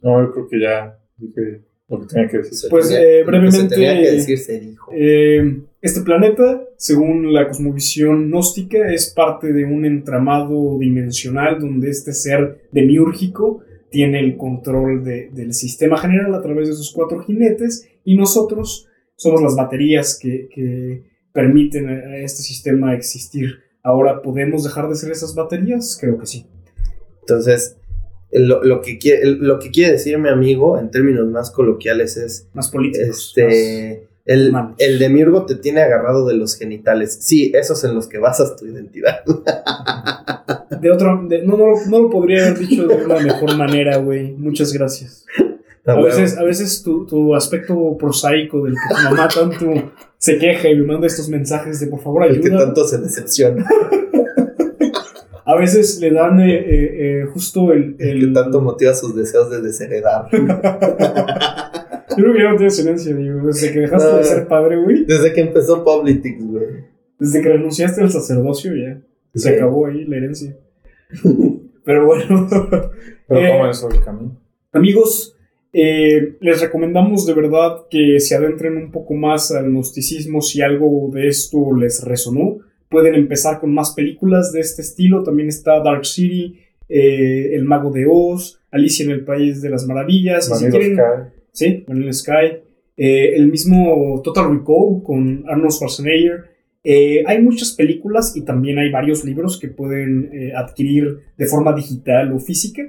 No, 0.03 0.23
yo 0.25 0.33
creo 0.33 0.49
que 0.49 0.61
ya 0.61 0.99
dije 1.17 1.65
lo 1.89 2.01
que 2.01 2.07
tenía 2.07 2.29
que 2.29 2.39
decir. 2.39 2.71
Pues, 2.71 2.91
eh, 2.93 3.25
brevemente- 3.27 3.75
tenía 3.75 4.01
que 4.01 4.11
decir, 4.13 4.39
se 4.39 4.61
dijo. 4.61 4.91
Eh, 4.95 5.61
este 5.83 6.01
planeta, 6.03 6.63
según 6.77 7.33
la 7.35 7.49
cosmovisión 7.49 8.29
gnóstica, 8.29 8.93
es 8.93 9.13
parte 9.15 9.53
de 9.53 9.65
un 9.65 9.85
entramado 9.85 10.79
dimensional 10.79 11.59
donde 11.59 11.91
este 11.91 12.13
ser 12.13 12.69
demiúrgico 12.73 13.63
tiene 13.91 14.21
el 14.21 14.37
control 14.37 15.03
de- 15.05 15.31
del 15.33 15.53
sistema 15.53 15.99
general 15.99 16.33
a 16.35 16.41
través 16.43 16.69
de 16.69 16.75
sus 16.75 16.93
cuatro 16.93 17.19
jinetes 17.21 17.89
y 18.05 18.17
nosotros 18.17 18.87
somos 19.21 19.43
las 19.43 19.55
baterías 19.55 20.19
que, 20.21 20.49
que 20.53 21.03
permiten 21.33 21.89
a 21.91 22.17
este 22.19 22.43
sistema 22.43 22.95
existir. 22.95 23.59
Ahora, 23.83 24.23
¿podemos 24.23 24.65
dejar 24.65 24.89
de 24.89 24.95
ser 24.95 25.13
esas 25.13 25.35
baterías? 25.35 25.99
Creo 26.01 26.19
que 26.19 26.27
sí. 26.27 26.47
Entonces, 27.21 27.77
lo, 28.33 28.65
lo 28.65 28.81
que 28.81 28.99
quiere, 28.99 29.27
lo 29.27 29.59
que 29.59 29.71
quiere 29.71 29.93
decir 29.93 30.17
mi 30.19 30.29
amigo, 30.31 30.79
en 30.79 30.91
términos 30.91 31.27
más 31.29 31.51
coloquiales, 31.51 32.17
es 32.17 32.49
Más 32.55 32.71
políticos. 32.71 33.35
este. 33.37 34.09
El, 34.27 34.53
el 34.79 34.99
demiurgo 34.99 35.45
te 35.47 35.57
tiene 35.57 35.81
agarrado 35.81 36.27
de 36.27 36.35
los 36.35 36.55
genitales. 36.57 37.19
Sí, 37.21 37.51
esos 37.55 37.83
en 37.85 37.95
los 37.95 38.07
que 38.07 38.19
basas 38.19 38.55
tu 38.57 38.67
identidad. 38.67 39.25
de 40.81 40.91
otra, 40.91 41.21
de- 41.29 41.43
no, 41.45 41.57
no 41.89 41.99
lo 42.01 42.11
podría 42.11 42.47
haber 42.47 42.59
dicho 42.59 42.87
de 42.87 42.95
una 43.05 43.19
mejor 43.19 43.57
manera, 43.57 43.97
güey. 43.97 44.33
Muchas 44.33 44.73
gracias. 44.73 45.25
A 45.87 45.93
Ah, 45.93 46.01
veces, 46.03 46.37
a 46.37 46.43
veces 46.45 46.83
tu, 46.83 47.07
tu 47.07 47.35
aspecto 47.35 47.97
prosaico 47.99 48.63
del 48.65 48.75
que 48.75 48.95
tu 48.95 49.03
mamá 49.03 49.29
tanto 49.29 49.93
se 50.19 50.37
queja 50.39 50.69
y 50.69 50.77
me 50.77 50.85
manda 50.87 51.07
estos 51.07 51.29
mensajes 51.29 51.81
de 51.81 51.87
por 51.87 52.01
favor 52.01 52.27
el 52.27 52.41
que 52.41 52.49
ayuda. 52.49 52.67
tanto 52.67 52.87
se 52.87 52.99
decepciona, 52.99 53.65
A 55.47 55.57
veces 55.57 55.99
le 56.01 56.11
dan 56.13 56.39
eh, 56.41 56.55
eh, 56.55 57.23
eh, 57.23 57.25
justo 57.33 57.73
el, 57.73 57.97
el 57.99 58.21
que 58.21 58.27
tanto 58.33 58.61
motiva 58.61 58.95
sus 58.95 59.17
deseos 59.17 59.51
de 59.51 59.61
desheredar. 59.63 60.27
Yo 60.33 60.39
creo 62.25 62.33
que 62.35 62.43
ya 62.43 62.51
no 62.51 62.57
tienes 62.57 62.79
herencia, 62.79 63.15
digo. 63.17 63.47
Desde 63.47 63.73
que 63.73 63.81
dejaste 63.81 64.11
No. 64.13 64.17
de 64.19 64.25
ser 64.25 64.47
padre, 64.47 64.77
güey. 64.81 65.05
Desde 65.07 65.33
que 65.33 65.41
empezó 65.41 65.83
Politics, 65.83 66.45
güey. 66.47 66.67
Desde 67.19 67.41
que 67.43 67.49
renunciaste 67.49 68.01
al 68.03 68.11
sacerdocio, 68.11 68.73
ya. 68.77 69.01
Se 69.35 69.49
Sí. 69.49 69.55
acabó 69.57 69.87
ahí 69.87 70.05
la 70.05 70.17
herencia. 70.19 70.57
Pero 71.85 72.07
bueno. 72.07 72.47
Pero 73.27 73.41
Eh, 73.41 73.51
¿cómo 73.53 73.71
es 73.71 73.83
el 73.91 74.05
camino? 74.05 74.37
Amigos, 74.73 75.37
eh, 75.73 76.37
les 76.41 76.61
recomendamos 76.61 77.27
de 77.27 77.35
verdad 77.35 77.87
que 77.91 78.19
se 78.21 78.35
adentren 78.35 78.77
un 78.77 78.91
poco 78.91 79.15
más 79.15 79.53
al 79.53 79.71
gnosticismo 79.71 80.41
si 80.41 80.61
algo 80.63 81.11
de 81.13 81.29
esto 81.29 81.75
les 81.77 82.03
resonó. 82.05 82.59
Pueden 82.89 83.15
empezar 83.15 83.61
con 83.61 83.73
más 83.73 83.93
películas 83.93 84.53
de 84.53 84.61
este 84.61 84.83
estilo. 84.83 85.23
También 85.23 85.49
está 85.49 85.81
Dark 85.81 86.05
City, 86.05 86.59
eh, 86.89 87.55
El 87.55 87.65
Mago 87.65 87.91
de 87.91 88.07
Oz, 88.11 88.61
Alicia 88.71 89.05
en 89.05 89.13
el 89.13 89.25
País 89.25 89.63
de 89.63 89.71
las 89.71 89.87
Maravillas. 89.87 90.51
y 90.51 90.65
si 90.65 90.71
quieren, 90.71 90.97
Sky. 90.97 91.41
Sí, 91.53 91.85
Vanilla 91.87 92.13
Sky. 92.13 92.63
Eh, 92.97 93.35
el 93.37 93.49
mismo 93.49 94.21
Total 94.23 94.51
Recall 94.51 95.03
con 95.03 95.45
Arnold 95.49 95.73
Schwarzenegger. 95.73 96.51
Eh, 96.83 97.23
hay 97.27 97.43
muchas 97.43 97.73
películas 97.73 98.37
y 98.37 98.43
también 98.43 98.79
hay 98.79 98.91
varios 98.91 99.25
libros 99.25 99.59
que 99.59 99.69
pueden 99.69 100.31
eh, 100.33 100.53
adquirir 100.55 101.19
de 101.37 101.47
forma 101.47 101.75
digital 101.75 102.33
o 102.33 102.39
física. 102.39 102.83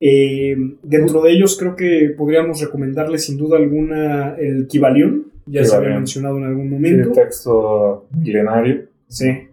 Eh, 0.00 0.56
dentro 0.82 1.20
de 1.22 1.32
ellos 1.32 1.58
creo 1.58 1.76
que 1.76 2.14
podríamos 2.16 2.60
recomendarles 2.60 3.24
sin 3.26 3.36
duda 3.36 3.58
alguna 3.58 4.34
el 4.38 4.66
Kibalión. 4.66 5.26
Ya 5.46 5.64
se 5.64 5.74
había 5.76 5.90
mencionado 5.96 6.38
en 6.38 6.44
algún 6.44 6.70
momento. 6.70 7.12
texto 7.12 8.06
milenario. 8.16 8.86
Sí. 9.08 9.48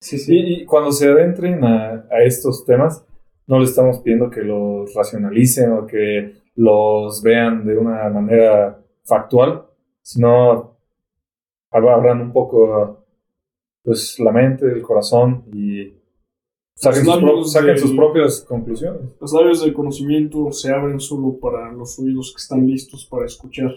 Sí, 0.00 0.18
sí. 0.18 0.34
Y, 0.36 0.54
y 0.62 0.64
cuando 0.64 0.90
se 0.92 1.08
adentren 1.08 1.62
a, 1.64 2.06
a 2.10 2.22
estos 2.24 2.64
temas, 2.64 3.04
no 3.46 3.58
le 3.58 3.64
estamos 3.66 3.98
pidiendo 4.00 4.30
que 4.30 4.42
los 4.42 4.92
racionalicen 4.94 5.70
o 5.72 5.86
que 5.86 6.32
los 6.56 7.22
vean 7.22 7.66
de 7.66 7.76
una 7.76 8.08
manera 8.08 8.78
factual, 9.04 9.64
sino 10.02 10.76
ab- 11.70 11.94
abran 11.94 12.20
un 12.22 12.32
poco 12.32 13.04
pues, 13.82 14.18
la 14.20 14.32
mente, 14.32 14.66
el 14.66 14.80
corazón 14.82 15.44
y 15.52 15.92
saquen, 16.74 17.04
Los 17.04 17.14
sus, 17.14 17.22
pro- 17.22 17.28
labios 17.32 17.52
saquen 17.52 17.66
del- 17.68 17.78
sus 17.78 17.92
propias 17.96 18.40
conclusiones. 18.48 19.00
Los 19.20 19.32
labios 19.32 19.62
del 19.62 19.72
conocimiento 19.72 20.52
se 20.52 20.70
abren 20.72 21.00
solo 21.00 21.38
para 21.40 21.72
los 21.72 21.98
oídos 21.98 22.32
que 22.34 22.40
están 22.42 22.66
listos 22.66 23.06
para 23.10 23.26
escuchar. 23.26 23.70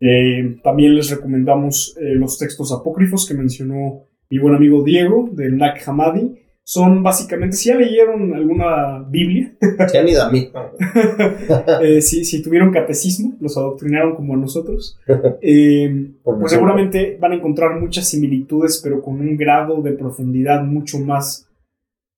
Eh, 0.00 0.58
también 0.62 0.94
les 0.94 1.10
recomendamos 1.10 1.94
eh, 2.00 2.14
los 2.14 2.38
textos 2.38 2.72
apócrifos 2.72 3.26
que 3.28 3.34
mencionó 3.34 4.04
mi 4.30 4.38
buen 4.38 4.54
amigo 4.54 4.82
Diego 4.82 5.28
de 5.32 5.50
Nag 5.50 5.74
Hammadi. 5.86 6.36
Son 6.62 7.02
básicamente, 7.02 7.56
si 7.56 7.68
ya 7.70 7.74
leyeron 7.74 8.32
alguna 8.32 9.00
Biblia, 9.10 9.52
Ya 9.92 10.04
ni 10.04 10.14
da 10.14 10.30
mí. 10.30 10.50
eh, 11.82 12.00
si, 12.00 12.24
si 12.24 12.42
tuvieron 12.42 12.70
catecismo, 12.72 13.34
los 13.40 13.56
adoctrinaron 13.56 14.14
como 14.14 14.34
a 14.34 14.36
nosotros, 14.36 14.96
eh, 15.42 16.12
pues 16.22 16.52
seguramente 16.52 17.18
van 17.20 17.32
a 17.32 17.36
encontrar 17.36 17.80
muchas 17.80 18.08
similitudes, 18.08 18.80
pero 18.84 19.02
con 19.02 19.20
un 19.20 19.36
grado 19.36 19.82
de 19.82 19.92
profundidad 19.92 20.62
mucho 20.62 20.98
más 21.00 21.48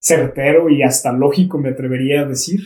certero 0.02 0.68
y 0.68 0.82
hasta 0.82 1.12
lógico, 1.12 1.58
me 1.58 1.70
atrevería 1.70 2.22
a 2.22 2.26
decir. 2.26 2.60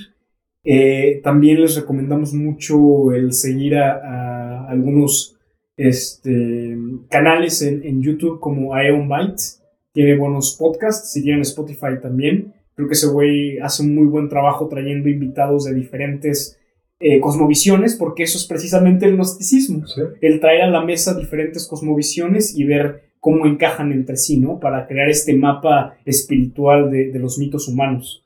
Eh, 0.65 1.21
también 1.23 1.61
les 1.61 1.77
recomendamos 1.77 2.33
mucho 2.33 3.13
el 3.13 3.33
seguir 3.33 3.77
a, 3.77 4.01
a 4.03 4.69
algunos 4.69 5.37
este, 5.77 6.77
canales 7.09 7.63
en, 7.63 7.85
en 7.85 8.03
YouTube 8.03 8.41
como 8.41 8.75
Aeon 8.75 9.09
Bytes. 9.09 9.63
Tiene 9.93 10.17
buenos 10.17 10.57
podcasts, 10.59 11.13
si 11.13 11.23
tienen 11.23 11.43
Spotify 11.43 12.01
también. 12.03 12.55
Creo 12.75 12.89
que 12.89 12.95
ese 12.95 13.09
güey 13.09 13.59
hace 13.59 13.83
un 13.83 13.95
muy 13.95 14.07
buen 14.07 14.29
trabajo 14.29 14.69
trayendo 14.69 15.09
invitados 15.09 15.65
de 15.65 15.75
diferentes 15.75 16.59
eh, 16.99 17.21
cosmovisiones, 17.21 17.95
porque 17.95 18.23
eso 18.23 18.39
es 18.39 18.47
precisamente 18.47 19.07
el 19.07 19.17
gnosticismo 19.17 19.87
¿sí? 19.87 20.01
el 20.23 20.41
traer 20.41 20.63
a 20.63 20.71
la 20.71 20.83
mesa 20.83 21.15
diferentes 21.15 21.67
cosmovisiones 21.67 22.57
y 22.57 22.65
ver 22.65 23.06
cómo 23.27 23.45
encajan 23.47 23.91
entre 23.91 24.17
sí, 24.17 24.39
¿no? 24.39 24.61
Para 24.61 24.87
crear 24.87 25.09
este 25.11 25.35
mapa 25.35 25.97
espiritual 26.05 26.93
de, 26.93 27.11
de 27.11 27.19
los 27.19 27.41
mitos 27.41 27.67
humanos. 27.67 28.23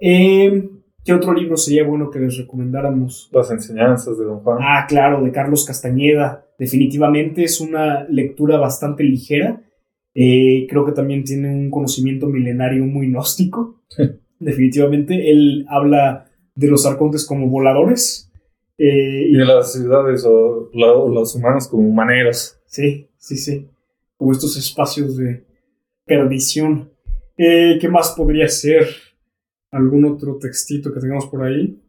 Eh, 0.00 0.68
¿Qué 1.04 1.12
otro 1.12 1.32
libro 1.32 1.56
sería 1.56 1.84
bueno 1.86 2.10
que 2.10 2.18
les 2.18 2.36
recomendáramos? 2.36 3.30
Las 3.32 3.48
enseñanzas 3.52 4.18
de 4.18 4.24
Don 4.24 4.40
Juan. 4.40 4.58
Ah, 4.60 4.86
claro, 4.88 5.22
de 5.22 5.30
Carlos 5.30 5.64
Castañeda. 5.64 6.44
Definitivamente 6.58 7.44
es 7.44 7.60
una 7.60 8.02
lectura 8.08 8.58
bastante 8.58 9.04
ligera. 9.04 9.62
Eh, 10.16 10.66
creo 10.68 10.84
que 10.84 10.90
también 10.92 11.22
tiene 11.22 11.48
un 11.54 11.70
conocimiento 11.70 12.26
milenario 12.26 12.84
muy 12.86 13.06
gnóstico. 13.06 13.82
Definitivamente. 14.40 15.30
Él 15.30 15.64
habla 15.68 16.26
de 16.56 16.66
los 16.66 16.84
arcontes 16.86 17.24
como 17.24 17.46
voladores. 17.48 18.32
eh, 18.78 19.28
Y 19.30 19.36
de 19.36 19.44
las 19.44 19.72
ciudades 19.72 20.24
o 20.26 20.70
o 20.74 21.08
los 21.14 21.36
humanos 21.36 21.68
como 21.68 21.88
maneros. 21.92 22.58
Sí, 22.66 23.06
sí, 23.16 23.36
sí. 23.36 23.68
Como 24.20 24.32
estos 24.32 24.54
espacios 24.58 25.16
de 25.16 25.46
perdición. 26.04 26.90
Eh, 27.38 27.78
¿Qué 27.80 27.88
más 27.88 28.10
podría 28.10 28.48
ser? 28.48 28.86
¿Algún 29.70 30.04
otro 30.04 30.36
textito 30.36 30.92
que 30.92 31.00
tengamos 31.00 31.24
por 31.24 31.42
ahí? 31.42 31.80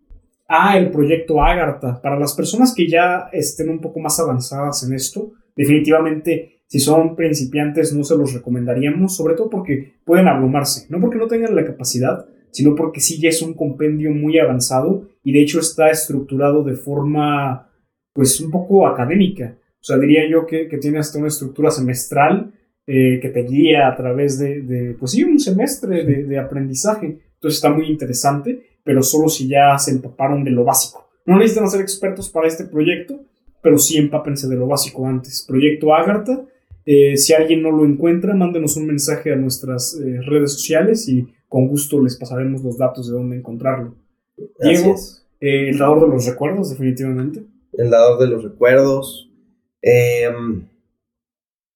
Ah, 0.47 0.77
el 0.77 0.91
proyecto 0.91 1.43
Agartha. 1.43 2.01
Para 2.01 2.17
las 2.17 2.33
personas 2.33 2.73
que 2.73 2.87
ya 2.87 3.27
estén 3.33 3.67
un 3.67 3.81
poco 3.81 3.99
más 3.99 4.17
avanzadas 4.17 4.81
en 4.83 4.93
esto, 4.93 5.33
definitivamente, 5.57 6.61
si 6.67 6.79
son 6.79 7.17
principiantes, 7.17 7.93
no 7.93 8.05
se 8.05 8.15
los 8.15 8.31
recomendaríamos, 8.31 9.13
sobre 9.13 9.35
todo 9.35 9.49
porque 9.49 9.95
pueden 10.05 10.29
abrumarse. 10.29 10.85
No 10.87 11.01
porque 11.01 11.17
no 11.17 11.27
tengan 11.27 11.53
la 11.53 11.65
capacidad, 11.65 12.27
sino 12.51 12.75
porque 12.75 13.01
sí 13.01 13.19
ya 13.19 13.27
es 13.27 13.41
un 13.41 13.55
compendio 13.55 14.11
muy 14.11 14.39
avanzado 14.39 15.05
y 15.21 15.33
de 15.33 15.41
hecho 15.41 15.59
está 15.59 15.89
estructurado 15.89 16.63
de 16.63 16.75
forma, 16.75 17.69
pues, 18.13 18.39
un 18.39 18.51
poco 18.51 18.87
académica. 18.87 19.57
O 19.81 19.83
sea, 19.83 19.97
diría 19.97 20.29
yo 20.29 20.45
que, 20.45 20.67
que 20.67 20.77
tiene 20.77 20.99
hasta 20.99 21.17
una 21.17 21.29
estructura 21.29 21.71
semestral 21.71 22.53
eh, 22.85 23.19
que 23.19 23.29
te 23.29 23.43
guía 23.43 23.87
a 23.87 23.95
través 23.95 24.37
de, 24.37 24.61
de, 24.61 24.93
pues 24.93 25.11
sí, 25.11 25.23
un 25.23 25.39
semestre 25.39 26.05
de, 26.05 26.23
de 26.25 26.37
aprendizaje. 26.39 27.19
Entonces 27.33 27.57
está 27.57 27.71
muy 27.71 27.87
interesante, 27.87 28.63
pero 28.83 29.01
solo 29.01 29.27
si 29.27 29.47
ya 29.47 29.77
se 29.79 29.91
empaparon 29.91 30.43
de 30.43 30.51
lo 30.51 30.63
básico. 30.63 31.09
No 31.25 31.37
necesitan 31.37 31.69
ser 31.69 31.81
expertos 31.81 32.29
para 32.29 32.47
este 32.47 32.65
proyecto, 32.65 33.19
pero 33.61 33.77
sí 33.77 33.97
empápense 33.97 34.47
de 34.47 34.55
lo 34.55 34.67
básico 34.67 35.07
antes. 35.07 35.43
Proyecto 35.47 35.93
Agartha. 35.93 36.45
eh, 36.85 37.17
si 37.17 37.33
alguien 37.33 37.61
no 37.61 37.71
lo 37.71 37.85
encuentra, 37.85 38.33
mándenos 38.35 38.75
un 38.77 38.87
mensaje 38.87 39.31
a 39.31 39.35
nuestras 39.35 39.95
eh, 39.95 40.19
redes 40.25 40.53
sociales 40.53 41.07
y 41.07 41.27
con 41.47 41.67
gusto 41.67 42.01
les 42.01 42.17
pasaremos 42.17 42.63
los 42.63 42.77
datos 42.77 43.07
de 43.07 43.13
dónde 43.13 43.37
encontrarlo. 43.37 43.95
Así 44.59 44.75
Diego. 44.75 44.95
Eh, 45.39 45.69
el 45.69 45.77
dador 45.77 46.01
de 46.01 46.07
los 46.07 46.25
recuerdos, 46.25 46.69
definitivamente. 46.69 47.43
El 47.73 47.89
dador 47.89 48.19
de 48.19 48.27
los 48.27 48.43
recuerdos. 48.43 49.30
Eh, 49.81 50.29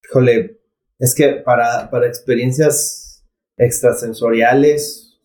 híjole, 0.03 0.59
Es 0.97 1.13
que 1.13 1.33
para, 1.43 1.89
para 1.89 2.07
experiencias 2.07 3.25
extrasensoriales, 3.57 5.19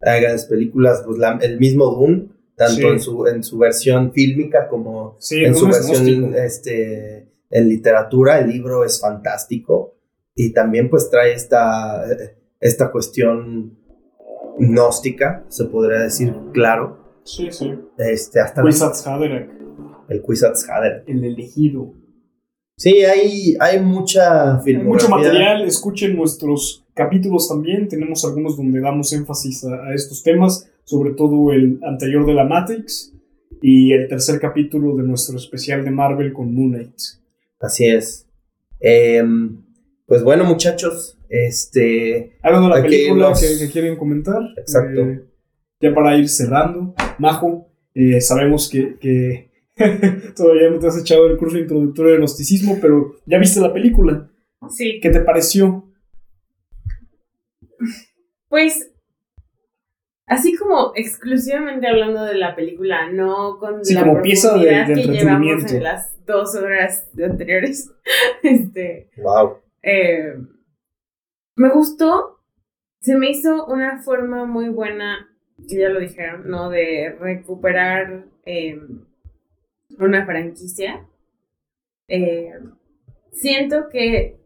hay 0.00 0.20
grandes 0.20 0.44
películas, 0.46 1.02
pues 1.04 1.18
la- 1.18 1.38
el 1.42 1.58
mismo 1.58 1.86
Dune, 1.86 2.28
tanto 2.56 2.76
Sí. 2.76 2.86
en, 2.86 3.00
su, 3.00 3.26
en 3.26 3.42
su 3.42 3.58
versión 3.58 4.12
fílmica 4.12 4.68
como 4.68 5.16
Sí, 5.18 5.44
en 5.44 5.56
su 5.56 5.66
es 5.68 5.88
versión 5.88 6.34
este, 6.36 7.32
en 7.50 7.68
literatura, 7.68 8.38
el 8.38 8.48
libro 8.50 8.84
es 8.84 9.00
fantástico 9.00 9.96
y 10.36 10.52
también 10.52 10.88
pues 10.88 11.10
trae 11.10 11.32
esta, 11.32 12.04
esta 12.60 12.92
cuestión 12.92 13.76
gnóstica, 14.58 15.44
se 15.48 15.64
podría 15.64 15.98
decir, 16.00 16.32
claro, 16.52 17.18
Sí, 17.24 17.50
sí. 17.50 17.74
este, 17.98 18.38
hasta 18.40 18.62
Haderach, 18.62 19.50
el 20.08 20.20
Kwisatz 20.22 20.68
Haderach. 20.68 21.08
el 21.08 21.24
elegido. 21.24 21.92
Sí, 22.76 23.04
hay, 23.04 23.54
hay 23.60 23.80
mucha 23.80 24.56
Hay 24.56 24.62
filmografía. 24.64 25.08
mucho 25.08 25.08
material, 25.08 25.64
escuchen 25.64 26.16
nuestros 26.16 26.84
capítulos 26.94 27.48
también. 27.48 27.86
Tenemos 27.88 28.24
algunos 28.24 28.56
donde 28.56 28.80
damos 28.80 29.12
énfasis 29.12 29.64
a, 29.64 29.74
a 29.86 29.94
estos 29.94 30.22
temas, 30.22 30.68
sobre 30.84 31.12
todo 31.12 31.52
el 31.52 31.78
anterior 31.84 32.26
de 32.26 32.34
la 32.34 32.44
Matrix 32.44 33.12
y 33.62 33.92
el 33.92 34.08
tercer 34.08 34.40
capítulo 34.40 34.96
de 34.96 35.04
nuestro 35.04 35.36
especial 35.36 35.84
de 35.84 35.90
Marvel 35.92 36.32
con 36.32 36.52
Moon 36.54 36.72
Knight. 36.72 36.96
Así 37.60 37.86
es. 37.86 38.26
Em, 38.80 39.62
pues 40.06 40.22
bueno, 40.24 40.44
muchachos, 40.44 41.16
este, 41.28 42.36
¿Algo 42.42 42.60
de 42.62 42.68
la 42.68 42.82
película 42.82 43.32
que, 43.40 43.64
que 43.66 43.72
quieren 43.72 43.96
comentar? 43.96 44.42
Exacto. 44.58 45.00
Eh, 45.00 45.24
ya 45.80 45.94
para 45.94 46.16
ir 46.18 46.28
cerrando, 46.28 46.94
Majo, 47.18 47.68
eh, 47.94 48.20
sabemos 48.20 48.68
que, 48.68 48.96
que 48.98 49.50
todavía 50.36 50.70
no 50.70 50.78
te 50.78 50.86
has 50.86 50.98
echado 51.00 51.26
el 51.26 51.36
curso 51.36 51.58
introductorio 51.58 52.12
de 52.12 52.18
gnosticismo, 52.18 52.78
pero 52.80 53.16
ya 53.26 53.38
viste 53.38 53.60
la 53.60 53.72
película. 53.72 54.30
Sí. 54.70 55.00
¿Qué 55.02 55.10
te 55.10 55.20
pareció? 55.20 55.84
Pues, 58.48 58.92
así 60.26 60.54
como 60.56 60.92
exclusivamente 60.94 61.86
hablando 61.88 62.24
de 62.24 62.34
la 62.36 62.54
película, 62.54 63.10
no 63.10 63.58
con 63.58 63.84
Sí, 63.84 63.94
la 63.94 64.02
como 64.04 64.22
pieza 64.22 64.56
de- 64.56 64.66
profundidad 64.66 64.86
de 64.86 64.94
que 64.94 65.08
llevamos 65.18 65.72
en 65.72 65.82
las 65.82 66.24
dos 66.24 66.54
horas 66.54 67.10
anteriores. 67.22 67.90
este, 68.42 69.10
wow. 69.22 69.58
eh, 69.82 70.34
me 71.56 71.70
gustó. 71.70 72.38
Se 73.00 73.16
me 73.16 73.28
hizo 73.30 73.66
una 73.66 74.02
forma 74.02 74.46
muy 74.46 74.70
buena, 74.70 75.28
que 75.68 75.76
ya 75.78 75.90
lo 75.90 76.00
dijeron, 76.00 76.48
¿no? 76.48 76.70
De 76.70 77.14
recuperar 77.20 78.24
eh, 78.46 78.80
una 79.98 80.24
franquicia. 80.24 81.06
Eh, 82.08 82.52
siento 83.32 83.88
que 83.90 84.38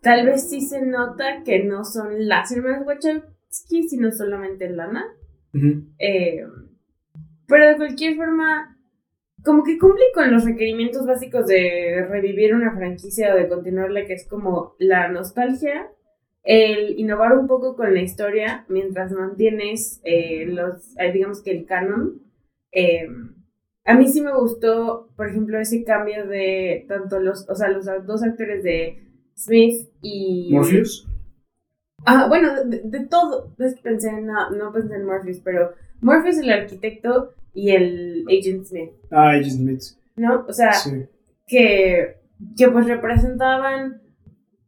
tal 0.00 0.26
vez 0.26 0.48
sí 0.48 0.60
se 0.60 0.84
nota 0.84 1.42
que 1.44 1.64
no 1.64 1.84
son 1.84 2.26
las 2.28 2.50
hermanas 2.52 2.86
Wachowski, 2.86 3.88
sino 3.88 4.10
solamente 4.10 4.68
Lana. 4.68 5.04
Eh, 5.98 6.44
pero 7.46 7.68
de 7.68 7.76
cualquier 7.76 8.16
forma, 8.16 8.78
como 9.44 9.62
que 9.62 9.78
cumple 9.78 10.04
con 10.14 10.32
los 10.32 10.44
requerimientos 10.44 11.06
básicos 11.06 11.46
de 11.46 12.06
revivir 12.08 12.54
una 12.54 12.74
franquicia 12.74 13.34
o 13.34 13.36
de 13.36 13.48
continuarla, 13.48 14.06
que 14.06 14.14
es 14.14 14.26
como 14.26 14.74
la 14.78 15.08
nostalgia, 15.08 15.90
el 16.42 16.98
innovar 16.98 17.36
un 17.36 17.46
poco 17.46 17.76
con 17.76 17.94
la 17.94 18.00
historia 18.00 18.64
mientras 18.68 19.12
mantienes 19.12 20.00
eh, 20.04 20.46
los, 20.46 20.94
digamos 21.12 21.42
que 21.42 21.52
el 21.52 21.66
canon. 21.66 22.22
Eh, 22.72 23.06
a 23.84 23.94
mí 23.94 24.08
sí 24.08 24.20
me 24.20 24.32
gustó, 24.34 25.08
por 25.16 25.28
ejemplo, 25.28 25.58
ese 25.58 25.84
cambio 25.84 26.26
de 26.26 26.84
tanto 26.88 27.18
los, 27.20 27.48
o 27.48 27.54
sea, 27.54 27.68
los 27.68 27.84
dos 28.06 28.22
actores 28.22 28.62
de 28.62 29.02
Smith 29.36 29.88
y... 30.00 30.50
¿Morpheus? 30.52 31.08
Ah, 32.04 32.26
bueno, 32.28 32.64
de, 32.64 32.80
de 32.84 33.06
todo. 33.06 33.54
Es 33.58 33.74
que 33.76 33.82
pensé, 33.82 34.08
en- 34.10 34.26
no, 34.26 34.50
no 34.50 34.72
pensé 34.72 34.94
en 34.96 35.04
Morpheus, 35.04 35.40
pero 35.44 35.72
Morpheus 36.00 36.38
el 36.38 36.50
arquitecto 36.50 37.32
y 37.54 37.70
el 37.70 38.24
Agent 38.28 38.64
Smith, 38.66 38.90
Ah, 39.10 39.30
Agent 39.30 39.50
Smith. 39.52 39.82
¿no? 40.16 40.44
O 40.48 40.52
sea, 40.52 40.72
Sí. 40.72 41.04
que, 41.46 42.16
que 42.56 42.68
pues 42.70 42.86
representaban, 42.86 44.00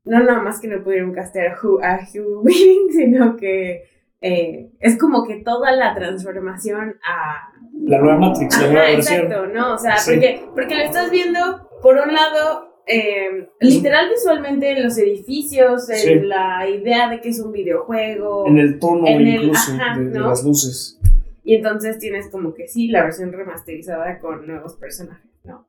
no 0.05 0.21
nada 0.23 0.43
más 0.43 0.61
que 0.61 0.69
no 0.69 0.83
pudieron 0.85 1.13
castear 1.13 1.49
a 1.49 1.59
Hugh, 1.61 1.81
a 1.83 2.01
Hugh 2.03 2.41
Weaving, 2.45 2.93
sino 2.93 3.37
que 3.37 3.85
eh, 4.21 4.71
es 4.81 4.99
como 4.99 5.25
que 5.27 5.37
toda 5.37 5.73
la 5.73 5.95
transformación 5.95 6.97
a... 7.07 7.53
La 7.87 7.99
nueva 8.01 8.19
Matrix, 8.19 8.61
la 8.61 8.69
nueva 8.69 8.87
versión. 8.87 9.21
exacto, 9.23 9.47
¿no? 9.49 9.75
O 9.75 9.79
sea, 9.79 9.97
Sí. 9.99 10.11
porque, 10.13 10.41
porque 10.55 10.75
lo 10.75 10.83
estás 10.83 11.11
viendo, 11.11 11.39
por 11.83 11.97
un 11.97 12.13
lado, 12.15 12.71
eh, 12.87 13.49
literal 13.61 14.09
visualmente 14.11 14.71
en 14.71 14.85
los 14.85 14.97
edificios, 14.99 15.89
en 15.91 15.97
Sí. 15.97 16.15
la 16.21 16.69
idea 16.69 17.09
de 17.11 17.21
que 17.21 17.29
es 17.31 17.41
un 17.41 17.53
videojuego. 17.53 18.47
En 18.47 18.59
el 18.59 18.79
tono 18.79 19.07
En 19.07 19.21
el- 19.21 19.29
incluso 19.45 19.73
ajá, 19.73 19.99
de, 19.99 20.19
las 20.21 20.45
luces. 20.45 21.01
Y 21.45 21.57
entonces 21.57 21.99
tienes 21.99 22.29
como 22.31 22.55
que 22.55 22.69
sí, 22.69 22.89
la 22.89 23.03
versión 23.05 23.33
remasterizada 23.33 24.19
con 24.19 24.47
nuevos 24.47 24.77
personajes, 24.77 25.31
¿no? 25.45 25.69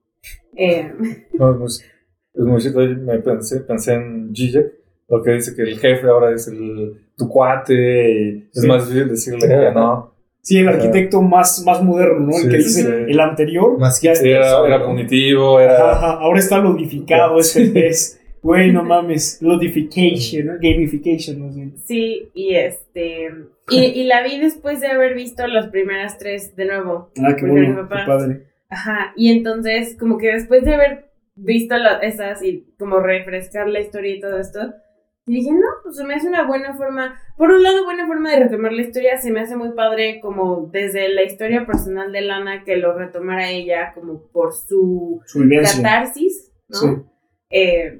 Eh, 0.55 0.91
No, 1.33 1.51
es 1.51 1.57
muy, 1.57 1.67
es 1.67 2.45
muy 2.45 2.61
cierto. 2.61 2.81
Yo 2.81 2.95
Me 2.97 3.19
pensé, 3.19 3.59
pensé 3.61 3.93
en 3.93 4.33
Zizek, 4.35 4.71
porque 5.07 5.31
dice 5.31 5.53
que 5.55 5.63
el 5.63 5.77
jefe 5.79 6.07
ahora 6.07 6.31
es 6.33 6.47
el, 6.47 7.09
tu 7.17 7.27
cuate 7.29 7.73
y 7.73 8.37
es 8.53 8.61
Sí. 8.61 8.67
más 8.67 8.87
difícil 8.87 9.09
decirle 9.09 9.47
que 9.47 9.71
no. 9.73 10.14
Sí, 10.45 10.59
el 10.59 10.67
arquitecto 10.67 11.23
más, 11.23 11.63
más 11.65 11.81
moderno, 11.81 12.19
¿no? 12.27 12.31
el 12.35 12.43
Sí, 12.43 12.49
que 12.49 12.57
dice 12.57 12.81
sí. 12.83 13.11
el 13.11 13.19
anterior. 13.19 13.79
Más 13.79 13.99
ya- 13.99 14.13
Sí, 14.13 14.29
era, 14.29 14.65
era 14.65 14.83
cognitivo, 14.83 15.59
era... 15.59 15.91
Ajá, 15.91 16.11
ahora 16.19 16.37
está 16.39 16.59
lodificado, 16.59 17.39
ese 17.39 17.87
es. 17.87 18.21
Güey, 18.43 18.71
no 18.71 18.83
mames. 18.93 19.39
Lodification, 19.41 20.45
¿no? 20.45 20.53
Gamification, 20.61 21.41
más 21.43 21.55
bien. 21.55 21.73
sí, 21.83 22.29
y 22.35 22.53
este. 22.55 23.31
Y, 23.71 23.79
y 23.85 24.03
la 24.03 24.21
vi 24.21 24.39
después 24.39 24.79
de 24.81 24.87
haber 24.87 25.15
visto 25.15 25.47
las 25.47 25.69
primeras 25.69 26.19
tres 26.19 26.55
de 26.55 26.65
nuevo. 26.65 27.09
Ah, 27.17 27.35
qué 27.35 27.47
bueno, 27.47 27.69
mi 27.69 27.75
qué 27.75 27.81
papá- 27.81 28.05
padre. 28.05 28.43
Ajá, 28.69 29.13
y 29.15 29.31
entonces, 29.31 29.95
como 29.99 30.19
que 30.19 30.27
después 30.31 30.63
de 30.63 30.75
haber 30.75 31.05
visto 31.35 31.73
esas 32.03 32.43
y 32.43 32.67
como 32.77 32.99
refrescar 32.99 33.67
la 33.67 33.79
historia 33.79 34.15
y 34.15 34.19
todo 34.19 34.39
esto, 34.39 34.59
dije, 35.33 35.51
no, 35.51 35.65
pues 35.83 35.95
se 35.95 36.03
me 36.03 36.13
hace 36.15 36.27
una 36.27 36.45
buena 36.45 36.75
forma, 36.75 37.19
por 37.37 37.51
un 37.51 37.63
lado, 37.63 37.83
buena 37.83 38.05
forma 38.07 38.31
de 38.31 38.41
retomar 38.43 38.71
la 38.73 38.81
historia, 38.81 39.17
se 39.17 39.31
me 39.31 39.41
hace 39.41 39.55
muy 39.55 39.71
padre 39.71 40.19
como 40.21 40.69
desde 40.71 41.09
la 41.09 41.23
historia 41.23 41.65
personal 41.65 42.11
de 42.11 42.21
Lana, 42.21 42.63
que 42.63 42.77
lo 42.77 42.97
retomara 42.97 43.49
ella 43.49 43.91
como 43.95 44.21
por 44.31 44.53
su 44.53 45.21
catarsis, 45.73 46.51
¿no? 46.69 46.77
Sí. 46.77 46.87
Eh, 47.49 47.99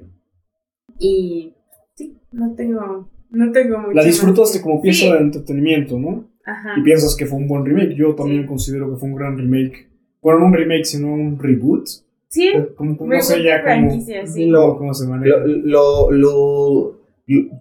y 0.98 1.54
sí, 1.94 2.18
no 2.32 2.54
tengo, 2.54 3.10
no 3.30 3.52
tengo 3.52 3.78
mucho 3.78 3.92
La 3.92 4.04
disfrutaste 4.04 4.60
como 4.60 4.80
pieza 4.80 5.06
Sí, 5.06 5.12
de 5.12 5.18
entretenimiento, 5.18 5.98
¿no? 5.98 6.28
Ajá. 6.44 6.74
Y 6.78 6.82
piensas 6.82 7.16
que 7.16 7.26
fue 7.26 7.38
un 7.38 7.48
buen 7.48 7.64
remake. 7.64 7.94
Yo 7.96 8.14
también 8.14 8.42
Sí. 8.42 8.48
considero 8.48 8.90
que 8.90 8.96
fue 8.98 9.08
un 9.08 9.16
gran 9.16 9.36
remake. 9.36 9.88
Bueno, 10.22 10.40
no 10.40 10.46
un 10.46 10.54
remake, 10.54 10.84
sino 10.84 11.12
un 11.12 11.38
reboot. 11.38 11.86
Sí, 12.28 12.52
Como, 12.76 12.96
como- 12.96 13.10
no 13.10 13.18
Reboot 13.18 13.22
sé 13.22 13.42
ya 13.42 13.62
cómo, 13.62 13.72
franquicia, 13.88 14.26
sí. 14.26 14.50
cómo- 14.52 14.78
cómo 14.78 14.94
se 14.94 15.08
maneja. 15.08 15.36
Lo, 15.38 15.46
lo, 15.46 16.10
lo- 16.10 16.10
lo- 16.10 16.95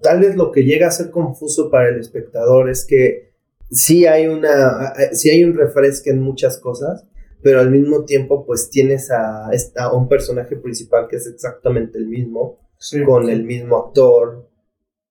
tal 0.01 0.19
vez 0.19 0.35
lo 0.35 0.51
que 0.51 0.63
llega 0.63 0.87
a 0.87 0.91
ser 0.91 1.09
confuso 1.09 1.69
para 1.69 1.89
el 1.89 1.99
espectador 1.99 2.69
es 2.69 2.85
que 2.85 3.33
sí 3.71 4.05
hay 4.05 4.27
una 4.27 4.93
sí 5.13 5.29
hay 5.29 5.43
un 5.43 5.55
refresque 5.55 6.11
en 6.11 6.21
muchas 6.21 6.59
cosas 6.59 7.07
pero 7.41 7.59
al 7.59 7.71
mismo 7.71 8.05
tiempo 8.05 8.45
pues 8.45 8.69
tienes 8.69 9.09
a, 9.11 9.49
un 9.93 10.07
personaje 10.07 10.55
principal 10.55 11.07
que 11.09 11.17
es 11.17 11.27
exactamente 11.27 11.97
el 11.97 12.07
mismo 12.07 12.59
Sí. 12.77 13.01
con 13.03 13.29
el 13.29 13.45
mismo 13.45 13.77
actor 13.77 14.49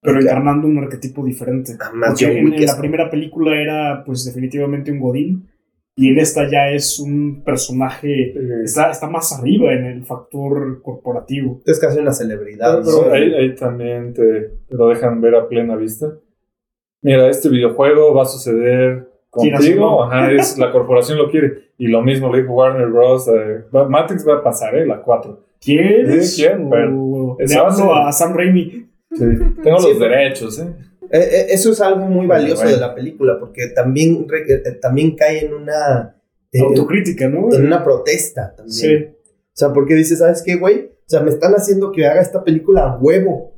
pero 0.05 0.18
Ok. 0.18 0.23
encarnando 0.24 0.68
un 0.68 0.76
arquetipo 0.78 1.24
diferente. 1.24 1.78
Ah, 1.81 1.91
más 1.94 2.10
Porque 2.10 2.39
en, 2.39 2.52
en 2.52 2.66
la 2.66 2.76
primera 2.76 3.10
película 3.10 3.58
era, 3.58 4.05
pues, 4.05 4.26
definitivamente 4.26 4.92
un 4.92 5.00
Godín. 5.00 5.49
Y 5.97 6.08
en 6.08 6.18
esta 6.18 6.50
ya 6.50 6.70
es 6.70 6.98
un 6.98 7.42
personaje. 7.44 8.31
eh, 8.31 8.62
Está, 8.64 8.90
está 8.90 9.08
más 9.08 9.32
arriba 9.39 9.73
en 9.73 9.84
el 9.84 10.05
factor 10.05 10.82
corporativo. 10.82 11.60
es 11.64 11.78
casi 11.78 11.98
una 12.00 12.12
celebridad 12.12 12.82
Pero 12.84 13.06
¿no? 13.08 13.12
ahí, 13.12 13.32
ahí 13.34 13.55
también 13.55 14.12
te, 14.12 14.50
lo 14.70 14.89
dejan 14.89 15.20
ver 15.20 15.36
a 15.36 15.48
plena 15.48 15.76
vista. 15.76 16.12
Mira, 17.02 17.28
este 17.28 17.48
videojuego 17.48 18.14
va 18.14 18.23
a 18.23 18.26
suceder 18.26 19.08
contigo, 19.31 20.05
ajá, 20.05 20.31
es, 20.32 20.58
la 20.58 20.73
corporación 20.73 21.18
lo 21.18 21.31
quiere. 21.31 21.73
Y 21.78 21.89
lo 21.89 22.02
mismo 22.02 22.32
le 22.32 22.42
dijo 22.42 22.55
Warner 22.55 22.89
Bros. 22.89 23.28
eh, 23.28 23.64
va- 23.74 23.89
Matrix 23.89 24.26
va 24.26 24.36
a 24.36 24.42
pasar, 24.42 24.74
¿eh? 24.76 24.86
La 24.86 25.00
4. 25.02 25.40
¿Quieres? 25.60 26.34
Sí, 26.36 26.44
O 26.47 27.36
eso 27.39 27.55
le 27.55 27.60
hablo 27.60 27.94
a 27.94 28.12
Sam 28.12 28.34
Raimi. 28.36 28.86
Sí, 29.12 29.24
tengo 29.62 29.78
Sí, 29.78 29.89
los 29.90 29.98
pero- 29.98 30.10
derechos, 30.10 30.58
¿eh? 30.60 30.74
Eh, 31.10 31.18
eh, 31.18 31.47
eso 31.50 31.73
es 31.73 31.81
algo 31.81 32.07
muy 32.07 32.26
valioso 32.26 32.62
Bueno. 32.62 32.76
de 32.76 32.81
la 32.81 32.94
película 32.94 33.39
porque 33.39 33.68
también 33.68 34.26
eh, 34.49 34.73
también 34.81 35.16
cae 35.16 35.44
en 35.47 35.55
una 35.55 36.16
Autocrítica, 36.60 37.28
¿no? 37.28 37.52
en 37.52 37.66
una 37.66 37.83
protesta 37.83 38.55
también 38.57 38.74
Sí. 38.74 38.94
O 38.97 39.57
sea, 39.57 39.73
porque 39.73 39.94
dice, 39.94 40.16
¿sabes 40.16 40.42
qué, 40.42 40.57
güey? 40.57 40.86
O 40.86 41.08
sea, 41.08 41.20
me 41.20 41.31
están 41.31 41.52
haciendo 41.55 41.92
que 41.92 42.07
haga 42.07 42.20
esta 42.20 42.42
película 42.42 42.84
a 42.84 42.97
huevo. 42.99 43.52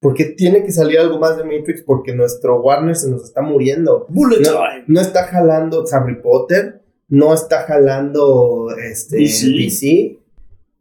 Porque 0.00 0.24
tiene 0.26 0.62
que 0.64 0.70
salir 0.72 0.98
algo 0.98 1.18
más 1.18 1.36
de 1.38 1.44
Matrix 1.44 1.82
porque 1.82 2.14
nuestro 2.14 2.60
Warner 2.60 2.94
se 2.94 3.10
nos 3.10 3.24
está 3.24 3.40
muriendo. 3.42 4.06
Bullet 4.10 4.40
No, 4.40 4.50
time. 4.52 4.84
no 4.86 5.00
está 5.00 5.24
jalando 5.24 5.84
Harry 5.92 6.20
Potter, 6.20 6.82
no 7.08 7.32
está 7.32 7.62
jalando 7.62 8.68
este, 8.76 9.16
DC. 9.16 9.46
DC. 9.48 10.18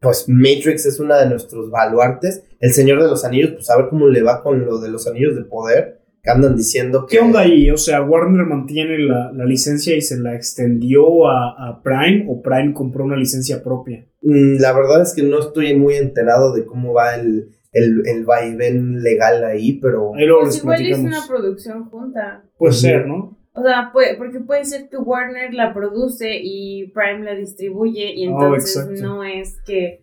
Pues 0.02 0.26
Matrix 0.28 0.86
es 0.86 1.00
una 1.00 1.20
de 1.20 1.30
nuestros 1.30 1.70
baluartes. 1.70 2.44
El 2.64 2.72
Señor 2.72 3.04
de 3.04 3.10
los 3.10 3.26
Anillos, 3.26 3.52
pues 3.56 3.70
a 3.70 3.76
ver 3.76 3.88
cómo 3.90 4.08
le 4.08 4.24
va 4.24 4.42
con 4.42 4.66
lo 4.66 4.80
de 4.80 4.90
los 4.90 5.06
Anillos 5.06 5.36
de 5.36 5.44
Poder, 5.44 6.00
que 6.24 6.32
andan 6.32 6.56
diciendo 6.56 7.06
que... 7.06 7.18
¿Qué 7.18 7.22
onda 7.22 7.42
ahí? 7.42 7.70
O 7.70 7.76
sea, 7.76 8.02
Warner 8.02 8.46
mantiene 8.46 9.00
la, 9.00 9.34
la 9.34 9.44
licencia 9.44 9.98
y 9.98 10.02
se 10.02 10.18
la 10.18 10.34
extendió 10.34 11.28
a, 11.28 11.50
a 11.68 11.82
Prime 11.84 12.26
o 12.30 12.42
Prime 12.42 12.74
compró 12.74 13.04
una 13.04 13.18
licencia 13.18 13.62
propia. 13.62 14.06
Mm, 14.22 14.62
La 14.62 14.72
verdad 14.72 15.02
es 15.02 15.14
que 15.14 15.24
no 15.24 15.40
estoy 15.40 15.76
muy 15.76 15.96
enterado 15.96 16.54
de 16.54 16.66
cómo 16.66 16.94
va 16.94 17.16
el, 17.16 17.50
el, 17.74 18.04
el 18.06 18.24
vaivén 18.24 19.04
legal 19.04 19.44
ahí, 19.44 19.74
pero... 19.82 20.16
Ahí 20.16 20.26
luego 20.26 20.44
Pues 20.44 20.60
igual 20.60 20.86
es 20.86 21.00
una 21.00 21.28
producción 21.28 21.90
junta. 21.90 22.46
Puede 22.58 22.74
ser, 22.74 23.08
¿no? 23.08 23.38
O 23.56 23.62
sea, 23.62 23.90
puede, 23.92 24.16
porque 24.16 24.40
puede 24.40 24.64
ser 24.64 24.88
que 24.88 24.96
Warner 24.96 25.54
la 25.54 25.74
produce 25.74 26.40
y 26.42 26.88
Prime 26.94 27.26
la 27.26 27.36
distribuye 27.36 28.14
y 28.16 28.26
Oh, 28.30 28.32
entonces 28.32 29.02
no 29.02 29.22
es 29.26 29.58
que... 29.66 30.00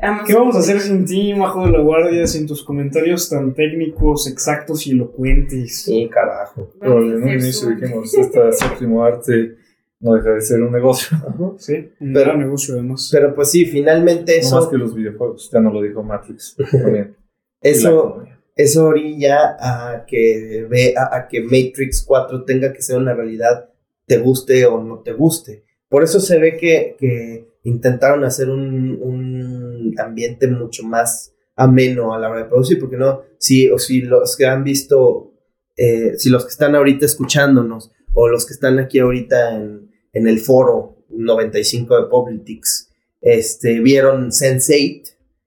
Amazon- 0.00 0.26
¿Qué 0.26 0.34
vamos 0.34 0.56
a 0.56 0.58
hacer 0.58 0.80
sin 0.80 1.04
ti, 1.06 1.34
Majo 1.34 1.64
de 1.66 1.72
la 1.72 1.80
Guardia, 1.80 2.26
sin 2.26 2.46
tus 2.46 2.62
comentarios 2.62 3.28
tan 3.30 3.54
técnicos, 3.54 4.26
exactos 4.28 4.86
y 4.86 4.90
elocuentes? 4.92 5.82
Sí, 5.84 6.08
carajo. 6.12 6.70
Pero 6.78 6.98
a 6.98 7.00
en 7.02 7.22
un 7.22 7.28
inicio 7.30 7.70
dijimos, 7.70 8.12
esta 8.18 8.52
séptimo 8.52 9.02
arte 9.04 9.56
no 10.00 10.14
deja 10.14 10.30
de 10.32 10.40
ser 10.42 10.60
un 10.62 10.72
negocio. 10.72 11.16
Sí, 11.58 11.90
un 12.00 12.12
Pero- 12.12 12.26
gran 12.26 12.38
negocio 12.40 12.74
además. 12.74 13.08
Pero 13.10 13.34
pues 13.34 13.50
sí, 13.50 13.64
finalmente 13.64 14.32
No 14.42 14.50
más 14.50 14.62
eso, 14.64 14.70
que 14.70 14.76
los 14.76 14.94
videojuegos, 14.94 15.50
ya 15.50 15.60
no 15.60 15.72
lo 15.72 15.80
dijo 15.82 16.02
Matrix. 16.02 16.56
también. 16.70 17.16
Eso, 17.62 18.22
eso 18.54 18.84
orilla 18.84 19.56
a 19.58 20.04
que, 20.06 20.66
ve, 20.70 20.94
a, 20.96 21.16
a 21.16 21.26
que 21.26 21.42
Matrix 21.42 22.04
4 22.06 22.44
tenga 22.44 22.72
que 22.72 22.82
ser 22.82 22.98
una 22.98 23.14
realidad, 23.14 23.70
te 24.06 24.18
guste 24.18 24.66
o 24.66 24.80
no 24.84 24.98
te 25.00 25.12
guste. 25.14 25.64
Por 25.88 26.04
eso 26.04 26.20
se 26.20 26.38
ve 26.38 26.56
que, 26.58 26.94
que 26.98 27.48
intentaron 27.64 28.22
hacer 28.24 28.50
un, 28.50 29.00
un 29.02 29.65
ambiente 30.02 30.46
mucho 30.48 30.82
más 30.84 31.32
ameno 31.56 32.14
a 32.14 32.18
la 32.18 32.30
hora 32.30 32.40
de 32.40 32.48
producir, 32.48 32.78
porque 32.78 32.96
no, 32.96 33.22
si, 33.38 33.68
o 33.70 33.78
si 33.78 34.02
los 34.02 34.36
que 34.36 34.46
han 34.46 34.62
visto, 34.62 35.32
eh, 35.76 36.12
si 36.18 36.28
los 36.30 36.44
que 36.44 36.50
están 36.50 36.74
ahorita 36.74 37.06
escuchándonos, 37.06 37.90
o 38.12 38.28
los 38.28 38.46
que 38.46 38.54
están 38.54 38.78
aquí 38.78 38.98
ahorita 38.98 39.56
en, 39.56 39.90
en 40.12 40.28
el 40.28 40.38
foro 40.38 41.04
95 41.10 42.02
de 42.02 42.08
Politics, 42.08 42.90
este, 43.20 43.80
vieron 43.80 44.30
Sense8, 44.30 45.02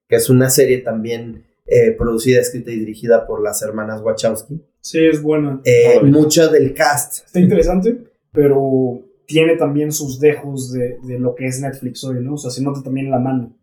que 0.07 0.15
es 0.15 0.29
una 0.29 0.49
serie 0.49 0.79
también 0.79 1.45
eh, 1.65 1.91
producida, 1.91 2.41
escrita 2.41 2.71
y 2.71 2.79
dirigida 2.79 3.27
por 3.27 3.43
las 3.43 3.61
hermanas 3.61 4.01
Wachowski. 4.01 4.59
Sí, 4.81 5.05
es 5.05 5.21
buena. 5.21 5.61
Eh, 5.63 6.01
mucho 6.03 6.49
del 6.49 6.73
cast. 6.73 7.25
Está 7.25 7.39
interesante, 7.39 7.97
pero 8.31 9.03
tiene 9.27 9.55
también 9.55 9.91
sus 9.91 10.19
dejos 10.19 10.71
de, 10.73 10.97
de 11.03 11.19
lo 11.19 11.35
que 11.35 11.45
es 11.45 11.61
Netflix 11.61 12.03
hoy, 12.03 12.23
¿no? 12.23 12.33
O 12.33 12.37
sea, 12.37 12.49
se 12.49 12.63
nota 12.63 12.81
también 12.81 13.11
la 13.11 13.19
mano. 13.19 13.55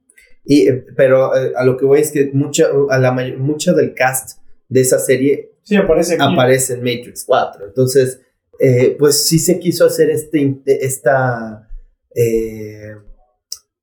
Y, 0.46 0.68
eh, 0.68 0.86
pero 0.96 1.36
eh, 1.36 1.52
a 1.56 1.64
lo 1.64 1.76
que 1.76 1.84
voy 1.84 2.00
es 2.00 2.12
que 2.12 2.30
mucha, 2.32 2.68
a 2.90 2.98
la 2.98 3.12
mucho 3.12 3.74
del 3.74 3.94
cast 3.94 4.38
de 4.68 4.80
esa 4.80 4.98
serie 4.98 5.56
Sí, 5.66 5.74
aparece 5.74 6.14
aquí. 6.14 6.22
aparece 6.22 6.74
en 6.74 6.78
Matrix 6.78 7.24
4. 7.26 7.66
Entonces, 7.66 8.20
eh, 8.60 8.94
pues 8.96 9.26
sí 9.26 9.40
se 9.40 9.58
quiso 9.58 9.84
hacer 9.84 10.10
este, 10.10 10.62
esta, 10.64 11.68
eh, 12.14 12.94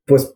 pues 0.05 0.33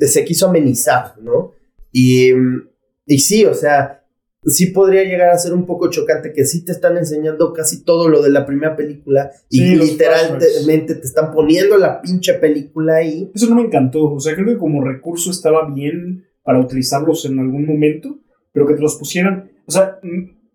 se 0.00 0.24
quiso 0.24 0.48
amenizar, 0.48 1.18
¿no? 1.20 1.52
Y, 1.92 2.32
mm, 2.32 2.70
y 3.04 3.18
sí, 3.18 3.44
o 3.44 3.52
sea, 3.52 3.97
sí 4.44 4.66
podría 4.66 5.04
llegar 5.04 5.30
a 5.30 5.38
ser 5.38 5.52
un 5.52 5.66
poco 5.66 5.90
chocante 5.90 6.32
que 6.32 6.44
sí 6.44 6.64
te 6.64 6.72
están 6.72 6.96
enseñando 6.96 7.52
casi 7.52 7.84
todo 7.84 8.08
lo 8.08 8.22
de 8.22 8.30
la 8.30 8.46
primera 8.46 8.76
película 8.76 9.30
y 9.50 9.58
Sí, 9.58 9.76
literalmente 9.76 10.94
te 10.94 11.06
están 11.06 11.32
poniendo 11.32 11.76
la 11.76 12.00
pinche 12.00 12.34
película 12.34 12.96
ahí. 12.96 13.30
Eso 13.34 13.48
no 13.48 13.56
me 13.56 13.62
encantó. 13.62 14.12
O 14.12 14.20
sea, 14.20 14.34
creo 14.34 14.46
que 14.46 14.58
como 14.58 14.84
recurso 14.84 15.30
estaba 15.30 15.68
bien 15.68 16.24
para 16.42 16.60
utilizarlos 16.60 17.24
en 17.26 17.38
algún 17.38 17.66
momento, 17.66 18.20
pero 18.52 18.66
que 18.66 18.74
te 18.74 18.80
los 18.80 18.96
pusieran. 18.96 19.50
O 19.66 19.70
sea, 19.70 19.98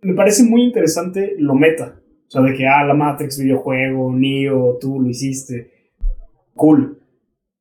me 0.02 0.14
parece 0.14 0.44
muy 0.44 0.64
interesante 0.64 1.36
lo 1.38 1.56
meta. 1.56 2.00
O 2.28 2.32
sea, 2.32 2.42
de 2.42 2.54
que, 2.56 2.66
ah, 2.66 2.84
la 2.84 2.94
Matrix 2.96 3.38
videojuego, 3.38 4.12
Neo, 4.12 4.78
tú 4.80 5.00
lo 5.00 5.10
hiciste. 5.10 5.72
Cool. 6.56 7.00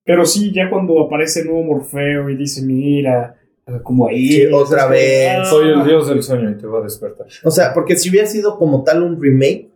Pero 0.04 0.24
sí, 0.24 0.52
ya 0.52 0.70
cuando 0.70 1.00
aparece 1.00 1.40
el 1.40 1.46
nuevo 1.46 1.64
Morfeo 1.64 2.30
y 2.30 2.36
dice, 2.36 2.62
mira, 2.62 3.36
como 3.82 4.08
ahí. 4.08 4.28
Sí, 4.28 4.46
otra 4.52 4.86
vez, 4.86 5.28
ah, 5.38 5.44
Soy 5.44 5.68
el 5.70 5.84
dios 5.84 6.08
del 6.08 6.22
sueño 6.22 6.50
y 6.50 6.54
te 6.56 6.66
va 6.66 6.80
a 6.80 6.82
despertar. 6.82 7.26
O 7.44 7.50
sea, 7.50 7.72
porque 7.74 7.96
si 7.96 8.10
hubiera 8.10 8.26
sido 8.26 8.58
como 8.58 8.82
tal 8.84 9.02
un 9.02 9.20
remake 9.20 9.68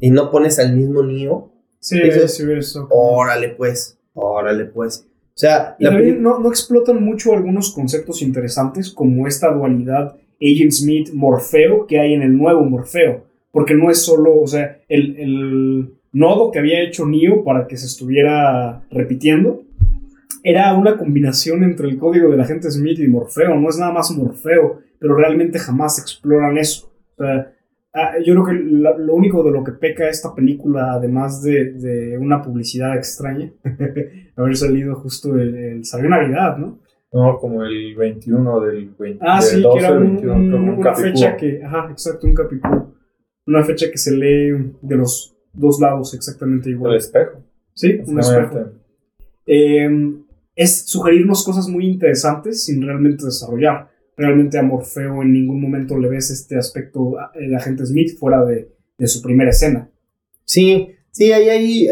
y 0.00 0.10
no 0.10 0.30
pones 0.30 0.58
al 0.58 0.74
mismo 0.76 1.02
Neo, 1.02 1.52
Sí, 1.80 1.96
Eso- 2.02 2.26
sí, 2.26 2.44
eso. 2.52 2.88
órale 2.90 3.50
pues, 3.50 3.96
órale 4.14 4.64
pues. 4.64 5.06
O 5.28 5.38
sea, 5.40 5.76
Y 5.78 5.84
la 5.84 5.90
también 5.90 6.20
no, 6.20 6.40
no 6.40 6.48
explotan 6.48 7.00
mucho 7.02 7.32
algunos 7.32 7.72
conceptos 7.72 8.20
interesantes 8.22 8.90
como 8.90 9.28
esta 9.28 9.52
dualidad 9.52 10.16
Agent 10.42 10.72
Smith 10.72 11.10
Morfeo 11.14 11.86
que 11.86 12.00
hay 12.00 12.14
en 12.14 12.22
el 12.22 12.36
nuevo 12.36 12.62
Morfeo. 12.64 13.24
Porque 13.52 13.74
no 13.74 13.90
es 13.90 14.02
solo, 14.02 14.40
o 14.40 14.46
sea, 14.48 14.80
el, 14.88 15.16
el 15.18 15.94
nodo 16.12 16.50
que 16.50 16.58
había 16.58 16.82
hecho 16.82 17.06
Neo 17.06 17.44
para 17.44 17.68
que 17.68 17.76
se 17.76 17.86
estuviera 17.86 18.84
repitiendo 18.90 19.62
era 20.42 20.74
una 20.74 20.96
combinación 20.96 21.64
entre 21.64 21.88
el 21.88 21.98
código 21.98 22.30
del 22.30 22.40
agente 22.40 22.70
Smith 22.70 22.98
y 23.00 23.08
Morfeo. 23.08 23.54
No 23.54 23.68
es 23.68 23.78
nada 23.78 23.92
más 23.92 24.10
Morfeo, 24.10 24.80
pero 24.98 25.14
realmente 25.16 25.58
jamás 25.58 25.98
exploran 25.98 26.56
eso. 26.58 26.90
O 27.16 27.22
sea, 27.24 27.52
ah, 27.94 28.12
yo 28.24 28.34
creo 28.34 28.44
que 28.46 28.52
lo 28.54 29.14
único 29.14 29.42
de 29.42 29.50
lo 29.50 29.64
que 29.64 29.72
peca 29.72 30.08
esta 30.08 30.34
película, 30.34 30.92
además 30.92 31.42
de, 31.42 31.72
de 31.72 32.18
una 32.18 32.40
publicidad 32.42 32.96
extraña, 32.96 33.50
haber 34.36 34.56
salido 34.56 34.94
justo 34.96 35.36
el, 35.36 35.54
el- 35.56 35.84
salió 35.84 36.08
Navidad, 36.08 36.56
¿no? 36.58 36.78
No, 37.12 37.38
como 37.38 37.64
el 37.64 37.96
21 37.96 38.60
del 38.60 38.90
20. 38.98 39.24
Ah, 39.26 39.40
sí, 39.40 39.60
12 39.62 39.78
que 39.78 39.84
era 39.84 39.94
un- 39.98 40.02
21, 40.16 40.34
un- 40.34 40.54
un 40.54 40.68
una 40.78 40.94
fecha 40.94 41.36
que, 41.36 41.62
ajá, 41.64 41.88
exacto, 41.90 42.26
un 42.26 42.34
capítulo. 42.34 42.94
Una 43.46 43.64
fecha 43.64 43.86
que 43.90 43.96
se 43.96 44.14
lee 44.14 44.74
de 44.82 44.96
los 44.96 45.34
dos 45.54 45.80
lados 45.80 46.12
exactamente 46.14 46.68
El 46.68 46.74
igual. 46.76 46.96
espejo. 46.96 47.40
Sí, 47.72 47.98
un 48.06 48.20
espejo. 48.20 48.72
Eh, 49.46 49.88
es 50.58 50.82
sugerirnos 50.86 51.44
cosas 51.44 51.68
muy 51.68 51.86
interesantes 51.86 52.64
sin 52.64 52.82
realmente 52.82 53.24
desarrollar. 53.24 53.90
Realmente 54.16 54.58
a 54.58 54.62
Morfeo 54.62 55.22
en 55.22 55.32
ningún 55.32 55.60
momento 55.60 55.96
le 55.98 56.08
ves 56.08 56.30
este 56.30 56.56
aspecto 56.58 57.16
de 57.34 57.54
agente 57.56 57.86
Smith 57.86 58.18
fuera 58.18 58.44
de, 58.44 58.68
de 58.98 59.06
su 59.06 59.22
primera 59.22 59.50
escena. 59.50 59.88
sí, 60.44 60.88
sí, 61.10 61.32
hay 61.32 61.48
ahí, 61.48 61.88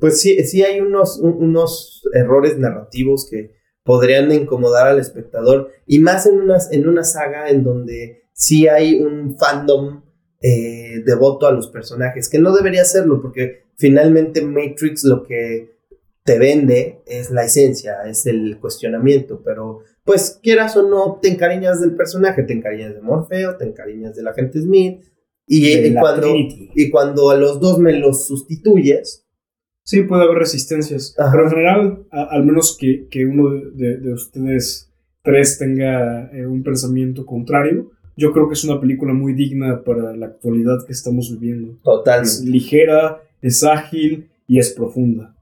pues 0.00 0.20
sí, 0.20 0.42
sí 0.44 0.62
hay 0.62 0.80
unos, 0.80 1.18
un- 1.18 1.42
unos 1.42 2.02
errores 2.14 2.58
narrativos 2.58 3.28
que 3.30 3.52
podrían 3.82 4.32
incomodar 4.32 4.86
al 4.88 4.98
espectador 4.98 5.70
y 5.86 5.98
más 5.98 6.26
en 6.26 6.40
una, 6.40 6.58
en 6.70 6.88
una 6.88 7.04
saga 7.04 7.48
en 7.50 7.62
donde 7.64 8.22
sí 8.32 8.66
hay 8.68 9.00
un 9.00 9.36
fandom 9.38 10.02
eh, 10.40 11.02
devoto 11.04 11.46
a 11.46 11.52
los 11.52 11.68
personajes, 11.68 12.28
que 12.28 12.38
no 12.38 12.54
debería 12.54 12.84
serlo 12.84 13.20
porque 13.22 13.64
finalmente 13.76 14.42
Matrix 14.42 15.04
lo 15.04 15.22
que 15.22 15.73
te 16.24 16.38
vende 16.38 17.00
es 17.06 17.30
la 17.30 17.44
esencia, 17.44 17.96
es 18.06 18.26
el 18.26 18.58
cuestionamiento, 18.58 19.42
pero 19.44 19.80
pues 20.04 20.38
quieras 20.42 20.76
o 20.76 20.88
no, 20.88 21.18
te 21.20 21.28
encariñas 21.28 21.80
del 21.80 21.94
personaje, 21.94 22.42
te 22.42 22.52
encariñas 22.54 22.94
de 22.94 23.00
Morfeo, 23.02 23.56
te 23.56 23.66
encariñas 23.66 24.14
del 24.16 24.26
agente 24.28 24.60
Smith, 24.60 25.02
y, 25.46 25.60
De 25.76 25.88
y 25.88 25.90
la 25.90 26.00
cuando, 26.00 26.22
Trinity. 26.22 26.70
y 26.74 26.90
cuando 26.90 27.30
a 27.30 27.36
los 27.36 27.60
dos 27.60 27.78
me 27.78 27.92
los 27.98 28.26
sustituyes, 28.26 29.20
Sí, 29.86 30.00
puede 30.04 30.22
haber 30.22 30.38
resistencias. 30.38 31.14
Ajá. 31.18 31.30
Pero 31.32 31.44
en 31.44 31.50
general, 31.50 32.06
a- 32.10 32.22
al 32.30 32.46
menos 32.46 32.74
que, 32.80 33.06
que 33.10 33.26
uno 33.26 33.50
de, 33.50 33.70
de- 33.72 33.96
de 33.98 34.12
ustedes 34.14 34.90
tres 35.22 35.58
tenga 35.58 36.30
eh, 36.32 36.46
un 36.46 36.62
pensamiento 36.62 37.26
contrario, 37.26 37.90
yo 38.16 38.32
creo 38.32 38.48
que 38.48 38.54
es 38.54 38.64
una 38.64 38.80
película 38.80 39.12
muy 39.12 39.34
digna 39.34 39.84
para 39.84 40.16
la 40.16 40.24
actualidad 40.24 40.78
que 40.86 40.92
estamos 40.94 41.30
viviendo. 41.38 41.72
Es 41.72 41.82
totalmente. 41.82 42.46
ligera, 42.50 43.20
es 43.42 43.62
ágil 43.62 44.30
y 44.48 44.58
es 44.58 44.70
profunda. 44.72 45.33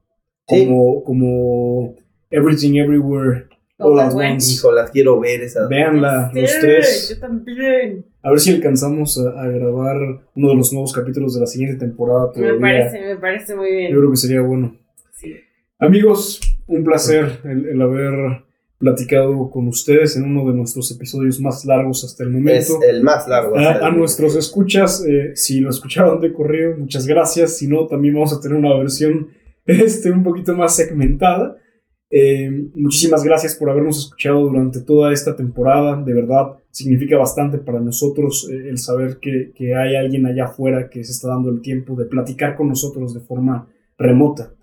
Sí. 0.53 0.65
Como, 0.65 1.03
como 1.03 1.95
Everything 2.29 2.75
Everywhere 2.75 3.45
All 3.77 3.99
at 3.99 4.13
Once. 4.13 4.51
Hijo, 4.53 4.71
las 4.71 4.91
quiero 4.91 5.19
ver 5.19 5.41
esa. 5.41 5.67
Véanla, 5.67 6.31
los 6.33 6.49
Sí, 6.51 6.57
tres. 6.61 7.09
Yo 7.09 7.19
también. 7.19 8.05
A 8.21 8.29
ver 8.29 8.39
si 8.39 8.51
alcanzamos 8.51 9.19
a, 9.19 9.41
a 9.41 9.47
grabar 9.49 9.97
uno 10.35 10.49
de 10.49 10.55
los 10.55 10.71
nuevos 10.71 10.93
capítulos 10.93 11.33
de 11.35 11.41
la 11.41 11.47
siguiente 11.47 11.77
temporada 11.77 12.27
Me 12.27 12.41
todavía. 12.41 12.59
parece, 12.61 13.01
me 13.01 13.15
parece 13.17 13.55
muy 13.55 13.71
bien. 13.71 13.91
Yo 13.91 13.99
creo 13.99 14.11
que 14.11 14.17
sería 14.17 14.41
bueno. 14.41 14.77
Sí. 15.19 15.33
Amigos, 15.79 16.39
un 16.67 16.83
placer 16.83 17.39
el, 17.43 17.65
el 17.67 17.81
haber 17.81 18.43
platicado 18.77 19.49
con 19.49 19.67
ustedes 19.67 20.15
en 20.17 20.23
uno 20.23 20.49
de 20.49 20.55
nuestros 20.57 20.89
episodios 20.91 21.39
más 21.39 21.63
largos 21.65 22.03
hasta 22.03 22.23
el 22.23 22.29
Es 22.29 22.33
momento. 22.35 22.79
el 22.89 23.01
más 23.03 23.27
largo. 23.27 23.55
hasta 23.57 23.85
A, 23.85 23.87
a 23.87 23.89
el- 23.89 23.97
nuestros 23.97 24.35
escuchas, 24.35 25.05
eh, 25.07 25.31
si 25.35 25.59
lo 25.61 25.69
escucharon 25.69 26.19
de 26.21 26.31
correo, 26.33 26.75
muchas 26.77 27.05
gracias. 27.07 27.57
Si 27.57 27.67
no, 27.67 27.87
también 27.87 28.13
vamos 28.13 28.33
a 28.33 28.39
tener 28.41 28.57
una 28.57 28.75
versión 28.77 29.29
este, 29.65 30.11
un 30.11 30.23
poquito 30.23 30.55
más 30.55 30.75
segmentada. 30.75 31.57
Eh, 32.09 32.69
muchísimas 32.75 33.23
gracias 33.23 33.55
por 33.55 33.69
habernos 33.69 33.97
escuchado 33.97 34.41
durante 34.41 34.81
toda 34.81 35.11
esta 35.11 35.35
temporada. 35.35 36.01
De 36.01 36.13
verdad, 36.13 36.57
significa 36.69 37.17
bastante 37.17 37.57
para 37.57 37.79
nosotros 37.79 38.47
eh, 38.51 38.69
el 38.69 38.77
saber 38.77 39.17
que, 39.19 39.51
que 39.55 39.75
hay 39.75 39.95
alguien 39.95 40.25
allá 40.25 40.45
afuera 40.45 40.89
que 40.89 41.03
se 41.03 41.11
está 41.11 41.29
dando 41.29 41.49
el 41.49 41.61
tiempo 41.61 41.95
de 41.95 42.05
platicar 42.05 42.55
con 42.55 42.67
nosotros 42.69 43.13
de 43.13 43.19
forma 43.19 43.67
remota. 43.97 44.53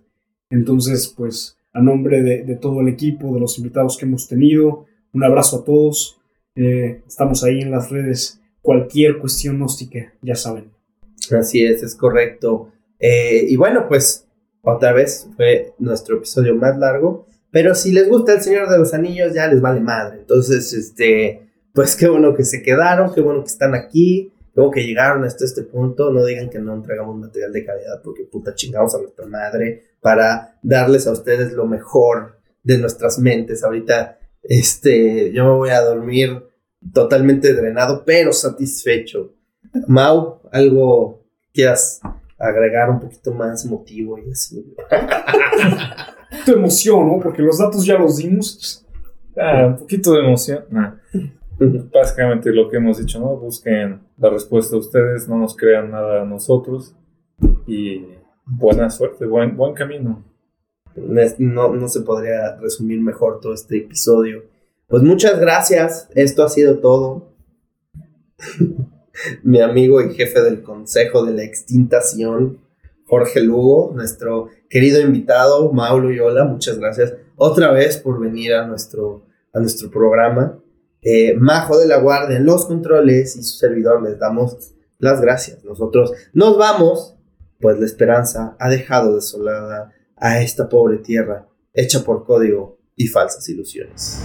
Entonces, 0.49 1.13
pues, 1.17 1.57
a 1.73 1.83
nombre 1.83 2.23
de, 2.23 2.45
de 2.45 2.57
todo 2.57 2.81
el 2.81 2.89
equipo, 2.89 3.35
de 3.35 3.41
los 3.41 3.59
invitados 3.59 3.97
que 3.97 4.07
hemos 4.07 4.29
tenido, 4.29 4.87
un 5.13 5.25
abrazo 5.25 5.61
a 5.61 5.65
todos. 5.65 6.21
Eh, 6.55 7.03
estamos 7.07 7.43
ahí 7.43 7.61
en 7.61 7.71
las 7.71 7.91
redes. 7.91 8.41
Cualquier 8.63 9.19
cuestión 9.19 9.57
gnóstica, 9.57 10.13
ya 10.23 10.35
saben. 10.35 10.71
Así 11.37 11.65
es, 11.65 11.83
es 11.83 11.95
correcto. 11.95 12.73
Eh, 12.99 13.47
y 13.49 13.57
bueno, 13.57 13.87
pues 13.89 14.29
otra 14.63 14.93
vez 14.93 15.29
fue 15.37 15.75
nuestro 15.79 16.17
episodio 16.17 16.55
más 16.55 16.79
largo. 16.79 17.27
Pero 17.51 17.75
si 17.75 17.93
les 17.93 18.09
gusta 18.09 18.35
El 18.35 18.43
Señor 18.43 18.69
de 18.69 18.79
los 18.79 18.95
Anillos, 18.95 19.35
ya 19.35 19.49
les 19.49 19.61
vale 19.61 19.81
madre. 19.81 20.21
Entonces, 20.21 20.73
este, 20.73 21.49
pues 21.73 21.97
qué 21.97 22.09
bueno 22.09 22.35
que 22.35 22.45
se 22.45 22.63
quedaron, 22.63 23.13
qué 23.13 23.21
bueno 23.21 23.41
que 23.41 23.51
están 23.51 23.75
aquí, 23.75 24.33
qué 24.55 24.61
bueno 24.61 24.73
que 24.73 24.87
llegaron 24.87 25.25
hasta 25.25 25.45
este 25.45 25.63
punto. 25.63 26.13
No 26.13 26.25
digan 26.25 26.49
que 26.49 26.61
no 26.61 26.75
entregamos 26.75 27.17
material 27.17 27.53
de 27.53 27.65
calidad 27.65 28.01
porque 28.05 28.25
puta 28.25 28.55
chingamos 28.55 28.95
a 28.95 28.99
nuestra 28.99 29.27
madre 29.27 29.83
para 30.01 30.59
darles 30.63 31.07
a 31.07 31.13
ustedes 31.13 31.53
lo 31.53 31.67
mejor 31.67 32.39
de 32.63 32.79
nuestras 32.79 33.19
mentes. 33.19 33.65
Ahorita, 33.65 34.19
este, 34.43 35.33
yo 35.33 35.45
me 35.45 35.53
voy 35.53 35.71
a 35.71 35.81
dormir 35.81 36.45
totalmente 36.93 37.53
drenado, 37.53 38.05
pero 38.05 38.33
satisfecho. 38.33 39.35
Mau, 39.87 40.41
algo 40.53 41.25
quieras 41.53 42.01
agregar 42.41 42.91
un 42.91 43.01
poquito 43.01 43.33
más 43.35 43.65
emotivo 43.65 44.19
y 44.19 44.31
así. 44.31 44.75
Tu 46.47 46.53
emoción, 46.53 47.07
¿no? 47.09 47.21
Porque 47.21 47.43
los 47.43 47.59
datos 47.59 47.85
ya 47.85 47.99
los 47.99 48.17
dimos. 48.17 48.87
Ah, 49.37 49.67
un 49.67 49.77
poquito 49.77 50.13
de 50.13 50.21
emoción. 50.21 50.65
Nah. 50.71 50.95
Básicamente 51.93 52.51
lo 52.51 52.69
que 52.69 52.79
hemos 52.79 52.99
dicho, 52.99 53.19
¿no? 53.21 53.37
Busquen 53.37 54.01
la 54.17 54.31
respuesta 54.31 54.77
de 54.77 54.81
ustedes, 54.81 55.29
no 55.29 55.37
nos 55.37 55.57
crean 55.57 55.91
nada 55.91 56.23
a 56.23 56.25
nosotros. 56.25 56.95
Y 57.67 58.07
buena 58.47 58.89
suerte, 58.91 59.27
buen, 59.27 59.57
buen 59.57 59.75
camino. 59.75 60.25
No, 60.97 61.75
no 61.75 61.89
se 61.89 62.01
podría 62.01 62.57
resumir 62.57 63.01
mejor 63.01 63.41
todo 63.41 63.53
este 63.53 63.79
episodio. 63.79 64.45
Pues 64.87 65.03
muchas 65.03 65.39
gracias. 65.39 66.09
Esto 66.15 66.45
ha 66.45 66.49
sido 66.49 66.79
todo. 66.79 67.35
Mi 69.43 69.61
amigo 69.61 70.01
y 70.01 70.15
jefe 70.15 70.43
del 70.43 70.63
Consejo 70.63 71.25
de 71.25 71.35
la 71.35 71.43
Extintación, 71.43 72.59
Jorge 73.07 73.41
Lugo, 73.41 73.93
nuestro 73.95 74.49
querido 74.69 75.01
invitado, 75.01 75.73
Mauro 75.73 76.13
y 76.13 76.21
hola, 76.21 76.45
muchas 76.45 76.79
gracias 76.79 77.15
otra 77.37 77.73
vez 77.73 77.97
por 77.97 78.21
venir 78.21 78.55
a 78.55 78.67
nuestro, 78.67 79.27
a 79.53 79.61
nuestro 79.61 79.91
programa. 79.91 80.59
Eh, 81.03 81.35
Majo 81.35 81.79
de 81.79 81.87
la 81.87 81.99
Guardia 81.99 82.37
en 82.37 82.45
los 82.45 82.67
controles 82.67 83.35
y 83.37 83.43
su 83.43 83.57
servidor 83.57 84.03
les 84.03 84.19
damos 84.19 84.75
las 84.99 85.21
gracias. 85.21 85.65
Nosotros 85.65 86.13
nos 86.33 86.59
vamos, 86.59 87.17
pues 87.59 87.79
la 87.81 87.87
esperanza 87.87 88.57
ha 88.59 88.69
dejado 88.69 89.15
desolada 89.15 89.93
a 90.17 90.43
esta 90.43 90.69
pobre 90.69 90.99
tierra 90.99 91.49
hecha 91.73 92.05
por 92.05 92.25
código 92.25 92.79
y 92.95 93.07
falsas 93.07 93.49
ilusiones. 93.49 94.23